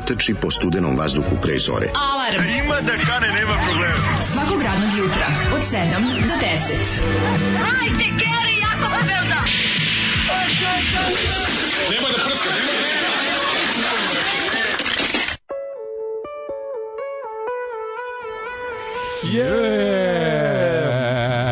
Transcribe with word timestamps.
mladića 0.00 0.14
trči 0.14 0.34
po 0.34 0.50
studenom 0.50 0.96
vazduhu 0.96 1.36
pre 1.42 1.58
zore. 1.58 1.86
Alarm. 1.94 2.44
Ima 2.64 2.80
da 2.80 2.92
kane, 2.92 3.28
nema 3.28 3.54
problema. 3.66 3.96
Svakog 4.32 4.62
radnog 4.62 4.98
jutra, 4.98 5.26
od 5.54 5.60
7 5.60 5.78
do 6.28 6.34
10. 6.34 6.48
Hajde, 7.58 8.04
Geri, 8.04 8.58
jako 8.60 8.90
se 8.90 9.08
velda. 9.08 9.40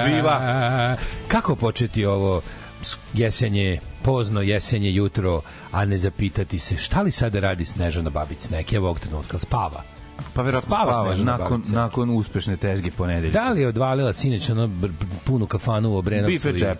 Viva. 0.06 0.96
Kako 1.28 1.56
početi 1.56 2.04
ovo 2.04 2.42
jesenje, 3.14 3.80
pozno 4.08 4.40
jesenje 4.42 4.92
jutro, 4.92 5.40
a 5.72 5.84
ne 5.84 5.98
zapitati 5.98 6.58
se 6.58 6.76
šta 6.76 7.02
li 7.02 7.10
sada 7.10 7.40
radi 7.40 7.64
Snežana 7.64 8.10
Babić 8.10 8.38
Snek, 8.40 8.72
evo 8.72 8.86
ovog 8.86 8.98
trenutka, 9.00 9.38
spava. 9.38 9.82
Pa 10.34 10.42
verovatno 10.42 10.68
Spava 10.68 10.94
spava, 10.94 11.14
nakon, 11.16 11.48
Babić. 11.50 11.72
nakon 11.72 12.10
uspešne 12.10 12.56
tezge 12.56 12.90
ponedeljka. 12.90 13.32
Da 13.34 13.48
li 13.48 13.60
je 13.60 13.68
odvalila 13.68 14.12
sinoć 14.12 14.50
ono 14.50 14.70
punu 15.24 15.46
kafanu 15.46 15.90
u 15.90 15.96
Obrenovcu? 15.96 16.28
Bife 16.28 16.50
i- 16.50 16.54
džep. 16.54 16.78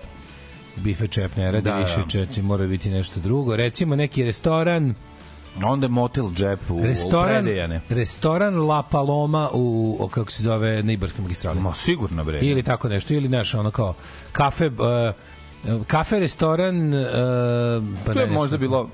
Bife 0.76 1.06
čep 1.08 1.36
ne 1.36 1.44
radi 1.44 1.64
Da, 1.64 1.70
da. 1.70 1.78
više, 1.78 2.02
čeči, 2.08 2.42
mora 2.42 2.66
biti 2.66 2.90
nešto 2.90 3.20
drugo. 3.20 3.56
Recimo 3.56 3.96
neki 3.96 4.24
restoran, 4.24 4.94
Onda 5.64 5.88
motel 5.88 6.30
džep 6.32 6.70
u, 6.70 6.80
restoran, 6.82 7.36
u 7.36 7.42
predejane. 7.42 7.80
restoran 7.88 8.58
La 8.60 8.82
Paloma 8.82 9.50
u, 9.52 9.96
o, 10.00 10.08
kako 10.08 10.30
se 10.30 10.42
zove, 10.42 10.82
na 10.82 10.92
Ibarskom 10.92 11.24
magistrali. 11.24 11.60
Ma 11.60 11.74
sigurno 11.74 12.24
bre. 12.24 12.38
Ili 12.40 12.62
tako 12.62 12.88
nešto, 12.88 13.14
ili 13.14 13.28
naš 13.28 13.54
ono 13.54 13.70
kao 13.70 13.94
kafe, 14.32 14.66
uh, 14.66 14.74
kafe, 15.86 16.20
restoran, 16.20 16.88
uh, 16.88 17.00
pa 18.06 18.12
to 18.12 18.20
je 18.20 18.26
možda 18.26 18.56
bilo 18.56 18.90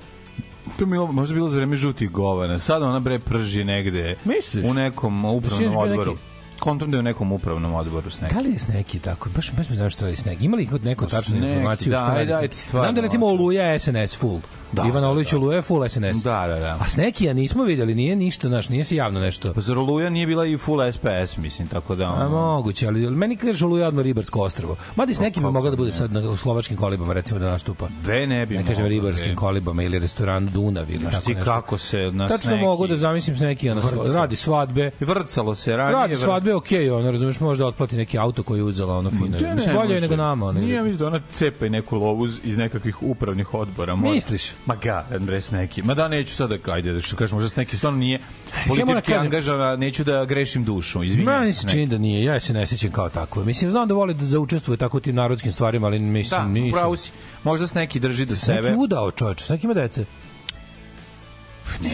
To 0.79 0.83
je 0.83 0.87
bilo, 0.87 1.07
možda 1.09 1.35
bilo 1.35 1.49
za 1.49 1.57
vreme 1.57 1.77
žutih 1.77 2.11
govana. 2.11 2.59
Sad 2.59 2.83
ona 2.83 3.01
bre 3.01 3.19
prži 3.19 3.65
negde 3.65 4.17
Misliš? 4.25 4.65
u 4.67 4.75
nekom 4.75 5.25
upravnom 5.25 5.59
Sinoć 5.59 5.73
bio 5.75 5.83
odboru. 5.83 6.11
neki- 6.11 6.23
Kontom 6.61 6.91
da 6.91 6.97
je 6.97 7.01
u 7.01 7.05
nekom 7.05 7.33
upravnom 7.33 7.75
odboru 7.75 8.11
s 8.11 8.21
nekim. 8.21 8.39
Da 8.39 8.43
li 8.43 8.53
je 8.53 8.59
Sneki 8.59 8.99
tako? 8.99 9.29
Baš, 9.37 9.53
baš 9.53 9.69
me 9.69 9.77
znam 9.77 9.91
šta 9.91 10.09
je 10.09 10.17
Sneki. 10.17 10.45
Ima 10.45 10.57
li 10.57 10.67
kod 10.67 10.85
neko 10.85 11.07
tačnu 11.07 11.37
informaciju 11.39 11.91
da, 11.91 11.99
šta 11.99 12.13
ajde, 12.13 12.33
Sneki? 12.33 12.57
stvarno, 12.57 12.85
Znam 12.85 12.95
da 12.95 13.01
recimo. 13.01 13.27
Oluja 13.27 13.65
je 13.65 13.79
SNS 13.79 14.17
full. 14.17 14.41
Da, 14.75 14.89
Ivan 14.89 15.05
Olujić 15.05 15.31
da, 15.31 15.39
da. 15.39 15.45
Oluja 15.45 15.57
je 15.57 15.63
full 15.63 15.89
SNS. 15.89 16.23
Da, 16.23 16.47
da, 16.49 16.59
da. 16.59 16.77
A 16.81 16.89
Snekija 16.89 17.33
nismo 17.33 17.65
videli, 17.65 17.95
nije 17.95 18.17
ništa, 18.17 18.49
naš, 18.49 18.69
nije 18.69 18.85
se 18.85 18.97
javno 18.97 19.21
nešto. 19.21 19.53
Pa 19.55 19.61
zar 19.61 19.79
Oluja 19.79 20.11
nije 20.11 20.27
bila 20.27 20.47
i 20.47 20.57
full 20.59 20.93
SPS, 20.93 21.37
mislim, 21.37 21.69
tako 21.69 21.95
da... 21.95 22.05
A 22.05 22.13
ono- 22.13 22.29
moguće, 22.29 22.87
ali 22.87 23.11
meni 23.11 23.37
kaže 23.37 23.67
Oluja 23.67 23.89
odmah 23.89 24.03
Ribarsko 24.03 24.41
ostrvo. 24.41 24.77
Mada 24.97 25.11
i 25.11 25.15
s 25.15 25.21
nekim 25.21 25.43
bi 25.43 25.51
mogla 25.51 25.71
da 25.71 25.77
bude 25.77 25.89
ne? 25.89 25.93
sad 25.93 26.13
na, 26.13 26.21
u 26.21 26.37
slovačkim 26.37 26.77
kolibama, 26.77 27.13
recimo 27.13 27.39
da 27.39 27.47
nastupa. 27.47 27.89
Ve 28.05 28.27
ne 28.27 28.47
bi 28.47 28.57
Ne 28.57 28.67
kažem 28.67 28.87
ribarskim 28.87 29.27
bre. 29.27 29.37
kolibama 29.37 29.83
ili 29.83 29.99
restoranu 29.99 30.51
Dunav 30.51 30.91
ili 30.91 30.99
Znaš 30.99 31.13
tako 31.15 31.25
ti 31.27 31.35
nešto. 31.35 31.51
kako 31.51 31.79
se 31.79 31.99
na 32.13 32.29
Tačno 32.29 32.57
mogu 32.57 32.87
da 32.87 32.97
zamislim 32.97 33.37
s 33.37 33.41
neki, 33.41 33.71
ono, 33.71 33.81
Vrca. 33.81 34.19
radi 34.19 34.37
svadbe, 34.37 34.91
Vrcalo 35.01 35.55
se. 35.55 35.77
Radi 35.77 36.15
vr- 36.15 36.25
svadbe, 36.25 36.55
okej, 36.55 36.85
okay, 36.85 36.93
ono, 36.99 37.11
razumeš, 37.11 37.41
možda 37.41 37.67
otplati 37.67 37.97
neki 37.97 38.19
auto 38.19 38.43
koji 38.43 38.59
je 38.59 38.63
uzela, 38.65 38.97
ono, 38.99 39.11
fino. 39.11 39.39
Ne, 39.41 39.55
ne, 39.55 39.75
bolje 39.75 40.01
nego 40.01 40.17
nama, 40.17 40.47
ono. 40.47 40.61
Nije, 40.61 40.75
ja 40.75 40.83
mislim 40.83 40.99
da 40.99 41.07
ona 41.07 41.21
cepa 41.33 41.67
i 41.67 41.71
neku 41.71 41.97
lovu 41.97 42.27
iz 42.45 42.57
nekakvih 42.57 43.03
upravnih 43.03 43.55
odbora. 43.55 43.97
Misliš? 43.97 44.51
Ma 44.67 44.77
ga, 44.77 45.05
bre, 45.21 45.41
s 45.41 45.51
neki. 45.51 45.83
Ma 45.83 45.95
da, 45.95 46.09
neću 46.09 46.35
sad 46.35 46.51
da, 46.51 46.73
ajde, 46.73 46.93
da 46.93 47.01
što 47.01 47.17
kažem, 47.17 47.37
možda 47.37 47.49
s 47.49 47.57
neki 47.57 47.77
stvarno 47.77 47.99
nije 47.99 48.19
da 48.19 48.25
politički 48.69 49.03
kažem- 49.03 49.21
angažana, 49.21 49.77
neću 49.77 50.05
da 50.05 50.25
grešim 50.25 50.65
dušu, 50.65 51.03
izvinjam 51.03 51.47
se. 51.47 51.53
se 51.53 51.61
s 51.61 51.71
čini 51.71 51.87
da 51.87 51.99
nije, 51.99 52.25
ja 52.25 52.41
se 52.41 52.53
ne 52.53 52.67
sećam 52.67 52.91
kao 52.91 53.09
tako. 53.09 53.45
Mislim, 53.45 53.71
znam 53.71 53.89
da 53.89 53.95
voli 53.95 54.15
da 54.15 54.27
zaučestvuje 54.27 54.77
tako 54.77 54.97
u 54.97 55.01
tim 55.01 55.15
narodskim 55.15 55.53
stvarima, 55.53 55.87
ali 55.87 55.99
mislim, 55.99 56.41
Da, 56.41 56.49
nisam. 56.49 56.69
upravo 56.71 56.97
si. 56.97 57.11
Možda 57.45 57.67
s 57.67 57.75
neki 57.75 58.01
drži 58.01 58.25
do 58.25 58.33
Neki 58.33 58.41
sebe. 58.43 58.75
udao, 58.75 59.11
čoveče, 59.11 59.45
s 59.45 59.49
neki 59.49 59.67
ima 59.67 59.75
dece. 59.75 60.05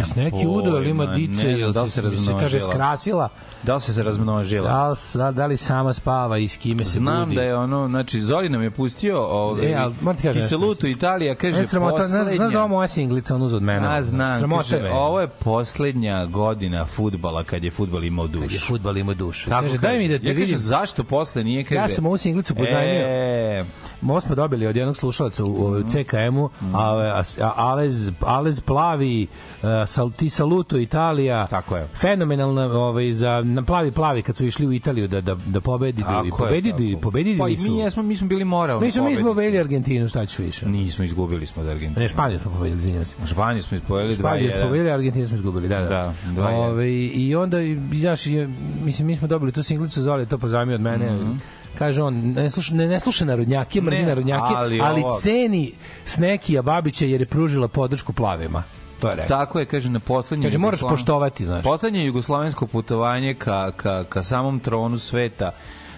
S 0.04 0.14
neki 0.14 0.46
udao, 0.48 0.74
ali 0.74 0.90
ima 0.90 1.06
dice, 1.06 1.44
ne 1.44 1.56
znam 1.56 1.72
da 1.72 1.82
li 1.82 1.90
se 1.90 2.02
se 2.02 2.32
kaže 2.40 2.60
skrasila, 2.62 3.28
Da 3.62 3.74
li 3.74 3.80
se 3.80 3.92
se 3.94 4.02
razmnožila? 4.02 4.68
da 4.68 4.88
li, 5.28 5.34
da 5.34 5.46
li 5.46 5.56
sama 5.56 5.92
spava 5.92 6.38
i 6.38 6.48
s 6.48 6.56
kime 6.56 6.84
se 6.84 6.90
Znam 6.90 7.24
budi. 7.24 7.36
da 7.36 7.42
je 7.42 7.56
ono, 7.56 7.88
znači 7.88 8.22
Zori 8.22 8.48
nam 8.48 8.62
je 8.62 8.70
pustio 8.70 9.20
ovaj, 9.20 9.66
E, 9.66 9.76
kažem, 10.22 10.42
Kiselutu 10.42 10.86
Italija, 10.86 11.34
kaže 11.34 11.58
Ne, 11.58 11.66
sramota, 11.66 11.96
znaš, 11.98 12.10
znaš 12.10 12.24
da 12.28 12.30
poslednja. 12.32 12.58
ova 12.58 12.68
moja 12.68 12.88
singlica 12.88 13.34
on 13.34 13.42
uzeo 13.42 13.56
od 13.56 13.62
mene. 13.62 13.86
A, 13.88 14.02
znam, 14.02 14.38
Sramota 14.38 14.62
kaže, 14.62 14.78
me. 14.78 14.90
ovo 14.90 15.20
je 15.20 15.28
poslednja 15.28 16.26
godina 16.26 16.84
futbala 16.86 17.44
kad 17.44 17.64
je 17.64 17.70
futbal 17.70 18.04
imao 18.04 18.26
dušu. 18.26 18.42
Kad 18.42 18.52
je 18.52 18.58
fudbal 18.60 18.96
ima 18.96 19.14
dušu. 19.14 19.50
Tako 19.50 19.62
kaže, 19.62 19.78
daj 19.78 19.98
mi 19.98 20.08
da 20.08 20.18
te 20.18 20.24
ja 20.24 20.30
vidim. 20.30 20.44
Kažem, 20.44 20.58
zašto 20.58 21.04
posle 21.04 21.44
nije 21.44 21.64
kaže? 21.64 21.74
Ja 21.74 21.88
sam 21.88 22.06
ovu 22.06 22.16
singlicu 22.16 22.54
pozajmio. 22.54 23.00
E, 23.00 23.64
Mo 24.00 24.20
smo 24.20 24.34
dobili 24.34 24.66
od 24.66 24.76
jednog 24.76 24.96
slušalaca 24.96 25.44
u, 25.44 25.48
u 25.48 25.82
CKM-u, 25.82 26.50
a, 26.74 26.78
a, 26.78 27.22
a, 27.40 27.52
Alez, 27.56 28.10
Alez 28.20 28.60
Plavi, 28.60 29.26
sal, 29.86 30.10
ti 30.10 30.30
Saluto 30.30 30.78
Italija. 30.78 31.46
Tako 31.46 31.76
je. 31.76 31.88
Fenomenalna 31.94 32.64
ovaj, 32.64 33.12
za, 33.12 33.42
na 33.44 33.62
Plavi 33.62 33.90
Plavi 33.90 34.22
kad 34.22 34.36
su 34.36 34.46
išli 34.46 34.66
u 34.66 34.72
Italiju 34.72 35.08
da, 35.08 35.20
da, 35.20 35.34
da 35.46 35.60
pobedi, 35.60 36.02
tako 36.02 36.24
i 36.24 36.28
je, 36.28 36.32
pobedili, 36.38 36.92
tako. 36.92 37.00
pobedili 37.00 37.38
Pa 37.38 37.48
i 37.48 37.56
su. 37.56 37.70
mi 37.70 37.78
jesmo, 37.78 38.02
mi 38.02 38.16
smo 38.16 38.26
bili 38.28 38.44
moralni. 38.44 38.84
Mi 38.84 38.90
smo, 38.90 39.04
mi 39.04 39.16
smo 39.16 39.28
pobedili 39.28 39.60
Argentinu, 39.60 40.08
šta 40.08 40.26
ću 40.26 40.42
više? 40.42 40.68
Nismo 40.68 41.04
izgubili 41.04 41.46
smo 41.46 41.62
od 41.62 41.68
Argentine. 41.68 42.02
Ne, 42.02 42.08
Španiju 42.08 42.38
smo 42.38 42.50
pobedili, 42.50 42.78
izvinjam 42.78 43.04
se. 43.04 43.16
Španiju 43.26 43.62
smo 43.62 43.76
izbojili 43.76 44.14
2-1. 44.14 44.18
Španiju 44.18 44.50
smo 44.50 44.62
pobedili, 44.62 44.90
Argentinu 44.90 45.26
smo 45.26 45.36
izgubili, 45.36 45.68
da, 45.68 45.80
da. 45.80 45.88
Da, 45.88 46.14
2:1. 46.28 46.54
Ove, 46.54 46.90
I 46.94 47.34
onda, 47.36 47.56
znaš, 47.92 48.26
mislim, 48.84 49.06
mi 49.06 49.16
smo 49.16 49.28
dobili 49.28 49.52
tu 49.52 49.62
singlicu, 49.62 50.02
Zoli 50.02 50.22
je 50.22 50.26
to 50.26 50.38
pozajmio 50.38 50.74
od 50.74 50.80
mene, 50.80 51.16
Kaže 51.78 52.02
on, 52.02 52.14
ne 52.14 52.50
sluša, 52.50 52.74
ne, 52.74 52.88
ne 52.88 53.00
sluša 53.00 53.24
narodnjake, 53.24 53.80
mrzi 53.80 54.06
narodnjake, 54.06 54.54
ali 54.56 54.80
ali, 54.80 55.02
ovo- 55.02 55.18
ceni 55.18 55.72
Snekija 56.04 56.62
Babića 56.62 57.04
jer 57.04 57.20
je 57.20 57.26
pružila 57.26 57.68
podršku 57.68 58.12
plavima. 58.12 58.62
To 59.00 59.08
je 59.08 59.16
rekao. 59.16 59.38
Tako 59.38 59.58
je, 59.58 59.66
kaže, 59.66 59.90
na 59.90 60.00
poslednje... 60.00 60.46
Kaže, 60.46 60.58
moraš 60.58 60.80
poštovati, 60.80 61.46
znaš. 61.46 61.64
Poslednje 61.64 62.04
jugoslovensko 62.04 62.66
putovanje 62.66 63.34
ka, 63.34 63.70
ka, 63.76 64.04
ka 64.04 64.22
samom 64.22 64.60
tronu 64.60 64.98
sveta 64.98 65.52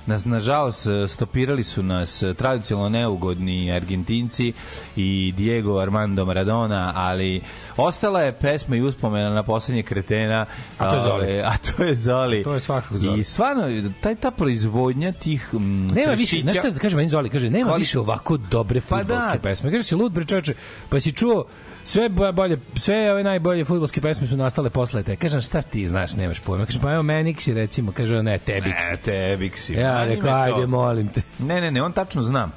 nas 0.07 0.25
nažalost 0.25 0.87
stopirali 1.09 1.65
su 1.65 1.83
nas 1.83 2.23
tradicionalno 2.37 2.89
neugodni 2.91 3.73
Argentinci 3.73 4.53
i 4.97 5.33
Diego 5.37 5.79
Armando 5.79 6.25
Maradona, 6.25 6.93
ali 6.97 7.41
ostala 7.77 8.21
je 8.23 8.33
pesma 8.33 8.77
i 8.77 8.83
uspomena 8.83 9.31
na 9.31 9.43
poslednje 9.43 9.83
kretena. 9.83 10.47
A 10.79 10.91
to 10.91 10.97
je 10.97 11.03
Zoli. 11.03 11.41
A 11.41 11.53
to 11.59 11.85
je 11.85 11.95
Zoli. 11.95 12.43
To 12.43 12.55
je 12.55 12.61
svakako 12.61 12.99
Zoli. 12.99 13.21
I 13.21 13.25
stvarno, 13.25 13.63
taj, 14.01 14.15
ta 14.15 14.31
proizvodnja 14.31 15.13
tih 15.13 15.49
m, 15.53 15.87
Nema 15.87 16.13
više, 16.13 16.41
znaš 16.43 16.57
šta 16.57 16.79
kaže 16.79 16.97
meni 16.97 17.09
Zoli, 17.09 17.29
kaže, 17.29 17.51
nema 17.51 17.75
više 17.75 17.99
ovako 18.01 18.37
dobre 18.37 18.81
Pa 18.81 18.99
fudbalske 18.99 19.33
da. 19.33 19.39
pesme. 19.39 19.71
Kaže 19.71 19.83
si 19.83 19.95
lud 19.95 20.13
bre 20.13 20.25
čoveče, 20.25 20.55
pa 20.89 21.01
si 21.01 21.13
čuo 21.13 21.45
sve 21.85 22.09
bo- 22.09 22.33
bolje, 22.33 22.59
sve 22.77 23.13
ove 23.13 23.25
najbolje 23.25 23.65
fudbalske 23.65 24.01
pesme 24.01 24.27
su 24.27 24.37
nastale 24.37 24.71
posle 24.71 25.03
te. 25.03 25.17
Kažem 25.17 25.41
šta 25.43 25.63
ti 25.63 25.89
znaš, 25.89 26.15
nemaš 26.15 26.41
pojma. 26.41 26.67
Kaže 26.67 26.81
pa 26.81 26.93
evo 26.93 27.03
Meniksi 27.03 27.55
recimo, 27.55 27.93
kaže 27.93 28.23
ne, 28.23 28.39
Tebiksi. 28.39 28.91
Ne, 28.91 28.97
tebiksi. 28.97 29.75
Ja 29.75 29.92
Ma, 29.95 30.05
rekao, 30.05 30.35
ajde, 30.35 30.67
molim 30.67 31.09
te. 31.09 31.23
Ne, 31.39 31.61
ne, 31.61 31.71
ne, 31.71 31.83
on 31.83 31.93
tačno 31.93 32.23
zna. 32.23 32.49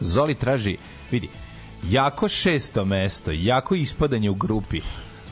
Zoli 0.00 0.34
traži, 0.34 0.76
vidi, 1.10 1.28
jako 1.90 2.28
šesto 2.28 2.84
mesto, 2.84 3.30
jako 3.34 3.74
ispadanje 3.74 4.30
u 4.30 4.34
grupi. 4.34 4.80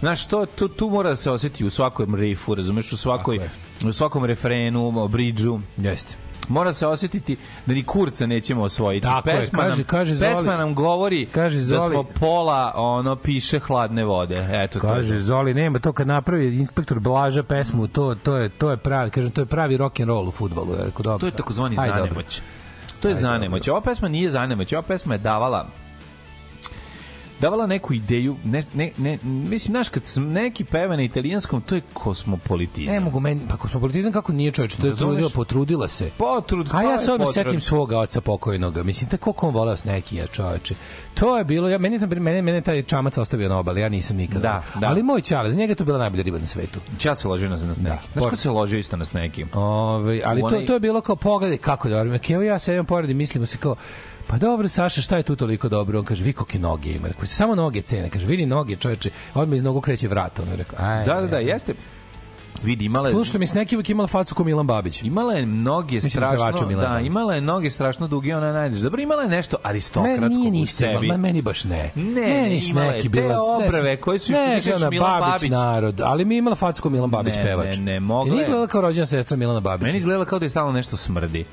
Znaš, 0.00 0.26
to, 0.26 0.46
tu, 0.46 0.68
tu 0.68 0.90
mora 0.90 1.10
da 1.10 1.16
se 1.16 1.30
osjeti 1.30 1.64
u 1.64 1.70
svakom 1.70 2.14
rifu, 2.14 2.54
razumeš, 2.54 2.92
u, 2.92 2.96
svakoj, 2.96 3.40
u 3.86 3.92
svakom 3.92 4.24
refrenu, 4.24 5.08
bridžu. 5.08 5.60
Jeste. 5.76 6.25
Mora 6.48 6.72
se 6.72 6.86
osjetiti 6.86 7.36
da 7.66 7.74
ni 7.74 7.82
kurca 7.82 8.26
nećemo 8.26 8.62
osvojiti. 8.62 9.02
Tako 9.02 9.30
je, 9.30 9.36
pesma, 9.36 9.58
kaže- 9.58 9.76
nam, 9.76 9.84
kaže 9.84 10.14
Zoli- 10.14 10.30
pesma 10.30 10.56
nam 10.56 10.74
govori 10.74 11.26
kaže 11.26 11.58
da 11.58 11.64
Zoli- 11.64 11.90
smo 11.90 12.02
pola 12.04 12.72
ono 12.76 13.16
piše 13.16 13.58
hladne 13.58 14.04
vode. 14.04 14.48
Eto 14.54 14.80
to. 14.80 14.86
je 14.86 14.92
Kaže 14.92 15.14
to. 15.14 15.20
Zoli 15.20 15.54
nema 15.54 15.78
to 15.78 15.92
kad 15.92 16.06
napravi 16.06 16.56
inspektor 16.56 17.00
Blaža 17.00 17.42
pesmu, 17.42 17.86
to 17.86 18.14
to 18.14 18.36
je 18.36 18.48
to 18.48 18.70
je 18.70 18.76
pravi, 18.76 19.10
kažem 19.10 19.30
to 19.30 19.40
je 19.40 19.46
pravi 19.46 19.76
rock 19.76 20.00
and 20.00 20.08
roll 20.08 20.28
u 20.28 20.32
fudbalu, 20.32 20.72
je 20.72 20.78
rekao 20.78 21.02
dobro. 21.02 21.18
To 21.18 21.26
je 21.26 21.32
takozvani 21.32 21.76
zanemoć. 21.76 22.40
To 23.00 23.08
je 23.08 23.14
zanemoć. 23.14 23.68
Ova 23.68 23.80
pesma 23.80 24.08
nije 24.08 24.30
zanemoć. 24.30 24.72
Ova 24.72 24.82
pesma 24.82 25.14
je 25.14 25.18
davala 25.18 25.66
davala 27.40 27.66
neku 27.66 27.94
ideju, 27.94 28.36
ne, 28.44 28.62
ne, 28.74 28.90
ne, 28.96 29.18
mislim, 29.22 29.72
znaš, 29.72 29.88
kad 29.88 30.04
sam 30.04 30.32
neki 30.32 30.64
peva 30.64 30.96
na 30.96 31.02
italijanskom, 31.02 31.62
to 31.62 31.74
je 31.74 31.80
kosmopolitizam. 31.92 32.94
Ne 32.94 33.00
mogu 33.00 33.20
meni, 33.20 33.40
pa 33.48 33.56
kosmopolitizam 33.56 34.12
kako 34.12 34.32
nije 34.32 34.50
čovječ, 34.50 34.76
to 34.76 34.86
je 34.86 34.94
trudila, 34.94 35.30
potrudila 35.34 35.88
se. 35.88 36.10
Potrud, 36.18 36.68
A 36.72 36.82
ja 36.82 36.98
se 36.98 37.12
odmah 37.12 37.28
setim 37.32 37.60
svoga 37.60 37.98
oca 37.98 38.20
pokojnoga. 38.20 38.82
Mislim, 38.82 39.10
tako 39.10 39.34
on 39.40 39.54
voleo 39.54 39.76
Snekija, 39.76 40.26
čoveče. 40.26 40.74
To 41.14 41.38
je 41.38 41.44
bilo, 41.44 41.68
ja, 41.68 41.78
meni, 41.78 41.98
mene, 41.98 42.42
mene 42.42 42.60
taj 42.60 42.82
čamac 42.82 43.18
ostavio 43.18 43.48
na 43.48 43.58
obali, 43.58 43.80
ja 43.80 43.88
nisam 43.88 44.16
nikada. 44.16 44.62
Da, 44.74 44.80
da. 44.80 44.86
Ali 44.86 45.02
moj 45.02 45.20
čale, 45.20 45.50
za 45.50 45.56
njega 45.56 45.70
je 45.70 45.74
to 45.74 45.84
bila 45.84 45.98
najbolja 45.98 46.22
riba 46.22 46.38
na 46.38 46.46
svetu. 46.46 46.80
Čad 46.98 47.20
se 47.20 47.28
ložio 47.28 47.48
na, 47.48 47.56
na 47.56 47.74
sneki. 47.74 48.06
Da. 48.14 48.20
Znaš 48.20 48.30
ko 48.30 48.36
se 48.36 48.50
ložio 48.50 48.78
isto 48.78 48.96
na 48.96 49.04
sneki? 49.04 49.44
Ove, 49.54 50.22
ali 50.24 50.40
to, 50.40 50.46
Onaj- 50.46 50.66
to 50.66 50.72
je 50.72 50.80
bilo 50.80 51.00
kao 51.00 51.16
pogledaj 51.16 51.58
kako 51.58 51.88
dobro. 51.88 52.18
Evo 52.28 52.42
ja 52.42 52.58
sedim 52.58 52.84
pored 52.84 53.10
i 53.10 53.14
mislimo 53.14 53.46
se 53.46 53.58
kao 53.58 53.76
Pa 54.26 54.38
dobro, 54.38 54.68
Saša, 54.68 55.02
šta 55.02 55.16
je 55.16 55.22
tu 55.22 55.36
toliko 55.36 55.68
dobro? 55.68 55.98
On 55.98 56.04
kaže, 56.04 56.24
vi 56.24 56.32
kolike 56.32 56.58
noge 56.58 56.90
ima. 56.90 57.08
Rekao, 57.08 57.26
samo 57.26 57.54
noge 57.54 57.82
cene. 57.82 58.10
Kaže, 58.10 58.26
vidi 58.26 58.46
noge, 58.46 58.76
čoveče. 58.76 59.10
Odmah 59.34 59.56
iz 59.56 59.62
nogu 59.62 59.80
kreće 59.80 60.08
vrat. 60.08 60.38
On 60.38 60.48
je 60.48 60.56
rekao, 60.56 60.86
aj. 60.86 61.04
Da, 61.04 61.14
da, 61.14 61.26
da, 61.26 61.38
jeste. 61.38 61.74
Vidi, 62.62 62.84
imala 62.84 63.08
je... 63.08 63.14
Plus 63.14 63.28
što 63.28 63.38
mi 63.38 63.46
s 63.46 63.54
neki 63.54 63.76
uvijek 63.76 63.90
imala 63.90 64.06
facu 64.06 64.34
ko 64.34 64.44
Milan 64.44 64.66
Babić. 64.66 65.02
Imala 65.02 65.34
je 65.34 65.46
noge 65.46 65.94
Mislim, 65.94 66.10
strašno, 66.10 66.66
Milana 66.66 66.82
da, 66.82 66.88
Babić. 66.88 67.06
imala 67.06 67.34
je 67.34 67.40
noge 67.40 67.70
strašno 67.70 68.06
duge, 68.06 68.36
ona 68.36 68.46
je 68.46 68.52
najdež. 68.52 68.80
Dobro, 68.80 69.02
imala 69.02 69.22
je 69.22 69.28
nešto 69.28 69.56
aristokratskog 69.62 70.30
Meni 70.32 70.50
nije 70.50 70.62
u 70.62 70.66
sebi. 70.66 71.06
ma, 71.06 71.16
meni 71.16 71.42
baš 71.42 71.64
ne. 71.64 71.90
Ne, 71.94 72.20
meni 72.20 72.60
s 72.60 72.72
neki 72.72 73.02
te 73.02 73.08
bila 73.08 73.38
obrve 73.56 73.96
koje 73.96 74.18
su, 74.18 74.24
što 74.24 74.42
ne, 74.42 74.54
kažeš, 74.54 74.74
žena 74.74 74.90
Milan 74.90 75.20
Babić, 75.20 75.32
Babić. 75.32 75.50
narod, 75.50 76.00
ali 76.00 76.24
mi 76.24 76.34
je 76.34 76.38
imala 76.38 76.56
facu 76.56 76.82
ko 76.82 76.90
Milan 76.90 77.10
Babić 77.10 77.34
Ne, 77.34 77.44
pevač. 77.44 77.76
ne, 77.76 77.82
ne, 77.82 78.00
mogla 78.00 78.24
nije 78.24 78.38
je. 78.38 78.42
izgledala 78.42 78.66
kao 78.66 78.80
rođena 78.80 79.06
sestra 79.06 79.36
Milana 79.36 79.60
Babića. 79.60 79.86
Meni 79.86 79.98
izgledala 79.98 80.24
kao 80.24 80.38
da 80.38 80.44
je 80.44 80.50
stalno 80.50 80.72
nešto 80.72 80.96
smrdi. 80.96 81.44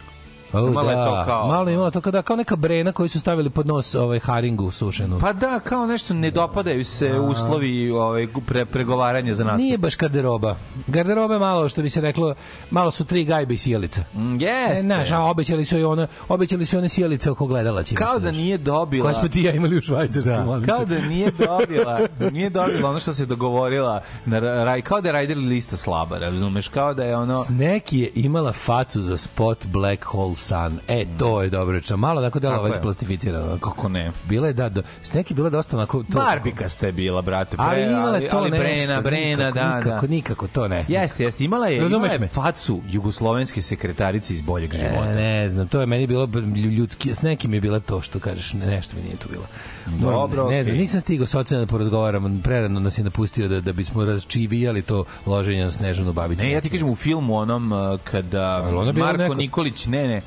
O, 0.53 0.67
imala 0.67 0.91
je 0.91 0.97
da, 0.97 1.05
to 1.05 1.25
kao- 1.25 1.47
Malo 1.47 1.69
je 1.69 1.73
imala 1.73 1.91
to 1.91 2.01
kao, 2.01 2.11
da, 2.11 2.21
kao 2.21 2.35
neka 2.35 2.55
brena 2.55 2.91
koju 2.91 3.09
su 3.09 3.19
stavili 3.19 3.49
pod 3.49 3.67
nos 3.67 3.95
ovaj, 3.95 4.19
haringu 4.19 4.71
sušenu. 4.71 5.19
Pa 5.21 5.33
da, 5.33 5.59
kao 5.59 5.85
nešto 5.85 6.13
ne 6.13 6.31
dopadaju 6.31 6.85
se 6.85 7.13
uslovi 7.19 7.91
ovaj, 7.91 8.27
pre, 8.47 8.65
pregovaranja 8.65 9.33
za 9.33 9.43
nastup. 9.43 9.59
Nije 9.59 9.77
baš 9.77 9.97
garderoba. 9.97 10.55
Garderoba 10.87 11.33
je 11.33 11.39
malo, 11.39 11.69
što 11.69 11.81
bi 11.81 11.89
se 11.89 12.01
reklo, 12.01 12.35
malo 12.71 12.91
su 12.91 13.05
tri 13.05 13.23
gajbe 13.25 13.53
i 13.53 13.57
sjelica. 13.57 14.03
Mm, 14.15 14.35
Jeste. 14.41 14.81
znaš, 14.81 15.11
a 15.11 15.19
obećali 15.19 15.65
su 15.65 15.77
i 15.77 15.83
one, 15.83 16.07
obećali 16.29 16.65
su 16.65 16.77
one 16.77 16.89
sjelice 16.89 17.31
oko 17.31 17.45
gledala 17.45 17.83
će. 17.83 17.95
kao 17.95 18.19
da 18.19 18.31
nije 18.31 18.57
dobila... 18.57 19.03
Koje 19.03 19.15
smo 19.15 19.27
ti 19.27 19.43
ja 19.43 19.53
imali 19.53 19.77
u 19.77 19.81
Švajcarskoj. 19.81 20.33
Da, 20.33 20.43
molim 20.43 20.65
kao 20.65 20.85
da 20.85 20.99
nije 20.99 21.31
dobila, 21.31 21.99
nije 22.31 22.49
dobila 22.49 22.89
ono 22.89 22.99
što 22.99 23.13
se 23.13 23.25
dogovorila 23.25 24.01
na 24.25 24.39
raj, 24.39 24.81
kao 24.81 25.01
da 25.01 25.09
je 25.09 25.13
Rajder 25.13 25.37
lista 25.37 25.75
slaba, 25.77 26.17
razumeš, 26.17 26.67
kao 26.67 26.93
da 26.93 27.03
je 27.03 27.15
ono 27.15 27.43
Sneki 27.43 27.99
je 27.99 28.11
imala 28.15 28.51
facu 28.51 29.01
za 29.01 29.17
spot 29.17 29.65
Black 29.65 30.03
Hole 30.03 30.35
Sun. 30.43 30.79
E, 30.87 31.05
to 31.19 31.41
je 31.41 31.49
dobro 31.49 31.73
rečeno. 31.75 31.97
Malo 31.97 32.21
tako 32.21 32.39
dela 32.39 32.53
Kako 32.55 32.67
ovaj 32.67 32.81
plastificirano. 32.81 33.57
kako 33.57 33.89
ne. 33.89 34.11
Bila 34.29 34.47
je 34.47 34.53
da, 34.53 34.69
da 34.69 34.81
Sneki 35.03 35.33
je 35.33 35.35
bila 35.35 35.49
dosta 35.49 35.77
onako 35.77 36.03
to. 36.03 36.17
Barbika 36.17 36.69
ste 36.69 36.91
bila, 36.91 37.21
brate, 37.21 37.57
pre, 37.57 37.65
Ali 37.65 37.83
imala 37.83 38.07
ali, 38.07 38.23
je 38.23 38.29
to 38.29 38.37
ali 38.37 38.49
nešto. 38.51 38.63
Brena, 38.63 39.01
Brena, 39.01 39.47
nikako, 39.47 39.59
da, 39.59 39.75
nikako, 39.75 40.07
da. 40.07 40.13
nikako 40.13 40.47
to 40.47 40.67
ne. 40.67 40.85
Jeste, 40.87 41.23
jeste, 41.23 41.43
imala 41.43 41.67
je, 41.67 41.77
imala 41.77 42.07
je 42.07 42.27
facu 42.27 42.81
jugoslovenske 42.89 43.61
sekretarice 43.61 44.33
iz 44.33 44.41
boljeg 44.41 44.73
života. 44.73 45.11
E, 45.11 45.15
ne 45.15 45.49
znam, 45.49 45.67
to 45.67 45.79
je 45.79 45.85
meni 45.85 46.07
bilo 46.07 46.29
ljudski, 46.55 47.15
s 47.15 47.21
nekim 47.21 47.53
je 47.53 47.61
bila 47.61 47.79
to 47.79 48.01
što 48.01 48.19
kažeš, 48.19 48.53
ne, 48.53 48.65
nešto 48.65 48.95
mi 48.97 49.03
nije 49.03 49.15
to 49.15 49.29
bilo. 49.29 49.45
Dobro, 49.87 50.49
ne, 50.49 50.55
ne 50.55 50.63
znam, 50.63 50.77
nisam 50.77 51.01
stigao 51.01 51.27
socijalno 51.27 51.65
da 51.65 51.69
porazgovaram, 51.69 52.41
prerano 52.43 52.79
nas 52.79 52.97
je 52.97 53.03
napustio 53.03 53.47
da, 53.47 53.61
da 53.61 53.73
bismo 53.73 54.05
razčivijali 54.05 54.81
to 54.81 55.05
loženje 55.25 55.63
na 55.63 55.71
Snežanu 55.71 56.13
Babić. 56.13 56.39
Ne, 56.39 56.51
ja 56.51 56.61
ti 56.61 56.69
kažem 56.69 56.89
u 56.89 56.95
filmu 56.95 57.35
onom 57.35 57.71
uh, 57.71 57.99
kada 58.03 58.71
Marko 58.95 59.23
neko- 59.23 59.35
Nikolić, 59.35 59.85
ne, 59.85 60.07
ne, 60.07 60.21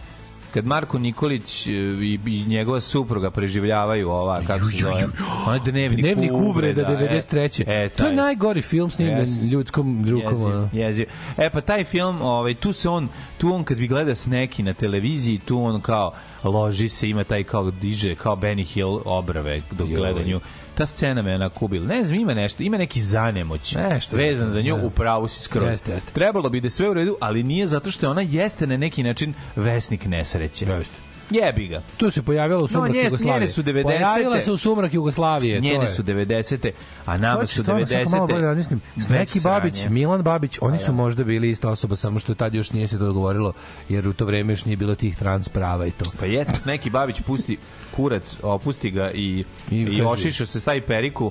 kad 0.57 0.67
Marko 0.67 0.99
Nikolić 0.99 1.67
uh, 1.67 1.73
i, 2.03 2.19
i 2.27 2.45
njegova 2.49 2.81
supruga 2.81 3.31
preživljavaju 3.31 4.11
ova, 4.11 4.41
kako 4.47 4.71
se 4.71 4.77
zove, 4.77 5.05
onaj 5.47 5.59
dnevnik, 5.65 6.01
Dnevnik 6.01 6.33
uvreda 6.33 6.83
e, 6.83 7.19
93. 7.21 7.63
E, 7.67 7.89
to 7.89 8.03
je 8.03 8.09
taj. 8.09 8.15
najgori 8.15 8.63
film 8.63 8.91
snimljen 8.91 9.27
Yes. 9.27 9.51
ljudskom 9.51 10.05
rukom. 10.09 10.33
Jeziv, 10.33 10.69
jeziv. 10.73 11.07
E 11.39 11.51
pa 11.51 11.61
taj 11.61 11.85
film, 11.85 12.23
ovaj 12.23 12.55
tu 12.55 12.73
se 12.73 12.89
on, 12.89 13.09
tu 13.39 13.53
on 13.53 13.65
kad 13.65 13.79
vi 13.79 13.89
gleda 13.89 14.15
s 14.15 14.27
neki 14.27 14.63
na 14.63 14.75
televiziji, 14.75 15.39
tu 15.39 15.63
on 15.63 15.81
kao 15.81 16.13
loži 16.45 16.89
se, 16.89 17.09
ima 17.09 17.25
taj 17.25 17.45
kao 17.45 17.71
diže 17.71 18.15
kao 18.15 18.37
Benny 18.37 18.65
Hill 18.65 19.01
obrave 19.05 19.61
dok 19.71 19.89
Joj. 19.91 20.41
Ta 20.77 20.87
scena 20.87 21.23
me 21.23 21.35
onako 21.35 21.65
ubila. 21.65 21.87
Ne 21.87 22.05
znam, 22.05 22.21
ima 22.21 22.35
nešto, 22.35 22.63
ima 22.63 22.79
neki 22.79 23.01
zanemoć 23.01 23.75
Nešto. 23.75 24.17
vezan 24.17 24.51
za 24.51 24.61
nju, 24.63 24.77
Da. 24.77 24.87
u 24.87 24.91
pravu 24.91 25.29
si 25.29 25.43
skroz. 25.43 25.71
Jeste, 25.71 25.93
jeste. 25.93 26.13
Trebalo 26.13 26.49
bi 26.49 26.61
da 26.61 26.71
sve 26.71 26.91
u 26.91 26.95
redu, 26.95 27.17
ali 27.21 27.43
nije 27.43 27.67
zato 27.67 27.91
što 27.91 28.11
ona 28.11 28.21
jeste 28.21 28.67
na 28.67 28.77
neki 28.77 29.03
način 29.03 29.35
vesnik 29.57 30.05
nesreće. 30.05 30.65
Jeste. 30.67 30.95
Jebi 31.31 31.69
ga. 31.69 31.83
Tu 31.97 32.11
se 32.11 32.23
pojavila 32.23 32.63
u 32.63 32.69
sumrak 32.69 32.93
nje- 32.93 33.05
Jugoslavije. 33.05 33.35
njene 33.35 33.49
su 33.49 33.63
90-te. 33.63 33.83
Pojavila 33.83 34.41
se 34.41 34.53
u 34.53 34.57
sumrak 34.57 34.95
Jugoslavije. 34.95 35.61
Njene 35.61 35.85
je. 35.85 35.91
su 35.91 36.03
90. 36.03 36.71
a 37.07 37.17
nama 37.17 37.47
su 37.47 37.63
stvarno, 37.63 37.87
sad 37.87 37.99
kad 37.99 38.11
malo 38.11 38.27
bolje 38.27 38.39
90. 38.39 38.45
razmislim, 38.45 38.81
Već 38.97 39.09
Neki 39.09 39.41
Babić. 39.41 39.87
Milan 39.89 40.23
Babić, 40.23 40.59
oni 40.61 40.79
su 40.79 40.93
možda 40.93 41.25
bili 41.25 41.51
ista 41.51 41.69
osoba, 41.69 41.97
samo 41.97 42.19
što 42.19 42.35
tad 42.35 42.55
još 42.55 42.73
nije 42.73 42.89
se 42.89 42.99
to 42.99 43.05
dogovorilo, 43.05 43.53
jer 43.89 44.09
u 44.09 44.13
to 44.13 44.25
vreme 44.25 44.53
još 44.53 44.65
nije 44.65 44.77
bilo 44.77 44.95
tih 44.95 45.17
trans 45.17 45.49
prava 45.49 45.87
i 45.87 45.91
to. 45.91 46.05
Pa 46.21 46.27
jeste, 46.27 46.53
neki 46.65 46.91
Babić 46.91 47.21
pusti 47.21 47.57
kurac, 47.91 48.39
opusti 48.43 48.91
ga 48.91 49.11
i, 49.11 49.45
I 49.71 49.77
i, 49.77 50.03
ošiša 50.03 50.47
se, 50.47 50.61
stavi 50.61 50.81
periku 50.81 51.31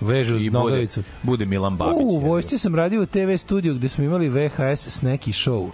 Vežu 0.00 0.34
i 0.34 0.50
bude, 0.50 0.50
nogavicu. 0.50 1.02
bude 1.22 1.46
Milan 1.46 1.76
Babić. 1.76 1.96
U, 2.00 2.06
u 2.06 2.18
vojsci 2.18 2.58
sam 2.58 2.74
radio 2.74 3.02
u 3.02 3.06
TV 3.06 3.34
studiju 3.38 3.74
gde 3.74 3.88
smo 3.88 4.04
imali 4.04 4.28
VHS 4.28 4.88
sneki 4.88 5.32
show. 5.32 5.68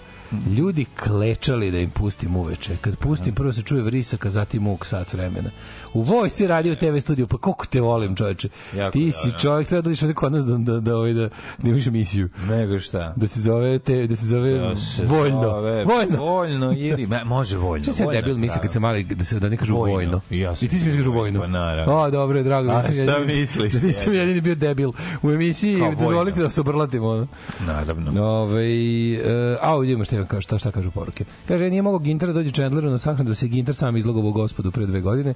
Ljudi 0.57 0.85
klečali 0.85 1.71
da 1.71 1.78
im 1.78 1.90
pustim 1.90 2.37
uveče. 2.37 2.76
Kad 2.81 2.97
pustim, 2.97 3.35
prvo 3.35 3.52
se 3.52 3.62
čuje 3.62 3.83
vrisak, 3.83 4.26
a 4.26 4.31
zatim 4.31 4.62
muk 4.62 4.87
sat 4.87 5.12
vremena. 5.12 5.50
U 5.95 6.03
vojsci 6.03 6.47
radio 6.47 6.73
u 6.73 6.77
TV 6.77 6.99
studiju, 6.99 7.27
pa 7.27 7.39
koliko 7.39 7.67
te 7.67 7.81
volim, 7.81 8.17
čoveče. 8.17 8.49
Jako 8.77 8.93
Ti 8.93 9.13
si 9.13 9.33
čovjek, 9.33 9.69
treba 9.69 9.83
da 9.83 9.91
ovde 9.93 10.15
kod 10.15 10.33
nas 10.33 10.45
da, 10.45 10.57
da, 10.57 10.81
da, 10.81 10.97
ovaj, 10.97 11.13
da, 11.13 11.29
da 11.59 11.69
imaš 11.69 11.87
emisiju. 11.87 12.29
Nego 12.49 12.79
šta? 12.79 13.13
Da 13.17 13.29
se 13.29 13.41
zove, 13.41 13.79
te, 13.79 14.07
da 14.07 14.17
se 14.17 14.27
zove 14.27 14.59
Da 14.59 14.77
se 14.77 15.05
voljno. 15.05 15.41
zove 15.43 15.85
Voljno. 15.85 16.17
Voljno 16.19 16.73
ili 16.73 17.07
me, 17.07 17.25
može 17.25 17.57
voljno. 17.57 17.85
Šta 17.85 17.93
se 17.93 18.07
debil 18.07 18.37
misli 18.37 18.61
kad 18.61 18.73
se 18.73 18.81
mali 18.81 19.05
da 19.05 19.25
se 19.25 19.41
da 19.41 19.49
ne 19.49 19.57
kažu 19.57 19.75
Vojno. 19.75 19.95
vojno. 19.95 20.21
I 20.31 20.39
ja 20.41 20.53
I 20.53 20.57
ti 20.59 20.69
si 20.69 20.75
misliš 20.75 20.93
da 20.93 20.99
kažu 20.99 21.13
vojno. 21.13 21.41
Pa 21.41 21.47
naravno. 21.47 21.97
A, 21.97 22.11
dobro, 22.11 22.43
drago. 22.43 22.71
A 22.71 22.83
šta 22.83 22.93
jedini- 22.93 23.27
misliš, 23.27 23.73
Da 23.73 23.87
nisam 23.87 24.15
jedini 24.15 24.41
bio 24.41 24.55
debil 24.55 24.91
u 25.23 25.31
emisiji. 25.31 25.79
Dozvolite 26.01 26.43
da 26.43 26.51
se 26.51 26.61
obrlatimo. 26.61 27.09
ono. 27.09 27.27
Naravno. 27.67 28.23
Ove, 28.25 28.65
e, 28.65 29.19
a 29.61 29.75
ovdje 29.75 29.93
ima 29.93 30.05
šta, 30.05 30.41
šta, 30.41 30.59
šta 30.59 30.71
kažu 30.71 30.91
poruke. 30.91 31.25
Kaže, 31.49 31.71
nije 31.71 31.83
mogao 31.83 31.99
Ginter 31.99 32.29
da 32.29 32.35
dođe 32.35 32.51
Chandleru 32.51 32.91
na 32.91 32.99
sahranu 32.99 33.29
da 33.29 33.35
se 33.35 33.49
Ginter 33.49 33.75
sam 33.75 33.97
izlogovao 33.97 34.33
gospodu 34.33 34.71
pre 34.71 34.87
dve 34.87 35.01
godine. 35.01 35.35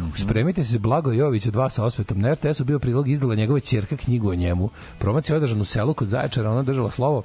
Mhm. 0.00 0.16
Spremite 0.16 0.64
se, 0.64 0.78
Blago 0.78 1.12
Jović 1.12 1.46
od 1.46 1.52
dva 1.52 1.70
sa 1.70 1.84
osvetom. 1.84 2.20
Na 2.20 2.34
RTS-u 2.34 2.64
bio 2.64 2.78
prilog 2.78 3.08
izdala 3.08 3.34
njegova 3.34 3.60
ćerka 3.60 3.96
knjigu 3.96 4.30
o 4.30 4.34
njemu. 4.34 4.70
Promocija 4.98 5.36
održana 5.36 5.60
u 5.60 5.64
selu 5.64 5.94
kod 5.94 6.08
Zaječara, 6.08 6.50
ona 6.50 6.62
držala 6.62 6.90
slovo 6.90 7.22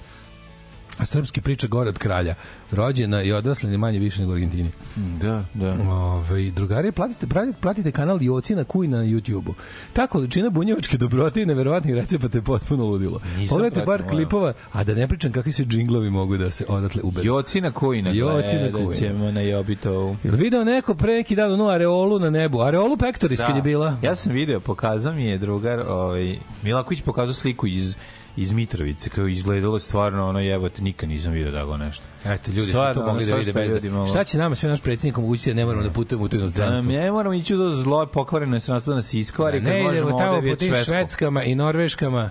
a 0.97 1.05
srpski 1.05 1.41
priča 1.41 1.67
gore 1.67 1.89
od 1.89 1.97
kralja. 1.97 2.35
Rođena 2.71 3.23
i 3.23 3.31
odrasla 3.31 3.69
ni 3.69 3.77
manje 3.77 3.99
više 3.99 4.19
nego 4.19 4.31
u 4.31 4.35
Argentini. 4.35 4.69
Da, 4.95 5.43
da. 5.53 5.77
Ove, 5.91 6.51
drugari, 6.51 6.91
platite, 6.91 7.27
platite, 7.27 7.57
platite 7.61 7.91
kanal 7.91 8.23
Jocina 8.23 8.63
Kujna 8.63 8.97
na 8.97 9.03
YouTube-u. 9.03 9.53
Ta 9.93 10.07
količina 10.07 10.49
bunjevačke 10.49 10.97
dobrote 10.97 11.41
i 11.41 11.45
neverovatnih 11.45 11.95
recepata 11.95 12.37
je 12.37 12.41
potpuno 12.41 12.85
ludilo. 12.85 13.19
Nisam 13.37 13.55
Pogledajte 13.55 13.85
bar 13.85 13.97
pratio, 13.99 14.17
klipova, 14.17 14.53
a 14.71 14.83
da 14.83 14.93
ne 14.93 15.07
pričam 15.07 15.31
kakvi 15.31 15.51
se 15.51 15.63
džinglovi 15.65 16.09
mogu 16.09 16.37
da 16.37 16.51
se 16.51 16.65
odatle 16.67 17.01
ubedu. 17.03 17.27
Jocina 17.27 17.71
Kujna. 17.71 18.09
Jocina 18.11 18.69
gledat 18.69 18.73
Kujna. 18.73 18.99
ćemo 18.99 19.31
na 19.31 19.41
Jobitovu. 19.41 20.17
Jel 20.23 20.35
video 20.35 20.63
neko 20.63 20.95
pre 20.95 21.13
neki 21.13 21.35
dan 21.35 21.51
onu 21.51 21.67
areolu 21.69 22.19
na 22.19 22.29
nebu? 22.29 22.61
Areolu 22.61 22.97
Pectoris 22.97 23.39
Da. 23.39 23.47
kad 23.47 23.55
je 23.55 23.61
bila? 23.61 23.97
Ja 24.01 24.15
sam 24.15 24.33
video, 24.33 24.59
pokazao 24.59 25.13
mi 25.13 25.25
je 25.25 25.37
drugar, 25.37 25.79
ovaj, 25.79 26.35
Milaković 26.63 27.01
pokazao 27.01 27.33
sliku 27.33 27.67
iz 27.67 27.95
iz 28.37 28.51
Mitrovice, 28.51 29.09
kao 29.09 29.27
izgledalo 29.27 29.79
stvarno 29.79 30.29
ono 30.29 30.39
jebote, 30.39 30.81
nikad 30.81 31.09
nisam 31.09 31.31
video 31.31 31.51
tako 31.53 31.77
nešto. 31.77 32.03
Eto, 32.25 32.51
ljudi 32.51 32.69
Stvarno, 32.69 32.93
su 32.93 32.99
to 32.99 33.05
mogli 33.05 33.25
da 33.25 33.35
vide 33.35 33.53
bez 33.53 33.71
da... 33.73 33.89
malo- 33.89 34.07
Šta 34.07 34.23
će 34.23 34.37
nama 34.37 34.55
sve 34.55 34.69
naš 34.69 34.81
predsjednik 34.81 35.17
omogućiti 35.17 35.49
da 35.49 35.55
ne 35.55 35.65
moramo 35.65 35.83
da 35.83 35.89
putujemo 35.89 36.25
u 36.25 36.29
to 36.29 36.37
Da, 36.37 36.41
inostranstvo? 36.41 36.91
ne 36.93 37.11
moramo 37.11 37.33
ići 37.33 37.55
u 37.55 37.59
to 37.59 37.71
zlo 37.73 38.05
pokvareno 38.05 38.51
inostranstvo 38.51 38.91
da 38.91 38.97
nas 38.97 39.13
iskvari, 39.13 39.59
Da 39.59 39.65
kad 39.65 39.73
ne 39.75 39.91
idemo 39.91 40.17
tamo 40.17 40.41
po 40.41 40.55
tim 40.55 40.73
švedskama 40.75 41.43
i 41.43 41.55
norveškama. 41.55 42.29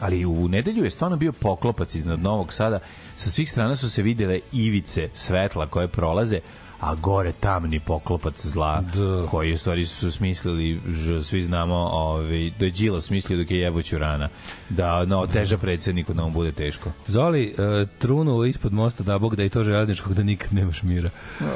Ali 0.00 0.24
u 0.26 0.48
nedelju 0.48 0.84
je 0.84 0.90
stvarno 0.90 1.16
bio 1.16 1.32
poklopac 1.32 1.94
iznad 1.94 2.20
Novog 2.20 2.52
Sada. 2.52 2.78
Sa 3.16 3.30
svih 3.30 3.50
strana 3.50 3.76
su 3.76 3.90
se 3.90 4.02
videle 4.02 4.40
ivice 4.52 5.08
svetla 5.14 5.66
koje 5.66 5.88
prolaze, 5.88 6.40
a 6.84 6.94
gore 6.94 7.32
tamni 7.32 7.80
poklopac 7.80 8.46
zla 8.46 8.80
Da. 8.94 9.26
koji 9.30 9.52
u 9.52 9.58
stvari 9.58 9.86
su 9.86 10.10
smislili, 10.10 10.80
ž, 10.88 11.22
svi 11.22 11.42
znamo, 11.42 11.74
ovaj, 11.74 12.50
da 12.58 12.64
je 12.64 12.70
Đila 12.70 13.00
smislio 13.00 13.38
dok 13.38 13.50
je 13.50 13.58
jeboću 13.58 13.98
rana, 13.98 14.28
da 14.68 15.04
no, 15.04 15.26
teža 15.26 15.58
predsedniku 15.58 16.12
da 16.14 16.22
mu 16.22 16.30
bude 16.30 16.52
teško. 16.52 16.90
Zoli, 17.06 17.54
uh, 17.58 17.88
trunu 17.98 18.44
ispod 18.44 18.72
mosta 18.72 19.02
da 19.02 19.18
bog 19.18 19.36
da 19.36 19.44
i 19.44 19.48
to 19.48 19.62
železničkog 19.62 20.14
da 20.14 20.22
nikad 20.22 20.54
nemaš 20.54 20.82
mira. 20.82 21.10
Uh, 21.40 21.46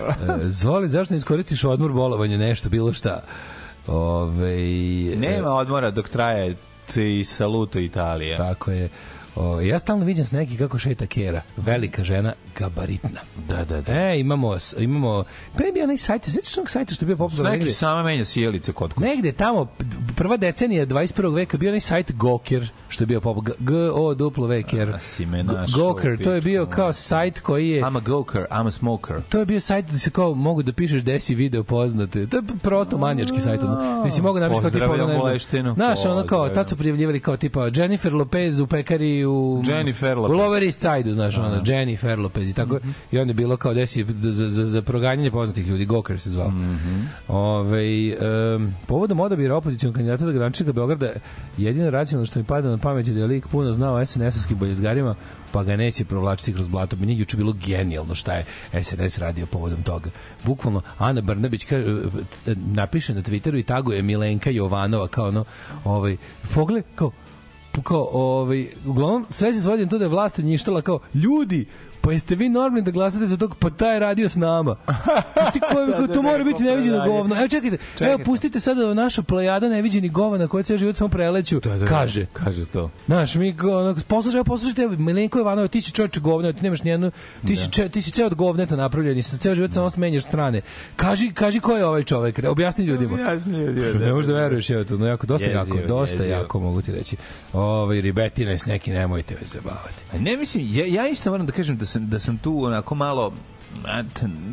Zoli, 0.47 0.89
zašto 0.89 1.15
ne 1.15 1.19
iskoristiš 1.19 1.65
odmor 1.65 1.93
bolovanje, 1.93 2.39
nešto, 2.39 2.69
bilo 2.69 2.93
šta? 2.93 3.21
Ove, 3.87 4.57
Nema 5.17 5.51
odmora 5.51 5.91
dok 5.91 6.09
traje 6.09 6.57
ti 6.95 7.25
saluto 7.25 7.79
Italija. 7.79 8.37
Tako 8.37 8.71
je. 8.71 8.89
O, 9.37 9.61
ja 9.61 9.79
stalno 9.79 10.05
vidim 10.05 10.25
s 10.25 10.33
neki 10.33 10.57
kako 10.57 10.79
šeta 10.79 11.07
Kera. 11.07 11.43
Velika 11.57 12.05
žena, 12.05 12.33
gabaritna. 12.59 13.21
Da, 13.49 13.65
da, 13.65 13.81
da. 13.81 13.93
E, 13.93 14.21
imamo, 14.21 14.57
imamo, 14.79 15.25
pre 15.57 15.73
bi 15.73 15.83
onaj 15.83 15.97
sajt, 15.97 16.25
sećaš 16.25 16.59
onog 16.59 16.71
sajta 16.71 16.95
što 16.95 17.05
je 17.05 17.07
bio 17.07 17.17
popularan 17.17 17.53
Neki 17.53 17.59
negde? 17.59 17.75
sama 17.75 18.03
menja 18.03 18.25
sjelice 18.25 18.73
kod 18.73 18.93
kuće. 18.93 19.07
Negde 19.07 19.33
tamo, 19.33 19.67
prva 20.17 20.37
decenija 20.37 20.87
21. 20.87 21.35
veka 21.35 21.57
bio 21.57 21.69
onaj 21.71 21.81
sajt 21.81 22.13
Goker, 22.13 22.69
što 22.89 23.03
je 23.03 23.07
bio 23.07 23.21
si 24.99 25.27
me 25.27 25.43
našao, 25.43 25.83
Goker, 25.83 26.25
to 26.25 26.33
je 26.33 26.41
bio 26.41 26.67
kao 26.67 26.93
sajt 26.93 27.41
koji 27.41 27.69
je... 27.69 27.83
I'm 27.83 27.97
a 27.97 28.01
goker, 28.01 28.47
I'm 28.51 28.67
a 28.67 28.71
smoker. 28.71 29.17
To 29.29 29.39
je 29.39 29.47
bio 29.47 29.61
sajt 29.61 29.87
da 29.91 29.99
se 29.99 30.11
kao 30.11 30.35
mogu 30.35 30.63
da 30.63 30.73
pišeš 30.73 31.03
gde 31.03 31.21
si 31.21 31.35
video 31.35 31.65
poznate. 31.65 32.27
To 32.27 32.37
je 32.37 32.43
proto 32.63 32.99
manjački 32.99 33.41
sajt. 33.41 33.63
Ono. 33.63 34.03
Gde 34.03 34.11
si 34.11 34.23
mogu 34.23 34.39
napišeš 34.39 34.61
kao 34.63 34.71
tipa 34.71 34.87
Pozdravljam. 34.87 35.19
Moleštinu. 35.19 35.75
Znaš, 35.75 36.05
ono 36.05 36.27
kao, 36.27 36.49
tad 36.49 36.69
su 36.69 36.77
prijavljivali 36.77 37.21
kao 37.21 37.37
tipa 37.37 37.69
Jennifer 37.75 38.15
Lopez 38.15 38.61
u 38.61 38.67
pekari 38.67 39.25
u... 39.29 39.63
Jennifer 39.67 40.19
U 40.19 40.23
Lopez. 40.23 40.37
Lower 40.37 40.65
East 40.65 40.81
Side-u, 40.81 41.15
znaš, 41.15 41.39
ono, 41.39 41.63
Jennifer 41.67 42.19
Lopez 42.19 42.51
i 42.51 42.55
tako. 42.55 42.79
I 43.13 43.19
onda 43.19 43.31
je 43.31 43.35
bilo 43.35 43.57
kao 43.57 43.75
desi 43.75 44.07
za, 44.21 44.49
za, 44.49 44.65
za 44.65 44.83
proganjanje 44.83 45.31
poznatih 45.31 45.67
ljudi, 45.67 45.85
Goker 45.85 46.21
se 46.21 46.31
zvao. 46.31 46.53
Ove, 47.29 48.17
um, 48.57 48.75
povodom 48.87 49.21
odabira 49.21 49.57
opozicijnog 49.57 49.95
kandidata 49.95 50.25
za 50.25 50.33
grančnika 50.33 50.73
Beograda, 50.73 51.13
jedino 51.57 51.91
racionalno 51.91 52.27
što 52.27 52.39
mi 52.39 52.45
pada 52.45 52.69
na 52.69 52.79
pamet 52.79 53.07
je 53.07 53.15
da 53.15 53.21
je 53.21 53.27
lik 53.27 53.47
puno 53.47 53.73
znao 53.73 54.01
SNS-ovskim 54.01 54.55
boljezgarima, 54.55 55.15
pa 55.53 55.63
ga 55.63 55.77
neće 55.77 56.05
provlačiti 56.05 56.53
kroz 56.53 56.69
blato. 56.69 56.97
Meni 56.97 57.13
je 57.13 57.19
juče 57.19 57.37
bilo 57.37 57.53
genijalno 57.67 58.15
šta 58.15 58.33
je 58.35 58.45
SNS 58.83 59.19
radio 59.19 59.47
povodom 59.47 59.83
toga. 59.83 60.11
Bukvalno, 60.45 60.83
Ana 60.99 61.21
Brnabić 61.21 61.65
kaže, 61.65 61.85
e, 62.47 62.55
napiše 62.73 63.15
na 63.15 63.23
Twitteru 63.23 63.59
i 63.59 63.63
taguje 63.63 64.03
Milenka 64.03 64.51
Jovanova 64.51 65.09
kao 65.09 65.29
ono, 65.29 65.45
ovaj, 65.85 66.17
pogled, 66.55 66.85
kao, 66.95 67.11
kao, 67.83 68.09
ovaj, 68.13 68.67
uglavnom, 68.87 69.27
sve 69.29 69.53
se 69.53 69.61
svodi 69.61 69.83
na 69.83 69.89
to 69.89 69.99
da 69.99 70.05
je 70.05 70.09
vlast 70.09 70.39
njištala 70.39 70.83
kao, 70.83 70.99
ljudi, 71.15 71.67
pa 72.01 72.13
jeste 72.13 72.35
vi 72.35 72.49
normalni 72.49 72.83
da 72.83 72.91
glasate 72.91 73.27
za 73.27 73.37
tog, 73.37 73.57
pa 73.57 73.71
taj 73.71 73.95
je 73.95 74.01
radio 74.01 74.29
s 74.29 74.37
nama. 74.37 74.77
Znaš 75.33 75.53
ti 75.53 75.61
ko, 75.73 75.87
Da, 75.89 76.07
da, 76.07 76.15
to 76.15 76.23
mora 76.23 76.39
da, 76.39 76.45
biti 76.45 76.57
ko 76.57 76.63
neviđeno 76.63 77.05
govno. 77.07 77.37
Evo 77.39 77.49
čekajte, 77.49 77.77
evo 77.77 77.85
Čekajte. 77.99 78.25
pustite 78.25 78.61
sada 78.61 78.95
naša 78.95 79.23
plejada 79.23 79.69
neviđeni 79.69 80.09
govana 80.09 80.49
koja 80.49 80.63
ceo 80.63 80.77
život 80.77 80.97
samo 80.97 81.09
preleću, 81.09 81.61
Da, 81.61 81.71
da, 81.71 81.77
da. 81.79 81.87
kaže. 81.87 82.27
Kaže 82.33 82.67
to. 82.67 82.91
Znaš, 83.07 83.35
mi 83.35 83.55
ono, 83.63 83.97
poslušaj, 84.09 84.39
evo, 84.39 84.45
poslušajte, 84.45 84.89
Milenko 84.89 85.39
Ivanova, 85.39 85.69
ti 85.69 85.81
si 85.81 85.93
čovječe 85.93 86.21
govno, 86.21 86.53
ti 86.53 86.63
nemaš 86.63 86.83
nijednu, 86.83 87.11
ti, 87.47 87.57
si, 87.57 87.71
če, 87.71 87.89
ti 87.89 88.03
si 88.03 88.11
ceo 88.11 88.27
od 88.27 88.35
govneta 88.35 88.77
napravljen 88.77 89.19
i 89.19 89.23
sa 89.23 89.37
ceo 89.37 89.55
život 89.55 89.73
samo 89.73 89.89
menjaš 89.97 90.25
strane. 90.25 90.61
Kaži, 90.97 91.33
kaži 91.33 91.61
ko 91.61 91.77
je 91.77 91.85
ovaj 91.87 92.05
čovek, 92.05 92.41
objasni 92.49 92.85
ljudima. 92.85 93.21
Jasno 93.21 93.59
je. 93.59 93.95
Ne 93.95 94.13
možeš 94.13 94.27
da 94.29 94.35
veruješ, 94.35 94.71
evo 94.71 94.85
to, 94.85 94.97
no 94.97 95.07
jako, 95.07 95.27
dosta 95.27 95.47
Jezivo, 95.47 95.77
jako, 95.77 95.89
dosta 95.89 96.17
jezivo. 96.17 96.31
jako, 96.33 96.61
mogu 96.61 96.83
ti 96.83 96.93
reći. 96.93 97.17
Ovaj 97.53 98.01
ribetina 98.01 98.59
s 98.59 98.67
neki, 98.67 98.91
nemojte 98.91 99.35
me 99.35 99.47
zabavati. 99.47 100.19
Ne 100.21 100.37
mislim, 100.37 100.67
ja, 100.71 100.87
ja 100.87 101.09
isto 101.09 101.31
moram 101.31 101.47
da 101.47 101.53
kažem 101.53 101.77
da 101.77 101.87
sam, 101.89 102.09
da 102.09 102.19
sam 102.19 102.39
tu 102.39 102.65
onako 102.65 102.95
malo 102.95 103.33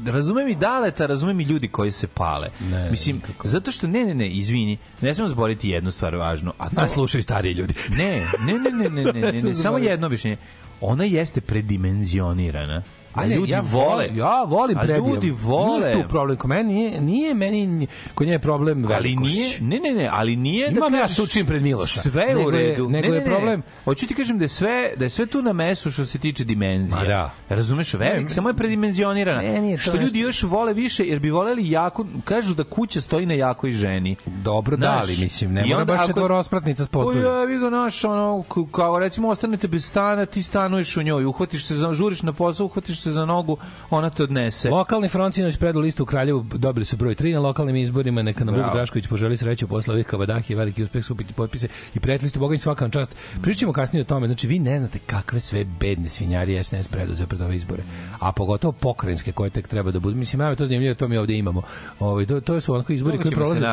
razumem 0.05 0.47
i 0.47 0.55
daleta, 0.55 1.05
razumem 1.05 1.39
i 1.39 1.43
ljudi 1.43 1.67
koji 1.67 1.91
se 1.91 2.07
pale. 2.07 2.49
Ne, 2.61 2.91
mislim, 2.91 3.15
nikako. 3.15 3.47
zato 3.47 3.71
što, 3.71 3.87
ne, 3.87 4.05
ne, 4.05 4.13
ne, 4.15 4.29
izvini, 4.29 4.77
ne 5.01 5.13
smemo 5.13 5.29
zboriti 5.29 5.69
jednu 5.69 5.91
stvar 5.91 6.15
važnu, 6.15 6.53
a 6.57 6.69
to, 6.69 6.81
A 6.81 6.89
slušaju 6.89 7.23
stariji 7.23 7.53
ljudi. 7.53 7.73
ne, 7.97 8.25
ne, 8.45 8.53
ne, 8.53 8.69
ne, 8.71 8.89
ne, 8.89 9.03
ne, 9.03 9.21
ne, 9.21 9.31
ne, 9.31 9.41
Sam 9.41 9.55
samo 9.55 9.77
jedno 9.77 10.07
objašnjenje. 10.07 10.37
Ona 10.81 11.03
jeste 11.03 11.41
predimenzionirana. 11.41 12.81
A 13.15 13.21
Ne, 13.21 13.27
ne, 13.27 13.35
ljudi 13.35 13.51
ja 13.51 13.61
vole. 13.61 14.09
ja 14.13 14.43
volim 14.43 14.77
A 14.77 14.81
predijem. 14.81 15.05
ljudi 15.05 15.31
vole. 15.33 15.79
Nije 15.85 15.93
tu 15.93 16.09
problem, 16.09 16.37
kod 16.37 16.49
meni 16.49 16.73
nije, 16.73 17.01
nije 17.01 17.33
meni, 17.33 17.87
kod 18.13 18.27
nje 18.27 18.33
je 18.33 18.39
problem 18.39 18.85
Ali 18.85 18.93
velikošć. 18.93 19.35
nije, 19.35 19.57
ne, 19.61 19.89
ne, 19.89 19.93
ne, 19.93 20.09
ali 20.11 20.35
nije 20.35 20.67
Imam 20.69 20.91
da 20.91 20.97
ja 20.97 21.01
kažeš, 21.01 21.15
sučim 21.17 21.45
pred 21.45 21.61
Miloša. 21.61 21.99
Sve 22.01 22.23
je 22.23 22.37
u 22.37 22.41
je- 22.41 22.51
redu. 22.51 22.89
nego 22.89 23.07
ne, 23.07 23.13
je 23.13 23.19
ne, 23.19 23.19
ne. 23.19 23.25
problem- 23.27 23.61
Hoću 23.85 24.07
ti 24.07 24.13
kažem 24.13 24.37
da 24.37 24.45
je 24.45 24.49
sve 24.49 24.91
da 24.97 25.05
je 25.05 25.09
sve 25.09 25.25
tu 25.25 25.41
na 25.41 25.53
mesu 25.53 25.91
što 25.91 26.05
se 26.05 26.19
tiče 26.19 26.43
dimenzije. 26.43 26.95
Ma 26.95 27.03
da. 27.03 27.31
Razumeš, 27.49 27.93
velik, 27.93 28.23
Ne, 28.23 28.29
samo 28.29 28.49
je 28.49 28.53
predimenzionirana. 28.53 29.41
Meni 29.43 29.71
je 29.71 29.77
to 29.77 29.81
što 29.81 29.95
ljudi 29.95 30.19
još 30.19 30.43
vole 30.43 30.73
više 30.73 31.05
jer 31.05 31.19
bi 31.19 31.29
voleli 31.31 31.69
jako, 31.69 32.05
kažu 32.23 32.53
da 32.53 32.63
kuća 32.65 33.01
stoji 33.01 33.25
na 33.25 33.33
jakoj 33.35 33.71
ženi. 33.71 34.15
Dobro, 34.25 34.77
da, 34.77 34.99
ali 34.99 35.17
mislim, 35.17 35.53
ne 35.53 35.65
mora 35.65 35.85
baš 35.85 35.99
ako- 35.99 36.07
četvorospratnica 36.07 36.83
s 36.83 36.87
O, 36.87 36.89
potkruljem. 36.89 37.23
ja, 37.25 37.43
vi 37.43 37.57
ga 37.59 37.69
naš, 37.69 38.03
ono, 38.03 38.43
kao 38.71 38.99
recimo 38.99 39.27
ostanete 39.27 39.67
bez 39.67 39.85
stana, 39.85 40.25
ti 40.25 40.43
stanuješ 40.43 40.97
u 40.97 41.03
njoj, 41.03 41.25
uhvatiš 41.25 41.65
se 41.65 41.73
žuriš 41.93 42.21
na 42.21 42.33
posao, 42.33 42.65
uhvatiš 42.65 42.99
se 43.09 43.11
za 43.11 43.25
nogu, 43.25 43.57
ona 43.89 44.09
te 44.09 44.23
odnese. 44.23 44.69
Lokalni 44.69 45.09
front 45.09 45.35
sinoć 45.35 45.57
predao 45.57 45.81
listu 45.81 46.03
u 46.03 46.05
Kraljevu, 46.05 46.45
dobili 46.53 46.85
su 46.85 46.97
broj 46.97 47.15
3 47.15 47.33
na 47.33 47.39
lokalnim 47.39 47.75
izborima, 47.75 48.21
neka 48.21 48.43
nam 48.43 48.55
Vuk 48.55 48.63
Bravo. 48.63 48.75
Drašković 48.75 49.07
poželi 49.07 49.37
sreću 49.37 49.67
posle 49.67 49.93
ovih 49.93 50.05
kabadahija, 50.05 50.57
veliki 50.57 50.83
uspeh 50.83 51.05
supiti 51.05 51.33
potpise 51.33 51.67
i 51.95 51.99
prijatelji 51.99 52.29
ste 52.29 52.39
Boga 52.39 52.53
im 52.53 52.59
svaka 52.59 52.85
vam 52.85 52.91
čast. 52.91 53.15
Pričamo 53.41 53.73
kasnije 53.73 54.01
o 54.01 54.05
tome, 54.05 54.27
znači 54.27 54.47
vi 54.47 54.59
ne 54.59 54.79
znate 54.79 54.99
kakve 54.99 55.39
sve 55.39 55.65
bedne 55.79 56.09
svinjari 56.09 56.63
SNS 56.63 56.87
preduzeo 56.87 57.27
pred 57.27 57.41
ove 57.41 57.55
izbore, 57.55 57.83
a 58.19 58.31
pogotovo 58.31 58.71
pokrajinske 58.71 59.31
koje 59.31 59.49
tek 59.49 59.67
treba 59.67 59.91
da 59.91 59.99
budu. 59.99 60.15
Mislim, 60.15 60.41
ja 60.41 60.55
to 60.55 60.65
zanimljivo, 60.65 60.95
to 60.95 61.07
mi 61.07 61.17
ovde 61.17 61.37
imamo. 61.37 61.61
Ovaj 61.99 62.25
to, 62.25 62.41
to 62.41 62.61
su 62.61 62.73
onako 62.73 62.93
izbori 62.93 63.17
koji 63.17 63.31
prolaze 63.31 63.65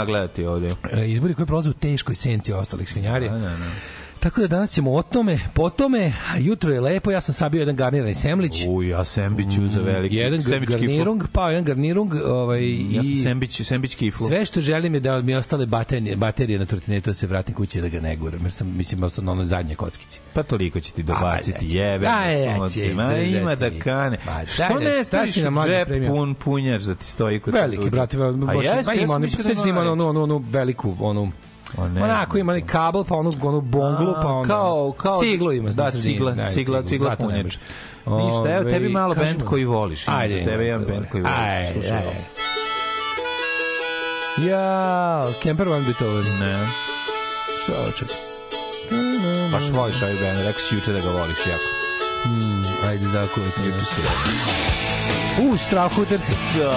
ovde. 0.48 0.70
e, 0.92 1.06
izbori 1.06 1.34
koji 1.34 1.46
prolaze 1.46 1.70
u 1.70 1.72
teškoj 1.72 2.14
senci 2.14 2.52
ostalih 2.52 2.88
svinjarija. 2.88 3.32
Da, 3.32 3.38
da, 3.38 3.48
da. 3.48 4.01
Tako 4.22 4.40
da 4.40 4.46
danas 4.46 4.70
ćemo 4.70 4.92
o 4.92 5.02
tome, 5.02 5.38
po 5.54 5.70
tome, 5.70 6.12
jutro 6.38 6.72
je 6.72 6.80
lepo, 6.80 7.10
ja 7.10 7.20
sam 7.20 7.34
sabio 7.34 7.58
jedan 7.58 7.76
garnirani 7.76 8.14
semlić. 8.14 8.66
U, 8.68 8.82
ja 8.82 9.04
sembiću 9.04 9.68
za 9.68 9.80
veliki. 9.80 10.16
jedan 10.16 10.42
sembić 10.42 10.70
garnirung, 10.70 11.22
pa 11.32 11.50
jedan 11.50 11.64
garnirung, 11.64 12.14
ovaj, 12.16 12.62
Ja 12.90 13.04
sam 13.04 13.16
sembić, 13.22 13.62
sembić 13.62 13.94
kiflu. 13.94 14.26
sve 14.28 14.44
što 14.44 14.60
želim 14.60 14.94
je 14.94 15.00
da 15.00 15.22
mi 15.22 15.34
ostale 15.34 15.66
baterije, 15.66 16.16
baterije 16.16 16.58
na 16.58 16.66
trotinetu 16.66 17.10
da 17.10 17.14
se 17.14 17.26
vratim 17.26 17.54
kući 17.54 17.80
da 17.80 17.88
ga 17.88 18.00
ne 18.00 18.16
guram, 18.16 18.40
jer 18.42 18.52
sam, 18.52 18.74
mislim, 18.76 19.02
ostao 19.02 19.24
na 19.24 19.32
onoj 19.32 19.44
zadnje 19.44 19.74
kockici. 19.74 20.20
Pa 20.34 20.42
toliko 20.42 20.80
će 20.80 20.92
ti 20.92 21.02
A, 21.02 21.04
dobaciti, 21.04 21.66
jebe. 21.68 22.06
Ću 22.06 22.58
sunce, 22.58 22.94
Ma 22.94 23.14
ima 23.14 23.54
da 23.54 23.70
kane. 23.70 24.18
Ma, 24.26 24.46
Što 24.46 24.78
ne 24.78 25.04
staviš 25.04 25.36
na 25.36 25.50
u 25.50 25.66
džep 25.66 25.88
premio? 25.88 26.08
pun 26.08 26.34
punjač 26.34 26.82
da 26.82 26.94
ti 26.94 27.04
stoji 27.04 27.40
kod 27.40 27.54
Veliki, 27.54 27.90
brate, 27.90 28.16
A 28.16 28.32
baš, 28.32 28.64
ja 28.64 28.72
ima 28.72 29.18
da 29.18 29.26
ima 29.64 29.74
mali. 29.74 29.88
onu, 29.90 30.08
onu, 30.08 30.22
onu 30.22 30.44
veliku, 30.50 30.96
onu, 31.00 31.22
O, 31.22 31.51
ne 31.78 32.02
onako 32.04 32.38
ima 32.38 32.52
onaj 32.52 32.66
kabel, 32.66 33.04
pa 33.04 33.14
onu, 33.14 33.32
onu 33.42 33.60
bonglu, 33.60 34.14
pa 34.22 34.28
ono, 34.28 34.48
kao, 34.48 34.92
kao, 34.96 35.18
ciglu 35.22 35.52
ima. 35.52 35.70
Da, 35.70 35.90
sredini, 35.90 36.14
cigla, 36.14 36.48
cigla, 36.50 36.82
cigla 36.82 37.10
ne 37.10 37.16
punjač. 37.16 37.56
Ništa, 38.06 38.54
evo 38.54 38.70
tebi 38.70 38.88
malo 38.88 39.14
bend 39.14 39.44
koji 39.44 39.64
voliš. 39.64 40.08
Ajde, 40.08 40.38
za 40.38 40.50
tebe 40.50 40.64
jedan 40.64 40.84
bend 40.84 41.06
koji 41.10 41.22
voliš. 41.22 41.38
Ajde, 41.38 41.72
Slušaj 41.72 41.96
ajde. 41.96 42.24
Ja, 44.50 45.26
Kemper 45.42 45.68
Van 45.68 45.84
Beethoven. 45.84 46.38
Ne, 46.40 46.68
Šta 47.62 47.72
oče? 47.88 48.04
baš 49.52 49.62
voliš 49.72 50.02
ovaj 50.02 50.14
bend. 50.14 50.38
Rekao 50.38 50.60
si 50.60 50.74
juče 50.74 50.92
da 50.92 51.00
ga 51.00 51.10
voliš 51.10 51.38
jako. 51.46 51.68
Ajde, 52.88 53.04
zakuvajte. 53.04 53.60
Juče 53.66 53.84
si 53.84 54.00
rekao. 54.02 55.52
U, 55.52 55.56
strahuter 55.56 56.20
si. 56.20 56.32
Da. 56.58 56.74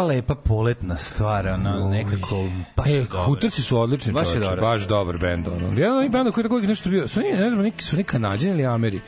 Kakva 0.00 0.14
lepa 0.14 0.34
poletna 0.34 0.96
stvar, 0.96 1.46
ono, 1.46 1.88
nekako 1.90 2.48
baš 2.76 2.88
E, 2.88 2.98
dobro. 2.98 3.24
Hutorci 3.24 3.62
su 3.62 3.78
odlični, 3.80 4.12
Baš 4.12 4.28
je 4.28 4.32
čoveče, 4.32 4.48
dobro. 4.48 4.60
baš 4.62 4.88
dobar 4.88 5.18
bend. 5.18 5.48
Ono. 5.48 5.80
Jedan 5.80 5.98
od 5.98 6.10
benda 6.10 6.30
koji 6.30 6.44
je 6.44 6.48
tako 6.48 6.60
nešto 6.60 6.90
bio, 6.90 7.08
su 7.08 7.20
oni, 7.20 7.32
ne 7.32 7.50
znam, 7.50 7.62
neki, 7.62 7.84
su 7.84 7.96
oni 7.96 8.04
kanadjani 8.04 8.54
ili 8.54 8.66
Ameri? 8.66 9.00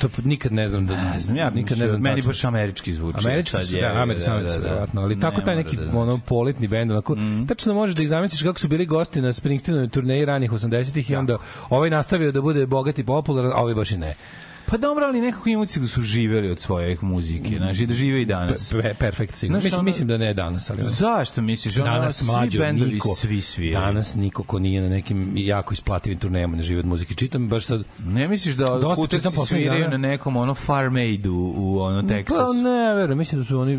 To 0.00 0.08
nikad 0.24 0.52
ne 0.52 0.68
znam 0.68 0.86
da 0.86 0.96
Ne 0.96 1.20
znam, 1.20 1.36
ja 1.36 1.50
nikad 1.50 1.78
ne 1.78 1.88
znam 1.88 2.00
meni 2.00 2.16
tačno. 2.16 2.28
baš 2.28 2.44
američki 2.44 2.94
zvuči. 2.94 3.18
Američki 3.26 3.50
sad 3.50 3.66
su, 3.66 3.76
da, 3.80 4.02
američki 4.02 4.30
da, 4.30 4.40
da, 4.40 4.68
verovatno, 4.68 5.02
ali 5.02 5.20
tako 5.20 5.40
taj 5.40 5.56
neki 5.56 5.76
da 5.76 5.98
ono 5.98 6.18
poletni 6.18 6.68
bend, 6.68 6.90
onako, 6.90 7.16
tačno 7.48 7.74
možeš 7.74 7.96
da 7.96 8.02
ih 8.02 8.08
zamisliš 8.08 8.42
kako 8.42 8.58
su 8.58 8.68
bili 8.68 8.86
gosti 8.86 9.20
na 9.20 9.32
Springsteenovoj 9.32 9.88
turneji 9.88 10.24
ranih 10.24 10.52
80-ih 10.52 11.10
i 11.10 11.16
onda 11.16 11.38
ovaj 11.70 11.90
nastavio 11.90 12.32
da 12.32 12.40
bude 12.40 12.66
bogat 12.66 12.98
i 12.98 13.04
popularan, 13.04 13.52
a 13.52 13.56
ovaj 13.56 13.74
baš 13.74 13.90
i 13.90 13.96
ne. 13.96 14.14
Pa 14.66 14.76
dobro, 14.76 15.04
ali 15.04 15.20
nekako 15.20 15.48
imam 15.48 15.62
utisak 15.62 15.82
da 15.82 15.88
su 15.88 16.02
živeli 16.02 16.50
od 16.50 16.60
svoje 16.60 16.96
muzike, 17.00 17.56
znaš, 17.56 17.80
i 17.80 17.86
da 17.86 17.94
žive 17.94 18.22
i 18.22 18.24
danas. 18.24 18.72
Pe, 18.72 18.94
perfekt 18.94 19.36
sigurno. 19.36 19.54
Znaš, 19.54 19.64
Mislim, 19.64 19.78
ono- 19.78 19.84
mislim 19.84 20.08
da 20.08 20.18
ne 20.18 20.34
danas, 20.34 20.70
ali 20.70 20.80
ono- 20.80 20.90
Zašto 20.90 21.42
misliš? 21.42 21.76
Ono, 21.76 21.84
danas 21.84 22.16
svi 22.16 22.26
mlađo 22.26 22.58
bendovi 22.58 22.92
niko 22.92 23.14
svi 23.14 23.40
sviraju. 23.40 23.86
danas 23.86 24.14
niko 24.14 24.42
ko 24.42 24.58
nije 24.58 24.82
na 24.82 24.88
nekim 24.88 25.32
jako 25.36 25.74
isplativim 25.74 26.18
turnejama 26.18 26.56
ne 26.56 26.62
živi 26.62 26.80
od 26.80 26.86
muzike 26.86 27.14
čitam 27.14 27.48
baš 27.48 27.64
sad 27.64 27.84
Ne 28.06 28.28
misliš 28.28 28.54
da 28.54 28.66
poslednjih 28.90 29.32
sviraju 29.46 29.90
na 29.90 29.96
nekom 29.98 30.36
ono 30.36 30.54
Farm 30.54 30.96
Aid 30.96 31.26
u, 31.26 31.54
u 31.56 31.78
ono 31.78 32.02
Texasu? 32.02 32.24
Pa 32.28 32.52
ne, 32.52 32.94
verujem, 32.94 33.18
mislim 33.18 33.40
da 33.40 33.46
su 33.46 33.60
oni, 33.60 33.72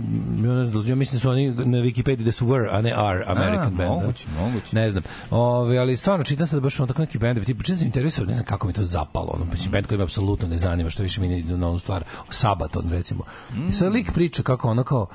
ja 0.43 0.53
ne 0.53 0.63
znam, 0.63 0.87
ja 0.87 0.95
mislim 0.95 1.17
da 1.17 1.21
su 1.21 1.29
oni 1.29 1.49
na 1.49 1.77
Wikipediji 1.77 2.23
da 2.23 2.31
su 2.31 2.47
were, 2.47 2.67
a 2.71 2.81
ne 2.81 2.93
are 2.95 3.23
American 3.27 3.57
A, 3.63 3.69
band. 3.69 3.77
da. 3.79 3.85
moguće, 3.95 4.25
moguće. 4.39 4.75
Ne 4.75 4.89
znam. 4.89 5.03
Ove, 5.29 5.77
ali 5.77 5.97
stvarno 5.97 6.25
čitam 6.25 6.47
sad 6.47 6.61
baš 6.61 6.79
on 6.79 6.87
tako 6.87 7.01
neki 7.01 7.17
bendovi, 7.17 7.45
tipa 7.45 7.63
čitam 7.63 7.77
sam 7.77 7.87
interesao, 7.87 8.25
ne 8.25 8.33
znam 8.33 8.45
kako 8.45 8.67
mi 8.67 8.73
to 8.73 8.83
zapalo, 8.83 9.31
ono, 9.33 9.45
mislim 9.45 9.71
bend 9.71 9.87
koji 9.87 9.97
me 9.97 10.03
apsolutno 10.03 10.47
ne 10.47 10.57
zanima, 10.57 10.74
što 10.89 11.03
više 11.03 11.21
mi 11.21 11.27
ne 11.27 11.39
ide 11.39 11.57
na 11.57 11.69
onu 11.69 11.79
stvar, 11.79 12.03
Sabaton 12.29 12.89
recimo. 12.89 13.23
I 13.69 13.71
sad 13.71 13.91
lik 13.91 14.11
priča 14.13 14.43
kako 14.43 14.69
ono 14.69 14.83
kao 14.83 15.07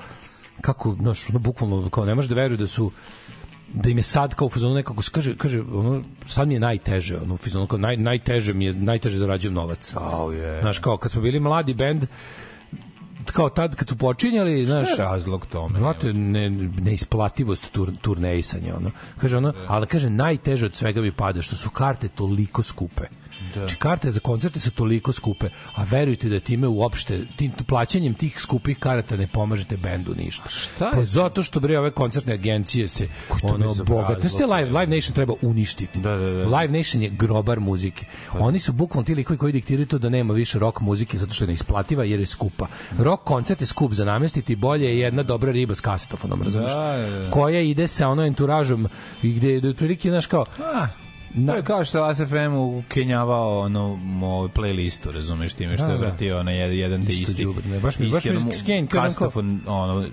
kako, 0.61 0.97
znaš, 1.01 1.31
ono 1.31 1.39
bukvalno 1.39 1.91
kao 1.91 2.05
ne 2.05 2.15
može 2.15 2.29
da 2.29 2.35
veruje 2.35 2.57
da 2.57 2.67
su 2.67 2.91
da 3.75 3.91
im 3.91 3.97
je 3.97 4.03
sad 4.03 4.35
kao 4.35 4.47
u 4.47 4.51
fazonu 4.51 4.75
nekako 4.75 5.03
kaže 5.13 5.37
kaže 5.37 5.61
ono 5.61 6.03
sad 6.27 6.49
mi 6.49 6.55
je 6.55 6.61
najteže 6.61 7.17
ono 7.17 7.35
u 7.35 7.37
fazonu 7.37 7.67
kao 7.67 7.79
naj 7.79 7.97
najteže 7.97 8.55
mi 8.55 8.65
je 8.65 8.73
najteže 8.73 9.19
zarađujem 9.19 9.55
novac. 9.55 9.93
Au 9.97 10.33
je. 10.33 10.61
Znaš, 10.61 10.79
kao 10.79 10.97
kad 10.97 11.13
smo 11.13 11.23
bili 11.23 11.41
mladi 11.41 11.75
bend, 11.75 12.07
kao 13.33 13.49
tad 13.49 13.77
kad 13.77 13.89
su 13.89 13.97
počinjali, 13.97 14.67
znaš, 14.67 14.89
razlog 14.99 15.47
tome? 15.47 15.79
Znate, 15.79 16.13
ne, 16.13 16.51
neisplativost 16.81 17.73
tur, 17.73 17.93
turnejsanja, 18.01 18.77
ono. 18.77 18.91
Kaže 19.19 19.37
ono, 19.37 19.53
ali 19.67 19.87
kaže, 19.87 20.11
najteže 20.11 20.67
od 20.67 20.75
svega 20.75 21.01
mi 21.01 21.13
pada 21.13 21.43
što 21.43 21.57
su 21.57 21.71
karte 21.71 22.09
toliko 22.09 22.63
skupe. 22.63 23.05
Da. 23.55 23.61
Znači, 23.61 23.77
karte 23.77 24.11
za 24.11 24.21
koncerte 24.21 24.61
su 24.61 24.71
toliko 24.71 25.13
skupe, 25.13 25.49
a 25.75 25.85
verujte 25.85 26.29
da 26.29 26.41
time 26.41 26.69
uopšte, 26.69 27.21
tim 27.37 27.53
plaćanjem 27.67 28.15
tih 28.15 28.41
skupih 28.41 28.79
karata 28.79 29.17
ne 29.17 29.27
pomažete 29.27 29.77
bendu 29.77 30.15
ništa. 30.15 30.49
šta 30.49 30.85
je 30.85 30.91
Pa 30.91 30.97
to? 30.97 31.05
zato 31.05 31.43
što 31.43 31.61
bre 31.61 31.79
ove 31.79 31.91
koncertne 31.91 32.33
agencije 32.33 32.89
se 32.89 33.09
ono 33.43 33.75
bogate. 33.75 34.21
Znači, 34.21 34.37
te 34.37 34.47
live, 34.47 34.81
live 34.81 34.97
Nation 34.97 35.15
treba 35.15 35.35
uništiti. 35.43 36.01
Da, 36.01 36.17
da, 36.17 36.31
da. 36.31 36.59
Live 36.59 36.79
Nation 36.79 37.03
je 37.03 37.11
grobar 37.11 37.61
muzike. 37.61 38.07
Oni 38.33 38.59
su 38.59 38.73
bukvalno 38.73 39.07
ti 39.07 39.15
likovi 39.15 39.39
koji 39.39 39.53
diktiraju 39.53 39.87
to 39.87 39.99
da 39.99 40.09
nema 40.09 40.35
više 40.35 40.59
rock 40.59 40.81
muzike 40.81 41.19
zato 41.19 41.35
što 41.35 41.45
je 41.45 41.49
neisplativa 41.49 42.05
jer 42.05 42.21
je 42.21 42.27
skupa. 42.27 42.67
Rock 42.99 43.25
koncert 43.25 43.61
je 43.61 43.67
skup 43.67 43.93
za 43.93 44.05
namestiti, 44.05 44.57
bolje 44.57 44.85
je 44.85 44.99
jedna 44.99 45.23
dobra 45.23 45.53
riba 45.53 45.75
s 45.75 45.81
kasetofonom, 45.81 46.43
razumiješ? 46.43 46.73
Da, 46.73 46.97
da, 47.11 47.19
da. 47.19 47.31
Koja 47.31 47.61
ide 47.61 47.89
sa 47.89 48.09
ono 48.09 48.25
enturažom 48.25 48.89
i 49.23 49.33
gde, 49.33 49.59
gde 49.59 49.69
otprilike, 49.69 50.11
znaš 50.11 50.27
kao, 50.27 50.45
A, 51.33 51.47
to 51.47 51.55
je 51.55 51.63
kao 51.63 51.85
što 51.85 51.99
je 51.99 52.03
Last 52.03 52.21
FM 52.23 52.55
ukenjavao 52.55 53.61
ono 53.61 53.97
moj 53.97 54.49
playlistu, 54.49 55.11
razumeš, 55.11 55.53
time 55.53 55.77
što 55.77 55.87
Da, 55.87 55.93
je 55.93 55.99
da. 55.99 56.05
vratio 56.05 56.41
ono 56.41 56.51
jedan, 56.51 57.07
te 57.07 57.13
isti. 57.13 57.47
baš 57.83 57.99
mi- 57.99 58.11
baš 58.11 58.25
mi 58.25 58.53
skenj, 58.53 58.87
kažem 58.87 59.15
kao- 59.15 59.31
ono, 59.67 60.07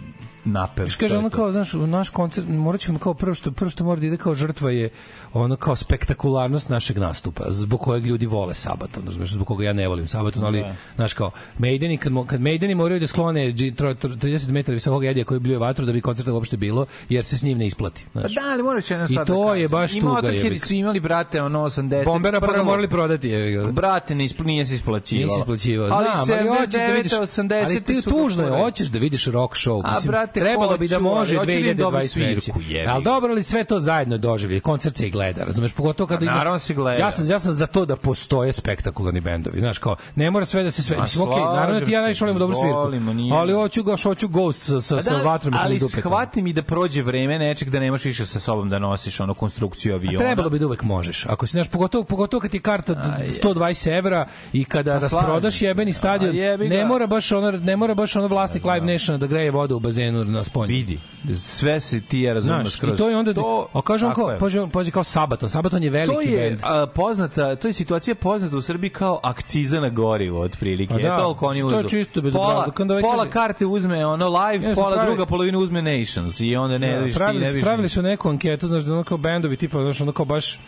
to 0.94 1.00
kaže 1.00 1.18
ono 1.18 1.30
kao, 1.32 1.52
znaš, 1.52 1.74
u 1.74 1.88
naš 1.88 2.10
koncert, 2.10 2.48
morat 2.50 2.82
ćemo 2.82 3.00
kao 3.00 3.14
prvo 3.14 3.34
što, 3.34 3.52
prvo 3.52 3.70
što 3.70 3.84
mora 3.84 4.00
da 4.02 4.08
ide 4.08 4.18
kao 4.18 4.36
žrtva 4.36 4.72
je 4.72 4.90
ono 5.34 5.56
kao 5.56 5.76
spektakularnost 5.76 6.70
našeg 6.70 6.98
nastupa, 6.98 7.44
zbog 7.48 7.80
kojeg 7.80 8.06
ljudi 8.06 8.26
vole 8.26 8.54
Sabaton, 8.56 9.04
znaš, 9.10 9.30
zbog 9.30 9.48
koga 9.48 9.64
ja 9.64 9.74
ne 9.74 9.88
volim 9.88 10.08
Sabaton, 10.08 10.44
ali, 10.44 10.62
Da. 10.62 10.76
znaš 10.96 11.14
kao, 11.14 11.32
Maideni, 11.58 11.98
kad, 11.98 12.14
kad 12.28 12.42
Maideni 12.42 12.76
moraju 12.76 13.00
da 13.00 13.08
sklone 13.08 13.42
dži- 13.44 13.76
tro- 13.76 13.96
tro- 13.96 14.18
30 14.18 14.50
metara 14.50 14.74
visokog 14.74 15.04
jedija 15.04 15.26
koji 15.26 15.40
bljuje 15.40 15.58
vatru 15.58 15.86
da 15.86 15.92
bi 15.92 16.02
koncerta 16.02 16.34
uopšte 16.34 16.58
bilo, 16.58 16.86
jer 17.10 17.26
se 17.26 17.38
s 17.38 17.44
njim 17.44 17.58
ne 17.58 17.68
isplati. 17.68 18.06
Pa 18.14 18.20
Znaš. 18.20 18.36
da, 18.36 18.42
ali 18.44 18.64
moraš 18.64 18.92
jedna 18.92 19.04
I 19.04 19.08
stvar 19.08 19.28
to 19.28 19.46
da 19.46 19.56
je 19.56 19.68
baš 19.68 19.92
I 19.92 20.00
tuga, 20.00 20.08
Motorheadi 20.10 20.38
jebik. 20.40 20.66
su 20.66 20.74
imali, 20.74 21.00
brate, 21.00 21.42
ono 21.42 21.60
80. 21.62 22.06
Bombera 22.06 22.40
pa 22.40 22.48
ga 22.48 22.54
prvo- 22.54 22.66
morali 22.66 22.88
prodati. 22.88 23.28
Je. 23.28 23.66
Brate, 23.66 24.16
ne 24.16 24.26
ispl, 24.26 24.44
nije 24.44 24.66
se 24.66 24.76
isplaćivalo. 24.76 25.28
Nisi 25.28 25.40
isplaćivao. 25.40 25.90
Ali 25.92 26.08
Znam, 26.26 26.40
ali 26.40 26.48
hoćeš 26.50 26.66
da 26.66 26.80
79. 26.80 26.96
vidiš, 26.96 27.12
80. 27.12 27.66
ali 27.66 27.82
ti 27.82 28.02
tužno 28.04 28.44
je, 28.46 28.50
hoćeš 28.54 28.88
da 28.88 29.00
vidiš 29.00 29.26
rock 29.28 29.54
show. 29.56 29.82
A, 29.86 29.94
Mislim, 29.94 30.12
brate, 30.40 30.46
Trebalo 30.48 30.78
bi 30.78 30.88
da 30.88 31.00
može 31.00 31.16
ali 31.30 31.38
hoću 31.38 31.48
da 31.48 31.54
vidim 31.58 31.78
dobru 31.78 32.00
2023. 32.00 32.08
svirku, 32.40 32.62
jebi 32.62 32.88
Ali 32.88 33.04
ga. 33.04 33.04
dobro, 33.04 33.32
ali 33.32 33.44
sve 33.44 33.64
to 33.64 33.80
zajedno 33.80 34.18
doživlje. 34.18 34.60
Koncert 34.60 34.98
se 34.98 35.08
i 35.08 35.12
gleda, 35.12 35.44
razumeš? 35.44 35.72
Pogotovo 35.74 36.08
kada 36.08 36.20
Pa 36.20 36.24
imaš... 36.24 36.38
naravno 36.38 36.60
se 36.60 36.74
gleda. 36.74 36.98
Ja 36.98 37.12
sam, 37.12 37.30
ja 37.30 37.40
sam 37.40 37.54
za 37.54 37.68
to 37.68 37.86
da 37.86 37.96
postoje 37.96 38.54
spektakularni 38.54 39.22
bendovi. 39.22 39.60
Znaš, 39.60 39.78
kao, 39.78 39.96
ne 40.16 40.32
mora 40.32 40.46
sve 40.46 40.64
da 40.64 40.72
se 40.72 40.84
sve... 40.84 40.98
Mislim, 40.98 41.28
okej, 41.28 41.42
naravno 41.42 41.82
ti 41.82 41.92
ja 41.92 42.02
najviše 42.02 42.26
volim 42.26 42.40
dobru 42.40 42.58
svirku. 42.58 43.34
Ali 43.34 43.54
hoću 43.54 43.84
ga, 43.84 43.96
hoću 43.98 44.28
Ghost 44.28 44.62
sa, 44.62 44.82
sa, 44.82 44.96
Pa 44.96 45.02
sa 45.02 45.16
vatrom 45.16 45.54
i 45.54 45.58
ali 45.60 45.80
dupetom. 45.80 46.02
shvati 46.02 46.42
mi 46.42 46.54
da 46.54 46.62
prođe 46.64 47.02
vreme 47.02 47.40
nečeg 47.40 47.70
da 47.70 47.80
nemaš 47.80 48.04
više 48.04 48.26
sa 48.26 48.40
sobom 48.40 48.70
da 48.70 48.80
nosiš 48.80 49.20
ono 49.20 49.34
konstrukciju 49.34 49.94
aviona. 49.96 50.18
Trebalo 50.18 50.50
bi 50.50 50.60
da 50.60 50.66
uvek 50.66 50.84
možeš. 50.84 51.26
Ako 51.26 51.48
si 51.48 51.52
znaš, 51.52 51.68
pogotovo, 51.68 52.04
pogotovo 52.04 52.42
kad 52.42 52.52
ti 52.52 52.60
karta 52.60 52.94
d- 52.94 53.02
120 53.44 53.88
evra 53.90 54.26
i 54.54 54.66
kada 54.66 54.94
Pa 54.94 55.00
rasprodaš 55.00 55.62
jebeni 55.62 55.94
stadion, 55.94 56.36
ne 56.60 56.86
mora 56.86 57.08
baš 57.08 57.32
ono, 57.32 57.52
ne 57.52 57.76
mora 57.76 57.94
baš 57.94 58.16
ono 58.16 58.28
vlasnik 58.28 58.66
Live 58.66 58.82
Nationa 58.84 59.18
da 59.18 59.28
greje 59.28 59.52
vodu 59.52 59.76
u 59.76 59.80
bazenu 59.80 60.24
na 60.28 60.44
sponju. 60.44 60.68
vidi. 60.68 61.00
Sve 61.36 61.80
se 61.80 62.02
ti 62.02 62.22
ja 62.22 62.34
razumem 62.34 62.62
Znaš, 62.62 62.74
skroz. 62.74 62.94
i 62.94 62.98
to 62.98 63.10
je 63.10 63.18
onda, 63.18 63.34
a 63.74 63.82
kaže 63.82 64.06
on 64.06 64.14
kao, 64.14 64.30
je. 64.30 64.40
paže, 64.40 64.68
paže 64.68 64.92
kao 64.92 65.04
Sabaton, 65.04 65.50
Sabaton 65.50 65.84
je 65.84 65.90
veliki 65.90 66.14
to 66.16 66.22
je 66.24 66.40
bend. 66.40 66.60
a, 66.64 66.88
poznata, 66.88 67.56
to 67.56 67.68
je 67.68 67.74
situacija 67.74 68.16
poznata 68.16 68.58
u 68.58 68.62
Srbiji 68.62 68.90
kao 68.90 69.20
akciza 69.24 69.80
na 69.80 69.90
gorivo 69.90 70.42
otprilike. 70.42 70.94
Pa 70.94 71.00
da, 71.00 71.08
je 71.08 71.18
toliko 71.18 71.46
oni 71.48 71.62
to 71.62 71.72
je 71.72 71.90
čisto 71.90 72.22
bez 72.22 72.34
pola, 72.34 72.48
opravda. 72.48 72.72
Kad 72.72 72.92
ovaj 72.92 73.02
pola 73.04 73.18
kaže- 73.18 73.30
karte 73.32 73.66
uzme 73.66 74.06
ono 74.06 74.28
live, 74.30 74.66
Ja 74.66 74.76
pola 74.76 74.92
pravi- 74.94 75.08
druga 75.08 75.26
polovina 75.26 75.58
uzme 75.60 75.82
Nations 75.82 76.40
i 76.40 76.56
onda 76.56 76.78
ne 76.78 76.88
Da, 76.90 76.98
vidiš 76.98 77.16
ti, 77.16 77.24
ne 77.24 77.46
su- 77.46 77.48
vidiš. 77.48 77.64
pravili 77.64 77.90
su 77.90 78.02
neku 78.02 78.30
anketu, 78.30 78.68
znaš, 78.68 78.84
da 78.84 78.94
ono 78.94 79.04
kao 79.04 79.18
bendovi, 79.18 79.58
tipa, 79.58 79.82
znaš, 79.82 80.02
ono 80.02 80.12
kao 80.12 80.26
baš 80.26 80.60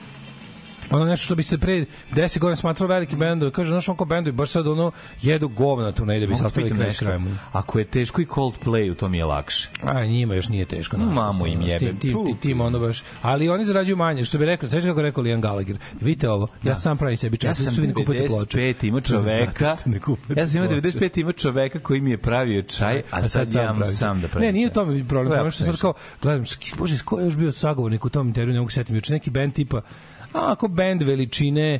ono 0.92 1.06
nešto 1.06 1.26
što 1.26 1.36
bi 1.36 1.44
se 1.44 1.58
pre 1.58 1.86
10 2.12 2.40
godina 2.40 2.56
smatralo 2.56 2.90
veliki 2.90 3.16
bendovi, 3.16 3.52
kaže, 3.52 3.70
znaš, 3.70 3.86
kao 3.86 4.06
bendovi, 4.06 4.32
baš 4.32 4.50
sad 4.50 4.68
ono, 4.68 4.92
jedu 5.22 5.48
govna 5.48 5.92
tu 5.92 6.06
da 6.06 6.28
bi 6.28 6.36
sastavili 6.36 6.76
kraj 6.76 6.94
krajem. 6.94 7.40
Ako 7.52 7.80
je 7.80 7.86
teško 7.86 8.22
i 8.22 8.26
Coldplay, 8.26 8.96
to 8.96 9.10
mi 9.10 9.18
je 9.18 9.26
lakše. 9.26 9.70
A 9.84 10.06
njima 10.06 10.36
još 10.36 10.50
nije 10.50 10.66
teško. 10.66 10.98
Naravno, 10.98 11.22
mamu 11.22 11.48
im 11.48 11.62
jebem. 11.62 11.80
Tim, 11.80 11.98
tim, 12.00 12.26
tim, 12.26 12.38
tim 12.38 12.62
ono 12.62 12.80
baš. 12.80 13.04
Ali 13.22 13.50
oni 13.50 13.66
zarađuju 13.66 13.96
manje, 13.98 14.26
što 14.26 14.38
bi 14.38 14.46
rekao, 14.46 14.70
sveći 14.70 14.88
kako 14.88 15.02
rekao 15.02 15.24
Liam 15.24 15.42
Gallagher. 15.42 15.78
Vidite 16.02 16.30
ovo, 16.30 16.48
ja 16.64 16.76
sam 16.76 16.98
pravim 16.98 17.18
sebi 17.18 17.38
četiri, 17.38 17.50
Ja 17.50 17.56
sam 17.56 17.74
su 17.74 17.82
vi 17.82 17.88
ne 17.88 17.94
kupujete 17.94 18.28
ploče. 18.28 18.58
95 18.58 18.88
imao 18.88 19.02
To 19.02 19.16
je 19.16 19.22
čoveka. 19.22 19.66
Ja 19.66 19.78
sam 20.48 20.58
imao 20.58 20.70
ploče. 20.70 20.98
95 21.00 21.20
imao 21.20 21.32
čoveka 21.32 21.80
koji 21.80 22.02
mi 22.02 22.12
je 22.12 22.18
pravio 22.18 22.62
čaj, 22.62 23.02
a, 23.12 23.24
sad, 23.24 23.54
ja 23.54 23.86
sam 23.86 24.22
da 24.22 24.28
pravim. 24.28 24.48
Ne, 24.48 24.54
nije 24.54 24.68
u 24.68 24.72
tome 24.72 25.08
problem. 25.08 25.32
Problem 25.32 25.52
što 25.52 25.64
smešno. 25.64 25.82
kao, 25.82 25.94
gledam, 26.22 26.46
bože, 26.78 27.04
ko 27.06 27.20
je 27.20 27.26
još 27.26 27.36
bio 27.36 27.52
sagovornik 27.52 28.06
u 28.06 28.10
tom 28.10 28.28
intervju, 28.28 28.54
ne 28.54 28.60
mogu 28.60 28.70
se 28.70 28.76
setiti, 28.76 28.96
juče 28.96 29.14
neki 29.14 29.30
band 29.30 29.54
tipa, 29.54 29.82
a, 30.34 30.52
ako 30.52 30.68
band 30.68 31.04
veličine, 31.04 31.80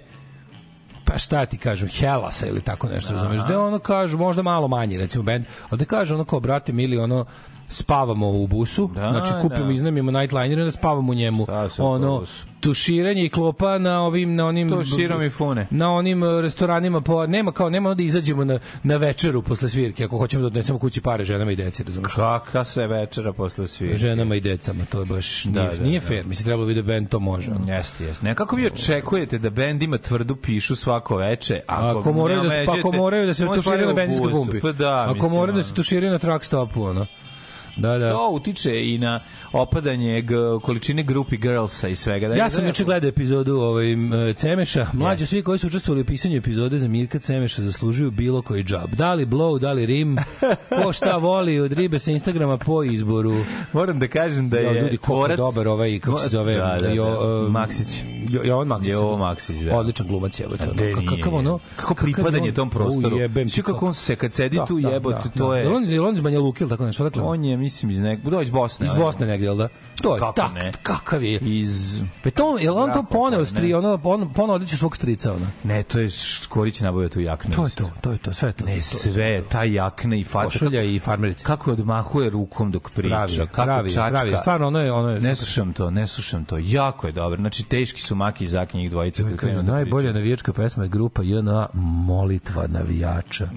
pa 1.06 1.18
šta 1.18 1.46
ti 1.46 1.58
kažem, 1.58 1.88
Helasa 1.88 2.48
ili 2.48 2.62
tako 2.62 2.88
nešto, 2.88 3.14
razumeš, 3.14 3.42
da 3.48 3.62
ono 3.62 3.80
kažu, 3.80 4.18
možda 4.18 4.42
malo 4.42 4.68
manji, 4.68 4.98
recimo 4.98 5.24
band, 5.24 5.46
ali 5.70 5.80
da 5.80 5.86
kaže 5.86 6.14
ono 6.14 6.26
kao, 6.26 6.40
brate, 6.40 6.74
mili, 6.74 6.98
ono, 6.98 7.26
spavamo 7.70 8.30
u 8.30 8.48
busu, 8.48 8.90
Da, 8.90 9.10
znači 9.12 9.32
kupimo, 9.42 9.66
da. 9.66 9.74
iznajmimo 9.74 10.12
nightliner 10.12 10.58
i 10.58 10.62
onda 10.62 10.72
spavamo 10.72 11.12
u 11.12 11.16
njemu. 11.16 11.48
Ono, 11.78 12.24
tuširanje 12.62 13.26
i 13.26 13.30
klopa 13.30 13.78
na 13.78 14.02
ovim 14.02 14.36
na 14.36 14.46
onim 14.48 14.70
To 14.70 14.84
širom 14.86 15.22
i 15.22 15.30
fune. 15.30 15.68
na 15.72 15.94
onim 15.94 16.24
e, 16.24 16.42
restoranima 16.42 17.02
po 17.02 17.28
nema 17.28 17.52
kao 17.52 17.70
nema 17.70 17.94
da 17.94 18.04
izađemo 18.04 18.44
na 18.46 18.60
na 18.84 18.98
večeru 18.98 19.42
posle 19.42 19.70
svirke 19.70 20.06
ako 20.06 20.18
hoćemo 20.18 20.42
da 20.42 20.48
odnesemo 20.48 20.80
kući 20.80 21.02
pare 21.02 21.26
ženama 21.26 21.52
i 21.52 21.56
deci 21.56 21.84
razumeš 21.84 22.14
Kakva 22.14 22.64
se 22.64 22.88
večera 22.88 23.34
posle 23.34 23.68
svirke. 23.68 23.96
ženama 23.98 24.36
i 24.36 24.42
decama, 24.42 24.86
to 24.86 25.00
je 25.00 25.06
baš 25.06 25.44
Da, 25.44 25.62
nije, 25.62 25.78
da, 25.78 25.84
nije 25.84 26.00
da. 26.00 26.06
fair. 26.06 26.26
Mislim, 26.26 26.46
trebalo 26.46 26.68
bi 26.68 26.74
da 26.74 26.82
band 26.84 27.10
to 27.10 27.20
može. 27.20 27.52
Jeste, 27.68 28.06
jeste. 28.06 28.26
Nekako 28.26 28.56
vi 28.56 28.66
očekujete 28.68 29.38
da 29.38 29.50
bend 29.50 29.84
ima 29.84 29.98
tvrdu 29.98 30.36
pišu 30.36 30.76
svako 30.76 31.16
veče, 31.18 31.62
ako, 31.68 32.00
Ako 32.00 32.12
moraju 32.14 32.42
da, 32.42 32.50
pa 32.66 32.74
ako 32.74 32.92
moraju 32.92 33.26
da 33.28 33.34
se 33.34 33.46
tuširaju 33.48 33.88
na 33.88 33.94
benzinskoj 33.94 34.32
pumpi. 34.32 34.60
Pa 34.60 34.72
da, 34.72 35.06
ako 35.10 35.30
moraju 35.30 35.56
da 35.56 35.64
se 35.64 35.74
tuširaju 35.74 36.12
na 36.12 36.20
truck 36.20 36.44
stopu, 36.44 36.84
ono. 36.84 37.06
Da, 37.80 37.98
da. 37.98 38.12
To 38.12 38.30
utiče 38.32 38.86
i 38.86 38.98
na 38.98 39.20
opadanje 39.54 40.24
količine 40.62 41.04
grupi 41.04 41.38
girlsa 41.38 41.88
i 41.88 41.96
svega. 41.96 42.28
Da, 42.28 42.36
Ja 42.36 42.50
sam 42.50 42.66
juče 42.68 42.84
gledao 42.84 43.08
epizodu 43.10 43.54
ovaj 43.54 43.86
Cemeša. 44.34 44.88
Mlađi 44.94 45.26
svi 45.26 45.42
koji 45.42 45.60
su 45.60 45.68
učestvovali 45.68 46.02
u 46.02 46.06
pisanju 46.06 46.38
epizode 46.38 46.78
za 46.78 46.88
Mirka 46.88 47.20
Cemeša 47.20 47.62
zaslužuju 47.62 48.12
bilo 48.12 48.42
koji 48.42 48.64
džab. 48.64 48.90
Da 48.90 49.14
li 49.14 49.26
blow, 49.26 49.60
da 49.60 49.72
li 49.72 49.86
rim, 49.86 50.18
ko 50.84 50.94
šta 50.94 51.18
voli 51.18 51.60
od 51.60 51.74
ribe 51.74 52.00
sa 52.00 52.12
Instagrama 52.12 52.58
po 52.58 52.84
izboru. 52.84 53.36
Moram 53.74 54.00
da 54.00 54.08
kažem 54.08 54.50
da 54.50 54.58
Ja, 54.60 54.70
je 54.72 54.82
ljudi, 54.82 54.98
koliko 54.98 55.06
tvorac... 55.06 55.38
dobar 55.38 55.68
ovaj, 55.68 56.00
kako 56.00 56.18
se 56.18 56.30
zove, 56.30 56.54
Da, 56.54 56.76
da, 56.76 56.82
da. 56.82 56.90
Jo, 56.90 57.06
um, 57.46 57.52
Maksić. 57.52 58.04
Jo, 58.30 58.42
Jovan 58.46 58.68
Maksić. 58.68 58.92
Jovan 58.92 59.20
Maksić, 59.20 59.58
da. 59.58 59.78
Odličan 59.78 60.08
glumac 60.08 60.40
je. 60.40 60.48
Kakav 61.10 61.36
ono, 61.36 61.60
kako 61.76 61.94
pripadanje 61.96 62.50
on- 62.50 62.56
tom 62.56 62.70
prostoru. 62.70 63.18
Svi 63.48 63.64
kako 63.64 63.86
on 63.86 63.94
se 63.94 64.16
kad 64.16 64.34
sedi 64.34 64.58
Da, 64.58 64.66
tu 64.66 64.80
da, 64.80 64.90
jebote, 64.90 65.18
da, 65.26 65.30
to 65.38 65.50
da. 65.50 65.58
je... 65.58 65.64
Jel 65.64 65.76
on, 65.76 66.08
on 66.08 66.16
iz 66.16 66.22
Banja 66.22 66.40
Luke 66.40 66.64
ili 66.64 66.70
tako 66.70 66.86
nešto? 66.86 67.04
Odakle? 67.04 67.24
On 67.24 67.44
je, 67.46 67.58
mislim, 67.70 67.92
iz 67.92 68.02
nekog... 68.02 68.32
Da, 68.32 68.42
iz 68.42 68.50
Bosne. 68.50 68.86
Iz. 68.86 68.94
Bosne 68.94 69.28
negdje, 69.28 69.46
jel 69.46 69.58
da? 69.58 69.70
To 70.02 70.16
je 70.16 70.20
Kako 70.20 70.32
tak, 70.32 70.54
ne? 70.54 70.72
kakav 70.84 71.24
je. 71.24 71.40
Iz... 71.40 72.02
Pa 72.24 72.30
to, 72.30 72.58
jel 72.58 72.78
on 72.78 72.94
to 72.94 73.04
poneo 73.04 73.40
ne? 73.40 73.46
stri, 73.46 73.74
ono, 73.74 74.00
on 74.04 74.34
poneo 74.34 74.56
odliču 74.56 74.78
svog 74.78 74.96
strica, 74.96 75.34
ono. 75.34 75.48
Ne, 75.64 75.84
to 75.84 76.00
je 76.00 76.10
Škorić 76.10 76.80
nabavio 76.80 77.10
tu 77.10 77.20
jaknu. 77.20 77.56
To 77.56 77.66
je 77.66 77.70
to, 77.70 77.92
to 78.02 78.12
je 78.12 78.18
to, 78.18 78.34
sve 78.34 78.50
je 78.50 78.54
to. 78.54 78.66
Ne, 78.66 78.76
to, 78.76 78.82
sve, 78.82 79.44
ta 79.50 79.64
jakna 79.64 80.16
i 80.16 80.24
faca. 80.24 80.46
Košulja 80.46 80.84
i 80.84 81.00
farmerica. 81.00 81.46
Kako 81.46 81.72
odmahuje 81.72 82.30
rukom 82.30 82.72
dok 82.72 82.92
priča. 82.92 83.10
Pravi, 83.10 83.34
je, 83.34 83.48
kako 83.48 83.66
pravi, 83.66 83.90
je, 83.90 83.94
čačka. 83.94 84.10
pravi, 84.10 84.32
je. 84.32 84.38
stvarno 84.38 84.68
ono 84.68 84.80
je, 84.80 84.92
ono 84.92 85.10
je 85.10 85.22
Ne 85.22 85.36
slušam 85.36 85.74
to, 85.74 85.92
ne 85.92 86.08
slušam 86.08 86.46
to. 86.46 86.58
Jako 86.62 87.08
je 87.08 87.14
dobro. 87.14 87.38
Znači, 87.38 87.64
teški 87.64 88.02
su 88.02 88.16
Maki 88.16 88.44
i 88.44 88.48
Zaki 88.48 88.78
njih 88.78 88.92
dvojica. 88.92 89.24
kad 89.24 89.38
krenu 89.38 89.64
da 89.64 89.72
najbolja 89.72 90.14
navijačka 90.14 90.54
pesma 90.54 90.84
je 90.84 90.90
grupa 90.90 91.24
JNA 91.24 91.68
Molitva 91.74 92.68
navijača. 92.68 93.50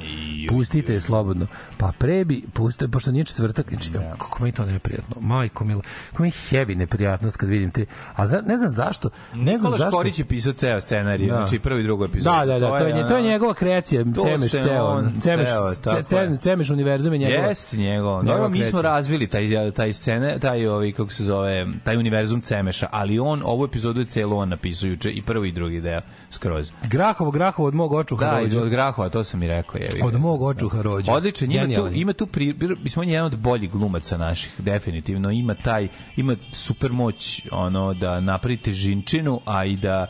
Pustite 0.49 0.93
je 0.93 1.01
slobodno. 1.01 1.47
Pa 1.79 1.93
prebi, 1.99 2.43
pustite, 2.53 2.89
pošto 2.89 3.13
nije 3.13 3.25
četvrtak, 3.25 3.69
znači, 3.69 3.91
kako 3.93 4.43
mi 4.43 4.49
je 4.49 4.53
to 4.53 4.65
neprijatno. 4.65 5.17
Majko 5.21 5.65
milo, 5.65 5.83
kako 6.11 6.23
mi 6.23 6.29
je 6.29 6.32
heavy 6.33 6.75
neprijatnost 6.75 7.37
kad 7.37 7.49
vidim 7.49 7.71
te. 7.71 7.85
A 8.15 8.27
za, 8.27 8.43
ne 8.43 8.57
znam 8.57 8.71
zašto, 8.71 9.09
ne 9.09 9.17
znam 9.35 9.45
Nikola 9.55 9.77
zašto. 9.77 9.91
Škorić 9.91 10.19
je 10.19 10.25
pisao 10.25 10.53
ceo 10.53 10.81
scenarij, 10.81 11.29
Da. 11.29 11.35
znači 11.35 11.59
prvi 11.59 11.81
i 11.81 11.85
drugu 11.85 12.05
epizodu. 12.05 12.37
Da, 12.37 12.45
da, 12.45 12.59
da, 12.59 12.69
to 12.69 12.77
je, 12.77 12.93
to 12.93 12.99
je 13.09 13.15
ono- 13.15 13.21
njegova 13.23 13.55
kreacija, 13.55 14.05
To 14.07 14.23
Cemeš 14.23 14.51
ceo, 14.51 15.03
Cemeš, 15.21 15.49
ceo, 15.49 15.71
ce- 15.71 15.83
tako 15.85 16.03
ce- 16.03 16.17
je. 16.17 16.37
Cemeš 16.37 16.71
univerzum 16.71 17.13
je 17.13 17.19
njegov. 17.19 17.35
njegova 17.75 18.23
Njegov, 18.25 18.51
mi 18.51 18.65
smo 18.65 18.83
razvili 18.83 19.27
taj 19.27 19.43
taj 19.73 19.93
scene, 19.93 20.39
taj 20.39 20.67
ovi 20.67 20.93
kako 20.93 21.11
se 21.11 21.25
zove, 21.25 21.67
taj 21.85 21.97
univerzum 21.97 22.41
Cemeša, 22.41 22.87
ali 22.91 23.19
on 23.19 23.43
ovu 23.45 23.65
epizodu 23.65 24.01
je 24.01 24.07
celo 24.07 24.37
on 24.37 24.49
napisao 24.49 24.87
juče 24.87 25.11
i 25.11 25.23
prvi 25.23 25.49
i 25.49 25.53
drugi 25.53 25.81
deo 25.81 26.01
skroz. 26.31 26.73
Grahovo, 26.83 27.31
Grahovo 27.31 27.69
od 27.69 27.75
mog 27.75 27.93
očuha 27.93 28.25
Da, 28.25 28.33
rođe. 28.33 28.47
iz- 28.47 28.57
od 28.57 28.69
Grahova, 28.69 29.09
to 29.09 29.25
sam 29.25 29.43
i 29.43 29.49
rekao, 29.49 29.79
je. 29.79 29.89
Od 30.05 30.21
mog 30.21 30.43
očuha 30.43 30.83
rođe. 30.83 31.13
Odličan, 31.13 31.53
ima 31.53 31.67
tu, 31.77 31.89
ima 31.89 32.13
tu 32.13 32.27
pri, 32.27 32.55
mislim 32.83 33.01
on 33.01 33.09
je 33.09 33.13
jedan 33.13 33.27
od 33.27 33.39
boljih 33.39 33.71
glumaca 33.71 34.17
naših, 34.17 34.53
definitivno 34.59 35.31
ima 35.31 35.55
taj 35.55 35.89
ima 36.23 36.37
super 36.53 36.93
moć 36.93 37.43
ono 37.51 37.95
da 37.95 38.21
napravi 38.21 38.57
težinčinu, 38.57 39.41
a 39.45 39.65
i 39.65 39.77
da 39.77 40.07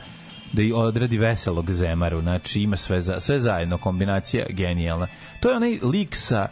da 0.52 0.62
i 0.62 0.72
odradi 0.72 1.18
veselog 1.18 1.70
zemaru, 1.70 2.20
znači 2.20 2.60
ima 2.60 2.76
sve 2.76 3.00
za, 3.00 3.20
sve 3.20 3.40
zajedno 3.40 3.78
kombinacija 3.78 4.46
genijalna. 4.48 5.06
To 5.40 5.50
je 5.50 5.56
onaj 5.56 5.78
lik 5.82 6.16
sa 6.16 6.48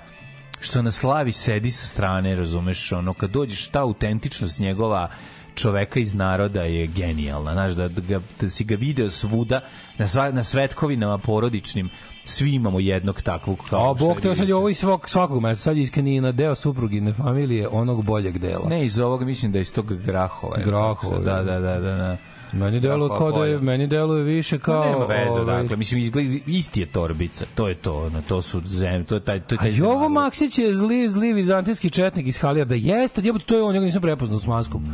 što 0.61 0.83
na 0.83 0.91
slavi 0.91 1.33
sedi 1.33 1.71
sa 1.71 1.87
strane, 1.87 2.37
razumeš, 2.37 2.93
ono 2.93 3.15
kad 3.15 3.31
dođeš 3.31 3.69
ta 3.69 3.81
autentičnost 3.81 4.59
njegova 4.59 5.11
čoveka 5.55 6.01
iz 6.01 6.15
naroda 6.15 6.63
je 6.63 6.87
genijalna, 6.87 7.53
znaš, 7.53 7.73
da, 7.73 7.89
da, 7.89 8.21
da 8.41 8.49
si 8.49 8.65
ga 8.65 8.75
video 8.75 9.11
svuda, 9.11 9.61
na, 9.99 10.09
sva, 10.09 10.31
na 10.31 10.45
svetkovinama 10.45 11.19
porodičnim, 11.19 11.91
svi 12.31 12.55
imamo 12.55 12.81
jednog 12.81 13.23
takvog 13.23 13.59
kao 13.71 13.91
A 13.91 13.95
Bog 13.95 14.21
te 14.21 14.35
sad 14.35 14.49
je 14.49 14.55
ovo 14.55 14.69
iz 14.69 14.79
svog, 14.79 15.09
svakog 15.09 15.43
mesta, 15.43 15.63
sad 15.63 15.77
je 15.77 15.83
iz 15.83 15.91
Kanina, 15.91 16.33
deo 16.33 16.55
suprugine 16.55 17.13
familije 17.13 17.69
onog 17.69 18.05
boljeg 18.05 18.39
dela. 18.39 18.69
Ne, 18.69 18.87
iz 18.87 18.99
ovoga 18.99 19.25
mislim 19.25 19.53
da 19.53 19.59
je 19.59 19.63
iz 19.63 19.73
tog 19.73 19.95
Grahova. 19.95 20.57
Grahova, 20.65 21.19
Da, 21.19 21.43
da, 21.43 21.61
da, 21.61 21.79
da. 21.79 21.97
da. 21.97 22.17
Meni 22.53 22.81
deluje 22.81 23.09
Grahova 23.09 23.31
kao 23.31 23.41
da 23.41 23.47
je, 23.47 23.59
meni 23.59 23.87
deluje 23.87 24.25
više 24.25 24.59
kao... 24.59 24.83
Pa 24.83 24.91
nema 24.91 25.05
veze, 25.05 25.41
ovaj, 25.41 25.63
dakle, 25.63 25.77
mislim, 25.77 26.01
izgleda, 26.01 26.29
isti 26.47 26.81
je 26.81 26.87
torbica, 26.87 27.45
to 27.55 27.69
je 27.69 27.75
to, 27.75 28.07
ono, 28.07 28.23
to 28.29 28.43
su 28.43 28.61
zem, 28.65 29.05
to 29.05 29.15
je 29.15 29.21
taj, 29.21 29.41
to 29.41 29.55
je 29.55 29.59
A 29.59 29.63
taj 29.63 29.71
Jovo 29.71 29.93
zemaluk. 29.93 30.13
Maksić 30.13 30.59
je 30.59 30.75
zli, 30.75 31.09
zli 31.09 31.33
vizantijski 31.33 31.91
četnik 31.91 32.27
iz 32.27 32.39
Halijarda. 32.39 32.75
Jeste, 32.75 33.23
jebote, 33.25 33.45
to 33.45 33.57
je 33.57 33.63
on, 33.63 33.73
njega 33.75 33.85
nisam 33.85 34.03
prepoznao 34.03 34.41
s 34.41 34.47
maskom. 34.47 34.85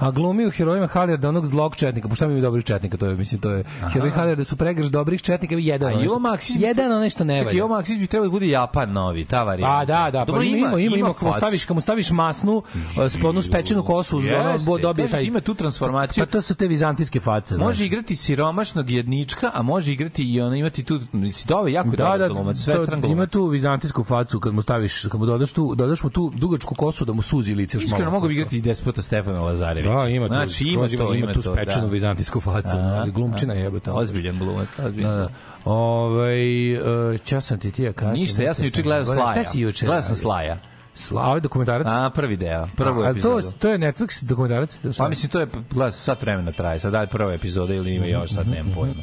A 0.00 0.10
glumi 0.10 0.46
u 0.46 0.50
herojima 0.50 0.86
Halijarda 0.86 1.28
onog 1.28 1.46
zlog 1.46 1.76
četnika. 1.76 2.08
Pošto 2.08 2.28
mi 2.28 2.40
dobrih 2.40 2.64
četnika, 2.64 2.96
to 2.96 3.06
je, 3.06 3.16
mislim, 3.16 3.40
to 3.40 3.50
je... 3.50 3.64
Heroji 3.92 4.12
Halijarda 4.12 4.44
su 4.44 4.56
pregrš 4.56 4.86
dobrih 4.86 5.22
četnika, 5.22 5.54
jedan 5.58 5.96
A 5.96 6.02
Jovo 6.02 6.18
Maksić... 6.18 6.56
Jedan 6.60 6.92
ono 6.92 7.10
što 7.10 7.24
ne 7.24 7.34
Čekaj, 7.34 7.46
valja. 7.46 7.58
Jovo 7.58 7.74
Maksić 7.74 7.98
bi 7.98 8.06
trebalo 8.06 8.28
da 8.28 8.32
bude 8.32 8.48
Japan 8.48 8.92
novi, 8.92 9.24
ta 9.24 9.42
varijanta. 9.42 9.78
Pa 9.78 9.84
da, 9.84 10.10
da, 10.10 10.18
pa 10.18 10.24
Dobro, 10.24 10.42
ima, 10.42 10.58
ima, 10.58 10.80
ima, 10.80 10.96
ima, 10.96 11.12
facu. 11.12 11.36
staviš, 11.36 11.64
kad 11.64 11.74
mu 11.74 11.80
staviš 11.80 12.10
masnu, 12.10 12.56
uh, 12.56 13.08
sponu 13.08 13.42
spečenu 13.42 13.82
kosu, 13.82 14.18
ono, 14.18 14.58
bo 14.66 14.78
dobije 14.78 15.08
taj... 15.08 15.24
Ima 15.24 15.40
tu 15.40 15.54
transformaciju. 15.54 16.24
Pa 16.24 16.30
to 16.30 16.42
su 16.42 16.54
te 16.54 16.68
vizantijske 17.04 17.20
face. 17.20 17.56
Može 17.56 17.86
igrati 17.86 18.16
siromašnog 18.16 18.90
jednička, 18.90 19.50
a 19.54 19.62
može 19.62 19.92
igrati 19.92 20.32
i 20.32 20.40
ono 20.40 20.54
imati 20.54 20.84
tu 20.84 21.00
mislim 21.12 21.58
ovaj 21.58 21.72
jako 21.72 21.90
Da, 21.90 21.96
dobar 21.96 22.18
da, 22.18 22.28
glumac, 22.28 22.56
to, 22.56 22.62
svestran 22.62 23.04
ima 23.04 23.26
tu 23.26 23.46
vizantijsku 23.46 24.04
facu 24.04 24.40
kad 24.40 24.54
mu 24.54 24.62
staviš, 24.62 25.02
kad 25.02 25.20
mu 25.20 25.26
dodaš 25.26 25.52
tu, 25.52 25.74
dodaš 25.74 26.02
mu 26.02 26.10
tu 26.10 26.32
dugačku 26.36 26.74
kosu 26.74 27.04
da 27.04 27.12
mu 27.12 27.22
suzi 27.22 27.54
lice 27.54 27.76
još 27.76 27.84
Iskreno 27.84 28.04
malo. 28.04 28.14
mogu 28.14 28.28
bi 28.28 28.34
igrati 28.34 28.56
i 28.56 28.60
despota 28.60 29.02
Stefana 29.02 29.40
Lazarevića. 29.40 29.94
Da, 29.94 30.08
ima 30.08 30.28
tu, 30.28 30.34
znači, 30.34 30.64
ima 30.64 30.88
to, 30.88 31.14
ima, 31.14 31.32
tu 31.32 31.42
to, 31.42 31.52
spečenu 31.52 31.86
da. 31.86 31.92
vizantijsku 31.92 32.40
facu, 32.40 32.76
Aha, 32.76 32.96
ali 33.00 33.10
glumčina 33.10 33.54
jebote. 33.54 33.90
Ozbiljan 33.90 34.38
glumac, 34.38 34.68
ozbiljan. 34.78 35.10
Da, 35.10 35.16
da. 35.16 35.28
Ovaj 35.64 36.76
uh, 36.76 37.20
čas 37.24 37.46
sam 37.46 37.58
ti 37.58 37.70
ti 37.70 37.82
ja 37.82 37.92
kažem. 37.92 38.14
Ništa, 38.14 38.42
ja 38.42 38.54
sam 38.54 38.64
juče 38.64 38.82
gledao 38.82 39.04
Slaja. 39.04 39.32
Šta 39.32 39.44
si 39.44 39.60
juče? 39.60 39.86
Gledao 39.86 40.02
sam 40.02 40.16
radio? 40.30 40.73
Slava 40.94 41.40
dokumentarac. 41.40 41.86
A, 41.90 42.10
prvi 42.14 42.36
deo, 42.36 42.68
prvu 42.76 43.00
A 43.00 43.04
to, 43.04 43.10
epizodu. 43.10 43.58
to 43.58 43.68
je 43.68 43.78
Netflix 43.78 44.24
dokumentarac? 44.24 44.78
Šta? 44.92 45.04
Pa 45.04 45.08
mislim 45.08 45.30
to 45.30 45.40
je 45.40 45.46
gledaj 45.70 45.92
sat 45.92 46.22
vremena 46.22 46.52
traje. 46.52 46.78
Sad 46.78 46.92
daj 46.92 47.06
prva 47.06 47.34
epizoda 47.34 47.74
ili 47.74 47.94
ima 47.94 48.06
još 48.06 48.30
sad 48.30 48.48
nemam 48.48 48.72
pojma. 48.74 48.94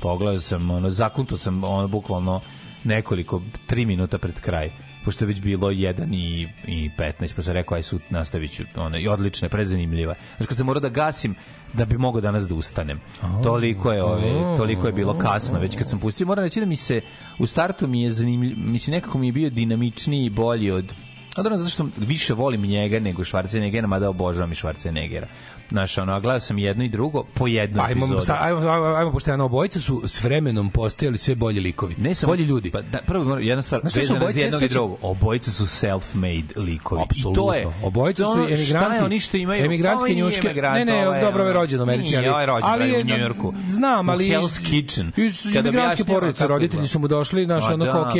Pogledao 0.00 0.40
sam 0.40 0.70
ono 0.70 0.90
zakunto 0.90 1.36
sam 1.36 1.64
ono 1.64 1.88
bukvalno 1.88 2.40
nekoliko 2.84 3.42
3 3.68 3.86
minuta 3.86 4.18
pred 4.18 4.40
kraj 4.40 4.70
pošto 5.04 5.24
je 5.24 5.26
već 5.26 5.40
bilo 5.40 5.68
1 5.68 6.14
i, 6.14 6.48
i 6.66 6.90
15, 6.98 7.36
pa 7.36 7.42
sam 7.42 7.54
rekao, 7.54 7.76
aj 7.76 7.82
sud, 7.82 8.00
nastavit 8.10 8.52
ću, 8.52 8.64
ono, 8.76 8.98
i 8.98 9.08
odlična, 9.08 9.48
prezanimljiva. 9.48 10.14
Znači, 10.36 10.48
kad 10.48 10.56
sam 10.56 10.66
morao 10.66 10.80
da 10.80 10.88
gasim, 10.88 11.34
da 11.72 11.84
bi 11.84 11.98
mogao 11.98 12.20
danas 12.20 12.48
da 12.48 12.54
ustanem. 12.54 13.00
Toliko 13.42 13.92
je, 13.92 14.02
ove, 14.04 14.56
toliko 14.56 14.86
je 14.86 14.92
bilo 14.92 15.18
kasno, 15.18 15.58
već 15.58 15.76
kad 15.76 15.90
sam 15.90 16.00
pustio, 16.00 16.26
moram 16.26 16.44
reći 16.44 16.60
da 16.60 16.66
mi 16.66 16.76
se, 16.76 17.00
u 17.38 17.46
startu 17.46 17.86
mi 17.86 18.02
je 18.02 18.10
zanimljiv, 18.10 18.56
mislim, 18.58 18.94
nekako 18.94 19.18
mi 19.18 19.26
je 19.26 19.32
bio 19.32 19.50
dinamičniji 19.50 20.24
i 20.24 20.30
bolji 20.30 20.70
od 20.70 20.94
Dobro, 21.36 21.56
zato 21.56 21.70
što 21.70 21.88
više 21.96 22.34
volim 22.34 22.62
njega 22.62 22.98
nego 23.00 23.22
Schwarzeneggera, 23.22 23.86
mada 23.86 24.08
obožavam 24.08 24.52
i 24.52 24.54
Schwarzeneggera. 24.54 25.26
Znaš, 25.70 25.98
ono, 25.98 26.12
a 26.12 26.20
gledao 26.20 26.40
sam 26.40 26.58
jedno 26.58 26.84
i 26.84 26.88
drugo 26.88 27.24
po 27.34 27.46
jednoj 27.46 27.84
Ajmo, 27.86 28.04
epizodi. 28.04 28.26
sa, 28.26 28.36
ajmo, 28.40 28.58
ajmo, 28.60 28.86
ajmo 28.86 29.12
pošteno, 29.12 29.44
obojica 29.44 29.80
su 29.80 30.02
s 30.06 30.22
vremenom 30.24 30.70
postajali 30.70 31.18
sve 31.18 31.34
bolji 31.34 31.60
likovi. 31.60 31.94
Ne 31.98 32.14
samo 32.14 32.32
bolji 32.32 32.44
ljudi. 32.44 32.70
Pa 32.70 32.80
da, 32.80 32.98
prvo 33.06 33.36
jedna 33.38 33.62
stvar 33.62 33.80
Znaš 33.80 33.94
vezana 33.94 34.18
za 34.18 34.24
obojica, 34.24 34.40
ja 34.40 34.44
jednog 34.44 34.62
i 34.62 34.68
drugog. 34.68 34.98
Obojica 35.02 35.50
su 35.50 35.64
self-made 35.64 36.56
likovi. 36.56 37.00
I 37.00 37.04
Apsolutno. 37.04 37.42
to 37.42 37.54
je 37.54 37.66
Obojica 37.82 38.24
su 38.24 38.38
emigranti. 38.38 38.64
Šta 38.66 38.94
je 38.94 39.04
oni 39.04 39.20
što 39.20 39.36
imaju? 39.36 39.64
Emigrantske 39.64 40.14
njuške. 40.14 40.40
emigrant, 40.48 40.76
ne, 40.76 40.84
ne, 40.84 41.06
ovo 41.06 41.14
je 41.16 41.22
dobro, 41.24 41.40
ovo 41.42 41.48
je 41.48 41.50
ono- 41.50 41.60
rođen 41.60 41.80
u 41.80 41.82
Americi, 41.82 42.16
Nije, 42.16 42.18
ali, 42.18 42.28
ovo 42.28 42.40
je 42.40 42.46
rođen 42.46 42.68
ali 42.70 43.00
u 43.02 43.04
Njujorku. 43.04 43.54
Znam, 43.68 44.08
ali 44.08 44.28
U 44.28 44.32
Hell's 44.32 44.64
Kitchen. 44.64 45.12
Iz 45.16 45.46
objašnjava 45.58 45.94
porodice, 46.06 46.46
roditelji 46.46 46.86
su 46.86 46.98
mu 46.98 47.08
došli, 47.08 47.44
znaš, 47.44 47.70
ono 47.70 47.84
da. 47.84 48.10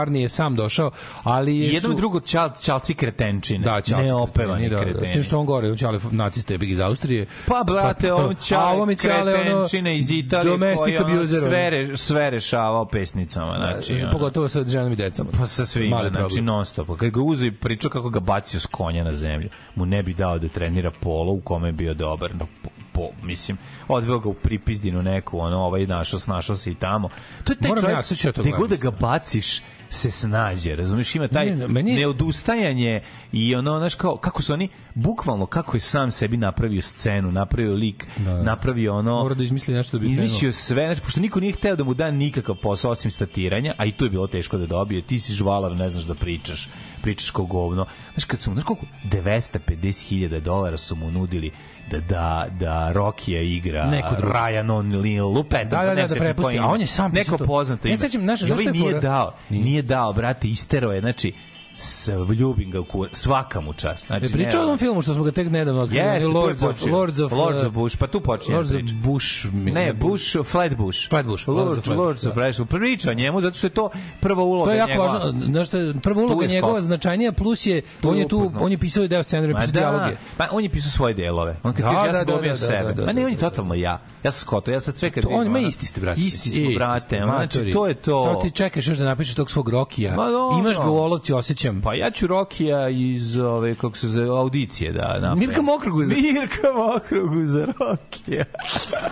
Arni 0.00 0.22
je 0.22 0.28
sam 0.28 0.56
došao, 0.56 0.90
ali 1.22 1.56
I 1.56 1.60
je 1.60 1.72
jedno 1.72 1.92
i 1.92 1.96
drugo 1.96 2.20
čal, 2.20 2.50
čalci 2.62 2.94
kretenčine. 2.94 3.64
Da, 3.64 3.80
Čalci 3.80 4.04
Neopevani 4.04 4.68
da, 4.68 4.76
da, 4.76 4.82
kreteni. 4.82 5.06
S 5.08 5.12
tim 5.12 5.22
što 5.22 5.38
on 5.38 5.46
gore, 5.46 5.70
on 5.70 5.76
čale 5.76 5.98
nacista 6.10 6.54
je 6.54 6.58
iz 6.62 6.80
Austrije. 6.92 7.26
Pa, 7.46 7.64
brate, 7.66 8.12
on 8.12 8.30
a 8.30 8.34
čale 8.34 8.76
ovo 8.76 8.86
mi 8.86 8.96
Ćale, 8.96 9.34
ono, 9.34 9.90
iz 9.90 10.10
Italije 10.10 10.58
koji 10.76 10.96
on 10.96 11.10
ono. 11.10 11.26
sve, 11.26 11.70
re, 11.70 11.96
sve 11.96 12.30
rešavao 12.30 12.84
pesnicama. 12.84 13.56
Znači, 13.56 14.02
ono. 14.02 14.12
pogotovo 14.12 14.48
sa 14.48 14.64
ženom 14.64 14.92
i 14.92 14.96
decom. 14.96 15.26
Pa 15.38 15.46
sa 15.46 15.66
svima, 15.66 15.96
Mali 15.96 16.10
znači 16.10 16.22
problem. 16.22 16.44
non 16.44 16.64
stop. 16.64 16.98
Kad 16.98 17.10
ga 17.10 17.20
uzu 17.20 17.44
i 17.44 17.52
pričao 17.52 17.90
kako 17.90 18.10
ga 18.10 18.20
bacio 18.20 18.60
s 18.60 18.66
konja 18.66 19.04
na 19.04 19.12
zemlju, 19.12 19.48
mu 19.74 19.86
ne 19.86 20.02
bi 20.02 20.14
dao 20.14 20.38
da 20.38 20.48
trenira 20.48 20.90
polo 20.90 21.32
u 21.32 21.40
kome 21.40 21.68
je 21.68 21.72
bio 21.72 21.94
dobar. 21.94 22.34
No, 22.34 22.46
po, 22.92 23.08
mislim, 23.22 23.58
odveo 23.88 24.18
ga 24.18 24.28
u 24.28 24.34
pripizdinu 24.34 25.02
neku, 25.02 25.38
ono, 25.38 25.58
ovaj 25.58 25.86
našao, 25.86 26.18
snašao 26.18 26.56
se 26.56 26.70
i 26.70 26.74
tamo. 26.74 27.08
To 27.44 27.52
je 27.52 27.56
taj 27.56 27.68
Moram 27.68 27.82
čovjek, 27.82 28.24
ja, 28.24 28.42
gde 28.42 28.50
god 28.50 28.70
da 28.70 28.76
ga 28.76 28.90
baciš, 28.90 29.62
se 29.92 30.10
snađe, 30.10 30.76
razumiješ, 30.76 31.14
ima 31.14 31.28
taj 31.28 31.46
Ne, 31.46 31.68
meni- 31.68 31.94
neodustajanje 31.94 33.00
i 33.32 33.54
ono, 33.54 33.78
znaš, 33.78 33.94
kao, 33.94 34.16
kako 34.16 34.42
su 34.42 34.52
oni, 34.52 34.68
bukvalno, 34.94 35.46
kako 35.46 35.76
je 35.76 35.80
sam 35.80 36.10
sebi 36.10 36.36
napravio 36.36 36.82
scenu, 36.82 37.32
napravio 37.32 37.74
lik, 37.74 38.06
napravio 38.44 38.94
ono... 38.94 39.22
Mora 39.22 39.34
da 39.34 39.42
izmisli 39.42 39.74
nešto 39.74 39.98
da 39.98 40.00
bi 40.00 40.06
krenuo. 40.06 40.24
Izmislio 40.24 40.52
sve, 40.52 40.86
znači, 40.86 41.00
pošto 41.00 41.20
niko 41.20 41.40
nije 41.40 41.52
hteo 41.52 41.76
da 41.76 41.84
mu 41.84 41.94
da 41.94 42.10
nikakav 42.10 42.54
posao 42.54 42.90
osim 42.90 43.10
statiranja, 43.10 43.74
a 43.78 43.84
i 43.84 43.92
to 43.92 44.04
je 44.04 44.10
bilo 44.10 44.26
teško 44.26 44.56
da 44.58 44.66
dobije, 44.66 45.02
ti 45.02 45.20
si 45.20 45.32
žvalav, 45.32 45.76
ne 45.76 45.88
znaš 45.88 46.04
da 46.04 46.14
pričaš, 46.14 46.68
pričaš 47.02 47.30
kao 47.30 47.44
govno. 47.44 47.86
Znaš, 48.14 48.24
kad 48.24 48.40
su 48.40 48.50
mu, 48.50 48.54
znaš 48.54 48.64
koliko, 48.64 48.86
250.000 49.04 50.40
dolara 50.40 50.76
su 50.76 50.96
mu 50.96 51.10
nudili 51.10 51.50
da, 51.90 52.00
da, 52.00 52.46
da 52.50 52.92
Rokija 52.92 53.42
igra 53.42 53.86
Neko 53.86 54.14
drugi. 54.14 54.32
Ryan 54.34 54.66
O'Neill, 54.66 55.34
lupet, 55.34 55.68
Da, 55.68 55.84
da, 55.84 55.94
da, 55.94 56.06
da 56.06 56.14
prepusti, 56.14 56.58
a 56.58 56.66
on 56.66 56.80
je 56.80 56.86
sam 56.86 57.12
neko 57.12 57.38
poznato 57.38 57.88
ime. 57.88 57.96
sećam, 57.96 58.22
znaš, 58.22 58.40
znaš 58.40 58.50
ovaj 58.60 58.72
nije 58.72 59.00
dao, 59.00 59.34
nije 59.50 59.82
dao, 59.82 60.12
brate, 60.12 60.48
istero 60.48 60.92
je, 60.92 61.00
znači, 61.00 61.32
s 61.78 62.08
ljubim 62.30 62.70
ga 62.70 62.80
u 62.80 62.84
kur, 62.84 63.08
svaka 63.12 63.60
mu 63.60 63.72
čast. 63.72 64.06
Znači, 64.06 64.26
E, 64.26 64.28
pričao 64.28 64.52
o 64.52 64.56
ne, 64.56 64.66
onom 64.66 64.78
filmu 64.78 65.02
što 65.02 65.14
smo 65.14 65.24
ga 65.24 65.30
tek 65.30 65.50
nedavno 65.50 65.80
otkrili. 65.80 66.04
Je 66.04 66.26
Lords 66.26 66.62
of. 66.62 66.82
Lords 66.82 67.18
of, 67.18 67.32
Lords 67.32 67.60
uh, 67.60 67.66
of 67.66 67.72
Bush, 67.72 67.96
pa 67.98 68.06
tu 68.06 68.20
počinje 68.20 68.56
Lords 68.56 68.70
of 68.70 68.76
priča. 68.76 68.94
Bush. 68.96 69.46
Ne, 69.54 69.92
Bush, 69.92 70.36
Flatbush. 70.44 71.08
Flatbush, 71.08 71.48
Lords 71.48 71.78
of 71.80 71.86
Lords, 71.88 72.22
of 72.22 72.28
da. 72.28 72.34
Flatbush. 72.34 72.70
Priča 72.70 73.10
o 73.10 73.14
njemu, 73.14 73.40
zato 73.40 73.56
što 73.58 73.66
je 73.66 73.70
to 73.70 73.90
prva 74.20 74.42
uloga 74.42 74.64
To 74.64 74.70
je 74.70 74.78
jako 74.78 74.90
njegova. 74.90 75.12
važno, 75.14 75.46
znaš 75.46 75.68
prva 76.02 76.22
uloga 76.22 76.44
je 76.44 76.50
njegova 76.50 76.80
značajnija, 76.80 77.32
plus 77.32 77.66
je, 77.66 77.82
Tu 78.00 78.08
on 78.10 78.18
je 78.18 78.28
tu, 78.28 78.38
upoznao. 78.38 78.62
on 78.62 78.72
je 78.72 78.78
pisao 78.78 79.04
i 79.04 79.08
deo 79.08 79.22
scenarija, 79.22 79.56
pisao 79.56 79.72
da, 79.72 79.80
dijaloge. 79.80 80.16
pa 80.36 80.48
on 80.50 80.62
je 80.62 80.70
pisao 80.70 80.90
svoje 80.90 81.14
delove. 81.14 81.56
On 81.62 81.72
kad 81.72 81.84
Da, 81.84 81.90
kaže 81.90 82.08
ja 82.08 82.14
sam 82.14 82.26
da, 82.26 82.32
glumio 82.32 82.52
da, 82.52 82.58
da, 82.58 82.66
sebe. 82.66 82.92
da, 82.94 83.06
Ma 83.06 83.12
ne, 83.12 83.24
on 83.24 83.30
je 83.30 83.38
totalno 83.38 83.74
ja. 83.74 84.00
Ja 84.22 84.30
sam 84.32 84.40
skoto, 84.40 84.70
ja 84.70 84.80
sad 84.80 84.96
sve 84.96 85.10
kad 85.10 85.24
vidim, 85.24 85.38
on 85.38 85.46
ima 85.46 85.58
isti 85.58 85.86
ste, 85.86 86.00
brate. 86.00 86.20
Isti 86.20 86.50
smo, 86.50 86.64
brate. 86.76 87.18
Znači, 87.18 87.70
to 87.72 87.86
je 87.86 87.94
to. 87.94 88.22
Samo 88.24 88.40
ti 88.40 88.50
čekaš 88.50 88.88
još 88.88 88.98
da 88.98 89.04
napišeš 89.04 89.34
tog 89.34 89.50
svog 89.50 89.68
Rokija. 89.68 90.14
Imaš 90.58 90.76
ga 90.76 90.84
u 90.84 90.96
olovci, 90.96 91.32
osjećam. 91.62 91.82
Pa 91.82 91.94
ja 91.94 92.10
ću 92.10 92.26
Rokija 92.26 92.88
iz 92.88 93.36
ove 93.36 93.74
kako 93.74 93.96
se 93.96 94.08
zove 94.08 94.28
audicije 94.28 94.92
da 94.92 95.18
napravim. 95.20 95.38
Mirka 95.38 95.62
Mokroguza. 95.62 96.14
Mirka 96.14 96.72
Mokroguza 96.76 97.66
Rokija. 97.66 98.44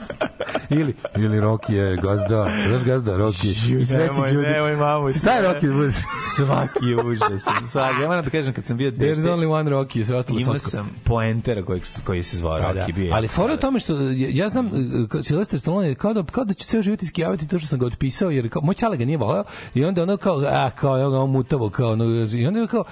ili, 0.80 0.94
ili 1.16 1.40
Roki 1.40 1.74
je 1.74 1.96
gazda, 1.96 2.50
znaš 2.68 2.84
gazda, 2.84 3.16
Roki. 3.16 3.48
I 3.80 3.86
sve 3.86 4.06
Nemoj, 4.06 4.32
ljudi. 4.32 4.48
nemoj, 4.48 4.76
mamu. 4.76 5.10
Šta 5.10 5.32
je 5.32 5.42
Roki? 5.42 5.66
Svaki 6.36 6.86
je 6.86 6.96
užasan. 7.04 7.68
Svaki. 7.70 8.02
Ja 8.02 8.08
moram 8.08 8.24
da 8.24 8.30
kažem 8.30 8.52
kad 8.52 8.66
sam 8.66 8.76
bio 8.76 8.90
There's 8.90 9.28
only 9.28 9.50
one 9.50 9.70
Roki, 9.70 10.04
sve 10.04 10.16
ostalo 10.16 10.40
imao 10.40 10.58
sam 10.58 10.90
poentera 11.04 11.64
koji, 11.64 11.80
koji 12.04 12.22
se 12.22 12.36
zvao 12.36 12.60
Pa 12.62 12.72
da. 12.72 12.86
Bio 12.94 13.14
Ali 13.14 13.28
fora 13.28 13.52
je 13.52 13.54
u 13.54 13.60
tome 13.60 13.80
što 13.80 13.94
ja, 14.00 14.28
ja 14.32 14.48
znam 14.48 14.70
kao 15.08 15.22
Silvester 15.22 15.60
Stallone 15.60 15.94
kao 15.94 16.14
da 16.14 16.22
kao 16.22 16.44
da 16.44 16.54
će 16.54 16.66
ceo 16.66 16.82
život 16.82 17.02
iskijavati 17.02 17.48
to 17.48 17.58
što 17.58 17.68
sam 17.68 17.78
ga 17.78 17.86
otpisao 17.86 18.30
jer 18.30 18.48
kao 18.48 18.62
moj 18.62 18.74
ćale 18.74 18.96
ga 18.96 19.04
nije 19.04 19.18
voleo 19.18 19.44
i 19.74 19.84
onda 19.84 20.02
ono 20.02 20.16
kao 20.16 20.42
a 20.48 20.70
kao 20.70 21.00
evo 21.00 21.10
ga 21.10 21.18
on 21.18 21.30
mutavo 21.30 21.70
kao 21.70 21.92
ono, 21.92 22.04
i 22.40 22.46
onda 22.46 22.60
je 22.60 22.66
kao 22.66 22.84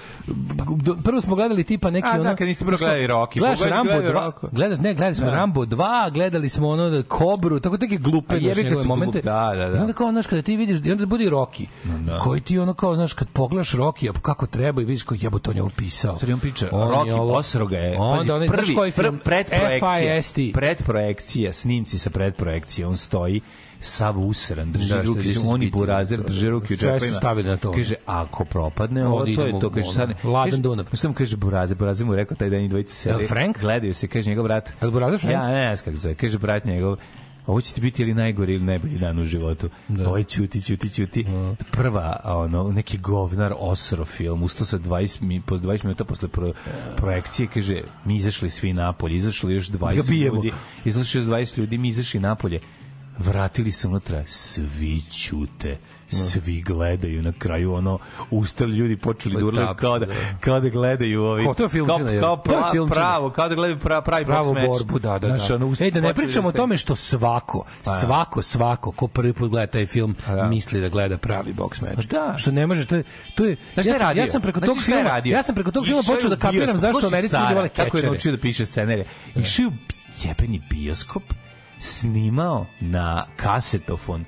prvo 1.04 1.20
smo 1.20 1.34
gledali 1.34 1.64
tipa 1.64 1.90
neki 1.90 2.08
A, 2.08 2.14
da, 2.14 2.20
ono 2.20 2.36
kad 2.36 2.46
niste 2.46 2.64
prvo 2.64 2.78
gledali 2.78 3.06
Rocky. 3.06 3.38
Gledaš 3.38 3.60
Rambo 3.60 3.92
gledaj 3.92 4.12
2 4.12 4.14
Rocky. 4.14 4.48
gledaš 4.52 4.78
ne 4.78 4.94
gledali 4.94 5.14
smo 5.14 5.26
Da. 5.26 5.32
Rambo 5.32 5.64
2 5.64 6.12
gledali 6.12 6.48
smo 6.48 6.68
ono 6.68 6.90
da 6.90 7.02
Kobru 7.02 7.60
tako 7.60 7.76
neke 7.76 7.96
glupe 7.96 8.34
kad 8.46 8.64
njegove 8.64 8.84
momente 8.84 9.20
da, 9.20 9.52
da, 9.56 9.68
da. 9.68 9.78
i 9.78 9.80
onda 9.80 9.92
kao 9.92 10.10
znaš 10.10 10.26
kada 10.26 10.42
ti 10.42 10.56
vidiš 10.56 10.78
i 10.84 10.92
onda 10.92 11.06
bude 11.06 11.24
Rocky 11.24 11.66
da. 11.84 12.18
koji 12.18 12.40
ti 12.40 12.58
ono 12.58 12.74
kao 12.74 12.94
znaš 12.94 13.12
kad 13.12 13.28
pogledaš 13.28 13.72
Rocky 13.72 14.10
a 14.10 14.20
kako 14.22 14.46
treba 14.46 14.82
i 14.82 14.84
vidiš 14.84 15.02
kao 15.02 15.16
jebote 15.20 15.50
on 15.50 15.56
je 15.56 15.62
ovo 15.62 15.70
pisao 15.76 16.18
Sad 16.18 16.30
on 16.30 16.40
priča, 16.40 16.66
je 16.66 16.72
Rocky 16.72 17.12
ovo- 17.12 17.34
Osroga 17.34 17.76
je, 17.76 17.96
Onda 17.98 18.34
onaj, 18.34 18.48
prvi, 18.48 18.74
koji 18.74 18.90
film? 18.90 19.18
pr, 19.18 19.30
predprojekcija, 20.52 21.52
snimci 21.52 21.98
sa 21.98 22.10
predprojekcije, 22.10 22.86
on 22.86 22.96
stoji 22.96 23.40
sav 23.80 24.18
usran, 24.18 24.72
drži 24.72 24.88
Da, 24.88 25.02
ruke, 25.02 25.20
je 25.20 25.38
on 25.38 25.62
i 25.62 25.64
ispitio. 25.64 25.78
burazer, 25.78 26.20
drži 26.22 26.48
ruke 26.48 26.74
u 26.74 26.76
Sve 26.76 26.76
su 26.78 26.86
džepovima. 26.86 27.16
stavili 27.16 27.48
na 27.48 27.56
to. 27.56 27.72
Kaže, 27.72 27.94
ako 28.06 28.44
propadne 28.44 29.06
ovo, 29.06 29.24
to 29.26 29.46
je 29.46 29.60
to. 29.60 29.70
Kaže, 29.70 29.88
sad, 29.88 30.10
Ladan 30.24 30.50
kaže, 30.50 30.56
Dunav. 30.56 30.86
Mu 31.04 31.14
kaže 31.14 31.36
burazer? 31.36 31.76
Burazer 31.76 32.06
mu 32.06 32.14
rekao 32.14 32.36
taj 32.36 32.50
dan 32.50 32.60
i 32.60 32.68
dvojica 32.68 32.94
sede. 32.94 33.26
Frank? 33.26 33.60
Gledaju 33.60 33.94
se, 33.94 34.08
kaže 34.08 34.30
njegov 34.30 34.44
brat. 34.44 34.70
Jel 34.82 34.90
burazer 34.90 35.20
Frank? 35.20 35.32
Ja, 35.32 35.48
ne 35.48 35.76
kako 35.76 35.96
zove. 35.96 36.14
Kaže 36.14 36.38
brat 36.38 36.64
njegov, 36.64 36.96
ovo 37.46 37.60
će 37.60 37.74
ti 37.74 37.80
biti 37.80 38.02
ili 38.02 38.14
najgori 38.14 38.54
ili 38.54 38.64
najbolji 38.64 38.98
dan 38.98 39.18
u 39.18 39.24
životu. 39.24 39.68
Da. 39.88 40.08
Ovo 40.08 40.16
je 40.16 40.24
ćuti, 40.24 40.62
ćuti, 40.62 40.90
ćuti. 40.90 41.26
Prva, 41.70 42.20
a, 42.24 42.38
ono, 42.38 42.62
neki 42.64 42.98
govnar 42.98 43.54
osro 43.58 44.04
film, 44.04 44.42
usto 44.42 44.64
sa 44.64 44.78
20, 44.78 45.22
mi, 45.22 45.40
posle 45.40 45.66
20 45.66 45.84
minuta 45.84 46.04
posle 46.04 46.28
pro, 46.28 46.52
projekcije, 46.96 47.48
kaže, 47.54 47.82
mi 48.04 48.16
izašli 48.16 48.50
svi 48.50 48.72
napolje, 48.72 49.16
izašli 49.16 49.54
još 49.54 49.70
Ga 49.70 49.78
20 49.78 50.10
bijemo. 50.10 50.36
ljudi, 50.36 50.52
izašli 50.84 51.20
još 51.20 51.26
20 51.26 51.58
ljudi, 51.58 51.78
mi 51.78 51.88
izašli 51.88 52.20
napolje, 52.20 52.60
vratili 53.18 53.72
se 53.72 53.88
unutra, 53.88 54.22
svi 54.26 55.00
ćute, 55.02 55.78
svi 56.10 56.62
gledaju 56.62 57.22
na 57.22 57.32
kraju 57.32 57.74
ono 57.74 57.98
ustali 58.30 58.72
ljudi 58.72 58.96
počeli 58.96 59.36
da 59.36 59.46
urlaju 59.46 59.68
kao 59.76 59.98
da 59.98 60.06
da. 60.06 60.14
kao 60.40 60.60
da 60.60 60.68
gledaju 60.68 61.22
ovi 61.22 61.44
Kao 61.44 61.54
to 61.54 61.62
je 61.62 61.68
filmčina, 61.68 62.20
kao, 62.20 62.36
kao 62.36 62.36
To 62.38 62.52
je 62.52 62.58
pra- 62.58 62.70
filmčina. 62.72 62.94
pravo 62.94 63.30
kao 63.30 63.48
da 63.48 63.54
gledaju 63.54 63.78
pra, 63.78 64.02
pravi 64.02 64.24
pravu 64.24 64.44
boks 64.44 64.54
meč. 64.54 64.66
borbu, 64.68 64.98
da, 64.98 65.18
da, 65.18 65.28
Znaš, 65.28 65.50
ono, 65.50 65.58
da. 65.58 65.64
ust- 65.66 65.82
Ej, 65.82 65.90
da 65.90 66.00
ne 66.00 66.14
pričamo 66.14 66.48
o 66.48 66.52
tome 66.52 66.76
što 66.76 66.96
svako, 66.96 67.64
Pa, 67.84 67.90
da. 67.90 67.96
svako, 67.96 68.42
svako, 68.42 68.92
ko 68.92 69.08
prvi 69.08 69.32
put 69.32 69.50
gleda 69.50 69.66
taj 69.66 69.86
film, 69.86 70.16
da. 70.26 70.44
misli 70.44 70.80
da 70.80 70.88
gleda 70.88 71.18
pravi 71.18 71.52
boks 71.52 71.80
meč. 71.80 71.94
Pa 71.96 72.02
da. 72.02 72.34
Što 72.38 72.50
ne 72.50 72.66
može, 72.66 72.86
to 72.86 72.96
je, 72.96 73.02
to 73.34 73.44
je, 73.44 73.56
Znaš 73.74 73.86
ja 73.86 73.98
sam, 73.98 74.16
ja 74.16 74.26
sam 74.26 74.42
preko 74.42 74.60
tog 74.60 74.76
filma, 74.78 75.02
radio? 75.02 75.32
ja 75.32 75.42
sam 75.42 75.54
preko 75.54 75.70
tog 75.70 75.84
filma 75.84 76.00
Išao 76.00 76.14
počeo 76.14 76.30
da 76.30 76.36
kapiram 76.36 76.76
zašto 76.78 77.06
Americi 77.06 77.36
ljudi 77.36 77.54
vole 77.54 77.68
Kako 77.68 77.82
je 77.82 77.90
kečere. 77.90 78.06
naučio 78.06 78.32
da 78.32 78.38
piše 78.38 78.66
scenarije. 78.66 79.06
Išao 79.36 79.62
je 79.62 79.68
u 79.68 79.72
jebeni 80.20 80.62
bioskop, 80.70 81.22
snimao 81.78 82.66
na 82.80 83.26
kasetofon 83.36 84.24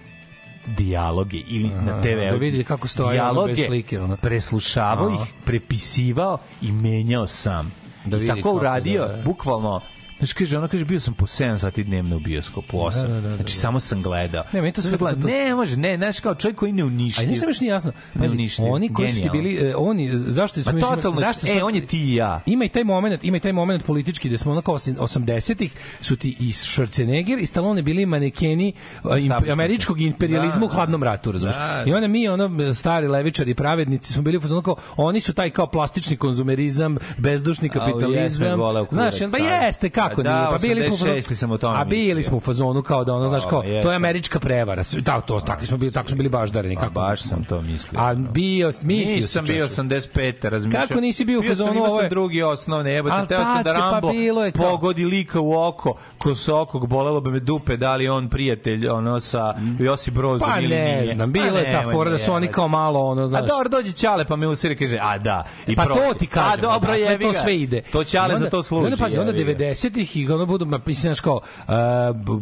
dijaloge 0.66 1.36
ili 1.36 1.68
na 1.68 2.00
TV 2.02 2.30
da 2.30 2.36
vidi 2.36 2.64
kako 2.64 2.88
stoji 2.88 3.06
ono 3.06 3.12
dijaloge, 3.12 3.52
bez 3.52 3.66
slike, 3.66 4.00
ono. 4.00 4.16
preslušavao 4.16 5.08
Aha. 5.08 5.22
ih, 5.22 5.34
prepisivao 5.44 6.38
i 6.62 6.72
menjao 6.72 7.26
sam. 7.26 7.72
Da 8.04 8.16
I 8.16 8.20
vidi 8.20 8.26
tako 8.28 8.42
kako, 8.42 8.52
uradio, 8.52 9.06
da, 9.06 9.16
da. 9.16 9.22
bukvalno 9.22 9.80
Znači, 10.20 10.35
kaže, 10.35 10.59
ona 10.59 10.68
kaže, 10.68 10.85
bio 10.85 11.00
sam 11.00 11.14
po 11.14 11.26
7 11.26 11.59
sati 11.59 11.85
dnevno 11.85 12.16
u 12.16 12.20
bioskopu, 12.20 12.76
8. 12.78 13.02
Da, 13.02 13.09
da, 13.09 13.14
da, 13.14 13.20
da, 13.20 13.37
znači, 13.37 13.54
da. 13.54 13.61
samo 13.61 13.80
sam 13.80 14.02
gledao. 14.02 14.44
Ne, 14.52 14.61
meni 14.61 14.72
to 14.72 14.83
sve 14.83 14.98
gledam. 14.98 15.22
to- 15.22 15.28
Ne, 15.28 15.54
može, 15.54 15.76
ne, 15.76 15.96
znaš, 15.96 16.20
kao 16.20 16.35
čovjek 16.35 16.59
koji 16.59 16.72
ne 16.72 16.85
uništio. 16.85 17.24
A 17.24 17.30
nisam 17.30 17.48
još 17.48 17.61
ni 17.61 17.66
jasno. 17.66 17.92
Ne 18.14 18.28
uništio. 18.28 18.64
oni 18.66 18.92
koji 18.92 19.12
su 19.12 19.28
bili, 19.33 19.54
e, 19.56 19.74
oni, 19.76 20.11
zašto 20.12 20.62
smo 20.62 20.72
Ma 20.72 20.78
još 20.78 20.83
imali- 20.83 20.96
totalno, 20.96 21.20
zašto 21.20 21.46
e, 21.48 21.62
on 21.62 21.74
je 21.74 21.87
ti 21.87 22.00
i 22.02 22.14
ja. 22.14 22.40
Ima 22.46 22.64
i 22.64 22.68
taj 22.68 22.85
moment, 22.85 23.24
ima 23.24 23.37
i 23.37 23.40
taj 23.40 23.52
moment 23.52 23.85
politički 23.85 24.28
da 24.28 24.38
smo 24.38 24.52
onako 24.52 24.72
80-ih 24.72 25.72
su 26.00 26.16
ti 26.16 26.37
i 26.40 26.44
Schwarzenegger 26.44 27.40
i 27.40 27.46
Stallone 27.46 27.83
bili 27.83 28.06
manekeni 28.06 28.72
a, 29.04 29.18
imp, 29.18 29.33
američkog 29.50 30.00
imperializma 30.00 30.61
Da, 30.61 30.66
u 30.66 30.68
hladnom 30.68 31.02
ratu, 31.02 31.33
razumiješ? 31.33 31.56
da. 31.56 31.85
I 31.87 31.92
onda 31.92 32.09
mi 32.09 32.28
ono 32.28 32.74
stari 32.74 33.09
levičari, 33.09 33.54
pravednici 33.54 34.12
smo 34.12 34.22
bili 34.22 34.37
u 34.38 34.62
kao 34.62 34.76
oni 34.96 35.20
su 35.20 35.33
taj 35.33 35.50
kao 35.50 35.66
plastični 35.66 36.16
konzumerizam, 36.16 36.96
bezdušni 37.18 37.68
kapitalizam. 37.68 38.59
Znaš, 38.90 39.14
pa 39.30 39.38
jeste 39.38 39.90
kako 39.90 40.10
Da, 40.14 40.23
nije. 40.35 40.51
Pa 40.51 40.59
bili 40.59 40.83
smo 40.83 40.96
fazonu- 40.96 41.12
86 41.12 41.35
sam 41.35 41.51
o 41.51 41.59
tome 41.59 41.79
A 41.79 41.85
bili 41.85 42.03
mislio. 42.07 42.23
smo 42.23 42.37
u 42.37 42.40
fazonu 42.40 42.83
kao 42.83 43.05
da 43.05 43.14
ono 43.14 43.29
znaš 43.29 43.44
kao 43.44 43.62
to 43.83 43.90
je 43.90 43.96
američka 43.96 44.40
prevara. 44.40 44.83
Da, 44.94 45.20
to 45.20 45.40
tako 45.40 45.66
smo 45.66 45.77
bili, 45.77 45.92
tako 45.92 46.09
smo 46.09 46.16
bili 46.16 46.29
baždareni 46.29 46.77
A 46.77 46.81
kako. 46.81 46.92
baš 46.92 47.20
sam 47.20 47.44
to 47.44 47.62
mislio. 47.62 48.01
A 48.01 48.14
bio 48.14 48.70
mislio 48.83 49.16
Nisam 49.16 49.46
si, 49.46 49.53
bio 49.53 49.66
čoveče. 49.66 49.83
85. 49.83 50.49
razmišljao. 50.49 50.83
Kako 50.83 51.01
nisi 51.01 51.25
bio 51.25 51.38
u 51.38 51.42
Bio 51.42 51.49
sam, 51.49 51.57
fazonu, 51.59 51.81
ovo 51.81 51.96
sam 51.96 52.05
je- 52.05 52.09
drugi 52.09 52.42
osnovne, 52.42 52.92
jebote, 52.92 53.27
teo 53.29 53.38
sam 53.38 53.62
da 53.64 53.73
pa 53.73 53.79
Rambo 53.81 54.11
bilo 54.11 54.44
je 54.44 54.53
pogodi 54.53 55.05
lika 55.05 55.40
u 55.40 55.59
oko, 55.59 55.94
ko 56.18 56.35
se 56.35 56.53
okog 56.53 56.87
bolelo 56.88 57.20
bi 57.20 57.31
me 57.31 57.40
dupe, 57.40 57.77
da 57.77 57.96
li 57.96 58.09
on 58.09 58.29
prijatelj 58.29 58.88
ono 58.88 59.20
sa 59.20 59.55
Josip 59.79 60.14
Brozom 60.14 60.49
Pa 60.49 60.59
ili 60.59 60.68
ne 60.68 61.07
znam, 61.07 61.33
bilo 61.33 61.51
Pa 61.51 61.59
je 61.59 61.73
ta 61.73 61.90
fora 61.90 62.11
da 62.11 62.18
su 62.18 62.33
oni 62.33 62.46
kao 62.49 62.68
malo 62.68 63.01
ono, 63.01 63.23
A 63.23 63.29
znaš. 63.29 63.49
dobro, 63.49 63.68
dođe 63.68 63.92
Ćale 63.92 64.25
pa 64.25 64.37
me 64.37 64.46
usire 64.46 64.77
kaže, 64.77 64.99
a 64.99 65.18
da, 65.18 65.44
i 65.66 65.77
pa 65.77 65.85
to 65.85 66.14
ti 66.18 66.27
kažem. 66.27 66.53
A 66.53 66.57
dobro, 66.59 66.94
jebi 66.94 67.25
to 67.25 67.33
sve 67.33 67.57
ide. 67.57 67.83
To 67.83 68.05
Ćale 68.05 68.38
za 68.38 68.51
to 68.51 68.62
služi. 68.62 68.85
Onda 68.85 68.96
pazi, 68.96 69.18
onda 69.18 69.33
jebi 69.33 69.55
ga. 69.55 69.75
90-ih 70.00 70.16
i 70.18 70.30
ono 70.30 70.46
budu, 70.46 70.66
ma, 70.66 70.80
mislim, 70.86 71.08
znaš 71.08 71.20
kao, 71.20 71.40
uh, 71.58 71.74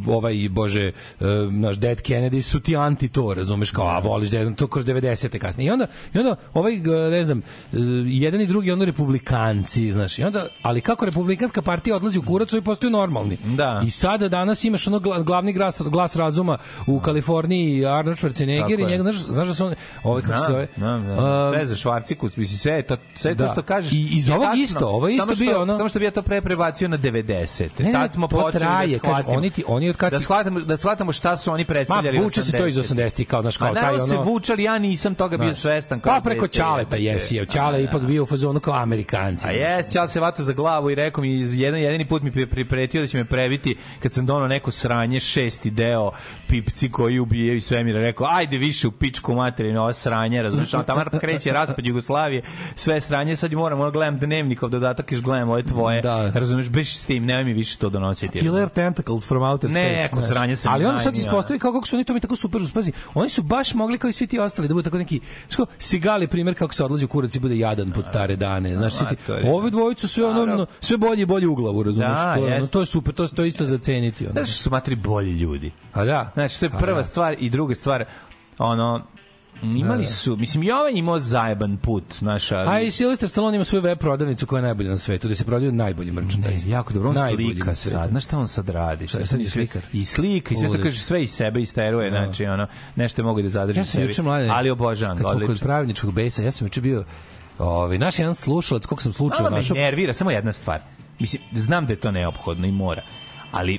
ovaj, 0.09 0.49
bože, 0.51 0.92
uh, 1.21 1.27
naš 1.51 1.77
Dead 1.77 1.99
Kennedy 1.99 2.40
su 2.42 2.61
ti 2.61 2.77
anti 2.77 3.09
to, 3.09 3.35
razumeš, 3.35 3.71
kao, 3.71 3.87
a 3.87 3.99
voliš 3.99 4.31
da 4.31 4.51
to 4.51 4.66
kroz 4.66 4.87
90-te 4.87 5.38
kasnije. 5.38 5.68
I 5.68 5.71
onda, 5.71 5.87
i 6.14 6.18
onda 6.18 6.37
ovaj, 6.55 6.77
ne 7.11 7.25
znam, 7.25 7.38
uh, 7.38 7.79
jedan 8.07 8.40
i 8.40 8.47
drugi, 8.47 8.73
ono 8.73 8.85
republikanci, 8.85 9.92
znaš, 9.92 10.18
i 10.18 10.25
onda, 10.25 10.47
ali 10.62 10.81
kako 10.81 11.05
republikanska 11.05 11.62
partija 11.62 11.97
odlazi 11.97 12.18
u 12.18 12.23
kurac, 12.23 12.53
ovi 12.53 12.62
postaju 12.62 12.90
normalni. 12.90 13.37
Da. 13.47 13.83
I 13.85 13.90
sada 13.90 14.29
danas 14.29 14.64
imaš 14.64 14.87
ono 14.87 14.99
gla- 14.99 15.23
glavni 15.23 15.53
glas, 15.53 15.83
glas 15.83 16.16
razuma 16.16 16.59
u 16.87 17.01
Kaliforniji, 17.01 17.87
Arnold 17.87 18.16
Schwarzenegger 18.16 18.79
i 18.79 18.83
je. 18.83 18.88
njega, 18.88 19.03
znaš, 19.03 19.16
znaš 19.16 19.47
da 19.47 19.55
su 19.55 19.66
on, 19.66 19.75
ovaj, 20.03 20.23
kako 20.23 20.38
se 20.38 20.44
zove, 20.49 20.66
znam, 20.77 21.05
znam. 21.05 21.53
sve 21.53 21.66
za 21.66 21.77
švarciku, 21.77 22.27
mislim 22.27 22.59
sve 22.59 22.83
to 22.83 22.97
sve 23.14 23.35
to 23.35 23.38
Da. 23.38 23.49
što 23.49 23.62
kažeš. 23.62 23.92
I 23.92 24.09
iz 24.12 24.31
ovog 24.31 24.49
isto, 24.57 24.88
ovo 24.88 25.09
isto 25.09 25.35
bio 25.37 25.62
ono- 25.62 25.77
Samo 25.77 25.88
što 25.88 25.99
bi 25.99 26.05
ja 26.05 26.11
to 26.11 26.23
pre 26.23 26.40
prebacio 26.40 26.88
na 26.88 26.99
90. 26.99 27.48
Ne, 27.79 27.85
ne, 27.85 27.93
Tad 27.93 28.13
smo 28.13 28.29
to 28.29 28.37
počeli 28.37 28.61
traje, 28.61 28.87
da 28.89 28.99
kažem, 28.99 29.15
shvatimo. 29.15 29.33
oni 29.33 29.51
ti- 29.51 29.65
oni 29.67 29.91
od 29.91 29.97
kad 29.97 30.13
da 30.13 30.21
shvatamo 30.21 30.61
da 30.61 30.77
shvatamo 30.77 31.13
šta 31.13 31.37
su 31.37 31.53
oni 31.53 31.63
Ma, 31.63 31.67
predstavljali. 31.67 32.19
vuče 32.19 32.43
se 32.43 32.53
to 32.53 32.67
iz 32.67 32.77
80-ih, 32.77 33.27
kao, 33.27 33.43
znaš, 33.43 33.57
kao 33.57 33.69
Ma, 33.69 33.75
taj 33.75 33.83
naravno 33.83 34.07
se 34.07 34.15
ono- 34.15 34.23
vučali, 34.23 34.63
ja 34.63 34.79
nisam 34.79 35.15
toga 35.15 35.37
bio 35.37 35.55
svestan. 35.55 36.01
kao 36.01 36.15
Pa 36.15 36.21
preko 36.21 36.47
jebote. 36.55 36.99
jesi, 36.99 37.37
je. 37.37 37.47
Ćale 37.47 37.79
je 37.79 37.85
ipak 37.85 38.03
bio 38.03 38.23
u 38.23 38.27
fazonu 38.27 38.61
kao 38.61 38.75
Amerikanci. 38.75 39.49
A 39.49 39.51
jes, 39.51 39.95
ja 39.95 40.09
se 40.09 40.21
vato 40.21 40.43
za 40.43 40.53
glavu 40.53 40.91
i 40.91 40.95
rekao 40.95 41.23
mi 41.23 41.31
jedan 41.53 41.81
jedini 41.81 42.05
put 42.07 42.23
mi 42.23 42.31
pri- 42.31 42.47
pripretio 42.47 43.01
da 43.01 43.07
će 43.07 43.17
me 43.17 43.25
previti 43.25 43.77
kad 44.01 44.13
sam 44.13 44.27
donao 44.27 44.49
neko 44.49 44.71
sranje 44.71 45.21
šesti 45.21 45.71
deo 45.71 46.11
pipci 46.49 46.91
koji 46.91 47.19
ubijaju 47.19 47.61
svemira 47.61 48.01
rekao 48.01 48.27
ajde 48.31 48.57
više 48.59 48.89
u 48.89 48.93
pičku 48.93 49.35
materinu 49.35 49.81
ova 49.81 49.93
sranje 49.93 50.43
razumeš 50.43 50.71
tamo 50.71 51.05
kreće 51.21 51.53
raspad 51.53 51.87
Jugoslavije 51.87 52.43
sve 52.75 53.01
sranje 53.01 53.37
sad 53.37 53.53
moram 53.53 53.81
ono 53.81 53.91
gledam 53.91 54.19
dnevnikov 54.19 54.71
dodatak 54.71 55.13
još 55.13 55.21
gledam 55.21 55.51
ove 55.51 55.63
tvoje 55.63 56.01
Da. 56.03 56.31
razumeš 56.31 56.69
beži 56.69 56.93
s 56.93 57.05
tim 57.05 57.25
nemoj 57.38 57.53
mi 57.53 57.59
više 57.59 57.79
to 57.79 57.88
donositi 57.90 58.38
Killer 58.38 58.68
Tentacles 58.68 59.29
from 59.29 59.42
Outer 59.42 59.70
Ne, 59.70 59.90
Space. 59.90 60.05
ako 60.05 60.16
znaš. 60.20 60.29
sranje 60.29 60.57
sam 60.57 60.72
Ali 60.72 60.85
onda 60.85 60.98
sad 60.98 61.16
ispostavi 61.16 61.59
kako, 61.59 61.72
kako 61.72 61.87
su 61.87 61.96
oni 61.96 62.05
to 62.05 62.14
mi 62.14 62.20
tako 62.20 62.37
super 62.37 62.62
uspazi. 62.62 62.92
Oni 63.14 63.29
su 63.29 63.42
baš 63.42 63.74
mogli 63.74 63.98
kao 63.98 64.11
i 64.11 64.12
svi 64.12 64.27
ti 64.27 64.38
ostali 64.38 64.68
da 64.68 64.74
budu 64.74 64.85
tako 64.85 64.98
neki, 64.98 65.20
što 65.48 65.66
Sigali 65.79 66.27
primjer 66.27 66.55
kako 66.59 66.74
se 66.74 66.85
odlazi 66.85 67.05
u 67.05 67.09
kurac 67.09 67.35
i 67.35 67.40
bude 67.40 67.59
jadan 67.59 67.90
pod 67.92 68.07
stare 68.07 68.37
dane. 68.37 68.77
Znaš, 68.77 68.94
svi 68.94 69.07
ti, 69.07 69.16
ove 69.44 69.70
dvojicu 69.70 70.09
sve 70.09 70.24
ono, 70.24 70.42
ono, 70.42 70.66
sve 70.81 70.96
bolje 70.96 71.22
i 71.22 71.27
bolje 71.27 71.48
u 71.48 71.55
glavu, 71.55 71.83
razumeš? 71.83 72.09
Da, 72.18 72.35
to, 72.37 72.46
je 72.46 72.57
ono, 72.57 72.66
to 72.66 72.81
je 72.81 72.87
super, 72.87 73.14
to, 73.14 73.29
to 73.29 73.42
je 73.42 73.48
isto 73.48 73.64
za 73.64 73.79
ceniti. 73.79 74.24
Ono. 74.24 74.33
Znaš 74.33 74.59
su 74.59 74.70
matri 74.70 74.96
bolji 74.96 75.33
ljudi 75.33 75.72
A 75.92 76.05
da. 76.05 76.31
Znači, 76.35 76.61
to 76.61 76.66
je 76.66 76.70
prva 76.70 76.96
da. 76.96 77.05
stvar 77.05 77.37
i 77.38 77.51
druga 77.51 77.74
stvar, 77.74 78.05
ono, 78.59 79.07
imali 79.63 80.07
su, 80.07 80.37
mislim, 80.37 80.63
Jovan 80.63 80.97
imao 80.97 81.19
zajeban 81.19 81.77
put, 81.77 82.05
znaš, 82.19 82.53
ali... 82.53 82.69
A 82.69 82.81
i 82.81 82.87
Sylvester 82.87 83.27
Stallone 83.29 83.57
ima 83.57 83.65
svoju 83.65 83.83
web 83.83 83.99
prodavnicu 83.99 84.47
koja 84.47 84.59
je 84.59 84.63
najbolja 84.63 84.91
na 84.91 84.97
svetu, 84.97 85.29
gde 85.29 85.35
se 85.35 85.45
prodaju 85.45 85.73
najbolji 85.73 86.13
merchandise. 86.13 86.67
Ne, 86.67 86.71
jako 86.73 86.93
dobro, 86.93 87.09
on 87.09 87.15
Najbolji 87.15 87.49
slika 87.55 87.75
sad. 87.75 88.11
Znaš 88.11 88.25
šta 88.25 88.39
on 88.39 88.49
sad 88.49 88.69
radi? 88.69 89.07
Sad- 89.07 89.29
sad 89.29 89.41
je 89.41 89.49
slikar. 89.49 89.83
I 89.93 90.05
slika, 90.05 90.55
i 90.55 90.57
sve 90.57 90.73
to 90.73 90.83
kaže 90.83 91.01
sve 91.01 91.23
iz 91.23 91.31
sebe 91.31 91.61
isteruje, 91.61 92.11
znači, 92.11 92.45
ono, 92.45 92.67
nešto 92.97 93.23
je 93.23 93.25
mogu 93.27 93.43
da 93.43 93.49
zadrži 93.49 93.81
Ja 93.81 93.85
sam 93.85 94.07
sebi. 94.07 94.23
mladen. 94.27 94.51
Ali 94.51 94.71
obožavam 94.71 95.17
kad 95.17 95.27
ga, 95.27 95.31
smo 95.31 95.41
kod 95.41 95.45
odlično. 95.45 95.65
pravničkog 95.67 96.13
besa, 96.13 96.43
ja 96.43 96.51
sam 96.51 96.67
juče 96.67 96.81
bio 96.81 97.05
Ovaj 97.59 97.99
naš 97.99 98.19
jedan 98.19 98.35
slušalac, 98.35 98.87
kog 98.87 99.03
sam 99.03 99.13
slučajno 99.13 99.51
Malo 99.51 99.63
me 99.75 99.81
nervira, 99.81 100.13
samo 100.13 100.31
jedna 100.31 100.53
stvar. 100.53 100.81
Mislim, 101.19 101.43
znam 101.53 101.87
da 101.87 101.93
je 101.93 101.97
to 102.01 102.11
neophodno 102.11 102.67
i 102.67 102.73
mora, 102.73 103.03
ali 103.53 103.79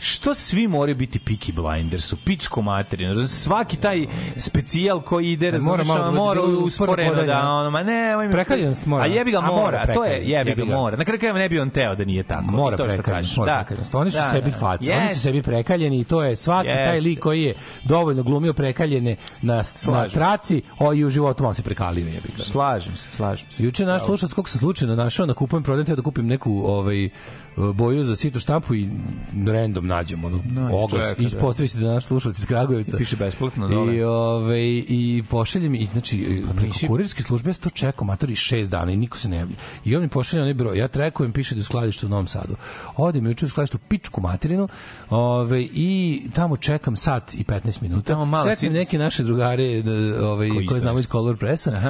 što 0.00 0.34
svi 0.34 0.68
moraju 0.68 0.96
biti 0.96 1.18
Peaky 1.18 1.52
Blinders, 1.52 2.12
u 2.12 2.16
pičku 2.24 2.62
materinu, 2.62 3.28
svaki 3.28 3.76
taj 3.76 4.06
specijal 4.36 5.00
koji 5.00 5.32
ide, 5.32 5.50
razumeš, 5.50 5.70
mora 5.70 5.84
malo 5.84 6.00
ono, 6.00 6.12
da 6.12 6.18
mora 6.18 6.40
bude 6.40 6.56
usporeno 6.56 7.10
da, 7.14 7.20
hodanje. 7.20 7.48
ono, 7.48 7.70
ma 7.70 7.82
ne, 7.82 8.16
moj 8.16 8.30
Prekaljenost 8.30 8.86
mora. 8.86 9.04
A 9.04 9.06
jebi 9.06 9.30
ga 9.30 9.38
A 9.38 9.40
mora 9.40 9.60
mora, 9.60 9.94
to 9.94 10.04
je, 10.04 10.22
jebi 10.24 10.54
ga 10.54 10.64
mora. 10.64 10.96
Na 10.96 11.04
kraju 11.04 11.18
krajeva 11.18 11.38
ne 11.38 11.48
bi 11.48 11.60
on 11.60 11.70
teo 11.70 11.94
da 11.94 12.04
nije 12.04 12.22
tako. 12.22 12.52
Mora 12.52 12.76
to 12.76 12.88
što 12.88 13.02
kažeš. 13.02 13.36
mora 13.36 13.52
Da. 13.52 13.58
prekaljenost. 13.58 13.94
Oni 13.94 14.10
su 14.10 14.16
Da, 14.16 14.28
sebi 14.30 14.50
da. 14.50 14.56
face, 14.56 14.92
oni 14.92 15.14
su 15.14 15.20
sebi 15.20 15.42
prekaljeni 15.42 16.00
i 16.00 16.04
to 16.04 16.22
je 16.22 16.36
svaki 16.36 16.68
taj 16.68 17.00
lik 17.00 17.18
koji 17.18 17.42
je 17.42 17.54
dovoljno 17.84 18.22
glumio 18.22 18.52
prekaljene 18.52 19.16
na, 19.42 19.62
na 19.86 20.08
traci, 20.08 20.62
o 20.78 20.94
i 20.94 21.04
u 21.04 21.10
životu 21.10 21.42
malo 21.42 21.54
se 21.54 21.62
prekalio, 21.62 22.06
jebi 22.06 22.28
ga. 22.36 22.44
Slažem 22.44 22.96
se, 22.96 23.08
slažem 23.16 23.50
se. 23.50 23.64
Juče 23.64 23.84
naš 23.84 24.04
slušalac 24.04 24.32
kog 24.32 24.48
sam 24.48 24.58
slučajno 24.58 24.96
našao 24.96 25.26
na 25.26 25.34
kupujem 25.34 25.62
prodajem 25.62 25.96
da 25.96 26.02
kupim 26.02 26.26
neku 26.26 26.62
ovaj 26.66 27.08
boju 27.68 28.04
za 28.04 28.16
sito 28.16 28.40
štampu 28.40 28.74
i 28.74 28.88
random 29.46 29.86
nađem 29.86 30.24
ono 30.24 30.40
oglas. 30.72 30.90
čoveka, 31.02 31.22
i 31.22 31.24
ispostavi 31.24 31.68
se 31.68 31.78
da 31.78 31.86
naš 31.86 32.04
slušalac 32.04 32.38
iz 32.38 32.46
Kragujevca 32.46 32.96
Piše 32.96 33.16
besplatno 33.16 33.68
dole. 33.68 33.96
i 33.96 34.02
ovaj 34.02 34.60
i 34.88 35.22
pošalje 35.30 35.68
mi 35.68 35.78
i 35.78 35.86
znači 35.86 36.18
preko 36.46 36.62
nisi- 36.62 36.86
kurirske 36.86 37.22
službe 37.22 37.50
ja 37.50 37.54
sam 37.54 37.62
to 37.62 37.70
čekao 37.70 38.04
matori 38.04 38.34
6 38.34 38.68
dana 38.68 38.92
i 38.92 38.96
niko 38.96 39.18
se 39.18 39.28
ne 39.28 39.36
javlja. 39.36 39.54
I 39.84 39.96
on 39.96 40.02
mi 40.02 40.08
pošalje 40.08 40.42
onaj 40.42 40.54
broj. 40.54 40.78
Ja 40.78 40.88
trekujem 40.88 41.32
piše 41.32 41.54
da 41.54 41.58
je 41.58 41.60
u 41.60 41.64
skladištu 41.64 42.06
u 42.06 42.10
Novom 42.10 42.26
Sadu. 42.26 42.56
Odem 42.96 43.26
juče 43.26 43.46
u 43.46 43.48
skladištu 43.48 43.78
pičku 43.80 44.20
materinu 44.20 44.68
ovaj 45.10 45.68
i 45.72 45.90
tamo 46.32 46.56
čekam 46.56 46.96
sat 46.96 47.34
i 47.34 47.44
15 47.44 47.82
minuta. 47.82 48.02
Tamo 48.04 48.24
malo 48.24 48.44
sretnem 48.44 48.72
si- 48.72 48.78
neke 48.78 48.98
naše 48.98 49.22
drugare 49.22 49.82
da, 49.82 49.90
ovaj 50.24 50.48
Koji 50.48 50.66
koje 50.66 50.80
znamo 50.80 50.98
iz 50.98 51.06
Color 51.06 51.36
Pressa 51.36 51.80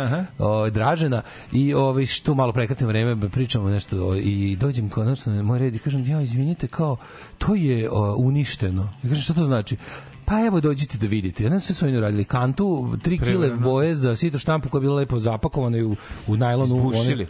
ovaj 0.40 0.70
Dražena 0.70 1.22
i 1.52 1.74
ovaj 1.74 2.06
što 2.06 2.34
malo 2.34 2.52
prekratno 2.52 2.86
vreme 2.86 3.30
pričamo 3.30 3.68
nešto 3.68 3.98
o, 3.98 4.16
i 4.16 4.56
dođem 4.56 4.88
konačno 4.88 5.32
na 5.32 5.42
moj 5.42 5.58
red 5.60 5.74
i 5.74 5.78
kažem 5.78 6.06
ja 6.06 6.20
izvinite 6.22 6.68
kao 6.68 6.96
to 7.38 7.54
je 7.54 7.90
o, 7.90 8.16
uništeno. 8.16 8.82
Ja 9.02 9.08
kažem 9.08 9.22
šta 9.22 9.34
to 9.34 9.44
znači? 9.44 9.76
Pa 10.24 10.46
evo 10.46 10.60
dođite 10.60 10.98
da 10.98 11.06
vidite. 11.06 11.42
Jedan 11.42 11.60
se 11.60 11.74
su 11.74 11.86
oni 11.86 12.00
radili 12.00 12.24
kantu, 12.24 12.64
3 13.04 13.24
kile 13.24 13.50
boje 13.50 13.94
za 13.94 14.16
sito 14.16 14.38
štampu 14.38 14.68
koja 14.68 14.78
je 14.78 14.82
bila 14.82 14.94
lepo 14.94 15.18
zapakovana 15.18 15.78
i 15.78 15.82
u, 15.82 15.96
u 16.26 16.36
najlonu. 16.36 16.76
Izbušili. 16.76 17.28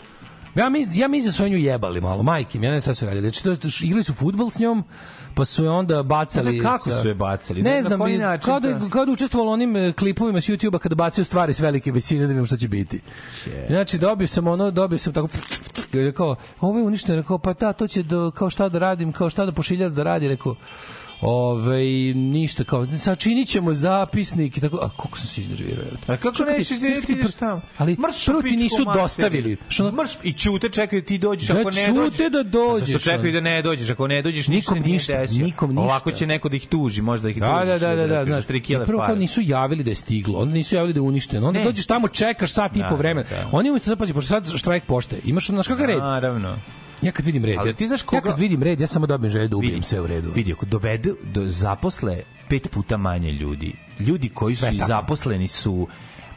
Ja 0.55 0.69
mislim 0.69 1.01
ja 1.01 1.09
mislim 1.09 1.29
da 1.29 1.33
su 1.33 1.43
oni 1.43 1.53
nju 1.53 1.59
jebali 1.59 2.01
malo, 2.01 2.23
majke, 2.23 2.59
mi, 2.59 2.67
ja 2.67 2.73
ne 2.73 2.81
šta 2.81 2.95
su 2.95 3.07
radili. 3.07 3.31
Znači, 3.31 3.45
to, 3.45 3.69
igrali 3.85 4.05
su 4.05 4.15
fudbal 4.15 4.51
s 4.51 4.59
njom, 4.59 4.85
pa 5.35 5.45
su 5.45 5.65
je 5.65 5.71
onda 5.71 6.03
bacali... 6.03 6.59
Pa 6.59 6.63
da, 6.63 6.69
kako 6.71 6.91
su 6.93 7.09
je 7.09 7.15
bacali? 7.15 7.63
Ne 7.63 7.77
Na 7.77 7.83
znam, 7.83 8.01
koji 8.01 8.15
i- 8.15 8.19
način 8.19 8.45
kao 8.45 8.61
da, 8.61 8.89
kao 8.89 9.05
da 9.05 9.13
učestvovalo 9.13 9.53
onim 9.53 9.77
e, 9.77 9.93
klipovima 9.93 10.41
s 10.41 10.45
YouTube-a 10.45 10.79
kada 10.79 10.95
bacaju 10.95 11.25
stvari 11.25 11.55
s 11.55 11.61
velike 11.61 11.93
visine 11.93 12.21
da 12.21 12.27
vidimo 12.27 12.47
šta 12.47 12.57
će 12.57 12.69
biti. 12.69 13.01
Znači, 13.69 13.99
dobio 13.99 14.27
sam 14.29 14.47
ono, 14.47 14.71
dobio 14.71 14.99
sam 14.99 15.13
tako 15.13 15.29
rekao, 15.93 16.37
ovo 16.61 16.79
je 16.79 16.85
uništeno, 16.85 17.19
rekao, 17.19 17.39
pa 17.39 17.53
da, 17.53 17.73
to 17.73 17.87
će 17.87 18.03
do, 18.03 18.31
kao 18.31 18.51
šta 18.51 18.69
da 18.69 18.79
radim, 18.79 19.13
kao 19.13 19.31
šta 19.31 19.47
da 19.47 19.53
pošiljac 19.53 19.93
da 19.93 20.03
radi, 20.03 20.29
rekao, 20.29 20.55
Ove, 21.23 21.79
ništa, 22.15 22.65
kao, 22.65 22.87
sačinit 22.89 23.49
ćemo 23.49 23.75
zapisnik 23.75 24.57
i 24.57 24.61
tako, 24.61 24.77
a 24.77 24.91
koliko 24.91 25.19
sam 25.19 25.27
se 25.27 25.41
iznervirao. 25.41 25.85
A 26.07 26.17
kako 26.17 26.35
Što 26.35 26.45
kad 26.45 26.53
nećeš 26.53 26.69
ti- 26.69 26.75
izviniti, 26.75 26.95
što 26.95 27.07
kad 27.07 27.07
ti 27.09 27.21
ideš 27.21 27.33
pr- 27.33 27.39
tamo? 27.39 27.61
Ali 27.79 27.97
Mrš 27.99 28.27
prvo 28.27 28.43
ti 28.43 28.57
nisu 28.57 28.85
dostavili. 28.95 29.57
Što, 29.69 29.93
Mrš 29.93 30.11
i 30.23 30.33
ćute 30.33 30.69
čekaju 30.69 31.03
da 31.03 31.09
ti 31.09 31.19
dođeš 31.19 31.49
Da 31.49 31.55
ako 31.55 31.71
ne 31.71 31.77
ćute 31.77 31.93
dođeš. 31.93 32.33
da 32.33 32.43
dođeš, 32.43 32.89
Zašto 32.89 33.11
čekaju 33.11 33.23
ono. 33.23 33.33
da 33.33 33.41
ne 33.41 33.63
dođeš? 33.63 33.91
Ako 33.91 34.07
ne 34.07 34.23
dođeš, 34.23 34.49
Nikom 34.49 34.79
ništa 34.79 35.07
se 35.07 35.21
ništa, 35.23 35.37
nikom 35.37 35.71
ništa. 35.71 35.83
Ovako 35.83 36.11
će 36.11 36.27
neko 36.27 36.49
da 36.49 36.57
ih 36.57 36.67
tuži, 36.69 37.03
možda 37.03 37.29
ih 37.29 37.41
Da, 37.41 37.47
tužiš. 37.55 37.67
da, 37.71 37.89
da, 37.89 37.97
da, 37.97 38.07
da, 38.09 38.25
znaš, 38.25 38.45
prvo 38.87 39.03
kao 39.07 39.15
nisu 39.17 39.41
javili 39.41 39.85
da 39.85 39.91
je 39.91 39.95
stiglo, 39.95 40.39
onda 40.39 40.55
nisu 40.55 40.75
javili 40.75 40.93
da 40.93 40.99
je 40.99 41.03
uništeno. 41.03 41.47
Onda 41.47 41.59
Ne. 41.59 41.65
dođeš 41.65 41.87
tamo, 41.87 42.09
čekaš 42.09 42.53
sat 42.53 42.77
i 42.77 42.79
Da, 42.79 42.89
po 42.89 42.97
vremena. 42.97 43.29
da, 43.31 43.37
da. 43.37 43.49
Oni 43.53 43.71
umesto 43.71 43.89
sad 43.89 43.99
pazi, 43.99 44.13
pošto 44.15 44.29
sad 44.29 44.53
štrajk 44.57 44.85
pošte. 44.85 45.17
Imaš 45.25 45.47
znaš 45.47 45.69
kakav 45.69 45.87
red? 45.87 45.99
Naravno. 45.99 46.57
Ja 47.03 47.13
kad 47.13 47.27
vidim 47.27 47.45
red, 47.45 47.59
Ali 47.59 47.71
ja, 47.71 47.75
ti 47.75 47.87
znaš 47.87 48.01
ja 48.01 48.07
koga- 48.07 48.21
kad 48.23 48.39
vidim 48.39 48.63
red, 48.63 48.81
ja 48.81 48.87
samo 48.87 49.07
dobijem 49.07 49.31
želju 49.31 49.49
da 49.49 49.57
ubijem 49.57 49.75
Vidi, 49.75 49.87
sve 49.87 50.01
u 50.01 50.07
redu. 50.07 50.33
Vidi, 50.35 50.53
ako 50.53 50.67
dovedu, 50.67 51.17
do, 51.25 51.47
zaposle 51.47 52.19
pet 52.49 52.71
puta 52.71 52.97
manje 52.97 53.33
ljudi. 53.33 53.73
Ljudi 53.99 54.29
koji 54.29 54.55
Sve 54.55 54.73
su 54.73 54.79
tako. 54.79 54.89
zaposleni 54.89 55.49
su 55.49 55.89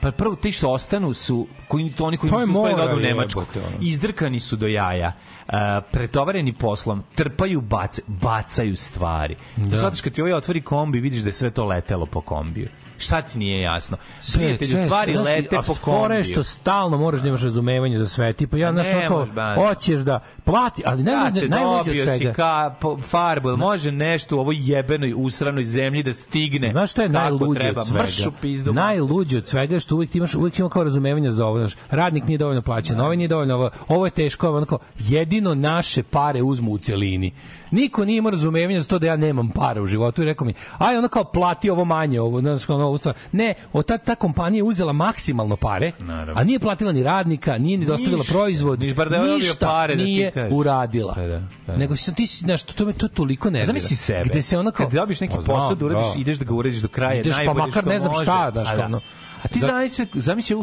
Pa 0.01 0.11
prvo 0.11 0.35
ti 0.35 0.51
što 0.51 0.69
ostanu 0.69 1.13
su 1.13 1.47
koji 1.67 1.91
to 1.91 2.05
oni 2.05 2.17
koji 2.17 2.31
Pa 2.31 2.37
nisu 2.37 2.51
je 2.51 2.57
uspeli 2.57 2.77
da 2.77 2.83
odu 2.83 2.97
u 2.97 2.99
Nemačku. 2.99 3.39
jebote, 3.39 3.59
ono. 3.59 3.77
Izdrkani 3.81 4.39
su 4.39 4.55
do 4.55 4.67
jaja. 4.67 5.11
Uh, 5.43 5.53
pretovareni 5.91 6.53
poslom, 6.53 7.03
trpaju, 7.15 7.61
bac, 7.61 7.99
bacaju 8.07 8.75
stvari. 8.75 9.35
Da. 9.57 9.77
Svataš 9.77 10.01
kad 10.01 10.13
ti 10.13 10.21
ovaj 10.21 10.33
otvori 10.33 10.61
kombi, 10.61 10.99
vidiš 10.99 11.21
da 11.21 11.29
je 11.29 11.33
sve 11.33 11.49
to 11.49 11.65
letelo 11.65 12.05
po 12.05 12.21
kombiju. 12.21 12.67
Šta 13.03 13.21
ti 13.21 13.39
nije 13.39 13.61
jasno? 13.61 13.97
Prijatelju, 14.33 14.77
stvari 14.85 15.13
znaš, 15.13 15.25
lete 15.25 15.57
a 15.57 15.61
po 15.61 15.73
kombiju. 15.81 16.23
što 16.23 16.43
stalno 16.43 16.97
moraš 16.97 17.21
da 17.21 17.27
imaš 17.27 17.41
razumevanje 17.41 17.97
za 17.99 18.07
sve. 18.07 18.33
Tipa 18.33 18.57
ja 18.57 18.69
A 18.69 18.71
znaš 18.71 18.87
ne 18.87 19.09
ba. 19.35 19.55
hoćeš 19.55 19.99
da 20.01 20.19
plati, 20.43 20.83
ali 20.85 21.03
najluđe, 21.03 21.47
Brate, 21.47 21.63
najluđe 21.63 21.91
od 21.91 21.97
si 21.97 22.03
svega. 22.03 22.33
ka, 22.33 22.75
po, 22.81 22.97
farbu, 22.97 23.49
jel 23.49 23.57
može 23.57 23.91
nešto 23.91 24.37
u 24.37 24.39
ovoj 24.39 24.55
jebenoj, 24.59 25.13
usranoj 25.17 25.63
zemlji 25.63 26.03
da 26.03 26.13
stigne 26.13 26.71
Znaš 26.71 26.91
šta 26.91 27.03
je 27.03 27.09
najluđe 27.09 27.69
od 27.75 27.85
svega? 27.87 28.03
Mrš 28.03 28.25
u 28.25 28.31
pizdu. 28.41 28.73
Najluđe 28.73 29.37
od 29.37 29.47
svega 29.47 29.79
što 29.79 29.95
uvijek 29.95 30.15
imaš 30.15 30.35
uvijek 30.35 30.59
ima 30.59 30.69
kao 30.69 30.83
razumevanje 30.83 31.31
za 31.31 31.45
ovo, 31.47 31.59
znaš. 31.59 31.75
Radnik 31.89 32.27
nije 32.27 32.37
dovoljno 32.37 32.61
plaćen, 32.61 33.01
ovaj 33.01 33.17
nije 33.17 33.27
dovoljno 33.27 33.55
ovo, 33.55 33.69
ovo 33.87 34.05
je 34.05 34.11
teško, 34.11 34.47
ovo 34.47 34.57
onako 34.57 34.79
jedino 34.99 35.55
naše 35.55 36.03
pare 36.03 36.41
uzmu 36.41 36.71
u 36.71 36.77
celini. 36.77 37.31
Niko 37.73 38.05
nije 38.05 38.17
imao 38.17 38.31
razumevanja 38.31 38.79
za 38.79 38.87
to 38.87 38.99
da 38.99 39.07
ja 39.07 39.15
nemam 39.15 39.49
para 39.49 39.81
u 39.81 39.87
životu 39.87 40.21
i 40.21 40.25
rekao 40.25 40.47
mi, 40.47 40.53
aj 40.77 40.97
ona 40.97 41.07
kao 41.07 41.23
plati 41.23 41.69
ovo 41.69 41.85
manje, 41.85 42.21
ovo, 42.21 42.39
znaš, 42.39 42.65
kao 42.65 42.77
ovo 42.77 42.97
stvar. 42.97 43.15
Ne, 43.31 43.53
od 43.73 43.85
ta, 43.85 43.97
ta 43.97 44.15
kompanija 44.15 44.59
je 44.59 44.63
uzela 44.63 44.93
maksimalno 44.93 45.55
pare, 45.55 45.91
Naravno. 45.99 46.33
a 46.35 46.43
nije 46.43 46.59
platila 46.59 46.91
ni 46.91 47.03
radnika, 47.03 47.57
nije 47.57 47.77
ni 47.77 47.85
dostavila 47.85 48.17
Ništa. 48.17 48.33
proizvod, 48.33 48.79
Niš 48.79 48.95
bar 48.95 49.09
da 49.09 49.23
ništa 49.25 49.67
pare 49.67 49.95
da 49.95 49.99
ti 49.99 50.05
nije 50.05 50.31
kažeš. 50.31 50.53
uradila. 50.53 51.13
Pa 51.13 51.21
da, 51.21 51.41
da. 51.67 51.77
Nego 51.77 51.95
si 51.95 52.13
ti 52.13 52.25
znaš, 52.27 52.63
to 52.63 52.85
me 52.85 52.93
to 52.93 53.07
toliko 53.07 53.49
nervira. 53.49 53.67
Zamisli 53.67 53.95
sebe. 53.95 54.23
Gde 54.23 54.41
se 54.41 54.59
ona 54.59 54.71
kao... 54.71 54.85
Kad 54.85 54.93
dobiš 54.93 55.19
neki 55.19 55.33
Pa 55.35 55.41
posao 55.43 55.75
da 55.75 55.85
uradiš, 55.85 56.13
da. 56.13 56.19
ideš 56.19 56.37
da 56.37 56.45
ga 56.45 56.53
uradiš 56.53 56.79
do 56.79 56.87
kraja, 56.87 57.19
Ideš, 57.19 57.31
pa 57.31 57.37
najbolje 57.37 57.57
makar 57.59 57.81
što 57.81 57.89
ne 57.89 57.99
znam 57.99 58.13
šta, 58.13 58.49
znaš, 58.53 58.69
A 58.69 58.75
da. 58.75 58.85
ono. 58.85 59.01
A 59.43 59.47
ti 59.47 59.59
Za- 59.59 59.67
zamisli, 59.67 60.07
zamisli, 60.13 60.55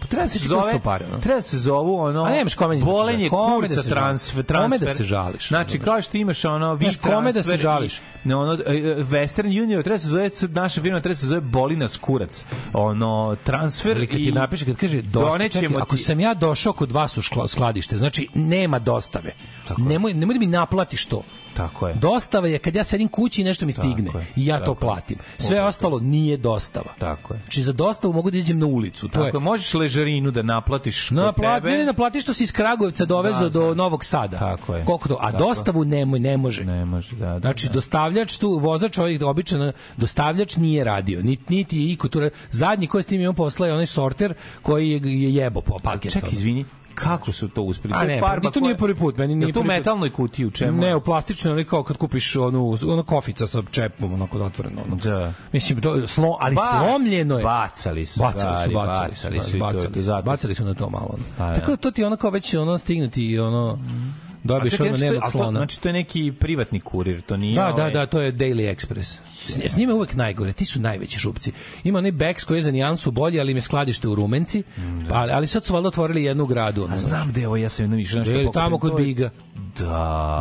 treba 0.00 0.24
da 0.24 0.30
se 0.30 0.38
zove, 0.38 0.80
treba 1.20 1.34
da 1.34 1.42
se 1.42 1.58
zovu 1.58 1.96
ono, 1.96 2.24
A 2.24 2.30
nemaš 2.30 2.54
kome 2.54 2.76
da 2.76 2.84
bolenje. 2.84 3.28
Kome 3.28 3.60
da 3.60 3.66
kurca 3.68 3.82
se 3.82 3.88
žališ? 3.88 3.98
transfer, 3.98 4.34
Kome 4.36 4.46
transfer. 4.48 4.80
da 4.80 4.94
se 4.94 5.04
žališ? 5.04 5.48
Znači, 5.48 5.78
kao 5.78 6.02
što 6.02 6.16
imaš 6.16 6.44
ono, 6.44 6.74
vi 6.74 6.84
Znaš, 6.84 6.96
kome 6.96 7.14
da 7.24 7.42
se 7.42 7.48
transfer 7.48 7.54
i- 7.54 7.62
žališ? 7.62 8.00
Ne, 8.24 8.36
ono, 8.36 8.52
e, 8.54 8.56
e, 8.68 8.96
Western 8.96 9.62
Union, 9.62 9.82
treba 9.82 9.94
da 9.94 9.98
se 9.98 10.08
zove, 10.08 10.30
naša 10.42 10.82
firma 10.82 11.00
treba 11.00 11.14
da 11.14 11.20
se 11.20 11.26
zove 11.26 11.40
Bolina 11.40 11.88
Skurac. 11.88 12.44
Ono, 12.72 13.36
transfer 13.44 13.96
Ili 13.96 14.06
kad 14.06 14.20
i... 14.20 14.24
ti 14.24 14.32
napiše, 14.32 14.64
kad 14.64 14.76
kaže 14.76 15.02
dosta, 15.02 15.48
čekaj, 15.50 15.76
ako 15.76 15.96
ti- 15.96 16.02
sam 16.02 16.20
ja 16.20 16.34
došao 16.34 16.72
kod 16.72 16.92
vas 16.92 17.16
u 17.16 17.22
skladište, 17.46 17.96
znači 17.98 18.28
nema 18.34 18.78
dostave. 18.78 19.32
Nemoj, 19.78 20.14
nemoj 20.14 20.34
da 20.34 20.40
mi 20.40 20.46
naplatiš 20.46 21.06
to. 21.06 21.22
Tako 21.58 21.88
je. 21.88 21.94
Dostava 21.94 22.48
je 22.48 22.58
kad 22.58 22.74
ja 22.74 22.84
sedim 22.84 23.08
kući 23.08 23.40
i 23.40 23.44
nešto 23.44 23.66
mi 23.66 23.72
stigne 23.72 24.10
i 24.36 24.46
ja 24.46 24.56
to 24.56 24.62
tako 24.62 24.74
platim. 24.74 25.18
Sve 25.38 25.46
Upravo. 25.48 25.68
ostalo 25.68 26.00
nije 26.00 26.36
dostava. 26.36 26.92
Tako 26.98 27.34
je. 27.34 27.40
Znači 27.40 27.62
za 27.62 27.72
dostavu 27.72 28.12
mogu 28.12 28.30
da 28.30 28.38
iđem 28.38 28.58
na 28.58 28.66
ulicu. 28.66 29.08
To 29.08 29.12
Tako 29.14 29.36
je, 29.36 29.40
možeš 29.40 29.74
ležarinu 29.74 30.30
da 30.30 30.42
naplatiš 30.42 31.10
Na 31.10 31.24
kod 31.24 31.34
plat, 31.34 31.54
tebe. 31.56 31.70
ne, 31.70 31.78
ne, 31.78 31.84
naplati 31.84 32.20
što 32.20 32.34
si 32.34 32.44
iz 32.44 32.52
Kragujevca 32.52 33.04
dovezao 33.04 33.42
Da, 33.42 33.48
do 33.50 33.68
da. 33.68 33.74
Novog 33.74 34.04
Sada. 34.04 34.38
Tako 34.38 34.74
je. 34.74 34.84
Koliko 34.84 35.08
to? 35.08 35.16
A 35.20 35.32
Tako. 35.32 35.38
dostavu 35.38 35.84
nemoj, 35.84 36.20
ne 36.20 36.36
može. 36.36 36.64
Ne 36.64 36.84
može, 36.84 37.16
da. 37.16 37.26
da 37.28 37.38
Znači, 37.40 37.66
da. 37.66 37.72
dostavljač 37.72 38.36
tu, 38.38 38.58
vozač 38.58 38.98
ovih 38.98 39.22
običan, 39.22 39.72
dostavljač 39.96 40.56
nije 40.56 40.84
radio. 40.84 41.22
Niti, 41.22 41.44
niti 41.48 41.78
je 41.78 41.92
iko 41.92 42.08
tu... 42.08 42.20
Zadnji 42.50 42.86
koji 42.86 43.02
s 43.02 43.06
tim 43.06 43.20
imao 43.20 43.32
posla 43.32 43.66
je 43.66 43.72
onaj 43.72 43.86
sorter 43.86 44.34
koji 44.62 44.90
je, 44.90 45.00
je 45.04 45.34
jebo 45.34 45.60
po 45.60 45.78
paket. 45.78 46.12
Čekaj, 46.12 46.30
izvini, 46.32 46.64
kako 46.98 47.32
su 47.32 47.48
to 47.48 47.62
uspeli? 47.62 47.94
A 47.96 48.02
je 48.02 48.06
ne, 48.06 48.20
farba 48.20 48.48
ni 48.48 48.52
to 48.52 48.60
nije 48.60 48.76
prvi 48.76 48.94
put, 48.94 49.16
meni 49.16 49.34
nije 49.34 49.46
Jel 49.46 49.52
to 49.52 49.60
u 49.60 49.62
prvi 49.62 49.68
put. 49.68 49.78
metalnoj 49.78 50.12
kutiji 50.12 50.46
u 50.46 50.50
čemu? 50.50 50.80
Ne, 50.80 50.96
u 50.96 51.00
plastičnoj, 51.00 51.52
ali 51.52 51.64
kao 51.64 51.82
kad 51.82 51.96
kupiš 51.96 52.36
onu, 52.36 52.76
ono 52.84 53.02
kofica 53.02 53.46
sa 53.46 53.62
čepom, 53.70 54.12
onako 54.12 54.38
otvoreno. 54.38 54.82
Ono. 54.82 54.96
Da. 54.96 55.32
Mislim, 55.52 55.80
to, 55.80 56.06
slo, 56.06 56.36
ali 56.40 56.56
Ba- 56.56 56.60
slomljeno 56.80 57.38
je. 57.38 57.44
Bacali 57.44 58.06
su. 58.06 58.20
Bacali 58.20 58.64
su, 58.64 58.74
bacali 58.74 59.14
su, 59.14 59.26
bacali 59.26 59.42
su 59.42 59.58
bacali 59.58 60.02
zato 60.02 60.22
bacali 60.22 60.54
su 60.54 60.64
na 60.64 60.74
to 60.74 60.90
malo. 60.90 61.08
ono. 61.08 61.24
Pa, 61.38 61.54
Tako 61.54 61.66
da. 61.66 61.72
da 61.72 61.76
to 61.76 61.90
ti 61.90 62.04
ono 62.04 62.16
kao 62.16 62.30
već 62.30 62.54
ono 62.54 62.78
stignuti 62.78 63.24
i 63.24 63.38
ono, 63.38 63.78
A 64.24 64.27
dobiješ 64.44 64.80
ono 64.80 64.88
znači, 64.88 65.00
to 65.00 65.06
je- 65.06 65.10
dnevnog 65.10 65.22
a 65.22 65.26
to- 65.26 65.30
slona. 65.30 65.58
Znači, 65.58 65.80
to 65.80 65.88
je 65.88 65.92
neki 65.92 66.32
privatni 66.40 66.80
kurir, 66.80 67.20
to 67.20 67.36
nije... 67.36 67.54
Da, 67.54 67.62
da, 67.62 67.72
ovaj- 67.74 67.90
da, 67.90 68.06
to 68.06 68.20
je 68.20 68.32
Daily 68.32 68.74
Express. 68.74 69.18
S, 69.46 69.58
s 69.64 69.76
njima 69.76 69.92
je 69.92 69.96
uvek 69.96 70.14
najgore, 70.14 70.52
ti 70.52 70.64
su 70.64 70.80
najveći 70.80 71.18
šupci. 71.18 71.52
Ima 71.84 71.98
onaj 71.98 72.12
Bex 72.12 72.44
koji 72.46 72.58
je 72.58 72.62
za 72.62 72.70
nijansu 72.70 73.10
bolji, 73.10 73.40
ali 73.40 73.50
im 73.50 73.56
je 73.56 73.60
skladište 73.60 74.08
u 74.08 74.14
Rumenci, 74.14 74.62
ali, 75.10 75.32
ali 75.32 75.46
sad 75.46 75.64
su 75.64 75.74
valjda 75.74 75.88
otvorili 75.88 76.24
jednu 76.24 76.44
u 76.44 76.46
gradu. 76.46 76.84
ono, 76.84 76.94
A 76.94 76.98
znam 76.98 77.28
gde 77.28 77.46
ovo, 77.46 77.56
ja 77.56 77.68
sam 77.68 77.82
jednom 77.84 78.00
išao 78.00 78.18
nešto 78.18 78.32
pokupim, 78.34 78.52
tamo 78.52 78.78
kod 78.78 78.96
Biga. 78.96 79.30
Da, 79.78 79.84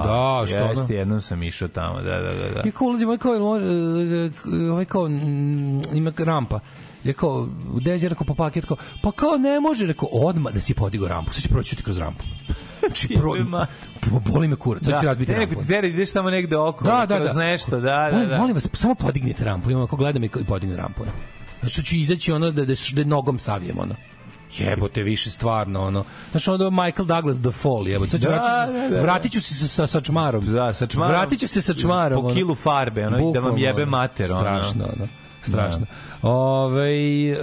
Da, 0.06 0.43
što 0.48 0.58
ono? 0.58 0.70
Jeste, 0.70 0.95
jednom 0.95 1.22
sam 1.22 1.43
išao 1.43 1.68
tamo, 1.68 2.02
da, 2.02 2.20
da, 2.20 2.34
da. 2.34 2.50
da. 2.50 2.62
I 2.66 2.72
kao 2.72 2.88
ulazimo, 2.88 3.10
ovaj 3.10 3.18
kao, 3.18 3.39
može, 3.39 3.66
e, 3.66 4.72
ovaj 4.72 4.86
kao, 4.86 5.10
mm, 5.10 5.82
ima 5.93 6.12
rampa. 6.18 6.60
Je 7.04 7.14
kao, 7.14 7.48
u 7.74 7.80
deđe, 7.80 8.10
rekao, 8.10 8.28
pa 8.28 8.34
paket, 8.34 8.66
kao, 8.66 8.78
pa 9.02 9.12
kao 9.12 9.38
ne 9.38 9.60
može, 9.60 9.86
rekao, 9.86 10.10
odmah 10.12 10.54
da 10.54 10.60
si 10.60 10.74
podigo 10.74 11.08
rampu, 11.08 11.34
sad 11.34 11.43
će 11.43 11.50
proći 11.50 11.76
ti 11.76 11.84
kroz 11.84 11.98
rampu. 11.98 12.24
Znači, 12.80 13.08
pro, 13.20 13.34
po- 14.02 14.32
boli 14.32 14.48
me 14.48 14.56
kurac, 14.56 14.84
sad 14.84 15.00
će 15.02 15.06
razbiti 15.06 15.32
ne, 15.32 15.38
rampu. 15.38 15.62
ti 15.62 15.68
teri, 15.68 15.89
ideš 15.89 16.12
tamo 16.12 16.30
negde 16.30 16.58
oko, 16.58 16.86
Da, 16.86 17.06
da, 17.06 17.18
kroz 17.18 17.28
da. 17.28 17.39
nešto, 17.39 17.80
da, 17.80 18.10
da, 18.14 18.26
da. 18.26 18.38
molim 18.38 18.56
vas, 18.56 18.70
samo 18.74 18.95
podignite 18.95 19.45
rampu. 19.45 19.72
Imam 19.72 19.84
ako 19.84 19.95
gledam 19.95 20.24
i 20.24 20.30
podigne 20.30 20.76
rampu. 20.76 21.04
Znači 21.60 21.84
ću 21.84 21.95
izaći 21.95 22.32
ono 22.32 22.52
da, 22.52 22.66
da, 22.66 22.74
da 22.93 23.04
nogom 23.04 23.39
savijem 23.39 23.80
ono. 23.80 23.95
Jebote, 24.58 25.04
više 25.04 25.30
stvarno, 25.30 25.82
ono. 25.82 26.04
Znaš, 26.32 26.48
ono 26.48 26.70
Michael 26.70 27.06
Douglas 27.06 27.38
The 27.41 27.52
Fall, 27.52 27.88
jebote. 27.88 28.12
Sad 28.12 28.22
ću 28.22 28.28
Da, 28.28 28.34
vratit, 28.34 28.76
da, 28.76 28.82
da, 28.89 28.95
da. 28.95 29.02
vratit 29.02 29.32
ću 29.32 29.41
se 29.41 29.54
sa, 29.56 29.68
sa, 29.68 29.88
sa 29.88 30.02
čmarom. 30.02 30.45
Da, 30.45 30.74
sa 30.74 30.88
čmarom. 30.88 31.12
Vratit 31.12 31.39
ću 31.39 31.48
se 31.48 31.62
sa 31.62 31.74
čmarom. 31.74 32.22
Po 32.22 32.28
ono. 32.28 32.36
kilu 32.36 32.56
farbe, 32.56 33.08
ono, 33.08 33.30
i 33.30 33.34
da 33.34 33.39
vam 33.39 33.58
jebe 33.58 33.86
mater, 33.86 34.32
ono. 34.32 34.39
Strašno, 34.39 34.86
ono. 34.95 35.08
Strašno. 35.48 35.86
Ove, 36.22 36.91
e, 37.28 37.36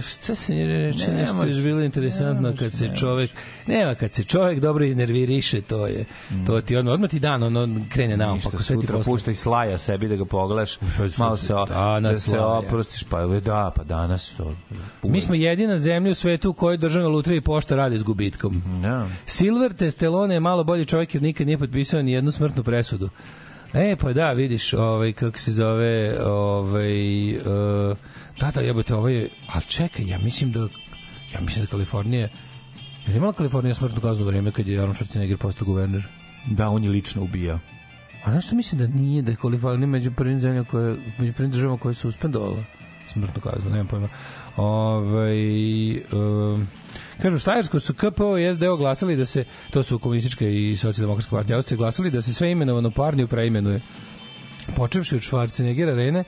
šta 0.00 0.34
se 0.34 0.54
reče, 0.54 1.10
Ne 1.10 1.16
nešto 1.16 1.42
je 1.42 1.62
bilo 1.62 1.80
interesantno 1.80 2.54
kad 2.58 2.72
se 2.72 2.90
čovek, 2.96 3.30
nema, 3.66 3.94
kad 3.94 4.12
se 4.12 4.24
čovek 4.24 4.60
dobro 4.60 4.84
iznerviriše, 4.84 5.60
to 5.60 5.86
je, 5.86 6.04
to 6.46 6.60
ti 6.60 6.76
odmah, 6.76 6.94
odmah 6.94 7.10
ti 7.10 7.18
dan, 7.18 7.42
ono, 7.42 7.80
krene 7.88 8.16
Ništa, 8.16 8.26
naopako, 8.26 8.62
sve 8.62 8.76
ti 8.76 8.80
sutra 8.80 8.96
posle. 8.96 9.12
puštaj 9.12 9.34
slaja 9.34 9.78
sebi 9.78 10.08
da 10.08 10.16
ga 10.16 10.24
pogledaš, 10.24 10.78
malo 11.16 11.36
se, 11.36 11.54
o, 11.54 11.66
Danas 11.66 12.14
da 12.14 12.20
se 12.20 12.30
Slaja. 12.30 12.46
oprostiš, 12.46 13.04
pa 13.04 13.26
da, 13.26 13.72
pa 13.76 13.84
danas 13.84 14.32
to. 14.36 14.54
Mi 15.02 15.20
smo 15.20 15.34
jedina 15.34 15.78
zemlja 15.78 16.10
u 16.10 16.14
svetu 16.14 16.50
u 16.50 16.52
kojoj 16.52 16.76
državna 16.76 17.08
lutrija 17.08 17.36
i 17.36 17.40
pošta 17.40 17.76
radi 17.76 17.98
s 17.98 18.02
gubitkom. 18.02 18.62
Da. 18.82 19.08
Silver 19.26 19.72
Testelone 19.72 20.34
je 20.34 20.40
malo 20.40 20.64
bolji 20.64 20.84
čovjek 20.84 21.14
jer 21.14 21.22
nikad 21.22 21.46
nije 21.46 21.58
potpisao 21.58 22.02
ni 22.02 22.12
jednu 22.12 22.30
smrtnu 22.30 22.62
presudu. 22.62 23.08
E, 23.74 23.96
pa 23.96 24.12
da, 24.12 24.32
vidiš, 24.32 24.72
ovaj, 24.74 25.12
kako 25.12 25.38
se 25.38 25.52
zove, 25.52 26.24
ovaj, 26.24 27.36
uh, 27.36 27.96
da, 28.40 28.50
da, 28.54 28.60
jebote, 28.60 28.94
ovaj, 28.94 29.28
ali 29.48 29.64
čekaj, 29.64 30.06
ja 30.06 30.18
mislim 30.18 30.52
da, 30.52 30.60
ja 31.34 31.40
mislim 31.40 31.64
da 31.64 31.70
Kalifornija, 31.70 32.28
je 33.06 33.12
li 33.12 33.16
imala 33.16 33.32
Kalifornija 33.32 33.74
smrtnu 33.74 34.00
kaznu 34.00 34.24
vreme 34.24 34.52
kad 34.52 34.66
je 34.66 34.78
Arnold 34.78 34.96
Schwarzenegger 34.96 35.36
postao 35.36 35.66
guverner? 35.66 36.06
Da, 36.50 36.68
on 36.68 36.84
je 36.84 36.90
lično 36.90 37.22
ubijao. 37.22 37.58
A 38.24 38.32
nešto 38.32 38.56
mislim 38.56 38.78
da 38.78 38.86
nije, 38.86 39.22
da 39.22 39.30
je 39.30 39.36
Kalifornija 39.36 39.86
među 39.86 40.12
prvim 40.12 40.40
zemljama 40.40 40.64
koje, 40.64 40.96
među 41.18 41.32
prvim 41.32 41.50
državama 41.50 41.78
koje 41.78 41.94
su 41.94 42.00
suspendovala 42.00 42.77
smrtnu 43.08 43.40
kaznu, 43.40 43.70
nemam 43.70 43.86
pojma. 43.86 44.08
Ovaj 44.56 45.96
um, 45.96 46.68
kažu, 47.22 47.36
u 47.36 47.38
Štajersku 47.38 47.80
su 47.80 47.94
KPO 47.94 48.38
i 48.38 48.54
SDO 48.54 48.76
glasali 48.76 49.16
da 49.16 49.24
se, 49.24 49.44
to 49.70 49.82
su 49.82 49.98
komunistička 49.98 50.44
i 50.44 50.76
socijaldemokratska 50.76 51.36
partija 51.36 51.56
Austrije, 51.56 51.76
glasali 51.76 52.10
da 52.10 52.22
se 52.22 52.34
sve 52.34 52.50
imenovano 52.50 52.90
parniju 52.90 53.28
preimenuje. 53.28 53.80
Počevši 54.76 55.16
od 55.16 55.22
Schwarzenegger 55.22 55.92
arene, 55.92 56.24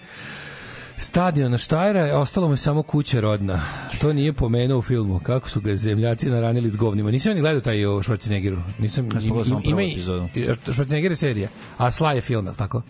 stadion 0.97 1.51
na 1.51 1.59
Štajera, 1.59 2.18
ostalo 2.18 2.47
mu 2.47 2.53
je 2.53 2.57
samo 2.57 2.83
kuća 2.83 3.20
rodna. 3.20 3.62
To 4.01 4.12
nije 4.12 4.33
pomenuo 4.33 4.78
u 4.78 4.83
filmu. 4.83 5.18
Kako 5.18 5.49
su 5.49 5.61
ga 5.61 5.76
zemljaci 5.76 6.31
naranili 6.31 6.70
s 6.70 6.76
govnima. 6.76 7.11
Nisam 7.11 7.35
ni 7.35 7.41
gledao 7.41 7.61
taj 7.61 7.87
o 7.87 8.03
Schwarzeneggeru. 8.03 8.61
Nisam, 8.78 9.09
Ja 9.14 9.45
samo 9.45 9.61
ima, 9.64 9.83
i-. 9.83 9.97
Schwarzenegger 10.66 11.11
je 11.11 11.16
serija, 11.16 11.49
a 11.76 11.91
Sly 11.91 12.14
je 12.14 12.20
film, 12.20 12.49
tako? 12.59 12.83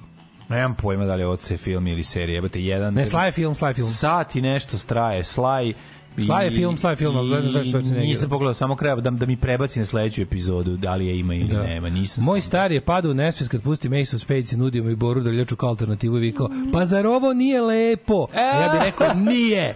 Nemam 0.51 0.75
pojma 0.75 1.05
da 1.05 1.15
li 1.15 1.23
je 1.23 1.27
ovo 1.27 1.37
film 1.37 1.87
ili 1.87 2.03
serija, 2.03 2.35
jebate, 2.35 2.63
jedan... 2.63 2.95
Ne, 2.95 3.07
Sly 3.07 3.33
film, 3.33 3.55
Sly 3.55 3.75
film. 3.75 3.91
Sat 3.91 4.37
i 4.37 4.43
nešto 4.43 4.79
straje, 4.79 5.25
Sly... 5.25 5.75
Sly 6.17 6.43
je 6.45 6.51
film, 6.51 6.77
Sly 6.77 6.91
je 6.91 6.97
film, 6.97 7.17
ali 7.17 7.29
gledam 7.29 7.51
zašto 7.51 7.79
i 7.79 7.83
Schwarzenegger. 7.83 8.01
Nisam 8.01 8.29
pogledao, 8.31 8.55
samo 8.55 8.77
kreba 8.77 9.01
da, 9.01 9.11
da 9.11 9.27
mi 9.27 9.37
prebaci 9.37 9.79
na 9.79 9.85
sledeću 9.87 10.23
epizodu, 10.23 10.77
da 10.77 10.95
li 10.95 11.07
je 11.07 11.19
ima 11.19 11.35
ili 11.35 11.49
Da. 11.49 11.63
nema, 11.63 11.89
nisam... 11.89 12.25
Moj 12.25 12.41
stari 12.41 12.75
je 12.75 12.81
padao 12.81 13.11
u 13.11 13.15
nesvest 13.15 13.51
kad 13.51 13.63
pusti 13.63 13.89
Mace 13.89 14.17
of 14.17 14.23
Spades 14.23 14.53
i 14.53 14.57
nudio 14.57 14.83
mu 14.85 14.91
i 14.91 14.97
Boru 14.97 15.21
da 15.21 15.31
ljaču 15.31 15.57
kao 15.57 15.69
alternativu 15.69 16.17
i 16.17 16.21
vikao, 16.21 16.49
pa 16.73 16.85
zar 16.85 17.07
ovo 17.07 17.33
nije 17.33 17.61
lepo? 17.61 18.27
A 18.35 18.41
ja 18.41 18.73
bih 18.73 18.81
rekao, 18.85 19.15
nije. 19.15 19.75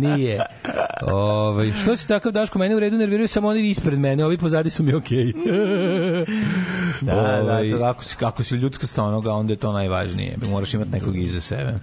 Nije. 0.00 0.46
Ove, 1.12 1.72
što 1.72 1.96
si 1.96 2.08
takav 2.08 2.32
Daško, 2.32 2.58
mene 2.58 2.76
u 2.76 2.80
redu 2.80 2.96
nerviraju 2.98 3.28
samo 3.28 3.48
oni 3.48 3.70
ispred 3.70 3.98
mene, 3.98 4.24
ovi 4.24 4.38
pozadi 4.38 4.70
su 4.70 4.82
mi 4.82 4.94
okej. 4.94 5.32
Da, 7.00 7.14
da, 7.14 7.40
Ovaj, 7.42 7.70
to, 7.70 7.84
ako, 7.84 8.04
si, 8.04 8.16
ako 8.20 8.44
si 8.44 8.54
ljudska 8.54 8.86
stonoga, 8.86 9.32
onda 9.32 9.52
je 9.52 9.56
to 9.56 9.72
najvažnije. 9.72 10.36
Moraš 10.50 10.74
imati 10.74 10.90
nekog 10.90 11.16
iza 11.16 11.40
sebe. 11.40 11.74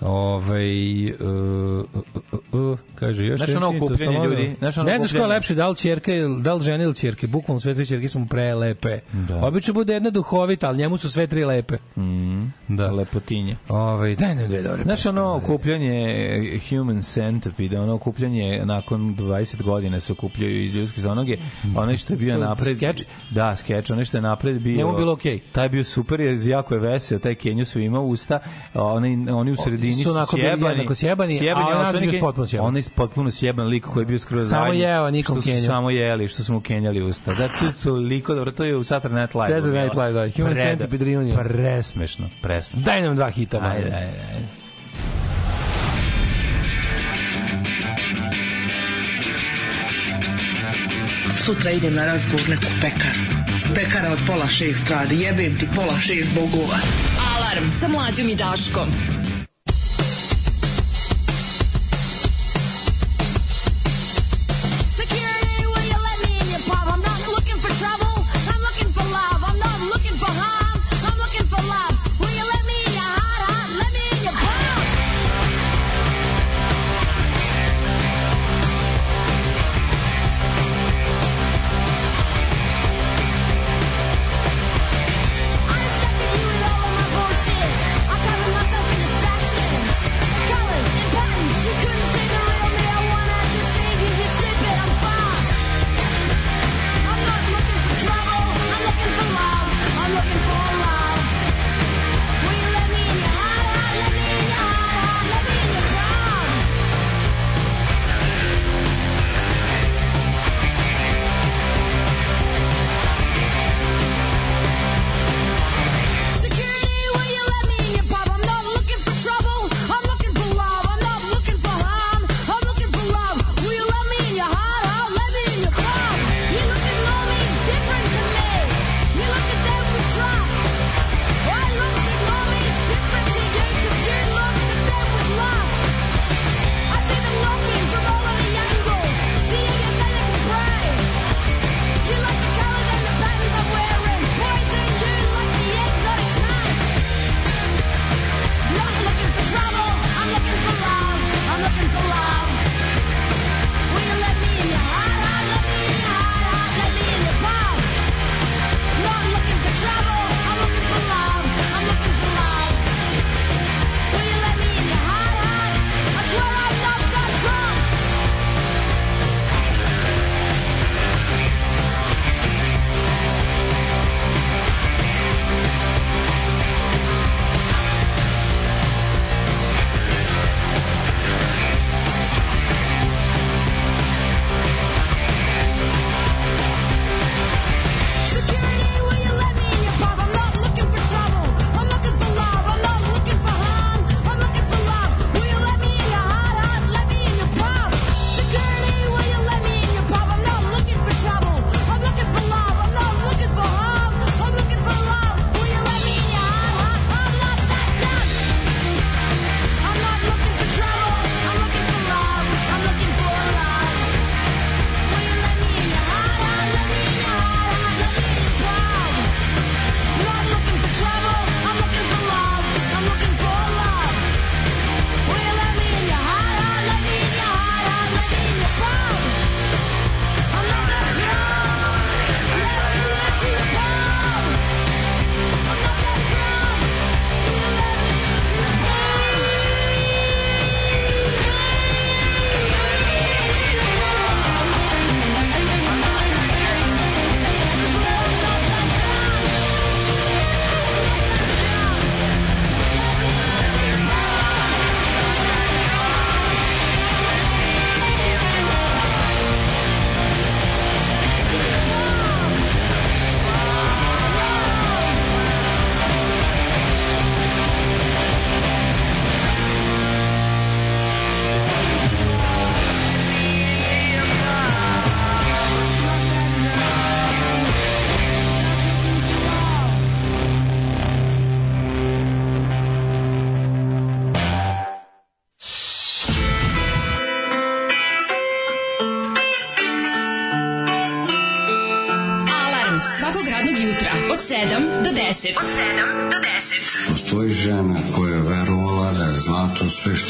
Ovaj 0.00 1.04
uh, 1.06 2.78
kaže 2.94 3.24
još 3.24 3.40
nešto 3.40 3.60
novo 3.60 3.86
okupljanje 3.86 4.18
ljudi, 4.24 4.56
znaš 4.58 4.76
Ne 4.76 4.98
znaš 4.98 5.12
ko 5.12 5.18
je 5.18 5.26
lepši, 5.26 5.54
da 5.54 5.68
li 5.68 5.76
ćerke, 5.76 6.12
da 6.40 6.54
li 6.54 6.62
žene 6.62 6.84
ili 6.84 6.94
ćerke, 6.94 7.26
bukvalno 7.26 7.60
sve 7.60 7.74
tri 7.74 7.86
ćerke 7.86 8.08
su 8.08 8.26
prelepe. 8.30 8.98
Da. 9.12 9.46
Obično 9.46 9.74
bude 9.74 9.92
jedna 9.92 10.10
duhovita, 10.10 10.68
al 10.68 10.76
njemu 10.76 10.96
su 10.96 11.10
sve 11.10 11.26
tri 11.26 11.44
lepe. 11.44 11.76
Mhm. 11.96 12.44
Da. 12.68 12.90
Lepotinje. 12.90 13.56
Ovaj 13.68 14.16
da 14.16 14.34
ne 14.34 14.48
dve 14.48 14.62
dobre. 14.62 14.82
Znaš 14.82 15.06
ono 15.06 15.36
okupljanje 15.36 16.04
eh, 16.54 16.60
Human 16.68 17.02
Centipede, 17.02 17.80
ono 17.80 17.94
okupljanje 17.94 18.62
nakon 18.64 19.16
20 19.16 19.62
godina 19.62 20.00
se 20.00 20.12
okupljaju 20.12 20.64
iz 20.64 20.74
ljudske 20.74 21.00
zanoge, 21.00 21.36
onaj 21.76 21.96
što 21.96 22.12
je 22.12 22.16
bio 22.16 22.38
napred. 22.38 22.76
Skeč? 22.76 23.02
Da, 23.30 23.56
skeč, 23.56 23.88
nešto 23.88 24.04
što 24.04 24.16
je 24.16 24.22
napred 24.22 24.60
bio. 24.62 24.76
Njemu 24.76 24.96
bilo 24.96 25.12
okej. 25.12 25.38
Okay. 25.38 25.40
Taj 25.52 25.68
bio 25.68 25.84
super, 25.84 26.20
jer 26.20 26.38
jako 26.46 26.74
je 26.74 26.80
veseo, 26.80 27.18
taj 27.18 27.34
Kenju 27.34 27.64
svima 27.64 28.00
usta, 28.00 28.38
oni 28.74 29.30
oni 29.30 29.52
u 29.52 29.56
sredini 29.86 30.04
su 30.04 30.10
onako 30.10 30.36
sjebani, 30.36 30.74
bili 30.74 30.94
sjebani, 30.94 31.38
sjebani 31.38 31.66
a 31.72 31.92
on 31.96 32.14
je 32.14 32.20
potpuno 32.20 32.46
sjeban. 32.46 32.66
On 32.66 32.76
je 32.76 32.82
potpuno 32.94 33.30
sjeban 33.30 33.66
lik 33.66 33.84
koji 33.84 34.02
je 34.02 34.06
bio 34.06 34.18
skroz 34.18 34.50
Samo 34.50 34.64
zadnji, 34.64 34.80
jeo, 34.80 35.10
nikom 35.10 35.42
kenjao. 35.42 35.66
Samo 35.66 35.90
jeli, 35.90 36.28
što 36.28 36.42
smo 36.42 36.60
kenjali 36.60 37.02
usta. 37.02 37.34
Da, 37.34 37.48
to 37.48 37.64
je 37.64 37.72
toliko 37.82 38.34
dobro, 38.34 38.52
to 38.52 38.64
je 38.64 38.76
u 38.76 38.84
Saturday 38.84 39.20
Night 39.20 39.34
Live. 39.34 39.60
Saturday 39.60 39.82
Night 39.82 39.96
Live, 39.96 40.12
da. 40.12 40.30
Human 40.36 40.54
Centipede 40.54 41.04
Reunion. 41.04 41.38
Presmešno, 41.44 42.28
presmešno. 42.42 42.82
Daj 42.82 43.02
nam 43.02 43.16
dva 43.16 43.30
hita, 43.30 43.56
ajde. 43.56 43.84
Ajde, 43.84 43.96
ajde, 43.96 44.20
ajde. 44.34 44.66
Sutra 51.36 51.70
idem 51.70 51.94
na 51.94 52.06
razgovor 52.06 52.48
neku 52.48 52.66
pekaru. 52.80 53.46
Pekara 53.74 54.12
od 54.12 54.18
pola 54.26 54.48
šest 54.48 54.90
radi, 54.90 55.20
jebem 55.20 55.58
ti 55.58 55.68
pola 55.74 56.00
šest 56.00 56.34
bogova. 56.34 56.78
Alarm 57.36 57.70
sa 57.80 57.88
mlađom 57.88 58.28
i 58.28 58.34
Daškom. 58.34 58.88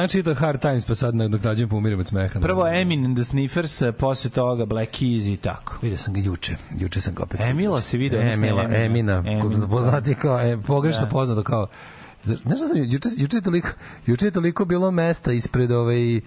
Mesec 0.00 0.12
dana 0.14 0.32
čitao 0.32 0.34
Hard 0.36 0.60
Times, 0.60 0.84
pa 0.84 0.94
sad 0.94 1.14
nadoknađujem 1.14 1.68
pa 1.68 1.76
umirim 1.76 2.00
od 2.00 2.08
smeha. 2.08 2.40
Prvo 2.40 2.68
Emin 2.68 3.04
and 3.04 3.16
the 3.16 3.24
Sniffers, 3.24 3.82
a 3.82 3.92
posle 3.92 4.30
toga 4.30 4.66
Black 4.66 4.90
Keys 4.92 5.26
i 5.26 5.36
tako. 5.36 5.78
Vidio 5.82 5.98
sam 5.98 6.14
ga 6.14 6.20
juče. 6.20 6.56
Juče 6.78 7.00
sam 7.00 7.14
ga 7.14 7.22
opet. 7.22 7.40
Emila 7.40 7.80
si 7.80 7.98
video, 7.98 8.20
odnosno 8.20 8.46
Emila, 8.46 8.62
Emina. 8.64 8.84
Emina, 8.84 9.22
Emin, 9.26 9.68
poznati 9.70 10.14
kao, 10.14 10.40
e, 10.40 10.58
pogrešno 10.66 11.02
Da. 11.02 11.08
poznato 11.08 11.42
kao 11.42 11.66
Znaš 12.24 12.58
šta 12.58 12.66
sam, 12.66 12.76
juče, 12.76 13.08
juče, 13.16 13.36
je 13.36 13.40
toliko, 13.40 13.68
juče 14.06 14.26
je 14.26 14.30
toliko 14.30 14.64
bilo 14.64 14.90
mesta 14.90 15.32
ispred 15.32 15.70
ovaj, 15.72 16.20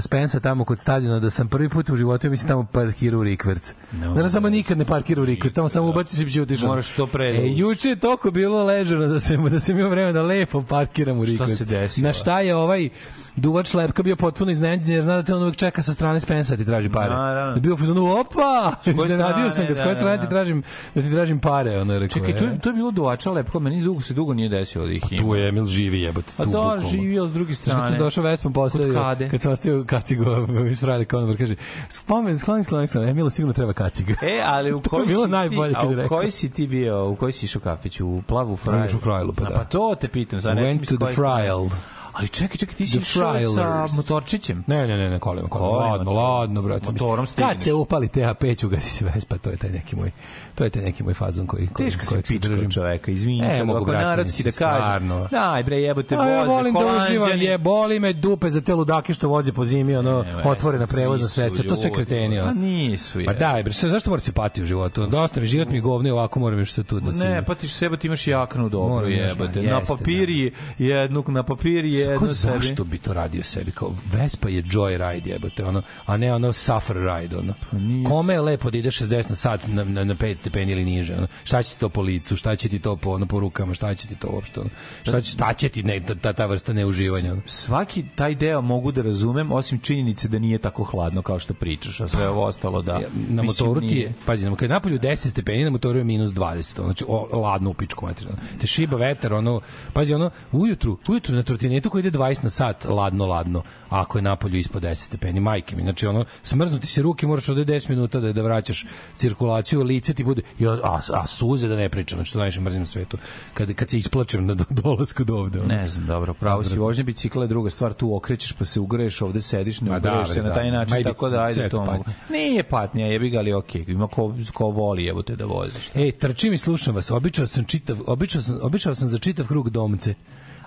Spensa 0.00 0.40
tamo 0.40 0.64
kod 0.64 0.78
stadiona 0.78 1.18
da 1.20 1.30
sam 1.30 1.48
prvi 1.48 1.68
put 1.68 1.90
u 1.90 1.96
životu, 1.96 2.30
mislim, 2.30 2.48
tamo 2.48 2.66
parkirao 2.72 3.20
u 3.20 3.24
Rikverc. 3.24 3.74
No, 3.92 4.12
Znaš, 4.12 4.32
samo 4.32 4.48
nikad 4.48 4.78
ne 4.78 4.84
parkirao 4.84 5.22
u 5.22 5.26
Rikverc, 5.26 5.54
tamo 5.54 5.68
samo 5.68 5.88
ubaciš 5.88 6.20
i 6.20 6.24
biće 6.24 6.42
otišao. 6.42 6.68
Moraš 6.68 6.90
to 6.90 7.06
pre 7.06 7.32
da 7.32 7.38
E, 7.38 7.48
juče 7.48 7.88
je 7.88 7.96
toliko 7.96 8.30
bilo 8.30 8.64
ležano 8.64 9.06
da 9.06 9.20
sam, 9.20 9.44
da 9.44 9.60
sam 9.60 9.78
imao 9.78 9.90
vreme 9.90 10.12
da 10.12 10.22
lepo 10.22 10.62
parkiram 10.62 11.18
u 11.18 11.24
Rikverc. 11.24 11.58
se 11.58 11.64
desilo? 11.64 12.06
Na 12.06 12.12
šta 12.12 12.40
je 12.40 12.54
ovaj 12.54 12.88
duvač 13.36 13.74
lepka 13.74 14.02
bio 14.02 14.16
potpuno 14.16 14.50
iznenađen 14.50 14.90
jer 14.90 15.02
zna 15.02 15.16
da 15.16 15.22
te 15.22 15.34
on 15.34 15.42
uvek 15.42 15.56
čeka 15.56 15.82
sa 15.82 15.94
strane 15.94 16.20
Spensa 16.20 16.56
da 16.56 16.62
ti 16.62 16.64
traži 16.64 16.88
pare. 16.88 17.14
Naravno. 17.14 17.52
Da 17.52 17.56
je 17.56 17.60
bio 17.60 17.74
u 17.74 17.76
fazonu, 17.76 18.20
opa! 18.20 18.72
Iznenadio 18.86 19.50
sam 19.50 19.66
ga, 19.66 19.74
s 19.74 19.74
strane, 19.74 19.84
koje 19.84 19.94
da, 19.94 20.00
strane 20.00 20.16
da, 20.16 20.22
ti 20.22 20.26
da. 20.26 20.30
tražim, 20.30 20.62
da 20.94 21.02
ti 21.02 21.10
tražim 21.10 21.38
pare, 21.38 21.78
ono 21.80 21.92
je 21.92 21.98
rekao. 21.98 22.14
Čekaj, 22.14 22.38
to, 22.40 22.44
e. 22.68 22.70
je- 22.70 22.74
bilo 22.74 22.90
duvača 22.90 23.30
lepko, 23.30 23.60
meni 23.60 23.82
dugo 23.82 24.00
se 24.00 24.14
dugo 24.14 24.34
nije 24.34 24.48
desilo 24.48 24.86
da 24.86 24.92
ih 24.92 25.02
ima. 25.10 25.22
Tu 25.22 25.34
je 25.34 25.48
Emil 25.48 25.66
živi 25.66 26.00
jebote. 26.00 26.32
Tu 26.36 26.44
da, 26.50 26.80
živio 26.90 27.26
s 27.28 27.32
druge 27.32 27.54
Znaš, 27.54 27.64
Kad 27.64 27.78
sam 27.78 27.86
strane. 27.86 28.04
došao 28.04 28.24
Vespom 28.24 28.52
postavio, 28.52 29.14
kad 29.30 29.40
sam 29.40 29.52
ostio 29.52 29.84
kacigo 29.86 30.46
iz 30.70 30.80
Frajle 30.80 31.04
Konobar, 31.04 31.36
kaže, 31.36 31.54
spomen, 31.88 32.38
skloni, 32.38 32.64
skloni, 32.64 32.86
skloni, 32.88 33.10
Emila 33.10 33.30
sigurno 33.30 33.52
treba 33.52 33.72
kaciga. 33.72 34.14
E, 34.22 34.42
ali 34.46 34.72
u 34.74 34.82
koji 34.90 35.06
bilo 35.06 35.24
si 35.24 35.30
najbolje 35.30 35.72
ti, 35.74 35.78
kad 35.80 35.92
a 35.92 35.94
rekao. 35.94 36.18
koji 36.18 36.30
si 36.30 36.50
ti 36.50 36.66
bio, 36.66 37.08
u 37.08 37.16
koji 37.16 37.32
si 37.32 37.46
išao 37.46 37.62
kafić, 37.62 38.00
u 38.00 38.22
plavu 38.26 38.56
frajlu? 38.56 38.96
U 38.96 39.00
Frajlu, 39.00 39.32
pa 39.32 39.44
A, 39.44 39.48
da. 39.48 39.54
Pa 39.54 39.64
to 39.64 39.94
te 40.00 40.08
pitam, 40.08 40.40
sad 40.42 40.56
reci 40.58 40.78
mi 40.78 40.84
Went 40.86 40.88
to 40.88 41.06
the 41.06 41.12
strane. 41.12 41.14
Frajl. 41.14 41.68
Ali 42.12 42.28
čekaj, 42.28 42.56
čekaj, 42.56 42.74
ti 42.74 42.86
si 42.86 42.98
išao 42.98 43.34
sa 43.48 43.86
motorčićem. 43.96 44.64
Ne, 44.66 44.86
ne, 44.86 44.96
ne, 44.96 45.10
ne, 45.10 45.18
kolima, 45.18 45.48
kolima. 45.48 45.78
Ladno, 45.78 46.12
ladno, 46.12 46.62
brate. 46.62 46.86
Motorom 46.86 47.26
Kad 47.26 47.32
stigneš. 47.32 47.58
se 47.58 47.72
upali 47.72 48.08
TH5 48.08 48.56
ću 48.56 48.68
ga 48.68 48.80
si 48.80 49.04
Vespa, 49.04 49.38
to 49.38 49.50
je 49.50 49.56
taj 49.56 49.70
neki 49.70 49.96
moj, 49.96 50.10
to 50.54 50.64
je 50.64 50.70
taj 50.70 50.82
neki 50.82 51.02
moj 51.02 51.14
fazon 51.14 51.46
koji, 51.46 51.66
koji 51.66 51.90
kojeg 51.90 52.04
se 52.04 52.22
pička 52.30 52.70
čoveka, 52.70 53.10
izvini 53.10 53.46
E, 53.46 53.50
se, 53.50 53.64
mogu, 53.64 53.84
brate, 53.84 54.04
narodski 54.04 54.42
da 54.42 54.50
kažem. 54.50 54.82
stvarno. 54.82 55.28
Daj 55.30 55.62
bre, 55.62 55.76
jebote, 55.76 56.16
A 56.16 56.24
ja 56.26 56.38
voze, 56.38 56.48
volim 56.48 56.74
da 56.74 56.80
uživam, 56.98 57.40
je, 57.40 57.58
boli 57.58 58.00
me 58.00 58.12
dupe 58.12 58.50
za 58.50 58.60
te 58.60 58.74
ludake 58.74 59.14
što 59.14 59.28
voze 59.28 59.52
po 59.52 59.64
zimi, 59.64 59.96
ono, 59.96 60.22
Ne, 60.22 60.42
otvorena 60.44 60.86
prevozna 60.86 61.28
sredstva, 61.28 61.64
to 61.64 61.76
sve 61.76 61.84
ljudi, 61.84 61.94
kreteni, 61.96 62.40
Pa 62.40 62.52
nisu, 62.52 63.20
je. 63.20 63.26
Pa 63.26 63.32
daj, 63.34 63.62
bre, 63.62 63.72
zašto 63.72 64.10
mora 64.10 64.20
se 64.20 64.32
pati 64.32 64.62
u 64.62 64.66
životu? 64.66 65.06
Dosta 65.06 65.40
mi 65.40 65.46
život 65.46 65.68
mi 65.68 65.76
je 65.76 65.80
govno 65.80 66.08
i 66.08 66.12
ovako 66.12 66.40
moram 66.40 66.58
još 66.58 66.72
se 66.72 66.84
tu 66.84 67.00
da. 67.00 67.10
Ne, 67.24 67.44
pa 67.44 67.54
ti 67.54 67.68
sebe 67.68 67.96
ti 67.96 68.06
imaš 68.06 68.26
jaknu 68.26 68.68
dobro 68.68 69.06
jebote. 69.06 69.62
ma, 69.62 69.70
Na 69.70 69.80
papiri 69.80 70.52
jednu, 70.78 71.24
na 71.28 71.42
papiri 71.42 71.99
jedno 72.00 72.18
Ko, 72.18 72.26
sebi. 72.26 72.52
zašto 72.54 72.84
bi 72.84 72.98
to 72.98 73.12
radio 73.12 73.44
sebi? 73.44 73.70
Kao, 73.70 73.94
Vespa 74.12 74.48
je 74.48 74.62
joyride, 74.62 75.28
jebote, 75.28 75.64
ono, 75.64 75.82
a 76.06 76.16
ne 76.16 76.34
ono 76.34 76.52
suffer 76.52 76.96
ride, 76.96 77.36
ono. 77.36 77.54
Pa 77.60 77.76
Kome 78.08 78.34
je 78.34 78.40
lepo 78.40 78.70
da 78.70 78.78
ide 78.78 78.90
60 78.90 79.30
na 79.30 79.36
sat 79.36 79.66
na, 79.66 79.84
na, 79.84 80.04
na 80.04 80.14
5 80.14 80.34
stepeni 80.36 80.72
ili 80.72 80.84
niže, 80.84 81.14
ono. 81.14 81.26
Šta 81.44 81.62
će 81.62 81.74
ti 81.74 81.80
to 81.80 81.88
po 81.88 82.02
licu, 82.02 82.36
šta 82.36 82.56
će 82.56 82.68
ti 82.68 82.78
to 82.78 82.96
po, 82.96 83.10
ono, 83.10 83.26
po 83.26 83.40
rukama, 83.40 83.74
šta 83.74 83.94
će 83.94 84.08
ti 84.08 84.14
to 84.14 84.28
uopšte, 84.28 84.60
ono. 84.60 84.70
Šta 85.02 85.20
će, 85.20 85.30
šta 85.30 85.52
će 85.52 85.68
ti 85.68 85.82
ne, 85.82 86.00
ta, 86.22 86.32
ta 86.32 86.46
vrsta 86.46 86.72
neuživanja, 86.72 87.32
ono. 87.32 87.42
svaki 87.46 88.04
taj 88.14 88.34
deo 88.34 88.60
mogu 88.60 88.92
da 88.92 89.02
razumem, 89.02 89.52
osim 89.52 89.78
činjenice 89.78 90.28
da 90.28 90.38
nije 90.38 90.58
tako 90.58 90.84
hladno 90.84 91.22
kao 91.22 91.38
što 91.38 91.54
pričaš, 91.54 92.00
a 92.00 92.08
sve 92.08 92.28
ovo 92.28 92.44
ostalo 92.44 92.82
da... 92.82 92.92
Ja, 92.92 93.08
na 93.28 93.42
motoru 93.42 93.80
ti 93.80 93.96
je, 93.96 94.12
pazi, 94.26 94.44
na- 94.44 94.56
kad 94.56 94.62
je 94.62 94.74
napolju 94.74 94.98
10 94.98 95.30
stepeni, 95.30 95.64
na 95.64 95.70
motoru 95.70 95.98
je 95.98 96.04
minus 96.04 96.30
20, 96.30 96.78
ono, 96.78 96.86
znači 96.88 97.04
o, 97.08 97.38
ladno 97.40 97.70
u 97.70 97.74
pičku 97.74 98.06
materinu. 98.06 98.36
Te 98.60 98.66
šiba 98.66 98.96
vetar, 98.96 99.32
ono, 99.32 99.60
pazi, 99.92 100.14
ono, 100.14 100.30
ujutru, 100.52 100.98
ujutru 101.08 101.36
na 101.36 101.42
trotinetu 101.42 101.89
koji 101.90 102.00
ide 102.00 102.18
20 102.18 102.44
na 102.44 102.50
sat, 102.50 102.84
ladno, 102.84 103.26
ladno, 103.26 103.62
a 103.88 104.00
ako 104.00 104.18
je 104.18 104.22
napolju 104.22 104.56
ispod 104.56 104.82
10 104.82 104.94
stepeni, 104.94 105.40
majke 105.40 105.76
mi, 105.76 105.82
znači 105.82 106.06
ono, 106.06 106.24
smrznuti 106.42 106.86
se 106.86 107.02
ruke, 107.02 107.26
moraš 107.26 107.48
od 107.48 107.56
10 107.56 107.90
minuta 107.90 108.20
da, 108.20 108.32
da 108.32 108.42
vraćaš 108.42 108.86
cirkulaciju, 109.16 109.82
lice 109.82 110.14
ti 110.14 110.24
bude, 110.24 110.42
i, 110.58 110.66
a, 110.66 111.00
a 111.12 111.26
suze 111.26 111.68
da 111.68 111.76
ne 111.76 111.88
pričam, 111.88 112.16
znači 112.16 112.32
to 112.32 112.38
najviše 112.38 112.60
mrzim 112.60 112.82
na 112.82 112.86
svetu, 112.86 113.18
kad, 113.54 113.74
kad 113.74 113.90
se 113.90 113.98
isplačem 113.98 114.46
na 114.46 114.54
do, 114.54 114.64
dolasku 114.82 115.24
do 115.24 115.36
ovde. 115.36 115.58
Ono. 115.58 115.68
Ne 115.68 115.88
znam, 115.88 116.06
dobro, 116.06 116.34
pravo 116.34 116.64
si 116.64 116.78
vožnja 116.78 117.04
bicikla 117.04 117.44
je 117.44 117.48
druga 117.48 117.70
stvar, 117.70 117.92
tu 117.92 118.14
okrećeš 118.14 118.52
pa 118.52 118.64
se 118.64 118.80
ugreješ, 118.80 119.22
ovde 119.22 119.42
sediš, 119.42 119.80
ne 119.80 119.90
da, 119.90 119.96
ugreješ 119.96 120.28
se 120.28 120.40
bre, 120.40 120.48
na 120.48 120.54
taj 120.54 120.70
da. 120.70 120.76
način, 120.76 121.02
tako 121.02 121.28
da 121.28 121.42
ajde 121.42 121.68
to 121.68 121.84
mogu. 121.84 122.04
Nije 122.30 122.62
patnja, 122.62 123.06
jebi 123.06 123.30
ga, 123.30 123.38
ali 123.38 123.52
okej, 123.52 123.84
ima 123.88 124.08
ko, 124.08 124.34
ko 124.52 124.66
voli, 124.66 125.06
evo 125.06 125.22
te 125.22 125.36
da 125.36 125.44
voziš. 125.44 125.90
E, 125.94 126.12
trčim 126.12 126.52
i 126.52 126.58
slušam 126.58 126.94
vas. 126.94 127.10
Običao 127.10 127.46
sam 127.46 127.64
čitav, 127.64 127.96
običao 128.06 128.42
sam, 128.42 128.58
običao 128.62 128.94
sam 128.94 129.08
za 129.08 129.18
čitav 129.18 129.46
krug 129.46 129.70
domce. 129.70 130.14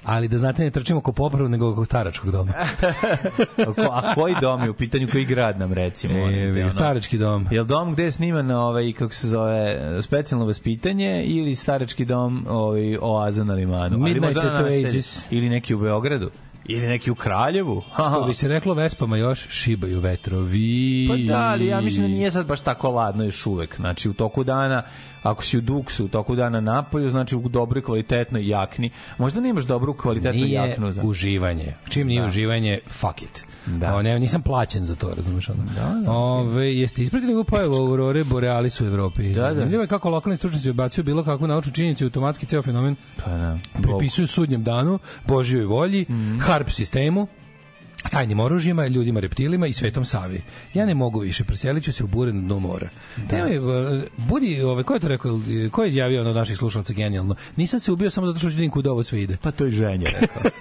Ali 0.03 0.27
da 0.27 0.37
znate, 0.37 0.63
ne 0.63 0.71
trčimo 0.71 0.99
oko 0.99 1.11
popravu, 1.11 1.49
nego 1.49 1.71
oko 1.71 1.85
staračkog 1.85 2.31
doma. 2.31 2.51
A, 3.67 3.73
ko, 3.73 3.81
a 3.91 4.13
koji 4.13 4.35
dom 4.41 4.63
je 4.63 4.69
u 4.69 4.73
pitanju, 4.73 5.07
koji 5.11 5.25
grad 5.25 5.59
nam 5.59 5.73
recimo? 5.73 6.13
E, 6.13 6.61
ono- 6.61 6.71
starački 6.71 7.17
dom. 7.17 7.47
Jel 7.51 7.65
dom 7.65 7.93
gde 7.93 8.03
je 8.03 8.11
sniman 8.11 8.51
ovaj 8.51 8.93
kako 8.93 9.13
se 9.13 9.27
zove 9.27 9.79
specijalno 10.01 10.45
vaspitanje 10.45 11.23
ili 11.25 11.55
starački 11.55 12.05
dom 12.05 12.45
ovaj 12.49 12.97
oaza 13.01 13.43
na 13.43 13.53
limanu? 13.53 13.95
Ali 13.95 13.97
Midnight 13.97 14.35
možda 14.35 14.41
at 14.41 14.61
naselju. 14.61 14.85
Oasis. 14.85 15.25
ili 15.29 15.49
neki 15.49 15.75
u 15.75 15.79
Beogradu 15.79 16.29
ili 16.65 16.87
neki 16.87 17.11
u 17.11 17.15
Kraljevu. 17.15 17.83
Što 18.11 18.25
bi 18.27 18.33
se 18.33 18.47
reklo 18.47 18.73
Vespama 18.73 19.17
još, 19.17 19.47
šibaju 19.49 19.99
vetrovi. 19.99 21.07
Pa 21.09 21.33
da, 21.33 21.39
ali 21.39 21.65
ja 21.65 21.81
mislim 21.81 22.01
da 22.01 22.07
nije 22.07 22.31
sad 22.31 22.45
baš 22.45 22.61
tako 22.61 22.91
ladno 22.91 23.23
još 23.23 23.45
uvek. 23.45 23.75
Znači, 23.75 24.09
u 24.09 24.13
toku 24.13 24.43
dana, 24.43 24.83
ako 25.23 25.43
si 25.43 25.57
u 25.57 25.61
duksu, 25.61 26.05
u 26.05 26.07
toku 26.07 26.35
dana 26.35 26.61
napolju, 26.61 27.09
znači 27.09 27.35
u 27.35 27.49
dobroj 27.49 27.81
kvalitetnoj 27.81 28.47
jakni. 28.47 28.89
Možda 29.17 29.41
nemaš 29.41 29.63
dobru 29.63 29.93
kvalitetnu 29.93 30.41
nije 30.41 30.51
jaknu. 30.51 30.91
Za... 30.91 31.01
uživanje. 31.03 31.73
Čim 31.89 32.07
nije 32.07 32.25
uživanje, 32.25 32.79
fuck 32.89 33.21
it. 33.21 33.43
Da. 33.65 33.95
O, 33.95 34.01
ne, 34.01 34.19
nisam 34.19 34.41
plaćen 34.41 34.83
za 34.83 34.95
to, 34.95 35.13
razumeš 35.15 35.49
ono. 35.49 35.63
Da, 35.65 36.01
da. 36.05 36.11
Ove, 36.11 36.75
jeste 36.75 37.03
ispratili 37.03 37.33
ovu 37.33 37.43
pojavu 37.43 37.75
Aurore 37.75 38.23
Borealis 38.23 38.81
u 38.81 38.85
Evropi? 38.85 39.33
Da, 39.33 39.41
da. 39.43 39.53
Zanimljivo 39.55 39.81
je 39.83 39.87
kako 39.87 40.09
lokalni 40.09 40.37
stručnici 40.37 40.69
odbacuju 40.69 41.05
bilo 41.05 41.23
kakvu 41.23 41.47
naučnu 41.47 41.73
činjenicu 41.73 42.03
i 42.03 42.07
automatski 42.07 42.45
ceo 42.45 42.61
fenomen 42.61 42.95
Pa 43.25 43.31
da. 43.31 43.57
pripisuju 43.81 44.27
sudnjem 44.27 44.63
danu, 44.63 44.99
Božjoj 45.27 45.65
volji, 45.65 46.05
Mhm. 46.09 46.39
harp 46.39 46.69
sistemu, 46.69 47.27
tajnim 48.09 48.39
oružjima, 48.39 48.87
ljudima 48.87 49.19
reptilima 49.19 49.67
i 49.67 49.73
svetom 49.73 50.05
Savi. 50.05 50.41
Ja 50.73 50.85
ne 50.85 50.93
mogu 50.93 51.19
više, 51.19 51.43
preselit 51.43 51.83
ću 51.83 51.93
se 51.93 52.03
u 52.03 52.07
bure 52.07 52.33
na 52.33 52.41
dno 52.41 52.59
mora. 52.59 52.89
Da. 53.29 53.37
Nemoj, 53.37 53.57
uh, 53.57 54.01
budi, 54.17 54.61
ovaj, 54.61 54.83
ko 54.83 54.93
je 54.93 54.99
to 54.99 55.07
rekao, 55.07 55.39
ko 55.71 55.83
je 55.83 55.89
izjavio 55.89 56.21
ono 56.21 56.29
od 56.29 56.35
naših 56.35 56.57
slušalaca 56.57 56.93
genijalno? 56.93 57.35
Nisam 57.55 57.79
se 57.79 57.91
ubio 57.91 58.09
samo 58.09 58.27
zato 58.27 58.39
što 58.39 58.49
ću 58.49 58.55
da 58.55 58.59
vidim 58.59 58.71
kuda 58.71 58.91
ovo 58.91 59.03
sve 59.03 59.21
ide. 59.21 59.37
Pa 59.41 59.51
to 59.51 59.65
je 59.65 59.71
ženja. 59.71 60.07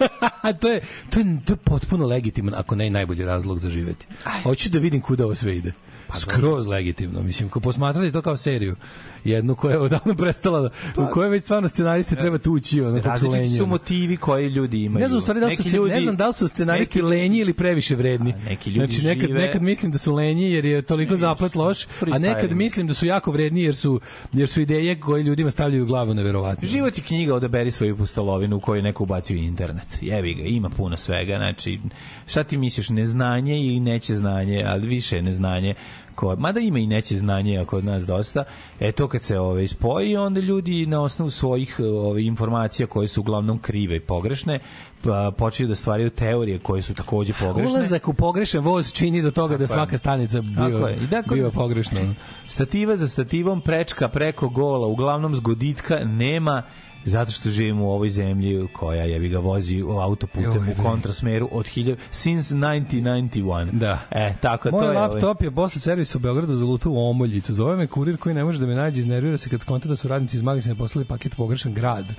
to, 0.60 0.68
je, 0.68 0.80
to, 1.10 1.20
je, 1.20 1.40
to 1.44 1.52
je 1.52 1.56
potpuno 1.56 2.06
legitiman, 2.06 2.54
ako 2.54 2.74
ne 2.74 2.86
i 2.86 2.90
najbolji 2.90 3.24
razlog 3.24 3.58
za 3.58 3.70
živeti. 3.70 4.06
Hoću 4.42 4.70
da 4.70 4.78
vidim 4.78 5.00
kuda 5.00 5.24
ovo 5.24 5.34
sve 5.34 5.56
ide. 5.56 5.72
Pa 6.08 6.18
Skroz 6.18 6.66
legitimno. 6.66 7.22
Mislim, 7.22 7.48
ko 7.48 7.60
posmatrali 7.60 8.12
to 8.12 8.22
kao 8.22 8.36
seriju, 8.36 8.76
jednu 9.24 9.54
koja 9.54 9.72
je 9.72 9.78
odavno 9.78 10.14
prestala, 10.22 10.60
da, 10.60 10.68
u 10.98 11.10
kojoj 11.10 11.28
već 11.28 11.44
stvarno 11.44 11.68
scenaristi 11.68 12.16
treba 12.16 12.38
tući, 12.38 12.80
ono, 12.80 13.02
kako 13.02 13.18
su 13.18 13.26
Različiti 13.26 13.50
su 13.50 13.62
ono. 13.62 13.66
motivi 13.66 14.16
koje 14.16 14.48
ljudi 14.48 14.78
imaju. 14.78 15.02
Ne 15.02 15.08
znam 15.08 15.20
stvari 15.20 15.40
da 15.40 15.46
su, 15.46 15.62
Neki 15.64 15.78
ne 15.88 16.00
znam 16.00 16.16
da 16.16 16.26
li 16.26 16.34
su 16.34 16.48
scenaristi 16.48 16.98
neki- 16.98 17.08
lenji 17.08 17.38
ili 17.38 17.52
previše 17.54 17.96
vredni. 17.96 18.32
A, 18.32 18.36
neki 18.44 18.70
ljudi 18.70 18.92
znači 18.92 19.06
nekad 19.06 19.28
žive- 19.28 19.40
nekad 19.40 19.62
mislim 19.62 19.92
da 19.92 19.98
su 19.98 20.14
lenji 20.14 20.42
jer 20.44 20.64
je 20.64 20.82
toliko 20.82 21.16
zaplet 21.16 21.54
loš, 21.54 21.84
a 22.04 22.18
nekad 22.18 22.52
mislim 22.52 22.86
da 22.86 22.94
su 22.94 23.06
jako 23.06 23.30
vredni 23.30 23.62
jer 23.62 23.76
su 23.76 24.00
jer 24.32 24.48
su 24.48 24.60
ideje 24.60 25.00
koje 25.00 25.22
ljudima 25.22 25.50
stavljaju 25.50 25.82
u 25.82 25.86
glavu 25.86 26.14
neverovatne. 26.14 26.68
Život 26.68 26.98
je 26.98 27.04
knjiga, 27.04 27.34
odaberi 27.34 27.70
svoju 27.70 27.96
pustolovinu 27.96 28.56
u 28.56 28.60
kojoj 28.60 28.82
neko 28.82 29.02
ubacio 29.02 29.36
internet. 29.36 29.98
Jebi 30.00 30.34
ga, 30.34 30.42
ima 30.42 30.68
puno 30.70 30.96
svega. 30.96 31.36
Znači, 31.36 31.78
šta 32.26 32.44
ti 32.44 32.56
misliš, 32.56 32.88
neznanje 32.90 33.56
ili 33.56 33.80
neće 33.80 34.16
znanje, 34.16 34.64
ali 34.66 34.86
više 34.86 35.16
je 35.16 35.22
neznanje. 35.22 35.74
Ko, 36.22 36.36
mada 36.36 36.60
ima 36.60 36.78
i 36.78 36.86
neće 36.86 37.16
znanje, 37.16 37.58
a 37.58 37.64
kod 37.64 37.84
nas 37.84 38.06
dosta. 38.06 38.44
E 38.80 38.92
to 38.92 39.08
kad 39.08 39.22
se 39.22 39.38
ove, 39.38 39.68
spoji, 39.68 40.16
onda 40.16 40.40
ljudi 40.40 40.86
na 40.86 41.02
osnovu 41.02 41.30
svojih 41.30 41.80
ove, 41.80 42.24
informacija 42.24 42.86
koje 42.86 43.08
su 43.08 43.20
uglavnom 43.20 43.58
krive 43.58 43.96
i 43.96 44.00
pogrešne, 44.00 44.58
pa, 45.02 45.32
počinju 45.38 45.68
da 45.68 45.74
stvaraju 45.74 46.10
teorije 46.10 46.58
koje 46.58 46.82
su 46.82 46.94
takođe 46.94 47.32
pogrešne. 47.40 47.78
Ulazak 47.78 48.08
u 48.08 48.14
pogrešan 48.14 48.64
voz 48.64 48.92
čini 48.92 49.22
do 49.22 49.30
toga 49.30 49.56
da 49.56 49.66
svaka 49.66 49.98
stanica 49.98 50.40
bio, 50.40 50.86
je. 50.86 50.96
I 50.96 51.06
dakle, 51.06 51.36
bio 51.36 51.50
pogrešna. 51.50 52.00
Stativa 52.48 52.96
za 52.96 53.08
stativom, 53.08 53.60
prečka 53.60 54.08
preko 54.08 54.48
gola, 54.48 54.86
uglavnom 54.86 55.34
zgoditka 55.34 55.96
nema 56.04 56.62
zato 57.04 57.30
što 57.30 57.50
živimo 57.50 57.84
u 57.84 57.90
ovoj 57.90 58.10
zemlji 58.10 58.68
koja 58.72 59.02
je 59.02 59.28
ga 59.28 59.38
vozi 59.38 59.82
u 59.82 59.90
autoputem 59.90 60.68
u 60.68 60.74
da. 60.76 60.82
kontrasmeru 60.82 61.48
od 61.52 61.66
1000 61.66 61.96
since 62.10 62.54
1991. 62.54 63.70
Da. 63.72 63.98
E, 64.10 64.34
tako 64.40 64.70
to 64.70 64.76
Moj 64.76 64.84
je. 64.84 64.90
ovaj. 64.90 65.08
laptop 65.08 65.42
je 65.42 65.50
posle 65.50 65.80
servisa 65.80 66.18
u 66.18 66.20
Beogradu 66.20 66.56
zalutao 66.56 66.92
u 66.92 67.10
omoljicu. 67.10 67.54
Zove 67.54 67.76
me 67.76 67.86
kurir 67.86 68.16
koji 68.16 68.34
ne 68.34 68.44
može 68.44 68.58
da 68.58 68.66
me 68.66 68.74
nađe, 68.74 69.00
iznervira 69.00 69.38
se 69.38 69.50
kad 69.50 69.60
skonta 69.60 69.88
da 69.88 69.96
su 69.96 70.08
radnici 70.08 70.36
iz 70.36 70.42
magazina 70.42 70.74
poslali 70.74 71.04
paket 71.04 71.36
pogrešan 71.36 71.74
grad. 71.74 72.14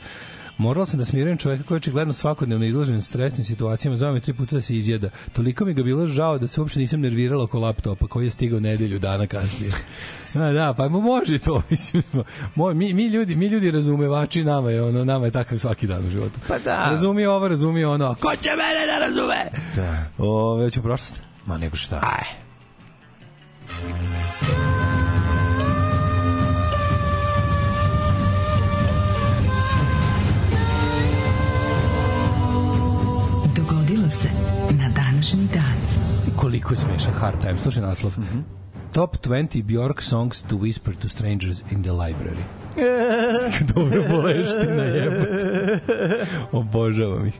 Morala 0.57 0.85
sam 0.85 0.99
da 0.99 1.05
smirujem 1.05 1.37
čoveka 1.37 1.63
koji 1.63 1.75
je 1.75 1.77
očigledno 1.77 2.13
svakodnevno 2.13 2.65
izložen 2.65 3.01
stresnim 3.01 3.45
situacijama, 3.45 3.97
zove 3.97 4.13
me 4.13 4.19
tri 4.19 4.33
puta 4.33 4.55
da 4.55 4.61
se 4.61 4.75
izjeda. 4.75 5.09
Toliko 5.33 5.65
mi 5.65 5.73
ga 5.73 5.83
bilo 5.83 6.07
žao 6.07 6.37
da 6.37 6.47
se 6.47 6.61
uopšte 6.61 6.79
nisam 6.79 7.01
nervirala 7.01 7.43
oko 7.43 7.59
laptopa 7.59 8.07
koji 8.07 8.25
je 8.25 8.29
stigao 8.29 8.59
nedelju 8.59 8.99
dana 8.99 9.27
kasnije. 9.27 9.71
Da, 10.33 10.51
da, 10.51 10.73
pa 10.77 10.89
može 10.89 11.39
to, 11.39 11.61
mislim. 11.69 12.03
Moj, 12.55 12.73
mi, 12.73 12.93
mi, 12.93 13.07
ljudi, 13.07 13.35
mi 13.35 13.47
ljudi 13.47 13.71
razumevači 13.71 14.43
nama 14.43 14.71
je, 14.71 14.83
ono, 14.83 15.05
nama 15.05 15.25
je 15.25 15.31
takav 15.31 15.57
svaki 15.57 15.87
dan 15.87 16.05
u 16.05 16.09
životu. 16.09 16.39
Pa 16.47 16.59
da. 16.59 16.89
Razumije 16.89 17.29
ovo, 17.29 17.47
razumije 17.47 17.87
ono. 17.87 18.15
Ko 18.15 18.35
će 18.35 18.49
mene 18.49 18.85
da 18.85 19.05
razume? 19.07 19.45
Da. 19.75 20.05
Ove, 20.17 20.71
ću 20.71 20.81
prošlost. 20.81 21.21
Ma 21.45 21.57
nego 21.57 21.75
šta. 21.75 22.01
Aj. 22.03 22.43
Današnji 35.23 35.47
dan. 35.53 35.75
Koliko 36.35 36.73
je 36.73 36.77
smešan 36.77 37.13
hard 37.13 37.41
time. 37.41 37.59
Slušaj 37.59 37.81
naslov. 37.81 38.13
Top 38.93 39.17
20 39.27 39.63
Bjork 39.63 40.01
songs 40.01 40.41
to 40.41 40.55
whisper 40.55 40.95
to 41.01 41.09
strangers 41.09 41.61
in 41.71 41.83
the 41.83 41.91
library. 41.91 42.43
Dobro 43.75 44.03
boleština 44.09 44.83
jebote. 44.83 46.27
Obožavam 46.51 47.27
ih. 47.27 47.33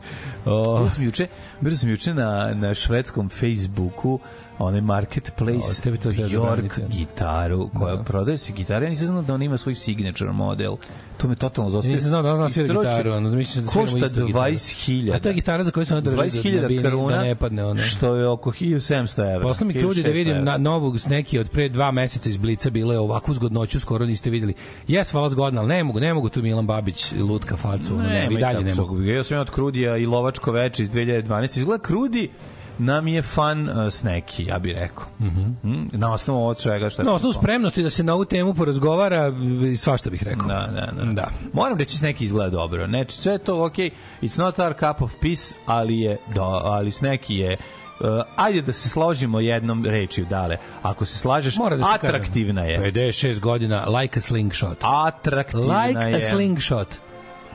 O, 0.45 0.79
Bio 0.79 0.89
sam 0.89 1.03
juče, 1.03 1.27
bio 1.61 1.77
sam 1.77 1.89
juče 1.89 2.13
na, 2.13 2.53
na 2.53 2.73
švedskom 2.73 3.29
Facebooku 3.29 4.19
onaj 4.63 4.81
marketplace 4.81 5.79
O, 5.79 5.81
tebi 5.83 5.97
to 5.97 6.09
Bjork 6.09 6.79
gitaru 6.89 7.69
koja 7.69 7.97
prodaje 7.97 8.37
se 8.37 8.53
gitare 8.53 8.85
ja 8.85 8.89
nisam 8.89 9.07
znao 9.07 9.21
da 9.21 9.33
ona 9.33 9.45
ima 9.45 9.57
svoj 9.57 9.75
signature 9.75 10.31
model 10.31 10.75
to 11.17 11.27
me 11.27 11.35
totalno 11.35 11.69
zostavio 11.71 11.95
Nisam 11.95 12.07
znao 12.09 12.21
da 12.21 12.29
ona 12.29 12.37
zna 12.37 12.49
svira 12.49 12.73
gitaru, 12.75 13.11
ono, 13.11 13.29
zamišljam 13.29 13.65
da 13.65 13.71
košta 13.71 13.97
istu 13.97 14.25
gitaru. 14.25 14.45
20.000 14.45 15.15
A 15.15 15.19
to 15.19 15.27
je 15.29 15.33
gitara 15.35 15.63
za 15.63 15.71
koju 15.71 15.85
se 15.85 15.93
ona 15.93 16.01
drži 16.01 16.15
da- 16.15 16.23
20.000 16.23 16.61
da 16.61 16.67
bi- 16.67 16.77
kruna 16.79 17.15
da 17.15 17.23
ne 17.23 17.35
padne 17.35 17.65
ona. 17.65 17.81
što 17.81 18.15
je 18.15 18.27
oko 18.27 18.51
1700 18.51 19.33
evra 19.35 19.41
Posle 19.43 19.67
mi 19.67 19.73
krudi 19.73 20.03
da 20.03 20.09
1600 20.09 20.13
vidim 20.13 20.43
na, 20.43 20.57
novog 20.57 20.99
sneki 20.99 21.39
od 21.39 21.49
pre 21.49 21.69
dva 21.69 21.91
meseca 21.91 22.29
iz 22.29 22.37
Blica 22.37 22.69
bilo 22.69 22.93
je 22.93 22.99
ovakvu 22.99 23.33
zgodnoću 23.33 23.79
skoro 23.79 24.05
niste 24.05 24.29
videli. 24.29 24.53
Jes, 24.87 25.11
hvala 25.11 25.29
zgodna, 25.29 25.61
ali 25.61 25.67
ne 25.67 25.83
mogu, 25.83 25.99
ne 25.99 26.13
mogu 26.13 26.29
tu 26.29 26.41
Milan 26.41 26.67
Babić 26.67 27.11
lutka 27.19 27.57
facu, 27.57 27.93
ono, 27.93 28.03
ne, 28.03 28.09
Ne, 28.09 28.27
i 28.31 28.37
dalje 28.37 28.63
ne 28.63 28.75
mogu. 28.75 29.01
Ja 29.01 29.23
sam 29.23 29.37
ja 29.37 29.41
od 29.41 29.49
Krudija 29.49 29.97
i 29.97 30.05
Lovačko 30.05 30.51
veče 30.51 30.83
iz 30.83 30.89
2012. 30.89 31.57
Izgleda 31.57 31.83
Krudi 31.83 32.29
nam 32.77 33.07
je 33.07 33.21
fan 33.21 33.69
uh, 33.69 33.93
sneki, 33.93 34.45
ja 34.45 34.59
bih 34.59 34.75
rekao. 34.75 35.05
Mm 35.19 35.55
-hmm. 35.63 35.97
Na 35.97 36.13
osnovu 36.13 36.47
od 36.47 36.59
svega 36.59 36.89
što 36.89 37.01
je... 37.01 37.05
Na 37.05 37.13
osnovu 37.13 37.33
spremnosti 37.33 37.83
da 37.83 37.89
se 37.89 38.03
na 38.03 38.13
ovu 38.13 38.25
temu 38.25 38.53
porazgovara, 38.53 39.33
i 39.73 39.77
svašta 39.77 40.09
bih 40.09 40.23
rekao. 40.23 40.47
Da, 40.47 40.69
da, 40.75 41.03
da. 41.03 41.11
Da. 41.13 41.29
Moram 41.53 41.77
reći 41.77 41.97
sneki 41.97 42.23
izgleda 42.23 42.49
dobro. 42.49 42.87
Znači, 42.87 43.17
sve 43.17 43.37
to 43.37 43.65
ok, 43.65 43.75
it's 44.21 44.37
not 44.37 44.59
our 44.59 44.73
cup 44.73 45.01
of 45.01 45.11
peace, 45.21 45.55
ali 45.65 45.99
je, 45.99 46.17
do, 46.35 46.43
ali 46.43 46.91
sneki 46.91 47.35
je 47.35 47.57
Uh, 47.99 48.09
ajde 48.35 48.61
da 48.61 48.73
se 48.73 48.89
složimo 48.89 49.39
jednom 49.39 49.85
rečju, 49.85 50.25
dale. 50.29 50.57
Ako 50.81 51.05
se 51.05 51.17
slažeš, 51.17 51.57
Mora 51.57 51.75
da 51.75 51.83
se 51.83 51.89
atraktivna 51.93 52.63
je. 52.63 52.79
56 52.93 53.39
godina, 53.39 53.85
like 53.85 54.19
a 54.19 54.21
slingshot. 54.21 54.77
Atraktivna 54.81 55.85
Like 55.85 55.99
je. 55.99 56.15
a 56.15 56.21
slingshot. 56.21 56.87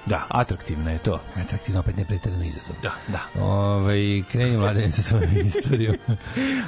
Da, 0.06 0.26
atraktivna 0.28 0.90
je 0.90 0.98
to. 0.98 1.20
Atraktivno, 1.36 1.80
opet 1.80 1.96
ne 1.96 2.04
preterano 2.04 2.44
izazov. 2.44 2.76
Da, 2.82 2.92
da. 3.08 3.42
Ove, 3.42 4.22
kreni 4.32 4.56
mladen 4.56 4.92
sa 4.92 5.02
svojom 5.02 5.36
istorijom. 5.46 5.96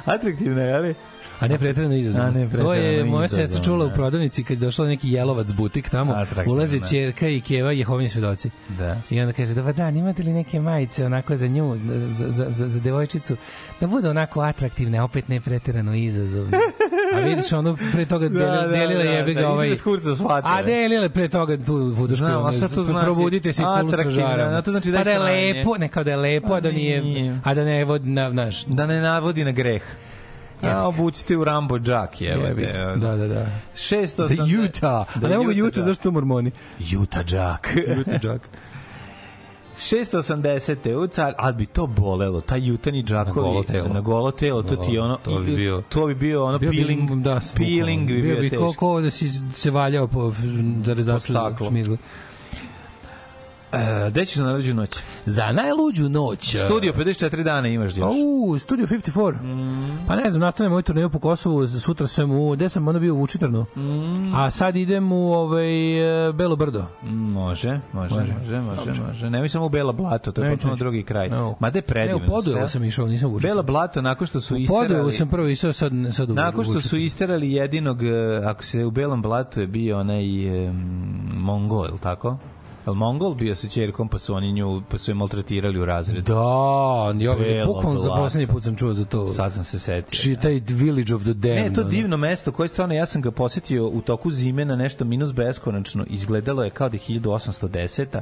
Atraktivna 0.05 0.61
je, 0.61 0.73
ali? 0.73 0.95
A 1.39 1.47
ne 1.47 1.57
preterano 1.59 1.95
izazov. 1.95 2.25
A 2.25 2.31
ne 2.31 2.49
to 2.49 2.73
je 2.73 3.05
moja 3.05 3.27
sestra 3.27 3.63
čula 3.63 3.85
u 3.85 3.87
da. 3.87 3.93
prodavnici 3.93 4.43
kad 4.43 4.57
je 4.57 4.65
došla 4.65 4.87
neki 4.87 5.11
jelovac 5.11 5.51
butik 5.51 5.89
tamo, 5.89 6.13
Atraktivno, 6.13 6.53
ulaze 6.53 6.79
ćerka 6.79 7.27
i 7.27 7.41
keva 7.41 7.71
Jehovini 7.71 8.09
svedoci. 8.09 8.49
Da. 8.69 9.01
I 9.09 9.21
onda 9.21 9.33
kaže, 9.33 9.53
dobar 9.53 9.73
dan, 9.73 9.97
imate 9.97 10.23
li 10.23 10.33
neke 10.33 10.59
majice 10.59 11.05
onako 11.05 11.37
za 11.37 11.47
nju, 11.47 11.77
za, 11.77 12.31
za, 12.31 12.49
za, 12.49 12.67
za 12.69 12.79
devojčicu, 12.79 13.35
da 13.79 13.87
bude 13.87 14.09
onako 14.09 14.41
atraktivne, 14.41 15.01
opet 15.01 15.27
ne 15.27 15.41
preterano 15.41 15.95
izazovne. 15.95 16.57
A 17.13 17.19
vidiš, 17.19 17.53
ono 17.53 17.77
pre 17.91 18.05
toga 18.05 18.29
delila, 18.39 18.67
delila 18.67 19.03
jebe 19.03 19.33
ga 19.33 19.49
ovaj... 19.49 19.69
Da, 19.69 19.75
shvatila. 19.75 20.41
A 20.43 20.61
delila 20.63 21.03
je 21.03 21.09
pre 21.09 21.27
toga 21.27 21.57
tu 21.65 21.75
vudušku. 21.75 22.25
Znam, 22.25 22.45
a 22.45 22.51
sad 22.51 22.75
to 22.75 22.83
znači 22.83 23.05
probudite 23.05 23.53
se 23.53 23.63
atraktivno, 23.65 24.11
stražara. 24.11 24.57
a 24.57 24.61
to 24.61 24.71
znači 24.71 24.91
da 24.91 25.03
pa 25.03 25.09
je 25.09 25.19
da 25.19 25.27
je 25.29 25.35
sranje. 25.51 25.53
lepo, 25.59 25.77
ne 25.77 25.87
kao 25.87 26.03
da 26.03 26.11
je 26.11 26.17
lepo, 26.17 26.53
a 26.53 26.59
da 26.59 26.71
nije, 26.71 27.01
nije. 27.01 27.39
a 27.43 27.53
da 27.53 27.63
ne 27.63 27.85
vodi 27.85 28.09
na, 28.09 28.29
naš, 28.29 28.65
Da 28.65 28.85
ne 28.85 29.01
navodi 29.01 29.43
na 29.43 29.51
greh. 29.51 29.81
A 30.61 30.87
obucite 30.87 31.37
u 31.37 31.43
Rambo 31.43 31.79
džak, 31.79 32.21
jebi. 32.21 32.61
jebate. 32.61 32.99
Da, 32.99 33.15
da, 33.15 33.27
da. 33.27 33.45
680... 33.75 34.35
Da 34.35 34.63
Utah. 34.63 35.17
A 35.25 35.27
ne 35.27 35.37
mogu 35.37 35.51
Utah 35.51 35.77
Jack. 35.77 35.85
zašto 35.85 36.03
to 36.03 36.11
mormoni? 36.11 36.51
Utah 37.01 37.25
džak. 37.25 37.77
Utah 37.99 38.23
Jack. 38.23 38.47
680. 39.81 40.95
u 40.95 41.07
car, 41.07 41.33
ali 41.37 41.55
bi 41.55 41.65
to 41.65 41.87
bolelo, 41.87 42.41
taj 42.41 42.61
jutani 42.61 43.03
džakovi 43.03 43.35
Na 43.37 43.43
golo 43.43 43.63
telo. 43.63 43.87
na 43.87 44.01
golo 44.01 44.31
telo, 44.31 44.63
to 44.63 44.75
ti 44.77 44.97
ono 44.97 45.17
To 45.17 45.39
bi 45.39 45.55
bio- 45.55 45.83
to 45.89 46.05
bi 46.07 46.15
bio 46.15 46.43
ono 46.43 46.59
Bio 46.59 46.69
bi- 46.71 46.77
peeling, 46.77 47.11
da, 47.13 47.39
peeling 47.55 48.07
bi 48.07 48.13
bio, 48.13 48.23
bio 48.25 48.41
bi 48.41 48.49
ko, 48.51 48.55
teško. 48.57 48.79
ko 48.79 49.01
da 49.01 49.11
si 49.11 49.29
se 49.53 49.71
valjao 49.71 50.07
po 50.07 50.33
za 50.97 51.19
staklo. 51.19 51.71
E, 53.73 54.09
Gde 54.09 54.25
ćeš 54.25 54.35
na 54.35 54.45
najluđu 54.45 54.73
noć? 54.73 54.89
Za 55.25 55.51
najluđu 55.51 56.09
noć. 56.09 56.55
Studio 56.65 56.93
54 56.93 57.43
dana 57.43 57.67
imaš 57.67 57.97
još. 57.97 58.11
U, 58.15 58.59
Studio 58.59 58.87
54. 58.87 59.35
Pa 60.07 60.15
ne 60.15 60.31
znam, 60.31 60.41
nastavljam 60.41 60.71
moju 60.71 60.81
turneju 60.83 61.09
po 61.09 61.19
Kosovu, 61.19 61.67
sutra 61.67 62.07
sam 62.07 62.31
u, 62.31 62.51
gde 62.51 62.69
sam 62.69 62.87
ono 62.87 62.99
bio 62.99 63.13
u 63.13 63.17
Vučitrnu. 63.17 63.65
A 64.35 64.49
sad 64.49 64.75
idem 64.75 65.11
u 65.11 65.33
ovaj, 65.33 66.27
e, 66.27 66.33
Belo 66.33 66.55
Brdo. 66.55 66.85
Može, 67.03 67.79
može, 67.93 68.15
Može. 68.15 68.33
može, 68.33 68.61
može, 68.61 69.01
može. 69.01 69.29
Nemoj 69.29 69.49
samo 69.49 69.65
u 69.65 69.69
Bela 69.69 69.91
Blato, 69.91 70.31
to 70.31 70.43
je 70.43 70.51
potpuno 70.51 70.75
drugi 70.75 71.03
kraj. 71.03 71.29
No. 71.29 71.55
Ma 71.59 71.69
da 71.69 71.77
je 71.77 71.81
predivno. 71.81 72.19
Ne, 72.19 72.27
u 72.27 72.29
Podujevo 72.29 72.67
sam 72.67 72.83
išao, 72.83 73.07
nisam 73.07 73.33
u. 73.33 73.39
Bela 73.39 73.61
Blato, 73.61 74.01
nakon 74.01 74.27
što 74.27 74.41
su 74.41 74.55
U 74.55 74.57
isterali... 74.57 74.87
Podujevo 74.87 75.11
sam 75.11 75.29
prvo 75.29 75.47
išao, 75.47 75.73
sad, 75.73 75.91
sad 76.11 76.29
u 76.29 76.33
Nakon 76.33 76.65
što 76.65 76.81
su 76.81 76.97
isterali 76.97 77.51
jedinog, 77.51 78.03
e, 78.03 78.41
ako 78.45 78.63
se 78.63 78.85
u 78.85 78.91
Belom 78.91 79.21
blatu 79.21 79.61
je 79.61 79.67
bio 79.67 79.99
onaj 79.99 80.67
um, 80.67 80.75
Mongol, 81.33 81.85
je 81.85 81.91
li 81.91 81.99
tako? 81.99 82.37
Jel 82.85 82.95
Mongol 82.95 83.33
bio 83.33 83.55
sa 83.55 83.67
čerkom, 83.67 84.07
pa 84.07 84.19
su 84.19 84.33
oni 84.33 84.51
nju, 84.51 84.81
pa 84.89 84.97
su 84.97 85.11
je 85.11 85.15
maltretirali 85.15 85.79
u 85.79 85.85
razredu. 85.85 86.33
Da, 86.33 87.13
ja, 87.19 87.65
bukvalno 87.65 87.99
za 87.99 88.09
poslednji 88.09 88.47
put 88.47 88.63
sam 88.63 88.75
čuo 88.75 88.93
za 88.93 89.05
to. 89.05 89.27
Sad 89.27 89.53
sam 89.53 89.63
se 89.63 89.79
setio. 89.79 90.19
Či 90.19 90.35
taj 90.35 90.61
Village 90.67 91.15
of 91.15 91.21
the 91.21 91.33
Damned. 91.33 91.65
Ne, 91.65 91.73
to 91.73 91.83
divno 91.83 92.17
mesto 92.17 92.51
koje 92.51 92.69
stvarno, 92.69 92.95
ja 92.95 93.05
sam 93.05 93.21
ga 93.21 93.31
posetio 93.31 93.87
u 93.87 94.01
toku 94.01 94.31
zime 94.31 94.65
na 94.65 94.75
nešto 94.75 95.05
minus 95.05 95.33
beskonačno. 95.33 96.05
Izgledalo 96.07 96.63
je 96.63 96.69
kao 96.69 96.89
da 96.89 96.95
je 96.95 97.19
1810. 97.19 98.21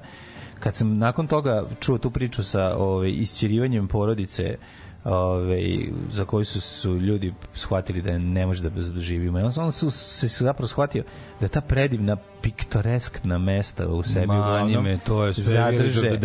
Kad 0.59 0.75
sam 0.75 0.97
nakon 0.97 1.27
toga 1.27 1.63
čuo 1.79 1.97
tu 1.97 2.11
priču 2.11 2.43
sa 2.43 2.75
ovaj, 2.77 3.09
isćerivanjem 3.09 3.87
porodice 3.87 4.57
ovaj, 5.03 5.79
za 6.11 6.25
koju 6.25 6.45
su, 6.45 6.61
su 6.61 6.95
ljudi 6.95 7.33
shvatili 7.53 8.01
da 8.01 8.17
ne 8.17 8.45
može 8.45 8.63
da 8.63 8.69
bez 8.69 8.91
živimo. 8.91 9.39
I 9.39 9.43
onda 9.43 9.71
su 9.71 9.91
se 9.91 10.27
zapravo 10.27 10.67
shvatio 10.67 11.03
da 11.41 11.47
ta 11.47 11.61
predivna 11.61 12.17
piktoreskna 12.41 13.37
mesta 13.37 13.87
u 13.87 14.03
sebi 14.03 14.27
Mani 14.27 14.39
uglavnom 14.39 14.83
me, 14.83 14.97
to 14.97 15.25
je 15.25 15.33
sve 15.33 15.43
zadrže 15.43 16.19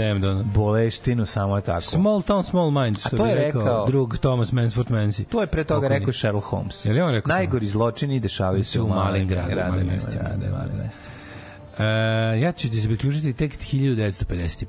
boleštinu 0.44 1.26
samo 1.26 1.60
tako. 1.60 1.80
Small 1.80 2.22
town, 2.22 2.42
small 2.44 2.70
minds, 2.72 3.00
što 3.00 3.16
to 3.16 3.26
je 3.26 3.34
rekao, 3.34 3.62
rekao- 3.62 3.86
drug 3.86 4.18
Thomas 4.18 4.52
Mansford 4.52 4.90
Mansi. 4.90 5.24
To 5.24 5.40
je 5.40 5.46
pre 5.46 5.64
toga 5.64 5.88
rekao 5.88 6.12
Sherlock 6.12 6.46
Holmes. 6.46 6.84
Je 6.84 6.92
li 6.92 7.00
on 7.00 7.12
rekao? 7.12 7.34
Najgori 7.34 7.66
zločini 7.66 8.20
dešavaju 8.20 8.64
se 8.64 8.80
u 8.80 8.88
malim 8.88 9.28
gradovima, 9.28 9.68
malim 9.68 9.86
mestima, 9.86 10.22
Da, 10.22 10.28
da, 10.28 10.46
da, 10.46 10.56
malim 10.56 10.76
da. 10.76 10.82
mestima. 10.84 11.14
E, 11.78 12.40
ja 12.40 12.52
ću 12.52 12.70
ti 12.70 12.80
se 12.80 12.88
priključiti 12.88 13.32
tek 13.32 13.52
1951. 13.58 14.64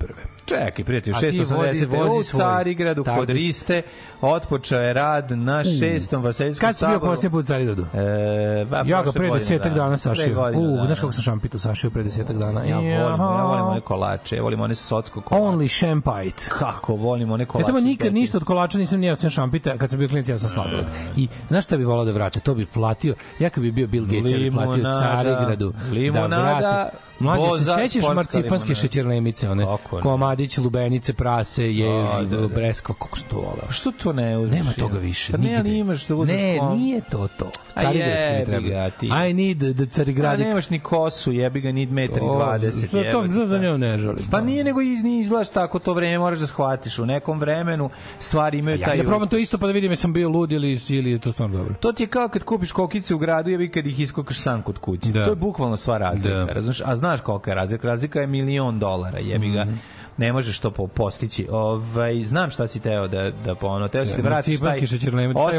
Čekaj, 0.46 0.86
prijatelj, 0.86 1.14
A 1.14 1.20
ti 1.20 1.26
680. 1.32 1.48
vodi- 1.88 2.10
vozi 2.10 2.32
u. 2.34 2.38
Carigradu 2.38 3.04
kod. 3.06 3.30
Riste 3.30 3.82
otpočeo 4.22 4.80
je 4.80 4.93
rad 4.93 5.32
na 5.32 5.64
šestom 5.64 6.24
Vaseljskom 6.24 6.68
Kad 6.68 6.78
si 6.78 6.86
bio 6.86 6.91
saboru. 6.91 7.12
posljednji 7.12 7.32
put 7.32 7.43
u 7.43 7.48
Carigradu? 7.48 7.86
E, 7.93 8.66
ba, 8.66 8.84
Ja 8.86 9.04
ga 9.04 9.12
pre 9.12 9.30
desetak 9.30 9.70
da. 9.70 9.76
dana 9.76 9.98
sašio. 9.98 10.52
U, 10.56 10.86
znaš 10.86 11.00
kako 11.00 11.12
sam 11.12 11.22
šampito 11.24 11.60
sašio 11.60 11.89
pre 11.89 12.04
desetak 12.04 12.38
dana? 12.38 12.64
Ja 12.64 12.76
volim, 12.76 12.89
ja 12.89 13.16
volim 13.43 13.66
one 13.66 13.82
kolače, 13.82 14.36
ja 14.36 14.43
volim 14.43 14.62
one 14.62 14.76
socko 14.76 15.22
kolače. 15.22 15.46
Only 15.48 15.80
champagne. 15.80 16.32
Kako 16.50 16.96
volim 16.96 17.32
one 17.32 17.43
Ja 17.43 17.48
kolače. 17.48 17.68
tamo 17.68 17.80
nikad 17.82 18.14
ništa 18.14 18.38
od 18.38 18.43
kolača 18.43 18.78
nisam 18.78 19.00
nijeo 19.00 19.16
sem 19.16 19.30
šampita, 19.30 19.78
kad 19.78 19.89
sam 19.89 20.00
bio 20.00 20.08
klinac 20.08 20.30
ja 20.30 20.39
sam 20.39 20.50
sladoled. 20.50 20.86
I 21.16 21.28
znaš 21.48 21.66
šta 21.66 21.78
bi 21.78 21.84
volao 21.84 22.06
da 22.06 22.12
vrate? 22.12 22.39
To 22.39 22.56
bi 22.56 22.66
platio, 22.66 23.16
ja 23.39 23.50
kad 23.50 23.64
bi 23.64 23.72
bio 23.72 23.88
Bill 23.88 24.06
Gates, 24.06 24.32
ja 24.32 24.38
bi 24.39 24.52
platio 24.52 24.72
Limonada, 24.74 25.00
Carigradu 25.02 25.72
da 25.72 25.93
limonada, 25.93 26.60
vrate. 26.60 26.98
Mlađe, 27.20 27.43
se 27.59 27.89
sećaš 27.89 28.16
marcipanske 28.16 28.76
šećernemice, 28.76 29.49
one 29.49 29.66
ne. 29.66 29.78
komadić, 30.01 30.57
lubenice, 30.57 31.13
prase, 31.13 31.66
jež, 31.68 32.09
Da, 32.09 32.26
da, 32.28 32.38
da. 32.38 32.47
breskva, 32.47 32.95
kako 32.95 33.18
sam 33.18 33.28
to 33.30 33.36
volao. 33.36 33.72
Što 33.72 33.91
to 33.93 34.13
ne 34.13 34.38
uzmeš? 34.38 34.57
Nema 34.59 34.72
toga 34.72 34.97
više. 34.97 35.32
Pa 35.32 35.38
ne, 35.38 35.43
nigde. 35.43 35.59
ali 35.59 35.78
imaš 35.78 36.07
da 36.07 36.16
uzmeš 36.16 36.41
Ne, 36.41 36.57
kom- 36.59 36.78
nije 36.78 37.01
to 37.01 37.28
to. 37.30 37.51
A 37.76 37.82
Carigradski 37.82 38.39
mi 38.39 38.45
treba. 38.45 38.89
ti. 38.89 39.07
I 39.07 39.34
need 39.34 39.76
the 39.76 39.84
A 39.84 39.88
Carigradik. 39.88 40.45
nemaš 40.47 40.70
ni 40.70 40.80
kosu, 40.80 41.32
jebi 41.32 41.61
ga, 41.61 41.72
ni 41.72 41.86
metar 41.86 42.18
i 42.18 42.22
O, 42.22 42.36
20. 42.36 42.72
za 42.72 42.88
to- 42.88 42.97
jebote. 42.97 43.47
za 43.47 43.57
nju 43.57 43.78
ne 43.78 43.97
želim. 43.97 44.26
Pa 44.32 44.41
nije 44.41 44.63
nego 44.63 44.82
iz 44.82 45.03
ni 45.03 45.20
izgledaš 45.20 45.49
tako 45.49 45.80
to 45.80 45.93
vreme, 45.93 46.20
moraš 46.20 46.39
da 46.39 46.47
shvatiš. 46.47 46.99
U 46.99 47.05
nekom 47.05 47.39
vremenu 47.39 47.89
stvari 48.20 48.59
imaju 48.59 48.80
Ja, 48.80 48.86
taj... 48.86 48.97
ja 48.97 49.03
probam 49.03 49.28
to 49.30 49.38
isto 49.38 49.57
pa 49.57 49.68
da 49.68 49.74
vidim 49.74 49.91
jesam 49.91 50.13
bio 50.13 50.30
lud 50.30 50.51
ili, 50.51 50.80
ili 50.89 51.11
je 51.11 51.20
to 51.20 51.32
stvarno 51.32 51.57
dobro. 51.57 51.74
To 51.76 51.91
ti 51.91 52.03
je 52.03 52.07
kao 52.07 52.28
kad 52.28 52.43
kupiš 52.43 52.72
kokice 52.72 53.16
u 53.16 53.18
gradu, 53.18 53.49
jebi 53.49 53.70
kad 53.70 53.88
ih 53.88 53.99
iskokaš 53.99 54.38
sam 54.38 54.61
kod 54.61 54.80
kuće. 54.80 55.11
Da. 55.11 55.24
To 55.26 55.30
je 55.32 55.36
bukvalno 55.36 55.78
sva 55.78 55.97
razlika, 55.97 56.30
Da. 56.30 56.45
razumeš? 56.45 56.82
A 56.82 56.95
znaš 57.06 57.22
kolika 57.22 57.51
je 57.51 57.56
razlika? 57.56 57.88
Razlika 57.88 58.20
je 58.22 58.28
milion 58.28 58.80
dolara, 58.80 59.20
jebi 59.20 59.49
ga. 59.49 59.66
Mhm. 59.66 59.76
Ne 60.18 60.34
možeš 60.34 60.60
to 60.60 60.72
po- 60.72 60.88
postići. 60.88 61.47
Ovaj 61.51 62.24
znam 62.24 62.51
šta 62.51 62.68
si 62.68 62.80
teo 62.80 63.08
da 63.08 63.32
da 63.45 63.56
po 63.56 63.68
ono, 63.68 63.88
teo 63.88 64.06
si 64.06 64.12
Ja, 64.12 64.18
da 64.18 64.24
vratiš 64.24 64.60
taj 64.60 64.80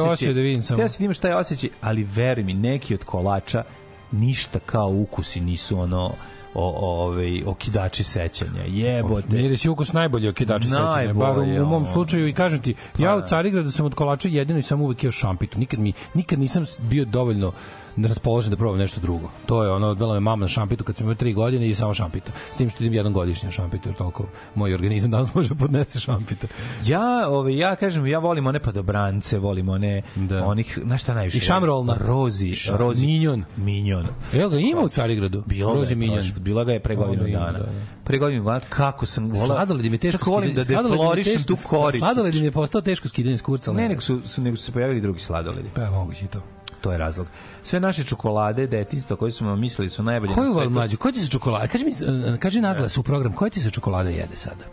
osjećaj 0.01 0.35
da 0.35 0.41
vidim 0.41 0.63
samo. 0.63 0.79
Teo 0.79 0.89
si 0.89 0.99
da 0.99 1.05
imaš 1.05 1.19
taj 1.19 1.33
osjećaj, 1.33 1.71
ali 1.81 2.05
veruj 2.05 2.45
mi, 2.45 2.55
neki 2.55 2.95
od 2.95 3.05
kolača 3.05 3.65
ništa 4.13 4.59
kao 4.59 4.89
ukusi 4.89 5.41
nisu 5.41 5.79
ono 5.79 6.05
o, 6.05 6.13
o, 6.55 7.05
ovaj, 7.05 7.43
okidači 7.47 8.05
sećanja. 8.05 8.63
Jebote. 8.67 9.37
Miris 9.37 9.65
je 9.65 9.71
ukus 9.71 9.93
najbolji 9.93 10.29
okidači 10.29 10.69
sećanja. 10.69 11.13
Bar 11.13 11.39
u, 11.39 11.43
u 11.43 11.67
mom 11.67 11.87
slučaju 11.87 12.29
i 12.29 12.33
kažem 12.33 12.63
ti, 12.63 12.75
ja 12.99 13.17
u 13.17 13.21
Carigradu 13.21 13.71
sam 13.71 13.87
od 13.87 13.95
kolača 13.95 14.29
jedino 14.29 14.59
i 14.59 14.63
sam 14.63 14.81
uvek 14.81 15.05
jeo 15.05 15.13
šampitu. 15.13 15.59
Nikad, 15.59 15.81
mi, 15.81 15.93
nikad 16.15 16.39
nisam 16.39 16.65
bio 16.81 17.05
dovoljno 17.05 17.53
raspoložen 17.99 18.51
da 18.51 18.57
probam 18.57 18.79
nešto 18.79 19.01
drugo. 19.01 19.31
To 19.47 19.63
je 19.63 19.71
ono, 19.71 19.87
odvela 19.87 20.15
me 20.15 20.21
mama 20.21 20.41
na 20.41 20.49
šampitu 20.49 20.85
kad 20.85 20.97
sam 20.97 21.05
imao 21.05 21.15
tri 21.15 21.33
godine 21.33 21.69
i 21.69 21.75
samo 21.75 21.95
šampita. 21.95 22.31
S 22.53 22.57
tim 22.57 22.71
što 22.71 22.85
idem 22.85 22.95
jedan 22.95 23.13
godišnji 23.13 23.47
na 23.47 23.53
šampitu, 23.53 23.89
jer 23.89 23.97
toliko 23.97 24.27
moj 24.55 24.75
organizam 24.75 25.11
danas 25.11 25.35
može 25.35 25.55
podnese 25.55 26.01
šampita. 26.01 26.47
Ja, 26.85 27.29
ovaj 27.29 27.59
ja 27.59 27.77
kažem, 27.77 28.07
ja 28.07 28.19
volim 28.19 28.47
one 28.47 28.59
padobrance, 28.61 29.39
volim 29.39 29.69
one 29.69 30.03
Da. 30.17 30.47
onih, 30.47 30.79
znaš 30.85 31.03
šta 31.03 31.15
najviše? 31.15 31.39
I 31.39 31.41
šamrolna. 31.41 31.97
Rozi, 31.99 32.49
Ša- 32.49 32.77
rozi. 32.77 33.07
Minjon. 33.07 33.45
Minjon. 33.57 34.07
Evo 34.35 34.49
ga, 34.49 34.59
ima 34.59 34.81
u 34.81 34.89
Carigradu. 34.89 35.43
Bilo 35.47 35.75
Rozi 35.75 35.93
je, 35.93 35.97
Minjon. 35.97 36.25
bilo 36.37 36.65
ga 36.65 36.73
je 36.73 36.81
pre 36.81 36.97
godinu 36.97 37.23
dana. 37.25 37.53
da, 37.53 37.59
da. 37.59 37.73
Pre 38.05 38.19
godinu 38.19 38.45
dana, 38.45 38.61
kako 38.61 39.07
sam 39.07 39.25
volao. 39.27 39.47
Sladoled 39.47 39.85
im 39.85 39.93
je 39.93 39.99
teško 39.99 40.31
volim 40.31 40.55
da 40.55 40.65
deflorišem 40.65 41.43
tu 41.45 41.57
koricu. 41.69 41.99
Sladoled 41.99 42.35
im 42.35 42.45
je 42.45 42.51
postao 42.53 42.81
teško 42.81 43.09
skidanje 43.09 43.39
s 43.39 43.43
kurca. 43.43 43.73
Ne, 43.73 43.89
nego 43.89 44.01
su, 44.01 44.21
su, 44.25 44.43
nego 44.43 44.57
su 44.57 44.63
se 44.65 44.73
pojavili 44.73 45.01
drugi 45.01 45.21
sladoledi. 45.21 45.69
Pa 45.75 45.91
moguće 45.91 46.25
i 46.25 46.29
to. 46.29 46.41
To 46.81 46.93
je 46.93 46.99
razlog. 46.99 47.27
Sve 47.67 47.81
naše 47.81 48.05
čokolade, 48.05 48.67
detinjstva 48.67 49.17
koje 49.17 49.31
smo 49.31 49.57
mislili 49.57 49.89
su 49.89 50.03
najbolje 50.03 50.35
Koju 50.35 50.47
na 50.47 50.55
svetu. 50.55 50.71
mlađu? 50.71 50.97
Koja 50.97 51.13
ti 51.13 51.21
se 51.21 51.29
čokolada? 51.29 51.67
Kaži 51.67 51.85
mi, 51.85 51.91
e, 51.91 52.39
kaži 52.39 52.61
naglas 52.61 52.97
u 52.97 53.03
program, 53.03 53.33
koja 53.33 53.51
ti 53.51 53.61
se 53.61 53.71
čokolada 53.71 54.11
jede 54.11 54.37
sada? 54.37 54.65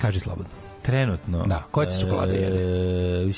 Kaži 0.00 0.20
slobodno. 0.20 0.52
Trenutno. 0.82 1.44
Da, 1.46 1.62
koja 1.70 1.88
ti 1.88 1.94
se 1.94 2.00
čokolada 2.00 2.32
jede? 2.32 2.60
E, 2.60 3.32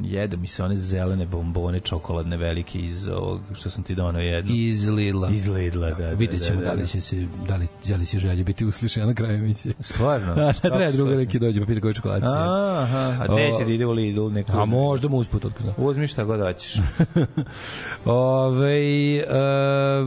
iš, 0.00 0.12
jede 0.12 0.36
mi 0.36 0.46
se 0.46 0.64
one 0.64 0.76
zelene 0.76 1.26
bombone 1.26 1.80
čokoladne 1.80 2.36
velike 2.36 2.78
iz 2.78 3.08
ovog 3.08 3.40
što 3.54 3.70
sam 3.70 3.84
ti 3.84 3.94
donao 3.94 4.20
jednu. 4.20 4.54
Iz 4.54 4.88
Lidla. 4.88 5.30
Iz 5.30 5.46
Lidla, 5.46 5.90
da, 5.90 5.94
da, 5.94 6.10
Vidjet 6.10 6.42
ćemo 6.42 6.60
da, 6.60 6.64
da, 6.64 6.74
da. 6.74 6.82
li 6.82 6.88
će 6.88 7.00
se, 7.00 7.26
da 7.48 7.56
li, 7.56 7.66
da 7.88 7.96
li 7.96 8.06
će 8.06 8.18
želje 8.18 8.44
biti 8.44 8.64
uslišena 8.64 9.06
na 9.06 9.14
kraju 9.14 9.38
emisije. 9.38 9.74
Stvarno? 9.80 10.34
Da, 10.36 10.44
da, 10.44 10.52
treba 10.52 10.90
druga 10.90 11.16
neki 11.16 11.38
dođe 11.38 11.60
pa 11.60 11.66
pita 11.66 11.80
koju 11.80 11.94
čokoladu. 11.94 12.26
Aha, 12.26 13.16
a 13.28 13.34
neće 13.34 13.64
da 13.64 13.72
ide 13.72 13.86
u 13.86 13.92
Lidl 13.92 14.28
neku. 14.28 14.52
A 14.52 14.64
možda 14.64 15.08
mu 15.08 15.16
usput 15.16 15.44
otko 15.44 15.62
zna. 15.62 15.74
Uzmi 15.76 16.06
šta 16.06 16.24
god 16.24 16.40
hoćeš. 16.40 16.74
Ove, 18.04 19.24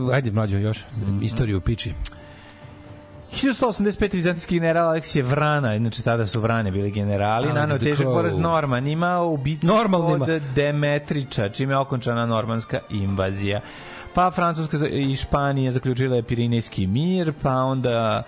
uh, 0.04 0.14
ajde, 0.14 0.30
mlađo, 0.30 0.56
još 0.56 0.84
istoriju 1.22 1.60
piči. 1.60 1.92
1185. 3.32 4.14
vizantijski 4.14 4.54
general 4.54 4.88
Aleksije 4.88 5.22
Vrana, 5.22 5.74
inače 5.74 6.02
tada 6.02 6.26
su 6.26 6.40
Vrane 6.40 6.70
bili 6.70 6.90
generali, 6.90 7.46
Alex 7.46 7.54
nanao 7.54 7.78
težak 7.78 8.06
poraz 8.06 8.38
Norman, 8.38 8.86
ima 8.86 9.20
ubici 9.20 9.66
Normalnima. 9.66 10.24
od 10.24 10.42
Demetriča, 10.54 11.48
čime 11.48 11.72
je 11.72 11.78
okončana 11.78 12.26
normanska 12.26 12.80
invazija. 12.90 13.60
Pa 14.14 14.30
Francuska 14.30 14.78
i 14.90 15.16
Španija 15.16 15.72
zaključila 15.72 16.16
je 16.16 16.22
Pirinejski 16.22 16.86
mir, 16.86 17.32
pa 17.42 17.54
onda 17.54 18.22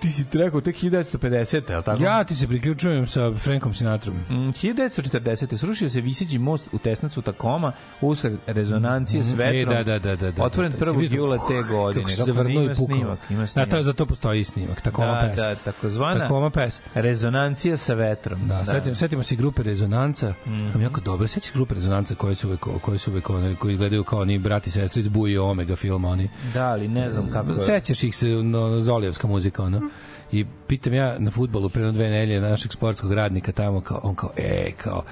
ti 0.00 0.12
si 0.12 0.24
rekao 0.32 0.60
tek 0.60 0.76
1950. 0.76 1.54
je 1.54 1.82
tako? 1.82 2.02
Ja 2.02 2.24
ti 2.24 2.34
se 2.34 2.48
priključujem 2.48 3.06
sa 3.06 3.32
Frankom 3.38 3.74
Sinatrom. 3.74 4.16
Mm, 4.16 4.34
1940. 4.34 5.56
srušio 5.56 5.88
se 5.88 6.00
viseći 6.00 6.38
most 6.38 6.66
u 6.72 6.78
tesnacu 6.78 7.22
Takoma 7.22 7.72
usled 8.00 8.36
rezonancije 8.46 9.24
s 9.24 9.32
vetrom. 9.32 9.54
E, 9.54 9.64
da, 9.64 9.82
da, 9.82 9.98
da, 9.98 10.16
da, 10.16 10.30
da. 10.30 10.44
Otvoren 10.44 10.72
da, 10.72 10.78
da. 10.78 10.84
1. 10.86 10.94
Si 10.94 10.98
vidio 11.00 11.16
jula 11.16 11.38
te 11.48 11.62
godine. 11.62 12.02
Kako 12.04 12.10
se 12.10 12.22
zavrnuo 12.24 12.62
i 12.62 12.68
pukao. 12.68 12.96
snimak, 12.96 13.18
ima 13.30 13.40
Da, 13.40 13.46
snimak. 13.46 13.70
to, 13.70 13.82
za 13.82 13.92
to 13.92 14.06
postoji 14.06 14.44
snimak. 14.44 14.80
Takoma 14.80 15.22
da, 15.22 15.28
pes. 15.28 15.36
da, 15.36 15.54
takozvana 15.54 16.20
Takoma 16.20 16.50
pes. 16.50 16.80
rezonancija 16.94 17.76
sa 17.76 17.94
vetrom. 17.94 18.48
Da, 18.48 18.64
setimo, 18.64 18.94
setimo 18.94 19.22
se 19.22 19.36
grupe 19.36 19.62
Rezonanca. 19.62 20.34
Mm 20.46 20.82
jako 20.82 21.00
dobro. 21.00 21.28
Sećaš 21.28 21.52
grupe 21.52 21.74
Rezonanca 21.74 22.14
koje 22.14 22.34
su 22.34 22.48
uvek, 22.48 22.60
koje 22.80 22.98
su 22.98 23.10
uvek 23.10 23.30
one, 23.30 23.54
koji 23.54 23.72
izgledaju 23.72 24.04
kao 24.04 24.20
oni 24.20 24.38
brati 24.38 24.68
i 24.68 24.72
sestri 24.72 25.00
iz 25.00 25.08
Buji 25.08 25.38
Omega 25.38 25.76
filma, 25.76 26.08
oni. 26.08 26.28
Da, 26.54 26.66
ali 26.66 26.88
ne 26.88 27.10
znam 27.10 27.30
kako... 27.32 27.50
je. 27.50 27.58
Sećaš 27.58 28.04
ih 28.04 28.16
se, 28.16 28.28
no, 28.28 28.80
Zolijevska 28.80 29.26
muzika, 29.26 29.62
ono. 29.62 29.87
I 30.32 30.44
pitam 30.66 30.94
ja 30.94 31.18
na 31.18 31.30
futbolu 31.30 31.68
pre 31.68 31.92
dve 31.92 32.10
nelje 32.10 32.40
našeg 32.40 32.72
sportskog 32.72 33.12
radnika 33.12 33.52
tamo, 33.52 33.80
kao, 33.80 34.00
on 34.02 34.14
kao, 34.14 34.30
e, 34.36 34.72
kao, 34.76 35.02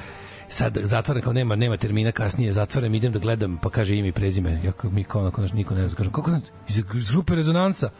sad 0.49 0.79
zatvaram 0.83 1.23
kao 1.23 1.33
nema 1.33 1.57
nema 1.57 1.77
termina 1.77 2.13
kasnije 2.13 2.53
zatvaram 2.53 2.95
idem 2.95 3.13
da 3.13 3.19
gledam 3.19 3.59
pa 3.63 3.71
kaže 3.71 3.97
ime 3.97 4.09
i 4.09 4.13
prezime. 4.13 4.61
Ja 4.65 4.73
kao 4.73 4.91
mi 4.91 5.05
kao 5.05 5.21
onako 5.21 5.41
naš 5.41 5.53
niko 5.53 5.75
ne 5.75 5.89
zna. 5.89 5.97
Kažem 5.97 6.13
kako 6.13 6.31
iz 6.95 7.11
grupe 7.11 7.35
rezonansa 7.35 7.91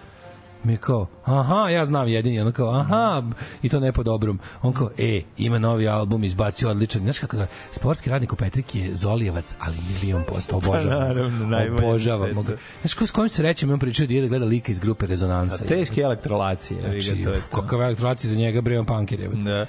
mi 0.67 0.77
kao, 0.77 1.07
aha, 1.25 1.69
ja 1.71 1.85
znam 1.85 2.09
jedini, 2.09 2.41
ono 2.41 2.53
kao, 2.53 2.71
aha, 2.71 3.23
i 3.63 3.69
to 3.69 3.81
ne 3.81 3.93
po 3.93 4.03
dobrom. 4.03 4.39
On 4.63 4.73
kao, 4.73 4.91
e, 4.99 5.23
ima 5.39 5.59
novi 5.59 5.89
album, 5.89 6.25
izbacio 6.25 6.71
odličan. 6.71 7.03
Znaš 7.03 7.19
kako 7.19 7.37
ga, 7.37 7.47
sportski 7.71 8.11
radnik 8.11 8.33
u 8.33 8.37
Petriki 8.37 8.79
je 8.79 8.95
Zolijevac, 8.95 9.57
ali 9.61 9.77
milion 9.89 10.23
posto 10.29 10.57
obožavam. 10.57 10.89
Pa 10.89 11.09
naravno, 11.09 11.79
obožavam 11.79 12.43
ga. 12.43 12.57
Znaš, 12.81 12.95
ko, 12.95 13.07
s 13.07 13.11
kojim 13.11 13.29
se 13.29 13.43
rećem, 13.43 13.71
on 13.71 13.79
pričao 13.79 14.07
da 14.07 14.21
da 14.21 14.27
gleda 14.27 14.45
lika 14.45 14.73
iz 14.73 14.79
grupe 14.79 15.07
Rezonansa. 15.07 15.65
Teške 15.65 16.01
elektrolacije. 16.01 16.81
Znači, 16.81 17.25
to 17.25 17.31
je 17.31 17.41
to. 17.51 18.29
za 18.29 18.37
njega, 18.37 18.61
bre, 18.61 18.79
on 18.79 18.87
punker 18.87 19.21
je. 19.21 19.29
Da. 19.29 19.67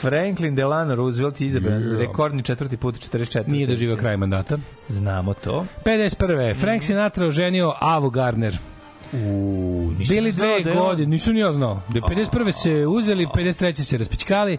Franklin 0.00 0.54
Delano 0.54 0.94
Roosevelt 0.94 1.40
je 1.40 1.46
izabran 1.46 1.82
Ja. 1.82 1.98
rekordni 1.98 2.42
četvrti 2.42 2.76
put 2.76 2.94
44. 2.94 3.48
Nije 3.48 3.66
doživio 3.66 3.96
kraj 3.96 4.16
mandata. 4.16 4.58
Znamo 4.88 5.34
to. 5.34 5.66
51. 5.84 6.60
Frank 6.60 6.82
Sinatra 6.82 7.26
oženio 7.26 7.74
Avu 7.80 8.10
Gardner. 8.10 8.58
U, 9.12 9.90
Bili 10.08 10.32
dve 10.32 10.62
godine, 10.62 11.10
nisam 11.10 11.34
ni 11.34 11.40
ja 11.40 11.52
znao. 11.52 11.82
Da 11.88 11.98
je 11.98 12.02
51. 12.02 12.52
se 12.52 12.86
uzeli, 12.86 13.26
53. 13.26 13.84
se 13.84 13.98
raspičkali, 13.98 14.58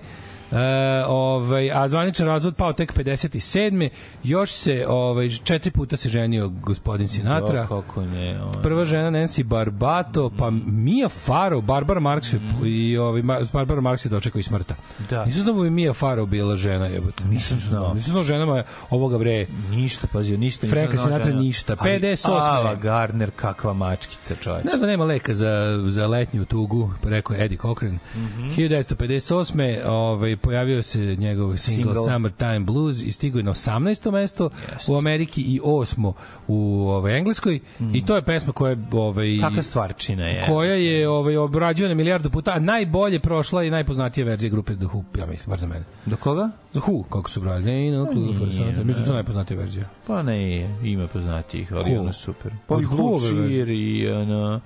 E, 0.51 1.03
ovaj, 1.07 1.71
a 1.71 1.87
zvaničan 1.87 2.27
razvod 2.27 2.55
pao 2.55 2.73
tek 2.73 2.93
57. 2.93 3.89
Još 4.23 4.51
se, 4.51 4.85
ovaj, 4.87 5.29
četiri 5.29 5.71
puta 5.71 5.97
se 5.97 6.09
ženio 6.09 6.49
gospodin 6.49 7.07
Sinatra. 7.07 7.61
Da, 7.61 7.67
kako 7.67 8.05
ne. 8.05 8.43
On. 8.43 8.61
Prva 8.63 8.85
žena 8.85 9.11
Nancy 9.11 9.43
Barbato, 9.43 10.31
pa 10.37 10.49
Mia 10.65 11.09
Farrow, 11.27 11.61
Barbara 11.61 11.99
Marx 11.99 12.33
je, 12.33 12.69
i 12.69 12.97
ovaj, 12.97 13.21
Barbara 13.53 13.81
Marx 13.81 14.05
je 14.05 14.09
dočekao 14.09 14.39
i 14.39 14.43
smrta. 14.43 14.75
Da. 15.09 15.25
Nisam 15.25 15.41
znao 15.41 15.55
da 15.55 15.63
bi 15.63 15.69
Mia 15.69 15.93
Farrow 15.93 16.25
bila 16.25 16.55
žena, 16.55 16.85
jebote. 16.85 17.23
Nisam 17.23 17.59
znao. 17.59 17.93
Nisam 17.93 18.11
znao 18.11 18.23
ženama 18.23 18.63
ovoga 18.89 19.17
bre. 19.17 19.47
Ništa, 19.71 20.07
pazio, 20.13 20.37
ništa. 20.37 20.67
Franka 20.67 20.97
Sinatra 20.97 21.25
žena. 21.25 21.39
ništa. 21.39 21.75
Ali 21.79 21.91
58. 21.91 22.29
Ava 22.31 22.75
Gardner, 22.75 23.31
kakva 23.35 23.73
mačkica, 23.73 24.35
čovječ. 24.35 24.63
Ne 24.63 24.77
znam, 24.77 24.89
nema 24.89 25.05
leka 25.05 25.33
za, 25.33 25.83
za 25.87 26.07
letnju 26.07 26.45
tugu, 26.45 26.91
rekao 27.03 27.35
Eddie 27.35 27.57
Cochran. 27.57 27.91
Mm 27.91 27.99
-hmm. 28.15 28.55
1958. 28.55 29.85
Ovaj, 29.85 30.38
pojavio 30.41 30.81
se 30.81 30.99
njegov 30.99 31.57
single, 31.57 31.93
Single. 31.93 32.13
Summertime 32.13 32.59
Blues 32.59 33.01
i 33.01 33.11
stigao 33.11 33.39
je 33.39 33.43
na 33.43 33.51
18. 33.51 34.11
mesto 34.11 34.49
u 34.87 34.97
Ameriki 34.97 35.41
i 35.41 35.59
8. 35.63 36.13
u 36.47 36.87
ovaj, 36.89 37.17
Engleskoj. 37.17 37.59
I 37.93 38.05
to 38.05 38.15
je 38.15 38.21
pesma 38.21 38.53
koja 38.53 38.69
je... 38.69 38.77
Ovaj, 38.91 39.37
Kakva 39.41 39.63
stvarčina 39.63 40.23
je. 40.23 40.45
koja 40.47 40.73
je 40.73 41.09
ovaj 41.09 41.37
obrađivana 41.37 41.95
milijardu 41.95 42.29
puta, 42.29 42.51
a 42.51 42.59
najbolje 42.59 43.19
prošla 43.19 43.63
i 43.63 43.69
najpoznatija 43.69 44.25
verzija 44.25 44.49
grupe 44.49 44.75
The 44.75 44.85
Who, 44.85 45.03
ja 45.19 45.25
mislim, 45.25 45.49
bar 45.49 45.59
za 45.59 45.67
mene. 45.67 45.85
Do 46.05 46.15
koga? 46.15 46.49
The 46.71 46.79
Who, 46.79 47.03
kako 47.03 47.29
su 47.29 47.41
brali, 47.41 47.63
ne, 47.63 47.91
no, 47.91 48.05
clue 48.05 48.33
for. 48.37 48.47
Mislim 48.47 48.85
da 48.87 48.99
je 48.99 49.05
to 49.05 49.13
najpoznatija 49.13 49.57
verzija. 49.57 49.85
Pa 50.07 50.23
ne, 50.23 50.69
ima 50.83 51.07
poznatijih, 51.07 51.73
ali 51.73 51.97
ono 51.97 52.13
super. 52.13 52.51
Pa 52.67 52.75
i 52.75 52.85
Blue 52.85 53.11
verzije. 53.11 53.49
Cheer 53.49 53.69
i 53.69 54.09
ono... 54.11 54.59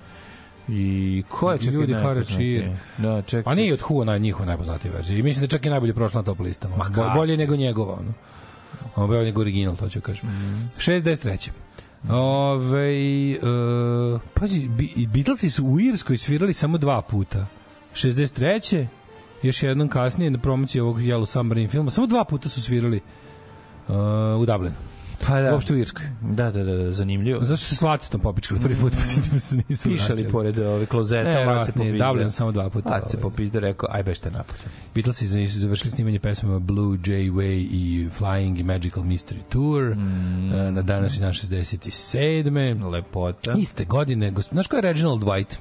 I 0.68 1.24
ko 1.30 1.52
je 1.52 1.60
čekaj 1.60 1.74
Ljudi 1.74 1.94
Hara 1.94 2.06
najpoznatiji? 2.06 2.60
Cheer. 2.60 2.78
Da, 2.98 3.22
čekaj. 3.22 3.44
Pa 3.44 3.56
nije 3.56 3.74
od 3.74 3.80
Who 3.80 4.04
na 4.04 4.18
njihova 4.18 4.46
najpoznatija 4.46 4.94
verzija. 4.94 5.20
I 5.20 5.24
mislim 5.24 5.42
da 5.42 5.48
čak 5.48 5.66
i 5.66 5.70
najbolje 5.70 5.94
prošla 5.94 6.22
na 6.22 6.26
top 6.26 6.40
listama. 6.40 6.76
Ma 6.78 6.86
Bo- 6.96 7.10
bolje 7.16 7.38
nego 7.38 7.56
njegova, 7.56 7.94
ono. 7.94 8.14
Ono 8.96 9.08
bolje 9.08 9.24
nego 9.24 9.42
original, 9.42 9.76
to 9.76 9.90
ću 9.90 10.02
kažem. 10.02 10.30
Mhm. 10.30 10.62
63. 10.78 11.50
Ove, 12.10 12.90
uh, 13.38 14.22
pazi, 14.34 14.70
Beatlesi 15.14 15.50
su 15.50 15.66
u 15.66 15.80
Irskoj 15.80 16.18
svirali 16.18 16.54
samo 16.54 16.78
dva 16.78 17.02
puta. 17.02 17.46
63. 17.94 18.88
Još 19.44 19.64
jednom 19.64 19.88
kasnije 19.88 20.32
na 20.32 20.38
promociji 20.38 20.82
ovog 20.82 21.00
Yellow 21.00 21.26
Submarine 21.26 21.70
filma. 21.70 21.92
Samo 21.92 22.08
dva 22.08 22.24
puta 22.24 22.50
su 22.50 22.62
svirali 22.62 23.00
uh, 23.88 23.96
u 24.42 24.46
Dublinu. 24.46 24.76
Pa 25.28 25.42
da. 25.42 25.54
Uopšte 25.54 25.74
u 25.74 25.78
Irskoj. 25.78 26.06
Da, 26.24 26.52
da, 26.52 26.64
da, 26.64 26.74
da, 26.74 26.92
zanimljivo. 26.92 27.40
Zašto 27.42 27.66
se 27.66 27.76
s 27.76 27.82
Lacetom 27.82 28.22
popičkali 28.22 28.60
prvi 28.60 28.76
put, 28.76 28.94
pa 28.94 29.40
se 29.40 29.56
nisu 29.70 29.90
Pišali 29.90 30.30
pored 30.32 30.60
ove 30.60 30.86
klozeta, 30.86 31.24
Ne, 31.24 31.46
Lace 31.46 31.72
ne, 31.72 31.74
popizde. 31.76 32.06
Dublin 32.06 32.32
samo 32.32 32.52
dva 32.52 32.70
puta, 32.70 32.90
Lace 32.90 33.18
ovaj. 33.18 33.22
popizde, 33.22 33.60
rekao, 33.60 33.90
aj 33.92 34.04
bešte 34.04 34.32
napolje. 34.32 34.60
Beatlesi 34.96 35.28
završili 35.48 35.92
snimanje 35.92 36.20
pesama 36.20 36.60
Blue 36.60 36.98
Jay 36.98 37.32
Way 37.32 37.68
i 37.72 38.10
Flying 38.20 38.60
i 38.60 38.64
Magical 38.64 39.04
Mystery 39.04 39.42
Tour 39.50 39.96
Mm. 39.96 40.54
e, 40.54 40.72
na 40.72 40.82
današnji 40.82 41.20
dan 41.20 41.34
67. 41.34 42.84
Lepota. 42.84 43.54
Iste 43.54 43.86
godine, 43.86 44.34
znaš 44.52 44.68
ko 44.68 44.76
je 44.76 44.82
Reginald 44.82 45.22
White? 45.22 45.56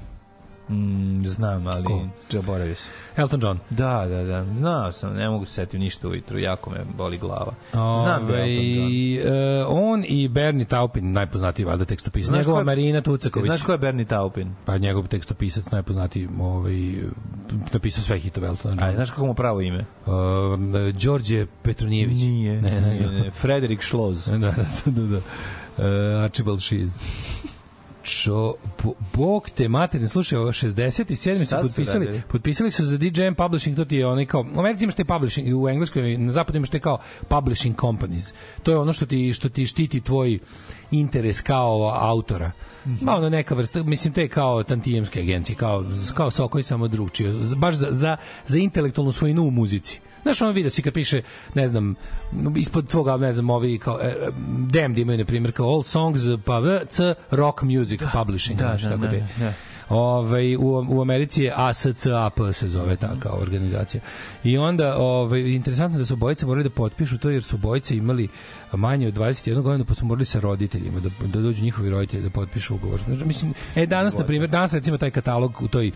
Mm, 0.69 1.25
znam, 1.25 1.67
ali 1.67 1.83
Ko? 1.85 2.01
zaboravio 2.29 2.75
sam. 2.75 2.91
Elton 3.15 3.39
John. 3.43 3.59
Da, 3.69 4.05
da, 4.05 4.23
da. 4.23 4.45
Znao 4.57 4.91
sam, 4.91 5.13
ne 5.13 5.29
mogu 5.29 5.45
se 5.45 5.53
setiti 5.53 5.77
ništa 5.79 6.07
ujutru, 6.07 6.39
jako 6.39 6.69
me 6.69 6.77
boli 6.97 7.17
glava. 7.17 7.53
Znam 7.71 8.27
da 8.27 8.33
je 8.33 8.55
Elton 8.55 8.75
John. 8.75 8.87
Ove, 9.27 9.59
e, 9.59 9.65
on 9.65 10.03
i 10.07 10.27
Bernie 10.27 10.65
Taupin, 10.65 11.11
najpoznatiji 11.11 11.65
valjda 11.65 11.85
tekstopisac. 11.85 12.27
Znaš 12.27 12.39
Njegova 12.39 12.55
ko 12.55 12.61
je- 12.61 12.65
Marina 12.65 13.01
Tucaković. 13.01 13.45
Znaš 13.45 13.61
ko 13.61 13.71
je 13.71 13.77
Bernie 13.77 14.05
Taupin? 14.05 14.55
Pa 14.65 14.77
njegov 14.77 15.07
tekstopisac 15.07 15.71
najpoznatiji 15.71 16.29
ovaj, 16.41 16.73
napisao 17.73 18.03
sve 18.03 18.19
hitove 18.19 18.47
Eltona 18.47 18.75
A, 18.75 18.79
Johna. 18.79 18.95
znaš 18.95 19.09
kako 19.09 19.25
mu 19.25 19.33
pravo 19.33 19.61
ime? 19.61 19.85
Um, 20.05 20.73
Đorđe 20.93 21.45
Petronijević. 21.61 22.17
Nije. 22.19 22.61
Ne, 22.61 22.81
ne, 22.81 22.93
nije, 22.93 23.11
ne. 23.11 23.31
Frederik 23.31 23.83
Schloz. 23.83 24.25
da, 24.31 24.37
da, 24.37 24.51
da, 24.85 25.01
da. 25.01 25.17
Uh, 25.17 26.23
Archibald 26.23 26.61
Shees. 26.61 26.89
Čo, 28.03 28.55
bo, 28.83 28.93
bog 29.13 29.49
te 29.49 29.67
materin, 29.67 30.07
slušaj, 30.07 30.37
ovo 30.39 30.51
67. 30.51 31.39
su 31.39 31.45
Šta 31.45 31.63
su 31.63 31.69
potpisali, 31.69 32.05
radili? 32.05 32.23
potpisali 32.31 32.71
su 32.71 32.85
za 32.85 32.97
DJM 32.97 33.35
Publishing, 33.37 33.77
to 33.77 33.85
ti 33.85 33.95
je 33.95 34.07
onaj 34.07 34.25
kao, 34.25 34.45
u 34.55 34.59
Americi 34.59 34.83
imaš 34.83 34.95
te 34.95 35.05
publishing, 35.05 35.63
u 35.63 35.69
Engleskoj, 35.69 36.17
na 36.17 36.31
zapadu 36.31 36.57
imaš 36.57 36.69
te 36.69 36.79
kao 36.79 36.97
publishing 37.27 37.79
companies. 37.79 38.33
To 38.63 38.71
je 38.71 38.77
ono 38.77 38.93
što 38.93 39.05
ti, 39.05 39.33
što 39.33 39.49
ti 39.49 39.65
štiti 39.65 40.01
tvoj 40.01 40.39
interes 40.91 41.41
kao 41.41 41.91
autora. 41.95 42.51
Mhm. 42.85 43.05
Ma 43.05 43.15
ono 43.15 43.29
neka 43.29 43.55
vrsta, 43.55 43.83
mislim 43.83 44.13
te 44.13 44.27
kao 44.27 44.63
tantijemske 44.63 45.19
agencije, 45.19 45.55
kao, 45.55 45.85
kao 46.13 46.31
Sokoj 46.31 46.63
samo 46.63 46.87
drugčije, 46.87 47.33
baš 47.55 47.75
za, 47.75 47.87
za, 47.91 48.17
za 48.47 48.59
intelektualnu 48.59 49.11
svojinu 49.11 49.43
u 49.43 49.51
muzici. 49.51 49.99
Znaš, 50.23 50.41
ono 50.41 50.51
vidio 50.51 50.71
si 50.71 50.81
kad 50.81 50.93
piše, 50.93 51.21
ne 51.53 51.67
znam, 51.67 51.95
ispod 52.55 52.87
tvoga, 52.87 53.17
ne 53.17 53.33
znam, 53.33 53.49
ovi 53.49 53.79
kao, 53.79 53.99
e, 54.01 54.05
e, 54.07 54.29
Damned 54.69 54.97
imaju, 54.97 55.17
na 55.17 55.25
primjer, 55.25 55.51
kao 55.51 55.69
All 55.69 55.83
Songs, 55.83 56.21
pa 56.45 56.61
C, 56.89 57.13
Rock 57.31 57.61
Music 57.61 58.01
Publishing. 58.13 58.59
da, 58.59 58.65
znaš, 58.65 58.81
da, 58.81 58.89
tako 58.89 59.01
da, 59.01 59.09
te. 59.09 59.27
da. 59.39 59.53
Ovaj 59.93 60.55
u, 60.55 60.85
u 60.89 61.01
Americi 61.01 61.43
je 61.43 61.53
ASCAP 61.55 62.39
se 62.53 62.67
zove 62.67 62.95
ta 62.95 63.15
kao 63.19 63.37
organizacija. 63.41 64.01
I 64.43 64.57
onda 64.57 64.97
ovaj 64.97 65.39
interesantno 65.39 65.99
da 65.99 66.05
su 66.05 66.15
bojice 66.15 66.45
morali 66.45 66.63
da 66.63 66.69
potpišu 66.69 67.17
to 67.17 67.29
jer 67.29 67.43
su 67.43 67.57
bojice 67.57 67.97
imali 67.97 68.29
manje 68.71 69.07
od 69.07 69.13
21 69.13 69.61
godina 69.61 69.85
pa 69.85 69.93
su 69.93 70.05
morali 70.05 70.25
sa 70.25 70.39
roditeljima 70.39 70.99
da, 70.99 71.09
da 71.27 71.41
dođu 71.41 71.63
njihovi 71.63 71.89
roditelji 71.89 72.23
da 72.23 72.29
potpišu 72.29 72.75
ugovor. 72.75 72.99
Znači, 73.05 73.25
Mislim, 73.25 73.53
e 73.75 73.85
danas 73.85 74.17
na 74.17 74.25
primjer, 74.25 74.49
danas 74.49 74.73
recimo 74.73 74.97
taj 74.97 75.11
katalog 75.11 75.61
u 75.61 75.67
toj 75.67 75.91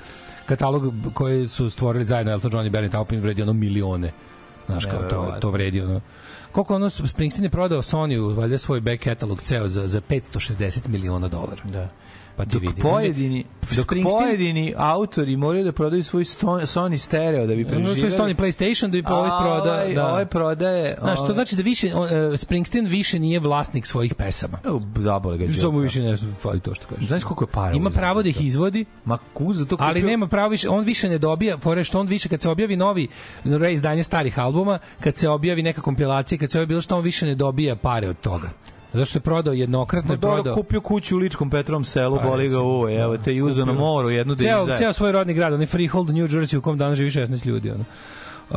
katalog 0.45 0.93
koji 1.14 1.48
su 1.48 1.70
stvorili 1.70 2.06
zajedno 2.06 2.32
Elton 2.32 2.52
John 2.54 2.66
i 2.66 2.70
Bernie 2.70 2.89
Taupin 2.89 3.22
vredi 3.22 3.41
ono 3.41 3.54
milione. 3.54 4.12
Znaš, 4.66 4.86
kao 4.86 5.04
to, 5.10 5.38
to 5.41 5.52
vredi 5.52 5.82
ono 5.82 6.02
koliko 6.52 6.76
ono 6.76 6.89
Springsteen 6.89 7.43
je 7.43 7.50
prodao 7.50 7.82
Sony 7.82 8.36
valjda 8.36 8.58
svoj 8.58 8.82
back 8.82 9.04
catalog 9.04 9.41
ceo 9.41 9.68
za, 9.68 9.88
za 9.88 10.02
560 10.02 10.88
miliona 10.88 11.28
dolara. 11.28 11.62
Da. 11.64 11.89
Pa 12.38 12.46
ti 12.46 12.50
Dok 12.54 12.62
vidi. 12.62 12.82
pojedini, 12.82 13.44
dok 13.62 13.86
Springsteen- 13.88 14.10
pojedini 14.12 14.74
autori 14.78 15.38
moraju 15.38 15.64
da 15.64 15.72
prodaju 15.72 16.04
svoj 16.04 16.24
sto, 16.24 16.48
Sony 16.48 16.98
stereo 16.98 17.48
da 17.48 17.56
bi 17.56 17.66
što 17.66 17.76
je 17.76 18.12
Sony 18.12 18.36
PlayStation 18.36 18.84
da 18.84 18.92
bi 18.92 19.04
ovaj 19.08 19.30
proda, 19.42 19.74
ovaj, 19.74 19.94
da. 19.94 20.08
ovaj 20.08 20.26
prodaje... 20.26 20.98
Znaš, 21.02 21.20
to 21.20 21.34
znači 21.34 21.56
da 21.56 21.62
više 21.62 21.96
on, 21.96 22.04
uh, 22.04 22.40
Springsteen 22.40 22.86
više 22.86 23.20
nije 23.20 23.40
vlasnik 23.40 23.86
svojih 23.86 24.16
pesama. 24.16 24.60
Zabole 24.96 25.38
ga 25.38 25.54
Samo 25.54 25.80
više 25.80 26.02
ne 26.02 26.18
fali 26.42 26.60
to 26.60 26.76
što 26.76 26.88
kažeš. 26.88 27.08
Znaš 27.08 27.24
koliko 27.24 27.44
je 27.44 27.48
para? 27.48 27.76
Ima 27.76 27.90
pravo 27.90 28.24
da 28.24 28.30
ih 28.30 28.42
izvodi, 28.42 28.86
Ma 29.06 29.18
ku 29.34 29.54
za 29.54 29.66
to 29.66 29.78
ali 29.80 30.02
kupio- 30.02 30.08
nema 30.08 30.28
pravo 30.28 30.50
više, 30.50 30.70
on 30.70 30.84
više 30.84 31.10
ne 31.10 31.18
dobija, 31.18 31.58
fore 31.58 31.84
što 31.84 32.00
on 32.00 32.08
više 32.08 32.30
kad 32.30 32.42
se 32.42 32.50
objavi 32.50 32.76
novi 32.76 33.08
reizdanje 33.46 34.04
starih 34.04 34.40
albuma, 34.40 34.80
kad 35.00 35.16
se 35.16 35.30
objavi 35.30 35.64
neka 35.64 35.82
kompilacija, 35.82 36.38
kad 36.40 36.52
se 36.52 36.58
objavi 36.58 36.68
bilo 36.68 36.82
što 36.82 36.98
on 36.98 37.04
više 37.04 37.26
ne 37.26 37.36
dobija 37.36 37.76
pare 37.76 38.10
od 38.10 38.20
toga. 38.20 38.50
Zašto 38.94 39.18
je 39.18 39.22
prodao 39.22 39.54
jednokratno 39.54 40.14
je 40.14 40.18
prodao. 40.18 40.56
kupio 40.56 40.82
kuću 40.82 41.16
u 41.16 41.20
Ličkom 41.20 41.50
Petrovom 41.50 41.86
selu, 41.86 42.18
Pa, 42.18 42.24
boli 42.24 42.50
ga 42.50 42.62
uve, 42.62 42.96
evo 42.96 43.18
te 43.18 43.34
i 43.34 43.42
uzeo 43.42 43.66
na 43.66 43.74
moru 43.74 44.10
jednu 44.10 44.36
da 44.36 44.44
ceo, 44.44 44.68
ceo 44.78 44.94
svoj 44.94 45.12
rodni 45.12 45.34
grad, 45.34 45.54
onaj 45.54 45.66
Freehold, 45.66 46.10
New 46.10 46.28
Jersey, 46.28 46.58
u 46.58 46.62
kom 46.62 46.78
danas 46.78 46.98
živi 46.98 47.10
16 47.10 47.46
ljudi. 47.46 47.72
Ono. 47.72 47.84
Uh, 48.50 48.56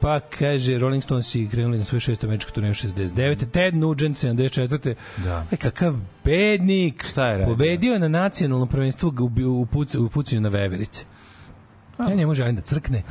pa 0.00 0.20
kaže 0.20 0.78
Rolling 0.78 1.02
Stones 1.02 1.34
i 1.34 1.48
krenuli 1.48 1.78
na 1.78 1.84
svoj 1.84 2.00
šesto 2.00 2.26
američko 2.26 2.50
turneju 2.50 2.74
69. 2.74 3.50
Ted 3.50 3.74
Nugent 3.76 4.16
74. 4.16 4.94
Da. 5.16 5.46
E, 5.50 5.56
kakav 5.56 5.94
bednik. 6.24 7.04
Šta 7.10 7.28
je 7.28 7.38
radio? 7.38 7.54
Pobedio 7.54 7.92
je 7.92 7.98
na 7.98 8.08
nacionalno 8.08 8.66
prvenstvo 8.66 9.12
u, 9.20 9.60
u, 9.60 9.66
puc, 9.66 9.94
u 9.94 10.08
pucanju 10.08 10.40
na 10.40 10.48
veverice. 10.48 11.04
Ja 11.98 12.14
njemu 12.14 12.34
želim 12.34 12.56
da 12.56 12.62
crkne. 12.62 13.02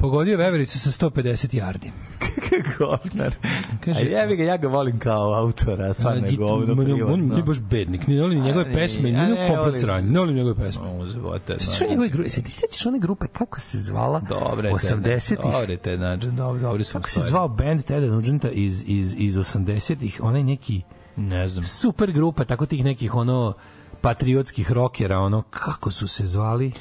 Pogodio 0.00 0.36
vevericu 0.38 0.78
sa 0.78 0.90
150 0.90 1.54
yardi. 1.54 1.90
govnar. 2.78 3.34
Kaže- 3.80 4.06
A 4.06 4.20
jebi 4.20 4.36
ga, 4.36 4.42
ja 4.44 4.56
ga 4.56 4.68
volim 4.68 4.98
kao 4.98 5.34
autora, 5.34 5.92
stvarno 5.92 6.26
je 6.26 6.36
govno 6.36 6.74
Ma, 6.74 6.82
On 6.82 6.86
privatno. 6.86 7.36
je 7.36 7.42
baš 7.42 7.60
bednik. 7.60 8.06
Ne 8.06 8.20
volim 8.20 8.40
njegove 8.40 8.72
pesme, 8.72 9.12
ne 9.12 9.28
komplet 9.48 9.58
voliš. 9.58 9.80
sranje. 9.80 10.10
Ne 10.10 10.18
volim 10.18 10.36
njegove 10.36 10.54
pesme. 10.56 10.82
O, 10.82 11.06
života. 11.06 11.58
Sećaš 11.58 11.78
se 11.78 11.86
njegove 11.86 12.08
grupe? 12.08 12.28
Se 12.28 12.42
ti 12.42 12.52
sećaš 12.52 12.86
one 12.86 12.98
grupe 12.98 13.26
kako 13.28 13.60
se 13.60 13.78
zvala? 13.78 14.20
Dobre, 14.20 14.70
80-ih. 14.70 15.52
Dobre 15.52 15.76
te, 15.76 15.96
znači, 15.96 16.26
dobro, 16.28 16.60
dobri 16.60 16.84
su 16.84 16.92
Kako 16.92 17.10
se 17.10 17.20
zvao 17.20 17.48
band 17.48 17.82
Teda 17.82 18.06
Nugenta 18.06 18.50
iz, 18.50 18.84
iz, 18.86 19.14
iz 19.18 19.34
80-ih? 19.36 20.20
Onaj 20.22 20.42
neki 20.42 20.82
Ne 21.16 21.48
znam. 21.48 21.64
super 21.64 22.12
grupa, 22.12 22.44
tako 22.44 22.66
tih 22.66 22.84
nekih 22.84 23.14
ono 23.14 23.52
patriotskih 24.00 24.72
rokera, 24.72 25.18
ono, 25.18 25.42
kako 25.42 25.90
su 25.90 26.08
se 26.08 26.26
zvali? 26.26 26.72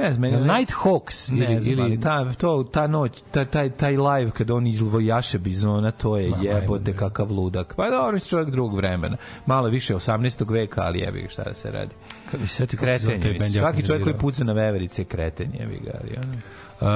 Ne 0.00 0.12
znam, 0.12 0.20
meni... 0.20 0.36
Night 0.36 0.72
Hawks 0.84 1.28
Ne 1.32 1.52
ili, 1.52 1.60
znam, 1.62 1.86
ili 1.86 2.00
ta, 2.00 2.32
to, 2.32 2.64
ta 2.72 2.86
noć, 2.86 3.22
ta, 3.30 3.44
taj, 3.44 3.70
taj 3.70 3.96
live 3.96 4.30
kad 4.30 4.50
on 4.50 4.66
izvojaše 4.66 5.38
bizona, 5.38 5.90
to 5.90 6.16
je 6.16 6.30
Ma, 6.30 6.36
jebote 6.42 6.96
kakav 6.96 7.32
ludak. 7.32 7.74
Pa 7.76 7.90
dobro, 7.90 8.18
si 8.18 8.28
čovjek 8.28 8.50
drugog 8.50 8.76
vremena. 8.76 9.16
Malo 9.46 9.68
više 9.68 9.94
18. 9.94 10.52
veka, 10.52 10.82
ali 10.82 10.98
jebi 10.98 11.26
šta 11.30 11.42
da 11.42 11.54
se 11.54 11.70
radi. 11.70 11.94
Kako 12.30 12.46
se 12.46 12.66
zove 13.02 13.20
Kretenje, 13.20 13.58
Svaki 13.58 13.86
čovjek 13.86 14.04
koji 14.04 14.18
puca 14.18 14.44
na 14.44 14.52
veverice 14.52 15.02
je 15.02 15.06
kreten, 15.06 15.50
jebi 15.60 15.80
ga. 15.84 15.90
Ali, 16.02 16.16
ono. 16.16 16.36
Uh, 16.80 16.86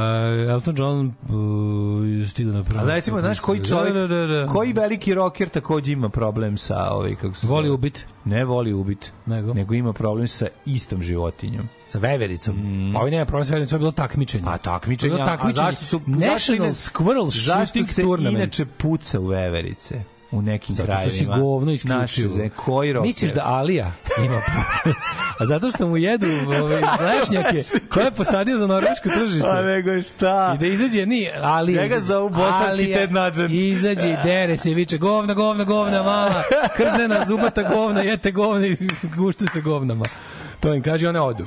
Elton 0.48 0.74
John 0.76 1.06
uh, 1.06 2.28
stigao 2.28 2.52
na 2.52 2.62
prvo. 2.64 2.80
A 2.80 2.86
recimo, 2.86 3.20
znaš 3.20 3.40
koji 3.40 3.64
čovjek, 3.64 3.94
Da, 3.94 4.00
da, 4.00 4.16
da, 4.16 4.26
da. 4.28 4.46
koji 4.46 4.72
veliki 4.72 5.14
rocker 5.14 5.48
takođe 5.48 5.92
ima 5.92 6.08
problem 6.08 6.58
sa 6.58 6.90
ovaj, 6.90 7.14
kako 7.14 7.34
se 7.34 7.46
Voli 7.46 7.70
ubit 7.70 8.06
Ne 8.24 8.44
voli 8.44 8.72
ubit, 8.72 9.12
Nego? 9.26 9.54
nego 9.54 9.74
ima 9.74 9.92
problem 9.92 10.26
sa 10.28 10.46
istom 10.66 11.02
životinjom. 11.02 11.68
sa 11.84 11.98
vevericom. 11.98 12.54
Pa 12.94 12.98
ovaj 12.98 13.10
nema 13.10 13.24
problem 13.24 13.44
sa 13.44 13.50
vevericom, 13.50 13.74
ovo 13.74 13.78
je 13.78 13.82
bilo 13.82 13.92
takmičenje. 13.92 14.44
Mm. 14.44 14.48
A 14.48 14.58
takmičenja, 14.58 15.10
To 15.10 15.14
je 15.14 15.18
bilo 15.18 15.22
a 15.24 15.36
takmičenje. 15.36 15.66
zašto 15.66 15.84
su 15.84 16.00
National 16.06 16.68
Squirrel 16.70 17.24
Zašto 17.26 17.66
Shooting 17.66 17.88
se 17.88 18.02
Tournament. 18.02 18.36
inače 18.36 18.64
puca 18.66 19.20
u 19.20 19.26
veverice? 19.26 20.00
U 20.34 20.42
nekim 20.42 20.74
Zato 20.76 20.86
što 20.86 20.92
krajevima. 20.94 21.34
si 21.34 21.40
govno 21.40 21.72
isključivo. 21.72 22.00
Naše, 22.00 22.28
ze- 22.28 22.48
koji 22.48 22.92
rocker? 22.92 23.06
Misliš 23.06 23.32
da 23.32 23.42
Alija 23.44 23.92
ima 24.18 24.40
problem? 24.44 24.94
A 25.40 25.46
zato 25.46 25.70
što 25.70 25.88
mu 25.88 25.96
jedu 25.96 26.26
ove 26.62 26.80
lešnjake 27.00 27.62
koje 27.88 28.04
je 28.04 28.10
posadio 28.10 28.58
za 28.58 28.66
norveško 28.66 29.08
tržište. 29.08 29.48
A 29.48 29.62
nego 29.62 30.02
šta? 30.02 30.52
I 30.54 30.58
da 30.58 30.66
izađe 30.66 31.06
ni 31.06 31.28
ali 31.42 31.72
Njega 31.72 32.00
zovu 32.00 32.28
bosanski 32.28 32.92
Ted 32.92 33.12
Nugent. 33.12 33.50
Izađe 33.50 34.08
i 34.08 34.16
dere 34.24 34.56
se 34.56 34.70
viče 34.70 34.98
govna, 34.98 35.34
govna, 35.34 35.64
govna, 35.64 36.02
mama. 36.02 36.42
Krznena 36.76 37.24
zubata 37.26 37.62
govna, 37.64 38.00
jete 38.00 38.30
govna 38.30 38.66
i 38.66 38.76
gušte 39.16 39.44
se 39.52 39.60
govnama. 39.60 40.04
To 40.60 40.74
im 40.74 40.82
kaže, 40.82 41.08
one 41.08 41.20
odu. 41.20 41.46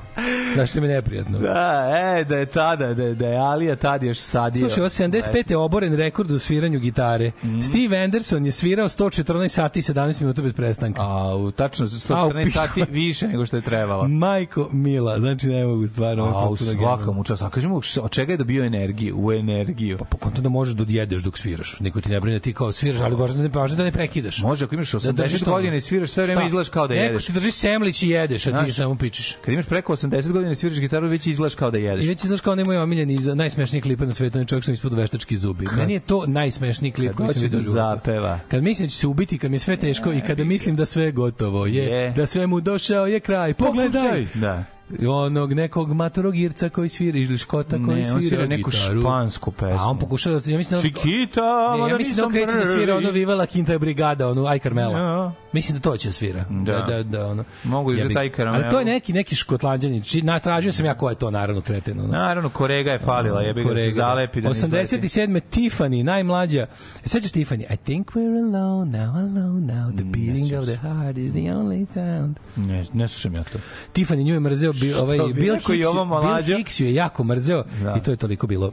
Zašto 0.55 0.81
mi 0.81 0.87
je 0.87 0.93
neprijatno? 0.93 1.39
Da, 1.39 1.87
e, 2.17 2.23
da 2.23 2.37
je 2.37 2.45
tada, 2.45 2.93
da 2.93 3.03
je, 3.03 3.15
da 3.15 3.27
je 3.27 3.37
Alija 3.37 3.75
tad 3.75 4.03
još 4.03 4.17
sadio. 4.17 4.59
Slušaj, 4.61 4.81
ovo 4.81 4.89
75. 4.89 5.51
je 5.51 5.57
oboren 5.57 5.95
rekord 5.95 6.31
u 6.31 6.39
sviranju 6.39 6.79
gitare. 6.79 7.31
Mhm. 7.43 7.59
Steve 7.61 7.97
Anderson 7.97 8.45
je 8.45 8.51
svirao 8.51 8.89
114 8.89 9.47
sati 9.49 9.79
i 9.79 9.83
17 9.83 10.21
minuta 10.21 10.41
bez 10.41 10.53
prestanka. 10.53 11.01
A, 11.01 11.35
u 11.35 11.51
tačno 11.51 11.85
A, 12.09 12.25
u 12.25 12.29
114 12.29 12.53
sati 12.53 12.83
više 12.89 13.27
nego 13.27 13.45
što 13.45 13.55
je 13.55 13.61
trebalo. 13.61 14.07
Majko 14.07 14.69
Mila, 14.71 15.19
znači 15.19 15.47
ne 15.47 15.65
mogu 15.65 15.87
stvarno. 15.87 16.23
A, 16.25 16.49
u 16.49 16.55
svakom 16.57 17.23
času. 17.23 17.45
A 17.45 17.49
kažemo, 17.49 17.75
od 18.01 18.11
čega 18.11 18.33
je 18.33 18.37
dobio 18.37 18.63
energiju? 18.63 19.15
U 19.19 19.31
energiju. 19.33 19.97
Po 20.09 20.17
kontu 20.17 20.41
da 20.41 20.49
možeš 20.49 20.73
da 20.73 20.81
odjedeš 20.83 21.21
dok 21.21 21.37
sviraš. 21.37 21.79
Niko 21.79 22.01
ti 22.01 22.09
ne 22.09 22.19
brine 22.19 22.37
da 22.37 22.43
ti 22.43 22.53
kao 22.53 22.71
sviraš, 22.71 23.01
ali 23.01 23.15
važno 23.15 23.35
da 23.37 23.43
ne, 23.43 23.49
važno 23.49 23.77
da 23.77 23.83
ne 23.83 23.91
prekidaš. 23.91 24.41
Može, 24.41 24.65
ako 24.65 24.75
imaš 24.75 24.91
Da 24.91 24.99
80 24.99 25.11
držiš 25.11 25.41
to. 25.41 25.51
godina 25.51 25.75
i 25.75 25.81
sviraš 25.81 26.09
sve 26.09 26.25
vreme 26.25 26.45
izgledaš 26.45 26.69
kao 26.69 26.87
da 26.87 26.93
Neko 26.93 27.03
jedeš. 27.05 27.25
ti 27.25 27.33
drži 27.33 27.51
semlić 27.51 28.03
i 28.03 28.09
jedeš, 28.09 28.47
a 28.47 28.51
ti 28.51 28.57
Znaš. 28.57 28.75
samo 28.75 28.95
pičeš. 28.95 29.37
Kad 29.45 29.53
imaš 29.53 29.65
preko 29.65 29.93
80 29.93 30.11
godina 30.23 30.36
i 30.41 30.55
sviraš 30.55 30.79
gitaru, 30.79 31.07
već 31.07 31.27
izgledaš 31.27 31.55
kao 31.55 31.71
da 31.71 31.77
jedeš. 31.77 32.05
I 32.05 32.07
već 32.07 32.25
znaš 32.25 32.41
kao 32.41 32.55
nemoj 32.55 32.77
omiljeni 32.77 33.13
iz 33.13 33.25
najsmešniji 33.25 33.81
klip 33.81 33.99
na 33.99 34.13
svetu, 34.13 34.45
čovjek 34.45 34.63
što 34.63 34.71
mi 34.71 34.73
ispod 34.73 34.93
veštački 34.93 35.37
zubi. 35.37 35.65
Meni 35.77 35.93
je 35.93 35.99
to 35.99 36.25
najsmešniji 36.27 36.91
klip 36.91 37.09
Kad 37.09 37.17
koji 37.17 37.29
sam 37.29 37.41
vidio 37.41 37.59
da 37.59 37.69
zapeva. 37.69 38.39
Kad 38.47 38.63
mislim 38.63 38.87
da 38.87 38.91
će 38.91 38.97
se 38.97 39.07
ubiti, 39.07 39.37
kad 39.37 39.51
mi 39.51 39.55
je 39.55 39.59
sve 39.59 39.77
teško 39.77 40.13
i 40.13 40.21
kada 40.21 40.43
mislim 40.43 40.75
da 40.75 40.85
sve 40.85 41.03
je 41.03 41.11
gotovo 41.11 41.65
je, 41.65 41.83
Je. 41.85 42.11
da 42.11 42.25
sve 42.25 42.47
mu 42.47 42.61
došao 42.61 43.07
je 43.07 43.19
kraj. 43.19 43.53
Pogledaj! 43.53 44.27
Da. 44.33 44.76
Onog 45.07 45.53
nekog 45.53 45.93
matorogirca 45.93 46.69
koji 46.69 46.89
svira 46.89 47.17
ili 47.17 47.37
škota 47.37 47.77
koji 47.77 47.97
Ne, 47.97 48.03
svira, 48.05 48.21
svira 48.21 48.45
neku 48.47 48.69
gitaru. 48.71 49.01
špansku 49.01 49.51
pesmu. 49.51 49.77
A 49.79 49.85
on 49.85 49.99
pokušava 49.99 50.39
da 50.39 50.51
ja 50.51 50.57
mislim 50.57 50.81
da 50.81 50.87
Chiquita, 50.89 51.77
Ne, 51.77 51.89
ja 51.89 51.97
mislim 51.97 52.15
da 52.15 52.25
on 52.25 52.31
nisam 52.33 52.47
kreće 52.47 52.59
da 52.59 52.65
svira 52.67 52.95
ono 52.95 53.11
Viva 53.11 53.35
la 53.35 53.45
Quinta 53.45 53.77
Brigada, 53.77 54.27
onu 54.29 54.45
Aj 54.45 54.59
Carmela. 54.59 54.99
Ja. 54.99 55.31
Mislim 55.53 55.77
da 55.77 55.81
to 55.81 55.97
će 55.97 56.09
da 56.09 56.13
svira. 56.13 56.45
Da. 56.51 56.73
Da, 56.73 56.81
da, 56.83 57.03
da 57.03 57.27
ono. 57.27 57.43
Mogu 57.63 57.93
i 57.93 57.97
za 57.97 58.03
Jebi- 58.03 58.13
taj 58.13 58.29
Carmela. 58.29 58.57
Ali 58.57 58.69
to 58.69 58.79
je 58.79 58.85
neki 58.85 59.13
neki 59.13 59.35
škotlanđanin. 59.35 60.01
Či 60.01 60.21
natražio 60.21 60.71
sam 60.71 60.85
ja 60.85 60.93
ko 60.93 61.09
je 61.09 61.15
to 61.15 61.31
naravno 61.31 61.61
kreten. 61.61 61.99
Ono. 61.99 62.07
Naravno, 62.09 62.49
Korega 62.49 62.91
je 62.91 62.99
falila, 62.99 63.41
jebi 63.41 63.63
ga 63.63 63.69
da 63.69 63.75
se 63.75 63.85
da. 63.85 63.91
zalepi. 63.91 64.41
Da 64.41 64.49
ne 64.49 64.51
izleti. 64.53 65.07
87. 65.07 65.41
Tiffany, 65.51 66.03
najmlađa. 66.03 66.67
E, 67.05 67.07
Sećaš 67.07 67.31
Tiffany? 67.31 67.63
I 67.63 67.77
think 67.77 68.05
we're 68.07 68.37
alone 68.47 68.91
now, 68.93 69.09
alone 69.11 69.73
now. 69.73 69.95
The 69.95 70.03
beating 70.05 70.59
of 70.59 70.65
the 70.65 70.75
heart 70.77 71.17
is 71.17 71.31
the 71.31 71.41
only 71.41 71.85
sound. 71.85 72.37
Ne, 72.57 72.85
ne 72.93 73.07
slušam 73.07 73.33
ja 73.33 73.43
to. 73.43 73.57
Tiffany 73.93 74.23
nju 74.23 74.33
je 74.33 74.39
mrzeo 74.39 74.73
bi, 74.81 74.93
ovaj, 74.93 75.17
bi 75.17 75.33
Bill, 75.33 75.55
Hicks, 75.55 75.87
ovo 75.87 76.21
Bill? 76.21 76.57
Hicks 76.57 76.79
je 76.79 76.93
jako 76.93 77.23
mrzeo 77.23 77.63
Da. 77.83 77.95
i 77.97 78.03
to 78.03 78.11
je 78.11 78.17
toliko 78.17 78.47
bilo 78.47 78.71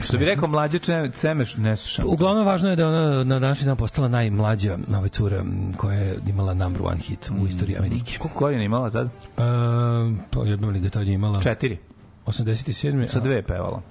Što 0.00 0.18
bi 0.18 0.24
rekao 0.24 0.48
mlađe 0.48 0.78
Cemeš, 1.12 1.56
ne 1.56 1.76
slušam. 1.76 2.04
Uglavnom 2.08 2.46
važno 2.46 2.70
je 2.70 2.76
da 2.76 2.88
ona 2.88 3.24
na 3.24 3.38
današnji 3.38 3.66
dan 3.66 3.76
postala 3.76 4.08
najmlađa 4.08 4.78
nova 4.86 5.08
cura 5.08 5.44
koja 5.76 5.98
je 5.98 6.16
imala 6.26 6.54
number 6.54 6.82
one 6.82 6.98
hit 6.98 7.30
u 7.42 7.46
istoriji 7.46 7.76
Amerike. 7.76 8.18
Koliko 8.18 8.38
godina 8.38 8.62
imala 8.62 8.90
tad? 8.90 9.08
Um, 9.36 10.20
pa 10.30 10.40
jednom 10.44 10.70
li 10.70 10.80
ga 10.80 10.90
tad 10.90 11.06
je 11.06 11.14
imala 11.14 11.42
Četiri. 11.42 11.78
87. 12.26 13.08
Sa 13.08 13.20
dve 13.20 13.34
je 13.34 13.42
pevala. 13.42 13.82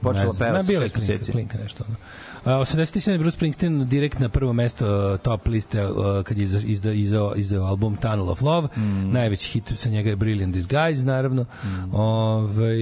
Počela 0.00 0.32
peva 0.38 0.52
na 0.52 0.62
sa 0.62 0.72
šest 0.72 0.94
klinka, 0.94 0.98
meseci. 1.12 1.32
klinka 1.32 1.58
nešto. 1.58 1.84
Ono. 1.88 1.96
Uh, 2.44 2.64
87. 2.64 3.18
Bruce 3.18 3.36
Springsteen 3.36 3.88
direkt 3.88 4.18
na 4.20 4.28
prvo 4.28 4.52
mesto 4.52 4.86
uh, 4.86 5.20
top 5.20 5.46
liste 5.48 5.86
uh, 5.86 6.22
kad 6.22 6.38
je 6.38 6.44
izdao 6.44 6.92
izdao 6.92 7.32
izdao 7.36 7.66
album 7.66 7.96
Tunnel 7.96 8.30
of 8.30 8.42
Love. 8.42 8.68
Mm. 8.76 9.12
Najveći 9.12 9.50
hit 9.50 9.72
sa 9.76 9.88
njega 9.88 10.10
je 10.10 10.16
Brilliant 10.16 10.54
Disguise, 10.54 11.06
naravno. 11.06 11.44
Ovaj, 11.92 12.80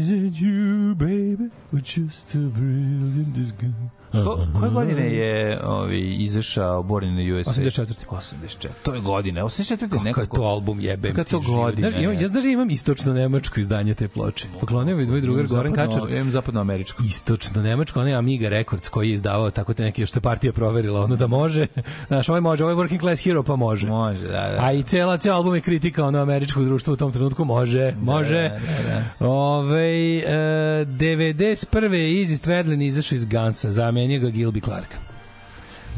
is 0.00 0.08
it 0.10 0.34
you, 0.34 0.94
baby, 0.94 1.50
or 1.72 1.80
just 1.80 2.34
a 2.34 2.38
brilliant 2.38 3.34
disguise? 3.34 3.90
Ko, 4.24 4.38
koje 4.58 4.70
godine 4.70 5.14
je 5.14 5.60
ovi, 5.64 6.14
izašao 6.14 6.82
Born 6.82 7.06
in 7.08 7.16
the 7.16 7.50
USA? 7.50 7.62
84. 7.62 7.86
84. 8.08 8.68
To 8.82 8.94
je 8.94 9.00
godine. 9.00 9.42
84. 9.42 9.70
je 9.72 9.78
Kako 9.78 9.96
je 9.96 10.02
nekako... 10.02 10.36
to 10.36 10.42
album 10.42 10.80
jebem 10.80 11.10
Kako 11.10 11.20
je 11.20 11.24
ti 11.24 11.30
to 11.30 11.40
godine, 11.40 11.90
Znaš, 11.90 12.02
imam, 12.02 12.14
je. 12.14 12.22
ja 12.22 12.28
znaš 12.28 12.44
da 12.44 12.50
imam 12.50 12.70
istočno 12.70 13.12
nemačko 13.12 13.60
izdanje 13.60 13.94
te 13.94 14.08
ploče. 14.08 14.46
Poklonio 14.60 14.96
mi 14.96 15.06
tvoj 15.06 15.20
drugar 15.20 15.46
Goran 15.46 15.72
Zapadno- 15.72 15.94
Kačar. 15.94 16.10
Imam 16.10 16.30
zapadnoameričku. 16.30 17.02
istočno 17.04 17.62
nemačko, 17.62 18.00
onaj 18.00 18.14
Amiga 18.14 18.48
Records 18.48 18.88
koji 18.88 19.08
je 19.08 19.14
izdavao 19.14 19.50
tako 19.50 19.74
te 19.74 19.82
neke 19.82 20.06
što 20.06 20.16
je 20.16 20.22
partija 20.22 20.52
proverila 20.52 21.00
ono 21.00 21.16
da 21.16 21.26
može. 21.26 21.66
Znaš, 22.08 22.28
ovaj 22.28 22.40
može, 22.40 22.64
ovaj 22.64 22.76
Working 22.76 23.00
Class 23.00 23.24
Hero 23.24 23.42
pa 23.42 23.56
može. 23.56 23.86
Može, 23.86 24.22
da, 24.22 24.28
da. 24.28 24.56
A 24.60 24.72
i 24.72 24.82
cela 24.82 25.18
ceo 25.18 25.34
album 25.34 25.54
je 25.54 25.60
kritika 25.60 26.04
ono 26.04 26.18
američkog 26.18 26.64
društva 26.64 26.92
u 26.92 26.96
tom 26.96 27.12
trenutku 27.12 27.44
može, 27.44 27.92
može. 27.92 28.42
da, 28.86 29.04
da. 29.18 29.26
Ove, 29.26 30.16
e, 30.16 30.86
91. 30.86 31.92
je 31.92 32.08
Izzy 32.16 32.36
Stradlin 32.36 32.82
izašao 32.82 33.16
iz 33.16 33.24
Gansa, 33.24 33.72
zamenio 33.72 34.05
ga 34.18 34.28
Gilby 34.28 34.64
Clark. 34.64 34.94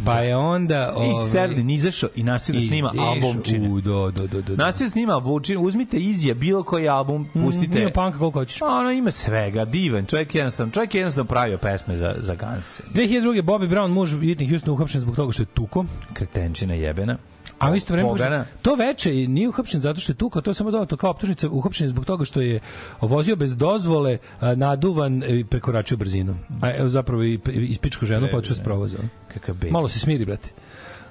Pa 0.05 0.21
je 0.21 0.37
onda... 0.37 0.95
I 0.97 1.01
ovaj, 1.01 1.29
Sterlin 1.29 1.71
izašao 1.71 2.09
i 2.15 2.23
da 2.23 2.39
snima 2.39 2.93
albumčine. 2.99 3.69
U, 3.69 3.81
do, 3.81 4.11
do, 4.11 4.27
do, 4.27 4.43
do. 4.43 4.57
da 4.57 4.73
snima 4.73 5.13
albumčine. 5.13 5.59
Uzmite 5.59 5.97
Izija, 5.97 6.35
bilo 6.35 6.63
koji 6.63 6.89
album, 6.89 7.29
pustite. 7.35 7.81
Ima 7.81 7.91
panka 7.91 8.19
koliko 8.19 8.39
hoćeš. 8.39 8.63
Ono 8.63 8.91
ima 8.91 9.11
svega, 9.11 9.65
divan. 9.65 10.07
Čovjek 10.07 10.35
je 10.35 10.39
jednostavno, 10.39 10.73
čovjek 10.73 10.95
je 10.95 10.99
jednostavno 10.99 11.29
pravio 11.29 11.59
pesme 11.59 11.97
za, 11.97 12.15
za 12.19 12.35
Guns. 12.35 12.81
2002. 12.95 13.43
Bobby 13.43 13.69
Brown, 13.69 13.89
muž 13.89 14.15
Whitney 14.15 14.49
Houston, 14.49 14.75
uhapšen 14.75 15.01
zbog 15.01 15.17
toga 15.17 15.33
što 15.33 15.43
je 15.43 15.47
tuko. 15.47 15.85
Kretenčina 16.13 16.75
jebena. 16.75 17.17
A 17.59 17.71
u 17.71 17.75
isto 17.75 17.95
vreme 17.95 18.45
to 18.63 18.75
veče 18.75 19.11
nije 19.11 19.49
uhapšen 19.49 19.81
zato 19.81 20.01
što 20.01 20.13
je 20.13 20.17
tukao, 20.17 20.43
to 20.43 20.51
je 20.51 20.55
samo 20.55 20.71
dodato 20.71 20.97
kao 20.97 21.11
optužnica, 21.11 21.49
uhapšen 21.51 21.85
je 21.85 21.89
zbog 21.89 22.05
toga 22.05 22.25
što 22.25 22.41
je 22.41 22.61
vozio 23.01 23.37
bez 23.37 23.57
dozvole, 23.57 24.19
naduvan 24.57 25.23
i 25.27 25.45
prekoračio 25.45 25.97
brzinu. 25.97 26.37
A 26.63 26.77
evo 26.77 26.89
zapravo 26.89 27.23
i 27.23 27.41
ispičko 27.47 28.07
ženu 28.07 28.29
pa 28.31 28.37
otišao 28.37 28.57
s 28.57 28.61
provoza. 28.61 28.99
Kakav 29.35 29.55
bej. 29.55 29.71
Malo 29.71 29.89
se 29.89 29.99
smiri, 29.99 30.25
brate. 30.25 30.49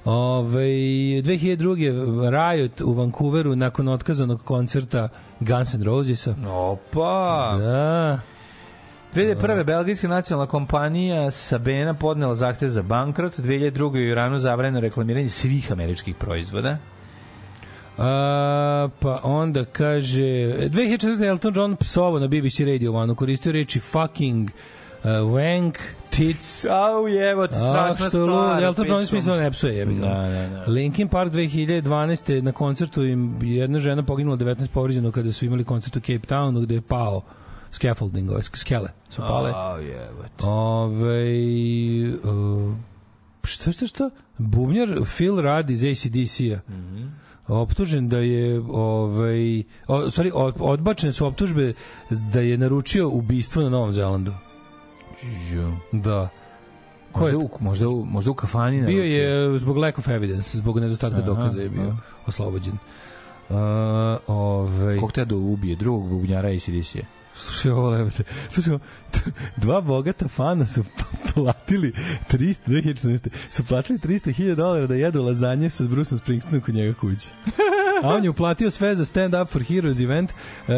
Ove, 0.05 0.61
2002. 0.61 2.29
Riot 2.29 2.81
u 2.81 2.93
Vancouveru 2.93 3.55
nakon 3.55 3.87
otkazanog 3.87 4.43
koncerta 4.43 5.09
Guns 5.39 5.73
N' 5.73 5.83
Rosesa. 5.83 6.35
Opa! 6.47 7.57
Da. 7.59 8.19
2001. 9.17 9.63
belgijska 9.63 10.07
nacionalna 10.07 10.47
kompanija 10.47 11.31
Sabena 11.31 11.93
podnela 11.93 12.35
zahtev 12.35 12.69
za 12.69 12.81
bankrot, 12.81 13.39
2002. 13.39 13.91
u 13.91 13.97
Iranu 13.97 14.39
zabranjeno 14.39 14.79
reklamiranje 14.79 15.29
svih 15.29 15.71
američkih 15.71 16.15
proizvoda. 16.15 16.77
A, 17.97 18.89
pa 18.99 19.19
onda 19.23 19.65
kaže 19.65 20.21
2014. 20.21 21.27
Elton 21.27 21.53
John 21.55 21.75
psovo 21.75 22.19
na 22.19 22.27
BBC 22.27 22.59
Radio 22.59 22.93
One 22.93 23.15
koristio 23.15 23.51
reči 23.51 23.79
fucking 23.79 24.49
uh, 25.03 25.09
wank, 25.09 25.73
tits 26.09 26.65
Au 26.65 27.07
jevo, 27.07 27.47
strašna 27.47 28.09
što 28.09 28.19
lud, 28.19 28.29
stvar. 28.29 28.63
Elton 28.63 28.85
John 28.87 29.05
smisao 29.05 29.37
ne 29.37 29.51
psuje, 29.51 29.77
jebi 29.77 29.95
ga. 29.95 30.01
Da, 30.01 30.27
da, 30.27 30.47
da. 30.47 30.71
Linkin 30.71 31.07
Park 31.07 31.33
2012. 31.33 32.41
na 32.41 32.51
koncertu 32.51 33.03
im 33.03 33.39
jedna 33.41 33.79
žena 33.79 34.03
poginula 34.03 34.37
19 34.37 34.67
povređeno 34.67 35.11
kada 35.11 35.31
su 35.31 35.45
imali 35.45 35.63
koncert 35.63 35.95
u 35.95 35.99
Cape 35.99 36.27
Townu 36.35 36.63
gde 36.63 36.75
je 36.75 36.81
pao 36.81 37.21
scaffolding, 37.71 38.31
ove 38.31 38.43
skele 38.43 38.89
su 39.09 39.21
pale. 39.21 39.51
Au 39.55 39.79
jevo. 39.81 40.23
Ove, 40.41 41.23
uh, 42.23 42.75
šta, 43.43 43.71
šta, 43.71 43.87
šta? 43.87 44.09
Bubnjar 44.37 44.89
Phil 45.15 45.41
Rudd 45.41 45.69
iz 45.69 45.83
ACDC-a. 45.83 46.71
Mm 46.71 46.73
-hmm. 46.75 47.09
optužen 47.47 48.09
da 48.09 48.17
je 48.17 48.59
ovaj 48.59 49.59
o, 49.87 50.01
sorry, 50.01 50.31
od- 50.33 50.55
odbačene 50.59 51.13
su 51.13 51.25
optužbe 51.25 51.73
da 52.33 52.39
je 52.39 52.57
naručio 52.57 53.09
ubistvo 53.09 53.61
na 53.63 53.69
Novom 53.69 53.93
Zelandu. 53.93 54.33
Ju. 55.51 55.73
Da. 55.91 56.29
Ko 57.11 57.27
je 57.27 57.33
Možda, 57.33 57.45
u, 57.55 57.63
možda, 57.63 57.87
u, 57.89 58.05
možda 58.05 58.31
u 58.31 58.33
kafani 58.33 58.77
Bio 58.77 58.97
naručio. 58.97 59.23
je 59.23 59.59
zbog 59.59 59.77
lack 59.77 59.99
of 59.99 60.07
evidence, 60.07 60.57
zbog 60.57 60.79
nedostatka 60.79 61.17
Aha, 61.17 61.25
dokaza 61.25 61.61
je 61.61 61.69
bio 61.69 61.81
aha. 61.89 61.97
oslobođen. 62.25 62.73
Uh, 63.49 63.55
ovaj 64.27 64.97
Kog 64.97 65.11
te 65.11 65.25
da 65.25 65.35
ubije? 65.35 65.75
Drugog 65.75 66.09
bubnjara 66.09 66.49
ACDC-a. 66.49 67.05
Slušaj 67.37 67.71
ovo 67.71 67.89
levate. 67.89 68.23
Slušaj 68.51 68.73
ovo, 68.73 68.83
dva 69.63 69.81
bogata 69.81 70.27
fana 70.27 70.67
su 70.67 70.83
platili 71.33 71.93
300, 72.31 72.55
2014. 72.67 73.29
su 73.49 73.65
platili 73.65 73.99
300.000 73.99 74.55
dolara 74.55 74.87
da 74.87 74.95
jedu 74.95 75.23
lazanje 75.23 75.69
sa 75.69 75.83
Bruceom 75.83 76.19
Springsteenom 76.19 76.61
kod 76.61 76.75
njega 76.75 76.93
kući. 76.93 77.29
A 78.03 78.09
on 78.09 78.23
je 78.23 78.29
uplatio 78.29 78.71
sve 78.71 78.95
za 78.95 79.05
Stand 79.05 79.35
Up 79.35 79.49
for 79.49 79.63
Heroes 79.63 79.99
event 79.99 80.31
e, 80.31 80.73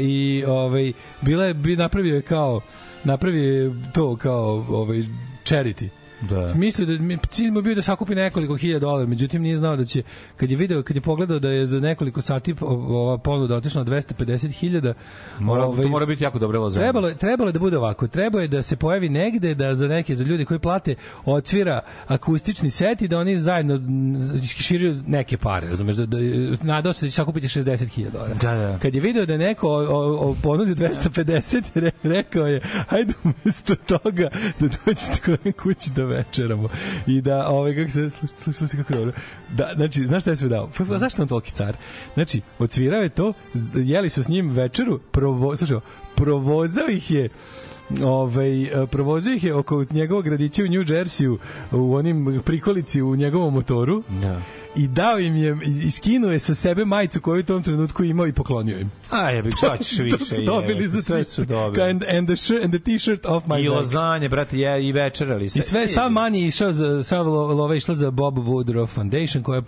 i 0.00 0.44
ovaj, 0.46 0.92
bila 1.20 1.44
je, 1.44 1.54
bi 1.54 1.76
napravio 1.76 2.14
je 2.14 2.22
kao 2.22 2.60
napravio 3.04 3.52
je 3.52 3.74
to 3.94 4.16
kao 4.16 4.66
ovaj, 4.68 5.04
charity. 5.44 5.88
Da. 6.20 6.52
Mislio 6.54 6.86
da 6.88 7.02
mi- 7.02 7.18
cilj 7.20 7.50
mu 7.50 7.62
bio 7.62 7.74
da 7.74 7.82
sakupi 7.82 8.14
nekoliko 8.14 8.56
hiljada 8.56 8.78
dolara, 8.80 9.06
međutim 9.06 9.42
nije 9.42 9.56
znao 9.56 9.76
da 9.76 9.84
će 9.84 10.02
kad 10.36 10.50
je 10.50 10.56
video 10.56 10.82
kad 10.82 10.96
je 10.96 11.00
pogledao 11.00 11.38
da 11.38 11.50
je 11.50 11.66
za 11.66 11.80
nekoliko 11.80 12.20
sati 12.20 12.54
ova 12.60 13.18
ponuda 13.18 13.56
otišla 13.56 13.80
na 13.80 13.84
250.000 13.86 14.94
Mora, 15.40 15.64
ovaj, 15.64 15.82
to 15.82 15.88
mora 15.88 16.06
biti 16.06 16.24
jako 16.24 16.38
dobro 16.38 16.60
lazanje. 16.60 16.82
Trebalo, 16.82 17.08
je- 17.08 17.14
trebalo 17.14 17.48
je 17.48 17.52
da 17.52 17.58
bude 17.58 17.78
ovako. 17.78 18.08
Trebalo 18.08 18.42
je 18.42 18.48
da 18.48 18.62
se 18.62 18.76
pojavi 18.76 19.08
negde 19.08 19.54
da 19.54 19.74
za 19.74 19.88
neke, 19.88 20.16
za 20.16 20.24
ljudi 20.24 20.44
koji 20.44 20.60
plate, 20.60 20.94
odsvira 21.24 21.80
akustični 22.06 22.70
set 22.70 23.02
i 23.02 23.08
da 23.08 23.18
oni 23.18 23.40
zajedno 23.40 23.74
m, 23.74 24.16
širaju 24.42 24.96
neke 25.06 25.36
pare, 25.38 25.68
razumeš? 25.68 25.96
Da, 25.96 26.06
da, 26.06 26.18
nadao 26.62 26.92
se 26.92 27.06
da 27.06 27.10
će 27.10 27.14
sakupiti 27.14 27.48
60.000 27.48 28.10
dolara. 28.10 28.34
Da, 28.34 28.54
da. 28.54 28.78
Kad 28.78 28.94
je 28.94 29.00
video 29.00 29.26
da 29.26 29.36
neko 29.36 29.68
o, 29.68 29.78
o, 29.78 30.30
o 30.30 30.36
ponudi 30.36 30.74
250, 30.74 31.62
re, 31.74 31.90
rekao 32.02 32.46
je, 32.46 32.60
hajde 32.88 33.12
umesto 33.24 33.74
toga 33.76 34.28
da 34.60 34.68
dođete 34.68 35.20
kod 35.24 35.54
kući 35.54 35.90
da 35.90 36.05
večeramo. 36.06 36.68
I 37.06 37.20
da, 37.20 37.48
ovaj, 37.48 37.76
kako 37.76 37.90
se, 37.90 38.10
slušaj, 38.10 38.52
slušaj, 38.52 38.80
kako 38.80 38.92
dobro. 38.92 39.12
Da, 39.50 39.72
znači, 39.76 40.06
znaš 40.06 40.22
šta 40.22 40.30
je 40.30 40.36
sve 40.36 40.48
dao? 40.48 40.70
Pa, 40.78 40.98
zašto 40.98 41.22
on 41.22 41.28
toliki 41.28 41.50
car? 41.50 41.76
Znači, 42.14 42.40
odsvirao 42.58 43.02
je 43.02 43.08
to, 43.08 43.32
jeli 43.74 44.10
su 44.10 44.22
s 44.22 44.28
njim 44.28 44.50
večeru, 44.50 44.98
provo, 44.98 45.56
slušaj, 45.56 45.74
ovo, 45.76 45.84
provozao 46.14 46.88
ih 46.88 47.10
je 47.10 47.28
ovaj 48.02 48.70
provozio 48.90 49.34
ih 49.34 49.44
je 49.44 49.54
oko 49.54 49.84
njegovog 49.90 50.24
gradića 50.24 50.62
u 50.62 50.66
New 50.66 50.84
Jerseyu 50.84 51.38
u 51.72 51.94
onim 51.94 52.42
prikolici 52.44 53.02
u 53.02 53.16
njegovom 53.16 53.54
motoru 53.54 54.02
Da 54.08 54.40
i 54.76 54.88
dao 54.88 55.18
im 55.18 55.36
je, 55.36 55.56
i 55.64 55.90
skinuo 55.90 56.32
je 56.32 56.38
sa 56.38 56.54
sebe 56.54 56.84
majicu 56.84 57.20
koju 57.20 57.40
u 57.40 57.42
tom 57.42 57.62
trenutku 57.62 58.04
imao 58.04 58.26
i 58.26 58.32
poklonio 58.32 58.78
im. 58.78 58.90
A 59.10 59.30
jebe, 59.30 59.50
šta 59.50 59.76
ćeš 59.78 59.98
više? 59.98 60.18
to 60.18 60.24
su 60.24 60.42
dobili 60.42 60.82
je, 60.82 60.88
za 60.88 61.02
sve 61.02 61.24
su 61.24 61.44
dobili. 61.44 61.90
And, 61.90 62.04
and, 62.04 62.28
the 62.28 62.36
shirt, 62.36 62.64
and 62.64 62.72
the 62.72 62.78
t-shirt 62.78 63.26
of 63.26 63.44
my 63.44 63.64
I 63.64 63.68
lozanje, 63.68 64.06
lazanje, 64.06 64.28
brate, 64.28 64.58
je 64.58 64.88
i 64.88 64.92
večerali 64.92 65.48
se. 65.48 65.58
I 65.58 65.62
sve, 65.62 65.88
sam 65.88 66.12
manje 66.12 66.40
išao 66.40 66.72
za, 66.72 67.02
sa 67.02 67.22
lo, 67.22 67.46
love 67.46 67.76
išla 67.76 67.94
za 67.94 68.10
Bob 68.10 68.38
Woodrow 68.38 68.86
Foundation 68.86 69.42
koja 69.42 69.62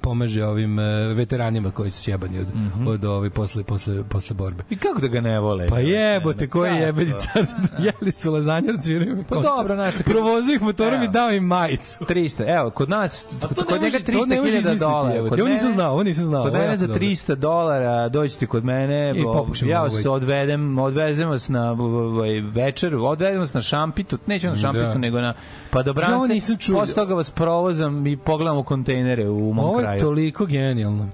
pomaže, 0.00 0.44
ovim 0.44 0.78
uh, 0.78 0.84
veteranima 1.16 1.70
koji 1.70 1.90
su 1.90 2.02
sjebani 2.02 2.38
od, 2.38 2.46
mm 2.54 2.72
-hmm. 2.76 2.88
od 2.88 3.04
ove 3.04 3.30
posle, 3.30 3.64
posle, 3.64 4.04
posle 4.08 4.34
borbe. 4.34 4.64
I 4.70 4.76
kako 4.76 5.00
da 5.00 5.08
ga 5.08 5.20
ne 5.20 5.40
vole? 5.40 5.66
Pa 5.68 5.78
jebote, 5.78 6.48
koji 6.48 6.74
jebeni 6.74 7.12
car, 7.18 7.46
jeli 8.00 8.12
su 8.12 8.32
lazanje, 8.32 8.72
razviraju 8.72 9.24
Pa 9.28 9.36
dobro, 9.40 9.74
znači. 9.74 10.02
Provozih 10.02 10.62
motorom 10.62 11.02
i 11.02 11.08
dao 11.08 11.30
im 11.30 11.44
majicu. 11.44 12.04
300, 12.04 12.58
evo, 12.58 12.70
kod 12.70 12.88
nas, 12.88 13.26
kod 13.68 13.82
njega 13.82 13.98
300 13.98 14.49
izmisliti, 14.50 14.80
dolara. 14.80 15.28
Kod 15.28 15.40
Ovo 15.40 15.48
nisam 15.48 15.72
znao, 15.72 15.92
ovo 15.92 16.02
nisam 16.02 16.24
znao, 16.24 16.44
Kod 16.44 16.52
mene 16.52 16.76
za 16.76 16.86
dobro. 16.86 17.00
300 17.00 17.34
dolara 17.34 18.08
dođete 18.08 18.46
kod 18.46 18.64
mene, 18.64 19.12
I 19.16 19.22
bo- 19.22 19.46
ja 19.62 19.80
vas 19.80 20.06
odvedem, 20.06 20.78
odvezem 20.78 21.28
vas 21.28 21.48
na 21.48 21.72
ovaj, 21.72 22.40
večer, 22.40 22.94
odvedem 22.96 23.40
vas 23.40 23.54
na 23.54 23.60
šampitu, 23.60 24.18
neću 24.26 24.48
na 24.48 24.54
šampitu, 24.54 24.84
Da. 24.84 24.94
nego 24.94 25.20
na 25.20 25.34
padobrance. 25.70 26.12
Ja 26.14 26.34
nisam 26.34 26.56
čuo. 26.56 26.80
Posle 26.80 26.94
toga 26.94 27.14
vas 27.14 27.30
provozam 27.30 28.06
i 28.06 28.16
pogledamo 28.16 28.62
kontejnere 28.62 29.28
u 29.28 29.52
mom 29.52 29.58
Ovo 29.60 29.78
je 29.78 29.84
kraju. 29.84 30.00
toliko 30.00 30.46
genijalno. 30.46 31.08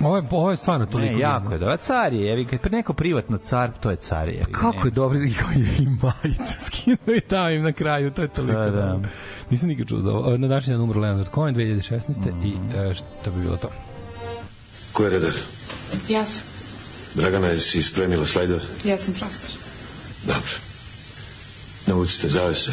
Ovo 0.00 0.16
je, 0.16 0.22
ovo 0.30 0.50
je 0.50 0.56
stvarno 0.56 0.86
toliko 0.86 1.14
Ne, 1.14 1.20
jako 1.20 1.52
je 1.52 1.58
dobro. 1.58 1.76
Car 1.76 2.12
je, 2.12 2.20
jevi, 2.20 2.44
kad 2.44 2.72
neko 2.72 2.92
privatno 2.92 3.38
car, 3.38 3.70
to 3.80 3.90
je 3.90 3.96
car, 3.96 4.28
jevi. 4.28 4.44
ga, 4.44 4.52
Kako 4.52 4.86
je 4.86 4.90
dobro 4.90 5.18
i 5.18 5.34
koji 5.34 5.58
je 5.58 5.76
i 5.78 5.86
majicu 5.86 6.54
skinuo 6.60 7.16
i 7.16 7.22
dao 7.30 7.50
im 7.50 7.62
na 7.62 7.72
kraju, 7.72 8.10
to 8.10 8.22
je 8.22 8.28
toliko 8.28 8.58
Da, 8.58 8.70
da. 8.70 8.86
dobro. 8.86 9.08
Nisam 9.50 9.68
nikad 9.68 9.88
čuo 9.88 10.00
za 10.00 10.10
ovo. 10.10 10.36
Na 10.36 10.48
današnji 10.48 10.72
dan 10.72 10.80
umro 10.82 11.00
Leonard 11.00 11.28
Cohen 11.34 11.54
2016. 11.54 12.00
I 12.44 12.52
e, 12.76 12.94
šta 12.94 13.30
bi 13.30 13.42
bilo 13.42 13.56
to? 13.56 13.68
Ko 14.92 15.04
je 15.04 15.10
redar? 15.10 15.32
Ja 16.08 16.24
sam. 16.24 16.42
Dragana, 17.14 17.46
jesi 17.46 17.82
spremila 17.82 18.26
slajdove? 18.26 18.60
Ja 18.84 18.96
sam 18.96 19.14
profesor. 19.14 19.50
Dobro. 20.26 20.50
Navucite 21.86 22.28
zavese. 22.28 22.72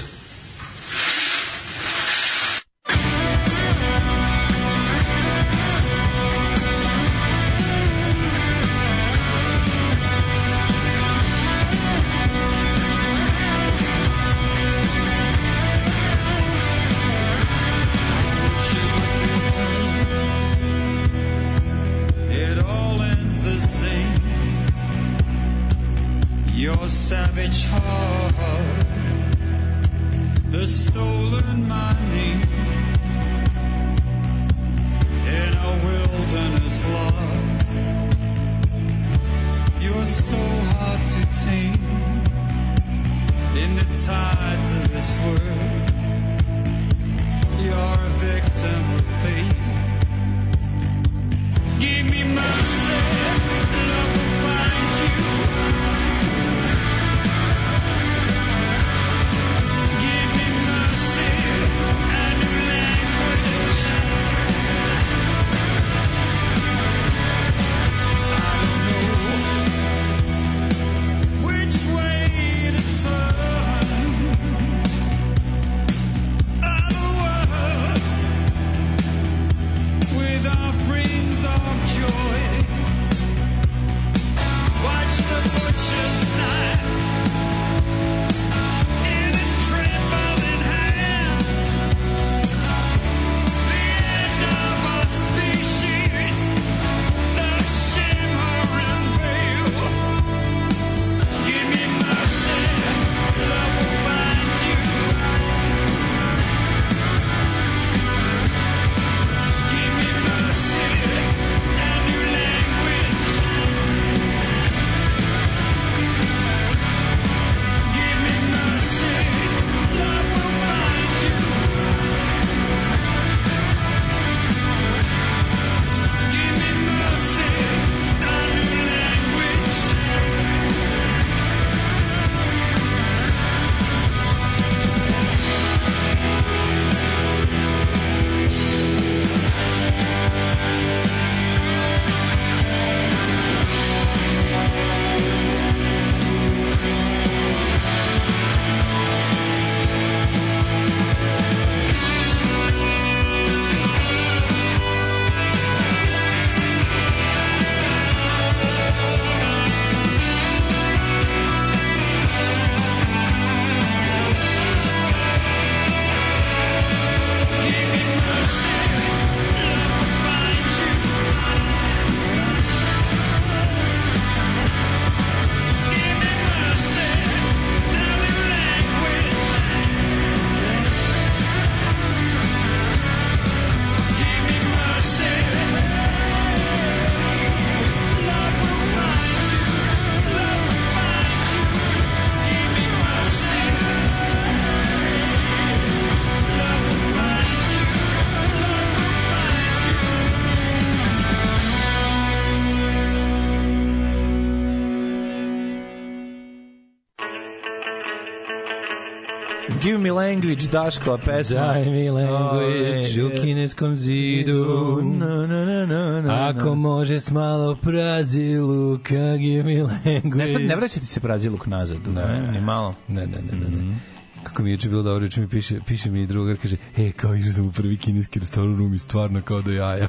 Give 209.81 209.97
me 209.97 210.11
language, 210.11 210.67
Daškova 210.71 211.17
pesma. 211.17 211.59
Daj 211.59 211.85
mi 211.85 212.09
language 212.09 213.23
Ove, 213.23 213.25
u 213.25 213.41
kineskom 213.41 213.95
zidu. 213.95 215.01
Na, 215.03 215.47
na, 215.47 215.65
na, 215.65 215.85
na, 215.85 216.21
na, 216.21 216.49
Ako 216.49 216.75
može 216.75 217.19
s 217.19 217.31
malo 217.31 217.75
praziluka, 217.75 219.37
give 219.37 219.63
me 219.63 219.83
language. 219.83 220.53
Ne, 220.53 220.59
ne 220.59 220.75
vraćati 220.75 221.05
se 221.05 221.19
praziluk 221.19 221.65
nazad. 221.65 221.97
Ne, 222.07 222.51
ni 222.51 222.61
malo. 222.61 222.95
Ne, 223.07 223.27
ne, 223.27 223.37
ne, 223.51 223.57
ne. 223.59 223.77
ne. 223.77 223.95
Kako 224.43 224.63
mi 224.63 224.69
je 224.69 224.73
juče 224.73 224.89
bilo 224.89 225.03
dobro, 225.03 225.25
juče 225.25 225.41
mi 225.41 225.47
piše, 225.47 225.79
piše 225.85 226.11
mi 226.11 226.27
drugar, 226.27 226.57
kaže, 226.61 226.77
e, 226.97 227.11
kao 227.11 227.35
išao 227.35 227.51
sam 227.51 227.67
u 227.67 227.71
prvi 227.71 227.97
kineski 227.97 228.39
restoran, 228.39 228.81
umi 228.81 228.97
stvarno 228.97 229.41
kao 229.41 229.61
do 229.61 229.71
jaja. 229.71 230.07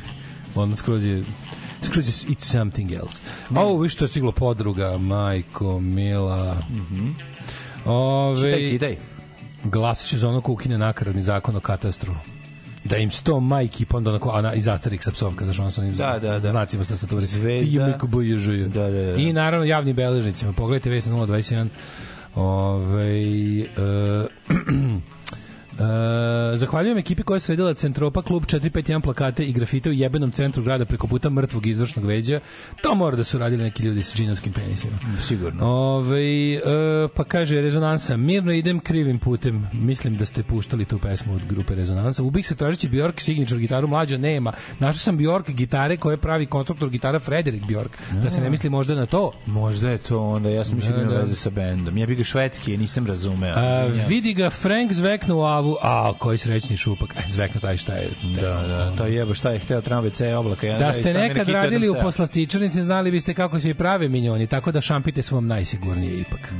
Ono 0.54 0.76
skroz 0.76 1.04
je 1.04 1.24
skroz 1.82 2.08
je 2.08 2.34
it's 2.34 2.44
something 2.44 2.92
else. 2.92 3.22
A 3.54 3.60
ovo 3.60 3.78
vi 3.78 3.88
što 3.88 4.04
je 4.04 4.08
stiglo 4.08 4.32
podruga, 4.32 4.98
majko, 4.98 5.80
mila. 5.80 6.62
Ove, 7.86 8.50
Čitaj, 8.52 8.70
čitaj. 8.70 8.96
glasit 9.64 10.08
ću 10.10 10.18
za 10.18 10.28
ono 10.28 10.40
ko 10.40 10.52
ukine 10.52 10.78
nakaradni 10.78 11.22
zakon 11.22 11.56
o 11.56 11.60
katastru 11.60 12.14
da 12.84 12.96
im 12.96 13.10
sto 13.10 13.40
majki 13.40 13.84
pa 13.84 13.96
onda 13.96 14.10
onako, 14.10 14.30
a 14.30 14.40
na, 14.40 14.54
i 14.54 14.60
zastarih 14.60 15.02
sa 15.02 15.10
psovka, 15.10 15.44
znaš, 15.44 15.58
ono 15.58 15.70
sa 15.70 15.80
onim 15.80 15.94
Da, 15.94 16.18
da, 16.22 16.38
da. 16.38 16.50
znacima 16.50 16.84
sa 16.84 16.96
staturi. 16.96 17.26
Zvezda. 17.26 17.98
Žuje. 18.36 18.68
Da, 18.68 18.82
da, 18.82 19.02
da. 19.02 19.14
I 19.14 19.32
naravno 19.32 19.64
javnim 19.64 19.96
beležnicima. 19.96 20.52
Pogledajte 20.52 20.90
već 20.90 21.06
na 21.06 21.12
021 21.12 21.68
Ove, 22.34 23.20
e, 23.60 23.66
E, 25.78 26.56
zahvaljujem 26.56 26.98
ekipi 26.98 27.22
koja 27.22 27.36
je 27.36 27.40
sredila 27.40 27.74
Centropa 27.74 28.22
klub 28.22 28.44
451 28.44 29.00
plakate 29.00 29.44
i 29.44 29.52
grafite 29.52 29.90
u 29.90 29.92
jebenom 29.92 30.30
centru 30.30 30.62
grada 30.62 30.84
preko 30.84 31.06
puta 31.06 31.30
mrtvog 31.30 31.66
izvršnog 31.66 32.04
veđa. 32.04 32.40
To 32.82 32.94
mora 32.94 33.16
da 33.16 33.24
su 33.24 33.38
radili 33.38 33.62
neki 33.64 33.82
ljudi 33.82 34.02
sa 34.02 34.16
džinovskim 34.16 34.52
penisima. 34.52 34.98
Sigurno. 35.20 35.66
Ove, 35.66 36.54
e, 36.54 36.60
pa 37.14 37.24
kaže 37.24 37.60
Rezonansa, 37.60 38.16
mirno 38.16 38.52
idem 38.52 38.80
krivim 38.80 39.18
putem. 39.18 39.66
Mislim 39.72 40.16
da 40.16 40.24
ste 40.26 40.42
puštali 40.42 40.84
tu 40.84 40.98
pesmu 40.98 41.34
od 41.34 41.42
grupe 41.48 41.74
Rezonansa. 41.74 42.22
Ubih 42.22 42.46
se 42.46 42.56
tražeći 42.56 42.88
Bjork 42.88 43.20
signature 43.20 43.60
gitaru, 43.60 43.88
mlađa 43.88 44.16
nema. 44.18 44.52
Našao 44.78 44.98
sam 44.98 45.16
Bjork 45.16 45.50
gitare 45.50 45.96
koje 45.96 46.16
pravi 46.16 46.46
konstruktor 46.46 46.90
gitara 46.90 47.18
Frederik 47.18 47.66
Bjork. 47.66 47.98
Da 48.22 48.30
se 48.30 48.40
ne 48.40 48.50
misli 48.50 48.70
možda 48.70 48.94
na 48.94 49.06
to. 49.06 49.32
Možda 49.46 49.90
je 49.90 49.98
to 49.98 50.20
onda, 50.20 50.48
ja 50.50 50.64
sam 50.64 50.76
mislio 50.76 50.96
da 50.96 51.04
Da, 51.04 51.10
da. 51.10 51.20
veze 51.20 51.34
sa 51.36 51.50
bendom. 51.50 51.96
Ja 51.98 52.06
bih 52.06 52.18
ga 52.18 52.24
švedski, 52.24 52.76
nisam 52.76 53.06
razumeo. 53.06 53.54
A, 53.56 53.84
Izvinjavam. 53.86 54.08
vidi 54.08 54.34
ga 54.34 54.50
Frank 54.50 54.92
zveknu 54.92 55.36
u 55.36 55.44
avu, 55.66 55.76
a 55.82 56.12
koji 56.18 56.38
srećni 56.38 56.76
šupak. 56.76 57.14
E, 57.16 57.22
zveknu 57.28 57.60
taj 57.60 57.76
šta 57.76 57.92
je. 57.92 58.10
Da, 58.34 58.42
da, 58.42 58.96
to 58.96 59.06
jebo 59.06 59.34
šta 59.34 59.50
je 59.50 59.58
hteo 59.58 59.80
tram 59.80 60.04
WC 60.04 60.34
oblaka. 60.34 60.66
Ja, 60.66 60.78
Da 60.78 60.92
ste 60.92 61.14
nekad 61.14 61.48
radili 61.48 61.88
u 61.88 61.94
poslastičarnici, 62.02 62.82
znali 62.82 63.10
biste 63.10 63.34
kako 63.34 63.60
se 63.60 63.70
i 63.70 63.74
prave 63.74 64.08
minjoni, 64.08 64.46
tako 64.46 64.72
da 64.72 64.80
šampite 64.80 65.22
su 65.22 65.34
vam 65.34 65.46
najsigurnije 65.46 66.20
ipak. 66.20 66.52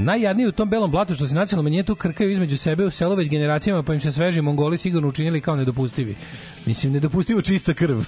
Najjadniji 0.00 0.46
u 0.46 0.52
tom 0.52 0.70
belom 0.70 0.90
blatu 0.90 1.14
što 1.14 1.26
se 1.26 1.34
nacionalno 1.34 1.62
manjine 1.62 1.82
tu 1.82 1.94
krkaju 1.94 2.30
između 2.30 2.56
sebe 2.56 2.84
u 2.84 2.90
selu 2.90 3.14
već 3.14 3.28
generacijama, 3.28 3.82
pa 3.82 3.94
im 3.94 4.00
se 4.00 4.12
sveži 4.12 4.42
Mongoli 4.42 4.78
sigurno 4.78 5.08
učinili 5.08 5.40
kao 5.40 5.56
nedopustivi. 5.56 6.16
Mislim, 6.66 6.92
nedopustivo 6.92 7.42
čista 7.42 7.74
krv. 7.74 8.00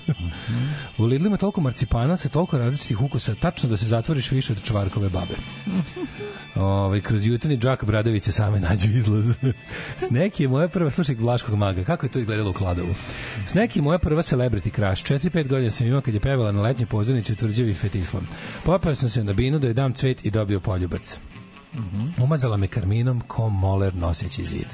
u 0.98 1.04
Lidlu 1.04 1.26
ima 1.26 1.36
toliko 1.36 1.60
marcipana 1.60 2.16
sa 2.16 2.28
toliko 2.28 2.58
različitih 2.58 3.00
ukusa, 3.02 3.34
tačno 3.34 3.68
da 3.68 3.76
se 3.76 3.86
zatvoriš 3.86 4.30
više 4.30 4.52
od 4.52 4.62
čvarkove 4.62 5.08
babe. 5.08 5.34
Ovaj 6.54 7.00
kroz 7.00 7.26
jutarnji 7.26 7.58
džak 7.58 7.84
bradavice 7.84 8.32
same 8.32 8.60
nađu 8.60 8.90
izlaz. 8.90 9.34
Sneki 10.08 10.42
je 10.42 10.48
moja 10.48 10.68
prva, 10.68 10.90
slušaj 10.90 11.14
Vlaškog 11.14 11.54
maga, 11.54 11.84
kako 11.84 12.06
je 12.06 12.10
to 12.10 12.18
izgledalo 12.18 12.50
u 12.50 12.52
Kladovu. 12.52 12.94
Sneki 13.46 13.78
je 13.78 13.82
moja 13.82 13.98
prva 13.98 14.22
celebrity 14.22 14.74
crush. 14.74 15.22
4-5 15.22 15.48
godina 15.48 15.70
sam 15.70 15.86
imao 15.86 16.00
kad 16.00 16.14
je 16.14 16.20
pevala 16.20 16.52
na 16.52 16.62
letnjoj 16.62 16.86
pozornici 16.86 17.32
u 17.32 17.36
tvrđavi 17.36 17.74
Fetislam. 17.74 18.28
Popeo 18.64 18.94
sam 18.94 19.10
se 19.10 19.24
na 19.24 19.32
binu 19.32 19.58
da 19.58 19.66
je 19.66 19.74
dam 19.74 19.92
cvet 19.92 20.24
i 20.24 20.30
dobio 20.30 20.60
poljubac. 20.60 21.18
Umazala 22.18 22.56
me 22.56 22.66
karminom 22.66 23.20
ko 23.20 23.48
moler 23.48 23.94
noseći 23.94 24.44
zid. 24.44 24.66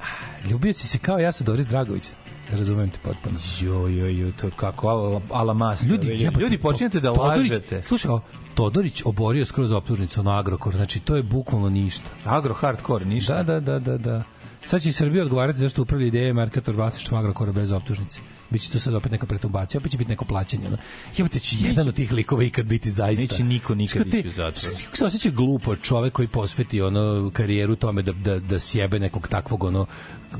Ah, 0.00 0.04
Ljubio 0.50 0.72
si 0.72 0.88
se 0.88 0.98
kao 0.98 1.18
ja 1.18 1.32
sa 1.32 1.44
Doris 1.44 1.66
Dragović. 1.66 2.08
Razumem 2.50 2.90
te 2.90 2.98
potpuno. 2.98 3.38
Jo, 3.60 3.88
jo, 3.88 4.06
jo, 4.08 4.32
to 4.32 4.50
kako 4.50 4.88
ala, 4.88 5.20
ala 5.30 5.54
masta. 5.54 5.86
Ljudi, 5.88 6.06
ljudi, 6.06 6.22
jebote, 6.22 6.40
ljudi 6.40 6.58
počinjete 6.58 7.00
da 7.00 7.08
Todorić- 7.08 7.50
lažete. 7.50 7.82
Slušaj, 7.82 8.10
Todorić 8.54 9.02
oborio 9.04 9.44
skroz 9.44 9.72
optužnicu 9.72 10.22
na 10.22 10.38
Agrokor, 10.38 10.74
znači 10.74 11.00
to 11.00 11.16
je 11.16 11.22
bukvalno 11.22 11.70
ništa. 11.70 12.10
Agro 12.24 12.54
hardcore, 12.54 13.04
ništa. 13.04 13.42
Da, 13.42 13.60
da, 13.60 13.60
da, 13.60 13.78
da, 13.78 13.98
da. 13.98 14.22
Sad 14.64 14.82
će 14.82 14.92
Srbija 14.92 15.22
odgovarati 15.22 15.58
zašto 15.58 15.82
upravlja 15.82 16.06
ideje 16.06 16.32
Merkator 16.32 16.74
vlasništvom 16.74 17.20
Agrokora 17.20 17.52
bez 17.52 17.70
optužnice. 17.72 18.20
Biće 18.50 18.70
to 18.70 18.80
sad 18.80 18.94
opet 18.94 19.12
neka 19.12 19.26
pretumbacija, 19.26 19.78
opet 19.78 19.92
će 19.92 19.98
biti 19.98 20.10
neko 20.10 20.24
plaćanje. 20.24 20.66
Ono. 20.66 20.76
Jebote, 21.16 21.38
će 21.38 21.56
jedan 21.60 21.88
od 21.88 21.94
tih 21.94 22.12
likova 22.12 22.44
ikad 22.44 22.66
biti 22.66 22.90
zaista. 22.90 23.22
Neće 23.22 23.44
niko 23.44 23.74
nikad 23.74 24.06
ići 24.06 24.28
u 24.28 24.30
zatvor. 24.30 24.54
znaš 24.54 24.82
Kako 24.84 24.96
se 24.96 25.04
osjeća 25.04 25.30
glupo 25.30 25.76
čovek 25.76 26.12
koji 26.12 26.28
posveti 26.28 26.82
ono 26.82 27.30
karijeru 27.30 27.76
tome 27.76 28.02
da, 28.02 28.12
da, 28.12 28.38
da 28.38 28.58
sjebe 28.58 28.98
nekog 28.98 29.28
takvog 29.28 29.64
ono 29.64 29.86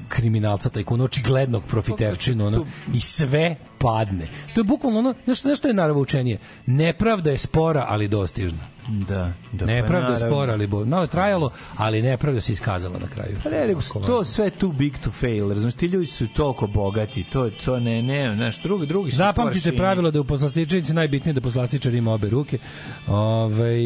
kriminalca, 0.09 0.69
tajkuna, 0.69 1.05
očiglednog 1.05 1.65
profiterčinu, 1.67 2.47
ono, 2.47 2.67
i 2.95 3.01
sve 3.01 3.57
padne. 3.79 4.29
To 4.55 4.61
je 4.61 4.65
bukvalno 4.65 4.99
ono, 4.99 5.15
znaš, 5.25 5.41
znaš 5.41 5.59
što 5.59 5.69
je 5.69 5.75
naravno 5.75 6.03
učenije? 6.03 6.39
Nepravda 6.67 7.31
je 7.31 7.39
spora, 7.39 7.87
ali 7.89 8.09
dostižna. 8.09 8.74
Da, 8.89 9.33
da. 9.53 9.67
Nepravda 9.67 10.07
je 10.07 10.13
naravno. 10.13 10.37
spora, 10.37 10.53
ali 10.53 10.67
bo, 10.67 10.85
malo 10.85 11.03
je 11.03 11.09
trajalo, 11.09 11.51
ali 11.77 12.03
nepravda 12.03 12.41
se 12.41 12.53
iskazala 12.53 12.99
na 12.99 13.07
kraju. 13.07 13.39
Pa 13.43 13.51
ne, 13.51 13.67
nego 13.67 13.81
to 14.07 14.25
sve 14.25 14.51
too 14.51 14.73
big 14.73 14.99
to 14.99 15.11
fail, 15.11 15.49
razumiješ, 15.49 15.75
ti 15.75 15.87
ljudi 15.87 16.07
su 16.07 16.27
toliko 16.29 16.67
bogati, 16.67 17.25
to, 17.25 17.51
to 17.65 17.81
ne, 17.81 18.03
ne, 18.03 18.37
znaš, 18.37 18.63
drugi, 18.63 18.87
drugi 18.87 19.11
su 19.11 19.17
Zapamtite 19.17 19.61
poršini. 19.61 19.77
pravilo 19.77 20.11
da 20.11 20.17
je 20.17 20.21
u 20.21 20.25
poslastičarnici 20.25 20.95
najbitnije 20.95 21.33
da 21.33 21.41
poslastičar 21.41 21.95
ima 21.95 22.13
obe 22.13 22.29
ruke. 22.31 22.59
Ove, 23.07 23.77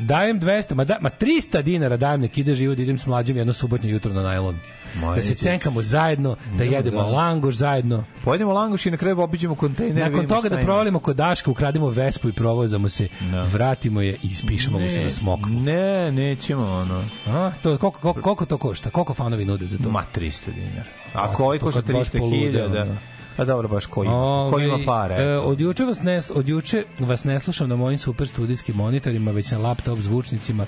dajem 0.00 0.40
200, 0.40 0.74
ma, 0.74 0.84
da, 0.84 0.98
ma 1.00 1.10
300 1.10 1.62
dinara 1.62 1.96
dajem 1.96 2.20
nek 2.20 2.38
ide 2.38 2.54
živo 2.54 2.74
da 2.74 2.82
idem 2.82 2.98
s 2.98 3.06
mlađim 3.06 3.36
jedno 3.36 3.52
subotnje 3.52 3.90
jutro 3.90 4.12
na 4.12 4.22
najlon. 4.22 4.58
Ma, 4.96 5.14
da 5.14 5.22
se 5.22 5.34
cenkamo 5.34 5.82
zajedno, 5.82 6.36
da 6.48 6.56
Da, 6.58 6.64
jedemo 6.66 6.98
da. 6.98 7.06
langoš 7.06 7.54
zajedno. 7.54 8.04
Pojedemo 8.24 8.52
langoš 8.52 8.86
i 8.86 8.90
na 8.90 8.96
kraju 8.96 9.20
obiđemo 9.20 9.54
kontejnere. 9.54 10.10
Nakon 10.10 10.26
toga 10.26 10.48
da 10.48 10.54
ima. 10.54 10.64
provalimo 10.64 10.98
kod 10.98 11.16
Daška, 11.16 11.50
ukrademo 11.50 11.90
Vespu 11.90 12.28
i 12.28 12.32
provozamo 12.32 12.88
se, 12.88 13.08
Da. 13.22 13.42
vratimo 13.42 14.00
je 14.00 14.12
i 14.12 14.18
ispišemo 14.22 14.78
mu 14.78 14.90
se 14.90 15.00
na 15.00 15.10
smokvu. 15.10 15.48
Ne, 15.50 16.12
nećemo, 16.12 16.62
ono. 16.64 17.04
A, 17.28 17.52
to, 17.62 17.76
koliko, 17.78 18.00
koliko, 18.00 18.20
koliko 18.22 18.46
to 18.46 18.58
košta? 18.58 18.90
Koliko 18.90 19.14
fanovi 19.14 19.44
nude 19.44 19.66
za 19.66 19.78
to? 19.78 19.90
Ma 19.90 20.04
300 20.12 20.42
dinara. 20.46 20.84
Ako 21.14 21.44
ovaj 21.44 21.58
košta 21.58 21.82
kad 21.82 21.92
baš 21.92 22.06
300 22.06 22.18
polude, 22.18 22.36
hiljada, 22.38 22.82
ono. 22.82 22.96
pa 23.36 23.44
dobro, 23.44 23.68
baš 23.68 23.86
ko 23.86 24.04
ima, 24.04 24.12
ko 24.52 24.58
ima 24.58 24.74
Ovaj, 24.74 24.86
pare. 24.86 25.14
e, 25.16 25.38
od 25.38 25.60
juče 25.60 25.84
vas 25.84 26.02
ne 26.02 26.20
od 26.30 26.48
juče 26.48 26.84
vas 27.00 27.24
ne 27.24 27.38
slušam 27.38 27.68
na 27.68 27.76
mojim 27.76 27.98
super 27.98 28.28
studijskim 28.28 28.74
monitorima, 28.76 29.30
već 29.30 29.50
na 29.50 29.58
laptop 29.58 29.98
zvučnicima 29.98 30.66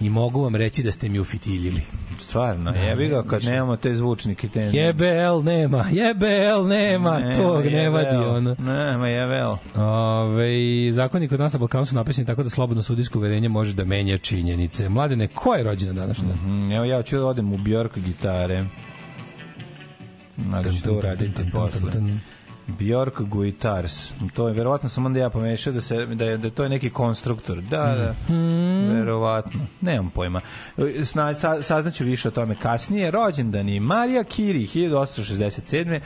i 0.00 0.10
mogu 0.10 0.42
vam 0.42 0.56
reći 0.56 0.82
da 0.82 0.92
ste 0.92 1.08
mi 1.08 1.18
ufitiljili. 1.18 1.80
Stvarno, 2.18 2.70
jebi 2.72 3.08
ga 3.08 3.22
kad 3.22 3.44
nemamo 3.44 3.76
te 3.76 3.94
zvučnike. 3.94 4.48
Te... 4.48 4.60
JBL 4.62 5.44
nema, 5.44 5.84
JBL 5.90 6.68
nema, 6.68 7.18
Nema 7.18 7.34
tog 7.34 7.64
ne 7.64 7.72
jebel. 7.72 7.92
vadi 7.94 8.16
ono. 8.16 8.56
Nema 8.58 9.08
jebel. 9.08 9.56
Ove, 9.76 10.52
zakoni 10.92 11.28
kod 11.28 11.40
nas 11.40 11.52
na 11.52 11.58
Balkanu 11.58 11.86
su 11.86 11.94
napisani 11.94 12.26
tako 12.26 12.42
da 12.42 12.50
slobodno 12.50 12.82
sudijsko 12.82 13.18
uverenje 13.18 13.48
može 13.48 13.74
da 13.74 13.84
menja 13.84 14.18
činjenice. 14.18 14.88
Mladene, 14.88 15.26
ko 15.26 15.54
je 15.54 15.64
rođena 15.64 15.92
današnja? 15.92 16.34
Mm, 16.34 16.72
Evo 16.72 16.84
ja 16.84 17.02
ću 17.02 17.16
da 17.16 17.26
odem 17.26 17.52
u 17.52 17.58
Bjork 17.58 17.98
gitare. 17.98 18.64
Ali 20.52 20.76
ću 20.76 20.82
to 20.82 20.92
uraditi 20.94 21.42
posle. 21.52 21.90
Bjork 22.78 23.20
Guitars. 23.20 24.12
To 24.34 24.48
je 24.48 24.54
verovatno 24.54 24.88
sam 24.88 25.06
onda 25.06 25.18
ja 25.18 25.30
pomešao 25.30 25.72
da 25.72 25.80
se 25.80 26.06
da 26.06 26.24
je 26.24 26.38
da 26.38 26.50
to 26.50 26.62
je 26.62 26.68
neki 26.68 26.90
konstruktor. 26.90 27.60
Da, 27.60 27.76
da. 27.76 28.14
Mhm. 28.34 28.96
Verovatno. 28.96 29.60
Nemam 29.80 30.10
pojma. 30.10 30.40
Sna, 31.04 31.34
sa, 31.34 31.62
saznaću 31.62 32.04
više 32.04 32.28
o 32.28 32.30
tome 32.30 32.54
kasnije. 32.54 33.10
Rođendani 33.10 33.80
Marija 33.80 34.22
Curie 34.22 34.66
1867 34.66 36.00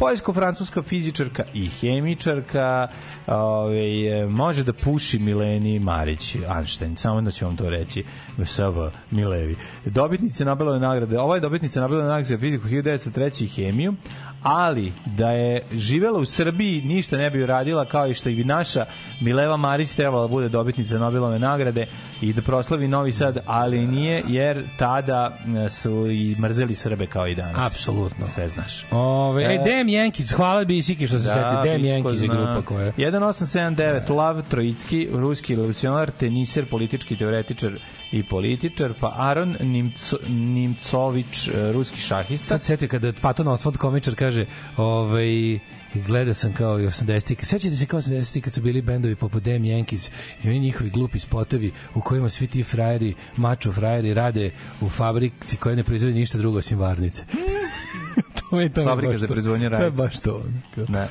poljsko-francuska 0.00 0.82
fizičarka 0.82 1.44
i 1.54 1.66
hemičarka 1.66 2.88
ovaj, 3.26 4.26
može 4.28 4.64
da 4.64 4.72
puši 4.72 5.18
Mileni 5.18 5.78
Marić 5.78 6.36
Einstein, 6.56 6.96
samo 6.96 7.20
da 7.20 7.30
ću 7.30 7.44
vam 7.44 7.56
to 7.56 7.70
reći 7.70 8.04
SV 8.44 8.62
Milevi. 9.10 9.56
Dobitnica 9.84 10.44
Nobelove 10.44 10.78
nagrade, 10.80 11.18
ova 11.18 11.34
je 11.34 11.40
dobitnica 11.40 11.80
Nobelove 11.80 12.08
nagrade 12.08 12.28
za 12.28 12.38
fiziku 12.38 12.68
1903 12.68 13.44
i 13.44 13.48
hemiju, 13.48 13.94
ali 14.42 14.92
da 15.06 15.30
je 15.30 15.62
živela 15.72 16.18
u 16.18 16.24
Srbiji 16.24 16.82
ništa 16.82 17.16
ne 17.16 17.30
bi 17.30 17.42
uradila 17.42 17.84
kao 17.84 18.08
i 18.08 18.14
što 18.14 18.28
i 18.28 18.44
naša 18.44 18.84
Mileva 19.20 19.56
Marić 19.56 19.92
trebala 19.92 20.22
da 20.22 20.28
bude 20.28 20.48
dobitnica 20.48 20.98
Nobelove 20.98 21.38
nagrade 21.38 21.86
i 22.20 22.32
da 22.32 22.42
proslavi 22.42 22.88
Novi 22.88 23.12
Sad, 23.12 23.38
ali 23.46 23.86
nije 23.86 24.24
jer 24.28 24.64
tada 24.76 25.38
su 25.68 26.06
i 26.10 26.36
mrzeli 26.38 26.74
Srbe 26.74 27.06
kao 27.06 27.26
i 27.26 27.34
danas. 27.34 27.66
Apsolutno. 27.66 28.26
Sve 28.34 28.48
znaš. 28.48 28.86
Ove, 28.90 29.44
e, 29.44 29.54
E, 29.54 29.58
Dem 29.64 29.88
Jenkins, 29.88 30.32
hvala 30.32 30.64
bi 30.64 30.82
Siki 30.82 31.06
što 31.06 31.18
se 31.18 31.24
da, 31.24 31.32
seti. 31.34 31.68
Dem 31.68 31.84
Jenkins 31.84 32.22
je 32.22 32.28
grupa 32.28 32.62
koja 32.64 32.84
je. 32.84 32.92
1879 32.92 34.14
Lav 34.14 34.42
Trojicki, 34.48 35.08
ruski 35.12 35.54
revolucionar, 35.54 36.10
teniser, 36.10 36.66
politički 36.66 37.16
teoretičar 37.16 37.72
i 38.12 38.22
političar, 38.22 38.94
pa 39.00 39.14
Aron 39.16 39.56
Nimco, 39.60 40.18
Nimcović, 40.28 41.48
e, 41.48 41.72
ruski 41.72 42.00
šahista. 42.00 42.46
Sad 42.46 42.60
se 42.60 42.66
setio 42.66 42.88
kada 42.88 43.12
Patton 43.22 43.46
Oswald 43.46 43.76
komičar 43.76 44.14
kaže 44.14 44.46
ovaj, 44.76 45.58
gledao 45.94 46.34
sam 46.34 46.52
kao 46.52 46.80
i 46.80 46.86
80-ih. 46.86 47.46
Sećate 47.46 47.76
se 47.76 47.86
kao 47.86 48.00
80-ih 48.00 48.44
kad 48.44 48.54
su 48.54 48.60
bili 48.60 48.82
bendovi 48.82 49.16
poput 49.16 49.42
Damn 49.42 49.64
Yankees 49.64 50.10
i 50.44 50.48
oni 50.48 50.58
njihovi 50.58 50.90
glupi 50.90 51.18
spotovi 51.18 51.72
u 51.94 52.00
kojima 52.00 52.28
svi 52.28 52.46
ti 52.46 52.62
frajeri, 52.62 53.14
mačo 53.36 53.72
frajeri 53.72 54.14
rade 54.14 54.50
u 54.80 54.88
fabrici 54.88 55.56
koja 55.56 55.76
ne 55.76 55.84
proizvodi 55.84 56.14
ništa 56.14 56.38
drugo 56.38 56.58
osim 56.58 56.78
varnice. 56.78 57.24
to 58.50 58.60
je 58.60 58.68
to 58.68 58.84
Fabrika 58.84 59.18
za 59.18 59.26
to. 59.26 59.32
proizvodnju 59.32 59.70
To 59.70 59.84
je 59.84 59.90
baš 59.90 60.18
to. 60.18 60.44
Da. 60.88 61.08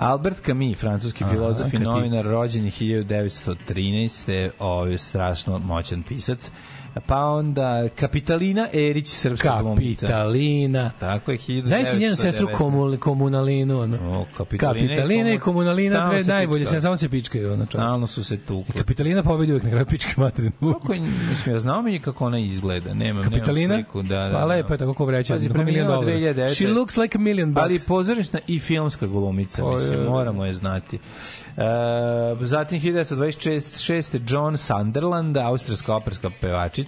Albert 0.00 0.40
Camus, 0.40 0.78
francuski 0.78 1.24
Aha, 1.24 1.32
filozof 1.32 1.68
i 1.68 1.70
kad 1.70 1.80
ti- 1.80 1.84
novinar, 1.84 2.24
rođen 2.24 2.64
je 2.64 2.70
1913. 2.70 4.50
Ovo 4.58 4.86
je 4.86 4.98
strašno 4.98 5.58
moćan 5.58 6.02
pisac. 6.02 6.50
Pa 7.06 7.24
onda 7.24 7.88
Kapitalina 7.96 8.68
Erić, 8.72 9.08
srpska 9.08 9.62
glumica. 9.62 10.06
Kapitalina. 10.06 10.90
Tako 11.00 11.30
je, 11.32 11.38
1919. 11.38 11.64
Znaš 11.64 11.98
njenu 11.98 12.16
sestru 12.16 12.48
komu, 12.54 12.96
komunalinu, 13.00 13.80
ono? 13.80 13.96
O, 13.96 14.26
Kapitalina, 14.36 14.88
Kapitalina 14.88 15.30
i 15.30 15.38
komunalina, 15.38 16.08
dve 16.08 16.24
najbolje, 16.24 16.66
se 16.66 16.80
samo 16.80 16.96
se 16.96 17.08
pičkaju, 17.08 17.52
ono. 17.52 17.66
Stalno 17.66 18.06
su 18.06 18.24
se 18.24 18.36
tukli. 18.36 18.74
Kapitalina 18.80 19.22
pobedi 19.22 19.52
uvek 19.52 19.64
na 19.64 19.70
kraju 19.70 19.86
pičke 19.86 20.14
materinu. 20.16 20.52
Kako 20.60 20.94
mislim, 21.28 21.54
ja 21.54 21.60
znao 21.60 21.82
mi 21.82 22.00
kako 22.00 22.26
ona 22.26 22.38
izgleda. 22.38 22.94
Nemam, 22.94 23.24
Kapitalina? 23.24 23.68
nemam 23.68 23.84
sliku. 23.84 24.02
Da, 24.02 24.16
da, 24.16 24.30
Pa 24.32 24.38
da. 24.38 24.44
lepo 24.44 24.74
je 24.74 24.78
tako 24.78 24.94
ko 24.94 25.04
vreća. 25.04 25.34
Pazi, 25.34 25.48
milion 25.48 25.86
dolara. 25.86 26.12
2009. 26.12 26.54
She 26.54 26.68
looks 26.68 26.96
like 26.96 27.18
a 27.18 27.20
million 27.20 27.52
bucks. 27.52 27.64
Ali 27.64 27.78
pozorišna 27.88 28.40
i 28.46 28.58
filmska 28.58 29.06
glumica, 29.06 29.64
O, 29.64 29.74
mislim, 29.74 30.00
je, 30.00 30.08
moramo 30.08 30.44
je 30.44 30.52
znati. 30.52 30.96
E, 30.96 32.40
zatim 32.40 32.80
1926. 32.80 34.32
John 34.34 34.56
Sunderland, 34.56 35.36
austrijska 35.36 35.94
operska 35.94 36.30
pevačica, 36.40 36.79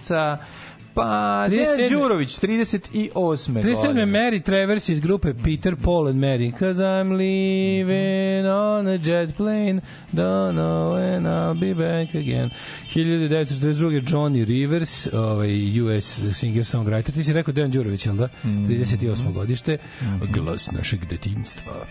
pa 0.93 1.45
37. 1.49 1.77
Dejan 1.77 1.91
Đurović, 1.91 2.39
38. 2.39 3.53
37. 3.53 3.87
godine. 3.87 4.05
Mary 4.05 4.43
Travers 4.43 4.89
iz 4.89 4.99
grupe 4.99 5.33
Peter, 5.43 5.75
Paul 5.83 6.07
and 6.07 6.15
Mary 6.15 6.51
Cause 6.59 6.83
I'm 6.83 7.11
leaving 7.17 8.47
on 8.47 8.87
a 8.87 8.97
jet 8.97 9.35
plane 9.37 9.81
Don't 10.11 10.51
know 10.51 10.93
when 10.93 11.23
I'll 11.23 11.59
be 11.59 11.73
back 11.73 12.15
again 12.15 12.49
1942. 12.95 14.01
Johnny 14.07 14.45
Rivers 14.45 15.07
ovaj, 15.13 15.81
US 15.81 16.19
singer-songwriter 16.19 17.13
Ti 17.13 17.23
si 17.23 17.33
rekao 17.33 17.53
Dejan 17.53 17.71
Đurović, 17.71 18.05
jel 18.05 18.15
da? 18.15 18.29
Mhm. 18.43 18.65
38. 18.65 19.33
godište 19.33 19.77
Glas 20.33 20.71
našeg 20.71 21.05
detinjstva 21.05 21.85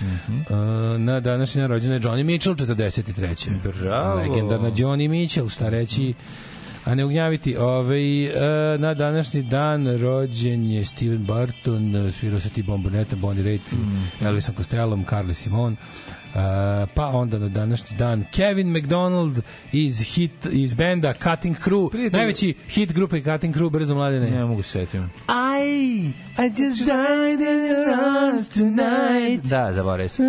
Uh, 0.00 1.00
na 1.00 1.20
današnji 1.20 1.60
dan 1.60 1.70
rođena 1.70 1.94
je 1.94 2.00
Johnny 2.00 2.24
Mitchell 2.24 2.56
43. 2.56 3.82
Bravo. 3.82 4.20
Legendarna 4.20 4.70
Johnny 4.70 5.08
Mitchell, 5.08 5.48
šta 5.48 5.68
reći 5.68 6.14
a 6.88 6.94
ne 6.94 7.04
ugnjaviti. 7.04 7.56
Ovaj, 7.56 8.24
e, 8.24 8.78
na 8.78 8.94
današnji 8.94 9.42
dan 9.42 9.98
rođen 9.98 10.70
je 10.70 10.84
Steven 10.84 11.24
Barton, 11.24 11.96
e, 11.96 12.12
svirao 12.12 12.40
sa 12.40 12.48
ti 12.48 12.62
Bomboneta, 12.62 13.16
Bonnie 13.16 13.44
Raitt, 13.44 13.72
Mhm. 13.72 14.26
Elvisom 14.26 14.54
Costellom, 14.54 15.04
Carly 15.04 15.32
Simon. 15.32 15.76
E, 16.34 16.38
pa 16.94 17.06
onda 17.06 17.38
na 17.38 17.48
današnji 17.48 17.96
dan 17.96 18.24
Kevin 18.32 18.72
McDonald 18.72 19.40
iz 19.72 20.00
hit 20.00 20.46
iz 20.52 20.74
benda 20.74 21.14
Cutting 21.22 21.56
Crew, 21.64 21.90
Prijatelju- 21.90 22.12
najveći 22.12 22.54
hit 22.68 22.92
grupe 22.92 23.22
Cutting 23.22 23.54
Crew, 23.56 23.70
brzo 23.70 23.94
mladene. 23.94 24.30
Ne 24.30 24.44
mogu 24.44 24.62
se 24.62 24.70
setiti. 24.70 24.96
I, 24.96 26.12
I 26.38 26.62
just 26.62 26.78
died 26.78 27.40
in 27.40 27.64
your 27.68 28.26
arms 28.26 28.48
tonight. 28.48 29.50
Da, 29.50 29.72
zaboravio 29.72 30.08
sam. 30.08 30.26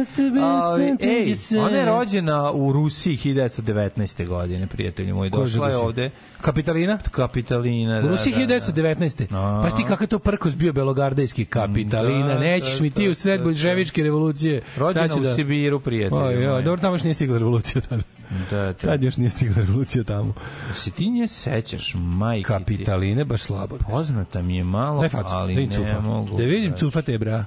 Ej, 0.99 1.35
ona 1.59 1.77
je 1.77 1.85
rođena 1.85 2.51
u 2.51 2.73
Rusiji 2.73 3.17
1919. 3.17 4.27
godine, 4.27 4.67
prijatelji 4.67 5.13
moji. 5.13 5.29
Došla 5.29 5.69
je 5.69 5.77
ovde. 5.77 6.11
Kapitalina? 6.41 6.97
Kapitalina, 7.11 7.99
U 7.99 8.01
da, 8.01 8.07
Rusiji 8.09 8.33
da, 8.33 8.45
da. 8.45 8.59
1919. 8.59 9.27
A. 9.35 9.61
Pa 9.63 9.69
sti 9.69 9.83
kakav 9.83 10.07
to 10.07 10.19
prkos 10.19 10.55
bio 10.55 10.73
belogardejski 10.73 11.45
kapitalina. 11.45 12.27
Da, 12.33 12.39
Nećeš 12.39 12.77
da, 12.77 12.83
mi 12.83 12.89
ti 12.89 13.05
da, 13.05 13.11
u 13.11 13.13
sred 13.13 13.39
da, 13.39 13.43
bolševičke 13.43 14.03
revolucije. 14.03 14.61
Rođena 14.77 15.15
u 15.15 15.35
Sibiru, 15.35 15.79
prijatelji 15.89 16.21
O, 16.21 16.31
jo, 16.31 16.51
moji. 16.51 16.63
dobro, 16.63 16.81
tamo 16.81 16.95
još 16.95 17.03
nije 17.03 17.13
stigla 17.13 17.37
revolucija 17.37 17.81
tada. 17.81 18.03
Da, 18.49 18.57
da. 18.57 18.73
Tad 18.73 19.03
još 19.03 19.17
nije 19.17 19.29
stigla 19.29 19.55
revolucija 19.57 20.03
tamo. 20.03 20.33
Se 20.73 20.91
ti 20.91 21.09
nje 21.09 21.27
sećaš, 21.27 21.93
majke. 21.95 22.43
Kapitaline, 22.43 23.25
baš 23.25 23.41
slabo. 23.41 23.77
Poznata 23.89 24.41
mi 24.41 24.57
je 24.57 24.63
malo, 24.63 24.99
Daj 24.99 25.09
facu, 25.09 25.33
ali 25.33 25.55
da 25.55 25.61
ne 25.61 25.69
cufa. 25.69 25.99
mogu. 26.01 26.37
Da 26.37 26.43
vidim 26.43 26.73
cufa 26.73 27.01
te, 27.01 27.17
bra. 27.17 27.45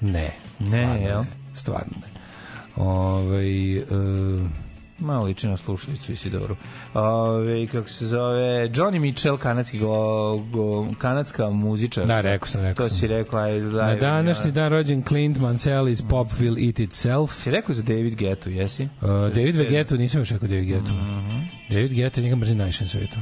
Ne. 0.00 0.32
Ne, 0.60 0.68
stvarno 0.68 0.94
jel? 0.96 1.24
Stvarno 1.54 1.92
ne. 1.96 2.20
Ovaj 2.76 3.76
e, 3.76 3.84
Malo 4.98 5.24
liči 5.24 5.46
na 5.48 5.56
slušalicu 5.56 6.12
Isidoru. 6.12 6.56
Ove, 6.94 7.66
kako 7.66 7.88
se 7.88 8.06
zove, 8.06 8.68
Johnny 8.68 8.98
Mitchell, 9.00 9.36
kanadski 9.36 9.78
go, 9.78 10.36
go, 10.52 10.86
kanadska 10.98 11.50
muzičar. 11.50 12.06
Da, 12.06 12.20
rekao 12.20 12.48
sam, 12.48 12.60
rekao 12.60 12.84
To 12.84 12.88
sam. 12.88 12.98
si 12.98 13.06
rekao, 13.06 13.40
aj, 13.40 13.60
na 13.60 13.70
daj, 13.70 13.96
današnji 13.96 14.48
ja. 14.48 14.52
dan 14.52 14.68
rođen 14.70 15.02
Clint 15.02 15.38
Mansell 15.38 15.88
iz 15.88 16.02
Popville 16.02 16.66
Eat 16.66 16.78
Itself. 16.78 17.32
Si 17.32 17.50
rekao 17.50 17.74
za 17.74 17.82
David 17.82 18.14
Getu, 18.14 18.50
jesi? 18.50 18.82
Uh, 18.84 19.08
David 19.08 19.56
Vegeto, 19.56 19.96
nisam 19.96 20.20
još 20.20 20.30
rekao 20.30 20.48
David 20.48 20.66
Geto. 20.66 20.92
Mhm. 20.92 21.38
David 21.70 21.92
Geto, 21.92 22.20
njega 22.20 22.36
mrzim 22.36 22.58
najviše 22.58 22.84
na 22.84 22.88
svetu. 22.88 23.16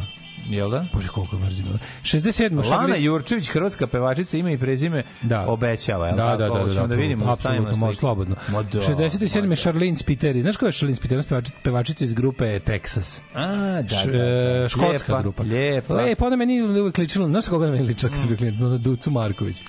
Jel 0.48 0.70
da? 0.70 0.84
Bože, 0.92 1.08
koliko 1.08 1.38
mrzim. 1.38 1.66
67. 2.02 2.50
Lana 2.50 2.62
Šagli... 2.62 3.04
Jurčević, 3.04 3.48
hrvatska 3.48 3.86
pevačica, 3.86 4.36
ima 4.36 4.50
i 4.50 4.58
prezime 4.58 5.02
Da. 5.22 5.46
obećava, 5.48 6.06
jel 6.06 6.16
Da, 6.16 6.24
da, 6.24 6.36
da, 6.36 6.48
da, 6.48 6.60
Hoćemo 6.60 6.86
da, 6.86 6.86
da 6.86 6.94
vidimo, 6.94 7.26
da 7.26 7.36
stavimo 7.36 7.62
apsolutno, 7.62 7.86
može 7.86 7.98
slobodno. 7.98 8.36
Ma 8.48 8.62
da, 8.62 8.78
67. 8.80 9.42
ma 9.42 9.48
da. 9.48 9.56
Charlene 9.56 9.96
Spiteri. 9.96 10.42
Znaš 10.42 10.56
ko 10.56 10.66
je 10.66 10.72
Charlene 10.72 10.96
Spiteri? 10.96 11.22
Pevačica, 11.62 12.04
iz 12.04 12.14
grupe 12.14 12.44
Texas. 12.44 13.20
A, 13.34 13.46
da, 13.46 13.82
da, 13.82 14.12
da. 14.12 14.18
e, 14.64 14.68
škotska 14.68 15.12
Lijepa, 15.12 15.22
grupa. 15.22 15.42
Lijepa. 15.42 15.94
Lepo, 15.94 16.26
ona 16.26 16.36
meni 16.36 16.62
uvek 16.62 16.98
ličila. 16.98 17.28
Znaš 17.28 17.48
koga 17.48 17.70
meni 17.70 17.82
ličila 17.86 18.10
kad 18.10 18.18
sam 18.18 18.28
bio 18.28 18.36
klinac? 18.36 18.58
Na 18.58 18.78
Ducu 18.78 19.10
Marković. 19.10 19.62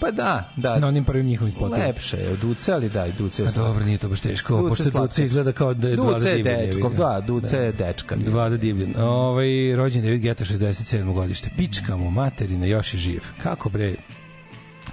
Pa 0.00 0.10
da, 0.10 0.52
da. 0.56 0.78
Na 0.78 0.86
onim 0.88 1.04
prvim 1.04 1.26
njihovim 1.26 1.52
spotovima. 1.52 1.86
Lepše 1.86 2.16
je 2.16 2.30
od 2.32 2.38
Duce, 2.38 2.72
ali 2.72 2.88
da, 2.88 3.06
i 3.06 3.12
Duce 3.12 3.42
je 3.42 3.48
A 3.48 3.52
dobro, 3.52 3.84
nije 3.84 3.98
to 3.98 4.08
baš 4.08 4.20
teško. 4.20 4.62
Duce 4.62 4.84
Pošto. 4.84 5.00
Duce 5.00 5.24
izgleda 5.24 5.52
kao 5.52 5.74
da 5.74 5.88
je 5.88 5.96
Duce 5.96 6.08
Vlada 6.08 6.28
je 6.28 6.36
Divljan. 6.36 6.60
dečko, 6.60 6.78
jebi 6.78 6.96
ga. 6.96 7.04
da, 7.04 7.20
Duce 7.26 7.56
je 7.56 7.72
dečka. 7.72 8.16
Vlada 8.26 8.56
Divljan. 8.56 8.94
Ovaj, 9.02 9.76
rođen 9.76 10.02
David 10.02 10.20
Geta 10.20 10.44
67. 10.44 11.14
godište. 11.14 11.50
Pička 11.56 11.96
mu, 11.96 12.10
materina, 12.10 12.66
još 12.66 12.94
je 12.94 12.98
živ. 13.00 13.20
Kako 13.42 13.68
bre, 13.68 13.94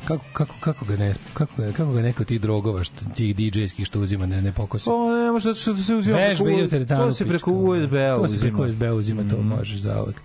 kako, 0.05 0.23
kako, 0.33 0.55
kako, 0.59 0.85
ga 0.85 0.95
ne, 0.97 1.13
kako, 1.33 1.61
ga, 1.61 1.71
kako 1.71 1.91
ga 1.91 2.01
neko 2.01 2.23
tih 2.23 2.41
drogova, 2.41 2.83
što, 2.83 2.95
tih 3.15 3.35
DJ-skih 3.35 3.85
što 3.85 3.99
uzima, 4.01 4.25
ne, 4.25 4.41
ne 4.41 4.51
pokosi? 4.51 4.89
O, 4.89 5.11
ne, 5.11 5.31
možda 5.31 5.53
što 5.53 5.75
se 5.75 5.95
uzima 5.95 6.17
Vežba 6.17 6.49
ide 6.51 6.63
u 6.63 6.69
teretanu. 6.69 7.05
To 7.05 7.11
se 7.13 7.25
preko. 7.25 7.51
USB-a 7.51 8.15
To 8.15 8.27
se 8.27 8.39
preko 8.39 8.61
uzima. 8.61 8.67
USB-a 8.67 8.93
uzima, 8.93 9.23
to 9.29 9.41
možeš 9.41 9.77
za 9.77 10.01
uvek. 10.03 10.21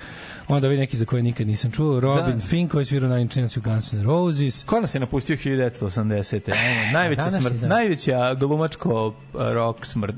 Onda 0.52 0.68
vi 0.68 0.76
neki 0.76 0.96
za 0.96 1.04
koje 1.04 1.22
nikad 1.22 1.46
nisam 1.46 1.70
čuo. 1.70 2.00
Robin 2.00 2.38
Da. 2.38 2.44
Fink 2.44 2.72
koji 2.72 2.86
Nine 2.90 3.22
Inch 3.22 3.36
Nails 3.36 3.56
u 3.56 3.60
Guns 3.60 3.92
N' 3.92 4.02
Roses. 4.02 4.64
Ko 4.64 4.80
nas 4.80 4.94
je 4.94 5.00
napustio 5.00 5.36
1980. 5.36 6.52
Ajmo, 6.52 6.92
najveća 6.92 7.22
Današnji 7.24 7.40
smrt, 7.40 7.60
dan. 7.60 7.70
najveća 7.70 8.34
glumačko 8.34 9.14
a, 9.38 9.52
rock 9.52 9.86
smrt. 9.86 10.14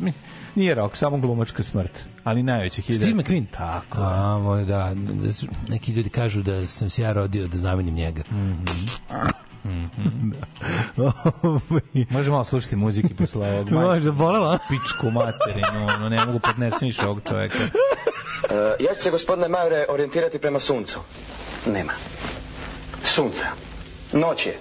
Nije 0.54 0.74
rock, 0.74 0.96
samo 0.96 1.16
glumačka 1.18 1.62
smrt. 1.62 2.04
Ali 2.24 2.42
najveća 2.42 2.82
1900. 2.82 2.96
Steve 2.96 3.12
McQueen. 3.12 3.44
Tako. 3.50 3.98
A, 4.00 4.38
moj, 4.38 4.64
da, 4.64 4.92
da 5.22 5.32
su, 5.32 5.46
neki 5.68 5.92
ljudi 5.92 6.10
kažu 6.10 6.42
da 6.42 6.66
sam 6.66 6.90
se 6.90 7.02
ja 7.02 7.12
rodio 7.12 7.48
da 7.48 7.58
zamenim 7.58 7.94
njega. 7.94 8.22
Može 12.10 12.30
malo 12.30 12.44
slušati 12.44 12.76
muziki 12.76 13.14
posle 13.14 13.52
ovog. 13.52 13.70
Može, 13.80 14.12
bolela? 14.12 14.58
Pičku 14.68 15.10
materinu, 15.10 15.86
ono, 15.96 16.08
ne 16.08 16.26
mogu 16.26 16.38
podnesem 16.38 16.88
više 16.88 17.02
ovog 17.06 17.20
čoveka. 17.28 17.58
E, 18.50 18.84
ja 18.84 18.94
ću 18.94 19.02
se, 19.02 19.10
gospodine 19.10 19.48
Majore, 19.48 19.86
orijentirati 19.88 20.38
prema 20.38 20.60
suncu. 20.60 21.00
Nema. 21.66 21.92
Sunca. 23.04 23.46
Noć 24.12 24.46
je. 24.46 24.58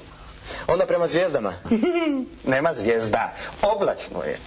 Onda 0.67 0.85
prema 0.85 1.07
zvijezdama. 1.07 1.53
Nema 2.53 2.73
zvijezda. 2.73 3.33
Oblačno 3.61 4.23
je. 4.23 4.39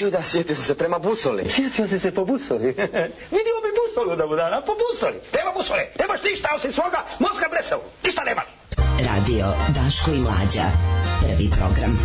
Ju 0.00 0.10
da, 0.10 0.22
sjetio 0.22 0.56
sam 0.56 0.64
se 0.64 0.74
prema 0.74 0.98
busoli. 0.98 1.48
Sjetio 1.48 1.88
sam 1.88 1.98
se 1.98 2.14
po 2.14 2.24
busoli. 2.24 2.66
Vidimo 3.36 3.58
mi 3.64 3.70
busolu 3.80 4.16
da 4.16 4.26
budana, 4.26 4.60
po 4.60 4.72
busoli. 4.74 5.20
Nema 5.34 5.52
busole, 5.52 5.86
nemaš 6.00 6.22
ništa 6.22 6.48
osim 6.56 6.72
svoga 6.72 7.04
mozga 7.18 7.46
blesavu. 7.50 7.82
Ništa 8.04 8.24
nema. 8.24 8.42
Radio 8.98 9.46
Daško 9.68 10.10
i 10.10 10.18
Mlađa. 10.18 10.64
Prvi 11.20 11.50
program. 11.50 11.98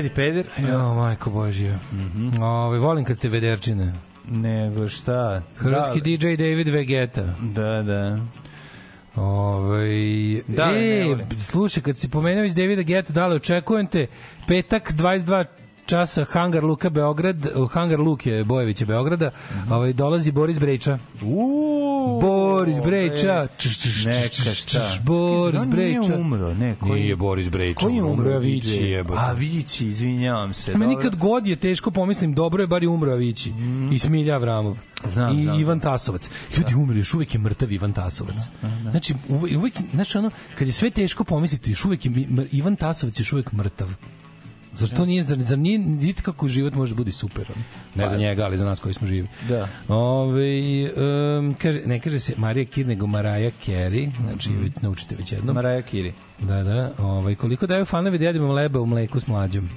Edi 0.00 0.08
Peder. 0.10 0.46
Jo, 0.60 0.94
majko 0.94 1.30
Božja. 1.32 1.78
Ove, 2.40 2.78
volim 2.78 3.04
kad 3.04 3.16
ste 3.16 3.28
vederčine. 3.28 3.92
Nego 4.26 4.88
šta? 4.88 5.42
Hrvatski 5.56 6.00
Da, 6.00 6.04
DJ 6.06 6.36
David 6.36 6.68
Vegeta. 6.68 7.22
Da, 7.42 7.82
da. 7.82 8.18
Ove, 9.16 10.42
Da, 10.48 10.70
ne 10.70 11.00
e, 11.00 11.04
volim. 11.04 11.26
slušaj, 11.40 11.82
kad 11.82 11.98
si 11.98 12.08
pomenuo 12.08 12.44
iz 12.44 12.54
Davida 12.54 12.82
Geta, 12.82 13.12
da 13.12 13.26
li 13.26 13.36
očekujem 13.36 13.86
te 13.86 14.06
petak 14.46 14.92
22 14.92 15.44
časa 15.86 16.24
Hangar 16.24 16.64
Luka 16.64 16.90
Beograd, 16.90 17.36
Hangar 17.70 18.00
Luke 18.00 18.44
Bojevića 18.46 18.86
Beograda, 18.86 19.30
Mhm. 19.52 19.72
ovaj, 19.72 19.92
dolazi 19.92 20.32
Boris 20.32 20.58
Brejča. 20.58 20.98
Uuu, 21.22 21.59
Boris 22.20 22.76
Brejča. 22.84 23.46
Neka 24.06 24.50
šta. 24.54 24.98
Boris 25.02 25.64
Brejča. 25.66 26.00
Nije 26.00 26.16
umro, 26.16 26.54
ne. 26.54 26.76
Koji, 26.80 27.00
Nije 27.00 27.16
Boris 27.16 27.48
Brejča. 27.48 27.80
Koji 27.80 27.96
je 27.96 28.02
umro? 28.02 28.34
Avići 28.34 28.78
DJ? 28.78 28.84
jebote. 28.84 29.20
A, 29.20 29.32
Vići, 29.32 29.86
izvinjavam 29.86 30.54
se. 30.54 30.74
Meni 30.74 30.96
kad 31.02 31.16
god 31.16 31.46
je 31.46 31.56
teško 31.56 31.90
pomislim, 31.90 32.34
dobro 32.34 32.62
je 32.62 32.66
bar 32.66 32.82
i 32.82 32.86
umro 32.86 33.12
Avići. 33.12 33.52
I 33.92 33.98
Smilja 33.98 34.34
Avramov. 34.34 34.78
Znam, 35.04 35.38
I 35.38 35.42
znam. 35.42 35.60
Ivan 35.60 35.80
Tasovac. 35.80 36.30
Ljudi 36.56 36.74
umri, 36.74 36.98
još 36.98 37.14
uvijek 37.14 37.34
je 37.34 37.40
mrtav 37.40 37.72
Ivan 37.72 37.92
Tasovac. 37.92 38.36
Znači, 38.90 39.14
uvijek, 39.28 39.58
uvijek, 39.58 39.74
znači 39.94 40.18
ono, 40.18 40.30
kad 40.54 40.66
je 40.66 40.72
sve 40.72 40.90
teško 40.90 41.24
pomisliti, 41.24 41.70
još 41.70 41.84
uvijek 41.84 42.06
je, 42.06 42.12
Ivan 42.52 42.76
Tasovac 42.76 43.18
je 43.18 43.22
još 43.22 43.32
uvijek 43.32 43.52
mrtav. 43.52 43.88
Zar 44.74 44.88
to 44.88 45.06
nije, 45.06 45.22
zar, 45.22 45.38
zar 45.38 45.58
nije, 45.58 45.78
vidite 45.78 46.22
kako 46.22 46.48
život 46.48 46.74
može 46.74 46.94
bude 46.94 47.12
super. 47.12 47.46
ono? 47.54 47.64
Ne 47.94 48.08
za 48.08 48.16
njega, 48.16 48.44
ali 48.44 48.58
za 48.58 48.64
nas 48.64 48.80
koji 48.80 48.94
smo 48.94 49.06
živi. 49.06 49.28
Da. 49.48 49.68
Ove, 49.88 50.92
um, 51.38 51.54
kaže, 51.54 51.80
ne 51.86 52.00
kaže 52.00 52.18
se 52.18 52.34
Marija 52.36 52.64
Kid, 52.64 52.88
nego 52.88 53.06
Maraja 53.06 53.50
Carey. 53.66 54.10
Znači, 54.22 54.52
već, 54.52 54.72
naučite 54.82 55.16
već 55.16 55.32
jednom. 55.32 55.54
Maraja 55.54 55.82
Kiri. 55.82 56.12
Da, 56.38 56.62
da. 56.62 56.92
Ovaj, 56.98 57.34
koliko 57.34 57.66
daju 57.66 57.84
fanovi 57.84 58.18
da 58.18 58.24
jedemo 58.24 58.52
leba 58.52 58.80
u 58.80 58.86
mleku 58.86 59.20
s 59.20 59.26
mlađom? 59.26 59.68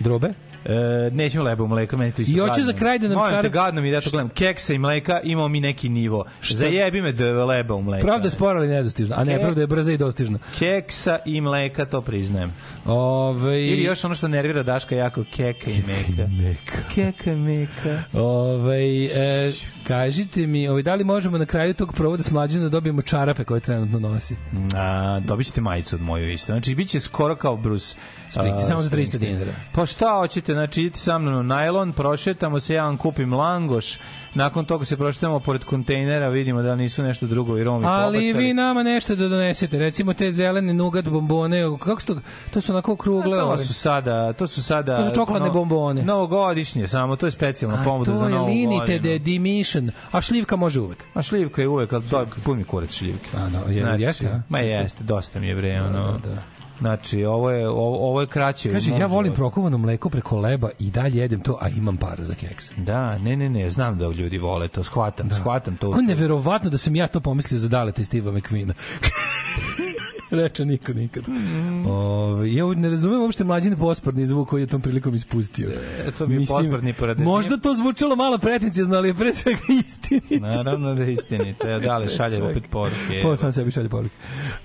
Drobe? 0.00 0.32
E, 0.64 0.72
nećemo 1.12 1.44
leba 1.44 1.64
u 1.64 1.68
mleka, 1.68 1.96
meni 1.96 2.12
to 2.12 2.22
isto 2.22 2.32
I 2.32 2.38
hoću 2.38 2.50
gadno. 2.50 2.64
za 2.64 2.72
kraj 2.72 2.98
da 2.98 3.08
nam 3.08 3.16
Molim 3.18 3.42
te, 3.42 3.48
gadno 3.48 3.80
mi 3.82 3.90
da 3.90 4.00
to 4.00 4.10
gledam. 4.10 4.28
Keksa 4.28 4.74
i 4.74 4.78
mleka, 4.78 5.20
imamo 5.20 5.48
mi 5.48 5.60
neki 5.60 5.88
nivo. 5.88 6.24
Zajebi 6.44 7.02
me 7.02 7.12
da 7.12 7.44
leba 7.44 7.74
u 7.74 7.82
mleka. 7.82 8.02
Pravda 8.02 8.26
je 8.26 8.30
spora 8.30 8.58
ali 8.58 8.68
nedostižna, 8.68 9.16
a 9.18 9.24
ne, 9.24 9.34
Ke- 9.34 9.40
pravda 9.40 9.60
je 9.60 9.66
brza 9.66 9.92
i 9.92 9.96
dostižna. 9.96 10.38
Keksa 10.58 11.18
i 11.26 11.40
mleka, 11.40 11.84
to 11.84 12.00
priznajem. 12.00 12.52
Ove, 12.86 13.62
Ili 13.62 13.82
još 13.82 14.04
ono 14.04 14.14
što 14.14 14.28
nervira 14.28 14.62
Daška 14.62 14.96
jako, 14.96 15.24
keka 15.26 15.70
i 15.70 15.76
meka. 15.78 16.26
meka. 16.28 16.78
Keka 16.94 17.32
i 17.32 17.36
meka. 17.36 18.02
Ove, 18.14 18.78
e, 19.06 19.52
kažite 19.90 20.46
mi, 20.46 20.68
ovaj, 20.68 20.82
da 20.82 20.94
li 20.94 21.04
možemo 21.04 21.38
na 21.38 21.46
kraju 21.46 21.74
tog 21.74 21.92
provoda 21.92 22.22
s 22.22 22.30
mlađim 22.30 22.60
da 22.60 22.68
dobijemo 22.68 23.02
čarape 23.02 23.44
koje 23.44 23.60
trenutno 23.60 23.98
nosi? 23.98 24.36
A, 24.76 25.20
dobit 25.24 25.46
ćete 25.46 25.60
majicu 25.60 25.96
od 25.96 26.02
moju 26.02 26.30
isto. 26.32 26.52
Znači, 26.52 26.74
bit 26.74 26.88
će 26.88 27.00
skoro 27.00 27.36
kao 27.36 27.56
Bruce. 27.56 27.96
A, 28.36 28.62
samo 28.68 28.80
za 28.80 28.86
300 28.86 28.88
Springsteen. 28.88 29.22
dinara. 29.22 29.52
Pa 29.72 29.86
šta 29.86 30.12
hoćete, 30.16 30.52
znači 30.52 30.80
idite 30.80 30.98
sa 30.98 31.18
mnom 31.18 31.34
na 31.34 31.42
najlon, 31.42 31.92
prošetamo 31.92 32.60
se, 32.60 32.74
ja 32.74 32.84
vam 32.84 32.96
kupim 32.96 33.32
langoš, 33.32 33.98
nakon 34.34 34.64
toga 34.64 34.84
se 34.84 34.96
prošetamo 34.96 35.40
pored 35.40 35.64
kontejnera, 35.64 36.28
vidimo 36.28 36.62
da 36.62 36.74
nisu 36.74 37.02
nešto 37.02 37.26
drugo 37.26 37.58
i 37.58 37.64
Romi 37.64 37.86
Ali 37.86 38.18
pobacali. 38.18 38.44
vi 38.44 38.54
nama 38.54 38.82
nešto 38.82 39.16
da 39.16 39.28
donesete, 39.28 39.78
recimo 39.78 40.14
te 40.14 40.32
zelene 40.32 40.74
nugat 40.74 41.04
bombone, 41.06 41.62
kako 41.78 42.02
to, 42.02 42.16
to 42.50 42.60
su 42.60 42.72
onako 42.72 42.96
krugle, 42.96 43.38
to 43.38 43.46
ove. 43.46 43.58
su 43.58 43.74
sada, 43.74 44.32
to 44.32 44.46
su 44.46 44.62
sada 44.62 44.96
To 44.96 45.08
su 45.08 45.14
čokoladne 45.14 45.50
bombone. 45.50 46.02
Novogodišnje, 46.02 46.86
samo 46.86 47.16
to 47.16 47.26
je 47.26 47.32
specijalna 47.32 47.80
A 47.80 47.84
pomoda 47.84 48.12
za 48.12 48.18
to 48.18 48.24
je 48.24 48.30
novu 48.30 48.46
limited 48.46 49.02
godinu. 49.02 49.14
edition, 49.14 49.90
a 50.10 50.20
šljivka 50.20 50.56
može 50.56 50.80
uvek. 50.80 51.04
A 51.14 51.22
šljivka 51.22 51.62
je 51.62 51.68
uvek, 51.68 51.92
ali 51.92 52.04
to 52.04 52.26
pun 52.44 52.58
mi 52.58 52.64
kurac 52.64 52.92
šljivke. 52.92 53.28
A, 53.34 53.48
da, 53.48 53.58
je- 53.68 53.82
znači, 53.82 54.02
jeste, 54.02 54.26
a? 54.26 54.42
Ma 54.48 54.58
jeste, 54.58 55.04
dosta 55.04 55.40
mi 55.40 55.46
je 55.46 55.56
bre, 55.56 55.80
ono. 55.82 56.12
da, 56.12 56.28
da. 56.28 56.42
Znači, 56.80 57.24
ovo 57.24 57.50
je, 57.50 57.68
ovo, 57.68 58.08
ovo 58.08 58.20
je 58.20 58.26
kraće. 58.26 58.72
Kaže, 58.72 58.90
ja 58.90 59.06
volim 59.06 59.34
prokovano 59.34 59.78
mleko 59.78 60.10
preko 60.10 60.38
leba 60.38 60.70
i 60.78 60.90
dalje 60.90 61.20
jedem 61.20 61.40
to, 61.40 61.58
a 61.60 61.68
imam 61.68 61.96
para 61.96 62.24
za 62.24 62.34
keks. 62.34 62.70
Da, 62.76 63.18
ne, 63.18 63.36
ne, 63.36 63.50
ne, 63.50 63.70
znam 63.70 63.98
da 63.98 64.06
ljudi 64.06 64.38
vole 64.38 64.68
to, 64.68 64.84
shvatam, 64.84 65.30
shvatam 65.30 65.76
to. 65.76 65.90
Kako 65.90 66.02
neverovatno 66.02 66.70
da 66.70 66.78
sam 66.78 66.96
ja 66.96 67.06
to 67.06 67.20
pomislio 67.20 67.58
za 67.58 67.68
Daleta 67.68 68.02
i 68.02 68.04
Steva 68.04 68.32
McQueena. 68.32 68.74
Reče 70.40 70.64
niko 70.64 70.92
nikad. 70.92 71.28
Mm. 71.28 71.86
Ove, 71.86 72.54
ja 72.54 72.66
ne 72.66 72.88
razumem 72.88 73.20
uopšte 73.20 73.44
mlađine 73.44 73.76
posporni 73.76 74.26
zvuk 74.26 74.48
koji 74.48 74.62
je 74.62 74.66
tom 74.66 74.80
prilikom 74.80 75.14
ispustio. 75.14 75.70
E, 75.70 76.10
to 76.10 76.26
mi 76.26 76.34
je 76.34 76.46
posporni 76.46 76.92
pored- 76.92 77.18
Možda 77.18 77.56
to 77.56 77.74
zvučalo 77.74 78.16
malo 78.16 78.38
pretencijozno, 78.38 78.96
ali 78.96 79.08
je 79.08 79.14
pre 79.14 79.32
svega 79.32 79.58
istinito. 79.80 80.46
Naravno 80.46 80.94
da 80.94 81.02
je 81.02 81.12
istinito. 81.12 81.68
Ja, 81.68 81.78
da 81.78 81.98
li 81.98 82.08
šalje 82.08 82.42
opet 82.42 82.64
poruke. 82.70 83.20
Pa 83.22 83.36
sam 83.36 83.52
sebi 83.52 83.70
šalje 83.70 83.88
poruke. 83.88 84.14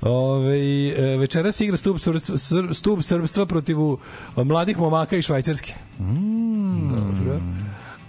Ove, 0.01 0.57
e, 0.89 1.17
večeras 1.17 1.61
igra 1.61 1.77
stup, 1.77 1.99
srbstva, 1.99 2.37
sr, 2.37 2.69
stup 2.73 3.01
srbstva 3.01 3.45
protiv 3.45 3.77
mladih 4.37 4.77
momaka 4.77 5.17
i 5.17 5.21
švajcarske. 5.21 5.73
Mm. 5.99 6.89
Dobro. 6.89 7.39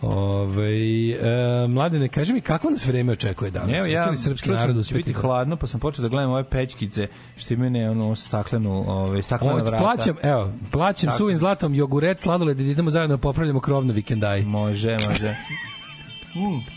Ove, 0.02 1.10
e, 1.10 1.66
mladene, 1.68 2.08
kaži 2.08 2.32
mi 2.32 2.40
kako 2.40 2.70
nas 2.70 2.86
vreme 2.86 3.12
očekuje 3.12 3.50
danas? 3.50 3.78
Evo 3.78 3.86
ja 3.86 4.16
srpski 4.16 4.50
narod 4.50 4.76
da 4.76 4.82
će 4.82 4.94
biti 4.94 5.10
uspeti? 5.10 5.26
hladno, 5.26 5.56
pa 5.56 5.66
sam 5.66 5.80
počeo 5.80 6.02
da 6.02 6.08
gledam 6.08 6.30
ove 6.30 6.44
pećkice 6.44 7.06
što 7.36 7.54
imaju 7.54 7.70
ne 7.70 7.90
ono 7.90 8.14
staklenu, 8.14 8.84
ove 8.88 9.22
staklena 9.22 9.54
Od, 9.54 9.66
vrata. 9.66 9.82
plaćam, 9.82 10.16
evo, 10.22 10.52
plaćam 10.70 11.06
Tako. 11.06 11.18
suvim 11.18 11.36
zlatom 11.36 11.74
joguret, 11.74 12.20
sladoled, 12.20 12.56
da 12.56 12.62
idemo 12.62 12.90
zajedno 12.90 13.16
da 13.16 13.20
popravljamo 13.20 13.60
krov 13.60 13.86
na 13.86 13.92
vikendaj. 13.92 14.42
Može, 14.42 14.96
može. 15.08 15.34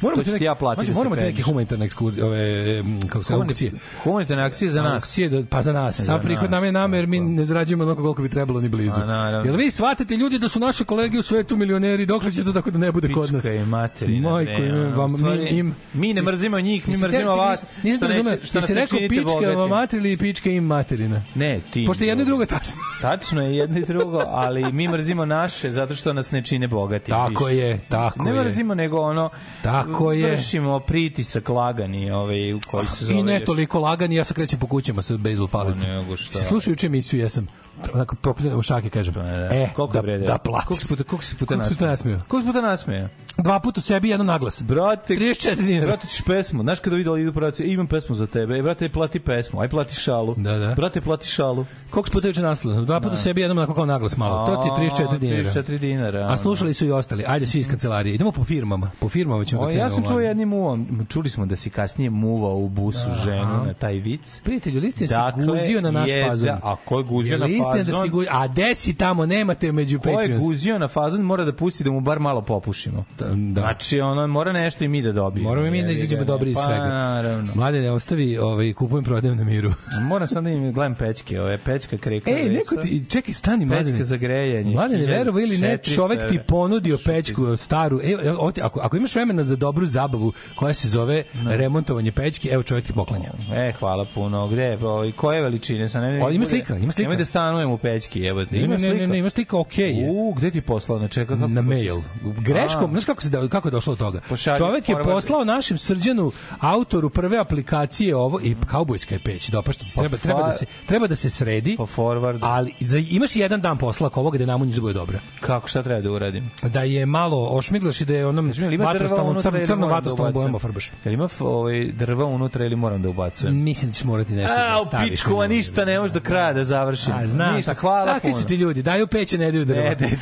Moramo 0.00 0.22
ti 0.22 0.38
ti 0.38 0.44
ja 0.44 0.54
platiti 0.54 0.86
se 0.86 0.92
moramo 0.92 1.16
ti 1.16 1.22
neke 1.22 1.42
humanitarne 1.42 1.84
ekskurzije, 1.86 2.24
ove, 2.24 2.82
kako 3.08 3.24
se, 3.24 3.34
aukcije. 3.34 3.72
Humanitarne 4.02 4.42
akcije 4.42 4.70
za 4.70 4.82
nas. 4.82 5.04
Aukcije, 5.04 5.28
da, 5.28 5.42
pa 5.50 5.62
za 5.62 5.72
nas. 5.72 6.00
Za 6.00 6.04
Za 6.04 6.18
prihod 6.18 6.50
nam 6.50 6.64
je 6.64 6.72
nama 6.72 6.96
jer 6.96 7.06
mi 7.06 7.20
ne 7.20 7.44
zarađujemo 7.44 7.82
onoliko 7.82 8.02
koliko 8.02 8.22
bi 8.22 8.28
trebalo 8.28 8.60
ni 8.60 8.68
blizu. 8.68 9.00
A. 9.00 9.42
Jel 9.44 9.56
vi 9.56 9.70
shvatate 9.70 10.16
ljudi 10.16 10.38
da 10.38 10.48
su 10.48 10.60
naše 10.60 10.84
kolege 10.84 11.18
u 11.18 11.22
svetu 11.22 11.56
milioneri, 11.56 12.06
dokle 12.06 12.32
će 12.32 12.44
to 12.44 12.52
tako 12.52 12.70
da 12.70 12.78
ne 12.78 12.92
bude 12.92 13.12
kod 13.12 13.32
nas? 13.32 13.42
Pička 13.42 13.64
materina. 13.64 14.30
Majko, 14.30 14.62
ono, 14.62 14.96
vam, 14.96 15.16
mi, 15.22 15.58
im, 15.58 15.74
mi 15.94 16.12
ne 16.12 16.22
mrzimo 16.22 16.60
njih, 16.60 16.88
mi 16.88 16.96
mrzimo 16.96 17.36
vas. 17.36 17.72
Nisam 17.82 18.08
razumeo, 18.08 18.36
nas 18.52 18.68
ne 18.68 18.74
rekao 18.74 18.98
pička 19.08 19.50
vam 19.56 19.70
materi 19.70 20.08
ili 20.08 20.16
pička 20.16 20.50
im 20.50 20.64
materina? 20.64 21.22
Ne, 21.34 21.60
ti. 21.72 21.84
Pošto 21.86 22.04
jedno 22.04 22.22
i 22.22 22.26
drugo 22.26 22.46
tačno. 22.46 22.74
Tačno 23.02 23.42
je 23.42 23.56
jedno 23.56 23.78
i 23.78 23.84
drugo, 23.84 24.22
ali 24.26 24.72
mi 24.72 24.88
mrzimo 24.88 25.24
naše 25.24 25.70
zato 25.70 25.94
što 25.94 26.12
nas 26.12 26.30
ne 26.30 26.44
čine 26.44 26.68
bogati. 26.68 27.10
Tako 27.10 27.48
je, 27.48 27.80
tako 27.88 28.24
ne 28.24 28.30
je. 28.30 28.44
mrzimo, 28.44 28.74
nego 28.74 29.00
ono... 29.00 29.30
Tako 29.72 30.12
je. 30.12 30.30
Vršimo 30.30 30.80
pritisak 30.80 31.48
lagani, 31.48 32.10
ovaj, 32.10 32.52
u 32.52 32.60
koji 32.70 32.86
se 32.86 33.06
zove... 33.06 33.18
I 33.18 33.22
ne 33.22 33.44
toliko 33.44 33.78
lagani, 33.78 34.14
ja 34.14 34.24
se 34.24 34.34
krećem 34.34 34.58
po 34.58 34.66
kućama 34.66 35.02
sa 35.02 35.16
bejzbol 35.16 35.48
palicom. 35.48 35.80
Pa 35.80 35.86
nego 35.86 36.16
šta. 36.16 36.42
Slušaj 36.42 36.70
juče 36.70 36.86
emisiju, 36.86 37.20
jesam 37.20 37.48
onako 37.94 38.16
popljen 38.16 38.56
u 38.56 38.62
šake 38.62 38.90
kažem. 38.90 39.14
E, 39.50 39.70
Koliko 39.74 39.92
da, 39.92 40.02
bre, 40.02 40.18
da 40.18 40.38
platim. 40.38 40.66
Koliko 40.66 40.80
si 40.80 40.86
puta, 40.88 41.04
koliko 41.04 41.24
si 41.24 41.36
puta 41.36 41.56
nasmeo? 41.56 42.20
Koliko 42.28 42.46
puta 42.46 42.60
nasmeo? 42.60 43.08
Dva 43.38 43.60
puta 43.60 43.78
u 43.78 43.82
sebi, 43.82 44.08
jedno 44.08 44.24
naglas. 44.24 44.62
Brate, 44.62 45.14
34 45.14 45.56
dinara. 45.56 45.86
Brate, 45.86 46.06
ćeš 46.06 46.22
pesmu. 46.22 46.62
Znaš 46.62 46.80
kada 46.80 46.96
videla 46.96 47.18
idu 47.18 47.32
pravi, 47.32 47.52
imam 47.58 47.86
pesmu 47.86 48.14
za 48.14 48.26
tebe. 48.26 48.58
E, 48.58 48.62
brate, 48.62 48.88
plati 48.88 49.20
pesmu. 49.20 49.60
Aj 49.60 49.68
plati 49.68 49.94
šalu. 49.94 50.34
Da, 50.36 50.52
da. 50.54 50.74
Brate, 50.74 51.00
plati 51.00 51.26
šalu. 51.28 51.64
Koliko 51.90 52.06
si 52.08 52.12
puta 52.12 52.28
juče 52.28 52.42
naslao? 52.42 52.80
Dva 52.80 53.00
puta 53.00 53.14
u 53.14 53.18
sebi, 53.18 53.40
jednom 53.40 53.58
onako 53.58 53.74
kao 53.74 53.86
naglas 53.86 54.16
malo. 54.16 54.46
To 54.46 54.62
ti 54.62 54.84
je 54.84 54.90
34 54.90 55.18
dinara. 55.18 55.42
34 55.52 55.78
dinara. 55.78 56.26
A 56.28 56.38
slušali 56.38 56.74
su 56.74 56.86
i 56.86 56.90
ostali. 56.92 57.24
Ajde 57.26 57.46
svi 57.46 57.58
iz 57.60 57.68
kancelarije. 57.68 58.14
Idemo 58.14 58.32
po 58.32 58.44
firmama. 58.44 58.90
Po 59.00 59.08
firmama 59.08 59.44
ćemo 59.44 59.62
O, 59.62 59.66
da 59.66 59.72
ja 59.72 59.90
sam 59.90 60.04
čuo 60.04 60.20
jednim 60.20 60.52
uvom, 60.52 61.06
čuli 61.08 61.30
smo 61.30 61.46
da 61.46 61.56
si 61.56 61.70
kasnije 61.70 62.10
muvao 62.10 62.56
u 62.56 62.68
busu 62.68 63.08
ženu 63.24 63.64
na 63.66 63.74
taj 63.74 63.94
vic. 63.94 64.40
Prijatelju, 64.44 64.80
listin 64.80 65.08
si 65.08 65.14
Dakle, 65.14 65.46
guzio 65.46 65.80
na 65.80 65.90
naš 65.90 66.10
fazon. 66.28 66.46
da- 66.46 66.60
a 66.62 66.76
ko 66.84 66.98
je 66.98 67.04
guzio 67.04 67.38
na 67.38 67.46
Listin 67.72 67.86
da 67.86 67.92
fazon? 67.92 68.04
si 68.04 68.10
guzio, 68.10 68.30
a 68.32 68.46
gde 68.46 68.74
si 68.74 68.94
tamo, 68.94 69.26
nemate 69.26 69.72
među 69.72 70.00
Ko 70.00 70.08
je 70.08 70.14
Patreons. 70.14 70.44
guzio 70.44 70.78
na 70.78 70.88
fazon 70.88 71.20
mora 71.20 71.44
da 71.44 71.52
pusti 71.52 71.84
da 71.84 71.90
mu 71.90 72.00
bar 72.00 72.20
malo 72.20 72.42
popušimo. 72.42 73.04
Da. 73.18 73.26
Znači, 73.52 74.00
ono, 74.00 74.26
mora 74.26 74.52
nešto 74.52 74.84
i 74.84 74.88
mi 74.88 75.02
da 75.02 75.12
dobijemo. 75.12 75.48
Moramo 75.48 75.66
i 75.66 75.70
mi 75.70 75.82
da 75.82 75.90
izađemo 75.92 76.20
ne. 76.20 76.24
dobri 76.26 76.50
iz 76.50 76.56
pa, 76.56 76.62
svega. 76.62 76.88
naravno. 76.88 77.52
Mladene, 77.54 77.90
ostavi, 77.90 78.38
ovaj, 78.38 78.72
kupujem, 78.72 79.04
prodajem 79.04 79.36
na 79.36 79.44
miru. 79.44 79.72
Moram 80.08 80.28
sam 80.28 80.44
da 80.44 80.50
im 80.50 80.72
gledam 80.72 80.94
pečke, 80.94 81.40
ove 81.40 81.58
pečka 81.64 81.96
kreka. 81.98 82.30
E, 82.30 82.34
neko 82.34 82.76
ti, 82.76 83.04
čekaj, 83.08 83.34
stani, 83.34 83.66
mladene. 83.66 83.90
Pečka 83.90 84.04
za 84.04 84.16
grejanje. 84.16 84.74
Mladene, 84.74 85.06
verovo 85.06 85.40
ili 85.40 85.58
ne, 85.58 85.78
1400 85.78 85.94
čovek 85.94 86.28
ti 86.30 86.38
ponudio 86.46 86.98
pečku 87.04 87.56
staru. 87.56 88.00
E, 88.02 88.30
ovo 88.38 88.52
ti- 88.52 88.62
ako, 88.62 88.80
ako 88.80 88.96
imaš 88.96 89.14
vremena 89.14 89.42
za 89.44 89.56
dobru 89.56 89.86
zabavu 89.86 90.32
koja 90.56 90.74
se 90.74 90.88
zove 90.88 91.22
remontovanje 91.46 92.12
pečke, 92.12 92.48
evo 92.48 92.62
čovek 92.62 92.84
ti 92.84 92.92
poklanja. 92.92 93.30
E, 93.54 93.72
hvala 93.78 94.06
puno. 94.14 94.48
Gde? 94.48 94.78
Ovaj 94.82 95.12
koje 95.12 95.42
veličine 95.42 95.88
sa 95.88 96.00
ne? 96.00 96.24
O, 96.24 96.30
ima 96.30 96.46
slika, 96.46 96.76
ima 96.76 96.92
slika. 96.92 97.08
Nemoj 97.10 97.16
da 97.16 97.24
stanujem 97.58 97.70
u 97.70 97.78
pećki, 97.78 98.24
evo 98.24 98.44
te. 98.44 98.56
Ne, 98.56 98.62
Ima 98.62 98.76
ne, 98.76 98.88
ne, 98.88 98.94
ne, 98.94 99.06
ne, 99.06 99.18
ima 99.18 99.30
slika, 99.30 99.58
okej 99.58 99.90
je. 99.90 100.10
U, 100.10 100.32
gde 100.32 100.50
ti 100.50 100.60
poslao? 100.60 100.98
Na 100.98 101.08
čeka 101.08 101.34
kako? 101.34 101.48
na 101.48 101.62
mail. 101.62 101.96
Greškom, 102.22 102.90
znaš 102.90 103.04
kako 103.04 103.22
se 103.22 103.28
da, 103.30 103.48
kako 103.48 103.68
je 103.68 103.72
došlo 103.72 103.94
do 103.94 104.04
toga? 104.04 104.20
Pošalji, 104.28 104.58
Čovek 104.58 104.88
je 104.88 104.96
poslao 105.02 105.44
našem 105.44 105.78
srđanu 105.78 106.32
autoru 106.60 107.10
prve 107.10 107.38
aplikacije 107.38 108.16
ovo 108.16 108.40
i 108.40 108.56
kaubojska 108.66 109.14
je 109.14 109.18
peć, 109.18 109.42
se, 109.44 109.52
Pa 109.62 109.72
treba 110.00 110.16
treba 110.16 110.42
da 110.42 110.52
se 110.52 110.66
treba 110.86 111.06
da 111.06 111.16
se 111.16 111.30
sredi. 111.30 111.76
Po 111.76 111.86
forward. 111.96 112.38
Ali 112.42 112.74
za, 112.80 112.98
imaš 112.98 113.36
jedan 113.36 113.60
dan 113.60 113.78
posla 113.78 114.06
oko 114.06 114.20
ovoga 114.20 114.38
da 114.38 114.46
namunjiš 114.46 114.74
da 114.74 114.80
bude 114.80 114.94
dobra. 114.94 115.18
Kako 115.40 115.68
šta 115.68 115.82
treba 115.82 116.00
da 116.00 116.10
uradim? 116.10 116.50
Da 116.62 116.82
je 116.82 117.06
malo 117.06 117.48
ošmiglaš 117.50 118.00
i 118.00 118.04
da 118.04 118.14
je 118.14 118.26
onom 118.26 118.52
vatrostalnom 118.78 119.30
unutra 119.30 119.64
crno, 119.64 119.86
da 119.86 119.92
vatrostalnom 119.92 120.30
ubacujem? 120.30 120.32
bojama 120.32 120.58
farbaš. 120.58 120.90
Jel 121.04 121.14
ima 121.14 121.28
ovaj 121.40 121.92
drva 121.92 122.24
unutra 122.24 122.64
ili 122.64 122.76
moram 122.76 123.02
da 123.02 123.08
ubacujem? 123.08 123.62
Mislim 123.62 123.90
da 123.90 123.94
ćeš 123.94 124.04
morati 124.04 124.32
nešto 124.32 124.54
A, 124.54 124.74
da 124.74 124.82
u 124.82 124.86
staviš. 124.86 125.10
pičku, 125.10 125.40
a 125.40 125.46
ništa 125.46 125.84
ne 125.84 126.00
može 126.00 126.12
do 126.12 126.20
kraja 126.20 126.52
da 126.52 126.64
završim. 126.64 127.14
A, 127.14 127.26
Znam, 127.26 127.47
Ništa, 127.56 127.74
hvala 127.74 128.12
Takvi 128.12 128.30
puno. 128.30 128.40
su 128.42 128.46
ti 128.46 128.54
ljudi, 128.54 128.82
daju 128.82 129.06
peće, 129.06 129.38
ne 129.38 129.50
daju 129.52 129.64
drva. 129.64 129.82
Ne, 129.82 129.96
ne, 130.00 130.10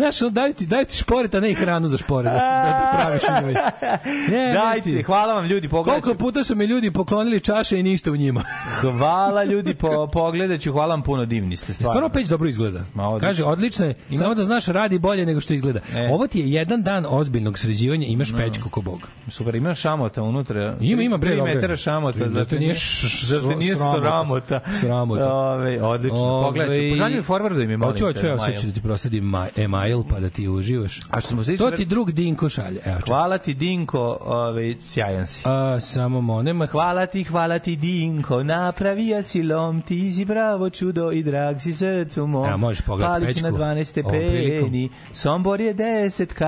Znaš, 0.00 0.22
on 0.22 0.32
daju 0.32 0.54
ti, 0.54 0.66
daju 0.66 0.84
ti 0.84 0.96
šporet, 0.96 1.34
a 1.34 1.40
ne 1.40 1.50
i 1.50 1.54
hranu 1.54 1.88
za 1.88 1.98
šporet, 1.98 2.24
da, 2.24 2.38
da, 2.38 2.98
praviš 2.98 3.22
u 3.22 3.44
njoj. 3.44 3.54
Ne, 4.30 4.52
Dajte, 4.54 4.82
ti. 4.82 5.02
hvala 5.02 5.34
vam 5.34 5.46
ljudi, 5.46 5.68
pogledat 5.68 6.02
Koliko 6.02 6.14
ću. 6.14 6.18
puta 6.18 6.44
su 6.44 6.56
mi 6.56 6.64
ljudi 6.64 6.90
poklonili 6.90 7.40
čaše 7.40 7.78
i 7.80 7.82
ništa 7.82 8.10
u 8.10 8.16
njima. 8.16 8.42
Hvala 8.80 9.44
ljudi, 9.44 9.74
po, 9.74 10.06
pogledat 10.06 10.60
ću, 10.60 10.72
hvala 10.72 10.94
vam 10.94 11.02
puno, 11.02 11.24
divni 11.24 11.56
ste, 11.56 11.72
stvarno. 11.72 11.90
Stvarno 11.92 12.08
peć 12.08 12.28
dobro 12.28 12.48
izgleda. 12.48 12.80
Ma, 12.94 13.08
odlično. 13.08 13.28
Kaže, 13.28 13.44
odlično 13.44 13.86
je, 13.86 13.94
samo 14.12 14.34
da 14.34 14.44
znaš, 14.44 14.66
radi 14.66 14.98
bolje 14.98 15.26
nego 15.26 15.40
što 15.40 15.54
izgleda. 15.54 15.80
E. 15.94 16.08
Ovo 16.10 16.26
ti 16.26 16.40
je 16.40 16.50
jedan 16.50 16.82
dan 16.82 17.06
ozbiljnog 17.08 17.58
sređivanja, 17.58 18.06
imaš 18.06 18.32
pećku 18.36 18.68
ko 18.68 18.80
bog. 18.80 19.08
Super, 19.28 19.54
ima 19.54 19.74
šamota 19.74 20.22
unutra. 20.22 20.76
Ima, 20.80 21.02
ima, 21.02 21.16
bre, 21.16 21.30
dobro 21.30 21.46
je. 21.46 21.54
metara 21.54 21.76
šamota. 21.76 22.28
Zato 22.30 22.56
nije 22.56 22.74
zato 23.22 23.54
nije 23.54 23.76
sramota. 23.76 24.60
sramota. 24.80 25.34
Ove, 25.34 25.82
odlično. 25.82 26.42
Pogledaj, 26.44 26.78
Ovaj, 26.78 26.90
požalj 26.90 27.14
mi 27.14 27.22
forwardu 27.22 27.62
im 27.64 27.70
je, 27.70 27.76
molim 27.76 27.92
Hoću, 27.92 28.04
hoću, 28.06 28.26
evo 28.26 28.38
sad 28.38 28.48
mail. 28.48 28.60
ću 28.60 28.66
da 28.66 28.72
ti 28.72 28.80
prosladim 28.82 29.24
ma- 29.24 29.48
e-mail 29.90 30.04
pa 30.04 30.20
da 30.20 30.30
ti 30.30 30.48
uživaš. 30.48 31.00
A 31.10 31.20
što 31.20 31.28
smo 31.28 31.44
se 31.44 31.56
To 31.56 31.70
ti 31.70 31.84
drug 31.84 32.12
Dinko 32.12 32.48
šalje. 32.48 32.80
Evo. 32.84 33.00
Hvala 33.06 33.38
ti, 33.38 33.54
Dinko, 33.54 34.18
ove, 34.20 34.74
sjajan 34.80 35.26
si. 35.26 35.42
A, 35.44 35.80
samo 35.80 36.20
monema. 36.20 36.66
Hvala 36.66 37.06
ti, 37.06 37.24
hvala 37.24 37.58
ti, 37.58 37.76
Dinko, 37.76 38.42
napravija 38.42 39.22
si 39.22 39.42
lom, 39.42 39.82
ti 39.82 40.12
si 40.12 40.24
bravo 40.24 40.70
čudo 40.70 41.12
i 41.12 41.22
drag 41.22 41.60
si 41.60 41.74
srcu 41.74 42.26
mom. 42.26 42.48
Evo, 42.48 42.58
možeš 42.58 42.80
pogledat 42.80 43.12
Palić 43.12 43.28
pećku 43.28 43.42
na 43.42 43.50
12 43.50 44.00
ovom 44.04 44.20
prilikom. 44.20 44.58
stepeni, 44.58 44.88
Sombor 45.12 45.60
je 45.60 45.74
10k, 45.74 46.40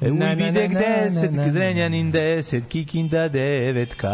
Na, 0.00 0.08
na, 0.08 0.26
na, 0.26 0.32
Uvidek 0.32 0.72
na, 0.72 0.80
na, 0.80 0.86
10, 0.86 1.30
na, 1.30 1.42
na. 1.42 1.52
Zrenjanin 1.52 2.12
10, 2.12 2.66
Kikinda 2.66 3.28
9k, 3.28 4.04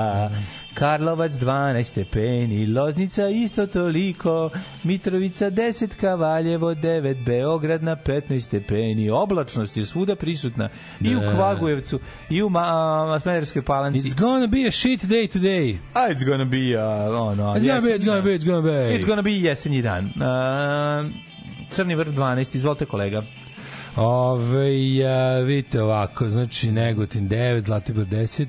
Karlovac 0.77 1.32
12 1.32 1.85
stepeni, 1.85 2.66
Loznica 2.66 3.28
isto 3.28 3.66
toliko, 3.66 4.51
Mitrovica 4.85 5.51
10k, 5.51 6.19
Valjevo 6.19 6.74
9, 6.74 7.24
Beograd 7.24 7.82
na 7.82 7.97
15 7.97 8.40
stepeni, 8.40 9.11
oblačnost 9.11 9.77
je 9.77 9.85
svuda 9.85 10.16
prisutna 10.16 10.69
i 11.01 11.16
u 11.16 11.20
Da. 11.20 11.35
Kvagujevcu, 11.35 12.01
i 12.31 12.43
u 12.43 12.48
Ma- 12.48 13.20
Smederskoj 13.23 13.62
palanci. 13.62 13.98
It's 14.01 14.20
gonna 14.20 14.47
be 14.47 14.69
a 14.69 14.70
shit 14.70 15.05
day 15.05 15.28
today. 15.28 15.78
A, 15.94 16.09
it's 16.09 16.24
gonna 16.24 16.44
be, 16.44 16.57
uh, 16.57 17.15
oh 17.15 17.36
no, 17.36 17.55
It's 17.57 17.66
gonna 17.66 17.81
be, 17.81 17.94
it's 17.94 18.05
gonna 18.05 18.23
be, 18.23 18.35
it's 18.35 18.47
gonna 18.47 18.62
be. 18.62 18.94
It's 18.94 19.07
gonna 19.07 19.23
be 19.23 19.31
jesenji 19.31 19.82
dan. 19.82 20.05
Uh, 20.07 21.11
Crni 21.70 21.97
vrh 21.97 22.15
12, 22.15 22.57
izvolite 22.57 22.85
kolega. 22.85 23.23
Ove, 23.97 24.94
ja, 24.94 25.39
vidite 25.39 25.82
ovako, 25.82 26.31
znači 26.31 26.70
Negotin 26.70 27.28
9, 27.28 27.64
Zlatibor 27.66 28.05
10, 28.06 28.47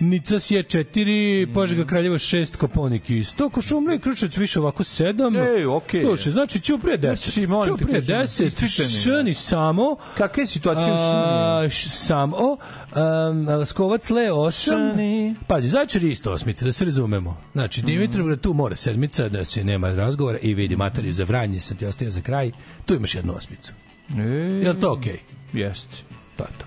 Nicas 0.00 0.50
je 0.50 0.62
4, 0.62 1.54
Požega 1.54 1.84
Kraljevo 1.84 2.14
6, 2.16 2.56
Koponik 2.56 3.10
isto, 3.10 3.48
Košumlja 3.48 3.94
i 3.94 3.98
Kručevac 3.98 4.36
više 4.36 4.60
ovako 4.60 4.82
7. 4.82 5.56
Ej, 5.56 5.66
okej. 5.66 6.00
Slušaj, 6.00 6.32
znači 6.32 6.60
Ćuprije 6.60 6.98
10, 6.98 7.02
Znači, 7.46 7.70
Ćuprije 7.70 8.00
kažem, 8.00 8.16
10, 8.16 8.46
ističe 8.46 8.82
mi. 8.82 8.88
Šani 8.88 9.34
samo, 9.34 9.96
Kakve 10.16 10.46
situacije 10.46 10.92
u 10.92 10.96
a, 10.96 11.58
Šini? 11.60 11.70
š- 11.70 11.88
samo, 11.88 12.36
um, 12.36 13.48
Laskovac 13.48 14.10
Le 14.10 14.22
8, 14.22 14.64
Šani. 14.64 15.34
Pazi, 15.46 15.68
Zajčar 15.68 16.04
je 16.04 16.10
isto 16.10 16.32
osmica, 16.32 16.64
da 16.64 16.72
se 16.72 16.84
razumemo. 16.84 17.36
Znači, 17.52 17.82
Dimitrovgrad 17.82 18.40
tu 18.40 18.52
mora 18.54 18.76
sedmica, 18.76 19.28
da 19.28 19.44
se 19.44 19.64
nema 19.64 19.90
razgovora 19.90 20.38
i 20.38 20.54
vidi, 20.54 20.76
matori 20.76 21.12
za 21.12 21.24
vranje 21.24 21.60
sam 21.60 21.76
ti 21.76 21.86
ostavio 21.86 22.12
za 22.12 22.20
kraj, 22.20 22.50
tu 22.86 22.94
imaš 22.94 23.14
jednu 23.14 23.34
osmicu. 23.36 23.72
E, 24.16 24.22
Je 24.62 24.72
li 24.72 24.80
to 24.80 24.92
okej? 24.92 25.18
Jeste. 25.52 25.96
To 26.36 26.44
je 26.44 26.50
to. 26.58 26.64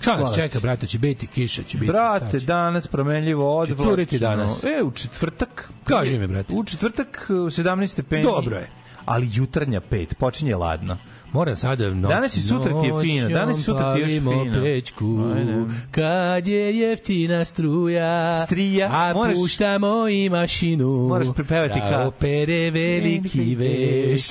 Šta 0.00 0.16
nas 0.16 0.34
čeka, 0.34 0.60
brate, 0.60 0.86
će 0.86 0.98
biti 0.98 1.26
kiša, 1.26 1.62
će 1.62 1.78
biti... 1.78 1.88
Brate, 1.88 2.40
će? 2.40 2.46
danas 2.46 2.86
promenljivo 2.86 3.58
odvlačno. 3.58 3.84
curiti 3.84 4.18
danas. 4.18 4.64
E, 4.64 4.82
u 4.82 4.90
četvrtak. 4.90 5.70
Kaži 5.84 6.18
mi, 6.18 6.26
brate. 6.26 6.54
U 6.54 6.64
četvrtak 6.64 7.26
uh, 7.28 7.36
17 7.36 7.86
stepeni. 7.86 8.22
Dobro 8.22 8.56
je. 8.56 8.68
Ali 9.04 9.28
jutarnja 9.32 9.80
5, 9.82 10.14
počinje 10.14 10.56
ladno. 10.56 10.96
Moram 11.32 11.56
sada 11.56 11.90
noć, 11.90 12.10
Danas 12.10 12.36
i 12.36 12.40
sutra 12.40 12.80
ti 12.80 12.86
je 12.86 12.92
fino, 13.02 13.28
danas 13.28 13.58
i 13.58 13.62
sutra 13.62 13.94
ti 13.94 14.00
je 14.00 14.02
još 14.04 14.10
fino. 14.12 14.62
pečku, 14.62 15.32
Ajde. 15.36 15.64
kad 15.90 16.46
je 16.46 16.78
jeftina 16.78 17.44
struja, 17.44 18.46
Strija, 18.46 18.88
a 18.88 19.12
moraš- 19.14 19.34
puštamo 19.34 20.08
i 20.08 20.28
mašinu, 20.28 20.88
Moraš 20.88 21.26
da 21.26 21.32
ka- 21.32 22.06
opere 22.06 22.70
veliki 22.70 23.54
veš. 23.54 24.22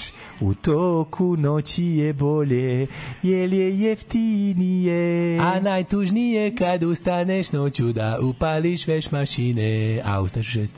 U 0.42 0.54
toku 0.54 1.36
noći 1.38 1.86
je 1.86 2.14
bolje, 2.14 2.88
jel 3.24 3.54
je 3.54 3.80
jeftinije. 3.80 5.40
A 5.40 5.60
najtužnije 5.60 6.56
kad 6.56 6.84
ustaneš 6.84 7.52
noću 7.52 7.94
da 7.94 8.18
upališ 8.22 8.88
veš 8.88 9.12
mašine, 9.12 10.02
a 10.06 10.22
ustaš 10.22 10.48
u 10.48 10.52
šest. 10.52 10.74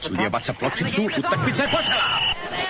Sudija 0.00 0.30
baca 0.30 0.52
pločicu, 0.52 1.02
utakmica 1.18 1.62
je 1.62 1.68
počela! 1.70 2.37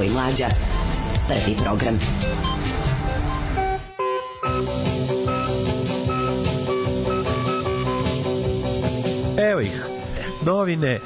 Daško 0.00 0.02
i 0.02 0.10
Mlađa. 0.10 0.46
Prvi 1.28 1.56
program. 1.64 1.98
Evo 9.50 9.60
ih, 9.60 9.86
novine, 10.46 10.88
e, 10.88 11.00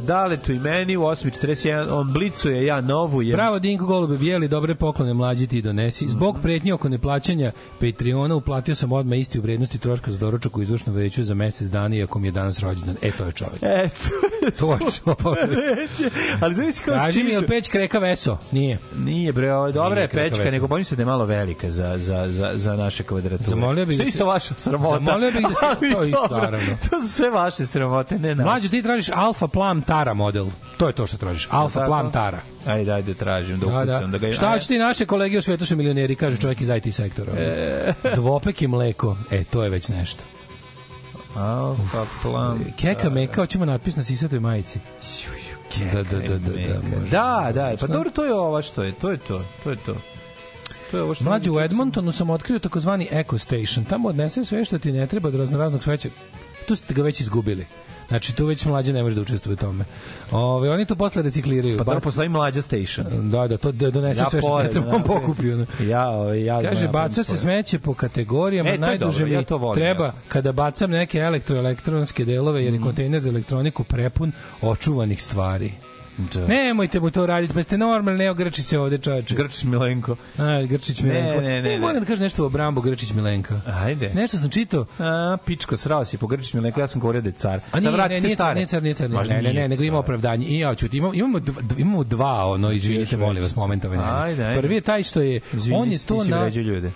Daletu 0.00 0.52
i 0.52 0.58
meni 0.58 0.96
u 0.96 1.00
8.41, 1.00 1.88
on 1.90 2.12
blicuje 2.12 2.66
ja 2.66 2.80
novu. 2.80 3.22
Je... 3.22 3.36
Bravo 3.36 3.58
Dinko 3.58 3.86
Golube, 3.86 4.16
bijeli 4.16 4.48
dobre 4.48 4.74
poklone 4.74 5.14
mlađi 5.14 5.46
ti 5.46 5.62
donesi. 5.62 6.08
Zbog 6.08 6.38
pretnje 6.42 6.74
oko 6.74 6.88
neplaćanja 6.88 7.52
Patreona 7.80 8.34
uplatio 8.34 8.74
sam 8.74 8.92
odmah 8.92 9.18
isti 9.18 9.38
u 9.38 9.42
vrednosti 9.42 9.78
troška 9.78 10.10
za 10.10 10.18
doručak 10.18 10.56
u 10.56 10.62
izvršnom 10.62 10.96
veću 10.96 11.24
za 11.24 11.34
mesec 11.34 11.68
dana 11.68 11.96
iako 11.96 12.18
mi 12.18 12.28
je 12.28 12.32
danas 12.32 12.60
rođendan. 12.60 12.96
E, 13.02 13.10
to 13.10 13.24
je 13.24 13.32
čovjek. 13.32 13.62
Eto, 13.62 14.31
To 14.60 14.72
je 14.72 14.78
čovjek. 14.78 16.12
ali 16.40 16.54
zavisi 16.54 16.82
kao 16.82 16.96
Kaži 16.96 17.18
mi, 17.18 17.24
je 17.24 17.36
stižu. 17.36 17.40
li 17.42 17.46
peć 17.48 17.68
kreka 17.68 17.98
veso? 17.98 18.38
Nije. 18.52 18.78
Nije 18.96 19.32
bre, 19.32 19.54
ovo 19.54 19.66
je 19.66 19.72
dobra 19.72 19.88
Nije 19.90 20.04
je 20.04 20.08
pečka, 20.08 20.38
veza. 20.38 20.50
nego 20.50 20.66
bojim 20.66 20.84
se 20.84 20.96
da 20.96 21.02
je 21.02 21.06
malo 21.06 21.24
velika 21.26 21.70
za, 21.70 21.94
za, 21.98 22.24
za, 22.28 22.50
za 22.54 22.76
naše 22.76 23.02
kvadrature. 23.02 23.44
Zamolio 23.46 23.86
bih 23.86 23.94
Što 23.94 24.02
da 24.02 24.08
isto 24.08 24.26
vaša 24.26 24.54
sramota. 24.54 24.88
Zamolio 24.96 25.30
bih 25.30 25.42
da 25.42 25.54
se- 25.54 25.66
Ali 25.72 25.92
to 25.92 26.04
isto, 26.04 26.28
naravno. 26.32 26.76
To 26.82 27.00
su 27.00 27.08
sve 27.08 27.30
vaše 27.30 27.66
sramote, 27.66 28.18
ne 28.18 28.34
naše. 28.34 28.44
Mlađo, 28.44 28.68
ti 28.68 28.82
tražiš 28.82 29.08
Alfa 29.10 29.46
Plam 29.48 29.82
Tara 29.82 30.14
model. 30.14 30.46
To 30.76 30.86
je 30.86 30.94
to 30.94 31.06
što 31.06 31.16
tražiš. 31.16 31.48
Alfa 31.50 31.74
Tako? 31.74 31.88
Plam 31.88 32.12
Tara. 32.12 32.40
Ajde, 32.66 32.92
ajde, 32.92 33.14
tražim 33.14 33.58
da 33.58 33.66
Da, 33.66 33.72
ukucam. 33.72 34.10
da. 34.10 34.18
Da, 34.18 34.26
ga... 34.26 34.32
Šta 34.32 34.48
hoćete 34.48 34.74
i 34.74 34.78
naše 34.78 35.06
kolege 35.06 35.38
u 35.38 35.42
svetu 35.42 35.66
su 35.66 35.76
milioneri, 35.76 36.14
kaže 36.14 36.36
čovjek 36.36 36.60
iz 36.60 36.68
IT 36.70 36.94
sektora. 36.94 37.32
E. 37.32 37.92
Dvopek 38.14 38.62
i 38.62 38.66
mleko. 38.66 39.16
E, 39.30 39.44
to 39.44 39.64
je 39.64 39.70
već 39.70 39.88
nešto. 39.88 40.24
Alfa 41.36 42.04
plan. 42.22 42.64
Keka 42.76 43.10
meka, 43.10 43.40
hoćemo 43.40 43.64
natpis 43.64 43.96
na 43.96 44.02
sisatoj 44.02 44.40
majici. 44.40 44.78
Da, 45.92 46.02
da, 46.02 46.18
da, 46.18 46.38
da, 46.38 46.38
da. 46.38 46.98
Da, 47.10 47.52
da, 47.54 47.76
pa 47.80 47.86
dobro, 47.86 48.10
to 48.10 48.24
je 48.24 48.34
ova 48.34 48.62
što 48.62 48.82
je, 48.82 48.92
to 48.92 49.10
je 49.10 49.18
to, 49.18 49.44
to 49.64 49.70
je 49.70 49.76
to. 49.76 49.96
To 50.90 50.96
je 50.96 51.02
ovo 51.02 51.14
što 51.14 51.24
Mlađe, 51.24 51.50
u 51.50 51.60
Edmontonu 51.60 52.12
sam 52.12 52.30
otkrio 52.30 52.58
takozvani 52.58 53.08
Eco 53.10 53.38
Station. 53.38 53.84
Tamo 53.84 54.08
odnese 54.08 54.44
sve 54.44 54.64
što 54.64 54.78
ti 54.78 54.92
ne 54.92 55.06
treba 55.06 55.28
od 55.28 55.34
raznoraznog 55.34 55.82
sveća. 55.82 56.08
Tu 56.68 56.76
ste 56.76 56.94
ga 56.94 57.02
već 57.02 57.20
izgubili. 57.20 57.66
Znači, 58.12 58.36
tu 58.36 58.46
već 58.46 58.64
mlađe 58.64 58.92
ne 58.92 59.02
može 59.02 59.14
da 59.14 59.20
učestvuje 59.22 59.52
u 59.54 59.56
tome. 59.56 59.84
Ove, 60.30 60.70
oni 60.70 60.86
to 60.86 60.94
posle 60.94 61.22
recikliraju. 61.22 61.78
Pa 61.78 61.84
Bar- 61.84 61.86
dobro, 61.86 62.00
postoji 62.00 62.28
mlađa 62.28 62.62
station. 62.62 63.30
Da, 63.30 63.46
da, 63.48 63.56
to 63.56 63.72
da 63.72 63.90
donese 63.90 64.20
Ja 64.20 64.26
sve 64.30 64.40
što 64.40 64.62
treba, 64.62 64.86
on 64.86 64.92
napravim. 64.92 65.02
pokupi. 65.20 65.52
Ono. 65.52 65.66
Ja, 65.80 66.08
ovaj, 66.10 66.44
ja 66.44 66.62
Kaže, 66.62 66.84
ja 66.84 66.90
baca 66.90 67.24
se 67.24 67.36
smeće 67.36 67.78
po 67.78 67.94
kategorijama, 67.94 68.70
E, 68.70 68.72
je 68.72 68.78
najduže 68.78 69.24
mi 69.24 69.30
ja 69.32 69.42
to 69.44 69.58
volim, 69.58 69.74
treba 69.74 70.04
jako. 70.04 70.16
kada 70.28 70.52
bacam 70.52 70.90
neke 70.90 71.18
elektroelektronske 71.18 72.24
delove, 72.24 72.64
jer 72.64 72.74
je 72.74 72.80
kontejner 72.80 73.20
za 73.20 73.28
elektroniku 73.30 73.84
prepun 73.84 74.32
očuvanih 74.62 75.22
stvari. 75.22 75.72
Da. 76.18 76.46
Nemojte 76.46 77.00
mu 77.00 77.10
to 77.10 77.26
raditi, 77.26 77.54
pa 77.54 77.62
ste 77.62 77.78
normalni, 77.78 78.24
evo 78.24 78.34
Grčić 78.34 78.64
se 78.64 78.78
ovde 78.78 78.98
čoveče. 78.98 79.34
Grčić 79.34 79.64
Milenko. 79.64 80.16
A, 80.38 80.62
Grčić 80.68 81.00
Ne, 81.00 81.08
Milenko. 81.08 81.40
ne, 81.40 81.48
ne, 81.48 81.58
E, 81.58 81.62
ne. 81.62 81.78
Moram 81.78 82.00
da 82.00 82.06
kažem 82.06 82.22
nešto 82.24 82.46
o 82.46 82.48
Brambo 82.48 82.80
Grčić 82.80 83.12
Milenka. 83.12 83.60
Ajde. 83.66 84.10
Nešto 84.14 84.38
sam 84.38 84.50
čitao. 84.50 84.84
A, 84.98 85.36
pičko, 85.46 85.76
srao 85.76 86.04
si 86.04 86.18
po 86.18 86.26
Grčić 86.26 86.52
Milenko, 86.52 86.80
ja 86.80 86.86
sam 86.86 87.00
govorio 87.00 87.20
da 87.20 87.28
je 87.28 87.32
car. 87.32 87.60
A 87.72 87.80
nije, 87.80 87.92
Sad 87.92 88.10
ne, 88.10 88.20
nije, 88.20 88.36
car, 88.36 88.54
nije 88.54 88.66
car, 88.66 88.82
nije 88.82 88.94
car, 88.94 89.10
ne, 89.10 89.22
ne, 89.28 89.42
ne, 89.42 89.52
ne, 89.52 89.68
nego 89.68 89.82
ima 89.82 89.98
opravdanje. 89.98 90.46
I 90.46 90.58
ja 90.58 90.74
ću 90.74 90.86
imamo, 90.92 91.14
imamo, 91.14 91.40
dva, 91.40 91.62
imamo 91.78 92.04
dva, 92.04 92.46
ono, 92.46 92.72
izvinite, 92.72 93.16
molim 93.16 93.42
vas, 93.42 93.56
momentove. 93.56 93.96
Ne, 93.96 94.02
Ajde, 94.06 94.44
ajde. 94.44 94.60
Prvi 94.60 94.74
je 94.74 94.80
taj 94.80 95.02
što 95.02 95.20
je, 95.20 95.40
Izvini, 95.52 95.76
on 95.78 95.92
je 95.92 95.98
to 95.98 96.24
na... 96.24 96.48
ljude. 96.48 96.90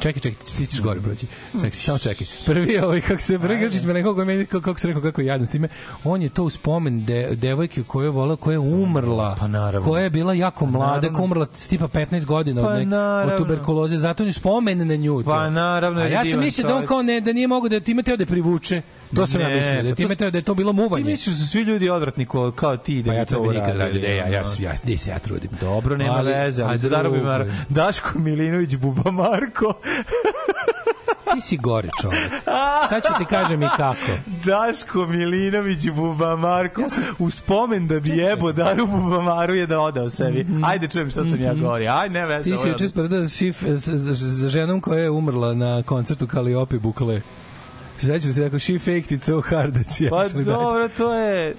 Čekaj, 0.00 0.20
čekaj, 0.20 0.46
ti, 0.56 0.66
ćeš 0.66 0.80
gore 0.80 1.00
proći. 1.00 1.26
Čekaj, 1.52 1.70
samo 1.70 1.98
čekaj. 1.98 2.26
Prvi 2.46 2.72
je 2.72 2.84
ovaj, 2.84 3.00
kako 3.00 3.20
se, 3.22 3.38
prvi 3.38 3.58
Grčić 3.58 3.82
me 3.82 3.94
nekako, 3.94 4.24
meni, 4.24 4.46
kako, 4.46 4.64
kako 4.64 4.80
se 4.80 4.86
rekao, 4.88 5.02
kako 5.02 5.20
je 5.20 5.26
jadno 5.26 5.46
s 5.46 5.50
time, 5.50 5.68
on 6.04 6.22
je 6.22 6.28
to 6.28 6.44
u 6.44 6.50
spomen 6.50 7.04
de, 7.04 7.28
devojke 7.36 7.82
koju 7.82 8.04
je 8.04 8.10
volao, 8.10 8.36
koja 8.36 8.52
je 8.52 8.58
umrla, 8.58 9.36
Pa 9.38 9.46
naravno. 9.46 9.88
koja 9.88 10.02
je 10.02 10.10
bila 10.10 10.34
jako 10.34 10.66
mlada, 10.66 10.86
naravno. 10.86 11.08
koja 11.08 11.22
je 11.22 11.24
umrla 11.24 11.46
s 11.54 11.68
tipa 11.68 11.88
15 11.88 12.24
godina 12.24 12.62
Pa 12.62 12.68
od, 12.68 12.78
nek, 12.78 13.32
od 13.32 13.38
tuberkuloze, 13.38 13.96
zato 13.96 14.22
on 14.22 14.26
je 14.26 14.32
spomen 14.32 14.86
na 14.88 14.96
nju. 14.96 15.22
Pa 15.24 15.50
naravno, 15.50 16.00
A 16.00 16.06
ja 16.06 16.24
sam 16.24 16.40
mislio 16.40 16.68
da 16.68 16.76
on 16.76 16.86
kao 16.86 17.02
ne, 17.02 17.20
da 17.20 17.32
nije 17.32 17.48
mogo 17.48 17.68
da 17.68 17.80
time 17.80 18.02
teo 18.02 18.16
da 18.16 18.26
privuče. 18.26 18.82
To 19.12 19.26
sam 19.26 19.40
ja 19.40 19.48
Ne, 19.48 19.54
mislio, 19.54 19.82
da 19.84 20.08
pa 20.08 20.14
s- 20.14 20.18
teo 20.18 20.30
da 20.30 20.38
je 20.38 20.42
to 20.42 20.54
bilo 20.54 20.72
muvanje. 20.72 21.04
Ti 21.04 21.10
misliš 21.10 21.34
da 21.34 21.44
su 21.44 21.48
svi 21.48 21.60
ljudi 21.60 21.90
odvratni 21.90 22.26
ko, 22.26 22.52
kao 22.52 22.76
ti 22.76 23.02
da 23.02 23.10
Pa 23.10 23.14
ja 23.14 23.24
to 23.24 23.40
bi 23.40 23.48
nikad 23.48 23.76
radio, 23.76 24.00
ne, 24.00 24.08
ja, 24.08 24.26
ja, 24.26 24.42
ja, 24.58 24.72
ja, 24.84 24.98
se 24.98 25.10
ja 25.10 25.18
trudim. 25.18 25.50
Dobro, 25.60 25.96
nema 25.96 26.14
Ali- 26.14 26.32
veze, 26.34 26.62
ali 26.62 26.74
a 26.74 26.78
za 26.78 26.88
darovi 26.88 27.14
drugo 27.14 27.28
mar... 27.28 27.46
Daško 27.68 28.18
Milinović, 28.18 28.76
Buba 28.76 29.10
Marko. 29.12 29.72
Ti 31.26 31.40
si 31.40 31.56
gore 31.56 31.88
čovjek. 32.02 32.30
Sad 32.88 33.02
ću 33.02 33.12
ti 33.18 33.24
kažem 33.24 33.62
i 33.62 33.66
kako. 33.76 34.12
Daško 34.44 35.06
Milinović, 35.06 35.88
Buba 35.88 36.36
Marko, 36.36 36.82
u 37.18 37.30
spomen 37.30 37.86
da 37.86 38.00
bi 38.00 38.10
jebo 38.10 38.52
Daru 38.52 38.86
Buba 38.86 39.20
Maru 39.22 39.54
je 39.54 39.66
da 39.66 39.80
odao 39.80 40.10
sebi. 40.10 40.46
Ajde, 40.64 40.88
čujem 40.88 41.10
šta 41.10 41.24
sam 41.24 41.40
ja 41.40 41.54
govorio. 41.54 41.92
Ajde, 41.92 42.14
ne 42.14 42.26
veze. 42.26 42.50
Ti 42.50 42.58
si 42.58 42.68
juče 42.68 42.88
spredao 42.88 43.28
šif 43.28 43.62
za, 43.62 43.96
za, 43.96 44.14
za 44.14 44.48
ženom 44.48 44.80
koja 44.80 45.00
je 45.00 45.10
umrla 45.10 45.54
na 45.54 45.82
koncertu 45.82 46.26
Kaliopi 46.26 46.78
Bukle. 46.78 47.20
Sećaš 47.98 48.34
se 48.34 48.40
rekao 48.40 48.58
she 48.58 48.78
faked 48.78 49.12
it 49.12 49.22
so 49.22 49.40
hard 49.40 49.74
that 49.74 49.96
she 49.96 50.08
Pa 50.10 50.28
dobro, 50.28 50.88
to 50.88 51.14
je... 51.14 51.56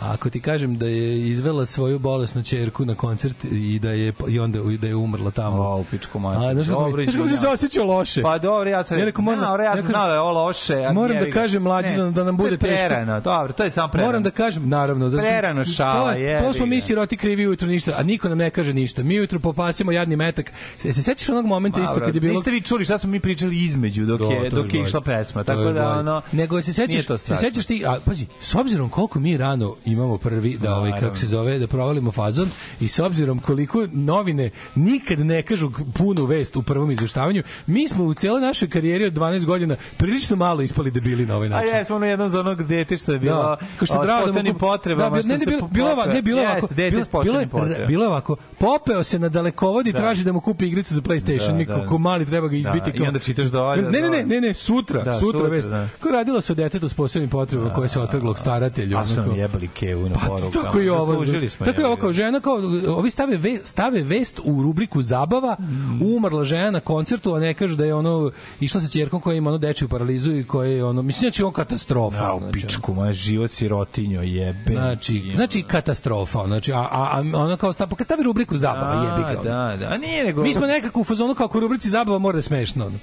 Ako 0.00 0.30
ti 0.30 0.40
kažem 0.40 0.78
da 0.78 0.86
je 0.86 1.28
izvela 1.28 1.66
svoju 1.66 1.98
bolesnu 1.98 2.42
ćerku 2.42 2.84
na 2.84 2.94
koncert 2.94 3.44
i 3.44 3.78
da 3.78 3.90
je 3.90 4.12
i 4.28 4.38
onda 4.38 4.58
da 4.80 4.86
je 4.86 4.94
umrla 4.94 5.30
tamo. 5.30 5.62
O, 5.62 5.80
u 5.80 5.84
pičku 5.84 6.18
mater. 6.18 6.50
A, 6.50 6.54
znaš 6.54 6.66
kako, 6.66 6.90
znaš 7.04 7.14
kako 7.16 7.28
se 7.28 7.48
osjećao 7.48 7.84
loše? 7.84 8.22
Pa 8.22 8.38
dobro, 8.38 8.70
ja 8.70 8.84
sam... 8.84 8.98
Ja 8.98 9.04
rekao, 9.04 9.22
moram- 9.22 9.40
dobro, 9.40 9.62
ja 9.64 9.76
sam 9.76 9.82
znao 9.82 10.06
da 10.06 10.12
je 10.14 10.20
ovo 10.20 10.32
loše. 10.32 10.84
a 10.84 10.92
Moram 10.92 11.18
da 11.18 11.30
kažem 11.30 11.62
mlađi 11.62 11.96
da, 11.96 12.10
da 12.10 12.24
nam 12.24 12.36
bude 12.36 12.56
teško. 12.56 12.86
Prerano, 12.86 13.20
dobro, 13.20 13.52
to 13.52 13.64
je 13.64 13.70
samo 13.70 13.88
prerano. 13.88 14.08
Moram 14.08 14.22
da 14.22 14.30
kažem, 14.30 14.68
naravno, 14.68 15.08
zato 15.08 15.22
Prerano 15.22 15.64
šala, 15.64 16.12
je- 16.12 16.42
To 16.42 16.52
smo 16.52 16.66
mi 16.66 16.80
siroti 16.80 17.16
krivi 17.16 17.46
ujutru 17.46 17.68
ništa, 17.68 17.92
a 17.98 18.02
niko 18.02 18.28
nam 18.28 18.38
ne 18.38 18.50
kaže 18.50 18.72
ništa. 18.74 19.02
Mi 19.02 19.18
ujutru 19.18 19.40
popasimo 19.40 19.92
jadni 19.92 20.16
metak. 20.16 20.52
Se, 20.78 20.92
se 20.92 21.02
sećaš 21.02 21.28
onog 21.28 21.46
momenta 21.46 21.80
isto 21.80 22.00
kad 22.00 22.14
je 22.14 22.20
bilo 22.20 22.34
Niste 22.34 22.50
vi 22.50 22.60
čuli 22.60 22.84
šta 22.84 22.98
smo 22.98 23.10
mi 23.10 23.20
pričali 23.20 23.64
između 23.64 24.04
dok 24.04 24.18
Do, 24.18 24.26
je 24.26 24.50
dok 24.50 24.74
je 24.74 24.82
išla 24.82 25.00
pesma. 25.00 25.44
Tako 25.44 25.72
da 25.72 25.88
ono 25.90 26.22
nego 26.32 26.62
se 26.62 26.72
sećaš 26.72 27.06
se 27.18 27.36
sećaš 27.36 27.66
ti 27.66 27.82
a 27.86 27.96
pazi 28.04 28.26
s 28.40 28.54
obzirom 28.54 28.88
koliko 28.88 29.20
mi 29.20 29.36
rano 29.36 29.76
imamo 29.86 30.18
prvi 30.18 30.56
da 30.56 30.74
ovaj 30.74 30.92
kako 30.92 31.16
se 31.16 31.26
zove 31.26 31.58
da 31.58 31.66
provalimo 31.66 32.12
fazon 32.12 32.48
i 32.80 32.88
s 32.88 32.98
obzirom 32.98 33.38
koliko 33.38 33.86
novine 33.88 34.50
nikad 34.74 35.18
ne 35.20 35.42
kažu 35.42 35.70
punu 35.94 36.24
vest 36.24 36.56
u 36.56 36.62
prvom 36.62 36.90
izveštavanju 36.90 37.42
mi 37.66 37.88
smo 37.88 38.04
u 38.04 38.14
celoj 38.14 38.40
našoj 38.40 38.68
karijeri 38.68 39.04
od 39.04 39.12
12 39.12 39.44
godina 39.44 39.76
prilično 39.96 40.36
malo 40.36 40.62
ispali 40.62 40.90
debili 40.90 41.26
na 41.26 41.36
ovaj 41.36 41.46
A 41.46 41.50
način 41.50 41.68
jesmo 41.68 41.96
ono 41.96 42.06
jednom 42.06 42.28
za 42.28 42.40
onog 42.40 42.62
dete 42.64 42.96
što 42.96 43.12
je 43.12 43.18
bilo 43.18 43.36
Da, 43.36 43.56
kao 43.76 43.86
što 43.86 43.94
je 43.94 44.00
o, 44.00 44.02
s 44.02 44.06
bravo 44.06 44.20
da 44.20 44.26
posebnim 44.26 44.52
mogu- 44.52 44.58
potrebama. 44.60 45.10
Da, 45.12 45.22
ne, 45.24 45.38
ne, 45.38 45.46
bilo, 45.46 45.68
bilo, 45.68 45.90
ovako, 45.90 46.08
ne, 46.08 46.22
bilo 46.22 46.40
ovako. 46.42 46.66
dete 46.68 46.90
bilo, 47.14 47.44
bilo, 47.44 47.86
bilo 47.88 48.06
ovako. 48.06 48.36
Popeo 48.58 49.02
se 49.02 49.18
na 49.18 49.28
dalekovod 49.28 49.86
i 49.86 49.92
Da. 49.92 49.98
traži 49.98 50.24
da 50.24 50.32
mu 50.32 50.40
kupi 50.40 50.66
igricu 50.66 50.94
za 50.94 51.00
PlayStation. 51.00 51.46
Da, 51.46 51.52
Mi 51.52 51.64
da. 51.64 51.74
kako 51.74 51.98
mali 51.98 52.26
treba 52.26 52.48
ga 52.48 52.56
izbiti. 52.56 52.80
Da, 52.82 52.90
i 52.90 52.98
kao- 52.98 53.06
onda 53.06 53.18
čitaš 53.18 53.46
dolje, 53.46 53.82
Ne, 53.82 53.90
ne, 53.90 54.00
ne, 54.00 54.08
dolje. 54.08 54.26
ne, 54.26 54.40
ne, 54.40 54.54
sutra, 54.54 55.02
Da, 55.02 55.14
sutra, 55.14 55.32
sutra, 55.32 55.50
vest. 55.50 55.68
da. 55.68 55.88
Ko 56.00 56.08
radilo 56.10 56.40
se 56.40 56.52
o 56.52 56.56
detetu 56.56 56.88
s 56.88 56.94
posebnim 56.94 57.30
potrebama 57.30 57.72
koje 57.72 57.88
se 57.88 58.00
otrglog 58.00 58.38
staratelju. 58.38 58.96
A 58.96 59.06
su 59.06 59.16
nam 59.16 59.36
jebali 59.36 59.68
kevu 59.76 60.08
na 60.08 60.14
Pa 60.14 60.26
porukama. 60.28 60.64
tako 60.64 60.80
i 60.80 60.88
ovo. 60.88 61.24
Smo. 61.48 61.66
Tako 61.66 61.80
je 61.80 61.86
ovo 61.86 61.96
kao 61.96 62.12
žena 62.12 62.40
kao 62.40 62.54
ovi 62.88 63.10
stave 63.10 63.36
ve, 63.36 63.58
stave 63.64 64.02
vest 64.02 64.40
u 64.44 64.62
rubriku 64.62 65.02
zabava, 65.02 65.56
Mm. 65.58 66.02
umrla 66.16 66.44
žena 66.44 66.70
na 66.70 66.80
koncertu, 66.80 67.34
a 67.34 67.40
ne 67.40 67.54
kažu 67.54 67.76
da 67.76 67.84
je 67.84 67.94
ono 67.94 68.30
išla 68.60 68.80
sa 68.80 68.88
ćerkom 68.88 69.20
koja 69.20 69.36
ima 69.36 69.50
ono 69.50 69.58
dečiju 69.58 69.88
paralizu 69.88 70.32
i 70.32 70.44
koja 70.44 70.70
je 70.70 70.84
ono 70.84 71.02
mislim 71.02 71.20
znači 71.20 71.42
on 71.42 71.52
katastrofa. 71.52 72.24
Ja, 72.24 72.34
u 72.34 72.38
znači, 72.40 72.52
pičku, 72.66 72.94
moja 72.94 73.12
život 73.12 73.50
sirotinjo 73.50 74.22
jebe. 74.22 74.72
Znači, 74.72 75.32
znači 75.34 75.62
katastrofa, 75.62 76.46
znači 76.46 76.72
a 76.72 76.78
a, 76.80 77.08
a 77.12 77.20
ono 77.34 77.56
kao 77.56 77.72
stavi, 77.72 77.90
kad 77.96 78.04
stavi 78.04 78.22
rubriku 78.22 78.56
zabava, 78.56 79.04
jebi 79.04 79.34
ga. 79.34 79.42
Da, 79.42 79.76
da. 79.76 79.86
A 79.94 79.98
nije 79.98 80.24
nego... 80.24 80.42
Mi 80.42 80.52
smo 80.54 80.66
nekako 80.66 81.00
u 81.00 81.04
fazonu 81.04 81.34
kako 81.34 81.58
u 81.58 81.60
rubrici 81.60 81.90
zabava 81.90 82.18
mora 82.18 82.32
da 82.32 82.38
je 82.38 82.42
smešno. 82.42 82.86
Ono. 82.86 82.98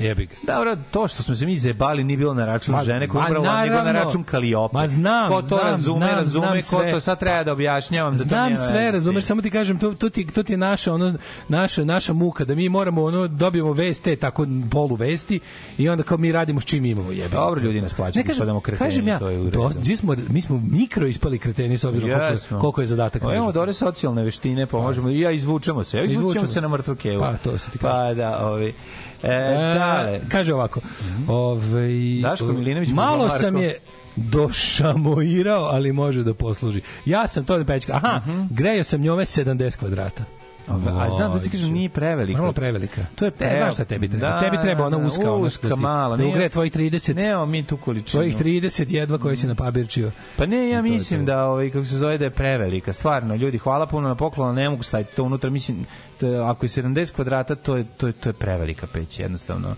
Jebi 0.00 0.26
ga. 0.26 0.34
Dobro, 0.44 0.76
to 0.90 1.08
što 1.08 1.22
smo 1.22 1.36
se 1.36 1.46
mi 1.46 1.56
zebali 1.56 2.04
nije 2.04 2.16
bilo 2.16 2.34
na 2.34 2.46
račun 2.46 2.74
Ma- 2.74 2.84
žene 2.84 3.08
koja 3.08 3.26
umrla, 3.26 3.62
nego 3.62 3.74
na 3.74 3.92
račun 3.92 4.24
Kaliope. 4.24 4.74
Ma 4.74 4.86
znam, 4.86 5.30
Ko 5.30 5.42
to 5.42 5.46
znam, 5.48 5.60
razume, 5.62 5.98
znam, 5.98 6.10
razume, 6.10 6.46
znam 6.46 6.78
ko 6.78 6.82
sve. 6.82 6.92
to 6.92 7.00
sad 7.00 7.18
treba 7.18 7.44
da 7.44 7.52
objašnjavam. 7.52 8.12
Da 8.12 8.18
to 8.18 8.28
Znam 8.28 8.44
nema 8.44 8.56
sve, 8.56 8.90
razumeš, 8.90 9.24
samo 9.24 9.42
ti 9.42 9.50
kažem, 9.50 9.78
to, 9.78 9.94
to, 9.94 10.08
ti, 10.10 10.26
to 10.26 10.42
ti 10.42 10.52
je 10.52 10.56
naša, 10.56 10.94
ono, 10.94 11.14
naša, 11.48 11.84
naša 11.84 12.12
muka, 12.12 12.44
da 12.44 12.54
mi 12.54 12.68
moramo, 12.68 13.04
ono, 13.04 13.28
dobijemo 13.28 13.72
veste, 13.72 14.16
tako 14.16 14.46
polu 14.70 14.94
vesti, 14.94 15.40
i 15.78 15.88
onda 15.88 16.02
kao 16.02 16.18
mi 16.18 16.32
radimo 16.32 16.60
s 16.60 16.64
čim 16.64 16.84
imamo, 16.84 17.12
jebi. 17.12 17.28
Dobro, 17.30 17.60
ljudi 17.60 17.80
nas 17.80 17.94
plaćaju, 17.94 18.24
Ne 18.24 18.26
kažem, 18.26 18.60
kreteni, 18.60 18.90
kažem 18.90 19.08
ja, 19.08 19.18
to 19.18 19.28
je 19.28 19.38
u 19.38 19.44
redu. 19.44 19.70
mi, 19.86 19.96
smo, 19.96 20.16
mi 20.28 20.40
smo 20.40 20.62
mikro 20.62 21.06
ispali 21.06 21.38
kreteni 21.38 21.78
s 21.78 21.84
obzirom 21.84 22.10
koliko, 22.10 22.26
Jesmo. 22.26 22.60
koliko 22.60 22.80
je 22.80 22.86
zadatak. 22.86 23.22
Pa 23.22 23.34
imamo 23.34 23.52
dobre 23.52 23.72
socijalne 23.72 24.22
veštine, 24.22 24.66
pomožemo 24.66 25.08
i 25.08 25.20
ja 25.20 25.30
izvučemo 25.30 25.84
se. 25.84 25.96
Ja 25.98 26.04
izvučemo, 26.04 26.28
Izvučemo 26.28 26.46
se 26.46 26.60
na 26.60 26.68
mrtvu 26.68 26.94
kevu. 26.94 27.20
Pa, 27.20 27.36
to 27.36 27.58
se 27.58 27.70
ti 27.70 27.78
Pa 27.78 28.14
da, 28.14 28.46
ovi. 28.46 28.74
E, 29.22 29.28
dale. 29.74 30.20
Kaže 30.28 30.54
ovako. 30.54 30.80
Ovaj 31.28 32.20
Daško 32.22 32.46
Milinović, 32.46 32.88
Malo 32.88 33.28
sam 33.30 33.56
je 33.56 33.78
došamoirao, 34.16 35.64
ali 35.64 35.92
može 35.92 36.22
da 36.22 36.34
posluži. 36.34 36.80
Ja 37.04 37.28
sam 37.28 37.44
to 37.44 37.58
da 37.58 37.64
pečka. 37.64 37.92
Aha, 37.94 38.20
Mhm. 38.26 38.42
grejao 38.50 38.84
sam 38.84 39.00
njome 39.00 39.22
70 39.22 39.76
kvadrata. 39.76 40.24
A 40.70 41.10
znam 41.10 41.32
da 41.32 41.38
ti 41.38 41.50
kažem 41.50 41.72
nije 41.72 41.88
prevelika. 41.88 42.40
Malo 42.40 42.52
prevelika. 42.52 43.06
To 43.14 43.24
je 43.24 43.30
Ne, 43.30 43.36
pre... 43.38 43.56
znaš 43.56 43.74
šta 43.74 43.84
tebi 43.84 44.08
treba? 44.08 44.40
Tebi 44.40 44.56
treba 44.62 44.86
ona 44.86 44.96
uska, 44.98 45.22
ona 45.24 45.34
uska 45.36 45.68
ti- 45.68 45.74
mala. 45.76 46.16
da 46.16 46.22
ne- 46.22 46.28
ugre 46.28 46.48
tvojih 46.48 46.72
30. 46.72 47.14
Nemamo 47.14 47.46
mi 47.46 47.62
tu 47.62 47.76
količinu. 47.76 48.10
Tvojih 48.12 48.36
30 48.36 48.90
jedva 48.90 49.18
koje 49.18 49.36
si 49.36 49.46
napabirčio. 49.46 50.10
Pa 50.36 50.46
ne, 50.46 50.68
ja 50.68 50.82
mislim 50.82 51.26
da 51.26 51.44
ovaj 51.44 51.70
kako 51.70 51.84
se 51.84 51.96
zove 51.96 52.18
da 52.18 52.24
je 52.24 52.30
prevelika. 52.30 52.92
Stvarno, 52.92 53.34
ljudi, 53.34 53.58
hvala 53.58 53.86
puno 53.86 54.08
na 54.08 54.14
poklonu, 54.14 54.52
ne 54.52 54.70
mogu 54.70 54.82
staviti 54.82 55.16
to 55.16 55.24
unutra. 55.24 55.50
Mislim 55.50 55.86
ako 56.44 56.64
je 56.64 56.70
70 56.70 57.12
kvadrata, 57.12 57.54
to 57.54 57.76
je 57.76 57.84
to 57.86 58.06
je 58.06 58.12
to 58.12 58.28
je 58.28 58.32
prevelika 58.32 58.86
peć, 58.86 59.18
jednostavno. 59.20 59.74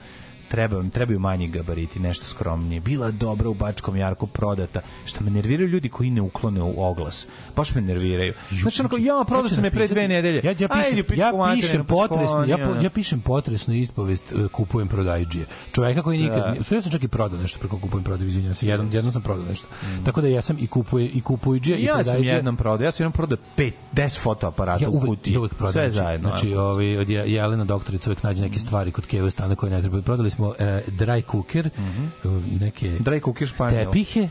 Treba, 0.53 0.83
trebaju 0.85 1.19
manji 1.19 1.49
gabariti, 1.49 2.01
nešto 2.01 2.25
skromnije. 2.25 2.81
Bila 2.81 3.07
je 3.07 3.13
dobra 3.13 3.49
u 3.49 3.55
Bačkom 3.55 3.97
Jarku 3.97 4.27
prodata. 4.27 4.81
Što 5.05 5.25
me 5.25 5.31
nerviraju 5.31 5.69
ljudi 5.69 5.89
koji 5.89 6.11
ne 6.11 6.21
uklone 6.21 6.63
u 6.63 6.75
oglas. 6.79 7.27
Baš 7.57 7.75
me 7.75 7.81
nerviraju. 7.81 8.33
Znači, 8.53 8.83
onako, 8.83 8.97
ja, 8.97 9.25
prodao 9.27 9.49
sam 9.49 9.65
je 9.65 9.71
pre 9.71 9.87
dve 9.89 10.09
nedelje. 10.09 10.41
Ja, 10.45 10.51
ja 10.51 10.69
Ajde, 10.71 10.91
pišem, 10.91 11.05
pičku 11.07 11.21
ja 11.21 11.53
pišem 11.55 11.85
potresno, 11.87 12.45
ja, 12.45 12.59
po, 12.59 12.85
ja 12.85 12.91
pišem 12.91 13.21
potresnu 13.21 13.75
ispovest 13.75 14.33
e, 14.33 14.49
kupujem 14.49 14.89
prodajđije. 14.89 15.47
Čoveka 15.73 16.03
koji 16.03 16.19
nikad, 16.19 16.37
Da. 16.37 16.75
ja 16.75 16.83
sam 16.83 16.93
čak 16.93 17.03
i 17.03 17.09
prodao 17.09 17.39
nešto 17.39 17.59
preko 17.59 17.79
kupujem 17.79 18.05
prodaju, 18.05 18.29
izvinjavam 18.29 18.55
se, 18.55 18.67
jednom, 18.67 18.93
jednom 18.93 19.13
sam 19.13 19.23
prodao 19.23 19.45
nešto. 19.45 19.67
Tako 20.05 20.21
da 20.21 20.29
ja 20.29 20.43
sam 20.43 20.57
i 20.61 20.67
kupuje 20.67 21.07
i 21.07 21.21
kupujđije 21.21 21.79
i 21.79 21.85
Ja 21.85 21.95
sam 21.95 22.03
prodajđije. 22.05 22.35
jednom 22.35 22.57
prodao, 22.57 22.85
ja 22.85 22.93
sam 22.93 23.05
jednom 23.05 23.13
prodao 23.13 23.39
5, 23.57 23.73
10 23.95 24.21
fotoaparata 24.21 24.85
ja 24.85 24.91
u 24.91 25.01
kutiji. 25.01 25.35
ja 25.35 25.41
uvek. 25.41 25.53
Sve 25.73 25.91
zajedno. 25.91 26.29
Znači, 26.29 26.55
ovaj, 26.55 26.99
od 26.99 27.11
Je- 27.11 27.33
Jelena 27.33 27.65
doktorica 27.65 28.11
uvek 28.11 28.23
nađe 28.23 28.43
neke 28.43 28.59
stvari 28.59 28.91
kod 28.91 29.07
Keva 29.07 29.31
stana 29.31 29.55
koje 29.55 29.71
ne 29.71 29.81
trebaju. 29.81 30.03
Prodali 30.03 30.31
smo 30.31 30.42
e, 30.51 30.91
dry 30.91 31.23
cooker, 31.23 31.71
e, 31.71 32.29
neke 32.59 32.89
Mhm. 32.89 33.03
Dry 33.07 33.21
cooker 33.21 33.47
španjol. 33.47 33.79
tepihe, 33.93 34.31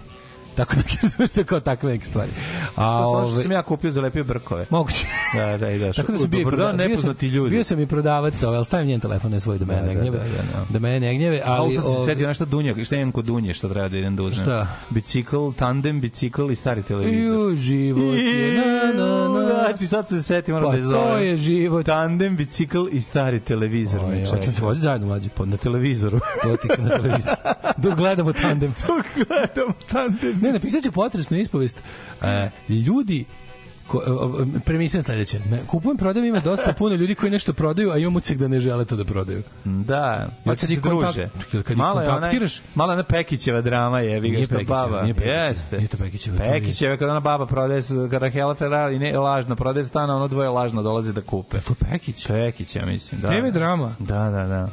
tako 0.55 0.75
da 0.75 1.27
to 1.35 1.43
kao 1.43 1.59
takve 1.59 1.91
neke 1.91 2.05
stvari. 2.05 2.31
A, 2.75 3.01
To 3.01 3.07
ove, 3.07 3.27
što 3.27 3.41
sam 3.41 3.51
ja 3.51 3.61
kupio 3.61 3.91
za 3.91 4.01
lepio 4.01 4.23
brkove. 4.23 4.65
Moguće. 4.69 5.05
Da, 5.35 5.57
da, 5.57 5.71
i 5.71 5.79
da. 5.79 5.93
Tako 5.93 6.11
da 6.11 6.17
sam 6.17 6.29
bio, 6.29 6.39
i 6.39 6.43
Dobar 6.43 6.59
dan, 6.59 6.67
proda- 6.67 6.77
bio 6.77 6.87
sam, 6.87 6.91
nepoznati 6.91 7.27
ljudi. 7.27 7.49
bio 7.49 7.63
sam 7.63 7.79
i 7.79 7.87
prodavac, 7.87 8.43
ovaj, 8.43 8.55
ali 8.57 8.65
stavim 8.65 8.87
njen 8.87 8.99
telefon 8.99 9.31
ne 9.31 9.39
svoj 9.39 9.57
da 9.57 9.65
mene 9.65 9.81
Da, 9.81 9.87
ne 9.87 9.93
da, 9.93 9.99
gnjeve. 10.01 10.17
da, 10.17 10.23
da, 10.23 10.59
da. 10.59 10.65
Da 10.69 10.79
mene 10.79 10.99
ne 10.99 11.15
gnjeve, 11.15 11.41
Ali 11.45 11.59
ali 11.59 11.73
sad 11.73 11.83
se 11.83 11.89
ovaj, 11.89 12.05
setio 12.05 12.27
nešto 12.27 12.45
Dunja, 12.45 12.83
šta 12.85 12.95
imam 12.95 13.11
kod 13.11 13.25
Dunje 13.25 13.53
što 13.53 13.69
treba 13.69 13.87
da 13.89 13.97
idem 13.97 14.15
da 14.15 14.23
uzmem. 14.23 14.41
Šta? 14.41 14.67
Bicikl, 14.89 15.37
tandem, 15.51 16.01
bicikl 16.01 16.51
i 16.51 16.55
stari 16.55 16.83
televizor. 16.83 17.37
Ju, 17.41 17.55
život 17.55 18.15
je, 18.15 18.53
na, 18.53 19.03
na, 19.03 19.27
na. 19.29 19.61
Znači, 19.61 19.87
sad 19.87 20.07
se 20.07 20.21
setim, 20.23 20.53
moram 20.55 20.67
Pa 20.67 20.71
da 20.71 20.77
je 20.77 20.83
to 20.83 20.89
zovem. 20.89 21.23
je 21.23 21.37
život. 21.37 21.85
Tandem, 21.85 22.35
bicikl 22.35 22.85
i 22.91 23.01
stari 23.01 23.39
televizor. 23.39 24.01
Oj, 24.03 24.25
hoćemo 24.25 24.53
se 24.53 24.61
voziti 24.63 24.83
zajedno 24.83 25.07
mlađe. 25.07 25.29
Pa 25.29 25.45
na 25.45 25.57
televizoru. 25.57 26.19
To 26.43 26.57
ti 26.57 26.67
na 26.77 26.89
televiziji. 26.89 27.33
Dok 27.77 27.95
gledamo 27.95 28.33
tandem. 28.33 28.73
Dok 28.87 29.05
gledam 29.17 29.73
tandem. 29.91 30.40
Ne, 30.41 30.53
napisat 30.53 30.83
ću 30.83 30.91
potresnu 30.91 31.37
ispovest. 31.37 31.83
E, 32.21 32.49
ljudi 32.69 33.25
e, 33.93 33.97
premisa 34.61 35.01
sledeća. 35.01 35.37
Kupujem, 35.67 35.97
prodajem, 35.97 36.25
ima 36.25 36.39
dosta 36.39 36.73
puno 36.73 36.95
ljudi 36.95 37.15
koji 37.15 37.31
nešto 37.31 37.53
prodaju, 37.53 37.91
a 37.91 37.97
imam 37.97 38.15
ucek 38.15 38.37
da 38.37 38.47
ne 38.47 38.59
žele 38.59 38.85
to 38.85 38.95
da 38.95 39.05
prodaju. 39.05 39.43
Da, 39.65 40.29
pa 40.45 40.51
kad 40.51 40.59
se 40.59 40.75
druže. 40.77 41.29
kad 41.51 41.71
ih 41.71 41.77
Malo 41.77 42.01
je 42.01 42.07
mala 42.75 42.93
ona 42.93 43.03
Pekićeva 43.03 43.61
drama 43.61 43.99
je, 43.99 44.19
vi 44.19 44.29
ga 44.31 44.45
što 44.45 44.63
baba. 44.65 45.01
nije 45.01 45.13
Pekićeva, 45.13 45.37
Jeste. 45.37 45.77
nije 45.77 45.87
to 45.87 45.97
Pekićeva, 45.97 46.37
Pekićeva, 46.39 46.97
kada 46.97 47.11
ona 47.11 47.19
baba 47.19 47.45
prodaje, 47.45 47.81
s- 47.81 47.91
kada 48.11 48.29
Hela 48.29 48.55
Ferrari 48.55 48.99
ne, 48.99 49.17
lažno 49.17 49.55
prodaje 49.55 49.83
stana, 49.83 50.15
ono 50.15 50.27
dvoje 50.27 50.49
lažno 50.49 50.83
dolaze 50.83 51.13
da 51.13 51.21
kupe. 51.21 51.57
To 51.59 51.73
Pekić. 51.75 52.27
Pekić, 52.27 52.75
ja 52.75 52.85
mislim. 52.85 53.21
Da, 53.21 53.27
TV 53.29 53.51
drama. 53.53 53.95
Da, 53.99 54.29
da, 54.29 54.43
da. 54.45 54.69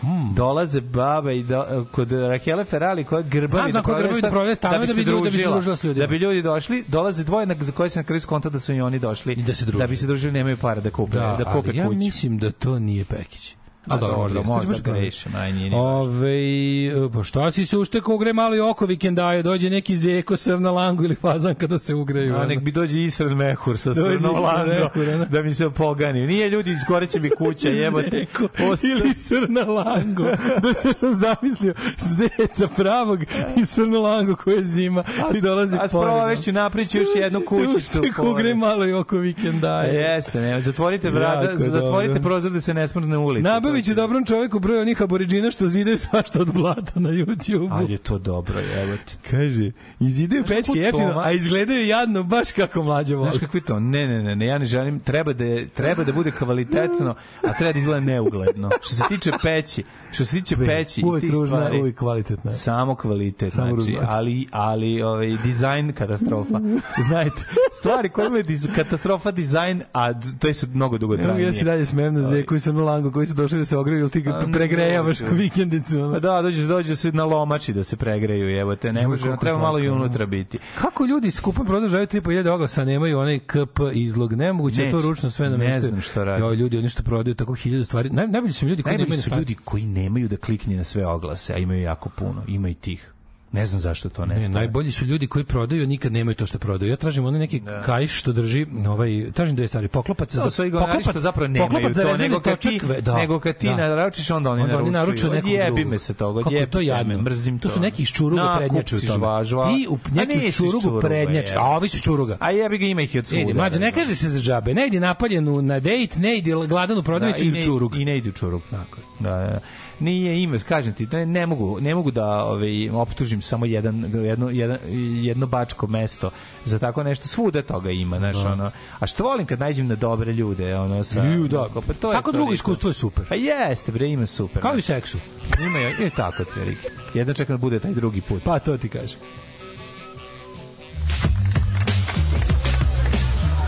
Hmm. 0.00 0.34
Dolaze 0.34 0.80
baba 0.80 1.32
i 1.32 1.42
do, 1.42 1.64
kod 1.92 2.12
Rahele 2.12 2.64
Ferrari 2.64 3.04
koja 3.04 3.22
grbavi 3.22 3.70
Znam, 3.70 3.82
koja 3.84 3.98
grbavi 3.98 4.22
da 4.22 4.30
prodaje 4.30 4.54
stanove 4.54 4.86
da 4.86 4.94
bi 4.94 5.02
ljudi- 5.02 5.24
da 5.24 5.30
bi 5.30 5.38
se 5.38 5.48
družila 5.48 5.76
s 5.76 5.84
ljudima. 5.84 6.02
Da 6.02 6.10
bi 6.10 6.16
ljudi 6.16 6.42
došli, 6.42 6.84
dolaze 6.88 7.24
dvoje 7.24 7.46
na, 7.46 7.54
za 7.60 7.72
koje 7.72 7.90
se 7.90 7.98
na 7.98 8.04
kraju 8.04 8.20
skonta 8.20 8.48
da 8.48 8.58
su 8.58 8.74
i 8.74 8.80
oni 8.80 8.98
došli. 8.98 9.32
I 9.32 9.42
da 9.42 9.54
se 9.54 9.64
druže. 9.64 9.78
Da 9.78 9.86
bi 9.86 9.96
se 9.96 10.06
družili, 10.06 10.32
nemaju 10.32 10.56
para 10.56 10.80
da 10.80 10.90
kupe, 10.90 11.12
da, 11.12 11.36
Da, 11.38 11.44
kupe 11.46 11.68
ali 11.68 11.78
ja 11.78 11.86
kuću. 11.86 11.98
mislim 11.98 12.38
da 12.38 12.50
to 12.52 12.78
nije 12.78 13.04
Pekić. 13.04 13.56
A 13.86 13.96
dobro, 13.96 14.42
možda 14.46 14.60
će 14.60 14.66
baš 14.66 14.82
grešim, 14.82 15.34
aj 15.34 15.52
nije. 15.52 15.76
Ove, 15.76 17.10
pa 17.12 17.22
šta 17.22 17.50
si 17.50 17.66
se 17.66 17.78
uštekao, 17.78 18.14
ugre 18.14 18.32
malo 18.32 18.56
i 18.56 18.60
oko 18.60 18.86
vikendaje, 18.86 19.42
dođe 19.42 19.70
neki 19.70 19.96
zeko 19.96 20.36
srv 20.36 20.60
na 20.60 20.70
langu 20.70 21.04
ili 21.04 21.14
fazan 21.14 21.54
kada 21.54 21.78
se 21.78 21.94
ugreju. 21.94 22.36
A 22.36 22.46
nek 22.46 22.60
bi 22.60 22.72
dođe 22.72 23.00
Israel 23.00 23.34
Mehur 23.34 23.78
sa 23.78 23.94
srnom 23.94 24.34
lango 24.36 24.90
da 25.30 25.42
mi 25.42 25.54
se 25.54 25.70
pogani. 25.70 26.26
Nije 26.26 26.50
ljudi, 26.50 26.70
izgoreće 26.72 27.20
mi 27.20 27.30
kuća, 27.30 27.68
jebote. 27.68 28.10
Zeko 28.10 28.48
Osta- 28.58 28.86
ili 28.88 29.14
srna 29.14 29.62
lango. 29.64 30.24
da 30.62 30.72
se 30.74 30.92
sam 30.96 31.14
zamislio 31.14 31.74
zeca 31.98 32.68
pravog 32.76 33.20
i 33.56 33.64
srnu 33.66 34.00
lango 34.02 34.36
koja 34.36 34.56
je 34.56 34.64
zima 34.64 35.04
i 35.34 35.40
dolazi 35.40 35.76
A 35.76 35.78
pored. 35.78 35.90
sprovešću 35.90 36.52
napriču 36.52 36.98
još 36.98 37.08
jednu 37.16 37.40
kućicu. 37.48 37.80
Se 37.92 37.98
uštekao, 37.98 38.30
ugre 38.30 38.54
malo 38.54 38.86
i 38.86 38.92
oko 38.92 39.16
vikendaje. 39.16 39.94
Jeste, 39.94 40.40
ne, 40.40 40.60
zatvorite 40.60 41.10
vrata, 41.10 41.56
zatvorite 41.56 42.20
prozor 42.20 42.52
da 42.52 42.60
se 42.60 42.74
ne 42.74 42.88
smrzne 42.88 43.18
ulica. 43.18 43.42
Nabavit 43.80 43.86
ću 43.86 43.94
dobrom 43.94 44.24
čoveku 44.24 44.58
broj 44.58 44.80
onih 44.80 45.02
aboriđina 45.02 45.50
što 45.50 45.68
zidaju 45.68 45.98
svašta 45.98 46.40
od 46.40 46.52
blata 46.52 47.00
na 47.00 47.10
YouTube-u. 47.10 47.68
Ajde, 47.74 47.98
to 47.98 48.18
dobro, 48.18 48.60
jebote. 48.60 49.16
Kaže, 49.30 49.70
izidaju 50.00 50.44
Znaš 50.46 50.56
pečke 50.56 50.72
kako 50.72 50.78
jeftino, 50.78 51.22
a 51.24 51.32
izgledaju 51.32 51.86
jadno 51.86 52.22
baš 52.22 52.52
kako 52.52 52.82
mlađe 52.82 53.14
voli. 53.14 53.30
Znaš 53.30 53.40
kakvi 53.40 53.60
to? 53.60 53.80
Ne, 53.80 54.08
ne, 54.08 54.22
ne, 54.22 54.36
ne, 54.36 54.46
ja 54.46 54.58
ne 54.58 54.66
želim, 54.66 55.00
treba 55.00 55.32
da, 55.32 55.44
je, 55.44 55.68
treba 55.68 56.04
da 56.04 56.12
bude 56.12 56.30
kvalitetno, 56.30 57.14
a 57.42 57.52
treba 57.52 57.72
da 57.72 57.78
izgleda 57.78 58.00
neugledno. 58.00 58.70
Što 58.82 58.94
se 58.94 59.04
tiče 59.08 59.30
peći, 59.42 59.84
što 60.12 60.24
se 60.24 60.36
tiče 60.36 60.56
peći 60.56 61.02
uvek 61.04 61.24
ružna, 61.24 61.46
stvari, 61.46 61.80
uvek 61.80 61.96
kvalitetna. 61.98 62.52
Samo 62.52 62.94
kvalitet, 62.94 63.52
Samo 63.52 63.80
znači, 63.80 63.98
ali, 64.08 64.46
ali 64.50 65.02
ovaj, 65.02 65.36
dizajn 65.44 65.92
katastrofa. 65.92 66.60
Znajte, 67.08 67.44
stvari 67.78 68.08
koje 68.08 68.26
imaju 68.26 68.42
diz, 68.42 68.68
katastrofa 68.74 69.30
dizajn, 69.30 69.82
a 69.92 70.12
to 70.38 70.54
su 70.54 70.66
mnogo 70.74 70.98
dugo 70.98 71.14
Evo 71.14 71.38
ja 71.38 71.52
se 71.52 71.64
dalje 71.64 71.86
smem 71.86 72.14
na 72.14 72.22
Zeku 72.22 72.54
i 72.54 72.60
Srnu 72.60 72.84
Lango 72.84 73.10
koji 73.10 73.26
su 73.26 73.34
došli 73.34 73.59
da 73.60 73.66
se 73.66 73.76
ogreju, 73.76 74.00
ili 74.00 74.10
ti 74.10 74.20
ga 74.20 74.46
pregrejavaš 74.52 75.20
vikendicu. 75.20 76.00
ono. 76.00 76.12
Pa 76.12 76.20
da, 76.20 76.42
dođe, 76.42 76.66
dođe 76.66 76.96
se 76.96 77.12
na 77.12 77.24
lomači 77.24 77.72
da 77.72 77.84
se 77.84 77.96
pregreju, 77.96 78.58
evo 78.58 78.76
te, 78.76 78.92
ne 78.92 79.08
može, 79.08 79.36
treba 79.40 79.58
malo 79.58 79.78
i 79.78 79.88
unutra 79.88 80.26
biti. 80.26 80.58
Kako 80.80 81.04
ljudi 81.06 81.30
skupom 81.30 81.66
prodaju 81.66 81.90
3.500 81.92 82.48
oglasa, 82.48 82.84
nemaju 82.84 83.18
onaj 83.18 83.38
KP 83.38 83.80
izlog, 83.92 84.32
nemoguće 84.32 84.90
to 84.90 85.02
ručno 85.02 85.30
sve 85.30 85.46
Ne 85.46 85.50
nameštaju. 85.50 85.80
znam 85.80 86.00
šta 86.00 86.24
radi. 86.24 86.42
Jo, 86.42 86.52
ljudi, 86.52 86.78
oni 86.78 86.88
što 86.88 87.02
prodaju 87.02 87.34
tako 87.34 87.54
hiljadu 87.54 87.84
stvari. 87.84 88.10
Naj, 88.10 88.26
najbolji 88.26 88.52
su 88.52 88.66
ljudi 88.68 88.82
koji 88.82 88.98
nemaju 88.98 89.20
ljudi 89.38 89.54
koji 89.64 89.84
nemaju 89.84 90.28
da 90.28 90.36
klikne 90.36 90.76
na 90.76 90.84
sve 90.84 91.06
oglase, 91.06 91.54
a 91.54 91.56
imaju 91.56 91.82
jako 91.82 92.08
puno. 92.08 92.42
Ima 92.48 92.68
i 92.68 92.74
tih. 92.74 93.12
Ne 93.52 93.66
znam 93.66 93.80
zašto 93.80 94.08
to 94.08 94.26
ne, 94.26 94.34
Ne, 94.36 94.48
najbolji 94.48 94.90
su 94.90 95.04
ljudi 95.04 95.26
koji 95.26 95.44
prodaju, 95.44 95.86
nikad 95.86 96.12
nemaju 96.12 96.34
to 96.34 96.46
što 96.46 96.58
prodaju. 96.58 96.90
Ja 96.90 96.96
tražim 96.96 97.24
onaj 97.24 97.40
neki 97.40 97.62
kajš 97.84 98.12
što 98.12 98.32
drži, 98.32 98.66
ovaj, 98.88 99.30
tražim 99.32 99.56
dve 99.56 99.68
stvari, 99.68 99.88
poklopac 99.88 100.32
za 100.32 100.64
i 100.64 100.70
govnari 100.70 101.02
što 101.02 101.18
zapravo 101.18 101.48
nemaju 101.48 101.68
poklopac 101.68 101.92
za 101.92 102.02
to, 102.02 102.16
nego 102.16 102.40
kad 102.40 102.58
ti, 102.58 102.80
da, 103.00 103.16
nego 103.16 103.40
kad 103.40 103.56
ti 103.56 103.66
da. 103.68 103.76
naručiš, 103.88 104.30
onda 104.30 104.50
oni 104.50 104.62
Onda 104.62 104.78
oni 104.78 104.90
naručuju. 104.90 105.30
naručuju 105.30 105.54
nekog 105.54 105.74
drugog. 105.74 105.90
me 105.90 105.98
se 105.98 106.14
toga, 106.14 106.40
Kako 106.40 106.50
je 106.50 106.56
odjebi 106.56 106.72
to 106.72 106.80
jadno? 106.80 107.14
me, 107.14 107.22
mrzim 107.22 107.58
to. 107.58 107.68
To 107.68 107.74
su 107.74 107.80
neki 107.80 108.02
iz 108.02 108.08
Čuruga 108.08 108.42
Nakup 108.42 108.58
prednjače 108.58 108.96
u 108.96 109.00
tome. 109.00 109.44
Ti 109.44 109.86
u 109.88 109.98
neki 110.10 110.32
u 110.32 110.36
nisi 110.36 110.46
iz 110.46 110.54
Čurugu 110.56 110.80
Čuruga, 110.80 111.00
prednjače, 111.00 111.52
je. 111.52 111.58
a 111.58 111.64
ovi 111.66 111.88
su 111.88 111.96
iz 111.96 112.02
Čuruga. 112.02 112.36
A 112.40 112.50
jebi 112.50 112.78
ga 112.78 112.86
ima 112.86 113.02
ih 113.02 113.14
i 113.14 113.18
od 113.18 113.26
svuda. 113.26 113.42
Idi, 113.42 113.54
mlađe, 113.54 113.78
ne 113.78 113.90
da. 113.90 113.96
kaže 113.96 114.14
se 114.14 114.28
za 114.28 114.40
džabe, 114.40 114.74
ne 114.74 114.86
idi 114.86 115.00
napaljen 115.00 115.48
u- 115.48 115.62
na 115.62 115.80
dejt, 115.80 116.16
ne 116.16 116.38
idi 116.38 116.52
gladan 116.64 116.98
u 116.98 117.02
prodavnicu 117.02 117.42
i 117.42 117.46
i 117.46 117.50
ne- 117.50 117.58
u 117.58 117.62
Čurug. 117.62 117.94
I 117.94 118.04
ne 118.04 118.16
ide 118.16 118.28
u 118.28 118.32
čurug. 118.32 118.62
Tako. 118.70 118.98
Da, 119.20 119.30
da, 119.30 119.36
da. 119.38 119.60
Nije 120.00 120.42
ime, 120.42 120.58
kažem 120.58 120.92
ti, 120.92 121.06
ne, 121.12 121.26
ne 121.26 121.46
mogu, 121.46 121.80
ne 121.80 121.94
mogu 121.94 122.10
da 122.10 122.44
ovaj 122.44 122.90
optužim 122.90 123.42
samo 123.42 123.66
jedan 123.66 124.04
jedno 124.24 124.50
jedno 124.50 124.78
jedno 125.22 125.46
bačko 125.46 125.86
mesto 125.86 126.30
za 126.64 126.78
tako 126.78 127.02
nešto. 127.02 127.28
Svuda 127.28 127.62
toga 127.62 127.90
ima, 127.90 128.18
znaš, 128.18 128.36
ono. 128.36 128.70
A 128.98 129.06
što 129.06 129.24
volim 129.24 129.46
kad 129.46 129.60
nađem 129.60 129.86
na 129.86 129.94
dobre 129.94 130.32
ljude, 130.32 130.76
ono 130.76 131.04
sa 131.04 131.24
Ju, 131.24 131.48
da. 131.48 131.60
onako, 131.60 131.80
pa 131.80 131.92
to 131.92 132.08
je 132.08 132.12
Svako 132.12 132.32
to 132.32 132.36
drugo 132.36 132.52
iskustvo 132.52 132.90
je 132.90 132.94
super. 132.94 133.24
Pa 133.28 133.34
jeste, 133.34 133.92
bre, 133.92 134.08
ima 134.08 134.26
super. 134.26 134.62
Kao 134.62 134.76
i 134.76 134.82
seksu. 134.82 135.18
Ima 135.60 135.78
je, 135.78 135.94
je 136.00 136.10
tako 136.10 136.42
otprilike. 136.42 136.88
Jedan 137.14 137.34
čeka 137.34 137.52
da 137.52 137.56
bude 137.56 137.78
taj 137.78 137.92
drugi 137.92 138.20
put. 138.20 138.42
Pa 138.42 138.58
to 138.58 138.78
ti 138.78 138.88
kažem. 138.88 139.18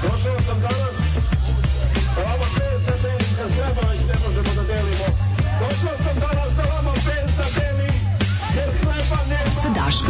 Došao 0.03 0.42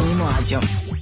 Daškom 0.03 0.11
i 0.11 0.15
Mlađom. 0.15 0.92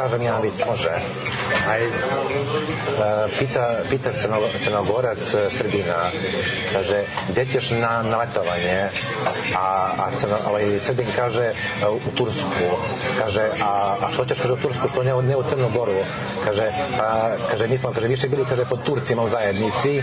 kažem 0.00 0.22
ja 0.22 0.38
vic, 0.40 0.56
može. 0.66 0.88
Aj, 1.68 1.82
e, 1.84 1.90
pita, 3.38 3.84
pita 3.90 4.10
crno, 4.12 4.40
crnogorac 4.64 5.20
e, 5.34 5.50
Srbina, 5.52 6.08
kaže, 6.72 7.04
gde 7.28 7.46
ćeš 7.46 7.70
na, 7.70 8.02
na 8.02 8.16
letovanje? 8.24 8.88
A, 9.56 9.92
a 9.98 10.06
crno, 10.16 10.36
ovaj, 10.48 10.80
Srbin 10.84 11.06
kaže, 11.16 11.52
e, 11.52 11.54
u 11.88 12.10
Tursku. 12.16 12.64
Kaže, 13.18 13.44
a, 13.60 13.96
a 14.00 14.06
što 14.12 14.24
ćeš, 14.24 14.40
kaže, 14.40 14.52
u 14.52 14.62
Tursku, 14.64 14.88
što 14.88 15.02
ne, 15.02 15.12
ne 15.22 15.36
u 15.36 15.44
Crnogoru? 15.50 16.00
Kaže, 16.44 16.72
a, 17.00 17.36
kaže, 17.50 17.68
nismo, 17.68 17.92
kaže, 17.92 18.08
više 18.08 18.28
bili, 18.28 18.48
kaže, 18.48 18.64
pod 18.64 18.82
Turcima 18.82 19.22
u 19.22 19.28
zajednici, 19.28 20.02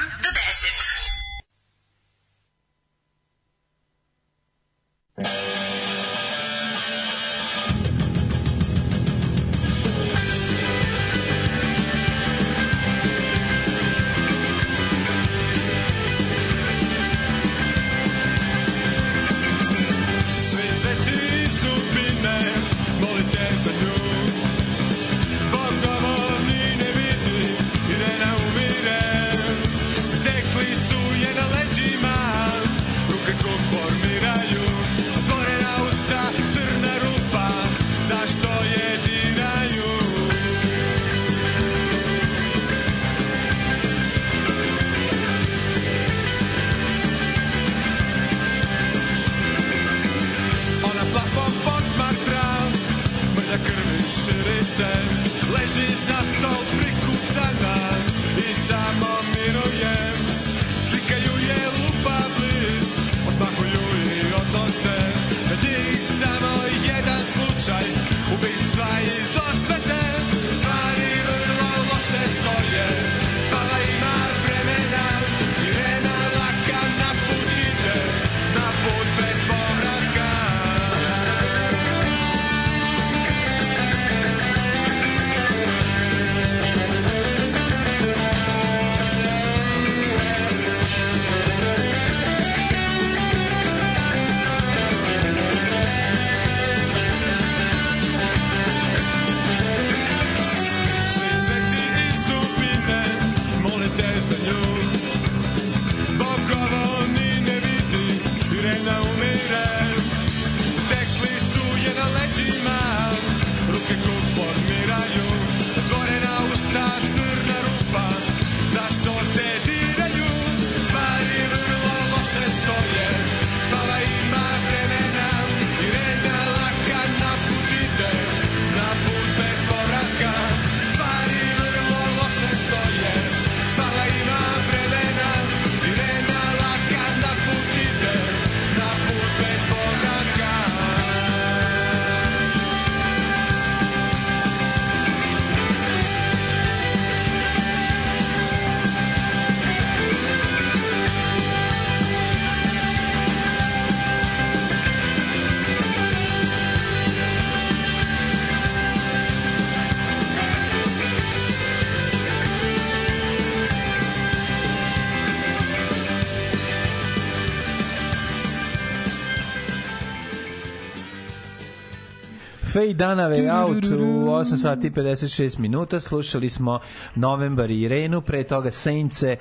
Fade 172.81 172.93
Danave 172.95 173.51
out 173.51 173.85
u 173.85 173.89
8 174.25 174.57
sati 174.57 174.87
i 174.87 174.91
56 174.91 175.59
minuta. 175.59 175.99
Slušali 175.99 176.49
smo 176.49 176.79
Novembar 177.15 177.71
i 177.71 177.81
Irenu, 177.81 178.21
pre 178.21 178.43
toga 178.43 178.71
Sejnce. 178.71 179.37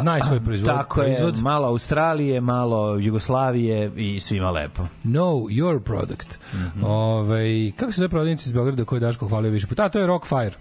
znaj 0.00 0.20
svoj 0.22 0.40
proizvod- 0.40 0.66
Tako 0.66 1.02
je, 1.02 1.32
malo 1.34 1.66
Australije, 1.68 2.40
malo 2.40 2.96
Jugoslavije 2.96 3.92
i 3.96 4.20
svima 4.20 4.50
lepo. 4.50 4.82
Know 5.04 5.48
your 5.50 5.80
product. 5.80 6.38
Mhm. 6.54 6.84
Ovaj 6.84 7.72
kako 7.76 7.92
se 7.92 7.96
zove 7.96 8.08
prodavnica 8.08 8.42
iz 8.46 8.52
Beograda 8.52 8.84
koju 8.84 8.96
je 8.96 9.00
Daško 9.00 9.28
hvalio 9.28 9.50
više 9.50 9.66
puta? 9.66 9.84
A, 9.84 9.88
to 9.88 10.00
je 10.00 10.06
Rockfire. 10.06 10.52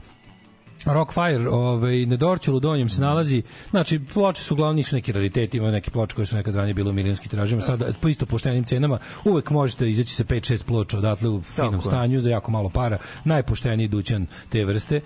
Rockfire, 0.94 1.49
ovaj, 1.49 2.06
na 2.06 2.16
Dorčelu 2.16 2.60
Donjem 2.60 2.90
se 2.90 3.02
nalazi, 3.02 3.41
znači 3.70 3.99
ploče 4.14 4.44
su 4.44 4.53
uglavnom 4.53 4.76
nisu 4.76 4.95
neki 4.95 5.11
rariteti, 5.11 5.57
ima 5.57 5.72
neke 5.72 5.91
ploče 5.91 6.16
koje 6.16 6.26
su 6.26 6.36
nekad 6.36 6.56
ranije 6.56 6.74
bile 6.74 6.90
u 6.90 6.94
milionskim 6.94 7.30
tiražima, 7.30 7.61
sada 7.61 7.86
po 8.02 8.07
isto 8.07 8.26
poštenim 8.26 8.64
cenama, 8.64 8.99
uvek 9.26 9.49
možete 9.49 9.90
izaći 9.90 10.14
sa 10.14 10.24
5-6 10.24 10.64
ploča 10.64 10.98
odatle 10.98 11.30
u 11.30 11.41
finom 11.41 11.72
Tako 11.72 11.88
je. 11.88 11.91
stanju 11.91 12.20
za 12.20 12.30
jako 12.30 12.52
malo 12.52 12.70
para, 12.70 12.98
najpošteniji 13.24 13.88
dućan 13.88 14.26
te 14.49 14.66
vrste. 14.66 15.02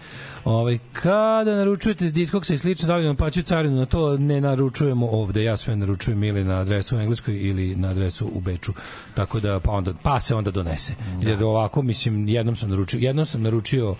Ovaj, 0.45 0.79
kada 0.93 1.55
naručujete 1.55 2.11
diskoksa 2.11 2.53
i 2.53 2.57
slično, 2.57 2.87
da 2.87 2.95
li 2.95 3.07
vam 3.07 3.15
plaćaju 3.15 3.43
carinu 3.43 3.75
na 3.75 3.85
to, 3.85 4.17
ne 4.17 4.41
naručujemo 4.41 5.07
ovde, 5.07 5.43
ja 5.43 5.57
sve 5.57 5.75
naručujem 5.75 6.23
ili 6.23 6.43
na 6.43 6.59
adresu 6.59 6.97
u 6.97 6.99
Engleskoj 6.99 7.37
ili 7.37 7.75
na 7.75 7.89
adresu 7.89 8.31
u 8.33 8.39
Beču, 8.39 8.73
tako 9.15 9.39
da 9.39 9.59
pa, 9.59 9.71
onda, 9.71 9.93
pa 10.03 10.21
se 10.21 10.35
onda 10.35 10.51
donese. 10.51 10.93
Jer 11.21 11.43
ovako, 11.43 11.81
mislim, 11.81 12.27
jednom 12.27 12.55
sam 12.55 12.69
naručio, 12.69 12.97
jednom 12.99 13.25
sam 13.25 13.41
naručio 13.41 13.95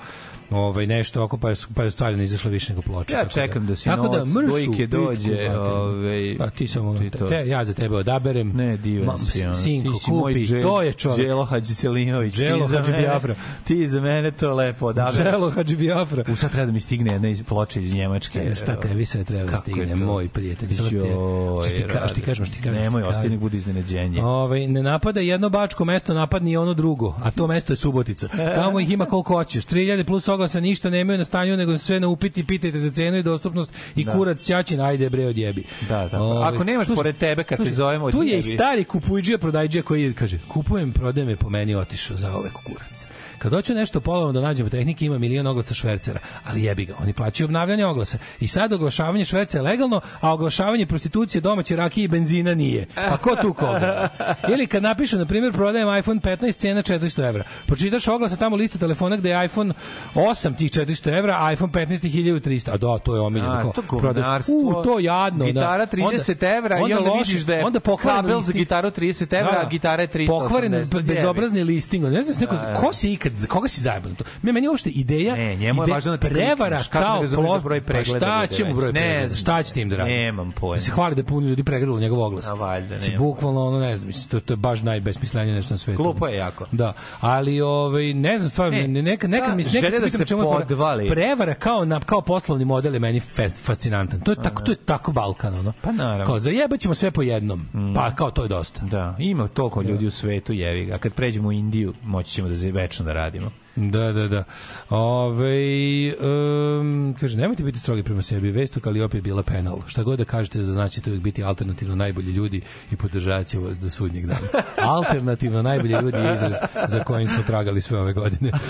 ovaj 0.50 0.88
nešto 0.88 1.24
oko 1.24 1.38
pa 1.38 1.54
pa 1.76 1.84
je 1.84 1.92
carina 1.92 2.24
izašla 2.24 2.52
više 2.52 2.74
nego 2.74 2.82
ploča. 2.82 3.16
Ja 3.16 3.20
tako 3.20 3.34
čekam 3.34 3.68
da 3.68 3.76
si 3.76 3.86
tako 3.86 4.08
da 4.08 4.26
mršu 4.26 4.56
pitku, 4.56 4.88
dođe, 4.88 5.50
ovaj, 5.50 6.36
pa 6.38 6.50
ti 6.50 6.68
samo 6.68 6.98
ti 6.98 7.10
te, 7.10 7.18
to. 7.18 7.28
te, 7.28 7.48
ja 7.48 7.66
za 7.66 7.74
tebe 7.74 7.96
odaberem. 7.96 8.52
Ne, 8.56 8.78
divan 8.78 9.06
Ma, 9.06 9.18
si. 9.18 9.44
ono. 9.44 9.54
Sinko, 9.54 9.92
Ti 9.92 10.00
si 10.00 10.12
moj 10.12 10.34
kupi, 10.34 10.46
Dže- 10.46 10.62
to 10.62 10.82
je 10.82 10.94
čovjek. 10.94 11.28
Đelo 11.28 11.46
Hadži 11.46 11.76
Selimović. 11.76 12.36
Đelo 12.36 12.60
Ti 12.60 12.72
za 12.72 12.78
Hadži 12.78 12.92
Biafra. 12.92 13.36
Ti 13.64 13.88
za 13.88 14.02
mene 14.02 14.32
to 14.32 14.54
lepo 14.54 14.86
odabereš. 14.86 15.32
Želo 15.32 15.50
Hadži 15.50 15.76
Biafra. 15.76 16.24
U 16.28 16.36
sad 16.36 16.52
treba 16.52 16.66
da 16.66 16.72
mi 16.72 16.80
stigne 16.80 17.12
jedna 17.12 17.28
iz 17.30 17.44
ploče 17.44 17.82
iz 17.82 17.96
Njemačke. 17.96 18.40
E, 18.40 18.56
šta 18.56 18.80
tebi 18.80 19.06
sve 19.06 19.24
treba 19.24 19.52
da 19.52 19.58
stigne, 19.58 19.96
moj 19.96 20.30
prijatelj. 20.30 20.70
Samo 20.70 20.90
ti, 20.90 20.98
što 20.98 21.78
ti, 21.78 21.84
ka, 22.22 22.36
što 22.36 22.46
ti 22.46 22.62
kažem. 22.62 22.82
Nemoj, 22.82 23.04
nek 23.30 23.40
bude 23.40 23.58
iznenađenje. 23.58 24.24
Ovaj 24.24 24.68
ne 24.68 24.84
napada 24.84 25.20
jedno 25.20 25.50
bačko 25.50 25.86
mesto, 25.86 26.14
napadni 26.14 26.52
i 26.52 26.58
ono 26.58 26.74
drugo, 26.74 27.16
a 27.24 27.32
to 27.32 27.48
mesto 27.48 27.74
je 27.74 27.78
Subotica. 27.78 28.28
Tamo 28.56 28.80
ih 28.80 28.92
ima 28.92 29.06
koliko 29.06 29.34
hoćeš. 29.34 29.66
3000 29.66 30.04
plus 30.04 30.28
oglasa 30.34 30.60
ništa 30.60 30.90
nemaju 30.90 31.18
na 31.18 31.26
stanju, 31.26 31.58
nego 31.58 31.78
sve 31.78 32.00
na 32.00 32.08
upiti, 32.08 32.44
pitajte 32.44 32.80
za 32.80 32.92
cenu 32.92 33.18
i 33.18 33.24
dostupnost 33.24 33.72
i 33.96 34.06
Da. 34.06 34.12
kurac 34.12 34.42
ćaćin, 34.42 34.82
ajde 34.82 35.10
bre 35.10 35.26
odjebi. 35.26 35.64
Da, 35.90 36.08
da. 36.08 36.22
Ovaj, 36.22 36.50
Ako 36.50 36.64
nemaš 36.64 36.86
slušaj, 36.86 37.00
pored 37.00 37.18
tebe 37.18 37.44
kad 37.44 37.50
te 37.50 37.56
slušaj, 37.58 37.74
zovemo, 37.74 38.12
Tu 38.12 38.18
je 38.18 38.28
i 38.28 38.40
odjebi. 38.40 38.56
stari 38.56 38.84
kupujđija 38.84 39.38
prodajđija 39.38 39.84
koji 39.84 40.14
kaže, 40.14 40.38
kupujem, 40.48 40.92
prodajem 40.92 41.30
je 41.30 41.36
po 41.36 41.50
meni 41.50 41.76
otišao 41.76 42.18
za 42.18 42.32
ove 42.32 42.50
kurac. 42.56 43.06
Kad 43.44 43.54
hoću 43.54 43.74
nešto 43.74 44.00
polovno 44.00 44.32
da 44.32 44.42
nađemo 44.42 44.70
tehnike, 44.70 45.06
ima 45.06 45.18
milion 45.18 45.48
oglasa 45.48 45.74
švercera, 45.74 46.20
ali 46.46 46.64
jebi 46.64 46.86
ga, 46.86 46.94
oni 47.00 47.14
plaćaju 47.14 47.46
obnavljanje 47.46 47.86
oglasa. 47.86 48.18
I 48.40 48.48
sad 48.48 48.74
oglašavanje 48.74 49.26
šverca 49.26 49.58
je 49.58 49.62
legalno, 49.62 50.02
a 50.22 50.34
oglašavanje 50.34 50.86
prostitucije 50.86 51.42
domaće 51.42 51.76
rakije 51.76 52.06
i 52.06 52.08
benzina 52.08 52.54
nije. 52.56 52.86
Pa 52.96 53.18
ko 53.18 53.36
tu 53.36 53.54
koga? 53.54 54.10
Ili 54.54 54.68
kad 54.68 54.84
napišu, 54.84 55.18
na 55.18 55.26
primjer, 55.26 55.54
prodajem 55.54 55.98
iPhone 55.98 56.20
15, 56.20 56.56
cena 56.56 56.82
400 56.82 57.28
evra. 57.30 57.44
Pročitaš 57.66 58.08
oglasa 58.08 58.36
tamo 58.36 58.56
lista 58.56 58.78
telefona 58.78 59.16
gde 59.18 59.30
je 59.30 59.46
iPhone 59.46 59.74
8 60.16 60.58
tih 60.58 60.72
400 60.72 61.18
evra, 61.20 61.38
a 61.40 61.52
iPhone 61.52 61.72
15 61.72 62.02
tih 62.02 62.16
1300. 62.16 62.70
A 62.70 62.78
da, 62.78 62.98
to 62.98 63.16
je 63.16 63.22
omiljeno. 63.22 63.72
To 63.76 63.82
govnarstvo. 63.82 64.56
U, 64.56 64.84
to 64.84 65.00
jadno. 65.00 65.46
Gitara 65.46 65.86
da. 65.86 65.92
30 65.92 66.58
evra 66.58 66.80
i 66.80 66.82
onda 66.84 67.00
loše- 67.00 67.18
vidiš 67.28 67.42
da 67.42 67.54
je 67.54 67.66
onda 67.66 67.80
kabel 68.04 68.42
za 68.42 68.54
gitaru 68.54 68.92
30 68.92 69.34
evra, 69.34 69.62
a 69.66 69.70
gitara 69.70 70.02
je 70.02 70.08
380. 70.08 70.28
Pokvaren, 70.28 70.86
bezobrazni 71.04 71.64
listing. 71.64 72.06
Ne 72.06 72.24
znam, 72.24 72.38
neko, 72.40 72.56
Da, 72.56 72.62
da. 72.62 72.74
ko 72.74 72.94
si 72.94 73.14
ikad, 73.14 73.33
koga 73.48 73.68
si 73.68 73.82
zajebano 73.82 74.16
to? 74.16 74.24
Me, 74.42 74.52
meni 74.52 74.68
uopšte 74.68 74.90
ideja, 74.90 75.36
Ne, 75.36 75.56
njemu 75.56 75.82
je 75.82 75.86
ide- 75.86 75.92
važno 75.92 76.12
da 76.12 76.18
ti 76.20 76.28
prevara 76.28 76.78
klikneš. 76.78 76.88
Kao 76.88 77.16
ne 77.16 77.22
razumeš 77.22 77.30
da 77.42 77.48
plot- 77.50 77.64
broj 77.64 77.82
Pa 77.82 77.86
pregleda 77.86 78.20
šta 78.20 78.38
bude 78.38 78.48
će 78.50 78.66
mu 78.66 78.74
broj 78.74 78.88
Ne 78.88 78.92
pregleda? 78.94 79.28
znam. 79.28 79.38
Šta 79.38 79.64
će 79.64 79.74
tim 79.74 79.90
da 79.90 79.96
radi? 79.96 80.12
Nemam 80.12 80.52
pojma. 80.52 80.76
Da 80.76 80.82
se 80.82 80.92
hvali 80.92 81.16
da 81.16 81.24
puno 81.24 81.48
ljudi 81.48 81.64
pregledalo 81.64 82.00
njegov 82.00 82.22
oglas. 82.22 82.48
A 82.48 82.54
valjda, 82.54 82.98
nema. 82.98 83.18
bukvalno 83.18 83.68
ono 83.68 83.80
ne 83.80 83.98
znam, 83.98 84.08
mislim 84.08 84.30
to, 84.30 84.40
to 84.40 84.54
je 84.54 84.58
baš 84.58 84.82
najbesmislenije 84.82 85.56
nešto 85.56 85.74
na 85.74 85.78
svetu. 85.78 86.04
Glupo 86.04 86.28
je 86.28 86.38
jako. 86.38 86.66
Da, 86.72 86.94
ali 87.22 87.62
ovaj 87.62 88.14
ne 88.14 88.38
znam 88.38 88.50
stvarno 88.50 88.74
Ne, 88.74 88.88
ne, 88.88 89.02
neka 89.02 89.28
neka 89.28 89.46
ta 89.46 89.56
mi 89.56 89.64
nekad 89.66 90.02
da 90.02 90.10
se 90.10 90.26
čemu 90.26 90.42
podvali. 90.44 91.08
prevara 91.08 91.54
kao 91.54 91.86
na 91.86 92.00
kao 92.00 92.22
poslovni 92.22 92.66
model 92.66 92.94
je 92.94 93.00
meni 93.00 93.20
fas- 93.22 93.62
fascinantan. 93.62 94.20
To 94.20 94.32
je 94.32 94.36
tako 94.38 94.64
to 94.64 94.72
je 94.72 94.78
tako 94.78 95.12
Balkan 95.12 95.54
ono. 95.56 95.74
Pa 95.82 95.92
naravno. 95.92 96.26
Kao 96.26 96.40
zajebaćemo 96.40 96.96
sve 96.96 97.12
po 97.12 97.22
jednom. 97.22 97.66
Pa 97.96 98.12
kao 98.12 98.32
to 98.32 98.44
je 98.44 98.48
dosta. 98.50 98.82
Da, 98.84 99.16
ima 99.20 99.48
toliko 99.48 99.82
ljudi 99.82 100.06
u 100.06 100.12
svetu, 100.12 100.54
jevi 100.54 100.86
ga. 100.86 100.98
Kad 100.98 101.14
pređemo 101.14 101.48
u 101.48 101.52
Indiju, 101.52 101.94
moći 102.04 102.32
ćemo 102.32 102.50
da 102.50 102.56
večno 102.72 103.06
da 103.06 103.14
radimo. 103.24 103.52
Da, 103.76 104.12
da, 104.12 104.28
da. 104.28 104.44
Ove, 104.90 106.14
um, 106.16 107.16
kaže, 107.20 107.38
nemojte 107.38 107.64
biti 107.64 107.80
strogi 107.80 108.04
prema 108.04 108.22
sebi. 108.22 108.52
Vest 108.52 108.78
o 108.78 108.80
Kaliopiji 108.80 109.20
je 109.20 109.22
bila 109.22 109.44
penal. 109.44 109.78
Šta 109.88 110.04
god 110.04 110.20
da 110.20 110.26
kažete, 110.26 110.62
za 110.62 110.74
znači 110.74 110.94
ćete 110.94 111.10
uvijek 111.10 111.24
biti 111.24 111.44
alternativno 111.44 111.96
najbolji 111.96 112.32
ljudi 112.32 112.62
i 112.92 112.96
podržat 112.96 113.48
će 113.48 113.60
vas 113.60 113.80
do 113.80 113.90
sudnjeg 113.90 114.26
dana. 114.26 114.48
alternativno 114.98 115.62
najbolji 115.62 115.94
ljudi 116.02 116.18
je 116.18 116.34
izraz 116.34 116.54
za 116.88 117.04
kojim 117.04 117.28
smo 117.28 117.44
tragali 117.48 117.82
sve 117.82 118.00
ove 118.00 118.14
godine. 118.14 118.52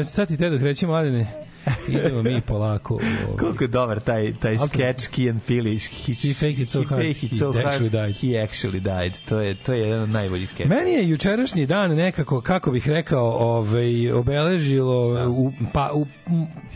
E, 0.00 0.04
sad 0.04 0.28
ti 0.28 0.36
te 0.36 0.50
dok 0.50 0.62
reći, 0.62 0.86
mladine, 0.86 1.46
idemo 1.88 2.22
mi 2.22 2.40
polako. 2.40 2.94
Ovaj. 2.94 3.36
Koliko 3.38 3.64
je 3.64 3.68
dobar 3.68 4.00
taj, 4.00 4.34
taj 4.34 4.58
sketch 4.58 5.08
Key 5.10 5.30
and 5.30 5.40
Peele. 5.46 5.70
He, 5.70 6.12
He 6.14 6.34
faked 6.34 6.58
it 6.58 6.70
so 6.70 6.78
he 6.80 6.86
hard, 6.86 7.02
faked 7.06 7.22
it 7.22 7.30
he 7.30 7.36
so 7.36 7.52
hard, 7.52 7.66
actually 7.66 7.90
died. 7.90 8.14
He 8.14 8.28
actually 8.44 8.80
died. 8.80 9.12
To 9.28 9.40
je, 9.40 9.54
to 9.54 9.72
je 9.72 9.80
jedan 9.80 10.02
od 10.02 10.08
najboljih 10.08 10.48
sketcha. 10.48 10.74
Meni 10.74 10.90
je 10.90 11.08
jučerašnji 11.08 11.66
dan 11.66 11.90
nekako, 11.90 12.40
kako 12.40 12.70
bih 12.70 12.88
rekao, 12.88 13.24
ovaj, 13.30 14.12
obeležilo 14.12 15.28
u, 15.30 15.52
pa, 15.72 15.90
u, 15.94 16.06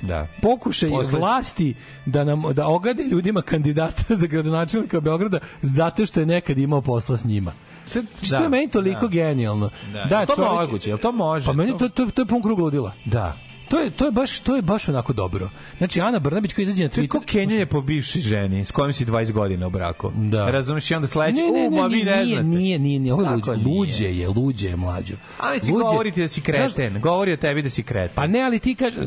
Da. 0.03 0.27
pokušaj 0.43 0.91
Posle- 0.91 1.19
vlasti 1.19 1.75
da 2.07 2.25
nam 2.25 2.43
da 2.53 2.69
ogade 2.69 3.03
ljudima 3.03 3.43
kandidata 3.43 4.15
za 4.15 4.27
gradonačelnika 4.27 5.01
Beograda 5.01 5.39
zato 5.63 6.07
što 6.07 6.21
je 6.21 6.27
nekad 6.27 6.59
imao 6.59 6.81
posla 6.81 7.17
s 7.17 7.25
njima. 7.25 7.53
Što 8.23 8.37
je 8.37 8.49
meni 8.49 8.71
toliko 8.71 9.09
genijalno. 9.09 9.71
Da, 10.11 10.21
je 10.21 10.27
to 10.27 10.55
moguće, 10.61 10.91
jel 10.91 10.99
to 10.99 11.13
može? 11.13 11.47
Pa 11.47 11.53
meni 11.53 11.79
to, 11.79 11.89
to, 11.89 12.07
to 12.07 12.23
je 12.23 12.27
pun 12.27 12.43
krug 12.43 12.59
ludila. 12.59 12.93
Da. 13.05 13.37
To 13.69 13.79
je, 13.79 13.91
to 13.91 14.05
je 14.05 14.11
baš 14.11 14.41
to 14.41 14.57
je 14.57 14.63
baš 14.63 14.89
onako 14.89 15.13
dobro. 15.13 15.51
Znači 15.79 16.01
Ana 16.01 16.19
Brnabić 16.19 16.53
koja 16.53 16.63
izađe 16.63 16.83
na 16.83 16.89
To 16.89 17.01
je 17.01 17.09
ko 17.09 17.19
Twitter. 17.19 17.25
Kenjanje 17.27 17.67
po 17.67 17.81
bivšoj 17.81 18.21
ženi 18.21 18.65
s 18.65 18.71
kojom 18.71 18.93
si 18.93 19.07
20 19.07 19.33
godina 19.33 19.67
u 19.67 19.71
braku. 19.71 20.13
Da. 20.17 20.51
Razumeš 20.51 20.91
i 20.91 20.95
onda 20.95 21.07
sledeće, 21.09 21.41
Ne, 21.43 21.51
ne, 21.53 21.69
u, 21.69 21.71
ne, 21.71 21.81
ma 21.81 21.87
vi 21.87 22.05
ne 22.05 22.15
nije, 22.15 22.27
znate. 22.27 22.43
nije, 22.45 22.79
nije, 22.79 22.99
nije, 22.99 23.13
ovo 23.13 23.23
je 23.25 23.29
Kako 23.31 23.53
luđe, 23.61 24.05
je, 24.07 24.29
luđe 24.29 24.69
je 24.69 24.77
mlađo. 24.77 25.15
Ali 25.39 25.61
si 25.61 25.67
Luđe- 25.67 25.83
govori 25.83 26.13
ti 26.13 26.21
da 26.21 26.29
si 26.29 26.41
kreten. 26.41 26.91
Znaš- 26.91 27.03
Govori 27.03 27.33
o 27.33 27.37
tebi 27.37 27.63
da 27.63 27.71
si 27.71 27.83
kreten. 27.83 28.15
Pa 28.15 28.27
ne, 28.27 28.41
ali 28.41 28.59
ti 28.59 28.75
kaže 28.75 29.01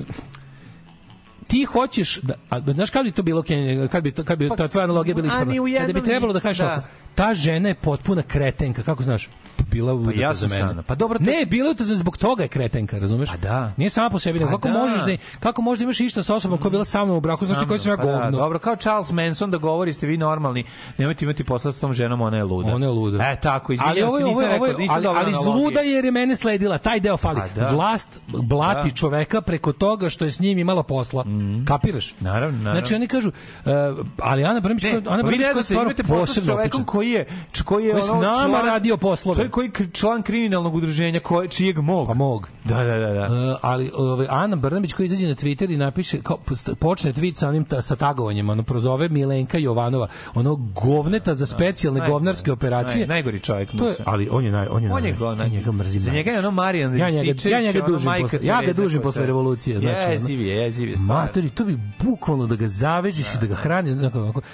ti 1.48 1.64
hoćeš 1.64 2.18
da 2.18 2.34
a 2.50 2.60
znaš 2.64 2.90
kako 2.90 3.04
bi 3.04 3.12
to 3.12 3.24
bilo 3.24 3.42
Kenja, 3.42 3.88
kad 3.88 4.04
bi 4.04 4.12
kad 4.14 4.40
bi 4.40 4.50
Pa, 4.50 4.56
ta 4.56 4.68
tvoja 4.68 4.84
analogija 4.84 5.16
bila 5.16 5.28
ispravna 5.28 5.54
u 5.54 5.66
kada 5.78 5.94
bi 5.94 6.04
trebalo 6.04 6.34
da 6.34 6.40
kažeš 6.40 6.58
da. 6.58 6.66
ovako, 6.66 6.88
ta 7.16 7.34
žena 7.34 7.70
je 7.70 7.76
potpuna 7.76 8.22
kretenka 8.22 8.84
kako 8.84 9.04
znaš 9.04 9.30
Pa 9.70 9.72
bila 9.72 9.94
udata 9.94 10.20
ja 10.20 10.34
za 10.34 10.50
sam 10.50 10.68
mene. 10.68 10.84
Pa 10.84 10.96
dobro, 10.96 11.18
to- 11.18 11.24
Ne, 11.24 11.46
bila 11.46 11.66
je 11.66 11.72
udata 11.72 11.84
zbog 11.86 12.18
toga 12.18 12.44
je 12.44 12.50
kretenka, 12.50 13.00
razumeš? 13.00 13.30
Pa 13.32 13.38
da. 13.38 13.74
Nije 13.78 13.90
sama 13.90 14.10
po 14.10 14.20
sebi, 14.20 14.40
nego 14.40 14.52
Pa 14.52 14.58
kako 14.58 14.68
da. 14.70 14.74
možeš 14.76 15.02
da 15.02 15.12
kako 15.40 15.62
možeš 15.62 15.80
da 15.80 15.84
imaš 15.84 16.00
išta 16.00 16.24
sa 16.24 16.36
osobom 16.36 16.58
koja 16.58 16.68
je 16.68 16.72
bila 16.72 16.86
sa 16.86 17.06
mnom 17.06 17.18
u 17.18 17.22
braku, 17.22 17.46
znaš 17.46 17.60
ti 17.60 17.68
koji 17.68 17.80
sam 17.80 17.92
ja 17.92 17.98
Pa 17.98 18.04
da, 18.04 18.12
govno. 18.12 18.32
dobro, 18.32 18.60
kao 18.60 18.76
Charles 18.76 19.12
Manson 19.12 19.52
da 19.52 19.58
govori 19.60 19.94
ste 19.94 20.08
vi 20.08 20.18
normalni, 20.18 20.64
nemojte 20.98 21.26
imati 21.26 21.44
posla 21.44 21.72
s 21.72 21.80
tom 21.80 21.94
ženom, 21.94 22.22
ona 22.22 22.38
je 22.38 22.44
luda. 22.44 22.70
Ona 22.70 22.86
je 22.86 22.92
luda. 22.92 23.24
E, 23.24 23.36
tako, 23.38 23.74
ali 23.76 23.78
izvinjam 23.92 24.10
ovo 24.10 24.20
se, 24.20 24.24
nisam 24.26 24.44
ovo 24.52 24.66
rekao, 24.66 24.80
nisam 24.80 24.96
ali, 24.98 25.08
ali 25.08 25.34
zluda 25.36 25.80
jer 25.82 26.06
je 26.06 26.12
mene 26.12 26.36
sledila, 26.36 26.78
taj 26.78 27.00
deo 27.00 27.18
fali. 27.18 27.40
Pa 27.40 27.62
da. 27.62 27.70
Vlast 27.70 28.22
blati 28.28 28.90
Da. 28.90 28.96
čoveka 28.96 29.42
preko 29.42 29.74
toga 29.74 30.10
što 30.10 30.26
je 30.26 30.32
s 30.32 30.40
njim 30.40 30.58
imala 30.58 30.84
posla. 30.84 31.26
Kapiraš? 31.66 32.16
Naravno, 32.20 32.58
naravno. 32.58 32.72
Znači 32.74 32.96
oni 32.96 33.08
kažu, 33.08 33.30
uh, 33.30 33.72
ali 34.20 34.46
Ana 34.46 34.62
koja- 34.62 34.98
Ana 34.98 35.24
pa 35.24 35.32
ne 35.32 35.38
koja 35.38 35.48
je 35.50 35.64
stvarno 35.64 35.94
posebno 36.08 36.54
čovekom 36.54 36.86
koji 36.86 37.10
je, 37.10 37.26
koji 37.66 37.86
je 37.86 37.92
Koji 37.92 37.98
je 37.98 38.02
s 38.02 38.10
nama 38.12 38.62
radio 38.62 38.98
poslove. 38.98 39.50
Koji 39.60 39.72
član 39.92 40.22
kriminalnog 40.22 40.76
udruženja 40.76 41.20
koje, 41.20 41.48
čijeg 41.48 41.78
mog. 41.78 42.08
Pa 42.08 42.14
mog. 42.14 42.50
Da, 42.64 42.84
da, 42.84 42.98
da. 42.98 43.14
da. 43.14 43.52
Uh, 43.52 43.58
ali 43.62 43.92
ovaj 43.96 44.28
Ana 44.30 44.56
Brnabić 44.56 44.94
koja 44.94 45.06
izađe 45.06 45.28
na 45.28 45.36
Twitter 45.36 45.74
i 45.74 45.78
napiše 45.78 46.22
kao 46.22 46.38
počne 46.80 47.14
tweet 47.14 47.34
sa 47.34 47.50
onim 47.50 47.66
ta, 47.66 47.82
sa 47.82 47.96
tagovanjem, 47.96 48.50
ono 48.50 48.64
prozove 48.64 49.10
Milenka 49.10 49.58
Jovanova, 49.58 50.08
ono 50.34 50.56
govneta 50.56 51.34
za 51.34 51.46
specijalne 51.46 52.00
najgori, 52.00 52.14
govnarske 52.14 52.52
operacije. 52.52 53.06
naj- 53.06 53.10
najgori 53.10 53.40
čovjek 53.40 53.70
To 53.78 53.88
je, 53.88 53.96
ali 54.06 54.30
on 54.32 54.46
je 54.46 54.52
naj 54.52 54.68
on 54.72 54.84
je, 54.84 54.94
On 54.94 55.06
je 55.06 55.14
naj- 55.14 55.18
go, 55.18 55.36
njega 55.36 55.72
mrzim. 55.72 56.02
Za 56.02 56.12
njega 56.12 56.32
je 56.32 56.40
ono 56.40 56.52
Marijan 56.52 56.98
ja 56.98 57.10
njega, 57.10 57.50
ja 57.50 57.62
njega 57.62 57.82
dužim 57.88 58.12
posle, 58.22 58.40
ja 58.42 58.62
ga 58.62 58.74
dužim 58.74 59.02
posle 59.02 59.26
revolucije, 59.26 59.80
znači. 59.80 60.12
je, 60.42 60.56
jeziv 60.56 60.90
je. 60.90 60.96
Matori, 60.98 61.50
to 61.50 61.66
bi 61.66 61.80
bukvalno 62.04 62.48
da 62.48 62.56
ga 62.56 62.68
zavežeš 62.68 63.36
i 63.36 63.38
da 63.42 63.48
ga 63.48 63.56
hraniš, 63.56 63.94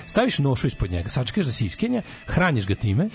staviš 0.05 0.39
nošu 0.39 0.67
ispod 0.67 0.91
njega, 0.91 1.09
sačekaš 1.09 1.45
da 1.45 1.51
se 1.51 1.65
iskenja, 1.65 2.01
hraniš 2.25 2.67
ga 2.67 2.75
time, 2.75 3.09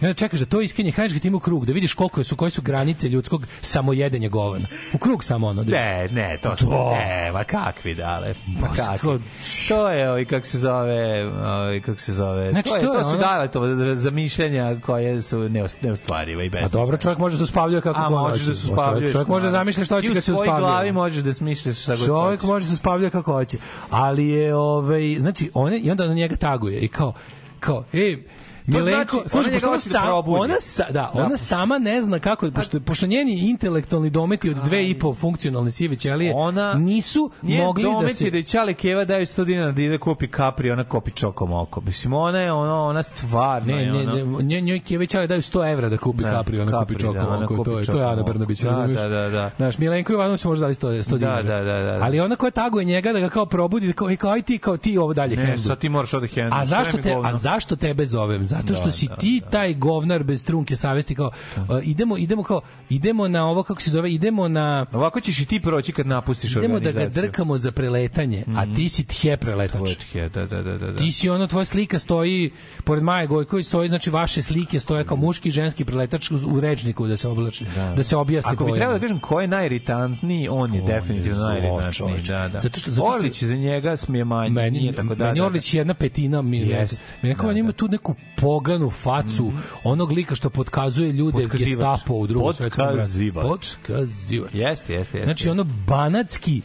i 0.00 0.06
onda 0.06 0.14
čekaš 0.14 0.40
da 0.40 0.46
to 0.46 0.60
iskenje, 0.60 0.90
hraniš 0.90 1.12
ga 1.12 1.18
time 1.18 1.36
u 1.36 1.40
krug, 1.40 1.66
da 1.66 1.72
vidiš 1.72 1.94
koliko 1.94 2.24
su, 2.24 2.36
koje 2.36 2.50
su 2.50 2.62
granice 2.62 3.08
ljudskog 3.08 3.46
samojedenja 3.60 4.28
govana. 4.28 4.66
U 4.92 4.98
krug 4.98 5.24
samo 5.24 5.46
ono. 5.46 5.62
Ne, 5.62 6.08
ne, 6.08 6.38
to 6.42 6.56
su, 6.56 6.66
To. 6.66 6.90
ne, 6.92 7.32
ma 7.32 7.44
kakvi 7.44 7.94
dale, 7.94 8.34
ma 8.60 8.68
kakvi. 8.68 9.20
To 9.68 9.88
je, 9.88 10.10
ovaj, 10.10 10.24
kako 10.24 10.46
se 10.46 10.58
zove, 10.58 11.26
ovaj, 11.26 11.80
kako 11.80 12.00
se 12.00 12.12
zove, 12.12 12.50
Znači, 12.50 12.68
to, 12.68 12.76
je, 12.76 12.82
to 12.82 12.92
je 12.92 12.98
to 12.98 13.04
su 13.04 13.10
ono- 13.10 13.18
dale 13.18 13.48
to 13.48 13.62
zamišljanja 13.94 14.80
koje 14.80 15.22
su 15.22 15.38
neos- 15.40 15.76
neostvarive 15.82 16.44
i 16.44 16.48
A 16.48 16.50
besmislene. 16.50 16.82
dobro, 16.82 16.96
čovjek 16.96 17.18
može 17.18 17.34
da 17.34 17.38
se 17.38 17.44
uspavljuje 17.44 17.80
kako 17.80 18.00
A 18.00 18.02
god 18.02 18.12
možeš 18.12 18.38
hoće. 18.38 18.50
da 18.50 18.56
se 18.56 18.70
uspavljuješ. 18.72 19.12
Čovjek 19.12 19.28
može 19.28 19.44
da 19.44 19.50
zamišlja 19.50 19.84
šta 19.84 19.96
Ti 19.96 20.06
će 20.06 20.10
u 20.10 20.14
kad 20.14 20.24
se 20.24 20.32
svojoj 20.32 20.42
uspavljuje. 20.42 20.70
glavi 20.70 20.92
možeš 20.92 21.18
da 21.18 21.32
smišljaš 21.32 21.78
šta 21.78 21.92
god 21.92 22.06
Čovjek 22.06 22.42
može 22.42 22.66
da 22.66 22.70
se 22.70 22.76
spavlja 22.76 23.10
kako 23.10 23.32
hoće. 23.32 23.58
Ali 23.90 24.28
je, 24.28 24.54
ovaj, 24.54 25.16
znači, 25.18 25.50
one, 25.54 25.78
i 25.78 25.90
onda 25.90 26.06
na 26.06 26.14
njega 26.14 26.36
taguje 26.36 26.80
i 26.80 26.88
kao, 26.88 27.12
kao, 27.60 27.84
ej, 27.92 28.22
Milenko, 28.66 28.90
znači, 29.12 29.28
slušaj, 29.28 29.52
ona 29.52 29.60
ona, 29.62 29.72
da 29.72 29.78
sam, 29.80 30.02
probudi. 30.02 30.40
ona, 30.40 30.54
sa, 30.60 30.84
da, 30.84 31.10
Da. 31.14 31.24
ona 31.24 31.36
sama 31.36 31.78
ne 31.78 32.02
zna 32.02 32.18
kako, 32.18 32.50
pošto, 32.50 32.80
pošto 32.80 33.06
njeni 33.06 33.38
intelektualni 33.40 34.10
dometi 34.10 34.50
od 34.50 34.56
dve 34.56 34.90
i 34.90 34.98
po 34.98 35.14
funkcionalne 35.14 35.70
sive 35.70 35.96
ćelije 35.96 36.32
Ona- 36.36 36.74
nisu 36.74 37.30
Njen 37.42 37.60
mogli 37.60 37.84
da 38.02 38.08
se... 38.08 38.24
je 38.24 38.30
da 38.30 38.36
je 38.36 38.74
Keva 38.74 39.04
daju 39.04 39.26
100 39.26 39.44
dinara 39.44 39.72
da 39.72 39.82
ide 39.82 39.98
kupi 39.98 40.28
kapri, 40.28 40.70
ona 40.70 40.84
kopi 40.84 41.10
čokom 41.10 41.52
oko. 41.52 41.80
Mislim, 41.80 42.12
ona 42.12 42.38
je 42.38 42.52
ono, 42.52 42.82
ona 42.82 43.02
stvarno 43.02 43.76
Ne, 43.76 43.86
ne, 43.86 44.00
ono... 44.22 44.40
ne, 44.40 44.60
njoj, 44.60 44.80
Kjeveć 44.80 45.14
ali 45.14 45.28
daju 45.28 45.42
100 45.42 45.72
evra 45.72 45.88
da 45.88 45.96
kupi 45.98 46.22
Da, 46.22 46.30
kapri, 46.30 46.60
ona 46.60 46.66
kupi 46.72 46.78
kapri, 46.78 46.94
da, 46.96 47.00
čokom 47.00 47.34
ona 47.34 47.44
oko, 47.44 47.64
to 47.64 47.78
je, 47.78 47.84
to 47.84 47.98
je 47.98 48.04
Ana. 48.04 48.22
Brnabić, 48.22 48.60
Da, 48.60 48.68
razumiješ? 48.68 49.00
da, 49.00 49.08
da, 49.08 49.28
da. 49.28 49.50
Znaš, 49.56 49.78
Milenko 49.78 50.12
Ivanović 50.12 50.44
može 50.44 50.60
dali 50.60 50.74
100, 50.74 50.86
100 51.00 51.10
Da, 51.10 51.18
dinara. 51.18 51.42
da, 51.42 51.62
da, 51.62 51.82
da. 51.82 51.98
Ali 52.02 52.20
ona 52.20 52.36
koja 52.36 52.50
taguje 52.50 52.84
njega 52.84 53.12
da 53.12 53.20
ga 53.20 53.28
kao 53.28 53.46
probudi, 53.46 53.92
kao, 53.92 54.10
i 54.10 54.16
kao, 54.16 54.30
aj 54.30 54.42
ti, 54.42 54.58
kao 54.58 54.76
ti 54.76 54.98
ovo 54.98 55.14
dalje 55.14 55.36
Ne, 55.36 55.42
hendluj. 55.42 55.64
sad 55.64 55.78
ti 55.78 55.88
moraš 55.88 56.14
ovde 56.14 56.28
hendlu. 56.28 56.58
A 56.58 56.64
zašto, 56.64 56.96
te, 56.98 57.16
a 57.24 57.34
zašto 57.34 57.76
tebe 57.76 58.06
zovem? 58.06 58.44
Zato 58.50 58.74
što 58.74 58.84
Da, 58.84 58.92
si 58.92 59.06
da, 59.06 59.16
ti 59.16 59.42
taj 59.50 59.74
govnar 59.74 60.22
bez 60.24 60.44
trunke 60.44 60.76
savesti 60.76 61.14
kao 61.14 61.30
uh, 61.56 61.62
idemo 61.82 62.16
idemo 62.16 62.42
kao 62.42 62.60
idemo 62.88 63.28
na 63.28 63.46
ovo 63.46 63.62
kako 63.62 63.82
se 63.82 63.90
zove 63.90 64.12
idemo 64.12 64.48
na 64.48 64.86
Ovako 64.92 65.20
ćeš 65.20 65.40
i 65.40 65.46
ti 65.46 65.60
proći 65.60 65.92
kad 65.92 66.06
napustiš 66.06 66.56
idemo 66.56 66.80
da 66.80 66.92
ga 66.92 67.06
drkamo 67.06 67.58
za 67.58 67.72
preletanje 67.72 68.44
a 68.48 68.66
ti 68.66 68.88
si 68.88 69.04
tje 69.04 69.36
preletač 69.36 69.96
tje, 70.12 70.28
da, 70.28 70.46
da, 70.46 70.62
da, 70.62 70.78
da. 70.78 70.86
da. 70.86 70.96
ti 70.96 71.12
si 71.12 71.30
ono 71.30 71.46
tvoja 71.46 71.64
slika 71.64 71.98
stoji 71.98 72.50
pored 72.84 73.02
Maje 73.02 73.26
Gojković 73.26 73.66
stoji 73.66 73.88
znači 73.88 74.10
vaše 74.10 74.42
slike 74.42 74.80
stoje 74.80 75.04
kao 75.04 75.16
muški 75.16 75.48
i 75.48 75.52
ženski 75.52 75.84
preletač 75.84 76.30
u, 76.30 76.36
u 76.46 76.60
rečniku 76.60 77.06
da 77.06 77.16
se 77.16 77.28
oblači 77.28 77.64
da, 77.96 78.02
se 78.02 78.16
objasni 78.16 78.52
Ako 78.52 78.64
bi 78.64 78.72
trebalo 78.72 78.98
da 78.98 79.02
kažem 79.02 79.20
ko 79.20 79.40
je 79.40 79.46
najiritantniji, 79.48 80.48
on 80.50 80.74
je 80.74 80.82
definitivno 80.82 81.38
zlo, 81.38 81.48
najiritantniji. 81.48 82.22
Da, 82.22 82.48
da. 82.48 82.60
Zato 82.60 82.78
što- 82.78 82.90
zato 82.90 83.06
što- 83.06 83.16
Orlić 83.16 83.42
za 83.42 83.54
njega 83.54 83.96
smije 83.96 84.24
manje, 84.24 84.50
meni, 84.50 84.78
nije 84.78 84.92
tako 84.92 85.14
da. 85.14 85.24
meni 85.24 85.40
da, 85.40 85.46
Orlić 85.46 85.74
je 85.74 85.78
jedna 85.78 85.94
petina 85.94 86.42
mi 86.42 86.58
Jest. 86.58 87.02
mi 87.22 87.28
nekako 87.28 87.48
on 87.48 87.56
ima 87.56 87.72
tu 87.72 87.88
neku 87.88 88.14
poganu 88.40 88.90
facu 88.90 89.52
onog 89.84 90.12
lika 90.12 90.34
što 90.34 90.50
potkazuje 90.50 91.12
ljude 91.12 91.46
gestapo 91.48 92.14
u 92.14 92.26
drugom 92.26 92.54
svetskom 92.54 92.86
ratu. 92.86 93.12
Potkazivač. 93.42 94.50
Jeste, 94.54 94.64
jeste, 94.94 94.94
jeste. 94.94 95.24
Znači 95.24 95.48
ono 95.48 95.64
banatski, 95.86 96.62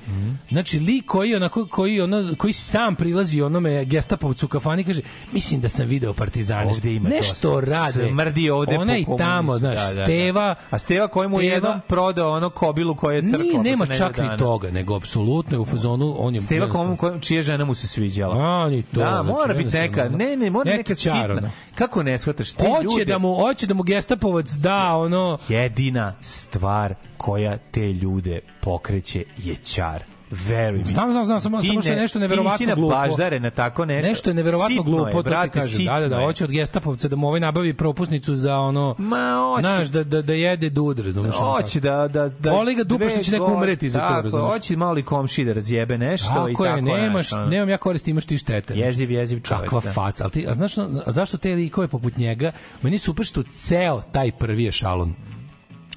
znači 0.50 0.80
lik 0.80 1.06
koji 1.06 1.36
onako 1.36 1.68
koji 1.68 2.02
ono 2.02 2.36
koji 2.38 2.54
sam 2.54 2.96
prilazi 2.96 3.42
onome 3.42 3.86
gestapovcu 3.86 4.46
u 4.46 4.50
kafani 4.50 4.84
kaže 4.84 5.02
mislim 5.32 5.62
da 5.62 5.68
sam 5.68 5.88
video 5.88 6.14
partizane. 6.14 6.66
Ovde 6.68 6.94
ima 6.94 7.10
nešto 7.10 7.52
to. 7.52 7.62
rade. 7.62 8.10
Smrdi 8.10 8.50
ovde 8.50 8.78
Ona 8.78 8.94
po 9.06 9.14
i 9.14 9.18
tamo, 9.18 9.42
komunistu. 9.54 9.60
znaš, 9.60 9.78
Da, 9.78 9.88
da, 9.88 9.96
da. 9.96 10.06
Steva. 10.06 10.56
A 10.70 10.78
Steva 10.80 11.08
koji 11.08 11.30
mu 11.30 11.36
je 11.36 11.44
Steva- 11.44 11.56
jednom 11.56 11.82
prodao 11.88 12.32
ono 12.32 12.50
kobilu 12.50 12.96
koja 12.96 13.16
je 13.16 13.22
crkla. 13.24 13.40
Nije, 13.40 13.60
nema 13.60 13.86
čak 13.88 14.18
ni 14.18 14.38
toga, 14.38 14.72
nego 14.72 14.96
apsolutno 14.96 15.56
je 15.56 15.62
u 15.62 15.66
fazonu, 15.66 16.16
on 16.18 16.36
je 16.36 16.42
Steva 16.42 16.70
komu, 16.70 16.98
čija 17.22 17.42
žena 17.42 17.66
mu 17.66 17.74
se 17.76 17.88
sviđala. 17.88 18.36
A, 18.38 18.70
ni 18.70 18.82
to, 18.84 19.00
Da, 19.00 19.10
znači, 19.24 19.28
mora 19.30 19.54
biti 19.54 19.76
neka, 19.76 20.10
ne, 20.10 20.38
ne, 20.38 20.50
mora 20.50 20.72
neka 20.72 20.96
sitna. 20.96 21.52
Kako 21.76 22.04
ne 22.04 22.18
shvataš? 22.18 22.54
Te 22.54 22.68
Hoće 22.68 22.84
ljude, 22.84 23.06
da 23.06 23.18
mu 23.18 23.34
hoće 23.34 23.68
da 23.68 23.74
mu 23.74 23.84
gestapovac 23.84 24.50
da 24.50 24.96
ono 24.96 25.38
jedina 25.50 26.14
stvar 26.22 26.96
koja 27.18 27.58
te 27.58 27.94
ljude 27.94 28.40
pokreće 28.62 29.24
je 29.38 29.56
čar. 29.56 30.15
Veruj 30.32 30.78
mi. 30.78 30.86
Znam, 30.86 31.12
znam, 31.12 31.26
znam, 31.26 31.42
samo, 31.42 31.62
Ti 31.62 31.68
samo 31.68 31.82
što 31.82 31.90
je 31.90 31.96
ne- 31.96 32.02
nešto 32.02 32.20
ti 32.20 32.22
neverovatno 32.22 32.52
nisi 32.54 32.66
na 32.66 32.76
glupo. 32.76 32.96
baždare 32.96 33.40
na 33.40 33.50
tako 33.52 33.86
nešto. 33.86 34.10
Nešto 34.10 34.30
je 34.30 34.34
neverovatno 34.34 34.84
glupo, 34.84 35.08
je, 35.08 35.12
to 35.14 35.24
ti 35.24 35.30
brate, 35.30 35.50
kažem. 35.52 35.86
Da, 35.86 36.00
da, 36.00 36.08
da, 36.08 36.16
je. 36.16 36.26
hoće 36.26 36.44
od 36.44 36.52
gestapovca 36.52 37.08
da 37.08 37.16
mu 37.16 37.28
ovaj 37.28 37.40
nabavi 37.40 37.74
propusnicu 37.74 38.36
za 38.36 38.58
ono, 38.58 38.96
Ma, 38.98 39.18
hoće. 39.46 39.62
znaš, 39.62 39.88
da, 39.88 40.04
da, 40.04 40.22
da 40.22 40.34
jede 40.34 40.70
dud, 40.70 41.00
razumiješ? 41.00 41.36
Hoće 41.36 41.80
da 41.80 42.08
da 42.08 42.28
da 42.30 42.52
Boli 42.52 42.76
ga 42.76 42.84
dupe 42.84 43.10
što 43.10 43.20
će 43.20 43.32
neko 43.32 43.46
umreti 43.46 43.90
za 43.90 44.00
to, 44.00 44.08
tako, 44.08 44.22
razumeš? 44.22 44.52
Hoće 44.54 44.78
mali 44.78 45.04
komši 45.04 45.44
da 45.44 45.54
razjebe 45.54 45.98
nešto 45.98 46.32
i 46.50 46.54
Tako 46.54 46.64
tako. 46.66 46.66
je, 46.66 47.02
nemaš, 47.02 47.34
ono. 47.34 47.46
nemam 47.46 47.70
ja 47.70 47.78
koristi, 47.78 48.12
imaš 48.12 48.26
ti 48.26 48.38
štete. 48.38 48.74
Jeziv, 48.76 49.12
jeziv 49.12 49.40
čovjek. 49.40 49.64
Kakva 49.64 49.82
da. 49.82 49.92
faca, 49.92 50.24
ali 50.24 50.32
ti, 50.32 50.46
a 50.48 50.54
znaš, 50.54 50.78
a 50.78 50.88
zašto 51.08 51.38
te 51.38 51.52
likove 51.52 51.88
poput 51.88 52.18
njega, 52.18 52.52
meni 52.82 52.98
super 52.98 53.26
što 53.26 53.44
ceo 53.44 54.02
taj 54.04 54.32
prvi 54.32 54.68
ešalon 54.68 55.14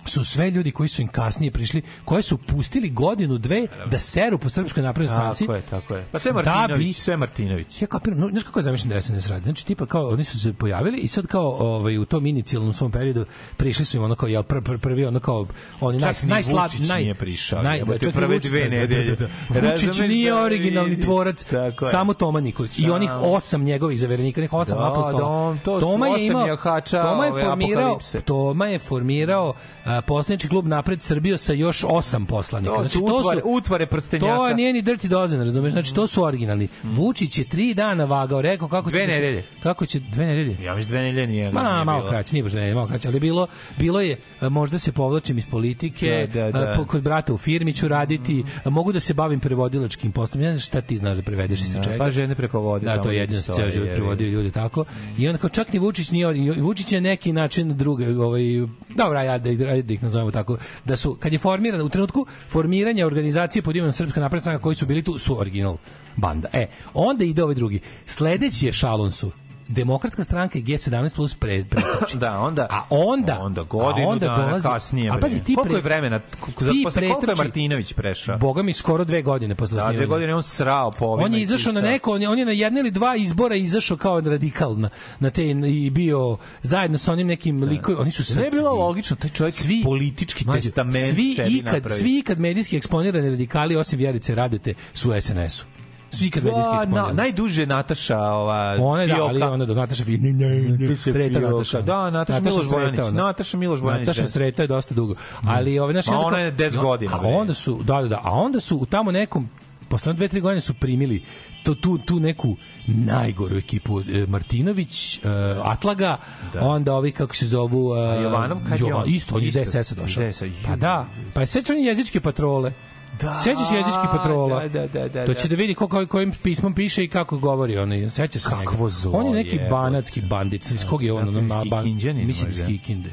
su 0.08 0.24
sve 0.24 0.50
ljudi 0.50 0.70
koji 0.70 0.88
su 0.88 1.02
im 1.02 1.08
kasnije 1.08 1.50
prišli, 1.50 1.82
koje 2.04 2.22
su 2.22 2.38
pustili 2.38 2.90
godinu, 2.90 3.38
dve 3.38 3.66
da 3.86 3.98
seru 3.98 4.38
po 4.38 4.48
srpskoj 4.48 4.82
naprednoj 4.82 5.08
stranci. 5.08 5.44
Tako 5.44 5.54
je, 5.54 5.62
tako 5.62 5.94
je. 5.94 6.06
Pa 6.12 6.18
sve 6.18 6.32
Da 6.32 6.40
bi- 6.40 6.44
Martinović, 6.46 6.96
sve 6.96 7.16
Martinović. 7.16 7.82
Ja 7.82 7.88
kapiram, 7.88 8.18
no, 8.18 8.28
znaš 8.28 8.42
kako 8.42 8.58
je 8.58 8.62
zamišljeno 8.62 8.94
da 8.94 9.00
SNS 9.00 9.26
radi? 9.28 9.44
Znači, 9.44 9.66
tipa 9.66 9.86
kao, 9.86 10.08
oni 10.08 10.24
su 10.24 10.40
se 10.40 10.52
pojavili 10.52 10.98
i 10.98 11.08
sad 11.08 11.26
kao 11.26 11.46
ovaj, 11.50 11.98
u 11.98 12.04
tom 12.04 12.26
inicijalnom 12.26 12.72
svom 12.72 12.90
periodu 12.90 13.24
prišli 13.56 13.84
su 13.84 13.96
im 13.96 14.02
ono 14.02 14.14
kao, 14.14 14.28
jel, 14.28 14.42
pr, 14.42 14.60
pr, 14.60 14.78
prvi 14.78 15.04
ono 15.04 15.20
kao, 15.20 15.46
oni 15.80 15.98
naj, 15.98 16.12
najslab, 16.24 16.62
Vučić 16.64 16.88
naj, 16.88 17.00
nije 17.00 17.14
prišao, 17.14 17.62
Naj, 17.62 17.78
jebote, 17.78 17.98
čak 17.98 18.14
prve 18.14 18.26
Vučić, 18.28 18.50
dve 18.50 18.60
da, 18.60 18.64
da, 18.66 18.70
da, 18.70 18.80
nedelje. 18.80 19.04
da, 19.06 19.16
da. 19.16 19.28
Vučić 19.50 19.62
Razumeš 19.86 19.98
nije 20.00 20.30
da 20.30 20.42
originalni 20.42 21.00
tvorac, 21.00 21.44
Tako 21.44 21.84
je. 21.84 21.90
samo 21.90 22.14
Toma 22.14 22.40
Nikolić. 22.40 22.78
I 22.78 22.90
onih 22.90 23.10
osam 23.14 23.64
njegovih 23.64 24.00
zaverenika, 24.00 24.40
onih 24.40 24.52
osam 24.52 24.78
Da, 24.78 24.86
apostola. 24.86 25.18
da, 25.18 25.26
on- 25.26 25.58
to 25.58 25.80
Toma 25.80 26.06
je 26.08 26.26
imao, 26.26 26.56
Toma 26.82 27.24
je 27.26 27.44
formirao. 27.44 27.98
Toma 28.24 28.66
je 28.66 28.78
formirao 28.78 29.54
poslanički 30.00 30.48
klub 30.48 30.66
Napred 30.66 31.02
Srbiju 31.02 31.38
sa 31.38 31.52
još 31.52 31.84
osam 31.84 32.26
poslanika. 32.26 32.74
To 32.74 32.88
su 32.88 33.00
utvare- 33.00 33.40
utvare 33.46 33.86
prstenjaka. 33.86 34.36
To 34.36 34.54
nije 34.54 34.72
ni 34.72 34.82
Dirty 34.82 35.06
Dozen, 35.08 35.40
razumeš? 35.40 35.72
Znači, 35.72 35.94
to 35.94 36.06
su 36.06 36.24
originalni. 36.24 36.68
Vučić 36.84 37.38
je 37.38 37.44
tri 37.44 37.74
dana 37.74 38.04
vagao, 38.04 38.42
rekao 38.42 38.68
kako 38.68 38.90
će... 38.90 38.96
Dve 38.96 39.06
da 39.06 39.12
se- 39.12 39.20
nedelje. 39.20 39.44
Kako 39.62 39.86
će... 39.86 40.00
Dve 40.02 40.26
nedelje? 40.26 40.56
Ja 40.62 40.74
mislim 40.74 40.88
dve 40.88 41.02
nedelje 41.02 41.26
nije. 41.26 41.52
Ma, 41.52 41.62
nije 41.64 41.84
malo 41.84 41.98
bilo. 41.98 42.10
kraće, 42.10 42.32
nije 42.32 42.42
baš 42.42 42.52
dve 42.52 42.60
nedelje, 42.60 42.74
malo 42.74 42.86
kraće, 42.86 43.08
ali 43.08 43.20
bilo, 43.20 43.46
bilo 43.78 44.00
je, 44.00 44.16
možda 44.42 44.78
se 44.78 44.92
povlačim 44.92 45.38
iz 45.38 45.46
politike, 45.46 46.28
Da, 46.34 46.40
da, 46.42 46.50
da. 46.54 46.74
po- 46.76 46.84
kod 46.84 47.02
brata 47.02 47.34
u 47.34 47.38
firmi 47.38 47.72
ću 47.72 47.88
raditi, 47.88 48.44
a, 48.64 48.70
mogu 48.70 48.92
da 48.92 49.00
se 49.00 49.14
bavim 49.14 49.40
prevodilačkim 49.40 50.12
poslom. 50.12 50.42
Ne 50.42 50.48
znam 50.48 50.60
šta 50.60 50.80
ti 50.80 50.98
znaš 50.98 51.16
da 51.16 51.22
prevedeš 51.22 51.60
i 51.60 51.64
sa 51.64 51.78
Da, 51.78 51.84
čega. 51.84 51.98
pa 51.98 52.10
žene 52.10 52.34
preko 52.34 52.60
vode 52.60 52.86
Da, 52.86 53.02
to 53.02 53.10
je 53.10 53.18
jedino 53.18 53.40
stoje, 53.40 53.56
ceo 53.58 53.70
život 53.70 53.88
prevodio 53.90 54.28
ljude 54.28 54.50
tako. 54.50 54.84
I 55.18 55.28
onda 55.28 55.38
kao 55.38 55.50
čak 55.50 55.72
ni 55.72 55.78
Vučić 55.78 56.10
nije, 56.10 56.26
Vučić 56.52 56.92
je 56.92 57.00
neki 57.00 57.32
način 57.32 57.76
druge, 57.76 58.08
ovaj, 58.10 58.42
dobro, 58.90 59.20
ja 59.20 59.38
da, 59.38 59.50
da 59.88 59.94
ih 59.94 60.02
nazovemo 60.02 60.30
tako, 60.30 60.58
da 60.84 60.96
su, 60.96 61.14
kad 61.14 61.32
je 61.32 61.38
formiran, 61.38 61.80
u 61.80 61.88
trenutku 61.88 62.26
formiranja 62.48 63.06
organizacije 63.06 63.62
pod 63.62 63.76
imenom 63.76 63.92
Srpska 63.92 64.20
napredna 64.20 64.58
koji 64.58 64.76
su 64.76 64.86
bili 64.86 65.02
tu, 65.02 65.18
su 65.18 65.40
original 65.40 65.76
banda. 66.16 66.48
E, 66.52 66.66
onda 66.94 67.24
ide 67.24 67.42
ovaj 67.42 67.54
drugi. 67.54 67.80
Sledeći 68.06 68.66
je 68.66 68.72
šalon 68.72 69.12
su 69.12 69.32
Demokratska 69.68 70.24
stranka 70.24 70.58
i 70.58 70.62
G17 70.62 71.14
plus 71.14 71.34
pre, 71.34 71.64
pretači. 71.64 72.16
Da, 72.16 72.38
onda 72.38 72.66
A 72.70 72.82
onda, 72.90 73.38
onda 73.40 73.62
godinu 73.62 74.06
a 74.06 74.10
onda 74.10 74.26
dana 74.26 74.46
dolazi, 74.46 74.68
kasnije. 74.68 75.10
A 75.10 75.18
pazi, 75.18 75.40
ti 75.40 75.54
koliko 75.54 75.62
pre- 75.64 75.78
je 75.78 75.82
vremena? 75.82 76.20
Za, 76.60 76.72
posle 76.84 77.08
koliko 77.08 77.30
je 77.30 77.34
Martinović 77.36 77.92
prešao? 77.92 78.38
Boga 78.38 78.62
mi 78.62 78.72
skoro 78.72 79.04
dve 79.04 79.22
godine 79.22 79.54
posle 79.54 79.76
Da, 79.76 79.80
dve 79.80 79.88
osnivanja. 79.88 80.06
godine 80.08 80.34
on 80.34 80.42
srao 80.42 80.90
po 80.90 81.06
ovima 81.06 81.26
On 81.26 81.34
je 81.34 81.40
izašao 81.40 81.72
na 81.72 81.80
neko, 81.80 82.12
on 82.12 82.22
je, 82.22 82.28
on 82.28 82.38
je 82.38 82.44
na 82.44 82.52
jedne 82.52 82.80
ili 82.80 82.90
dva 82.90 83.16
izbora 83.16 83.56
izašao 83.56 83.96
kao 83.96 84.20
radikal 84.20 84.76
na, 84.76 84.90
na 85.20 85.30
te 85.30 85.48
i 85.50 85.90
bio 85.90 86.36
zajedno 86.62 86.98
sa 86.98 87.12
onim 87.12 87.26
nekim 87.26 87.62
likovima. 87.62 88.02
Oni 88.02 88.10
su 88.10 88.38
Ne 88.38 88.44
je 88.44 88.50
bilo 88.50 88.72
logično, 88.72 89.16
taj 89.16 89.30
čovjek 89.30 89.54
svi 89.54 89.82
politički 89.84 90.44
Mlađe, 90.46 90.62
testament 90.62 91.06
svi 91.06 91.34
sebi 91.34 91.48
ikad, 91.50 91.74
napravi. 91.74 92.00
svi 92.00 92.18
ikad 92.18 92.38
medijski 92.40 92.76
eksponirani 92.76 93.30
radikali 93.30 93.76
osim 93.76 93.98
Vjerice 93.98 94.34
Radete 94.34 94.74
su 94.94 95.10
u 95.10 95.20
SNS-u. 95.20 95.77
Svi 96.10 96.26
ikad 96.26 96.44
medijski 96.44 96.62
Da, 96.64 96.74
na, 96.74 96.82
eksponirani. 96.82 97.16
najduže 97.16 97.66
Nataša 97.66 98.18
ova 98.18 98.76
Ona 98.80 99.02
je 99.02 99.08
da, 99.08 99.22
ali 99.22 99.42
ona 99.42 99.64
do 99.64 99.74
Nataša 99.74 100.04
Fi, 100.04 100.18
ne, 100.18 100.32
ne, 100.32 100.48
ne, 100.78 100.96
Sreta. 100.96 101.40
Nataša. 101.40 101.80
Da, 101.82 102.10
Nataša 102.10 102.40
Miloš 102.40 102.70
Bojanić. 102.70 103.00
Nataša 103.12 103.56
Miloš 103.58 103.80
Bojanić, 103.80 104.06
Nataša 104.06 104.22
da. 104.22 104.28
Sreta 104.28 104.62
je 104.62 104.68
dosta 104.68 104.94
dugo. 104.94 105.14
Ali 105.44 105.78
ove 105.78 105.94
naše 105.94 106.10
Ma 106.10 106.18
ona 106.18 106.38
je 106.38 106.52
10 106.52 106.80
godina, 106.80 107.12
A 107.14 107.20
onda 107.20 107.54
su 107.54 107.82
da 107.82 108.02
da 108.02 108.08
da, 108.08 108.20
a 108.24 108.30
onda 108.30 108.60
su 108.60 108.76
u 108.76 108.86
tamo 108.86 109.12
nekom 109.12 109.48
posle 109.88 110.12
dve 110.12 110.28
tri 110.28 110.40
godine 110.40 110.60
su 110.60 110.74
primili 110.74 111.22
to, 111.62 111.74
tu, 111.74 111.98
tu 111.98 112.20
neku 112.20 112.56
najgoru 112.86 113.56
ekipu 113.56 114.00
e, 114.00 114.26
Martinović, 114.28 115.16
e, 115.16 115.20
Atlaga, 115.64 116.16
onda 116.60 116.94
ovi 116.94 117.12
kako 117.12 117.36
se 117.36 117.46
zovu 117.46 117.92
A 117.92 118.14
Jovanov, 118.14 118.58
kad 118.68 118.80
je 118.80 118.86
Jovan- 118.86 119.02
on? 119.02 119.08
isto, 119.08 119.34
on 119.34 119.42
iz. 119.42 119.52
DSS-a 119.52 119.94
došao. 119.94 120.28
Iz 120.28 120.36
DSS-a, 120.36 120.46
Pa 120.66 120.76
da, 120.76 121.06
pa 121.34 121.40
je 121.40 121.46
oni 121.70 121.84
jezičke 121.84 122.20
patrole. 122.20 122.72
Da, 123.20 123.34
Sećaš 123.34 123.72
jezički 123.74 124.06
patrola? 124.12 124.68
da, 124.68 124.68
da, 124.68 124.86
da, 124.86 125.08
da, 125.08 125.26
to 125.26 125.32
da. 125.32 125.40
će 125.40 125.48
da 125.48 125.54
vidi 125.54 125.74
ko, 125.74 125.88
ko, 125.88 126.06
kojim 126.06 126.32
pismom 126.42 126.74
piše 126.74 127.04
i 127.04 127.08
kako 127.08 127.38
govori. 127.38 127.78
On, 127.78 128.10
sećaš 128.10 128.42
se 128.42 128.48
Kakvo 128.50 128.90
zlo 128.90 129.12
On 129.18 129.26
je 129.26 129.32
neki 129.32 129.56
jebote. 129.56 129.70
banatski 129.70 130.20
bandit. 130.20 130.70
Iz 130.70 130.86
kog 130.86 131.02
je 131.02 131.12
on? 131.12 131.46
Ma, 131.46 131.64
ban, 131.70 131.84
Kikinđanin 131.84 132.26
mislim 132.26 132.50
iz. 132.50 132.62
Kikinde. 132.66 133.10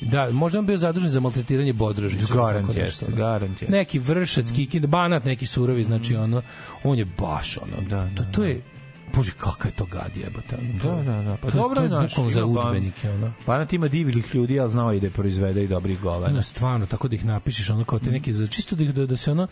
Da, 0.00 0.30
možda 0.30 0.56
je 0.56 0.60
on 0.60 0.66
bio 0.66 0.76
zadužen 0.76 1.08
za 1.08 1.20
maltretiranje 1.20 1.72
Bodrožića. 1.72 2.34
Garant 2.34 2.66
jeste, 2.68 2.80
nešto, 2.82 3.06
ono. 3.06 3.16
garant 3.16 3.62
jeste. 3.62 3.72
Neki 3.76 3.98
vršac 3.98 4.52
Kikinde, 4.52 4.86
banat 4.86 5.24
neki 5.24 5.46
surovi, 5.46 5.84
znači 5.84 6.16
ono, 6.16 6.42
on 6.84 6.98
je 6.98 7.04
baš 7.04 7.58
ono, 7.58 7.88
Da, 7.88 8.08
to, 8.16 8.24
to 8.32 8.44
je 8.44 8.62
bože, 9.16 9.32
kakav 9.38 9.70
je 9.70 9.76
to 9.76 9.84
gad 9.84 10.16
jebote. 10.16 10.56
Da, 10.82 11.02
da, 11.02 11.22
da. 11.22 11.36
Pa 11.36 11.50
to- 11.50 11.58
dobro 11.58 11.82
je 11.82 11.88
naš. 11.88 12.14
za 12.30 12.44
udžbenike, 12.44 13.10
ono. 13.10 13.32
Pa 13.46 13.58
ima 13.72 13.88
divnih 13.88 14.34
ljudi, 14.34 14.60
ali 14.60 14.70
znao 14.70 14.92
i 14.94 15.00
da 15.00 15.10
proizvede 15.10 15.64
i 15.64 15.68
dobrih 15.68 16.00
golena. 16.00 16.42
Stvarno 16.42 16.86
tako 16.86 17.08
da 17.08 17.16
ih 17.16 17.24
napišeš 17.24 17.70
ono 17.70 17.84
kao 17.84 17.98
te 17.98 18.10
neki 18.10 18.32
za 18.32 18.46
čisto 18.46 18.76
da 18.76 18.84
da, 18.92 19.06
da 19.06 19.16
se 19.16 19.30
ono 19.30 19.48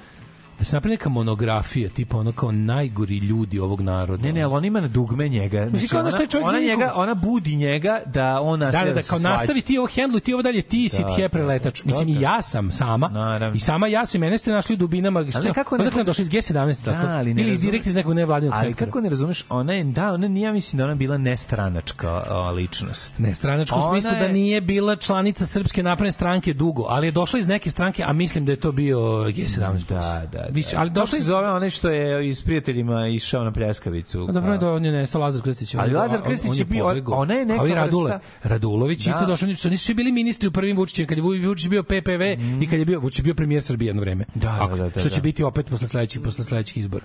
da 0.59 0.65
se 0.65 0.77
napravi 0.77 0.91
neka 0.91 1.09
monografija 1.09 1.89
tipa 1.91 2.19
ono 2.19 2.33
kao 2.33 2.53
najgori 2.53 3.16
ljudi 3.19 3.59
ovog 3.59 3.81
naroda. 3.81 4.23
Ne, 4.23 4.33
ne, 4.33 4.43
ali 4.43 4.55
on 4.55 4.65
ima 4.65 4.81
na 4.81 4.89
dugme 4.89 5.29
njega. 5.29 5.69
Znači, 5.70 5.97
ona, 5.97 6.11
čovjek 6.11 6.49
ona, 6.49 6.59
nije 6.59 6.70
njega, 6.70 6.85
nikom- 6.85 7.01
ona 7.01 7.15
budi 7.15 7.57
njega 7.57 8.01
da 8.07 8.41
on 8.41 8.61
Da, 8.61 8.70
da, 8.70 8.93
da, 8.93 9.03
kao 9.03 9.19
nastavi 9.20 9.61
ti 9.62 9.79
ovo 9.79 9.87
hendlu, 9.87 10.20
ti 10.20 10.35
ovo 10.35 10.43
dalje, 10.43 10.62
ti 10.62 10.89
si 10.89 11.03
Da, 11.03 11.15
tje 11.15 11.23
da, 11.23 11.29
preletač. 11.29 11.81
da, 11.81 11.87
Mislim, 11.87 12.09
da. 12.09 12.12
i 12.12 12.23
ja 12.23 12.43
sam 12.43 12.73
sama. 12.73 13.09
Naravno. 13.09 13.57
I 13.57 13.61
sama 13.61 13.87
ja 13.87 14.07
sam, 14.07 14.20
mene 14.20 14.39
ste 14.39 14.53
našli 14.53 14.74
u 14.74 14.79
dubinama. 14.79 15.24
Šta, 15.31 15.53
kako 15.55 15.77
ne- 15.77 15.83
odakle 15.83 16.05
došli 16.05 16.23
iz 16.23 16.31
G17, 16.31 16.53
tako? 16.85 17.07
Da, 17.07 17.12
ali 17.12 17.35
ne 17.35 17.43
Ili 17.43 17.59
direkt 17.59 17.87
iz 17.87 17.95
nekog 17.95 18.15
nevladinog 18.15 18.55
Ali 18.55 18.66
sektora. 18.66 18.87
kako 18.87 19.01
ne 19.01 19.09
razumeš, 19.09 19.45
ona 19.49 19.73
je, 19.73 19.85
da, 19.85 20.12
ona 20.12 20.29
nije, 20.29 20.45
ja 20.45 20.53
mislim 20.53 20.79
da 20.79 20.85
ona 20.85 20.95
bila 20.95 21.19
nestranačka 21.19 22.23
a, 22.29 22.51
ličnost. 22.51 23.12
Ne, 23.19 23.35
stranačko 23.35 23.77
u 23.77 23.79
Ona 23.79 23.91
smislu 23.93 24.11
da 24.12 24.16
je- 24.19 24.33
nije 24.33 24.61
bila 24.61 24.97
članica 24.97 25.47
Srpske 25.47 25.83
napredne 25.83 26.12
stranke 26.12 26.53
dugo, 26.55 26.85
ali 26.85 27.07
je 27.07 27.12
došla 27.12 27.39
iz 27.39 27.49
neke 27.49 27.70
stranke, 27.70 28.03
a 28.03 28.12
mislim 28.12 28.45
da 28.45 28.53
je 28.53 28.57
to 28.57 28.73
bio 28.73 28.99
G17+. 29.27 29.85
Da, 29.85 30.23
da, 30.33 30.41
da. 30.43 30.48
Više, 30.51 30.77
ali 30.77 30.90
došla 30.90 31.19
se 31.19 31.24
zove 31.24 31.51
onaj 31.51 31.70
što 31.70 31.90
je 31.90 32.28
iz 32.28 32.43
prijateljima 32.43 33.09
išao 33.09 33.44
na 33.44 33.52
pljeskavicu. 33.52 34.27
A 34.28 34.32
Dobro 34.32 34.52
je 34.52 34.59
da 34.59 34.73
on 34.73 34.85
je 34.85 34.93
nestao 34.93 35.20
Lazar 35.20 35.43
Krstić. 35.43 35.74
Ali 35.74 35.93
Lazar 35.93 36.23
Krstić 36.23 36.59
je 36.59 36.64
bio- 36.64 36.86
ona 37.06 37.35
je 37.35 37.47
neka 37.47 37.64
Radule, 37.64 38.19
Radulović 38.43 38.98
isto 39.01 39.20
Da. 39.20 39.27
došao, 39.27 39.47
oni 39.47 39.56
su 39.56 39.70
nisu 39.70 39.85
svi 39.85 39.94
bili 39.94 40.12
ministri 40.12 40.48
u 40.48 40.52
prvim 40.52 40.77
Vučićem, 40.77 41.06
kad 41.06 41.19
je 41.19 41.24
Vu- 41.24 41.47
Vučić 41.47 41.69
bio 41.69 41.82
PPV 41.82 42.23
i 42.60 42.69
kad 42.70 42.78
je 42.78 42.85
bio 42.85 43.01
Vučić 43.01 43.23
bio 43.23 43.35
premijer 43.35 43.62
Srbije 43.62 43.89
jedno 43.89 44.02
vreme. 44.02 44.24
Da, 44.35 44.40
da, 44.40 44.59
Ako- 44.60 44.77
da, 44.77 44.89
da, 44.89 45.01
Što 45.01 45.09
će 45.09 45.16
da. 45.16 45.23
biti 45.23 45.43
opet 45.44 45.66
posle 45.66 45.86
sledećih 45.86 46.20
posle 46.20 46.44
sledećih 46.44 46.77
izbora. 46.77 47.05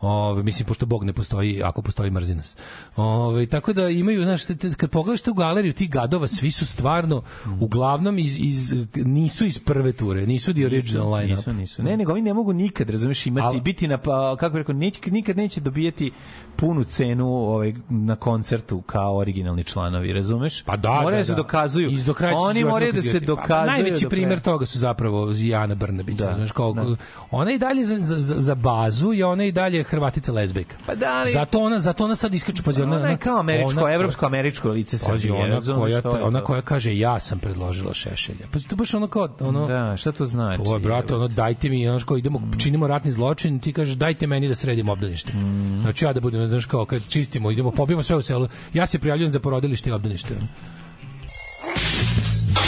Ove, 0.00 0.42
mislim, 0.42 0.66
pošto 0.66 0.86
Bog 0.86 1.04
ne 1.04 1.12
postoji, 1.12 1.62
ako 1.62 1.82
postoji 1.82 2.10
mrzi 2.10 2.34
nas. 2.34 2.56
Ove, 2.96 3.46
tako 3.46 3.72
da 3.72 3.88
imaju, 3.88 4.22
znaš, 4.24 4.44
te- 4.44 4.56
te- 4.56 4.70
kad 4.70 4.90
pogledaš 4.90 5.20
tu 5.22 5.34
galeriju 5.34 5.72
tih 5.72 5.90
gadova, 5.90 6.28
svi 6.28 6.50
su 6.50 6.66
stvarno, 6.66 7.22
uglavnom, 7.60 8.18
iz, 8.18 8.38
iz, 8.40 8.74
nisu 8.94 9.44
iz 9.44 9.58
prve 9.58 9.92
ture, 9.92 10.26
nisu 10.26 10.54
the 10.54 10.66
original 10.66 11.12
line-up. 11.14 11.36
Nisu, 11.36 11.52
nisu. 11.52 11.82
Ne, 11.82 11.96
nego 11.96 12.12
oni 12.12 12.22
ne 12.22 12.34
mogu 12.34 12.52
nikad, 12.52 12.90
razumeš, 12.90 13.26
imati, 13.26 13.44
Ali- 13.46 13.60
biti 13.60 13.88
na, 13.88 13.98
pa, 13.98 14.36
kako 14.40 14.52
bih 14.52 14.58
rekao, 14.58 14.74
nikad 15.12 15.36
neće 15.36 15.60
dobijeti 15.60 16.10
punu 16.56 16.84
cenu 16.84 17.26
ovaj, 17.28 17.74
na 17.88 18.16
koncertu 18.16 18.80
kao 18.80 19.16
originalni 19.16 19.64
članovi, 19.64 20.12
razumeš? 20.12 20.62
Pa 20.62 20.76
da, 20.76 20.88
Moraju 20.92 21.10
da, 21.12 21.18
da 21.18 21.24
se 21.24 21.32
da. 21.32 21.36
dokazuju. 21.36 21.90
Iz 21.90 22.04
do 22.04 22.14
kraja 22.14 22.36
Oni 22.38 22.64
moraju 22.64 22.92
da 22.92 23.02
se. 23.02 23.20
Pa, 23.20 23.26
dokazuju. 23.26 23.66
najveći 23.66 24.04
do 24.04 24.08
primer 24.10 24.40
toga 24.40 24.66
su 24.66 24.78
zapravo 24.78 25.32
Jana 25.34 25.74
Brnabić. 25.74 26.16
Da, 26.16 26.34
Znaš, 26.34 26.52
kao, 26.52 26.72
da. 26.72 26.96
Ona 27.30 27.52
i 27.52 27.58
dalje 27.58 27.84
za, 27.84 27.96
za, 27.98 28.34
za 28.38 28.54
bazu 28.54 29.12
je 29.12 29.26
ona 29.26 29.44
i 29.44 29.52
dalje 29.52 29.82
Hrvatica 29.84 30.32
lezbejka. 30.32 30.76
Pa 30.86 30.94
da, 30.94 31.06
ali- 31.14 31.32
Zato 31.32 31.60
ona, 31.60 31.78
zato 31.78 32.04
ona 32.04 32.16
sad 32.16 32.34
iskače. 32.34 32.62
Pazi, 32.62 32.82
ona, 32.82 32.96
Ona 32.96 33.08
je 33.08 33.16
kao 33.16 33.38
američko, 33.38 33.70
ona- 33.72 33.92
evropsko-američko 33.92 34.68
lice 34.70 34.96
Pazi, 34.98 35.22
Srbije. 35.22 35.44
ona 35.44 35.60
koja, 35.74 36.02
ona 36.22 36.40
koja 36.40 36.62
kaže 36.62 36.98
ja 36.98 37.20
sam 37.20 37.38
predložila 37.38 37.94
Šešelja. 37.94 38.46
Pa 38.52 38.58
to 38.60 38.76
baš 38.76 38.94
ono 38.94 39.06
kao 39.06 39.28
ono 39.40 39.66
Da, 39.66 39.96
šta 39.96 40.12
to 40.12 40.26
znači? 40.26 40.60
Ovo, 40.60 40.78
brate, 40.78 41.14
ono, 41.14 41.28
dajte 41.28 41.68
mi, 41.68 41.88
ono, 41.88 42.00
kao 42.00 42.16
idemo, 42.16 42.42
činimo 42.58 42.86
ratni 42.86 43.12
zločin, 43.12 43.58
ti 43.58 43.72
kažeš, 43.72 43.94
dajte 43.94 44.26
meni 44.26 44.48
da 44.48 44.54
sredim 44.54 44.88
obdanište. 44.88 45.32
Mm. 45.32 45.80
Znači, 45.82 46.04
ja 46.04 46.12
da 46.12 46.20
budem, 46.20 46.43
znaš, 46.48 46.66
kao, 46.66 46.84
kad 46.84 47.08
čistimo, 47.08 47.50
idemo, 47.50 47.70
pobijemo 47.70 48.02
sve 48.02 48.16
u 48.16 48.22
selu, 48.22 48.48
ja 48.74 48.86
se 48.86 48.98
prijavljujem 48.98 49.32
za 49.32 49.40
porodilište 49.40 49.90
i 49.90 49.92
obdanište. 49.92 50.34
ono. 50.34 50.48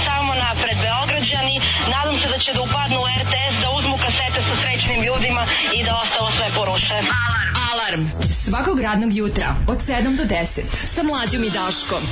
Samo 0.04 0.34
napred 0.34 0.76
Beograđani, 0.84 1.60
nadam 1.90 2.18
se 2.20 2.28
da 2.28 2.38
će 2.38 2.52
da 2.52 2.62
upadnu 2.62 2.96
u 2.96 3.06
RTS, 3.22 3.54
da 3.62 3.68
uzmu 3.78 3.96
kasete 3.96 4.40
sa 4.48 4.54
srećnim 4.62 5.04
ljudima 5.06 5.46
i 5.78 5.84
da 5.84 6.00
ostalo 6.04 6.30
sve 6.30 6.48
poruše. 6.56 6.94
Alarm. 6.94 7.50
Alarm. 7.72 8.02
Svakog 8.44 8.80
radnog 8.80 9.16
jutra 9.16 9.56
od 9.68 9.78
7 9.78 10.16
do 10.16 10.24
10. 10.24 10.60
Sa 10.72 11.02
mlađom 11.02 11.44
i 11.44 11.50
Daškom. 11.50 12.02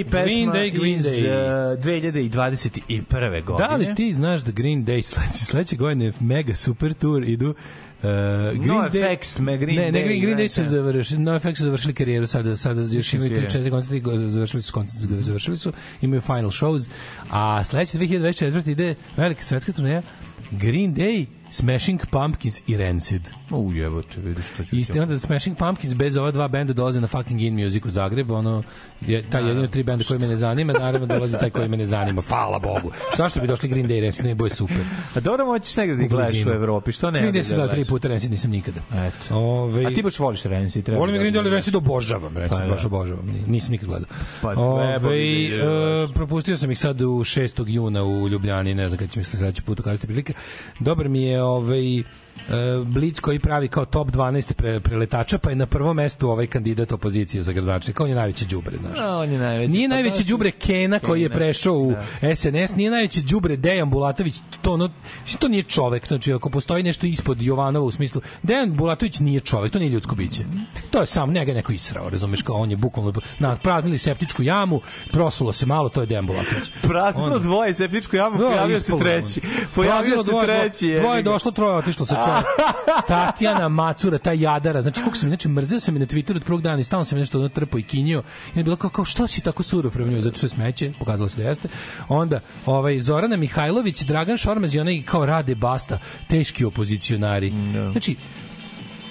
Day 0.00 0.10
pesma 0.10 0.24
Green 0.24 0.50
Day, 0.50 0.70
Green 0.72 0.94
iz 0.94 1.02
Day. 1.02 1.72
uh, 1.72 1.78
2021. 1.80 3.00
godine. 3.44 3.68
Da 3.68 3.76
li 3.76 3.94
ti 3.94 4.12
znaš 4.12 4.40
da 4.40 4.52
Green 4.52 4.84
Day 4.84 5.02
sledeće, 5.02 5.44
sledeće 5.44 5.76
godine 5.76 6.12
mega 6.20 6.54
super 6.54 6.92
tour 6.94 7.22
idu 7.24 7.54
Uh, 7.98 8.06
Green 8.54 8.78
NoFX, 8.78 9.40
me 9.40 9.56
Green 9.58 9.76
ne, 9.76 9.82
ne, 9.82 9.98
Day, 9.98 10.04
Green, 10.04 10.20
Green 10.20 10.38
Day 10.38 10.48
su 10.48 10.64
završili, 10.64 11.20
NoFX 11.20 11.56
su 11.56 11.64
završili 11.64 11.94
karijeru 11.94 12.26
sada, 12.26 12.56
sada 12.56 12.80
još 12.92 13.14
imaju 13.14 13.36
svira. 13.36 13.48
3-4 13.50 13.70
koncerti, 13.70 14.00
go- 14.00 14.16
završili 14.18 14.62
su 14.62 14.72
koncert, 14.72 15.00
završili 15.12 15.56
su, 15.56 15.72
imaju 16.02 16.20
final 16.20 16.50
shows, 16.50 16.88
a 17.30 17.64
sledeće 17.64 17.98
2024. 17.98 18.70
ide 18.70 18.94
velika 19.16 19.42
svetska 19.42 19.72
turneja 19.72 20.02
Green 20.50 20.94
Day, 20.94 21.26
Smashing 21.50 22.00
Pumpkins 22.06 22.62
i 22.66 22.76
Rancid. 22.76 23.28
U 23.50 23.72
jebote, 23.72 24.20
vidiš 24.20 24.44
što 24.46 24.64
ću. 24.64 24.76
Isti 24.76 25.00
onda 25.00 25.18
Smashing 25.18 25.56
Pumpkins 25.56 25.94
bez 25.94 26.16
ova 26.16 26.30
dva 26.30 26.48
benda 26.48 26.72
dolaze 26.72 27.00
na 27.00 27.06
fucking 27.06 27.40
In 27.40 27.64
Music 27.64 27.84
u 27.84 27.90
Zagreb, 27.90 28.30
ono 28.30 28.62
je 29.00 29.30
taj 29.30 29.46
jedino 29.46 29.66
tri 29.66 29.82
benda 29.82 30.04
koji 30.04 30.20
me 30.20 30.28
ne 30.28 30.36
zanima, 30.36 30.72
naravno 30.72 31.06
dolazi 31.06 31.38
taj 31.38 31.50
koji 31.50 31.68
me 31.68 31.76
ne 31.76 31.84
zanima. 31.84 32.22
Hvala 32.22 32.58
Bogu. 32.58 32.90
Šta 33.14 33.28
što 33.28 33.40
bi 33.40 33.46
došli 33.46 33.68
Green 33.68 33.88
Day 33.88 33.98
i 33.98 34.00
Rancid, 34.00 34.24
ne 34.26 34.34
boje 34.34 34.50
super. 34.50 34.76
A 35.14 35.20
dobro 35.20 35.46
moćeš 35.46 35.76
negde 35.76 35.96
da 35.96 36.06
gledaš 36.06 36.46
u 36.46 36.50
Evropi, 36.50 36.92
što 36.92 37.10
ne? 37.10 37.20
Da 37.22 37.26
Day 37.28 37.42
sam 37.42 37.56
gledao 37.56 37.68
tri 37.68 37.84
puta, 37.84 38.08
Rancid 38.08 38.30
nisam 38.30 38.50
nikada. 38.50 38.80
Eto. 38.92 39.34
Ove, 39.36 39.86
A 39.86 39.94
ti 39.94 40.02
baš 40.02 40.18
voliš 40.18 40.42
Renzi, 40.42 40.82
treba. 40.82 41.00
Volim 41.00 41.14
da- 41.14 41.18
Green 41.18 41.34
Day, 41.34 41.38
ali 41.38 41.50
Rancid 41.50 41.76
obožavam, 41.76 42.36
Rancid 42.36 42.58
Pa 42.58 42.64
da. 42.64 42.70
baš 42.70 42.84
obožavam. 42.84 43.26
Ni- 43.26 43.42
Nisam 43.46 43.70
nikad 43.70 43.88
gledao. 43.88 44.08
Pa 44.42 44.48
Ove, 44.50 44.98
bi 45.00 45.48
da 45.50 45.64
e, 45.64 46.14
propustio 46.14 46.56
sam 46.56 46.70
ih 46.70 46.78
sad 46.78 47.00
u 47.00 47.06
6. 47.06 47.64
juna 47.66 48.04
u 48.04 48.28
Ljubljani, 48.28 48.74
ne 48.74 48.88
znam 48.88 48.98
kad 48.98 49.10
će 49.10 49.20
mi 49.20 49.24
se 49.24 49.36
sledeći 49.36 49.62
put 49.62 49.80
ukazati 49.80 50.06
prilike. 50.06 50.32
Dobar 50.80 51.08
mi 51.08 51.22
je 51.22 51.39
ovaj 51.44 52.02
e, 52.48 52.84
Blic 52.84 53.20
koji 53.20 53.38
pravi 53.38 53.68
kao 53.68 53.84
top 53.84 54.08
12 54.08 54.52
pre, 54.52 54.80
preletača, 54.80 55.38
pa 55.38 55.50
je 55.50 55.56
na 55.56 55.66
prvom 55.66 55.96
mestu 55.96 56.30
ovaj 56.30 56.46
kandidat 56.46 56.92
opozicije 56.92 57.42
za 57.42 57.52
gradonačelnika. 57.52 58.02
On 58.02 58.08
je 58.08 58.14
najveći 58.14 58.44
đubre, 58.44 58.78
znaš. 58.78 58.98
A, 59.00 59.16
on 59.16 59.32
je 59.32 59.38
najveći. 59.38 59.72
Nije 59.72 59.88
Pa 59.88 59.94
najveći 59.94 60.24
đubre 60.24 60.50
Kena 60.50 60.98
koji 60.98 61.22
je 61.22 61.30
prešao 61.30 61.74
u 61.74 61.94
SNS, 62.34 62.76
nije 62.76 62.90
najveći 62.90 63.22
đubre 63.22 63.56
Dejan 63.56 63.90
Bulatović, 63.90 64.36
to 64.62 64.72
ono, 64.72 64.90
to 65.38 65.48
nije 65.48 65.62
čovek, 65.62 66.08
znači 66.08 66.32
ako 66.32 66.50
postoji 66.50 66.82
nešto 66.82 67.06
ispod 67.06 67.42
Jovanova 67.42 67.86
u 67.86 67.90
smislu, 67.90 68.20
Dejan 68.42 68.76
Bulatović 68.76 69.18
nije 69.18 69.40
čovek, 69.40 69.72
to 69.72 69.78
nije 69.78 69.90
ljudsko 69.90 70.14
biće. 70.14 70.42
To 70.90 71.00
je 71.00 71.06
sam 71.06 71.32
njega 71.32 71.52
je 71.52 71.56
neko 71.56 71.72
israo, 71.72 72.10
razumeš, 72.10 72.42
kao 72.42 72.56
on 72.56 72.70
je 72.70 72.76
bukvalno 72.76 73.12
na 73.38 73.56
praznili 73.56 73.98
septičku 73.98 74.42
jamu, 74.42 74.80
prosulo 75.12 75.52
se 75.52 75.66
malo, 75.66 75.88
to 75.88 76.00
je 76.00 76.06
Dejan 76.06 76.26
Bulatović. 76.26 76.70
Praznilo 76.82 77.38
dvoje 77.38 77.74
septičku 77.74 78.16
jamu, 78.16 78.38
Da, 78.38 78.46
pojavio 78.46 78.78
se 78.78 78.92
treći. 78.98 79.40
Pojavio 79.74 80.24
se 80.24 80.30
dvoje, 80.30 80.46
treći. 80.46 80.86
Dvoje, 80.86 81.00
dvoje 81.00 81.22
došlo, 81.22 81.50
troje 81.50 81.76
otišlo 81.76 82.06
sa 82.06 82.22
čovjek. 82.30 83.08
Tatjana 83.08 83.68
Macura, 83.68 84.18
ta 84.18 84.32
jadara, 84.32 84.82
znači 84.82 85.00
kako 85.00 85.16
sam 85.16 85.28
znači 85.28 85.48
mrzeo 85.48 85.80
sam 85.80 85.94
je 85.94 86.00
na 86.00 86.06
Twitteru 86.06 86.36
od 86.36 86.44
prvog 86.44 86.62
dana 86.62 86.80
i 86.80 86.84
stalno 86.84 87.04
sam 87.04 87.18
je 87.18 87.20
nešto 87.20 87.38
ono 87.38 87.48
trpo 87.48 87.78
i 87.78 87.82
kinjio. 87.82 88.22
I 88.54 88.58
je 88.58 88.64
bilo 88.64 88.76
kao, 88.76 88.90
kao 88.90 89.04
što 89.04 89.26
si 89.26 89.40
tako 89.40 89.62
surov 89.62 89.92
prema 89.92 90.10
njoj, 90.10 90.20
zato 90.20 90.36
što 90.36 90.46
je 90.46 90.50
smeće, 90.50 90.92
pokazalo 90.98 91.28
se 91.28 91.42
da 91.42 91.48
jeste. 91.48 91.68
Onda 92.08 92.40
ovaj 92.66 92.98
Zorana 92.98 93.36
Mihajlović, 93.36 94.00
Dragan 94.02 94.36
Šormaz 94.36 94.74
i 94.74 94.80
onaj 94.80 95.02
kao 95.02 95.26
Rade 95.26 95.54
Basta, 95.54 95.98
teški 96.28 96.64
opozicionari. 96.64 97.52
Znači 97.92 98.16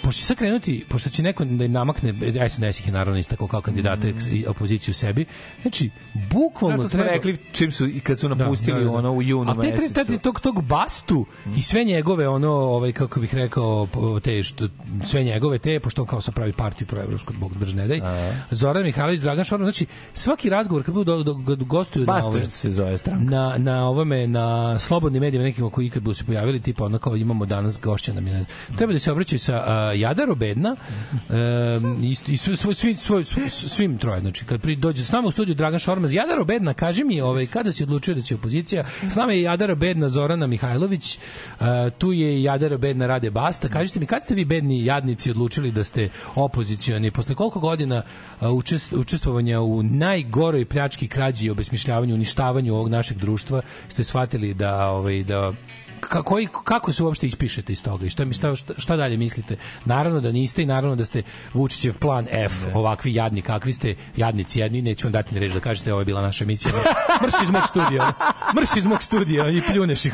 pošto 0.10 0.20
će 0.20 0.26
sad 0.26 0.38
krenuti, 0.38 0.86
pošto 0.90 1.10
će 1.10 1.24
neko 1.24 1.46
da 1.46 1.66
im 1.66 1.72
namakne, 1.72 2.14
SNS 2.50 2.80
ih 2.80 2.88
je 2.88 2.94
naravno 2.94 3.20
istakao 3.20 3.48
kao 3.48 3.62
kandidate 3.62 4.14
i 4.32 4.46
opoziciju 4.48 4.94
sebi, 4.94 5.26
znači, 5.62 5.90
bukvalno 6.32 6.78
Kako 6.78 6.90
smo 6.90 6.98
treba... 6.98 7.14
rekli 7.14 7.38
čim 7.52 7.72
su 7.72 7.88
kad 8.04 8.20
su 8.20 8.30
napustili 8.30 8.86
ono 8.86 9.12
u 9.12 9.22
junu 9.22 9.52
A 9.52 9.62
te, 9.62 9.72
mesecu. 9.72 10.20
tog, 10.22 10.40
tog 10.40 10.62
bastu 10.64 11.26
i 11.58 11.62
sve 11.62 11.84
njegove, 11.84 12.28
ono, 12.28 12.50
ovaj, 12.50 12.92
kako 12.92 13.20
bih 13.20 13.36
rekao, 13.36 13.88
te, 14.24 14.44
što, 14.44 14.68
sve 15.06 15.24
njegove 15.24 15.58
te, 15.58 15.80
pošto 15.80 16.02
on 16.02 16.08
kao 16.08 16.22
sam 16.22 16.34
pravi 16.34 16.54
partiju 16.54 16.88
proevropskog, 16.88 17.36
bog 17.36 17.58
drž 17.58 17.74
ne 17.74 17.88
daj, 17.88 18.00
Zoran 18.52 18.84
Mihajlović, 18.84 19.22
Dragan 19.22 19.46
Šormaz, 19.46 19.66
znači, 19.66 19.86
svaki 20.14 20.50
razgovor 20.50 20.84
kad 20.84 20.94
budu 20.94 21.24
do, 21.24 21.34
do, 21.34 21.56
do, 21.56 21.66
gostuju 21.66 22.06
na, 22.06 22.14
Bastards 22.14 22.54
se 22.54 22.72
zove 22.72 22.98
stranka. 22.98 23.24
na, 23.24 23.58
na 23.58 23.88
ovome, 23.88 24.28
na 24.28 24.80
slobodnim 24.80 25.22
medijima 25.22 25.46
nekima 25.46 25.70
koji 25.70 25.86
ikad 25.86 26.04
budu 26.04 26.14
se 26.14 26.24
pojavili, 26.24 26.62
tipa 26.62 26.86
ono 26.86 26.98
kao 26.98 27.16
imamo 27.16 27.46
danas 27.46 27.80
gošća 27.82 28.14
nam 28.14 28.28
je, 28.28 28.46
treba 28.78 28.94
da 28.94 29.00
se 29.00 29.12
obraćaju 29.12 29.40
sa 29.40 29.90
Jadaro 30.00 30.36
Bedna 30.36 30.76
i, 32.02 32.16
i 32.28 32.38
svoj, 32.38 32.58
svoj, 32.58 32.96
svoj, 32.96 33.26
svoj, 33.26 33.50
svim 33.50 33.98
troje, 33.98 34.20
znači 34.20 34.46
kad 34.46 34.62
pri, 34.62 34.76
dođe 34.76 35.06
s 35.06 35.12
nama 35.12 35.28
u 35.28 35.32
studiju 35.32 35.56
Dragan 35.56 35.80
Šormaz, 35.80 36.14
Jadaro 36.14 36.46
Bedna, 36.46 36.74
kaži 36.74 37.04
mi 37.04 37.22
ovaj, 37.22 37.46
kada 37.46 37.72
si 37.72 37.84
odlučio 37.84 38.16
da 38.16 38.22
si 38.22 38.34
opozicija, 38.34 38.84
s 39.10 39.16
nama 39.16 39.34
je 39.34 39.42
Jadara 39.42 39.76
Bedna 39.76 40.10
Zorana 40.10 40.48
Mihajlović, 40.48 41.18
uh, 41.60 41.66
tu 41.98 42.12
je 42.12 42.40
i 42.40 42.44
Jadara 42.44 42.78
Bedna 42.78 43.08
Rade 43.08 43.32
Basta, 43.32 43.70
kažite 43.70 44.00
mi 44.00 44.06
kad 44.06 44.24
ste 44.24 44.36
vi 44.36 44.46
bedni 44.46 44.86
jadnici 44.86 45.32
odlučili 45.32 45.72
da 45.72 45.84
ste 45.84 46.10
opozicioni, 46.36 47.12
posle 47.12 47.36
koliko 47.36 47.60
godina 47.60 48.02
uh, 48.42 48.50
učest, 48.50 48.94
učestvovanja 48.94 49.62
u 49.62 49.84
najgoroj 49.84 50.66
pljački, 50.66 51.08
krađi 51.08 51.46
i 51.46 51.50
obesmišljavanju, 51.50 52.14
uništavanju 52.16 52.74
ovog 52.74 52.90
našeg 52.90 53.18
društva 53.18 53.62
ste 53.88 54.04
shvatili 54.04 54.54
da 54.54 54.90
ovaj 54.90 55.24
da 55.24 55.54
ka- 56.02 56.24
koji, 56.24 56.48
kako 56.64 56.94
se 56.94 57.04
uopšte 57.04 57.28
ispišete 57.28 57.74
iz 57.74 57.84
toga 57.84 58.06
i 58.06 58.10
šta, 58.10 58.26
mi, 58.26 58.34
šta, 58.34 58.54
šta, 58.78 58.96
dalje 58.96 59.18
mislite? 59.18 59.56
Naravno 59.86 60.20
da 60.20 60.32
niste 60.32 60.64
i 60.64 60.66
naravno 60.66 60.96
da 60.96 61.06
ste 61.06 61.24
Vučićev 61.54 61.98
plan 61.98 62.28
F, 62.32 62.54
ovakvi 62.74 63.14
jadni 63.14 63.42
kakvi 63.42 63.74
ste, 63.74 63.96
jadnici 64.16 64.60
jedni, 64.60 64.82
neću 64.82 65.06
vam 65.06 65.12
dati 65.12 65.34
ni 65.34 65.40
reći 65.40 65.54
da 65.54 65.60
kažete 65.60 65.94
ovo 65.94 66.02
je 66.02 66.06
bila 66.06 66.22
naša 66.22 66.44
emisija. 66.44 66.74
Mrš, 66.74 66.84
mrš 67.24 67.44
iz 67.44 67.50
mog 67.50 67.64
studija. 67.68 68.14
Mrš 68.56 68.76
iz 68.78 68.86
mog 68.86 69.04
studija 69.04 69.50
i 69.50 69.62
pljuneš 69.64 70.06
ih. 70.06 70.14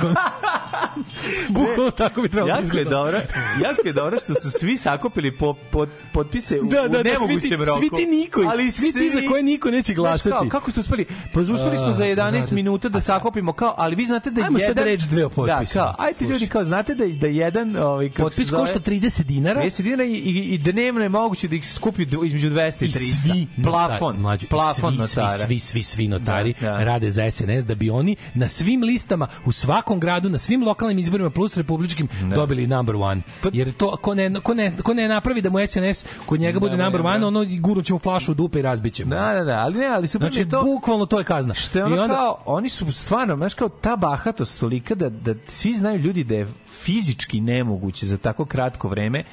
Bukvalno 1.50 1.92
tako 1.92 2.22
bi 2.22 2.30
trebalo 2.30 2.48
da 2.52 2.60
Jako 2.60 2.78
je 2.78 2.86
dobro, 2.86 3.18
jako 3.64 3.82
je 3.86 3.94
dobro 3.94 4.18
što 4.20 4.34
su 4.34 4.52
svi 4.52 4.78
sakupili 4.78 5.38
po, 5.38 5.56
po, 5.72 5.86
potpise 6.14 6.60
u, 6.60 6.64
Da, 6.64 6.82
u 6.82 6.88
da, 6.88 7.04
da, 7.04 7.10
svi 7.10 7.28
nemogućem 7.28 7.62
roku. 7.62 7.80
svi 7.80 7.90
ti 7.92 8.06
niko, 8.08 8.42
ali 8.44 8.72
svi 8.72 8.92
ti 8.94 9.10
za 9.12 9.30
koje 9.30 9.44
niko 9.44 9.72
neće 9.72 9.94
glasati. 9.94 10.30
Kao, 10.32 10.46
kako 10.50 10.72
ste 10.72 10.80
uspeli? 10.80 11.06
Pa 11.34 11.40
uspeli 11.40 11.78
smo 11.78 11.94
za 11.94 12.06
11 12.06 12.16
da, 12.16 12.32
da. 12.32 12.48
minuta 12.52 12.90
da 12.90 12.98
A 12.98 13.02
sad- 13.02 13.16
sakupimo 13.16 13.54
kao, 13.54 13.74
ali 13.78 13.96
vi 13.96 14.06
znate 14.06 14.32
da 14.32 14.42
Ajmo 14.42 14.60
jedan... 14.60 14.76
sad 14.76 14.86
reći 14.86 15.10
dve 15.10 15.26
o. 15.26 15.46
Da, 15.46 15.62
kao, 15.76 15.96
ajte 15.98 16.24
ljudi, 16.24 16.34
Slušaj. 16.36 16.50
kao, 16.50 16.64
znate 16.64 16.96
da, 16.96 17.06
da 17.08 17.28
jedan... 17.28 17.76
Ovaj, 17.78 18.10
kako 18.10 18.24
Potpis 18.24 18.48
zove, 18.48 18.62
košta 18.62 18.80
30 18.82 19.24
dinara. 19.24 19.62
30 19.62 19.82
dinara 19.82 20.04
i, 20.04 20.12
i, 20.12 20.30
i 20.46 20.58
dnevno 20.58 21.02
je 21.02 21.10
moguće 21.10 21.48
da 21.48 21.56
ih 21.56 21.68
skupi 21.68 22.02
između 22.26 22.50
200 22.50 22.82
i 22.82 22.86
I 22.86 22.90
300. 22.90 23.22
svi 23.24 23.48
plafon, 23.64 24.00
notari, 24.00 24.18
mlađe, 24.18 24.46
i 24.46 24.50
plafon 24.50 24.92
svi, 24.92 24.98
notara. 24.98 25.30
Svi, 25.30 25.46
svi, 25.46 25.60
svi, 25.60 25.84
svi 25.84 26.08
notari 26.08 26.54
Da, 26.62 26.68
da. 26.68 26.84
rade 26.84 27.10
za 27.12 27.32
SNS 27.32 27.66
da 27.66 27.76
bi 27.76 27.90
oni 27.90 28.16
na 28.34 28.48
svim 28.48 28.84
listama, 28.84 29.28
u 29.46 29.52
svakom 29.52 30.00
gradu, 30.00 30.30
na 30.30 30.38
svim 30.38 30.64
lokalnim 30.64 31.00
izborima 31.00 31.30
plus 31.30 31.58
republičkim 31.58 32.08
dobili 32.36 32.68
number 32.68 32.96
one. 32.96 33.22
Jer 33.54 33.72
to, 33.74 33.96
ko 33.96 34.16
ne, 34.16 34.34
ko 34.36 34.54
ne, 34.54 34.78
ko 34.78 34.94
ne 34.94 35.08
napravi 35.08 35.42
da 35.42 35.50
mu 35.50 35.58
SNS 35.60 36.06
kod 36.26 36.40
njega 36.40 36.60
bude 36.60 36.78
Da, 36.78 36.84
number 36.84 37.02
da, 37.02 37.08
one, 37.08 37.20
da. 37.20 37.28
ono 37.28 37.44
i 37.44 37.60
gurnut 37.60 37.86
ćemo 37.86 38.00
flašu 38.00 38.32
u 38.32 38.36
dupe 38.36 38.60
i 38.60 38.62
razbit 38.62 38.94
ćemo. 38.94 39.10
Da, 39.10 39.34
da, 39.34 39.44
da, 39.44 39.54
ali 39.54 39.78
ne, 39.78 39.88
ali 39.88 40.08
super 40.08 40.28
mi 40.28 40.34
Znači, 40.34 40.50
to... 40.50 40.64
bukvalno 40.64 41.06
to 41.06 41.18
je 41.18 41.24
kazna. 41.24 41.54
Što 41.54 41.78
je 41.78 41.82
I 41.82 41.86
ono 41.86 42.02
onda- 42.02 42.16
kao, 42.16 42.42
oni 42.46 42.70
su 42.70 42.94
stvarno, 42.94 43.36
znaš 43.36 43.54
kao 43.54 43.70
ta 43.70 43.96
bahatost 43.96 44.60
tolika 44.60 44.96
da, 44.96 45.10
da 45.10 45.36
svi 45.66 45.74
znaju 45.74 46.00
ljudi 46.00 46.24
da 46.24 46.36
je 46.36 46.48
fizički 46.84 47.42
nemoguće 47.42 48.06
za 48.06 48.18
tako 48.18 48.46
kratko 48.46 48.88
vreme 48.90 49.24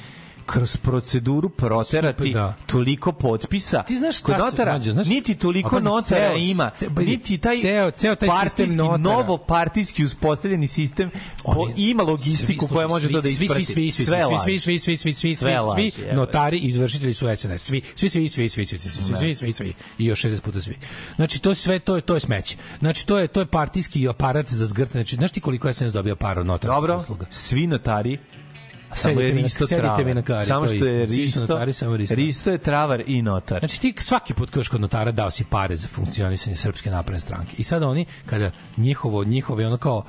kroz 0.52 0.76
proceduru 0.76 1.48
proterati 1.48 2.18
Super, 2.18 2.32
da. 2.32 2.54
toliko 2.66 3.12
potpisa. 3.12 3.82
Ti 3.82 3.96
znaš 3.96 4.20
Kod 4.20 4.38
notara, 4.38 4.72
mlađe, 4.72 4.92
znaš- 4.92 5.08
niti 5.08 5.34
toliko 5.34 5.80
notara 5.80 6.30
ceo- 6.30 6.50
ima, 6.50 6.70
ce- 6.70 6.88
niti 6.98 7.38
taj 7.38 7.56
ceo- 7.56 7.90
ceo 7.92 8.14
taj 8.14 8.28
sistem 8.28 8.40
partijski, 8.40 8.76
notara. 8.76 8.96
novo 8.98 9.38
partijski 9.38 10.04
uspostavljeni 10.04 10.66
sistem 10.66 11.10
po, 11.44 11.52
Oni- 11.52 11.74
ima 11.78 12.02
logistiku 12.02 12.66
svi, 12.66 12.74
koja 12.74 12.88
može 12.88 13.06
svi, 13.06 13.14
to 13.14 13.20
da 13.20 13.28
isprati. 13.28 13.52
Svi, 13.54 13.64
svi, 13.64 13.90
svi, 13.92 14.04
Sve 14.04 14.18
svi, 14.44 14.58
svi, 14.58 14.78
svi, 14.78 14.96
svi, 14.96 15.14
svi, 15.14 15.34
svi, 15.34 15.34
svi, 15.36 15.56
svi, 15.92 16.14
notari 16.14 16.58
izvršitelji 16.58 17.14
su 17.14 17.26
SNS. 17.28 17.58
Svi, 17.58 17.82
svi, 17.94 18.08
svi, 18.08 18.28
svi, 18.28 18.48
svi, 18.48 18.64
svi, 18.64 18.78
svi, 18.78 18.90
svi, 18.92 19.14
svi, 19.16 19.34
svi, 19.34 19.52
svi, 19.52 19.72
i 19.98 20.06
još 20.06 20.20
60 20.20 20.40
puta 20.40 20.60
svi. 20.60 20.76
Znači, 21.16 21.42
to 21.42 21.54
sve, 21.54 21.78
to 21.78 21.96
je, 21.96 22.00
to 22.02 22.14
je 22.14 22.20
smeće. 22.20 22.56
Znači, 22.78 23.06
to 23.06 23.18
je, 23.18 23.26
to 23.26 23.40
je 23.40 23.46
partijski 23.46 24.08
aparat 24.08 24.48
za 24.48 24.66
zgrtanje. 24.66 25.02
Znači, 25.04 25.16
znaš 25.16 25.32
ti 25.32 25.40
koliko 25.40 25.72
SNS 25.72 25.92
dobija 25.92 26.16
para 26.16 26.40
od 26.40 26.46
notarskih 26.46 26.74
Dobro, 26.74 27.04
svi 27.30 27.66
notari 27.66 28.18
samo 28.94 29.20
je 29.20 29.32
Risto 29.32 29.66
travar. 29.66 30.04
mi 30.04 30.14
na 30.14 30.22
kari, 30.22 30.46
samo 30.46 30.66
što 30.66 30.84
je 30.84 31.06
Risto, 31.06 31.40
notari, 31.40 31.72
samo 31.72 31.96
Risto. 31.96 32.14
Risto 32.14 32.50
je 32.50 32.58
travar 32.58 33.02
i 33.06 33.22
notar. 33.22 33.58
Znači 33.58 33.80
ti 33.80 33.94
svaki 33.98 34.34
put 34.34 34.50
kažeš 34.50 34.68
kod 34.68 34.80
notara 34.80 35.12
dao 35.12 35.30
si 35.30 35.44
pare 35.44 35.76
za 35.76 35.88
funkcionisanje 35.88 36.56
srpske 36.56 36.90
napredne 36.90 37.20
stranke. 37.20 37.54
I 37.58 37.64
sada 37.64 37.88
oni 37.88 38.06
kada 38.26 38.50
njihovo 38.76 39.24
njihove 39.24 39.66
ono 39.66 39.76
kao 39.76 40.04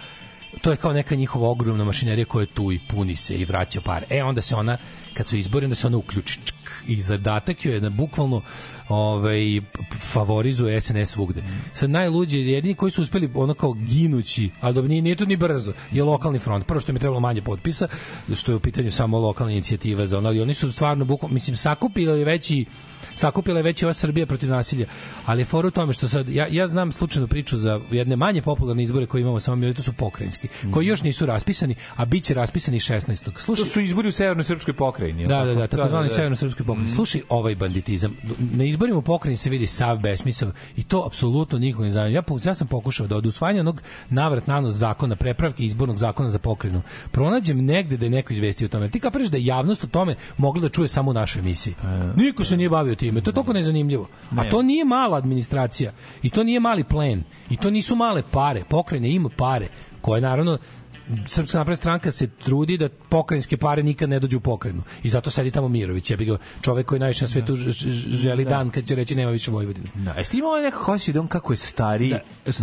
to 0.62 0.72
je 0.72 0.78
kao 0.78 0.94
neka 0.94 1.16
njihova 1.16 1.50
ogromna 1.50 1.84
mašinerija 1.84 2.26
koja 2.26 2.44
je 2.44 2.54
tu 2.54 2.72
i 2.72 2.80
puni 2.90 3.16
se 3.16 3.36
i 3.36 3.46
vraća 3.46 3.82
pare. 3.82 4.06
E 4.10 4.24
onda 4.24 4.42
se 4.42 4.56
ona 4.56 4.78
kad 5.14 5.28
su 5.28 5.38
izbori 5.38 5.66
onda 5.66 5.76
se 5.76 5.88
ona 5.88 5.98
uključi 5.98 6.40
čk, 6.46 6.63
i 6.88 7.02
zadatak 7.02 7.66
joj 7.66 7.74
je 7.74 7.80
da 7.80 7.90
bukvalno 7.90 8.42
ovaj 8.90 9.62
favorizuje 10.00 10.82
SNS 10.82 11.10
svugde. 11.10 11.44
Sad 11.74 11.90
najluđi 11.90 12.40
jedini 12.40 12.74
koji 12.74 12.92
su 12.92 13.02
uspeli 13.02 13.32
ono 13.34 13.54
kao 13.54 13.74
ginući, 13.74 14.50
a 14.62 14.72
dobro 14.72 14.88
nije, 14.88 15.02
nije 15.02 15.16
to 15.16 15.26
ni 15.26 15.36
brzo, 15.36 15.74
je 15.92 16.04
lokalni 16.04 16.40
front. 16.40 16.68
Prvo 16.68 16.80
što 16.80 16.92
im 16.92 16.96
je 16.96 17.00
trebalo 17.00 17.20
manje 17.20 17.42
potpisa, 17.42 17.88
što 18.36 18.52
je 18.52 18.56
u 18.56 18.60
pitanju 18.60 18.92
samo 18.92 19.20
lokalna 19.20 19.52
inicijativa 19.52 20.06
za 20.06 20.18
ono, 20.18 20.30
ali 20.30 20.42
oni 20.42 20.54
su 20.54 20.72
stvarno 20.72 21.06
bukvalno 21.06 21.34
mislim 21.34 21.56
sakupili 21.56 22.24
veći 22.24 22.66
sakupila 23.16 23.60
je 23.60 23.64
već 23.64 23.84
ova 23.84 23.94
Srbija 23.94 24.26
protiv 24.26 24.50
nasilja. 24.50 24.86
Ali 25.26 25.42
je 25.42 25.46
fora 25.46 25.68
u 25.68 25.72
tome 25.72 25.94
što 25.94 26.08
sad, 26.08 26.30
ja, 26.30 26.48
ja 26.52 26.68
znam 26.68 26.92
slučajnu 26.92 27.28
priču 27.28 27.58
za 27.58 27.80
jedne 27.92 28.16
manje 28.16 28.42
popularne 28.42 28.84
izbore 28.84 29.06
koje 29.06 29.22
imamo 29.22 29.40
samo 29.40 29.56
mi, 29.56 29.74
to 29.74 29.82
su 29.82 29.94
pokrajinski, 29.94 30.48
koji 30.72 30.88
još 30.88 31.04
nisu 31.04 31.26
raspisani, 31.26 31.76
a 31.96 32.06
bit 32.06 32.24
će 32.24 32.34
raspisani 32.34 32.80
16. 32.80 33.26
To 33.26 33.40
Slušaj, 33.40 33.66
su 33.66 33.82
izbori 33.82 34.08
u 34.08 34.12
Severnoj 34.12 34.44
Srpskoj 34.44 34.74
pokrajini. 34.74 35.22
li 35.22 35.28
da, 35.28 35.36
da, 35.36 35.46
tako? 35.46 35.60
da, 35.60 35.68
takozvani 35.68 36.10
severnoj 36.10 36.36
srpskoj 36.36 36.50
Srpskoj 36.50 36.66
pokrajini, 36.66 36.96
slušaj 36.96 37.22
ovaj 37.30 37.56
banditizam. 37.56 38.18
Na 38.54 38.64
izborima 38.64 38.98
u 38.98 39.02
pokrajini 39.02 39.38
se 39.38 39.50
vidi 39.50 39.68
sav 39.68 39.98
besmisao 39.98 40.52
i 40.78 40.84
to 40.84 41.04
apsolutno 41.08 41.60
niko 41.60 41.84
ne 41.84 41.92
zanima. 41.92 42.16
Ja, 42.16 42.24
ja 42.44 42.54
sam 42.54 42.68
pokušao 42.68 43.08
da 43.08 43.16
od 43.16 43.26
usvajanja 43.26 43.60
onog 43.60 43.82
navrat 44.10 44.48
nanos 44.48 44.76
zakona, 44.76 45.16
prepravke 45.16 45.64
izbornog 45.64 45.98
zakona 45.98 46.30
za 46.30 46.40
pokrajinu, 46.40 46.82
pronađem 47.12 47.66
negde 47.66 47.98
da 47.98 48.06
je 48.06 48.10
neko 48.10 48.34
izvestio 48.34 48.66
o 48.66 48.70
tome. 48.70 48.90
Ti 48.90 49.00
kapiraš 49.00 49.28
da 49.28 49.38
javnost 49.38 49.84
o 49.84 49.88
tome 49.88 50.16
mogla 50.38 50.62
da 50.62 50.70
čuje 50.70 50.88
samo 50.88 51.12
u 51.12 51.14
našoj 51.14 51.40
emisiji. 51.40 51.76
Niko 52.16 52.44
se 52.44 52.58
nije 52.58 52.70
bavio 52.70 52.96
time. 53.04 53.22
To 53.22 53.30
je 53.30 53.34
toliko 53.34 53.54
nezanimljivo. 53.54 54.08
A 54.38 54.50
to 54.50 54.62
nije 54.62 54.86
mala 54.86 55.18
administracija 55.18 55.92
i 56.24 56.30
to 56.30 56.44
nije 56.44 56.60
mali 56.60 56.84
plen 56.84 57.24
i 57.50 57.58
to 57.58 57.70
nisu 57.70 57.96
male 57.96 58.24
pare. 58.32 58.64
Pokrajina 58.70 59.08
ima 59.08 59.30
pare 59.38 59.68
koje 60.02 60.22
naravno 60.22 60.58
Srpska 61.28 61.58
napredna 61.58 61.76
stranka 61.76 62.12
se 62.12 62.28
trudi 62.28 62.78
da 62.78 62.90
pokrajinske 62.90 63.58
pare 63.58 63.84
nikad 63.84 64.10
ne 64.10 64.20
dođu 64.20 64.38
u 64.38 64.42
pokrajinu. 64.42 64.84
I 65.04 65.10
zato 65.10 65.32
sedi 65.32 65.52
tamo 65.52 65.68
Mirović, 65.68 66.12
ja 66.12 66.18
bih 66.18 66.28
ga 66.28 66.38
čovek 66.62 66.86
koji 66.88 67.00
najviše 67.00 67.26
na 67.26 67.30
svetu 67.30 67.56
želi 67.56 68.46
dan 68.46 68.70
kad 68.70 68.88
će 68.88 68.96
reći 68.96 69.16
nema 69.16 69.32
više 69.32 69.52
Vojvodine. 69.52 69.90
Da, 69.96 70.12
jesi 70.12 70.32
ti 70.32 70.38
imao 70.38 70.62
nekako 70.62 70.84
hoće 70.84 71.14
da 71.14 71.22
on 71.22 71.28
kako 71.28 71.54
je 71.54 71.58
stari, 71.58 72.16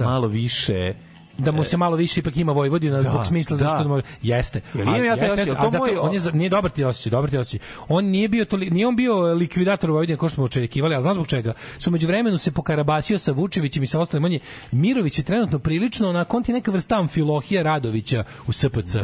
malo 0.05 0.29
više 0.29 0.95
da 1.41 1.53
mu 1.53 1.65
se 1.65 1.77
malo 1.77 1.97
više 1.97 2.21
ipak 2.21 2.37
ima 2.37 2.53
Vojvodina 2.53 2.97
Da, 2.97 3.03
zbog 3.03 3.27
smisla 3.27 3.57
da. 3.57 3.65
zašto 3.65 3.79
da. 3.79 3.89
može 3.89 4.03
jeste. 4.23 4.61
Jel 4.75 4.83
imam 4.83 4.95
ja 4.97 5.13
jeste, 5.13 5.33
osjećaj, 5.33 5.53
a 5.53 5.57
to 5.57 5.71
zato 5.71 5.79
moj- 5.79 5.99
on 5.99 6.15
je 6.15 6.21
nije 6.33 6.51
dobar 6.51 6.71
ti 6.71 6.85
osjećaj 6.85 7.11
dobar 7.11 7.31
ti 7.31 7.39
osjećaj. 7.39 7.59
On 7.89 8.05
nije 8.07 8.29
bio 8.29 8.45
to 8.45 8.57
nije 8.59 8.87
on 8.87 8.97
bio 8.97 9.23
likvidator 9.25 9.91
Vojvodine 9.91 10.19
kao 10.19 10.29
što 10.29 10.35
smo 10.35 10.45
očekivali 10.45 10.95
a 10.95 11.03
znaš 11.03 11.15
zbog 11.15 11.27
čega? 11.27 11.53
Su 11.79 11.91
međuvremenu 11.91 12.39
se 12.39 12.53
pokarabasio 12.53 13.19
sa 13.19 13.33
Vučevićem 13.33 13.83
i 13.83 13.87
sa 13.87 14.01
ostalim. 14.01 14.25
On 14.25 14.33
je 14.33 14.39
Mirović 14.73 15.19
je 15.19 15.25
trenutno 15.25 15.59
prilično 15.59 16.13
na 16.13 16.25
konti 16.25 16.53
neka 16.53 16.71
vrsta 16.71 16.97
amfilohija 16.97 17.63
Radovića 17.63 18.25
u 18.47 18.53
SPC 18.53 18.95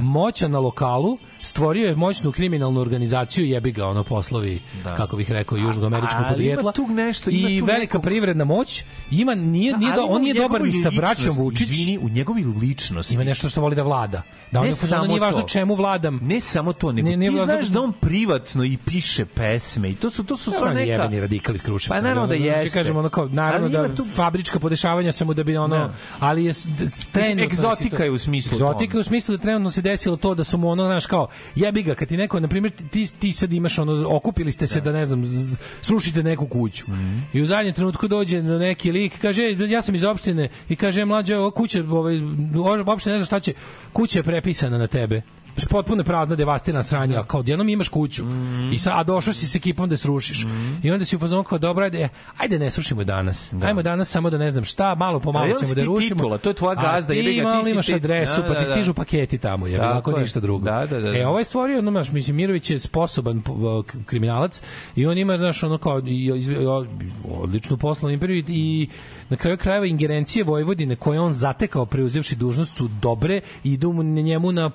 moćan 0.00 0.50
na 0.50 0.58
lokalu 0.58 1.18
stvorio 1.42 1.88
je 1.88 1.96
moćnu 1.96 2.32
kriminalnu 2.32 2.80
organizaciju 2.80 3.46
jebi 3.46 3.72
ga 3.72 3.86
ono 3.86 4.04
poslovi 4.04 4.60
Da. 4.84 4.94
kako 4.94 5.16
bih 5.16 5.30
rekao 5.30 5.58
južnoameričkog 5.58 6.16
Ali 6.16 6.24
ima 6.24 6.30
podrijetla. 6.30 6.72
tu 6.72 6.86
nešto, 6.86 7.30
ima 7.30 7.48
i 7.48 7.60
tu 7.60 7.64
velika 7.66 7.98
privredna 8.00 8.44
moć. 8.44 8.84
Ima 9.10 9.34
nije 9.34 9.76
nije 9.76 9.92
Ali 9.92 9.96
do, 9.96 10.04
on 10.04 10.22
nije 10.22 10.34
dobar 10.34 10.62
ni 10.62 10.72
sa 10.72 10.90
braćom 10.90 11.36
Vučić 11.36 11.68
Izvini, 11.78 11.98
u 11.98 12.08
njegovoj 12.08 12.42
ličnosti. 12.60 13.14
Ima 13.14 13.24
nešto 13.24 13.48
što 13.48 13.60
voli 13.60 13.76
da 13.76 13.82
vlada. 13.82 14.22
Da 14.52 14.60
on 14.60 14.66
ne 14.66 14.72
fazonu, 14.72 14.88
samo 14.88 15.06
nije 15.06 15.20
važno 15.20 15.40
to. 15.40 15.48
čemu 15.48 15.74
vladam. 15.74 16.20
Ne 16.22 16.40
samo 16.40 16.72
to, 16.72 16.92
nego 16.92 17.08
Ne, 17.08 17.16
nije 17.16 17.30
ti 17.30 17.36
znaš 17.36 17.66
da- 17.66 17.72
da 17.72 17.80
on 17.80 17.92
privatno 17.92 18.64
i 18.64 18.76
piše 18.76 19.24
pesme 19.26 19.90
i 19.90 19.94
to 19.94 20.10
su 20.10 20.24
to 20.24 20.36
su 20.36 20.50
sva 20.50 20.68
on 20.68 20.74
neka 20.74 20.92
jebeni 20.92 21.20
radikal 21.20 21.54
iz 21.54 21.62
Kruševca. 21.62 21.94
Pa 21.94 22.00
naravno 22.00 22.26
da 22.26 22.34
Ono, 22.34 22.42
znači, 22.42 22.58
jeste. 22.58 22.78
Kažemo 22.78 22.98
ono 22.98 23.08
kao, 23.08 23.28
naravno 23.28 23.68
da 23.68 23.94
tu- 23.94 24.06
fabrička 24.06 24.58
podešavanja 24.58 25.12
samo 25.12 25.34
da 25.34 25.44
bi 25.44 25.56
ono, 25.56 25.76
Da. 25.76 25.92
ali 26.20 26.44
je 26.44 26.52
trenutno 27.12 27.44
egzotika 27.44 28.04
je 28.04 28.10
u 28.10 28.18
smislu 28.18 28.52
Egzotika 28.52 28.96
je 28.96 29.00
u 29.00 29.04
smislu 29.04 29.36
da 29.36 29.42
trenutno 29.42 29.70
se 29.70 29.82
desilo 29.82 30.16
to 30.16 30.34
da 30.34 30.44
su 30.44 30.58
mu 30.58 30.68
ono, 30.70 30.84
znaš, 30.84 31.06
kao, 31.06 31.26
jebi 31.54 31.82
ga, 31.82 31.94
kad 31.94 32.08
ti 32.08 32.16
neko, 32.16 32.40
na 32.40 32.48
primjer, 32.48 32.72
ti, 32.90 33.06
ti 33.08 33.32
sad 33.32 33.52
imaš 33.52 33.78
ono, 33.78 34.06
okupili 34.08 34.52
ste 34.52 34.66
se 34.66 34.80
da, 34.80 34.92
ne 34.92 35.06
znam, 35.06 35.22
srušite 35.80 36.22
neku 36.22 36.46
kuću. 36.46 36.84
Mhm. 36.88 37.18
I 37.32 37.42
u 37.42 37.46
zadnjem 37.46 37.74
trenutku 37.74 38.08
dođe 38.08 38.42
do 38.42 38.58
neki 38.58 38.92
lik, 38.92 39.18
kaže, 39.18 39.42
"Ej, 39.42 39.56
ja 39.66 39.82
sam 39.82 39.94
iz 39.94 40.04
opštine, 40.04 40.48
i 40.68 40.76
kaže, 40.76 41.04
mlađe, 41.04 41.36
kuća, 41.56 41.84
ovaj, 41.90 42.20
uopšte 42.86 43.10
ne 43.10 43.16
zna 43.16 43.26
šta 43.26 43.40
će, 43.40 43.52
kuća 43.92 44.18
je 44.18 44.22
prepisana 44.22 44.78
na 44.78 44.86
tebe 44.86 45.22
potpuno 45.64 46.04
prazna, 46.04 46.36
devastirana 46.36 46.82
sranja, 46.82 47.22
kao 47.22 47.40
odjednom 47.40 47.68
imaš 47.68 47.88
kuću. 47.88 48.24
Mhm. 48.24 48.72
I 48.72 48.78
sa, 48.78 48.98
a 48.98 49.02
došao 49.02 49.32
si 49.32 49.46
s 49.46 49.54
ekipom 49.54 49.88
da 49.88 49.96
srušiš. 49.96 50.46
I 50.82 50.90
onda 50.90 51.04
si 51.04 51.16
u 51.16 51.18
fazonu 51.18 51.42
kao, 51.44 51.58
dobro, 51.58 51.84
ajde, 51.84 52.08
ajde 52.38 52.58
ne 52.58 52.70
srušimo 52.70 53.04
danas. 53.04 53.52
Ajmo 53.62 53.82
danas 53.82 54.08
samo 54.08 54.30
da 54.30 54.38
ne 54.38 54.50
znam 54.50 54.64
šta, 54.64 54.94
malo 54.94 55.20
po 55.20 55.32
malo 55.32 55.54
ćemo 55.60 55.74
da 55.74 55.84
rušimo. 55.84 56.14
titula, 56.20 56.38
to 56.38 56.50
je 56.50 56.54
tvoja 56.54 56.74
gazda, 56.74 57.12
A 57.12 57.16
ti 57.16 57.40
ga, 57.42 57.58
ti 57.58 57.64
si 57.64 57.70
imaš 57.70 57.88
adresu, 57.88 58.40
Da, 58.40 58.48
pa 58.48 58.54
da, 58.54 58.60
ti 58.60 58.66
da. 58.68 58.72
stižu 58.72 58.94
paketi 58.94 59.38
tamo, 59.38 59.66
je 59.66 59.78
ako 59.80 60.18
ništa 60.20 60.40
drugo. 60.40 60.64
Da, 60.64 60.86
da, 60.90 61.00
da, 61.00 61.08
E, 61.08 61.20
da. 61.22 61.28
ovaj 61.28 61.44
stvorio, 61.44 61.78
ono, 61.78 61.90
znaš, 61.90 62.12
mislim, 62.12 62.36
Mirović 62.36 62.70
je 62.70 62.78
sposoban 62.78 63.42
kriminalac 64.06 64.62
i 64.96 65.06
on 65.06 65.18
ima, 65.18 65.38
znaš, 65.38 65.62
ono 65.62 65.78
kao, 65.78 66.02
odličnu 67.30 67.76
poslovnu 67.76 68.14
imperiju 68.14 68.44
i 68.48 68.88
na 69.28 69.36
kraju 69.36 69.56
krajeva 69.56 69.86
ingerencije 69.86 70.44
Vojvodine 70.44 70.96
koje 70.96 71.20
on 71.20 71.32
zatekao 71.32 71.86
preuzevši 71.86 72.36
dužnost 72.36 72.76
su 72.76 72.88
dobre 72.88 73.40
i 73.64 73.72
idu 73.72 73.92
njemu 74.02 74.52
na 74.52 74.70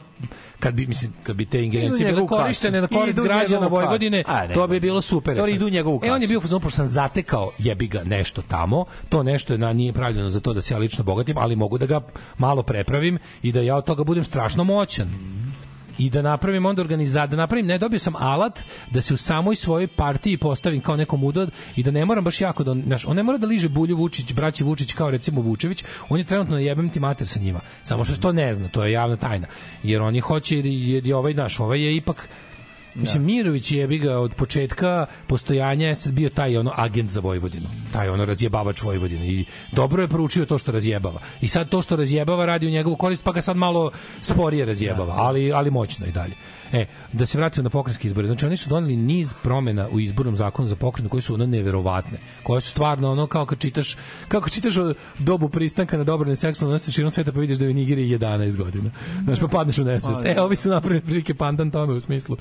kad 0.61 0.73
bi 0.73 0.88
mislim 0.88 1.14
kad 1.23 1.35
bi 1.35 1.45
te 1.45 1.64
ingerencije 1.64 2.06
bile 2.06 2.22
kasu. 2.22 2.27
korištene 2.27 2.81
na 2.81 2.88
korist 2.90 3.19
građana 3.19 3.61
kasu. 3.61 3.72
Vojvodine 3.72 4.23
A, 4.27 4.48
ne, 4.48 4.53
to 4.53 4.67
bi 4.67 4.80
bilo 4.80 5.01
super 5.01 5.35
Dobro, 5.35 5.45
sad. 5.45 5.56
idu 5.56 5.69
njegovu 5.69 5.99
e 6.03 6.11
on 6.11 6.22
je 6.22 6.27
kasu. 6.27 6.40
bio 6.41 6.59
pošto 6.59 6.69
sam 6.69 6.88
zatekao 6.88 7.51
jebi 7.57 7.88
ga 7.88 8.03
nešto 8.03 8.41
tamo 8.41 8.85
to 9.09 9.23
nešto 9.23 9.53
je 9.53 9.57
na 9.57 9.73
nije 9.73 9.93
pravljeno 9.93 10.30
za 10.30 10.40
to 10.40 10.53
da 10.53 10.61
se 10.61 10.73
ja 10.73 10.77
lično 10.77 11.03
bogatim 11.03 11.38
ali 11.38 11.56
mogu 11.56 11.77
da 11.77 11.85
ga 11.85 12.01
malo 12.38 12.64
prepravim 12.64 13.17
i 13.41 13.51
da 13.51 13.61
ja 13.61 13.75
od 13.75 13.85
toga 13.85 14.03
budem 14.03 14.23
strašno 14.23 14.64
moćan 14.64 15.41
i 16.02 16.10
da 16.10 16.22
napravim 16.22 16.66
onda 16.66 16.82
organiza 16.82 17.28
da 17.28 17.36
napravim 17.36 17.66
ne 17.66 17.78
dobio 17.78 18.00
sam 18.00 18.16
alat 18.16 18.64
da 18.92 19.02
se 19.02 19.14
u 19.14 19.18
samoj 19.18 19.56
svojoj 19.56 19.88
partiji 19.88 20.38
postavim 20.38 20.82
kao 20.82 20.96
nekom 20.96 21.24
udod 21.24 21.52
i 21.76 21.84
da 21.84 21.92
ne 21.92 22.06
moram 22.06 22.24
baš 22.24 22.42
jako 22.42 22.64
da 22.64 22.76
znaš, 22.86 23.06
on 23.06 23.16
ne 23.16 23.24
mora 23.24 23.38
da 23.38 23.48
liže 23.48 23.70
Bulju 23.70 23.98
Vučić 23.98 24.34
braći 24.34 24.64
Vučić 24.64 24.94
kao 24.94 25.12
recimo 25.12 25.42
Vučević 25.42 25.84
on 26.10 26.20
je 26.20 26.26
trenutno 26.26 26.56
na 26.56 26.62
jebem 26.62 26.90
ti 26.90 27.00
mater 27.00 27.28
sa 27.28 27.40
njima 27.40 27.60
samo 27.84 28.06
što 28.06 28.16
to 28.16 28.32
ne 28.32 28.54
zna 28.54 28.68
to 28.68 28.86
je 28.86 28.92
javna 28.92 29.16
tajna 29.16 29.48
jer 29.84 30.02
oni 30.02 30.20
hoće 30.20 30.56
jer, 30.56 30.66
jer 30.66 31.08
je 31.08 31.16
ovaj 31.16 31.34
naš 31.34 31.60
ovaj 31.60 31.82
je 31.82 31.96
ipak 31.96 32.30
Mislim, 32.95 33.24
Mirović 33.24 33.72
je 33.72 33.88
ga 33.88 34.18
od 34.18 34.36
početka 34.36 35.06
postojanja 35.28 35.94
bio 36.11 36.30
taj 36.30 36.58
ono 36.58 36.72
agent 36.76 37.11
za 37.11 37.20
Vojvodinu. 37.20 37.68
Taj 37.94 38.10
ono 38.10 38.26
razjebavač 38.26 38.82
Vojvodine. 38.82 39.28
I 39.28 39.45
dobro 39.72 40.02
je 40.02 40.08
proučio 40.08 40.45
to 40.45 40.58
što 40.58 40.72
razjebava. 40.72 41.20
I 41.42 41.48
sad 41.48 41.70
to 41.70 41.82
što 41.82 41.95
razjebava 41.95 42.45
radi 42.45 42.68
u 42.68 42.70
njegovu 42.70 42.95
korist, 42.95 43.24
pa 43.24 43.32
ga 43.32 43.42
sad 43.42 43.58
malo 43.58 43.92
sporije 44.22 44.66
razjebava, 44.66 45.14
ali, 45.18 45.53
ali 45.53 45.72
moćno 45.72 46.06
i 46.06 46.11
dalje. 46.11 46.34
E, 46.74 46.85
da 47.14 47.25
se 47.25 47.38
vratimo 47.38 47.64
na 47.64 47.69
pokrenjske 47.69 48.08
izbore. 48.08 48.27
Znači, 48.27 48.45
oni 48.45 48.58
su 48.58 48.69
doneli 48.69 48.95
niz 48.95 49.33
promena 49.43 49.88
u 49.91 50.00
izbornom 50.00 50.35
zakonu 50.35 50.67
za 50.67 50.75
pokrenju 50.75 51.09
koji 51.09 51.22
su 51.22 51.33
ono 51.33 51.45
neverovatne. 51.45 52.17
Koje 52.43 52.61
su 52.61 52.69
stvarno 52.69 53.11
ono 53.11 53.27
kao 53.27 53.45
kad 53.45 53.59
čitaš, 53.59 53.98
kako 54.27 54.50
čitaš 54.50 54.77
o 54.77 54.93
dobu 55.19 55.50
pristanka 55.50 55.98
na 55.98 56.03
dobrovoljne 56.03 56.35
seksualne 56.35 56.75
odnose 56.75 56.91
širom 56.91 57.11
sveta 57.11 57.32
pa 57.32 57.40
vidiš 57.40 57.58
da 57.58 57.66
je 57.66 57.72
u 57.72 57.74
Nigeriji 57.74 58.17
11 58.17 58.56
godina. 58.56 58.91
Znaš, 59.24 59.40
pa 59.40 59.48
padneš 59.48 59.77
u 59.77 59.83
nesvest. 59.83 60.19
E, 60.25 60.41
ovi 60.41 60.56
su 60.56 60.69
napravili 60.69 61.01
prilike 61.01 61.33
pandan 61.33 61.72
tome 61.72 61.93
u 61.93 62.01
smislu 62.01 62.38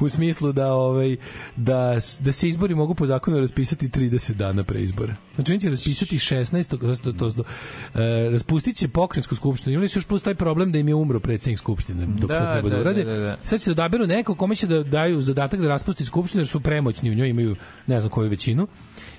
u 0.00 0.08
smislu 0.08 0.52
da 0.52 0.72
ovaj 0.72 1.16
da 1.56 1.98
da 2.20 2.32
se 2.32 2.48
izbori 2.48 2.74
mogu 2.74 2.94
po 2.94 3.06
zakonu 3.06 3.40
raspisati 3.40 3.88
30 3.88 4.32
dana 4.32 4.64
pre 4.64 4.80
izbora. 4.80 5.14
Znači 5.34 5.52
oni 5.52 5.60
će 5.60 5.70
raspisati 5.70 6.18
16. 6.18 7.02
to, 7.02 7.12
to, 7.12 7.30
to, 7.30 7.42
e, 8.00 8.30
raspustit 8.30 8.76
će 8.76 8.88
pokrajinsku 8.88 9.34
skupštinu. 9.36 9.74
Imali 9.74 9.88
su 9.88 9.98
još 9.98 10.06
plus 10.06 10.22
taj 10.22 10.34
problem 10.34 10.72
da 10.72 10.78
im 10.78 10.88
je 10.88 10.94
umro 10.94 11.20
predsjednik 11.20 11.58
skupštine 11.58 12.06
dok 12.06 12.30
Da, 12.30 12.38
to 12.38 12.52
treba 12.52 12.68
da, 12.68 12.74
da, 12.74 12.80
urade. 12.80 13.04
da, 13.04 13.12
da, 13.12 13.20
da. 13.20 13.36
Sad 13.44 13.59
će 13.60 13.70
da 13.70 13.72
odaberu 13.72 14.06
neko 14.06 14.34
kome 14.34 14.56
će 14.56 14.66
da 14.66 14.82
daju 14.82 15.22
zadatak 15.22 15.60
da 15.60 15.68
raspusti 15.68 16.04
skupštinu 16.04 16.40
jer 16.40 16.48
su 16.48 16.60
premoćni 16.60 17.10
u 17.10 17.14
njoj 17.14 17.28
imaju 17.28 17.56
ne 17.86 18.00
znam 18.00 18.10
koju 18.10 18.30
većinu. 18.30 18.66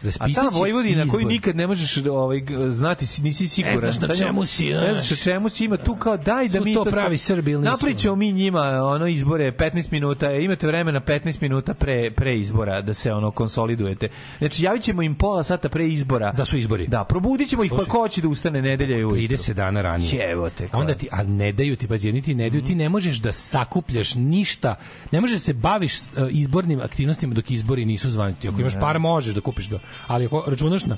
A 0.02 0.06
Raspisat 0.06 0.44
ta 0.44 0.52
će 0.52 0.60
Vojvodina 0.60 1.02
koju 1.04 1.20
izbor. 1.20 1.26
nikad 1.26 1.56
ne 1.56 1.68
možeš 1.68 1.98
ovaj, 2.00 2.42
znati, 2.70 3.06
si- 3.06 3.22
nisi 3.22 3.48
siguran. 3.48 3.76
Ne 3.76 3.92
znaš 3.92 4.08
na 4.10 4.16
čemu 4.16 4.46
si, 4.46 4.66
Ne 4.66 4.94
znaš 4.94 5.10
na 5.12 5.18
čemu 5.18 5.50
si, 5.50 5.66
ima 5.66 5.78
tu 5.78 5.96
kao 5.96 6.18
daj 6.18 6.48
da 6.48 6.60
mi 6.60 6.74
to 6.74 6.86
pravi 6.86 7.18
Srbi 7.18 7.52
ili? 7.52 7.64
Napričamo 7.64 8.16
mi 8.16 8.32
njima 8.34 8.62
ono 8.86 9.08
izbore 9.08 9.52
15 9.52 9.92
minuta, 9.92 10.32
imate 10.32 10.68
vremena 10.68 11.02
15 11.02 11.42
minuta 11.42 11.74
pre, 11.74 12.12
pre 12.12 12.38
izbora 12.38 12.82
da 12.82 12.94
se 12.94 13.14
ono 13.14 13.32
konsolidujete. 13.32 14.10
Znači 14.40 14.64
javit 14.64 14.84
ćemo 14.84 15.02
im 15.02 15.16
pola 15.16 15.44
sata 15.44 15.70
pre 15.70 15.88
izbora. 15.88 16.32
Da 16.32 16.46
su 16.46 16.58
izbori. 16.58 16.88
Da, 16.88 17.04
probudit 17.04 17.50
ćemo 17.50 17.64
ih 17.64 17.70
pa 17.72 17.76
Slušaj. 17.76 17.90
ko 17.92 18.08
će 18.08 18.22
da 18.22 18.28
ustane 18.28 18.62
nedelja 18.62 18.98
i 18.98 19.04
ujutru. 19.06 19.18
30 19.18 19.54
dana 19.54 19.82
ranije. 19.82 20.32
Evo 20.32 20.50
te. 20.50 20.68
A 20.72 20.78
onda 20.78 20.94
ti, 20.94 21.08
a 21.12 21.24
ne 21.24 21.52
daju 21.54 21.76
ti, 21.76 21.88
pazi, 21.88 22.08
jedni 22.08 22.22
ti 22.22 22.36
ne 22.36 22.50
daju, 22.50 22.64
ti 22.64 22.76
ne 22.76 22.90
možeš 22.90 23.18
da 23.18 23.32
sakupljaš 23.32 24.16
ništa, 24.16 24.76
ne 25.12 25.22
možeš 25.22 25.34
da 25.36 25.40
se 25.40 25.54
baviš 25.54 25.98
e, 25.98 26.00
izbornim 26.32 26.80
aktivnostima 26.82 27.34
dok 27.34 27.52
izbori 27.52 27.86
nisu 27.86 28.10
zvani. 28.10 28.36
Ti 28.36 28.48
ako 28.48 28.60
imaš 28.60 28.74
para 28.76 29.00
možeš 29.00 29.34
da 29.36 29.42
kupiš 29.42 29.70
ga, 29.70 29.80
ali 30.08 30.26
ako 30.26 30.44
računaš 30.48 30.86
na 30.86 30.98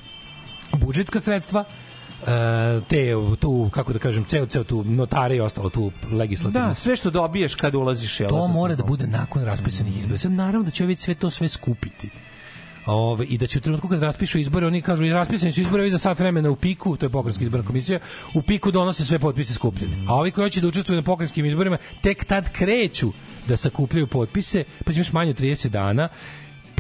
budžetska 0.74 1.20
sredstva, 1.20 1.64
e, 1.64 2.26
te 2.88 3.14
tu 3.40 3.70
kako 3.74 3.94
da 3.94 4.00
kažem 4.00 4.26
ceo 4.26 4.46
ceo 4.46 4.64
tu 4.64 4.84
notare 4.84 5.36
i 5.36 5.42
ostalo 5.42 5.70
tu 5.70 5.92
legislativno 6.12 6.68
Da, 6.68 6.76
sve 6.76 6.96
što 6.96 7.10
dobiješ 7.10 7.56
kad 7.56 7.76
ulaziš 7.76 8.20
jel, 8.20 8.30
to 8.30 8.48
mora 8.48 8.76
da 8.76 8.84
bude 8.84 9.08
nakon 9.08 9.44
raspisanih 9.44 10.00
izbora. 10.00 10.18
Sad 10.18 10.32
naravno 10.32 10.64
da 10.64 10.72
će 10.72 10.84
ovi 10.84 10.96
sve 10.96 11.16
to 11.16 11.30
sve 11.30 11.50
skupiti. 11.50 12.10
Ove, 12.86 13.26
I 13.26 13.38
da 13.38 13.48
će 13.48 13.58
u 13.58 13.62
trenutku 13.62 13.88
kad 13.88 14.02
raspišu 14.02 14.40
izbore, 14.40 14.68
oni 14.68 14.82
kažu 14.82 15.04
i 15.04 15.14
raspisani 15.14 15.52
su 15.52 15.62
izbore 15.62 15.84
ovi 15.84 15.90
za 15.90 15.98
sat 15.98 16.20
vremena 16.20 16.50
u 16.50 16.56
piku, 16.56 16.98
to 16.98 17.06
je 17.06 17.10
pokrajinska 17.10 17.44
izborna 17.44 17.68
komisija, 17.68 18.00
u 18.34 18.42
piku 18.42 18.72
donose 18.72 19.06
sve 19.06 19.20
potpise 19.20 19.54
skupljene. 19.54 19.98
A 20.08 20.16
ovi 20.16 20.32
koji 20.32 20.46
hoće 20.46 20.62
da 20.62 20.68
učestvuju 20.68 20.96
na 20.96 21.04
pokrajinskim 21.04 21.46
izborima, 21.46 21.78
tek 22.02 22.26
tad 22.26 22.52
kreću 22.52 23.12
da 23.48 23.58
sakupljaju 23.58 24.08
potpise, 24.08 24.64
pa 24.86 24.92
imaš 24.92 25.12
manje 25.12 25.32
od 25.32 25.40
30 25.40 25.68
dana, 25.68 26.10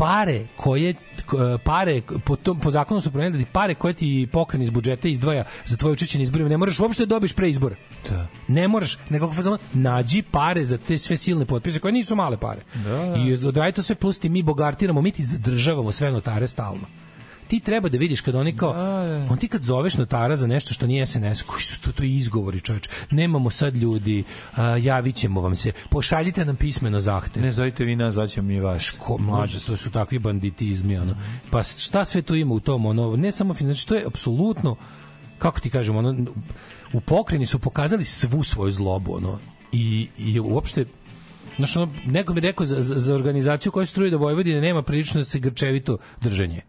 pare 0.03 0.47
koje 0.55 0.93
k- 0.93 1.33
pare 1.63 2.01
po 2.25 2.35
tom 2.35 2.59
po 2.59 2.71
zakonu 2.71 3.01
su 3.01 3.11
promenili 3.11 3.45
pare 3.45 3.75
koje 3.75 3.93
ti 3.93 4.27
pokren 4.31 4.61
iz 4.61 4.69
budžeta 4.69 5.07
izdvaja 5.07 5.43
za 5.65 5.77
tvoje 5.77 5.93
učešće 5.93 6.17
na 6.17 6.23
izborima 6.23 6.49
ne 6.49 6.57
moraš 6.57 6.79
uopšte 6.79 7.05
da 7.05 7.15
dobiš 7.15 7.33
pre 7.33 7.49
izbora. 7.49 7.75
Da. 8.09 8.27
Ne 8.47 8.67
moraš, 8.67 8.97
nego 9.09 9.25
kako 9.25 9.35
fazon, 9.35 9.57
nađi 9.73 10.21
pare 10.21 10.65
za 10.65 10.77
te 10.77 10.97
sve 10.97 11.17
silne 11.17 11.45
potpise 11.45 11.79
koje 11.79 11.91
nisu 11.91 12.15
male 12.15 12.37
pare. 12.37 12.61
Da, 12.75 12.89
da. 12.89 13.15
I 13.17 13.33
odradi 13.45 13.71
to 13.71 13.81
sve 13.83 13.95
plus 13.95 14.19
ti 14.19 14.29
mi 14.29 14.43
bogartiramo, 14.43 15.01
mi 15.01 15.11
ti 15.11 15.23
zadržavamo 15.23 15.91
sve 15.91 16.11
notare 16.11 16.47
stalno. 16.47 17.02
Ti 17.53 17.59
treba 17.59 17.89
da 17.89 17.97
vidiš 17.97 18.21
kad 18.21 18.35
oni 18.35 18.55
kao, 18.57 18.73
on 19.29 19.37
ti 19.37 19.47
kad 19.47 19.63
zoveš 19.63 19.97
notara 19.97 20.35
za 20.35 20.47
nešto 20.47 20.73
što 20.73 20.87
nije 20.87 21.05
SNS, 21.05 21.41
koji 21.41 21.61
su 21.61 21.81
to, 21.81 21.91
to 21.91 22.03
izgovori 22.03 22.61
čoveč, 22.61 22.89
nemamo 23.11 23.49
sad 23.49 23.75
ljudi, 23.75 24.23
a, 24.55 24.77
javit 24.77 25.15
ćemo 25.15 25.41
vam 25.41 25.55
se, 25.55 25.71
pošaljite 25.89 26.45
nam 26.45 26.55
pismeno 26.55 27.01
zahtev. 27.01 27.43
Ne 27.43 27.51
zovite 27.51 27.85
vi 27.85 27.95
nas, 27.95 28.13
zvaćemo 28.13 28.47
mi 28.47 28.59
vaš. 28.59 28.89
Ko, 28.89 29.17
mlađe, 29.17 29.59
to 29.59 29.77
su 29.77 29.91
takvi 29.91 30.19
banditizmi, 30.19 30.97
ono. 30.97 31.15
Pa 31.51 31.63
šta 31.63 32.05
sve 32.05 32.21
to 32.21 32.35
ima 32.35 32.53
u 32.53 32.59
tom, 32.59 32.85
ono, 32.85 33.15
ne 33.15 33.31
samo, 33.31 33.53
znači, 33.53 33.87
to 33.87 33.95
je 33.95 34.05
apsolutno, 34.07 34.75
kako 35.37 35.59
ti 35.59 35.69
kažemo, 35.69 35.99
ono, 35.99 36.15
u 36.93 37.01
pokreni 37.01 37.45
su 37.45 37.59
pokazali 37.59 38.03
svu 38.03 38.43
svoju 38.43 38.71
zlobu, 38.71 39.15
ono, 39.15 39.39
i, 39.71 40.07
i 40.17 40.39
uopšte, 40.39 40.85
Znaš, 41.57 41.75
ono, 41.77 41.93
neko 42.05 42.33
mi 42.33 42.39
rekao 42.39 42.65
za, 42.65 42.81
za, 42.81 42.95
za 42.99 43.15
organizaciju 43.15 43.71
koja 43.71 43.85
struje 43.85 44.11
da 44.11 44.17
Vojvodine 44.17 44.61
nema 44.61 44.81
prilično 44.81 45.21
da 45.21 45.25
se 45.25 45.39
grčevito 45.39 45.97
držanje. 46.21 46.61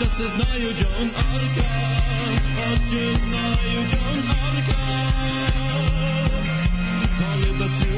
I 0.00 0.02
da 0.02 0.06
se 0.16 0.30
znaju 0.30 0.68
John 0.80 1.10
Arka, 1.16 1.68
oči 2.72 3.16
znaju 3.24 3.80
John 3.92 4.30
Arka. 4.46 4.80
Kali 7.18 7.58
da 7.58 7.64
ću 7.64 7.90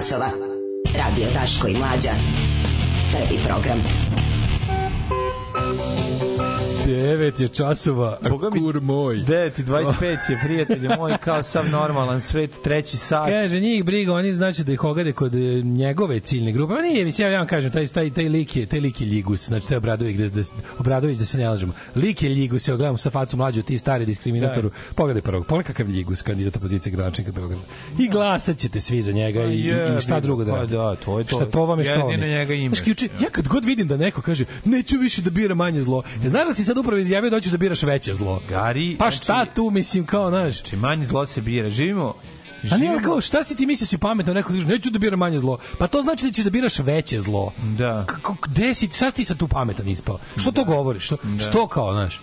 časova. 0.00 0.39
Je 7.40 7.48
časova, 7.48 8.18
kur 8.52 8.80
moj. 8.80 9.16
9 9.16 9.60
i 9.60 9.64
25 9.64 10.04
je, 10.30 10.40
prijatelji 10.44 10.88
moj, 10.98 11.16
kao 11.24 11.42
sav 11.42 11.68
normalan 11.68 12.20
svet, 12.20 12.50
treći 12.64 12.96
sat. 12.96 13.28
Kaže, 13.28 13.60
njih 13.60 13.84
briga, 13.84 14.12
oni 14.14 14.32
znači 14.32 14.64
da 14.64 14.72
ih 14.72 14.84
ogade 14.84 15.12
kod 15.12 15.34
e, 15.34 15.38
njegove 15.62 16.20
ciljne 16.20 16.52
grupe. 16.52 16.74
Ma 16.74 16.80
nije, 16.80 17.04
mislim, 17.04 17.32
ja 17.32 17.38
vam 17.38 17.46
kažem, 17.46 17.70
taj, 17.70 17.86
taj, 17.86 18.10
taj 18.10 18.24
lik 18.28 18.56
je, 18.56 18.66
taj 18.66 18.80
lik 18.80 19.00
je 19.00 19.06
Ljigus, 19.06 19.46
znači 19.46 19.68
taj 19.68 19.76
Obradović, 19.76 20.16
da, 20.16 20.28
da, 20.28 20.42
Obradović, 20.78 21.18
da 21.18 21.24
se 21.24 21.38
ne 21.38 21.48
lažemo. 21.48 21.72
Lik 21.96 22.22
je 22.22 22.28
Ljigus, 22.28 22.68
ja 22.68 22.76
gledam 22.76 22.98
sa 22.98 23.10
facu 23.10 23.36
mlađu, 23.36 23.62
ti 23.62 23.78
stari 23.78 24.06
diskriminatoru. 24.06 24.70
Pogledaj 24.94 25.22
prvog, 25.22 25.46
pogledaj 25.46 25.66
kakav 25.74 25.88
Ljigus, 25.90 26.22
kandidat 26.22 26.56
opozicije 26.56 26.90
gradonačnika 26.92 27.32
Beograda. 27.32 27.62
I 27.98 28.08
glasat 28.08 28.58
ćete 28.58 28.80
svi 28.80 29.02
za 29.02 29.12
njega 29.12 29.44
i, 29.44 29.54
i, 29.54 29.68
i 29.98 30.00
šta 30.00 30.20
drugo 30.20 30.44
da 30.44 30.52
Pa 30.52 30.56
radite. 30.58 30.76
da, 30.76 30.96
to 30.96 31.18
je 31.18 31.24
to. 31.24 31.36
Šta 31.36 31.46
to 31.50 31.64
vam 31.66 31.78
je 31.78 31.84
što 31.84 31.94
Jedino 31.94 32.26
je. 32.26 32.38
njega 32.38 32.54
imaš. 32.54 32.78
Ja 33.20 33.30
kad 33.32 33.48
god 33.48 33.64
vidim 33.64 33.88
da 33.88 33.96
neko 33.96 34.22
kaže, 34.22 34.44
neću 34.64 34.98
više 34.98 35.22
da 35.22 35.30
bira 35.30 35.54
manje 35.54 35.82
zlo. 35.82 36.02
Ja, 36.22 36.28
znaš 36.28 36.48
da 36.48 36.54
si 36.54 36.64
sad 36.64 36.78
upravo 36.78 36.98
izjavio 36.98 37.29
da 37.30 37.36
hoćeš 37.36 37.52
da 37.52 37.58
biraš 37.58 37.82
veće 37.82 38.14
zlo. 38.14 38.42
Gari, 38.48 38.96
Pa 38.98 39.10
šta 39.10 39.44
tu, 39.44 39.70
mislim, 39.70 40.06
kao, 40.06 40.28
znaš. 40.28 40.56
Znači, 40.60 40.76
manje 40.76 41.04
zlo 41.04 41.26
se 41.26 41.40
bira. 41.40 41.70
Živimo, 41.70 42.14
A 42.72 42.76
ne, 42.76 42.88
ali 42.88 43.02
kao, 43.02 43.20
šta 43.20 43.44
si 43.44 43.56
ti 43.56 43.66
mislio 43.66 43.86
si 43.86 43.98
pametno, 43.98 44.34
neko 44.34 44.52
kaže, 44.52 44.66
neću 44.66 44.90
da 44.90 44.98
biram 44.98 45.18
manje 45.18 45.38
zlo. 45.38 45.58
Pa 45.78 45.86
to 45.86 46.02
znači 46.02 46.24
da 46.26 46.32
ćeš 46.32 46.44
da 46.44 46.50
biraš 46.50 46.78
veće 46.78 47.20
zlo. 47.20 47.52
Da. 47.78 48.04
Kako, 48.06 48.36
gde 48.42 48.74
si, 48.74 48.86
šta 48.86 49.10
si 49.10 49.16
ti 49.16 49.24
sad 49.24 49.36
tu 49.36 49.48
pametan 49.48 49.88
ispao? 49.88 50.18
Što 50.36 50.52
to 50.52 50.64
govoriš? 50.64 51.04
Što, 51.04 51.16
Da. 51.22 51.50
što 51.50 51.66
kao, 51.66 51.92
znaš? 51.92 52.20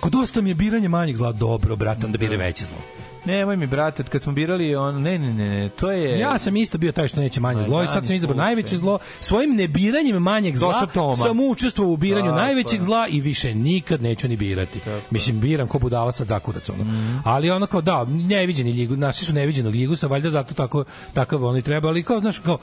Kod 0.00 0.12
dosta 0.12 0.40
mi 0.40 0.50
je 0.50 0.54
biranje 0.54 0.88
manjeg 0.88 1.16
zla 1.16 1.32
dobro, 1.32 1.76
brate, 1.76 2.06
onda 2.06 2.18
bire 2.18 2.36
veće 2.36 2.64
zlo. 2.64 2.78
Nemoj 3.24 3.56
mi, 3.56 3.66
brate, 3.66 4.02
kad 4.02 4.22
smo 4.22 4.32
birali 4.32 4.74
on, 4.74 5.02
ne, 5.02 5.18
ne, 5.18 5.32
ne, 5.34 5.48
ne, 5.48 5.68
to 5.68 5.90
je... 5.90 6.18
Ja 6.18 6.38
sam 6.38 6.56
isto 6.56 6.78
bio 6.78 6.92
taj 6.92 7.08
što 7.08 7.20
neće 7.20 7.40
manje 7.40 7.62
zlo 7.62 7.82
i 7.82 7.86
sad 7.86 8.06
sam 8.06 8.16
izabrao 8.16 8.36
najveće 8.36 8.76
zlo. 8.76 8.98
Svojim 9.20 9.56
nebiranjem 9.56 10.22
manjeg 10.22 10.56
zla 10.56 10.88
sam 11.16 11.40
učestvovao 11.50 11.92
u 11.92 11.96
biranju 11.96 12.32
najvećeg 12.32 12.80
zla 12.80 13.06
i 13.08 13.20
više 13.20 13.54
nikad 13.54 14.02
neću 14.02 14.28
ni 14.28 14.36
birati. 14.36 14.80
Mislim, 15.10 15.40
biram 15.40 15.68
ko 15.68 15.78
budala 15.78 16.12
sad 16.12 16.28
zakurac. 16.28 16.68
Ono. 16.68 16.84
Mhm. 16.84 17.16
Ali 17.24 17.50
ono 17.50 17.66
kao, 17.66 17.80
da, 17.80 18.04
neviđeni 18.04 18.72
ligu, 18.72 18.96
naši 18.96 19.24
su 19.24 19.32
neviđenog 19.32 19.74
ligusa, 19.74 20.06
valjda 20.06 20.30
zato 20.30 20.54
tako, 20.54 20.84
takav 21.14 21.44
oni 21.44 21.62
treba, 21.62 21.88
ali 21.88 22.02
kao, 22.02 22.20
znaš, 22.20 22.38
kao, 22.38 22.58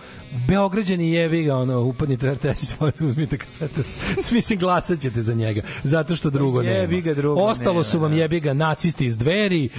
Beograđani 0.48 1.12
jevi 1.12 1.44
ga, 1.44 1.56
ono, 1.58 1.82
upadnite 1.82 2.30
u 2.30 2.34
RTS 2.34 2.76
svojte, 2.76 3.06
uzmite 3.10 3.38
kasete, 3.38 3.82
mislim, 4.32 4.60
glasat 4.60 5.00
ćete 5.00 5.22
za 5.22 5.34
njega, 5.34 5.62
zato 5.84 6.16
što 6.16 6.30
drugo 6.30 6.62
nema. 6.62 6.76
Jebi 6.76 7.02
ga, 7.02 7.14
drugo 7.14 7.42
Ostalo 7.42 7.74
nema, 7.74 7.84
su 7.84 8.00
vam 8.00 8.12
da. 8.12 8.18
jebi 8.18 8.40
ga 8.40 8.54
nacisti 8.54 9.06
iz 9.06 9.18
dveri, 9.18 9.70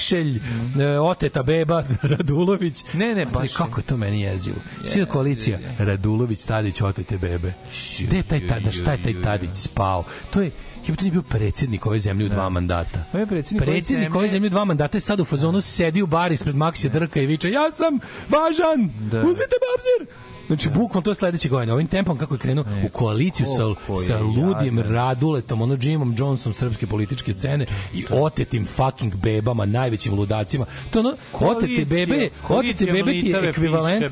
Šešelj, 0.00 0.40
e, 0.80 0.98
oteta 1.00 1.42
beba, 1.42 1.84
Radulović. 2.04 2.84
Ne, 2.94 3.14
ne, 3.14 3.26
baš 3.26 3.44
je. 3.44 3.54
kako 3.54 3.80
je 3.80 3.84
to 3.84 3.96
meni 3.96 4.20
jezivo. 4.20 4.56
Svi 4.84 5.06
koalicija, 5.06 5.58
Radulović, 5.78 6.42
Tadić, 6.42 6.80
otete 6.80 7.18
bebe. 7.18 7.52
Gde 8.00 8.16
je 8.16 8.22
taj 8.22 8.46
Tadić, 8.46 8.74
šta 8.74 8.92
je 8.92 9.02
taj 9.02 9.22
Tadić 9.22 9.50
spao? 9.54 10.04
To 10.30 10.40
je 10.40 10.50
Jebote, 10.80 11.00
on 11.00 11.06
je 11.06 11.12
bio 11.12 11.22
predsjednik 11.22 11.86
ove 11.86 12.00
zemlje 12.00 12.26
u 12.26 12.28
dva 12.28 12.48
mandata. 12.48 13.04
On 13.12 13.20
je 13.20 13.26
predsjednik 13.26 13.62
ove 13.62 13.72
Predsjednik 13.72 14.04
zemlje. 14.04 14.18
ove 14.18 14.28
zemlje 14.28 14.46
u 14.46 14.50
dva 14.50 14.64
mandata 14.64 14.96
je 14.96 15.00
sad 15.00 15.20
u 15.20 15.24
fazonu 15.24 15.60
sedi 15.60 16.02
u 16.02 16.06
bar 16.06 16.32
ispred 16.32 16.56
Maksija 16.56 16.92
Drka 16.92 17.20
i 17.20 17.26
viče 17.26 17.50
ja 17.50 17.72
sam 17.72 17.98
važan, 18.28 18.90
Da. 19.00 19.18
uzmite 19.20 19.54
me 19.54 19.68
obzir. 19.76 20.14
Znači, 20.50 20.68
bukvalno 20.68 21.02
to 21.02 21.10
je 21.10 21.14
sledeće 21.14 21.48
godine. 21.48 21.72
Ovim 21.72 21.86
tempom 21.86 22.18
kako 22.18 22.34
je 22.34 22.38
krenuo 22.38 22.64
u 22.84 22.88
koaliciju 22.88 23.46
sa, 23.46 23.94
sa 24.06 24.20
ludim 24.20 24.78
jadan. 24.78 24.92
Raduletom, 24.92 25.62
ono 25.62 25.76
Jimom 25.80 26.14
Johnsonom 26.18 26.54
srpske 26.54 26.86
političke 26.86 27.32
scene 27.32 27.66
i 27.94 28.04
otetim 28.10 28.66
fucking 28.66 29.14
bebama, 29.16 29.66
najvećim 29.66 30.14
ludacima. 30.14 30.66
To 30.90 31.00
ono, 31.00 31.14
otete 31.32 31.84
bebe, 31.84 32.28
otete 32.48 32.86
bebe 32.86 33.20
ti 33.20 33.28
je 33.28 33.48
ekvivalent, 33.48 34.04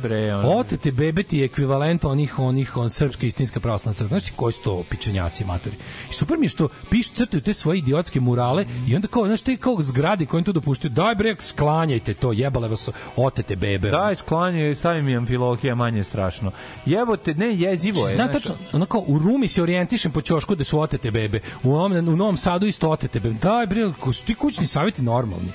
otete 0.45 0.93
bebe 0.93 1.23
ti 1.23 1.39
je 1.39 1.45
ekvivalent 1.45 2.05
onih, 2.05 2.39
onih, 2.39 2.77
on 2.77 2.91
srpska 2.91 3.27
istinska 3.27 3.61
pravoslavna 3.61 3.95
crkva. 3.95 4.09
Znaš 4.09 4.25
ti 4.25 4.33
koji 4.37 4.53
su 4.53 4.63
to 4.63 4.85
pičenjaci, 4.91 5.45
matori? 5.45 5.77
I 6.11 6.13
super 6.13 6.39
mi 6.39 6.45
je 6.45 6.51
što 6.51 6.69
piš 6.91 7.11
crtaju 7.11 7.41
te 7.41 7.55
svoje 7.55 7.79
idiotske 7.79 8.21
murale 8.21 8.67
i 8.89 8.97
onda 8.97 9.09
kao, 9.09 9.27
znaš, 9.27 9.41
te 9.41 9.57
kao 9.57 9.77
zgradi 9.81 10.27
koji 10.27 10.39
im 10.39 10.45
to 10.45 10.53
dopuštaju, 10.53 10.93
daj 10.93 11.15
bre, 11.15 11.37
sklanjajte 11.39 12.15
to, 12.15 12.33
jebale 12.33 12.69
vas 12.69 12.89
otete 13.17 13.57
bebe. 13.57 13.91
Daj, 13.91 14.17
sklanje, 14.17 14.75
stavi 14.75 15.03
mi 15.03 15.17
amfilohija, 15.17 15.75
manje 15.75 16.03
strašno. 16.03 16.28
Jebote, 16.87 17.35
ne, 17.35 17.55
jezivo 17.55 18.09
je. 18.09 18.17
Zna 18.17 18.25
znaš, 18.25 18.33
tačno, 18.33 18.55
ono 18.73 18.87
kao 18.87 19.05
u 19.07 19.19
Rumi 19.19 19.49
se 19.49 19.63
orijentišem 19.63 20.13
po 20.13 20.21
ćošku 20.21 20.55
da 20.55 20.65
su 20.65 20.81
otete 20.81 21.11
bebe. 21.11 21.41
U 21.63 21.69
Novom, 21.69 21.93
u 21.93 22.17
Novom 22.17 22.37
Sadu 22.37 22.67
isto 22.67 22.91
otete 22.91 23.21
bebe. 23.21 23.39
Daj 23.43 23.67
bre, 23.67 23.93
ko 24.01 24.13
su 24.13 24.25
ti 24.25 24.35
kućni 24.35 24.67
savjeti 24.67 25.03
normalni? 25.03 25.53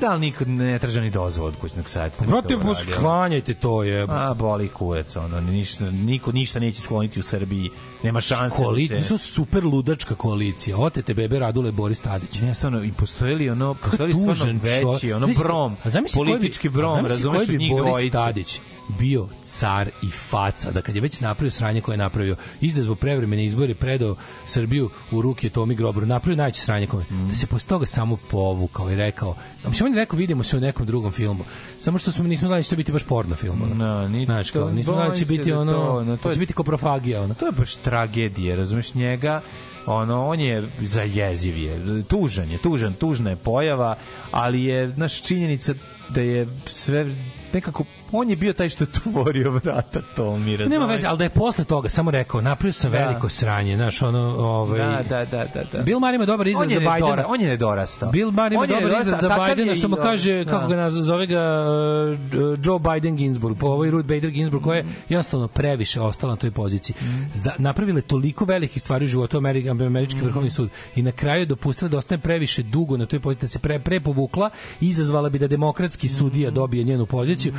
Da 0.00 0.14
li 0.14 0.20
nikad 0.20 0.48
ne 0.48 0.78
traža 0.78 1.00
ni 1.00 1.10
dozvol 1.10 1.46
od 1.46 1.56
kućnog 1.60 1.88
sajta? 1.88 2.24
Brate, 2.24 2.56
pa 2.62 2.74
sklanjajte 2.74 3.54
to 3.54 3.82
je. 3.82 4.06
A, 4.08 4.34
boli 4.34 4.68
kurac, 4.68 5.16
ono, 5.16 5.40
ništa, 5.40 5.90
niko 5.90 6.32
ništa 6.32 6.60
neće 6.60 6.80
skloniti 6.80 7.20
u 7.20 7.22
Srbiji. 7.22 7.70
Nema 8.02 8.20
šanse. 8.20 8.56
da 8.58 8.64
Koalicija, 8.64 8.98
se- 8.98 9.04
su 9.04 9.18
super 9.18 9.64
ludačka 9.64 10.14
koalicija. 10.14 10.76
Otete 10.78 11.14
bebe 11.14 11.38
Radule 11.38 11.72
Boris 11.72 12.00
Tadić. 12.00 12.40
Ne, 12.40 12.54
stvarno, 12.54 12.84
i 12.84 12.92
postoji 12.92 13.34
li 13.34 13.50
ono, 13.50 13.74
postoji 13.74 14.06
li 14.06 14.32
stvarno 14.34 14.60
veći, 14.92 15.12
ono 15.12 15.26
brom, 15.38 15.76
a 15.84 15.90
zamisli 15.90 16.20
bi- 16.20 16.30
politički 16.30 16.68
a 16.68 16.70
brom, 16.70 17.06
razumeš, 17.06 17.36
koji 17.38 17.48
bi 17.48 17.58
njih 17.58 17.70
Boris 17.72 17.86
dvojice. 17.86 18.10
Tadić 18.12 18.60
bio 18.90 19.28
car 19.42 19.90
i 20.02 20.10
faca, 20.10 20.70
da 20.70 20.82
kad 20.82 20.94
je 20.94 21.00
već 21.00 21.20
napravio 21.20 21.50
sranje 21.50 21.80
koje 21.80 21.92
je 21.92 21.98
napravio, 21.98 22.36
izazvao 22.60 22.94
prevremene 22.94 23.44
izbore, 23.44 23.74
predao 23.74 24.16
Srbiju 24.46 24.90
u 25.10 25.22
ruke 25.22 25.48
Tomi 25.50 25.74
Grobru, 25.74 26.06
napravio 26.06 26.36
najveće 26.36 26.60
sranje 26.60 26.86
koje, 26.86 27.04
Mm. 27.04 27.28
da 27.28 27.34
se 27.34 27.46
posle 27.46 27.68
toga 27.68 27.86
samo 27.86 28.16
povukao 28.30 28.90
i 28.90 28.96
rekao, 28.96 29.34
a 29.64 29.68
mislim 29.68 29.86
on 29.86 29.92
je 29.92 30.00
rekao 30.00 30.18
vidimo 30.18 30.44
se 30.44 30.56
u 30.56 30.60
nekom 30.60 30.86
drugom 30.86 31.12
filmu, 31.12 31.44
samo 31.78 31.98
što 31.98 32.12
smo 32.12 32.24
nismo 32.24 32.46
znali 32.46 32.58
da 32.58 32.64
će 32.64 32.76
biti 32.76 32.92
baš 32.92 33.02
porno 33.04 33.36
film. 33.36 33.62
ono. 33.62 33.74
No, 33.76 34.08
ni, 34.08 34.24
Znaš, 34.24 34.50
kao, 34.50 34.70
nismo 34.70 34.92
znali 34.92 35.08
da 35.08 35.14
će 35.14 35.24
se 35.24 35.24
biti 35.28 35.50
da 35.50 35.60
ono, 35.60 35.72
to, 35.72 36.02
no, 36.02 36.16
to 36.16 36.22
da 36.22 36.28
je- 36.28 36.34
će 36.34 36.38
biti 36.38 36.52
koprofagija. 36.52 37.22
Ono. 37.22 37.34
To 37.34 37.46
je 37.46 37.52
baš 37.52 37.74
tragedija, 37.92 38.56
razumeš 38.56 38.94
njega, 38.94 39.40
ono, 39.86 40.26
on 40.26 40.40
je 40.40 40.62
za 40.80 41.02
jeziv 41.02 41.58
je, 41.58 42.02
tužan 42.08 42.50
je, 42.50 42.58
tužan, 42.58 42.94
tužna 42.94 43.30
je 43.30 43.36
pojava, 43.36 43.96
ali 44.30 44.64
je, 44.64 44.90
znaš, 44.90 45.22
činjenica 45.22 45.74
da 46.08 46.20
je 46.20 46.46
sve 46.66 47.06
nekako, 47.52 47.84
on 48.12 48.30
je 48.30 48.36
bio 48.36 48.52
taj 48.52 48.68
što 48.68 48.84
je 48.84 48.90
tvorio 48.92 49.50
vrata 49.52 50.00
to 50.16 50.36
mi 50.36 50.56
razumeš. 50.56 50.70
Nema 50.70 50.86
veze, 50.86 51.06
ali 51.06 51.18
da 51.18 51.24
je 51.24 51.30
posle 51.30 51.64
toga 51.64 51.88
samo 51.88 52.10
rekao, 52.10 52.40
napravio 52.40 52.72
sam 52.72 52.90
Da. 52.92 52.98
veliko 52.98 53.28
sranje, 53.28 53.76
znaš, 53.76 54.02
ono, 54.02 54.18
ovaj... 54.38 54.78
Da, 54.78 55.02
da, 55.10 55.24
da, 55.26 55.44
da, 55.46 55.62
da. 55.72 55.82
Bill 55.82 56.00
Maher 56.00 56.14
ima 56.14 56.26
dobar 56.26 56.46
izraz 56.46 56.70
za 56.70 56.80
Bajdena. 56.80 57.06
nedora- 57.08 57.24
on 57.28 57.40
je 57.40 57.48
nedorastao. 57.48 58.10
Bill 58.10 58.30
Maher 58.30 58.52
ima 58.52 58.66
dobar 58.66 59.00
izraz 59.00 59.20
za 59.20 59.28
Bajdena, 59.28 59.74
što 59.74 59.88
mu 59.88 59.96
on. 59.96 60.02
kaže, 60.02 60.44
Da. 60.44 60.50
kako 60.50 60.66
ga 60.68 60.76
nazove, 60.76 61.02
zove 61.02 61.26
ga 61.26 61.42
uh, 61.62 62.18
Joe 62.64 62.78
Biden 62.80 63.16
Ginsburg, 63.16 63.56
po 63.58 63.66
ovoj 63.68 63.90
Ruth 63.90 64.06
Bader 64.06 64.30
Ginsburg, 64.30 64.64
koja 64.64 64.76
je 64.76 64.84
jednostavno 65.08 65.48
previše 65.48 66.00
ostala 66.00 66.32
na 66.32 66.36
toj 66.36 66.50
poziciji. 66.52 66.96
Za, 67.34 67.52
napravila 67.58 67.98
je 67.98 68.02
toliko 68.02 68.44
velikih 68.44 68.82
stvari 68.82 69.04
u 69.04 69.08
životu 69.08 69.36
Amerika, 69.36 69.70
američki 69.70 70.20
vrhovni 70.20 70.50
sud 70.50 70.68
i 70.96 71.02
na 71.02 71.12
kraju 71.12 71.40
je 71.40 71.46
dopustila 71.46 71.88
da 71.88 71.98
ostane 71.98 72.18
previše 72.20 72.62
dugo 72.62 72.96
na 72.96 73.06
toj 73.06 73.20
poziciji, 73.20 73.40
da 73.40 73.48
se 73.48 73.58
pre, 73.58 73.78
prepovukla, 73.78 74.50
izazvala 74.80 75.28
bi 75.28 75.38
da 75.38 75.46
demokratski 75.46 76.08
sudija 76.08 76.50
dobije 76.50 76.84
njenu 76.84 77.06
poziciju. 77.06 77.52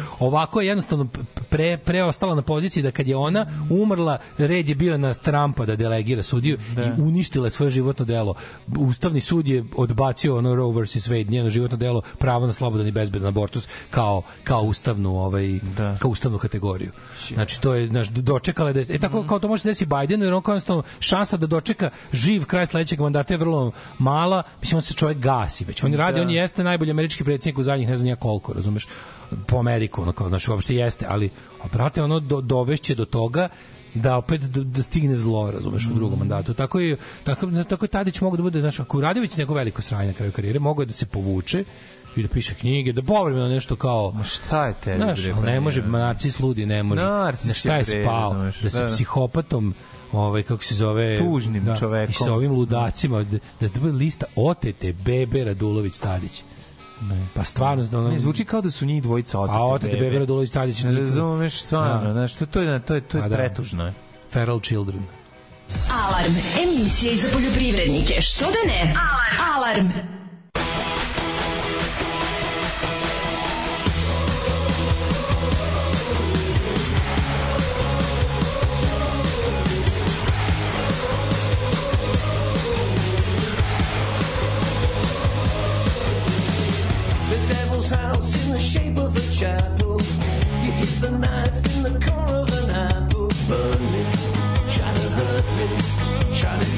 Ovako 0.44 0.62
je 0.62 0.68
jednostavno 0.68 1.08
pre, 1.50 1.78
preostala 1.78 2.36
na 2.36 2.42
poziciji 2.42 2.84
da 2.84 2.92
kad 2.92 3.08
je 3.08 3.16
ona 3.16 3.46
umrla, 3.70 4.18
red 4.38 4.70
je 4.70 4.76
bio 4.76 4.98
na 4.98 5.14
Trumpa 5.14 5.66
da 5.66 5.76
delegira 5.76 6.24
sudiju 6.24 6.58
i 6.78 7.02
uništila 7.02 7.48
je 7.48 7.52
svoje 7.52 7.70
životno 7.72 8.06
delo. 8.06 8.36
Ustavni 8.78 9.22
sud 9.22 9.48
je 9.48 9.64
odbacio 9.76 10.38
ono 10.38 10.56
Roe 10.56 10.84
vs. 10.84 10.96
Wade, 10.96 11.30
njeno 11.30 11.50
životno 11.50 11.78
delo, 11.78 12.02
pravo 12.18 12.48
na 12.48 12.54
slobodan 12.54 12.88
i 12.88 12.92
bezbedan 12.92 13.28
abortus 13.28 13.68
kao, 13.90 14.22
kao 14.44 14.62
ustavnu 14.62 15.18
ovaj 15.18 15.60
kao 16.00 16.12
ustavnu 16.12 16.38
kategoriju. 16.38 16.92
Znači 17.34 17.62
to 17.62 17.74
je 17.74 17.88
znaš, 17.88 18.10
dočekala 18.10 18.74
da 18.74 18.80
je, 18.80 18.86
e 18.90 19.00
tako 19.00 19.24
kao 19.24 19.40
to 19.40 19.48
može 19.48 19.62
se 19.62 19.70
desiti 19.70 19.90
Bidenu 20.00 20.26
jer 20.26 20.34
on 20.34 20.42
kao 20.42 20.54
jednostavno 20.54 20.84
šansa 21.00 21.38
da 21.38 21.48
dočeka 21.48 21.90
živ 22.14 22.46
kraj 22.46 22.66
sledećeg 22.66 23.00
mandata 23.00 23.34
je 23.34 23.38
vrlo 23.38 23.72
mala. 24.00 24.44
Mislim 24.62 24.78
on 24.78 24.82
se 24.82 24.94
čovjek 24.94 25.18
gasi 25.18 25.66
već. 25.66 25.84
On 25.84 25.94
radi, 25.94 26.20
Da. 26.20 26.22
on 26.22 26.30
jeste 26.30 26.64
najbolji 26.64 26.92
američki 26.92 27.24
predsjednik 27.24 27.58
u 27.58 27.64
zadnjih 27.64 27.88
ne 27.88 27.98
znam 27.98 28.10
ja 28.10 28.16
koliko, 28.16 28.54
razumeš? 28.54 28.88
Po 29.48 29.58
Ameriku, 29.58 30.02
ono 30.02 30.12
kao, 30.12 30.30
znači 30.30 30.52
uopšte 30.52 30.76
jeste, 30.76 31.06
ali 31.10 31.30
a 31.64 31.68
brate, 31.74 32.04
ono 32.04 32.20
do, 32.20 32.42
dovešće 32.42 32.96
do 32.96 33.06
toga 33.06 33.50
da 33.94 34.18
opet 34.18 34.42
da, 34.42 34.64
da 34.64 34.84
stigne 34.84 35.16
zlo, 35.16 35.52
razumeš, 35.52 35.88
u 35.92 35.94
drugom 35.94 36.20
mandatu. 36.20 36.54
Tako 36.54 36.80
je, 36.80 36.98
tako, 37.24 37.48
tako 37.70 37.86
je 37.86 37.90
Tadić 37.90 38.22
mogu 38.22 38.38
da 38.38 38.44
bude, 38.44 38.60
znaš, 38.60 38.80
ako 38.80 39.02
Radović 39.02 39.38
neko 39.38 39.54
veliko 39.54 39.82
sranje 39.82 40.08
na 40.08 40.14
kraju 40.14 40.32
karijere, 40.32 40.60
mogu 40.60 40.82
je 40.82 40.86
da 40.86 40.94
se 40.94 41.06
povuče 41.06 41.64
i 42.16 42.22
da 42.22 42.28
piše 42.28 42.54
knjige, 42.56 42.94
da 42.94 43.02
povremeno 43.02 43.48
nešto 43.48 43.76
kao... 43.76 44.12
Ma 44.12 44.24
šta 44.24 44.68
je 44.68 44.74
tebi, 44.84 45.04
Znaš, 45.04 45.24
bre, 45.24 45.34
ne 45.34 45.60
može, 45.60 45.82
narcis 45.82 46.40
ludi 46.40 46.66
ne 46.66 46.84
može. 46.84 47.02
Narcis 47.02 47.48
Na 47.48 47.54
šta 47.54 47.76
je 47.76 47.84
bre, 47.84 48.04
spao? 48.04 48.34
Da 48.34 48.70
se 48.70 48.80
da, 48.80 48.86
da. 48.86 48.92
psihopatom 48.92 49.74
ovaj 50.12 50.44
kako 50.44 50.64
se 50.64 50.76
zove 50.76 51.18
Tužnim 51.18 51.76
čovekom. 51.80 52.10
i 52.10 52.14
sa 52.14 52.34
ovim 52.34 52.52
ludacima 52.52 53.24
da, 53.24 53.38
da 53.60 53.80
bude 53.80 53.94
lista 53.94 54.26
otete 54.36 54.94
bebe 54.94 55.44
Radulović 55.44 56.00
Tadić 56.00 56.44
Ne. 57.04 57.28
pa 57.34 57.44
stvarno 57.44 57.84
da 57.84 58.00
ono 58.00 58.10
Ne, 58.10 58.20
zvuči 58.20 58.46
kao 58.46 58.62
da 58.62 58.72
su 58.72 58.86
njih 58.86 59.04
dvojica 59.04 59.40
otete 59.40 59.58
a 59.58 59.64
otete 59.64 59.98
bebe 59.98 60.20
Radulović 60.20 60.52
Tadić 60.52 60.84
Ne 60.84 60.92
razumeš, 60.92 61.54
stvarno, 61.56 62.04
Da. 62.04 62.14
znaš, 62.14 62.34
to, 62.34 62.46
to 62.46 62.62
je, 62.62 62.80
to 62.82 62.94
je, 62.96 63.02
to 63.02 63.18
je 63.18 63.24
A 63.24 63.30
da. 63.30 63.36
pretužno. 63.36 63.92
Feral 64.32 64.60
Children 64.60 65.04
Alarm. 65.92 66.34
Emisija 66.64 67.12
i 67.12 67.16
za 67.16 67.28
poljoprivrednike. 67.34 68.22
Što 68.22 68.46
da 68.46 68.74
ne? 68.74 68.82
Alarm. 68.82 69.56
Alarm. 69.56 69.88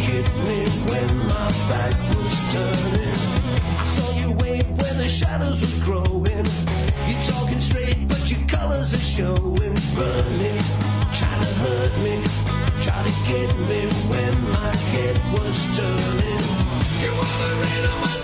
Get 0.05 0.29
me 0.39 0.65
try 11.15 11.37
to 11.39 11.53
hurt 11.61 11.93
me, 12.03 12.21
try 12.81 13.01
to 13.03 13.11
hit 13.27 13.51
me 13.69 13.87
when 14.09 14.33
my 14.51 14.75
head 14.91 15.17
was 15.33 15.77
turning. 15.77 16.43
You 17.01 17.11
my 18.01 18.14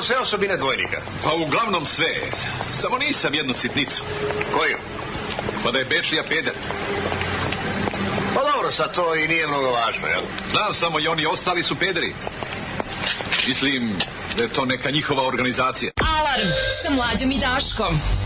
skoro 0.00 0.06
sve 0.06 0.18
osobine 0.18 0.56
dvojnika. 0.56 1.00
Pa 1.22 1.32
uglavnom 1.34 1.86
sve. 1.86 2.14
Samo 2.72 2.98
nisam 2.98 3.34
jednu 3.34 3.54
sitnicu. 3.54 4.02
Koju? 4.52 4.76
Pa 5.64 5.70
da 5.70 5.78
je 5.78 5.84
Bečlija 5.84 6.24
pedat. 6.28 6.54
Pa 8.34 8.40
dobro, 8.52 8.72
sad 8.72 8.94
to 8.94 9.14
i 9.14 9.28
nije 9.28 9.46
mnogo 9.46 9.70
važno, 9.70 10.06
jel? 10.06 10.22
Znam 10.50 10.74
samo 10.74 11.00
i 11.00 11.08
oni 11.08 11.26
ostali 11.26 11.62
su 11.62 11.74
pederi. 11.74 12.14
Mislim 13.48 13.96
da 14.36 14.42
je 14.42 14.48
to 14.48 14.64
neka 14.64 14.90
njihova 14.90 15.26
organizacija. 15.26 15.92
Alarm 16.18 16.48
sa 16.82 16.90
mlađom 16.90 17.30
i 17.30 17.38
Daškom. 17.38 18.19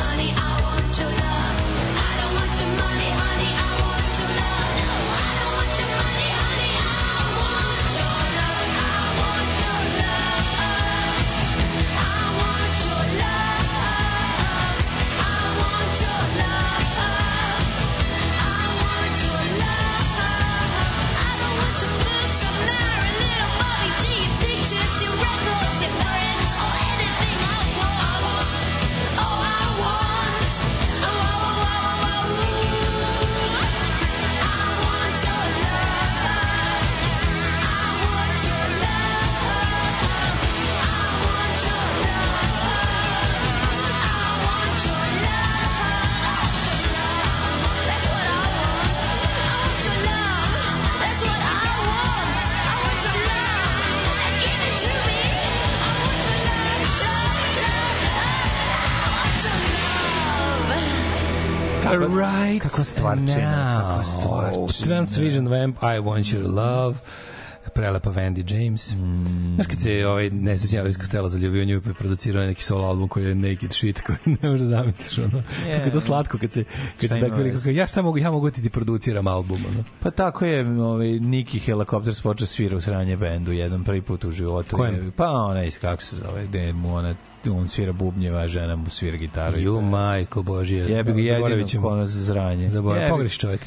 Honey, 0.00 0.32
I 0.36 0.49
stvarčina, 63.00 63.80
kakva 63.80 64.04
stvarčina. 64.04 64.86
Transvision 64.86 65.48
Vamp, 65.48 65.82
I 65.82 65.98
Want 65.98 66.32
Your 66.32 66.44
Love, 66.44 67.00
prelepa 67.74 68.10
Vandy 68.10 68.54
James. 68.54 68.94
Mm. 68.94 69.54
Znaš 69.54 69.66
kad 69.66 69.80
se 69.80 70.06
ovaj 70.06 70.30
nesrećni 70.30 70.78
Elvis 70.78 70.98
Costello 70.98 71.28
zaljubio 71.28 71.64
nju 71.64 71.80
pa 71.80 71.90
je 71.90 71.94
producirao 71.94 72.44
neki 72.44 72.62
solo 72.62 72.86
album 72.86 73.08
koji 73.08 73.24
je 73.24 73.34
naked 73.34 73.72
shit 73.72 74.00
koji 74.00 74.18
ne 74.42 74.50
može 74.50 74.64
zamisliš 74.64 75.18
ono. 75.18 75.42
Je. 75.66 75.74
Kako 75.76 75.86
je 75.86 75.92
to 75.92 76.00
slatko 76.00 76.38
kad 76.38 76.52
se 76.52 76.64
kad 76.64 77.06
Šta 77.06 77.14
se 77.14 77.20
tako 77.20 77.42
rekao 77.42 77.70
ja 77.70 77.86
šta 77.86 78.02
mogu 78.02 78.18
ja 78.18 78.30
mogu 78.30 78.50
ti 78.50 78.62
ti 78.62 78.70
produciram 78.70 79.26
album 79.26 79.64
ono. 79.68 79.84
Pa 80.00 80.10
tako 80.10 80.44
je 80.44 80.80
ovaj, 80.82 81.08
Niki 81.08 81.58
Helicopters 81.58 82.20
počeo 82.20 82.46
svira 82.46 82.76
u 82.76 82.80
sranje 82.80 83.16
bendu 83.16 83.52
jedan 83.52 83.84
prvi 83.84 84.02
put 84.02 84.24
u 84.24 84.30
životu. 84.30 84.76
Kojem? 84.76 85.12
Pa 85.16 85.30
onaj, 85.30 85.70
kako 85.70 86.02
se 86.02 86.16
zove, 86.16 86.46
gde 86.46 86.72
mu 86.72 86.94
ona 86.94 87.14
on 87.48 87.68
svira 87.68 87.92
bubnjeva, 87.92 88.48
žena 88.48 88.76
mu 88.76 88.90
svira 88.90 89.16
gitaru. 89.16 89.58
Ju 89.58 89.80
majko 89.80 90.42
božje. 90.42 90.78
Jebi 90.78 91.22
ga 91.22 91.32
Zaboravit 91.32 91.52
jedino 91.52 91.68
ćemo. 91.68 91.88
ono 91.88 92.06
za 92.06 92.24
zranje. 92.24 92.70
Zaborav, 92.70 93.10
pogreši 93.10 93.38
čovjek. 93.38 93.60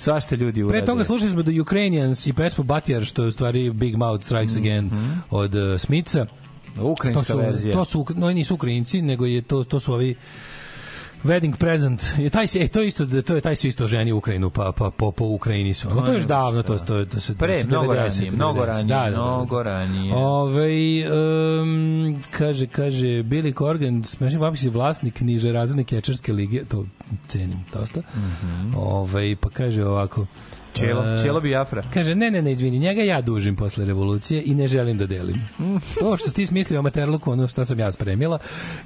Svašta 0.00 0.36
ljudi 0.36 0.62
urade. 0.62 0.78
Pre 0.78 0.86
toga 0.86 1.04
slušali 1.04 1.30
smo 1.30 1.42
The 1.42 1.60
Ukrainians 1.60 2.26
i 2.26 2.32
pesmu 2.32 2.64
Batjar, 2.64 3.04
što 3.04 3.22
je 3.22 3.28
u 3.28 3.32
stvari 3.32 3.70
Big 3.70 3.96
Mouth 3.96 4.24
Strikes 4.24 4.56
Again 4.56 4.90
od 5.30 5.54
uh, 5.54 5.80
Smica. 5.80 6.26
Ukrajinska 6.82 7.24
to 7.24 7.32
su, 7.32 7.38
verzija. 7.38 7.74
To 7.74 7.84
su, 7.84 8.06
no, 8.14 8.30
nisu 8.30 8.54
Ukrajinci, 8.54 9.02
nego 9.02 9.26
je 9.26 9.42
to, 9.42 9.64
to 9.64 9.80
su 9.80 9.92
ovi 9.92 10.14
wedding 11.24 11.56
present. 11.56 12.02
Je 12.18 12.30
taj 12.30 12.46
se 12.46 12.58
e, 12.60 12.68
to 12.68 12.82
isto 12.82 13.06
to 13.22 13.34
je 13.34 13.40
taj 13.40 13.56
se 13.56 13.68
isto 13.68 13.88
ženi 13.88 14.12
u 14.12 14.16
Ukrajinu 14.16 14.50
pa 14.50 14.72
pa 14.72 14.90
po, 14.90 15.12
po 15.12 15.24
Ukrajini 15.24 15.74
su. 15.74 15.88
No, 15.88 16.00
to 16.00 16.12
je 16.12 16.14
još 16.14 16.24
davno 16.24 16.62
to 16.62 16.78
to 16.78 16.96
je 16.96 17.08
to 17.08 17.20
se 17.20 17.34
Pre, 17.34 17.64
mnogo 17.64 17.92
90, 17.94 17.96
ranije, 17.96 18.30
mnogo 18.30 18.60
90. 18.60 18.66
ranije, 18.66 18.84
Da, 18.88 19.04
da, 19.04 19.10
da, 19.10 19.16
da. 19.16 19.22
mnogo 19.22 19.62
ranije. 19.62 20.14
Ovaj 20.14 21.02
um, 21.60 22.22
kaže 22.30 22.66
kaže 22.66 23.06
Billy 23.06 23.58
Corgan, 23.58 24.04
smešni 24.04 24.38
babis 24.38 24.62
je 24.62 24.70
vlasnik 24.70 25.20
niže 25.20 25.52
razredne 25.52 25.84
kečarske 25.84 26.32
lige, 26.32 26.64
to 26.64 26.84
cenim 27.26 27.64
dosta. 27.72 28.02
Ovaj 28.76 29.36
pa 29.40 29.50
kaže 29.50 29.84
ovako 29.84 30.26
Čelo, 30.72 31.04
e, 31.04 31.22
Čelo 31.22 31.40
Biafra. 31.40 31.82
Kaže, 31.94 32.14
ne, 32.14 32.30
ne, 32.30 32.42
ne, 32.42 32.52
izvini, 32.52 32.78
njega 32.78 33.02
ja 33.02 33.20
dužim 33.20 33.56
posle 33.56 33.84
revolucije 33.84 34.42
i 34.46 34.54
ne 34.54 34.68
želim 34.68 34.98
da 34.98 35.06
delim. 35.06 35.36
To 36.00 36.16
što 36.16 36.30
ti 36.30 36.46
smislio 36.46 36.80
o 36.80 36.82
materluku, 36.82 37.30
ono 37.32 37.48
što 37.48 37.64
sam 37.64 37.78
ja 37.78 37.92
spremila, 37.92 38.38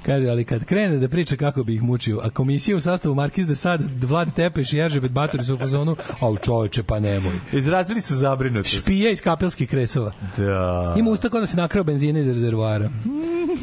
kaže, 0.03 0.27
ali 0.27 0.43
kad 0.43 0.65
krene 0.65 0.97
da 0.97 1.07
priča 1.07 1.35
kako 1.35 1.63
bi 1.63 1.75
ih 1.75 1.83
mučio, 1.83 2.19
a 2.23 2.29
komisija 2.29 2.77
u 2.77 2.81
sastavu 2.81 3.15
Markiz 3.15 3.47
de 3.47 3.55
Sad, 3.55 3.81
Vlad 4.03 4.33
Tepeš 4.35 4.73
i 4.73 4.79
Eržebet 4.79 5.11
Batori 5.11 5.45
su 5.45 5.55
u 5.55 5.57
fazonu, 5.57 5.95
au 6.19 6.37
čoveče, 6.37 6.83
pa 6.83 6.99
nemoj. 6.99 7.33
Izrazili 7.53 8.01
su 8.01 8.15
zabrinutost. 8.15 8.81
Špija 8.81 9.11
iz 9.11 9.21
kapelskih 9.21 9.69
kresova. 9.69 10.11
Da. 10.37 10.95
Ima 10.97 11.11
usta 11.11 11.29
kao 11.29 11.39
da 11.39 11.47
se 11.47 11.57
nakrao 11.57 11.83
benzina 11.83 12.19
iz 12.19 12.27
rezervoara. 12.27 12.89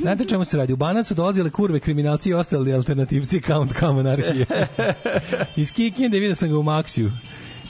Znate 0.00 0.24
čemu 0.24 0.44
se 0.44 0.56
radi? 0.56 0.72
U 0.72 0.76
Banac 0.76 1.06
su 1.06 1.14
dolazile 1.14 1.50
kurve, 1.50 1.80
kriminalci 1.80 2.30
i 2.30 2.34
ostali 2.34 2.74
alternativci 2.74 3.40
Count 3.40 3.72
Come 3.78 4.00
anarhije. 4.00 4.46
iz 5.56 5.72
Kikinde 5.72 6.18
vidio 6.18 6.34
sam 6.34 6.48
ga 6.48 6.58
u 6.58 6.62
Maksiju. 6.62 7.12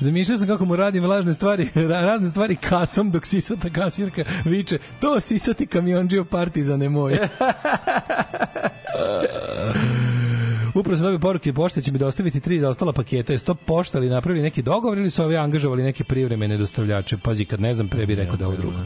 Zamišljao 0.03 0.39
sam 0.39 0.47
kako 0.47 0.65
mu 0.65 0.77
radim 0.77 1.05
lažne 1.05 1.35
stvari, 1.35 1.69
ra- 1.75 2.01
razne 2.01 2.31
stvari 2.31 2.57
kasom 2.57 3.11
dok 3.11 3.27
sisata 3.27 3.71
kasirka 3.71 4.25
viče 4.45 4.79
to 5.01 5.21
sisati 5.21 5.67
kamionđio 5.67 6.25
partizane 6.25 6.89
moj. 6.89 7.19
Upravo 10.75 10.97
sam 10.97 11.05
dobio 11.05 11.19
poruke 11.19 11.53
pošte 11.53 11.83
će 11.83 11.93
mi 11.93 11.99
dostaviti 11.99 12.41
tri 12.41 12.59
zaostala 12.59 12.93
paketa. 12.93 13.33
Jeste 13.33 13.47
to 13.47 13.55
pošta 13.55 13.99
ili 13.99 14.09
napravili 14.09 14.43
neki 14.43 14.63
dogovor 14.63 14.99
ili 14.99 15.11
su 15.11 15.23
ovi 15.23 15.37
angažovali 15.37 15.83
neke 15.83 16.05
privremene 16.05 16.57
dostavljače? 16.57 17.17
Pazi, 17.19 17.45
kad 17.45 17.61
ne 17.61 17.75
znam, 17.75 17.89
pre 17.89 18.07
bi 18.07 18.15
rekao 18.15 18.37
da 18.37 18.47
ovo 18.47 18.57
drugo. 18.57 18.77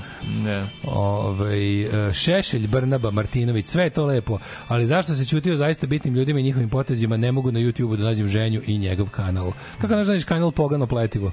Ne. 0.45 0.65
Ovaj 0.85 1.83
e, 1.83 2.13
Šešelj, 2.13 2.67
Brnaba, 2.67 3.11
Martinović, 3.11 3.67
sve 3.67 3.85
je 3.85 3.91
to 3.91 4.07
lepo, 4.07 4.39
ali 4.69 4.87
zašto 4.87 5.15
se 5.15 5.25
ćutio 5.25 5.53
o 5.53 5.57
zaista 5.57 5.87
bitnim 5.87 6.15
ljudima 6.15 6.41
i 6.41 6.43
njihovim 6.43 6.69
potezima, 6.69 7.17
ne 7.17 7.33
mogu 7.33 7.53
na 7.53 7.61
YouTubeu 7.61 7.97
da 7.97 8.05
nađem 8.05 8.29
ženju 8.29 8.63
i 8.67 8.79
njegov 8.79 9.09
kanal. 9.11 9.53
Kako 9.81 10.05
znaš 10.05 10.07
da 10.07 10.25
kanal 10.25 10.51
Pogano 10.51 10.87
pletivo? 10.87 11.33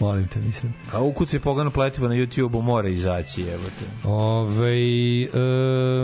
Molim 0.00 0.28
te, 0.28 0.40
mislim. 0.40 0.74
A 0.92 1.02
ukuci 1.02 1.38
pogano 1.38 1.70
pletivo 1.70 2.08
na 2.08 2.14
YouTube-u 2.14 2.62
mora 2.62 2.88
izaći, 2.88 3.42
evo 3.42 3.62
te. 3.78 4.08
Ove, 4.08 5.28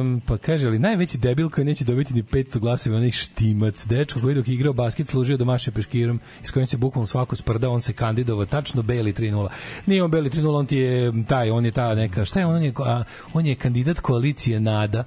um, 0.00 0.20
pa 0.26 0.38
kaže, 0.38 0.66
ali 0.66 0.78
najveći 0.78 1.18
debil 1.18 1.50
koji 1.50 1.64
neće 1.64 1.84
dobiti 1.84 2.14
ni 2.14 2.22
500 2.22 2.58
glasova 2.58 2.94
je 2.94 2.98
onaj 2.98 3.10
štimac, 3.10 3.86
dečko 3.86 4.20
koji 4.20 4.34
dok 4.34 4.48
je 4.48 4.54
igrao 4.54 4.72
basket 4.72 5.08
služio 5.08 5.36
domaše 5.36 5.70
peškirom 5.70 6.20
i 6.42 6.46
s 6.46 6.50
kojim 6.50 6.66
se 6.66 6.76
bukvalno 6.76 7.06
svako 7.06 7.36
sprda, 7.36 7.70
on 7.70 7.80
se 7.80 7.92
kandidovao 7.92 8.46
tačno 8.46 8.82
Beli 8.82 9.12
3-0. 9.12 9.48
Nije 9.86 10.02
on 10.02 10.10
Beli 10.10 10.30
3-0, 10.30 10.58
on 10.58 10.66
ti 10.66 10.76
je 10.76 11.12
taj, 11.28 11.50
on 11.50 11.64
je 11.64 11.70
ta 11.70 11.94
neka, 11.94 12.24
šta 12.24 12.40
je 12.40 12.46
on, 12.46 12.54
on 12.54 12.62
je, 12.62 12.72
a, 12.78 13.02
on 13.32 13.46
je 13.46 13.54
kandidat 13.54 14.00
koalicije 14.00 14.60
NADA. 14.60 15.04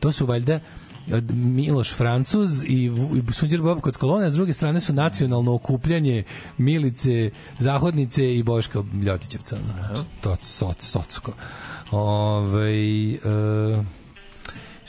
To 0.00 0.12
su 0.12 0.26
valjda 0.26 0.60
Miloš 1.32 1.94
Francuz 1.94 2.64
i, 2.64 2.90
Sunđer 3.32 3.62
Bob 3.62 3.80
Kockolone, 3.80 4.26
a 4.26 4.30
s 4.30 4.34
druge 4.34 4.52
strane 4.52 4.80
su 4.80 4.92
nacionalno 4.92 5.54
okupljanje 5.54 6.22
Milice, 6.58 7.30
Zahodnice 7.58 8.36
i 8.36 8.42
Boška 8.42 8.82
Ljotićevca. 9.02 9.58
Znači, 9.78 10.02
to 10.20 10.36
soc, 10.40 10.76
socko. 10.84 11.32
Ove, 11.90 12.72
e, 13.14 13.18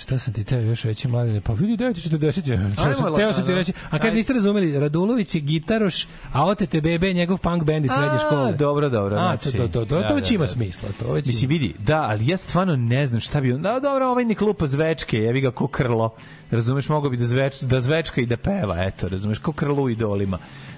Šta 0.02 0.20
sam 0.20 0.34
ti 0.34 0.44
teo 0.44 0.60
još 0.60 0.84
reći, 0.84 1.08
mladine? 1.08 1.42
Pa 1.42 1.54
vidi, 1.54 1.84
940 1.84 2.50
je. 2.50 2.76
Teo 2.76 2.94
sam, 2.94 3.16
teo 3.16 3.34
sam 3.34 3.44
ti 3.44 3.52
lagano. 3.52 3.58
reći. 3.58 3.74
A 3.90 4.00
kad 4.00 4.14
niste 4.14 4.34
razumeli, 4.34 4.80
Radulović 4.80 5.36
je 5.36 5.42
gitaroš, 5.42 6.08
a 6.32 6.46
OTTBB 6.46 7.04
je 7.04 7.14
njegov 7.14 7.38
punk 7.38 7.64
band 7.64 7.86
iz 7.86 7.92
srednje 7.92 8.16
A, 8.16 8.26
škole. 8.26 8.54
Dobro, 8.54 8.90
dobro. 8.90 9.16
A, 9.16 9.38
znači, 9.38 9.58
to, 9.58 9.68
to, 9.68 9.86
to, 9.86 10.00
da, 10.00 10.08
to 10.08 10.16
već 10.16 10.30
da, 10.30 10.36
ima 10.36 10.44
da. 10.44 10.52
smisla. 10.52 10.90
To 11.00 11.14
već 11.14 11.28
Mislim, 11.28 11.50
vidi, 11.50 11.74
da, 11.80 12.02
ali 12.02 12.28
ja 12.28 12.38
stvarno 12.38 12.76
ne 12.76 13.08
znam 13.08 13.22
šta 13.22 13.42
bi. 13.42 13.54
Da, 13.54 13.80
dobro, 13.80 14.08
ovaj 14.08 14.26
nek 14.26 14.42
lupa 14.42 14.68
zvečke, 14.68 15.18
jevi 15.18 15.42
ga 15.42 15.52
ko 15.52 15.68
krlo. 15.68 16.16
Razumeš, 16.52 16.90
mogo 16.90 17.10
bi 17.10 17.18
da, 17.18 17.26
zveč, 17.26 17.62
da 17.62 17.82
zvečka 17.82 18.22
i 18.22 18.26
da 18.26 18.38
peva, 18.38 18.84
eto, 18.84 19.10
razumeš, 19.10 19.40
ko 19.40 19.52
krlo 19.52 19.84
u 19.84 19.90
idolima. 19.90 20.38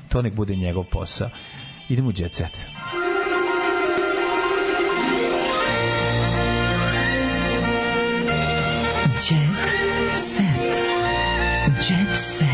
To 0.10 0.22
nek 0.22 0.34
bude 0.34 0.56
njegov 0.56 0.84
posao. 0.92 1.30
Idemo 1.90 2.10
u 2.10 2.14
jet 2.16 2.36
set. 2.36 2.83
Jet 9.20 9.38
set. 10.34 10.62
Jet 11.80 12.16
set. 12.16 12.53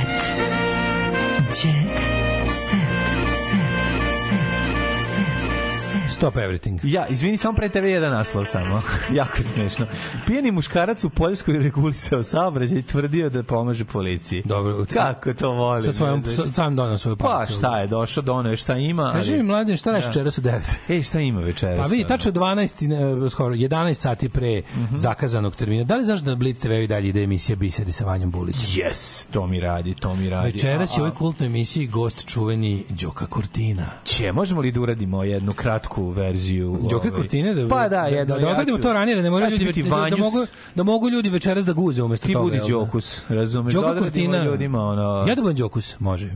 Stop 6.19 6.35
everything. 6.35 6.79
Ja, 6.83 7.07
izvini, 7.07 7.37
samo 7.37 7.53
pre 7.53 7.69
tebe 7.69 7.89
jedan 7.89 8.11
naslov 8.11 8.45
samo. 8.45 8.81
jako 9.11 9.37
je 9.37 9.43
smešno. 9.43 9.85
Pijani 10.27 10.51
muškarac 10.51 11.03
u 11.03 11.09
Poljskoj 11.09 11.53
regulisao 11.55 12.23
saobraćaj 12.23 12.77
i 12.77 12.81
tvrdio 12.81 13.29
da 13.29 13.43
pomaže 13.43 13.85
policiji. 13.85 14.41
Dobro. 14.45 14.85
Kako 14.85 15.33
to 15.33 15.51
volim. 15.51 15.83
Sa 15.83 15.93
svojom, 15.93 16.23
sa, 16.23 16.29
znaš. 16.31 16.49
sam 16.49 16.75
donao 16.75 16.97
svoju 16.97 17.15
Pa 17.15 17.27
parcelu. 17.27 17.57
šta 17.57 17.79
je, 17.79 17.87
došao, 17.87 18.23
donio 18.23 18.49
je 18.49 18.57
šta 18.57 18.75
ima. 18.75 19.11
Kaži 19.11 19.33
mi, 19.33 19.43
mladen, 19.43 19.77
šta 19.77 19.91
radiš 19.91 20.07
večeras 20.07 20.37
u 20.37 20.41
9? 20.41 20.59
Ej, 20.89 21.03
šta 21.03 21.19
ima 21.19 21.41
večeras? 21.41 21.79
Pa 21.79 21.87
vidi, 21.87 22.05
tačno 22.05 22.31
12, 22.31 22.87
ne, 23.21 23.29
skoro 23.29 23.55
11 23.55 23.93
sati 23.93 24.29
pre 24.29 24.61
Mhm. 24.75 24.95
zakazanog 24.95 25.55
termina. 25.55 25.83
Da 25.83 25.95
li 25.95 26.05
znaš 26.05 26.19
da 26.19 26.35
Blitz 26.35 26.59
TV 26.59 26.71
i 26.73 26.87
dalje 26.87 27.07
ide 27.09 27.23
emisija 27.23 27.55
Biseri 27.55 27.91
sa 27.91 28.05
Vanjom 28.05 28.31
Bulićem? 28.31 28.69
Yes, 28.69 29.27
to 29.31 29.47
mi 29.47 29.59
radi, 29.59 29.93
to 29.93 30.15
mi 30.15 30.29
radi. 30.29 30.51
Večeras 30.51 30.91
je 30.91 31.01
u 31.01 31.05
ovoj 31.05 31.15
kultnoj 31.15 31.47
emisiji 31.47 31.87
gost 31.87 32.25
čuveni 32.25 32.83
Đoka 32.91 33.25
Kurtina. 33.25 33.85
Će, 34.05 34.31
možemo 34.31 34.61
li 34.61 34.71
da 34.71 34.81
uradimo 34.81 35.23
jednu 35.23 35.53
kratku 35.53 36.08
verziju. 36.09 36.77
Đoka 36.81 36.95
ovaj. 36.99 37.11
Kurtine 37.11 37.53
da 37.55 37.67
Pa 37.67 37.81
da, 37.81 37.89
da, 37.91 38.01
jedno, 38.01 38.35
da, 38.35 38.41
da 38.41 38.47
odradimo 38.47 38.77
ću- 38.77 38.83
to 38.83 38.93
ranije 38.93 39.15
da 39.15 39.21
ne 39.21 39.29
moraju 39.29 39.51
ljudi 39.51 39.65
biti 39.65 39.83
da, 39.83 39.89
da, 40.09 40.17
mogu 40.17 40.37
da 40.75 40.83
mogu 40.83 41.09
ljudi 41.09 41.29
večeras 41.29 41.65
da 41.65 41.73
guze 41.73 42.03
umesto 42.03 42.27
Ti 42.27 42.33
toga. 42.33 42.43
budi 42.43 42.55
jel 42.57 42.65
da? 42.65 42.71
Đokus, 42.71 43.23
razumeš? 43.29 43.73
Đoka 43.73 43.93
Da 43.93 43.99
Kurtina. 43.99 44.43
ljudima, 44.43 44.79
ono... 44.81 45.25
Ja 45.27 45.35
da 45.35 45.41
budem 45.41 45.57
Đokus, 45.57 45.95
može. 45.99 46.31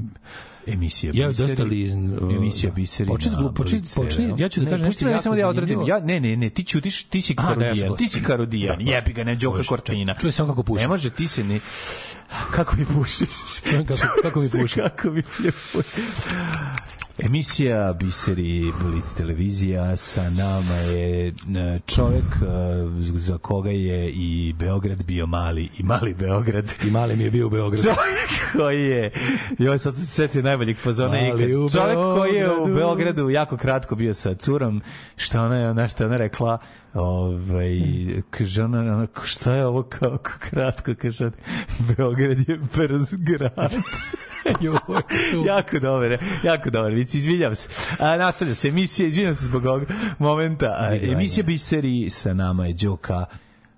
Emisija 0.67 1.11
Ja 1.15 1.27
Biseri. 1.27 1.47
dosta 1.47 1.63
li 1.63 1.91
Emisija 2.31 2.71
Biseri. 2.71 3.07
Počet 3.07 3.31
na 3.31 3.37
glup, 3.37 3.55
počet, 3.55 3.71
Blicu 3.73 3.95
počni, 3.95 4.27
TV. 4.27 4.41
ja 4.41 4.49
ću 4.49 4.59
da 4.59 4.65
Ne, 4.65 4.71
kažem 4.71 4.85
nešto 4.85 5.07
ja 5.07 5.21
samo 5.21 5.35
da 5.35 5.41
ja. 5.41 5.53
Ja, 5.87 5.99
ne, 5.99 6.19
ne, 6.19 6.35
ne, 6.37 6.49
ti 6.49 6.63
ćutiš, 6.63 7.03
ti 7.03 7.21
si 7.21 7.33
A, 7.33 7.41
da, 7.43 7.43
ja 7.43 7.47
karodijan, 7.49 7.77
sam 7.79 7.97
ti 7.97 8.07
si 8.07 8.23
karodijan, 8.23 8.77
Da, 8.77 8.83
da. 8.83 8.91
jebi 8.91 9.13
ga, 9.13 9.23
ne 9.23 9.35
Đoka 9.35 9.63
Kortina. 9.63 10.15
čuje 10.15 10.31
samo 10.31 10.49
kako 10.49 10.63
puši. 10.63 10.81
Ne 10.81 10.87
može, 10.87 11.09
ti 11.09 11.27
se 11.27 11.43
ni... 11.43 11.59
Kako 12.51 12.75
mi 12.75 12.85
pušiš? 12.87 13.27
kako- 13.87 13.93
kako 14.21 14.39
mi 14.39 14.49
puši. 14.51 14.75
Kako 14.75 15.09
mi 15.09 15.21
puši. 15.21 16.01
Emisija 17.17 17.93
Biseri 17.93 18.71
Blic 18.81 19.13
televizija 19.13 19.97
sa 19.97 20.29
nama 20.29 20.73
je 20.73 21.27
e, 21.27 21.33
čovek 21.87 22.23
e, 22.23 22.45
za 23.15 23.37
koga 23.37 23.69
je 23.69 24.09
i 24.09 24.53
Beograd 24.59 25.03
bio 25.03 25.25
mali 25.25 25.69
i 25.77 25.83
mali 25.83 26.13
Beograd. 26.13 26.73
I 26.87 26.91
mali 26.91 27.15
mi 27.15 27.23
je 27.23 27.31
bio 27.31 27.47
u 27.47 27.49
Beogradu. 27.49 27.83
Čovjek 27.83 28.55
koji 28.57 28.83
je, 28.83 29.11
joj 29.59 29.77
sad 29.77 29.95
se 29.95 30.05
setio 30.05 30.41
najboljeg 30.41 30.77
fazona 30.77 31.27
ikad. 31.27 31.39
u 31.39 31.69
Čovjek 31.69 31.97
koji 31.97 32.35
je 32.35 32.51
u 32.51 32.65
Beogradu. 32.65 33.29
Jako 33.29 33.57
kratko 33.57 33.95
bio 33.95 34.13
sa 34.13 34.35
curom, 34.35 34.81
šta 35.15 35.41
ona 35.41 35.55
je, 35.55 35.69
ona 35.69 35.87
šta 35.87 36.05
ona 36.05 36.17
rekla, 36.17 36.57
ovaj, 36.93 37.81
kaže 38.29 38.63
ona, 38.63 38.79
ona, 38.79 39.07
šta 39.23 39.53
je 39.53 39.65
ovo 39.65 39.83
kao 39.83 40.17
kratko, 40.39 40.91
kaže, 41.01 41.31
Beograd 41.97 42.49
je 42.49 42.59
brz 42.75 43.13
grad. 43.13 43.73
jako 45.47 45.79
dobar, 45.79 46.17
jako 46.43 46.69
dobar. 46.69 46.91
Vici, 46.91 47.17
izvinjam 47.17 47.55
se. 47.55 47.69
A, 47.99 48.17
nastavlja 48.17 48.55
se 48.55 48.67
emisija, 48.67 49.07
izvinjam 49.07 49.35
se 49.35 49.45
zbog 49.45 49.65
ovog 49.65 49.83
momenta. 50.19 50.75
A, 50.79 50.95
emisija 50.95 51.43
Biseri 51.43 52.09
sa 52.09 52.33
nama 52.33 52.65
je 52.65 52.73
Đoka 52.73 53.25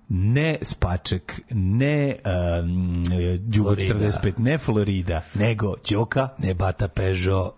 ne 0.10 0.58
Spaček, 0.62 1.42
ne 1.52 2.16
um, 2.64 3.04
Đugo 3.40 3.76
Florida. 3.76 4.12
45, 4.12 4.40
ne 4.40 4.58
Florida, 4.58 5.22
nego 5.36 5.76
Đoka, 5.92 6.30
Ne 6.38 6.54
Bata 6.54 6.88
Peugeot, 6.88 7.54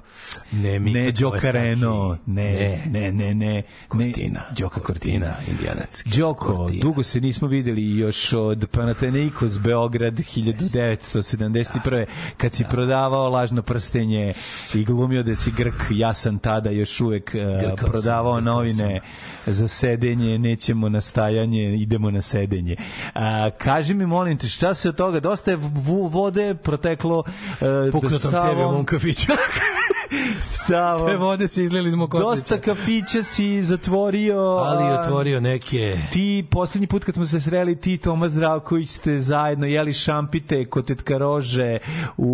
ne 0.51 0.80
Mika 0.80 1.00
ne 1.00 1.11
Đoka 1.11 1.51
Reno, 1.51 2.17
ne, 2.26 2.51
ne, 2.85 3.11
ne, 3.11 3.11
ne, 3.11 3.34
ne, 3.34 3.64
Cortina. 3.92 4.40
ne, 4.50 4.56
Đoka 4.58 4.82
Cortina. 4.88 5.35
Indijanac. 5.48 6.03
Đoko, 6.17 6.56
Cortina. 6.56 6.82
dugo 6.82 7.03
se 7.03 7.22
nismo 7.22 7.48
videli 7.48 7.98
još 7.98 8.34
od 8.34 8.67
Panathinaikos 8.72 9.59
Beograd 9.59 10.14
1971. 10.14 12.06
kad 12.38 12.53
si 12.53 12.64
prodavao 12.72 13.30
lažno 13.30 13.61
prstenje 13.61 14.34
i 14.76 14.84
glumio 14.84 15.24
da 15.24 15.35
si 15.35 15.51
Grk, 15.51 15.84
ja 15.90 16.14
sam 16.14 16.40
tada 16.40 16.69
još 16.69 17.01
uvek 17.01 17.35
uh, 17.35 17.80
prodavao 17.80 18.42
novine 18.42 19.01
za 19.45 19.67
sedenje, 19.67 20.40
nećemo 20.40 20.90
na 20.90 21.01
stajanje, 21.01 21.76
idemo 21.76 22.11
na 22.11 22.22
sedenje. 22.22 22.36
A, 23.14 23.49
kaži 23.57 23.93
mi, 23.93 24.06
molim 24.06 24.38
te, 24.38 24.49
šta 24.49 24.74
se 24.74 24.90
od 24.90 24.95
toga, 24.95 25.19
dosta 25.19 25.51
je 25.51 25.57
vode 26.11 26.56
proteklo 26.56 27.19
uh, 27.19 27.91
Puknutom 27.91 28.33
u 28.57 28.72
mom 28.72 28.85
kafiću. 28.85 29.32
Te 31.08 31.18
vode 31.18 31.48
se 31.48 31.64
izlili 31.64 31.90
iz 31.90 31.95
mog. 31.95 32.16
Dosta 32.19 32.61
kafića 32.61 33.24
si 33.24 33.64
zatvorio. 33.64 34.40
Ali 34.42 35.00
otvorio 35.00 35.40
neke... 35.40 35.98
Ti, 36.11 36.45
poslednji 36.52 36.88
put 36.88 37.03
kad 37.03 37.16
smo 37.16 37.26
se 37.26 37.42
sreli, 37.42 37.76
ti 37.76 37.98
Toma 37.98 38.30
Zdravković 38.30 38.90
ste 38.90 39.19
zajedno 39.19 39.66
jeli 39.66 39.94
šampite 39.94 40.66
kod 40.66 40.86
tetka 40.86 41.18
Rože 41.18 41.77
u, 42.18 42.27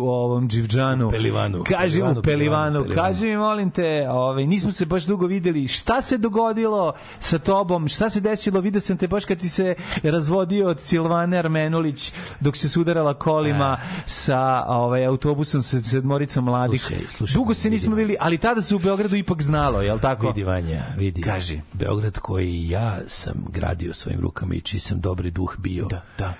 u 0.00 0.08
ovom 0.08 0.48
Dživđanu. 0.48 1.08
U 1.08 1.10
Pelivanu. 1.10 1.64
Kaži 1.64 1.94
Pelivanu, 1.94 2.20
u 2.20 2.22
Pelivanu. 2.22 2.80
Pelivanu. 2.80 3.02
Kaži 3.02 3.26
mi, 3.26 3.36
molim 3.36 3.70
te, 3.70 4.06
ovaj, 4.10 4.46
nismo 4.46 4.72
se 4.72 4.86
baš 4.86 5.04
dugo 5.04 5.26
videli. 5.26 5.68
Šta 5.68 6.02
se 6.02 6.18
dogodilo 6.18 6.94
sa 7.20 7.38
tobom? 7.38 7.88
Šta 7.88 8.10
se 8.10 8.20
desilo? 8.20 8.60
Vidio 8.60 8.80
sam 8.80 8.96
te 8.96 9.08
baš 9.08 9.24
kad 9.24 9.40
si 9.40 9.48
se 9.48 9.74
razvodio 10.02 10.68
od 10.68 10.80
Silvane 10.80 11.38
Armenulić 11.38 12.12
dok 12.40 12.56
se 12.56 12.68
sudarala 12.68 13.14
kolima 13.14 13.76
sa 14.06 14.64
ovaj, 14.68 15.06
autobusom 15.06 15.62
sa 15.62 15.80
sedmoricom 15.80 16.44
mladih. 16.44 16.93
Slušaj, 16.94 17.16
slušaj, 17.16 17.34
dugo 17.34 17.54
se 17.54 17.70
nismo 17.70 17.96
bili, 17.96 18.16
ali 18.20 18.38
tada 18.38 18.62
se 18.62 18.74
u 18.74 18.78
Beogradu 18.78 19.16
ipak 19.16 19.42
znalo, 19.42 19.82
jel 19.82 19.98
tako? 19.98 20.26
Vidi 20.26 20.44
Vanja, 20.44 20.84
vidi. 20.96 21.22
Kaži. 21.22 21.60
Beograd 21.72 22.18
koji 22.18 22.68
ja 22.68 22.98
sam 23.06 23.46
gradio 23.48 23.94
svojim 23.94 24.20
rukama 24.20 24.54
i 24.54 24.60
čiji 24.60 24.80
sam 24.80 25.00
dobri 25.00 25.30
duh 25.30 25.54
bio. 25.58 25.86
Da, 25.86 26.02
da. 26.18 26.34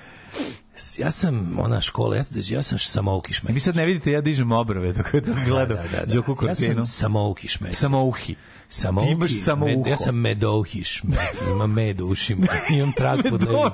Ja 0.98 1.10
sam 1.10 1.58
ona 1.58 1.80
škola, 1.80 2.16
ja, 2.16 2.22
ja 2.48 2.62
sam 2.62 2.78
samoukišme. 2.78 3.52
Vi 3.52 3.60
sad 3.60 3.76
ne 3.76 3.86
vidite, 3.86 4.12
ja 4.12 4.20
dižem 4.20 4.52
obrove 4.52 4.92
dok, 4.92 5.12
dok 5.12 5.36
gledam 5.46 5.76
da, 5.76 5.98
da, 5.98 6.04
da. 6.06 6.14
Đoku 6.14 6.46
Ja 6.46 6.54
sam 6.54 6.86
samoukišme. 6.86 7.72
Samouhi. 7.72 8.34
Samouhi, 8.68 9.06
Ti 9.06 9.12
imaš 9.12 9.30
samouho. 9.34 9.76
med, 9.76 9.86
ja 9.86 9.96
sam 9.96 10.14
medouhiš, 10.16 11.02
med, 11.02 11.18
imam 11.46 11.72
med 11.72 12.00
u 12.00 12.06
ušima, 12.06 12.46
imam 12.70 12.92
trag 12.92 13.18
pod 13.30 13.42
levim, 13.42 13.70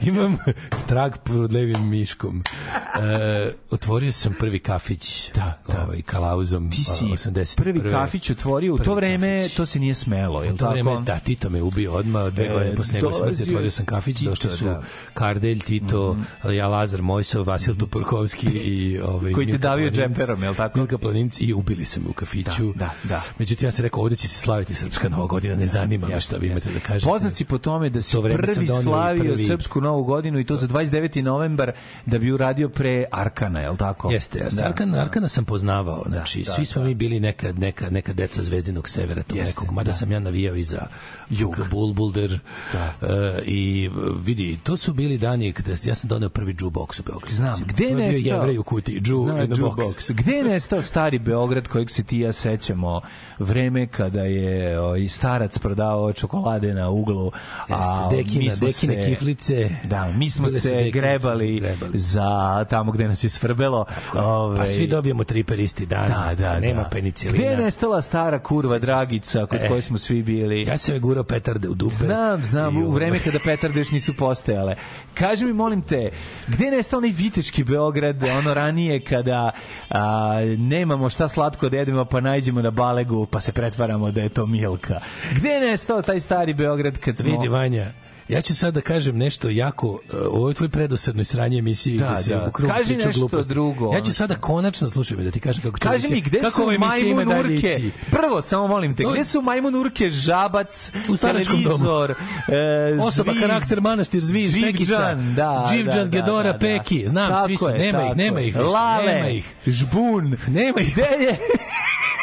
imam 0.08 0.38
trag 0.86 1.12
pod 1.18 1.52
levim 1.52 1.88
miškom. 1.88 2.42
E, 2.94 3.52
otvorio 3.70 4.12
sam 4.12 4.34
prvi 4.34 4.58
kafić 4.58 5.30
Da, 5.34 5.62
da. 5.68 5.82
ovaj, 5.82 6.02
kalauzom 6.02 6.70
Ti 6.70 6.84
si 6.84 7.04
81. 7.04 7.56
prvi 7.56 7.80
kafić 7.82 8.30
otvorio, 8.30 8.74
u 8.74 8.78
to 8.78 8.94
vreme 8.94 9.40
kafić. 9.40 9.56
to 9.56 9.66
se 9.66 9.78
nije 9.78 9.94
smelo, 9.94 10.42
je 10.42 10.52
li 10.52 10.58
tako? 10.58 10.72
vreme, 10.72 11.00
da, 11.00 11.18
Tito 11.18 11.50
me 11.50 11.62
ubio 11.62 11.92
odmah, 11.92 12.26
dve 12.26 12.44
E, 12.44 12.48
godine 12.48 12.74
posle 12.74 12.94
njegove 12.94 13.14
smrti 13.14 13.42
otvorio 13.42 13.70
sam 13.70 13.86
kafić, 13.86 14.18
Tito, 14.18 14.30
došli 14.30 14.50
su 14.50 14.64
da. 14.64 14.82
Kardelj, 15.14 15.58
Tito, 15.58 16.16
ja 16.46 16.68
Lazar 16.68 17.02
Mojsov, 17.02 17.44
Vasil 17.44 17.74
Tupurkovski 17.74 18.46
i 18.74 18.98
ovaj, 19.00 19.32
Koji 19.32 19.46
te 19.46 19.52
Milka 19.52 19.58
davio 19.60 19.90
džemperom, 19.90 20.42
je 20.42 20.50
li 20.50 20.56
tako? 20.56 20.78
Milka 20.78 20.98
Planinc 20.98 21.40
i 21.40 21.52
ubili 21.52 21.84
su 21.84 22.00
me 22.00 22.08
u 22.08 22.12
kafiću. 22.12 22.72
Da, 22.72 22.78
da, 22.78 22.90
da. 23.04 23.22
Međutim, 23.38 23.66
ja 23.66 23.72
sam 23.72 23.82
rekao, 23.82 23.93
ovdje 23.96 24.16
će 24.16 24.28
se 24.28 24.34
slaviti 24.36 24.74
Srpska 24.74 25.08
nova 25.08 25.26
godina, 25.26 25.56
ne 25.56 25.66
zanima 25.66 26.06
me 26.08 26.20
šta 26.20 26.36
vi 26.36 26.46
imate 26.46 26.70
da 26.70 26.80
kažete. 26.80 27.10
Poznat 27.10 27.34
si 27.34 27.44
po 27.44 27.58
tome 27.58 27.90
da 27.90 28.02
si 28.02 28.12
To 28.12 28.22
prvi 28.22 28.66
slavio 28.82 29.22
prvi- 29.24 29.46
Srpsku 29.46 29.80
novu 29.80 30.04
godinu 30.04 30.38
i 30.38 30.44
to 30.44 30.56
za 30.56 30.68
29. 30.68 31.22
novembar 31.22 31.72
da 32.06 32.18
bi 32.18 32.32
uradio 32.32 32.68
pre 32.68 33.04
Arkana, 33.10 33.60
je 33.60 33.70
li 33.70 33.76
tako? 33.76 34.10
Jeste, 34.10 34.38
ja 34.38 34.48
Da, 34.52 34.66
Arkana, 34.66 34.92
da. 34.92 35.02
Arkana 35.02 35.28
sam 35.28 35.44
poznavao, 35.44 36.04
znači 36.06 36.42
da, 36.42 36.52
svi 36.52 36.64
smo 36.64 36.82
da. 36.82 36.88
mi 36.88 36.94
bili 36.94 37.20
neka, 37.20 37.52
neka, 37.52 37.90
neka 37.90 38.12
deca 38.12 38.42
zvezdinog 38.42 38.88
severa 38.88 39.22
tog 39.22 39.38
Jeste, 39.38 39.50
nekog, 39.52 39.74
mada 39.74 39.86
da. 39.86 39.92
sam 39.92 40.12
ja 40.12 40.20
navijao 40.20 40.54
i 40.56 40.62
za 40.62 40.86
Jug 41.30 41.56
Bulbulder 41.70 42.38
Da. 42.72 42.92
e, 43.02 43.42
i 43.44 43.90
vidi, 44.16 44.58
to 44.58 44.76
su 44.76 44.92
bili 44.92 45.18
dani 45.18 45.52
kada 45.52 45.72
ja 45.84 45.94
sam 45.94 46.08
doneo 46.08 46.28
prvi 46.28 46.54
jukebox 46.54 47.00
u 47.00 47.04
Beograd. 47.04 47.30
Znam, 47.30 47.54
gde 47.60 47.84
To 47.84 47.88
je 47.90 47.94
nestao? 47.96 48.34
jevrej 48.34 48.58
u 48.58 48.62
kutiji, 48.62 48.94
Ju 48.96 49.24
Zna, 49.24 49.34
in 49.34 49.52
a 49.52 49.56
box. 49.56 49.58
jukebox. 49.58 50.12
Gde 50.12 50.32
je 50.32 50.44
nestao 50.44 50.82
stari 50.82 51.18
Beograd 51.18 51.68
kojeg 51.68 51.90
se 51.90 52.04
ti 52.04 52.18
ja 52.18 52.32
sećamo 52.32 53.00
vreme 53.38 53.83
kada 53.86 54.20
je 54.22 54.80
o, 54.80 54.96
i 54.96 55.08
starac 55.08 55.58
prodavao 55.58 56.12
čokolade 56.12 56.74
na 56.74 56.88
uglu, 56.90 57.32
a 57.68 58.10
Jeste, 58.10 58.38
mi 58.38 58.50
smo 58.50 58.66
dekine 58.66 59.02
se, 59.02 59.08
kiflice. 59.08 59.70
Da, 59.84 60.12
mi 60.16 60.30
smo 60.30 60.48
se 60.48 60.70
dekine, 60.70 60.90
grebali, 60.90 61.60
grebali. 61.60 61.98
za 61.98 62.64
tamo 62.70 62.92
gde 62.92 63.08
nas 63.08 63.24
je 63.24 63.30
svrbelo. 63.30 63.84
Ove, 64.14 64.56
Pa 64.58 64.66
svi 64.66 64.86
dobijemo 64.86 65.24
triper 65.24 65.60
isti 65.60 65.86
dan, 65.86 66.08
da, 66.08 66.34
da, 66.34 66.60
nema 66.60 66.82
da. 66.82 66.88
penicilina. 66.88 67.38
Gde 67.38 67.46
je 67.46 67.56
nestala 67.56 68.02
stara 68.02 68.38
kurva 68.38 68.78
Dragica 68.78 69.46
kod 69.46 69.58
E. 69.62 69.68
koje 69.68 69.82
smo 69.82 69.98
svi 69.98 70.22
bili? 70.22 70.62
Ja 70.62 70.76
sam 70.76 70.94
je 70.94 71.00
gurao 71.00 71.24
petarde 71.24 71.68
u 71.68 71.74
dupe. 71.74 71.94
Znam, 71.94 72.44
znam, 72.44 72.76
u 72.76 72.90
vreme 72.90 73.18
kada 73.18 73.38
petarde 73.44 73.80
još 73.80 73.90
nisu 73.90 74.14
postojale. 74.16 74.74
Kaži 75.14 75.44
mi, 75.44 75.52
molim 75.52 75.82
te, 75.82 76.10
gde 76.48 76.64
je 76.64 76.70
nestao 76.70 76.98
onaj 76.98 77.10
viteški 77.10 77.64
Beograd, 77.64 78.22
ono 78.22 78.54
ranije 78.54 79.00
kada 79.00 79.50
a, 79.90 80.34
nemamo 80.58 81.08
šta 81.08 81.28
slatko 81.28 81.68
da 81.68 81.76
jedemo, 81.76 82.04
pa 82.04 82.20
najđemo 82.20 82.62
na 82.62 82.70
balegu, 82.70 83.26
pa 83.26 83.40
se 83.40 83.52
pretvaramo 83.74 84.10
da 84.10 84.20
je 84.20 84.28
to 84.28 84.46
Milka. 84.46 85.00
Gde 85.32 85.48
je 85.48 85.60
nestao 85.62 86.02
taj 86.02 86.20
stari 86.20 86.54
Beograd 86.54 86.98
kad 86.98 87.16
smo... 87.18 87.30
Vidi 87.30 87.48
Vanja, 87.48 87.86
ja 88.28 88.40
ću 88.40 88.54
sad 88.54 88.74
da 88.74 88.80
kažem 88.80 89.18
nešto 89.18 89.48
jako, 89.50 89.88
uh, 89.88 89.98
ovo 90.26 90.48
je 90.48 90.54
tvoj 90.54 90.68
predosadnoj 90.68 91.24
sranje 91.24 91.58
emisiji 91.58 91.98
Da, 91.98 92.10
gde 92.10 92.22
se 92.22 92.30
da. 92.30 92.46
u 92.48 92.52
Kaži 92.52 92.96
nešto 92.96 93.10
gluposti. 93.12 93.48
drugo, 93.48 93.92
Ja 93.92 94.00
ću 94.00 94.14
sada 94.14 94.34
konačno, 94.36 94.90
slušaj 94.90 95.16
me 95.16 95.24
da 95.24 95.30
ti 95.30 95.40
kažem 95.40 95.62
kako 95.62 95.78
će 95.78 95.88
Kaži 95.88 96.08
mi, 96.10 96.20
gde 96.20 96.38
kako 96.38 96.50
su 96.50 96.62
ova 96.62 96.74
emisija 96.74 96.98
ima 97.00 97.14
majmun 97.16 97.34
dalje 97.34 97.54
urke? 97.56 97.66
ići. 97.68 97.90
Prvo, 98.10 98.42
samo 98.42 98.68
molim 98.68 98.96
te, 98.96 99.02
To- 99.02 99.12
gde 99.12 99.24
su 99.24 99.42
majmun 99.42 99.74
urke, 99.76 100.10
žabac, 100.10 100.92
U 101.08 101.16
staračkom 101.16 101.56
domu. 101.56 101.64
televizor, 101.78 102.10
e, 102.10 102.98
Osoba, 103.00 103.32
zviz, 103.32 103.42
karakter, 103.42 103.80
manastir, 103.80 104.20
zviz, 104.22 104.52
Dživđan, 104.52 104.72
pekica, 104.72 105.14
da, 105.36 105.68
Dživđan, 105.70 105.94
da, 105.94 106.04
da, 106.10 106.20
Gedora, 106.20 106.42
da, 106.44 106.52
da. 106.52 106.58
Peki, 106.58 107.08
znam, 107.08 107.28
Tako 107.28 107.46
svi 107.46 107.56
su, 107.56 107.68
je, 107.68 107.78
nema 107.78 108.02
ih, 108.02 108.16
nema 108.16 108.40
ih 108.40 108.46
više, 108.46 108.60
Lale, 108.60 109.06
nema 109.06 109.28
ih. 109.28 109.54
žbun, 109.66 110.36
Nema 110.48 110.80
ih. 110.80 110.92
gde 110.92 111.02
je? 111.02 111.36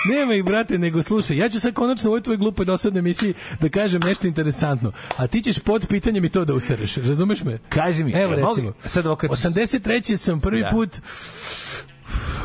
Nema 0.06 0.34
ih, 0.34 0.44
brate, 0.44 0.78
nego 0.78 1.04
slušaj, 1.04 1.38
ja 1.38 1.50
ću 1.50 1.60
sad 1.60 1.74
konačno 1.74 2.10
u 2.10 2.14
ovoj 2.14 2.22
tvojoj 2.22 2.38
glupoj 2.38 2.66
dosadnoj 2.66 3.00
emisiji 3.00 3.34
da 3.60 3.70
kažem 3.70 4.02
nešto 4.02 4.28
interesantno, 4.28 4.92
a 5.18 5.28
ti 5.28 5.42
ćeš 5.42 5.60
pod 5.60 5.88
pitanjem 5.88 6.26
i 6.26 6.30
to 6.30 6.46
da 6.46 6.54
usereš, 6.54 6.96
razumeš 6.96 7.44
me? 7.44 7.58
Kaži 7.70 8.04
mi, 8.04 8.12
Evo 8.14 8.34
e, 8.34 8.36
recimo, 8.38 8.74
sad 8.82 9.06
ovo 9.06 9.16
kad- 9.16 9.30
83. 9.30 10.18
sam 10.18 10.40
prvi 10.40 10.62
Da. 10.62 10.68
put 10.68 10.90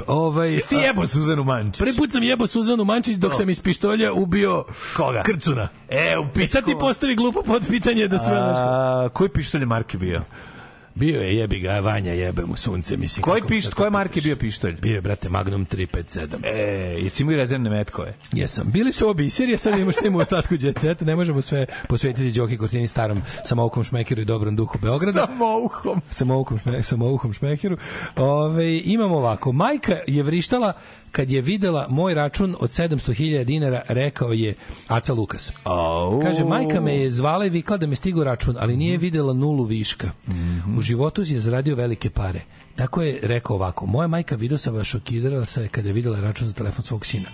ovaj, 0.07 0.53
Jesi 0.53 0.69
ti 0.69 0.75
jebo 0.77 1.07
Suzanu 1.07 1.45
Mančić? 1.45 1.79
Prvi 1.79 1.97
put 1.97 2.13
sam 2.13 2.23
jebao 2.23 2.47
Suzanu 2.47 2.85
Mančić 2.85 3.17
dok 3.17 3.33
To. 3.33 3.39
sam 3.39 3.51
iz 3.51 3.61
pištolja 3.61 4.13
ubio 4.13 4.65
Koga? 4.97 5.23
Krcuna. 5.23 5.69
E, 5.89 6.15
u 6.19 6.41
I 6.41 6.47
sad 6.47 6.61
ti 6.61 6.67
pičku. 6.67 6.81
postavi 6.81 7.15
glupo 7.15 7.43
pod 7.43 7.67
pitanje 7.69 8.09
da 8.09 8.19
sve 8.19 8.27
znaš. 8.27 8.57
A, 8.59 9.09
koji 9.13 9.29
pištolj 9.31 9.65
marke 9.65 9.99
bio? 9.99 10.23
Bio 10.97 11.21
je 11.21 11.37
jebi 11.37 11.59
ga, 11.59 11.81
Vanja 11.81 12.13
jebe 12.13 12.43
mu 12.47 12.57
sunce, 12.57 12.97
mislim. 12.97 13.23
Koji 13.23 13.43
pišt, 13.49 13.75
koje 13.75 13.91
marke 13.91 14.21
bio 14.21 14.37
pištolj? 14.37 14.77
Bio 14.81 14.95
je, 14.95 15.01
brate, 15.01 15.29
Magnum 15.29 15.67
357. 15.67 16.45
E, 16.45 16.59
jesi 17.03 17.23
imao 17.23 17.33
i 17.33 17.37
rezervne 17.37 17.71
metkove? 17.71 18.15
Jesam. 18.33 18.71
Bili 18.73 18.93
su 18.93 19.05
ovo 19.05 19.15
biserije, 19.15 19.59
sad 19.59 19.75
imamo 19.75 19.93
šta 19.93 20.07
ima 20.07 20.19
u 20.19 20.21
ostatku 20.21 20.55
Jet 20.61 20.79
Seta, 20.79 21.05
ne 21.05 21.17
možemo 21.17 21.43
sve 21.43 21.67
posvetiti 21.89 22.39
Đoki 22.39 22.57
Kortini 22.57 22.87
starom 22.87 23.23
samoukom 23.45 23.85
šmekeru 23.85 24.21
i 24.21 24.25
dobrom 24.25 24.57
duhu 24.57 24.79
Beograda. 24.79 25.27
Samouhom. 25.27 26.01
Samoukom, 26.11 26.59
šme, 26.59 26.83
samouhom 26.83 27.33
šmekeru. 27.33 27.77
Ove, 28.17 28.79
imamo 28.79 29.17
ovako, 29.17 29.53
majka 29.53 29.97
je 30.07 30.23
vrištala 30.23 30.73
kad 31.13 31.31
je 31.31 31.41
videla 31.41 31.87
moj 31.91 32.15
račun 32.15 32.57
od 32.61 32.71
700.000 32.71 33.45
dinara, 33.45 33.83
rekao 33.89 34.33
je 34.33 34.55
Aca 34.89 35.15
Lukas. 35.15 35.53
Au. 35.65 36.21
Kaže, 36.21 36.45
majka 36.45 36.81
me 36.81 36.97
je 36.97 37.11
zvala 37.11 37.47
i 37.47 37.51
vikla 37.51 37.77
da 37.77 37.87
me 37.87 37.97
stigu 37.97 38.25
račun, 38.25 38.57
ali 38.59 38.77
nije 38.77 38.99
videla 38.99 39.33
nulu 39.33 39.65
viška. 39.65 40.11
U 40.79 40.83
životu 40.83 41.23
je 41.25 41.39
zaradio 41.39 41.77
velike 41.77 42.11
pare. 42.11 42.41
Tako 42.77 43.03
je 43.03 43.19
rekao 43.23 43.57
ovako, 43.57 43.87
moja 43.87 44.09
majka 44.09 44.37
Vidosava 44.37 44.85
šokirala 44.85 45.45
se 45.45 45.69
kada 45.69 45.89
je 45.89 45.93
videla 45.93 46.21
račun 46.21 46.47
za 46.47 46.53
telefon 46.53 46.85
svog 46.85 47.07
sina. 47.07 47.29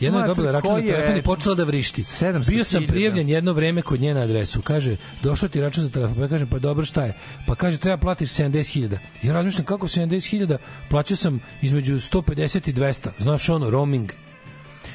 Jedna 0.00 0.20
je 0.20 0.26
dobila 0.26 0.50
račun 0.50 0.74
za 0.74 0.80
telefon 0.80 1.16
i 1.16 1.22
počela 1.22 1.54
da 1.54 1.64
vrišti. 1.64 2.02
700.000. 2.02 2.50
Bio 2.50 2.64
sam 2.64 2.86
prijavljen 2.86 3.28
jedno 3.28 3.52
vreme 3.52 3.82
kod 3.82 4.00
njena 4.00 4.20
adresu. 4.20 4.62
Kaže, 4.62 4.96
došao 5.22 5.48
ti 5.48 5.60
račun 5.60 5.84
za 5.84 5.90
telefon. 5.90 6.16
Pa 6.16 6.22
ja 6.22 6.28
kažem, 6.28 6.48
pa 6.48 6.58
dobro, 6.58 6.84
šta 6.84 7.04
je? 7.04 7.14
Pa 7.46 7.54
kaže, 7.54 7.78
treba 7.78 7.96
platiš 7.96 8.30
70.000. 8.30 8.98
Ja 9.22 9.32
razmišljam, 9.32 9.64
kako 9.64 9.88
70.000? 9.88 10.56
Plaćao 10.90 11.16
sam 11.16 11.40
između 11.62 11.94
150 11.94 12.68
i 12.68 12.72
200. 12.72 13.08
Znaš 13.18 13.48
ono, 13.48 13.70
roaming. 13.70 14.12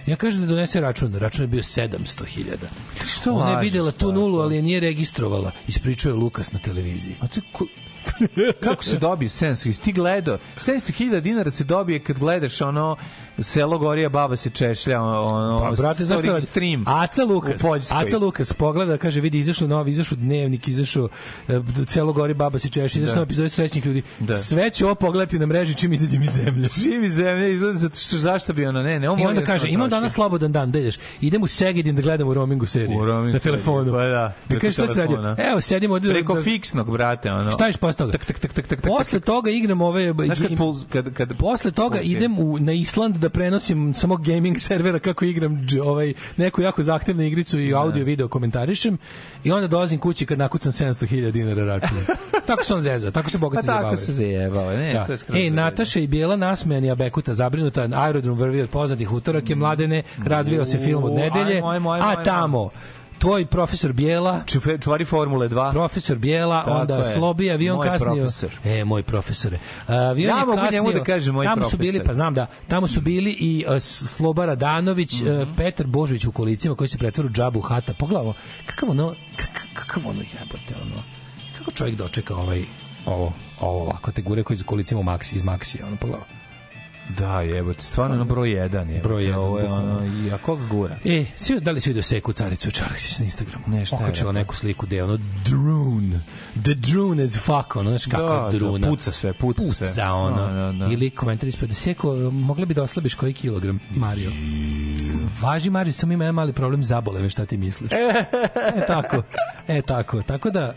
Ja 0.06 0.16
kažem 0.16 0.42
da 0.42 0.48
donese 0.48 0.82
račun. 0.82 1.16
Račun 1.16 1.44
je 1.44 1.48
bio 1.48 1.62
700.000. 1.62 2.44
Što 3.08 3.34
Ona 3.34 3.52
je 3.52 3.62
videla 3.62 3.92
tu 3.92 4.12
nulu, 4.12 4.40
ali 4.40 4.56
je 4.56 4.62
nije 4.62 4.80
registrovala. 4.80 5.52
Ispričao 5.68 6.10
je 6.10 6.16
Lukas 6.16 6.52
na 6.52 6.60
televiziji. 6.60 7.16
A 7.20 7.28
ti 7.28 7.42
ko... 7.52 7.66
Kako 8.64 8.84
se 8.84 8.98
dobije 8.98 9.30
700? 9.30 9.82
Ti 9.84 9.94
gledao? 9.94 10.38
700.000 10.58 11.20
dinara 11.20 11.52
se 11.52 11.64
dobije 11.64 12.04
kad 12.04 12.20
gledaš 12.20 12.62
ono 12.62 12.98
selo 13.40 13.78
Gorija, 13.78 14.10
baba 14.10 14.36
se 14.36 14.50
češlja, 14.50 15.02
ono, 15.02 15.60
Pa, 15.62 15.72
brate, 15.74 16.06
zašto 16.06 16.28
radi? 16.28 16.46
stream. 16.46 16.84
Aca 16.88 17.24
Lukas. 17.24 17.62
Aca 17.92 18.18
Lukas 18.18 18.54
pogleda, 18.54 18.98
kaže, 18.98 19.22
vidi, 19.22 19.38
izašao 19.40 19.68
novi, 19.68 19.92
izašao 19.92 20.18
dnevnik, 20.18 20.68
izašao 20.68 21.10
e, 21.48 21.54
celo 21.86 22.14
gori 22.14 22.34
baba 22.34 22.60
se 22.60 22.70
češi, 22.70 23.00
izašao 23.00 23.14
Da. 23.14 23.16
novi 23.16 23.26
epizod 23.26 23.52
srećnih 23.52 23.86
ljudi. 23.86 24.02
Da. 24.20 24.36
Sve 24.36 24.70
ću 24.70 24.86
ovo 24.86 24.96
pogledati 24.96 25.40
na 25.40 25.46
mreži 25.46 25.74
čim 25.74 25.94
izađem 25.94 26.24
iz 26.24 26.30
zemlje. 26.34 26.68
Živ 26.76 27.04
iz 27.04 27.14
zemlje, 27.14 27.54
izgleda 27.54 27.78
zato 27.78 27.96
što 27.98 28.18
zašto 28.18 28.54
bi 28.54 28.66
ono, 28.66 28.84
ne, 28.84 29.00
ne, 29.00 29.10
on 29.10 29.20
I 29.20 29.26
onda 29.26 29.40
da 29.40 29.46
kaže, 29.46 29.68
imam 29.70 29.90
danas 29.90 30.14
slobodan 30.14 30.52
dan, 30.52 30.72
da 30.72 30.80
ideš. 30.80 30.96
Idem 31.22 31.44
u 31.44 31.48
Segedin 31.48 31.96
da 31.96 32.02
gledam 32.02 32.28
u 32.28 32.34
roamingu 32.34 32.66
seriju. 32.66 33.00
U 33.00 33.06
roamingu 33.06 33.34
na 33.34 33.40
telefonu. 33.40 33.92
pa 33.92 33.98
da, 34.00 34.34
I 34.46 34.48
preko 34.48 34.62
kaže, 34.62 34.74
šta 34.74 34.88
se 34.88 35.00
radi? 35.02 35.42
Evo, 35.42 35.62
sedim 35.62 35.92
ovde. 35.92 36.10
Preko 36.10 36.34
da- 36.34 36.42
fiksnog, 36.42 36.92
brate, 36.92 37.32
ono. 37.32 37.52
Šta 37.52 37.68
iš 37.70 37.78
posle 37.78 37.98
toga? 37.98 38.12
Tak, 38.12 38.26
tak, 38.26 38.40
tak, 38.40 38.54
tak, 38.54 38.68
tak, 38.68 38.82
Posle 38.82 39.20
toga 39.20 39.50
igram 39.52 39.82
ove... 39.82 40.14
Znaš 40.26 40.40
kad, 40.40 40.50
kad, 40.90 41.14
kad 41.14 41.38
Posle 41.38 41.72
toga 41.72 41.98
je- 41.98 42.04
idem 42.04 42.40
u, 42.40 42.60
na 42.60 42.72
Island 42.74 43.18
da 43.26 43.30
prenosim 43.30 43.94
samo 43.94 44.18
gaming 44.18 44.60
servera 44.60 45.00
kako 45.00 45.26
igram 45.26 45.68
ovaj, 45.84 46.14
neku 46.38 46.62
jako 46.62 46.84
zahtevnu 46.84 47.24
igricu 47.24 47.60
i 47.60 47.74
audio 47.74 48.04
video 48.06 48.28
komentarišem 48.28 48.98
i 49.44 49.52
onda 49.52 49.68
dolazim 49.68 50.00
kući 50.00 50.26
kad 50.26 50.38
nakucam 50.40 50.72
700.000 50.72 51.32
dinara 51.32 51.66
računa. 51.66 52.02
tako 52.48 52.64
se 52.64 52.74
on 52.74 52.80
zeza, 52.82 53.12
tako 53.12 53.30
se 53.30 53.38
Pa 53.38 53.42
bogati 53.42 53.68
tako 53.68 53.78
zabavaju. 53.78 53.98
se 53.98 54.14
zajebao, 54.14 54.70
ne, 54.70 54.94
Da. 54.94 55.06
to 55.06 55.12
je 55.12 55.18
skroz 55.18 55.38
zabavno. 55.40 55.62
Nataša 55.62 56.00
i 56.00 56.08
Bijela 56.08 56.36
nasmejani, 56.36 56.92
a 56.92 56.96
Bekuta 56.96 57.34
zabrinuta, 57.34 57.88
aerodrom 57.94 58.38
vrvi 58.38 58.62
od 58.62 58.70
poznatih 58.70 59.12
utorak 59.12 59.50
je 59.50 59.56
mladene, 59.56 60.04
razvio 60.26 60.66
se 60.66 60.78
film 60.78 61.04
od 61.04 61.14
nedelje, 61.14 61.62
a 62.02 62.16
ajmo. 62.42 62.70
Tamo 63.16 63.20
tvoj 63.22 63.46
profesor 63.48 63.94
Bijela, 63.94 64.42
Čufe- 64.46 64.78
čuvari 64.78 65.06
Formule 65.06 65.50
2. 65.50 65.72
profesor 65.72 66.18
Bijela, 66.18 66.60
Tako 66.60 66.72
onda 66.72 66.96
je. 66.96 67.06
Slobi 67.06 67.52
avion 67.52 67.78
Moj 67.78 67.88
kasnio. 67.88 68.14
profesor. 68.16 68.52
E, 68.66 68.84
moj 68.84 69.04
profesore. 69.04 69.60
Avion 69.88 70.30
Ja 70.30 70.40
je 70.40 70.46
mogu 70.46 70.58
kasnio. 70.58 70.82
njemu 70.82 70.94
da 70.94 71.04
kažem 71.04 71.34
moj 71.34 71.46
tamo 71.46 71.56
su 71.56 71.70
profesor. 71.70 71.80
bili, 71.94 72.06
pa 72.06 72.14
znam 72.14 72.34
da, 72.34 72.48
tamo 72.68 72.88
su 72.88 73.02
bili 73.02 73.32
i 73.32 73.66
uh, 73.68 73.80
Sloba 73.82 74.46
Radanović, 74.46 75.14
Mhm. 75.14 75.32
uh, 75.32 75.48
Petar 75.58 75.88
Božović 75.88 76.26
u 76.26 76.32
kolicima 76.32 76.76
koji 76.76 76.88
se 76.88 76.98
pretvara 76.98 77.28
u 77.28 77.32
džabu 77.32 77.62
hata. 77.62 77.94
Pogledaj 77.94 78.22
ovo, 78.22 78.34
kakav 78.66 78.90
ono, 78.90 79.16
kakav, 79.36 79.64
kakav 79.76 80.04
ono 80.06 80.20
jebote, 80.22 80.74
ono, 80.82 80.96
kako 81.58 81.72
čovjek 81.72 81.96
dočeka 81.96 82.36
ovaj, 82.36 82.64
ovo, 83.06 83.32
ovo 83.62 83.82
ovako, 83.82 84.12
te 84.12 84.22
gure 84.22 84.44
koji 84.44 84.56
iz 84.56 84.64
kolicima 84.64 85.00
u 85.00 85.06
Maxi, 85.06 85.36
iz 85.36 85.42
Maxi, 85.44 85.84
ono, 85.84 85.96
pogledaj. 85.96 86.26
Da, 87.10 87.42
jebote, 87.42 87.84
stvarno 87.84 88.16
ono 88.16 88.26
broj 88.26 88.50
1 88.50 88.90
je. 88.90 89.02
Broj 89.02 89.24
jedan, 89.24 89.40
Ovo 89.40 89.58
je 89.58 89.64
bukvalno. 89.64 89.92
ono, 89.92 90.06
i 90.28 90.32
a 90.32 90.38
koga 90.38 90.66
gura? 90.66 90.98
E, 91.06 91.26
svi, 91.38 91.60
da 91.60 91.72
li 91.72 91.82
si 91.82 91.90
vidio 91.90 92.04
seku 92.04 92.34
caricu 92.34 92.72
Čarksić 92.72 93.20
na 93.20 93.26
Instagramu? 93.26 93.64
Ne, 93.68 93.86
šta 93.86 93.96
je 93.96 94.04
Okačila 94.04 94.32
neku 94.32 94.56
sliku 94.56 94.86
gde 94.86 94.96
je 94.96 95.04
ono 95.04 95.18
drune. 95.46 96.20
The 96.56 96.74
drune 96.74 97.24
as 97.24 97.38
fuck, 97.38 97.76
ono, 97.76 97.90
znaš 97.90 98.06
Da, 98.06 98.50
je 98.52 98.60
druna. 98.60 98.78
da, 98.78 98.88
puca 98.88 99.12
sve, 99.12 99.34
puca 99.34 99.62
sve. 99.64 99.88
Puca, 99.88 100.14
ono. 100.14 100.48
Da, 100.48 100.54
da, 100.54 100.72
da. 100.72 100.86
Ili 100.86 101.10
komentar 101.10 101.50
ispred, 101.50 101.76
Seko, 101.76 102.16
mogla 102.32 102.66
bi 102.66 102.74
da 102.74 102.84
oslabiš 102.84 103.16
koji 103.16 103.34
kilogram, 103.34 103.80
Mario? 103.90 104.32
Važi, 105.42 105.70
Mario, 105.70 105.94
samo 105.94 106.14
ima 106.14 106.24
jedan 106.24 106.36
mali 106.36 106.54
problem, 106.54 106.84
zabole 106.84 107.22
me, 107.22 107.30
šta 107.30 107.46
ti 107.46 107.58
misliš? 107.58 107.92
e, 107.92 108.26
tako. 108.88 109.24
E, 109.68 109.82
tako. 109.82 110.22
Tako 110.22 110.50
da, 110.50 110.74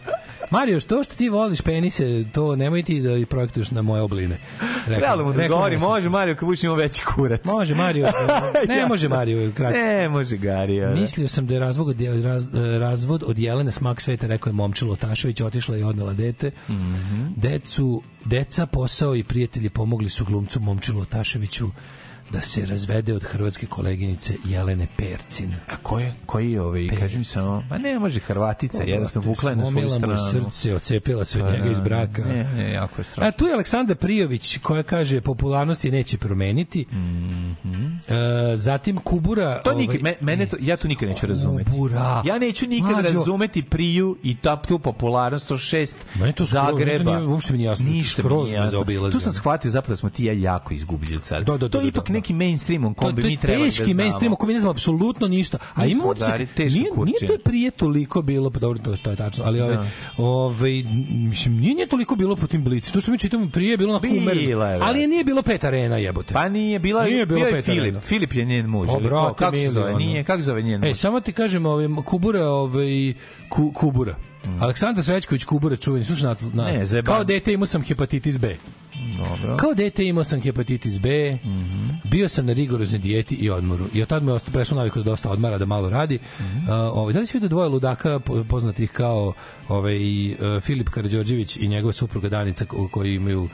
Mario, 0.51 0.81
što 0.81 1.03
što 1.03 1.15
ti 1.15 1.29
voliš 1.29 1.61
penise, 1.61 2.05
to 2.25 2.57
nemoj 2.57 2.83
ti 2.83 3.01
da 3.01 3.27
projektuješ 3.27 3.71
na 3.71 3.83
moje 3.83 4.03
obline. 4.03 4.39
Rekao- 4.87 4.99
Trebalo 4.99 5.25
mu 5.25 5.33
da 5.33 5.39
rekao 5.39 5.57
govori, 5.57 5.79
može 5.79 6.09
Mario 6.09 6.35
kad 6.35 6.45
budeš 6.45 6.63
imao 6.63 6.77
veći 6.77 7.05
kurac. 7.05 7.45
Može, 7.55 7.75
Mario. 7.75 8.09
Ne 8.69 8.87
može, 8.87 9.09
Mario, 9.09 9.53
kraće. 9.53 9.79
Ne, 9.79 10.09
može 10.09 10.37
Gari. 10.37 10.83
ono. 10.83 10.95
Mislio 10.95 11.29
sam 11.29 11.47
da 11.47 11.55
je 11.55 11.61
razvod 11.61 11.89
od, 11.89 12.25
raz, 12.25 12.49
razvod 12.81 13.23
od 13.27 13.39
Jelene 13.39 13.71
smak 13.71 14.01
sveta, 14.01 14.27
rekao 14.27 14.51
je 14.51 14.55
Momčilo 14.55 14.97
Tašević, 14.97 15.41
otišla 15.41 15.77
i 15.77 15.83
odnela 15.83 16.13
dete. 16.13 16.51
Mhm. 16.71 17.27
Decu, 17.37 18.03
deca, 18.25 18.67
posao 18.67 19.17
i 19.17 19.25
prijatelji 19.25 19.71
pomogli 19.71 20.09
su 20.09 20.25
glumcu 20.25 20.61
Momčilu 20.61 21.05
Taševiću 21.05 21.71
da 22.31 22.41
se 22.41 22.67
razvede 22.67 23.15
od 23.15 23.25
hrvatske 23.25 23.67
koleginice 23.67 24.35
Jelene 24.45 24.87
Percin. 24.97 25.55
A 25.69 25.77
ko 25.77 25.99
je, 25.99 26.15
koji 26.27 26.53
je 26.53 26.61
ovaj, 26.63 26.89
kaži 26.91 27.19
mi 27.19 27.25
samo, 27.25 27.65
ma 27.71 27.79
ne 27.79 27.99
može 27.99 28.21
Hrvatica, 28.21 28.83
jednostavno 28.83 29.29
vukla 29.29 29.51
je 29.51 29.57
na 29.57 29.63
svoju 29.63 29.89
Slomila 29.89 30.13
mu 30.13 30.19
stranu. 30.19 30.45
srce, 30.45 30.75
ocepila 30.75 31.25
se 31.25 31.39
od 31.39 31.45
Pa 31.45 31.53
njega 31.53 31.65
da, 31.65 31.71
iz 31.71 31.81
braka. 31.81 32.25
Ne, 32.25 32.45
ne, 32.47 32.73
jako 32.73 33.01
je 33.01 33.05
strašno. 33.05 33.25
A 33.25 33.33
tu 33.33 33.47
je 33.47 33.53
Aleksandra 33.53 33.95
Prijović 33.95 34.59
koja 34.59 34.83
kaže 34.83 35.21
popularnost 35.21 35.85
je 35.85 35.91
neće 35.93 36.19
promeniti. 36.19 36.87
E, 38.09 38.15
zatim 38.57 38.97
Kubura... 38.97 39.63
To 39.63 39.71
ovaj, 39.71 39.81
nikad, 39.81 40.03
me- 40.03 40.17
mene 40.23 40.47
to, 40.47 40.57
ja 40.61 40.77
to 40.77 40.89
nikad 40.89 41.09
neću 41.09 41.27
razumeti. 41.27 41.71
Kubura. 41.71 42.23
Ja 42.25 42.39
neću 42.39 42.67
nikad 42.67 42.91
Mlađo. 42.93 43.19
razumeti 43.19 43.63
Priju 43.63 44.17
i 44.23 44.37
top 44.37 44.67
tu 44.67 44.79
popularnost 44.79 45.51
od 45.51 45.59
šest 45.61 45.97
to 46.35 46.45
skroz- 46.45 46.47
Zagreba. 46.47 46.85
meni 46.85 47.05
to 47.05 47.17
nije- 47.17 47.27
uopšte 47.29 47.53
mi 47.53 47.59
nije 47.59 47.67
jasno, 47.67 47.87
Ništa 47.87 48.23
mi 48.25 48.35
nije 48.35 48.55
jasno. 48.55 49.11
Tu 49.11 49.21
sam 49.21 49.33
shvatio 49.33 49.71
zapravo 49.71 49.93
da 49.93 49.97
smo 49.97 50.11
ti 50.11 50.25
ja 50.25 50.33
jako 50.33 50.75
izgubljeni 50.75 51.21
sad. 51.23 51.39
Da, 51.39 51.53
da, 51.53 51.59
da, 51.59 51.69
to 51.69 51.79
je 51.79 51.83
da, 51.83 51.89
ipak 51.89 52.07
da. 52.07 52.13
Neki 52.19 52.33
mainstream 52.35 52.95
kom 52.95 53.15
bi 53.15 53.23
to 53.23 53.27
mi 53.27 53.33
je 53.33 53.39
trebali 53.39 53.61
da 53.61 53.67
teški 53.67 53.85
znamo. 53.85 53.97
mainstream 53.97 54.33
u 54.33 54.37
kome 54.37 54.53
ne 54.53 54.61
znamo 54.61 54.71
apsolutno 54.71 55.29
ništa. 55.29 55.59
A 55.75 55.87
ima 55.87 56.05
teške 56.47 56.57
nije, 56.59 56.91
nije 56.97 57.27
to 57.29 57.39
prije 57.45 57.71
toliko 57.71 58.23
bilo, 58.23 58.51
pa 58.51 58.59
dobro, 58.59 58.79
to, 58.97 59.11
je 59.11 59.17
tačno, 59.17 59.45
ali 59.45 59.61
ovaj, 59.61 59.77
Da. 59.77 59.87
ovaj, 60.19 60.83
mislim, 61.11 61.57
nije, 61.57 61.75
nije 61.75 61.87
toliko 61.87 62.17
bilo 62.17 62.37
po 62.37 62.47
tim 62.47 62.65
blici. 62.65 62.93
To 62.93 63.01
što 63.01 63.11
mi 63.13 63.19
čitamo 63.19 63.49
prije 63.49 63.71
je 63.71 63.77
bilo 63.77 63.93
na 63.93 63.99
Bila 63.99 64.15
je, 64.15 64.21
umereno. 64.23 64.79
da. 64.79 64.79
Ali 64.81 65.01
je 65.01 65.09
nije 65.09 65.25
bilo 65.25 65.43
pet 65.43 65.65
arena, 65.65 65.97
jebote. 65.97 66.35
Pa 66.35 66.49
nije, 66.49 66.79
bila, 66.79 67.05
Nije 67.05 67.27
bilo 67.27 67.41
bio 67.41 67.49
je 67.49 67.63
Filip. 67.63 68.03
Filip 68.03 68.35
je 68.35 68.45
njen 68.45 68.67
muž. 68.67 68.89
O, 68.89 68.93
ili 68.93 69.03
ko? 69.03 69.09
brate, 69.09 69.35
kako 69.37 69.57
se 69.57 69.71
zove? 69.71 69.95
Nije, 69.95 70.25
kako 70.25 70.43
se 70.43 70.47
zove 70.47 70.63
njen 70.63 70.85
E, 70.85 70.89
muž? 70.89 70.97
samo 70.97 71.21
ti 71.21 71.33
kažem, 71.33 71.67
ovaj, 71.67 71.87
Kubura, 72.05 72.47
ovaj, 72.47 73.15
ku, 73.49 73.73
Kubura. 73.73 74.17
Aleksandar 74.61 75.05
Srećković 75.05 75.45
Kubura 75.45 75.77
čuveni, 75.77 76.05
slušaj 76.05 76.25
na, 76.25 76.37
na 76.55 76.65
Ne, 76.65 77.03
kao 77.03 77.25
dete 77.25 77.53
imao 77.53 77.67
sam 77.67 77.83
hepatitis 77.83 78.39
B. 78.39 78.57
Dobro. 79.19 79.57
Kao 79.57 79.75
dete 79.75 80.05
imao 80.05 80.25
sam 80.25 80.41
hepatitis 80.41 80.99
B, 80.99 81.35
Mhm. 81.35 81.89
bio 82.05 82.29
sam 82.29 82.47
na 82.47 82.53
rigoroznoj 82.53 82.99
dijeti 82.99 83.35
i 83.35 83.51
odmoru. 83.51 83.87
I 83.93 84.03
od 84.03 84.09
tad 84.09 84.23
me 84.23 84.39
prešlo 84.53 84.77
naviku 84.77 84.99
da 84.99 85.05
dosta 85.05 85.31
odmara, 85.31 85.59
da 85.59 85.67
malo 85.67 85.91
radi. 85.91 86.19
Mhm. 86.41 86.59
Uh, 86.59 86.69
ovaj, 86.69 87.13
da 87.13 87.21
li 87.21 87.27
si 87.27 87.37
vidio 87.37 87.49
dvoje 87.49 87.69
ludaka 87.69 88.19
po- 88.19 88.45
poznatih 88.45 88.91
kao 88.91 89.33
ovaj, 89.69 89.97
uh, 90.27 90.37
Filip 90.61 90.89
Karadžorđević 90.89 91.57
i 91.57 91.69
njegova 91.69 91.93
supruga 91.93 92.29
Danica 92.29 92.65
ko- 92.65 92.89
koji 92.89 93.15
imaju 93.15 93.49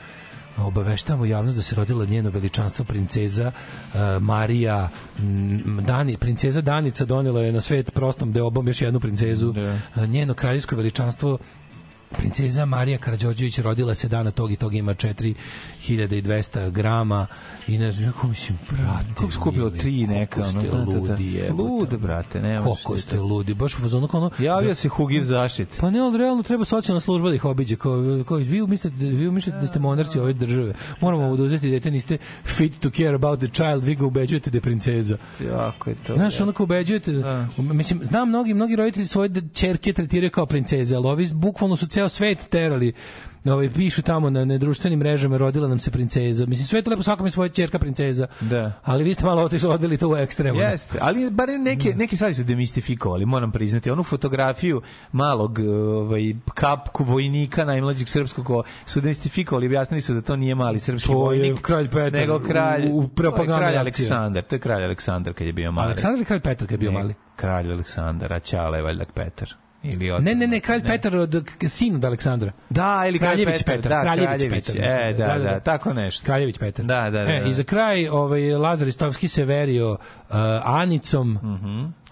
obaveštavamo 0.57 1.25
javnost 1.25 1.55
da 1.55 1.61
se 1.61 1.75
rodila 1.75 2.05
njeno 2.05 2.29
veličanstvo 2.29 2.85
princeza 2.85 3.51
uh, 3.85 3.99
Marija 4.21 4.89
m, 5.19 5.79
Dani, 5.81 6.17
princeza 6.17 6.61
Danica 6.61 7.05
donela 7.05 7.41
je 7.41 7.51
na 7.51 7.61
svet 7.61 7.93
prostom 7.93 8.31
deobom 8.31 8.67
još 8.67 8.81
jednu 8.81 8.99
princezu 8.99 9.53
Uh, 9.95 10.03
njeno 10.03 10.33
kraljevsko 10.33 10.75
veličanstvo 10.75 11.37
Princeza 12.11 12.65
Marija 12.65 12.97
Karađorđević 12.97 13.59
rodila 13.59 13.93
se 13.93 14.07
dana 14.07 14.31
tog 14.31 14.51
i 14.51 14.55
tog 14.55 14.75
ima 14.75 14.93
4200 14.93 16.71
grama 16.71 17.27
i 17.67 17.77
ne 17.77 17.91
znam, 17.91 18.11
kako 18.11 18.27
mislim, 18.27 18.57
brate. 18.69 19.07
Kako 19.15 19.31
skupilo 19.31 19.69
tri 19.69 20.07
neka, 20.07 20.41
ono, 20.41 20.61
ste 20.61 20.69
da, 20.71 20.77
da, 20.77 20.85
da. 20.85 20.99
ludi, 20.99 21.33
jebote. 21.33 21.69
Lude, 21.69 21.97
brate, 21.97 22.41
ne 22.41 22.61
ti 22.95 23.01
ste 23.01 23.19
ludi, 23.19 23.53
baš 23.53 23.75
u 23.75 23.79
fazonu 23.79 24.07
kao 24.07 24.19
ono... 24.19 24.31
Javio 24.39 24.75
se 24.75 24.89
Hugir 24.89 25.23
zaštit. 25.23 25.69
Pa 25.79 25.89
ne, 25.89 25.99
ali 25.99 26.17
realno 26.17 26.43
treba 26.43 26.65
socijalna 26.65 26.99
služba 26.99 27.29
da 27.29 27.35
ih 27.35 27.45
obiđe. 27.45 27.75
Kao, 27.75 28.23
kao, 28.27 28.37
vi, 28.37 28.67
mislite, 28.67 28.95
vi 28.97 29.31
mislite 29.31 29.57
da 29.57 29.67
ste 29.67 29.79
monarci 29.79 30.19
ove 30.19 30.33
države. 30.33 30.73
Moramo 31.01 31.25
oduzeti 31.25 31.69
dete, 31.69 31.91
niste 31.91 32.17
fit 32.45 32.79
to 32.79 32.89
care 32.89 33.15
about 33.15 33.39
the 33.39 33.47
child, 33.47 33.83
vi 33.83 33.95
ga 33.95 34.05
ubeđujete 34.05 34.49
da 34.49 34.57
je 34.57 34.61
princeza. 34.61 35.17
Jako 35.51 35.89
je 35.89 35.95
to. 36.07 36.15
Znaš, 36.15 36.41
onako 36.41 36.63
ubeđujete, 36.63 37.23
mislim, 37.57 37.99
znam 38.03 38.29
mnogi, 38.29 38.53
mnogi 38.53 38.75
roditelji 38.75 39.07
svoje 39.07 39.29
ćerke 39.53 39.93
tretiraju 39.93 40.31
kao 40.31 40.45
princeze, 40.45 40.95
ali 40.95 41.07
ovi 41.07 41.29
bukvalno 41.33 41.75
su 41.75 41.87
ceo 41.95 42.09
svet 42.09 42.49
terali 42.49 42.93
ovaj, 43.45 43.69
pišu 43.69 44.01
tamo 44.01 44.29
na 44.29 44.45
nedruštvenim 44.45 44.99
mrežama 44.99 45.37
rodila 45.37 45.67
nam 45.67 45.79
se 45.79 45.91
princeza. 45.91 46.45
Mislim, 46.45 46.65
sve 46.65 46.79
je 46.79 46.83
to 46.83 46.89
lepo, 46.89 47.03
svakome 47.03 47.31
svoja 47.31 47.49
ćerka 47.49 47.79
princeza. 47.79 48.27
Da. 48.41 48.71
Ali 48.83 49.03
vi 49.03 49.13
ste 49.13 49.25
malo 49.25 49.41
otišli, 49.43 49.69
odveli 49.69 49.97
to 49.97 50.09
u 50.09 50.15
ekstremu. 50.15 50.59
Jeste, 50.59 50.97
ali 51.01 51.29
barem 51.31 51.63
neke, 51.63 51.93
neke 51.95 52.15
stvari 52.15 52.33
su 52.33 52.43
demistifikovali, 52.43 53.25
moram 53.25 53.51
priznati. 53.51 53.91
Onu 53.91 54.03
fotografiju 54.03 54.81
malog 55.13 55.59
ovaj, 55.59 56.21
kapku 56.53 57.03
vojnika 57.03 57.65
najmlađeg 57.65 58.07
srpskog 58.07 58.45
ko- 58.45 58.63
su 58.85 59.01
demistifikovali, 59.01 59.65
objasnili 59.67 60.01
su 60.01 60.13
da 60.13 60.21
to 60.21 60.35
nije 60.35 60.55
mali 60.55 60.79
srpski 60.79 61.07
To 61.07 61.33
je 61.33 61.39
vojnik, 61.41 61.61
kralj 61.61 61.89
Petar 61.89 62.11
nego 62.13 62.39
kralj, 62.41 62.83
u- 62.83 62.97
u 62.97 63.01
to 63.01 63.05
je 63.05 63.15
propagandnoj 63.15 63.59
kralj. 63.61 63.77
Aleksandar, 63.77 64.43
to 64.43 64.55
je 64.55 64.59
kralj 64.59 64.83
Aleksandar 64.83 65.33
kad 65.33 65.47
je 65.47 65.53
bio 65.53 65.71
mali. 65.71 65.85
Aleksandar 65.85 66.17
ili 66.17 66.25
kralj 66.25 66.39
Petar 66.41 66.57
kad 66.59 66.71
je 66.71 66.77
bio 66.77 66.91
Ne, 66.91 66.97
mali? 66.97 67.13
Kralj 67.35 67.71
Aleksandar, 67.71 68.33
a 68.33 68.39
Ćale 68.39 68.77
je 68.77 68.83
valjda 68.83 69.05
Petar. 69.05 69.49
Ili 69.93 70.11
od... 70.11 70.23
Ne, 70.23 70.35
ne, 70.35 70.47
ne, 70.47 70.59
kralj 70.59 70.83
Petar 70.83 71.15
od 71.15 71.49
sin 71.67 71.95
od 71.95 72.05
Aleksandra. 72.05 72.51
Da, 72.69 73.03
ili 73.07 73.19
kralj 73.19 73.45
Petar, 73.45 73.63
Petar, 73.65 73.89
da, 73.89 74.01
Kraljević 74.01 74.27
Kraljević, 74.27 74.65
Petar, 74.65 74.83
e, 74.83 74.85
mislim, 74.85 75.17
da, 75.17 75.37
da, 75.39 75.59
tako 75.59 75.93
nešto. 75.93 76.25
Kraljević 76.25 76.57
Petar. 76.57 76.85
Da, 76.85 77.03
da, 77.03 77.09
da, 77.09 77.33
E, 77.33 77.39
da. 77.39 77.47
I 77.47 77.53
za 77.53 77.63
kraj 77.63 78.07
ovaj, 78.07 78.51
Lazar 78.51 78.87
Istovski 78.87 79.27
se 79.27 79.45
verio 79.45 79.91
uh, 79.91 80.35
Anicom. 80.63 81.39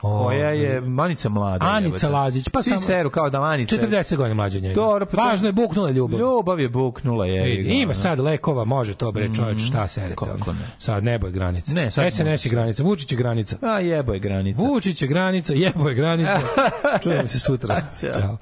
Koja 0.04 0.50
je 0.50 0.82
Manica 0.82 1.30
mlada. 1.30 1.66
Anica. 1.66 2.10
Lazić, 2.10 2.50
pa 2.50 2.62
Svi 2.62 2.70
samo- 2.70 2.82
seru 2.82 3.10
kao 3.10 3.30
da 3.30 3.40
Manica. 3.40 3.76
40 3.76 4.16
godina 4.16 4.34
mlađa 4.36 4.60
njega. 4.60 4.76
Dobro, 4.76 5.06
pa 5.06 5.22
Važno 5.22 5.48
je 5.48 5.52
buknula 5.52 5.90
ljubav. 5.90 6.20
Ljubav 6.20 6.60
je 6.60 6.70
buknula, 6.70 7.26
je. 7.26 7.44
Vidi, 7.44 7.70
Ima 7.70 7.94
sad 7.94 8.20
lekova, 8.20 8.66
može 8.66 8.94
to 8.94 9.12
bre, 9.12 9.30
čovječ, 9.36 9.62
šta 9.68 9.88
serete. 9.88 10.16
Kako 10.16 10.50
ono? 10.50 10.60
ne? 10.60 10.66
Sad 10.80 11.04
nebo 11.04 11.28
je 11.28 11.34
granica. 11.34 11.74
Ne, 11.74 11.92
sad 11.92 12.14
SNS 12.14 12.46
je 12.46 12.50
granica, 12.50 12.84
Vučić 12.84 13.12
je 13.12 13.18
granica. 13.18 13.58
A 13.62 13.80
jebo 13.80 14.14
je 14.14 14.20
granica. 14.20 14.62
Vučić 14.62 15.02
je 15.02 15.08
granica, 15.08 15.54
jebo 15.54 15.90
je 15.90 15.96
granica. 15.96 16.40
Čujemo 17.04 17.28
se 17.28 17.40
sutra. 17.40 17.82
Ćao. 18.02 18.12
Ćao. 18.14 18.38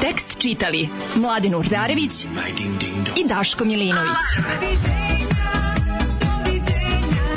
Tekst 0.00 0.38
čitali 0.38 0.88
Mladin 1.16 1.54
Urdarević 1.54 2.24
i 3.16 3.28
Daško 3.28 3.64
Milinović. 3.64 4.16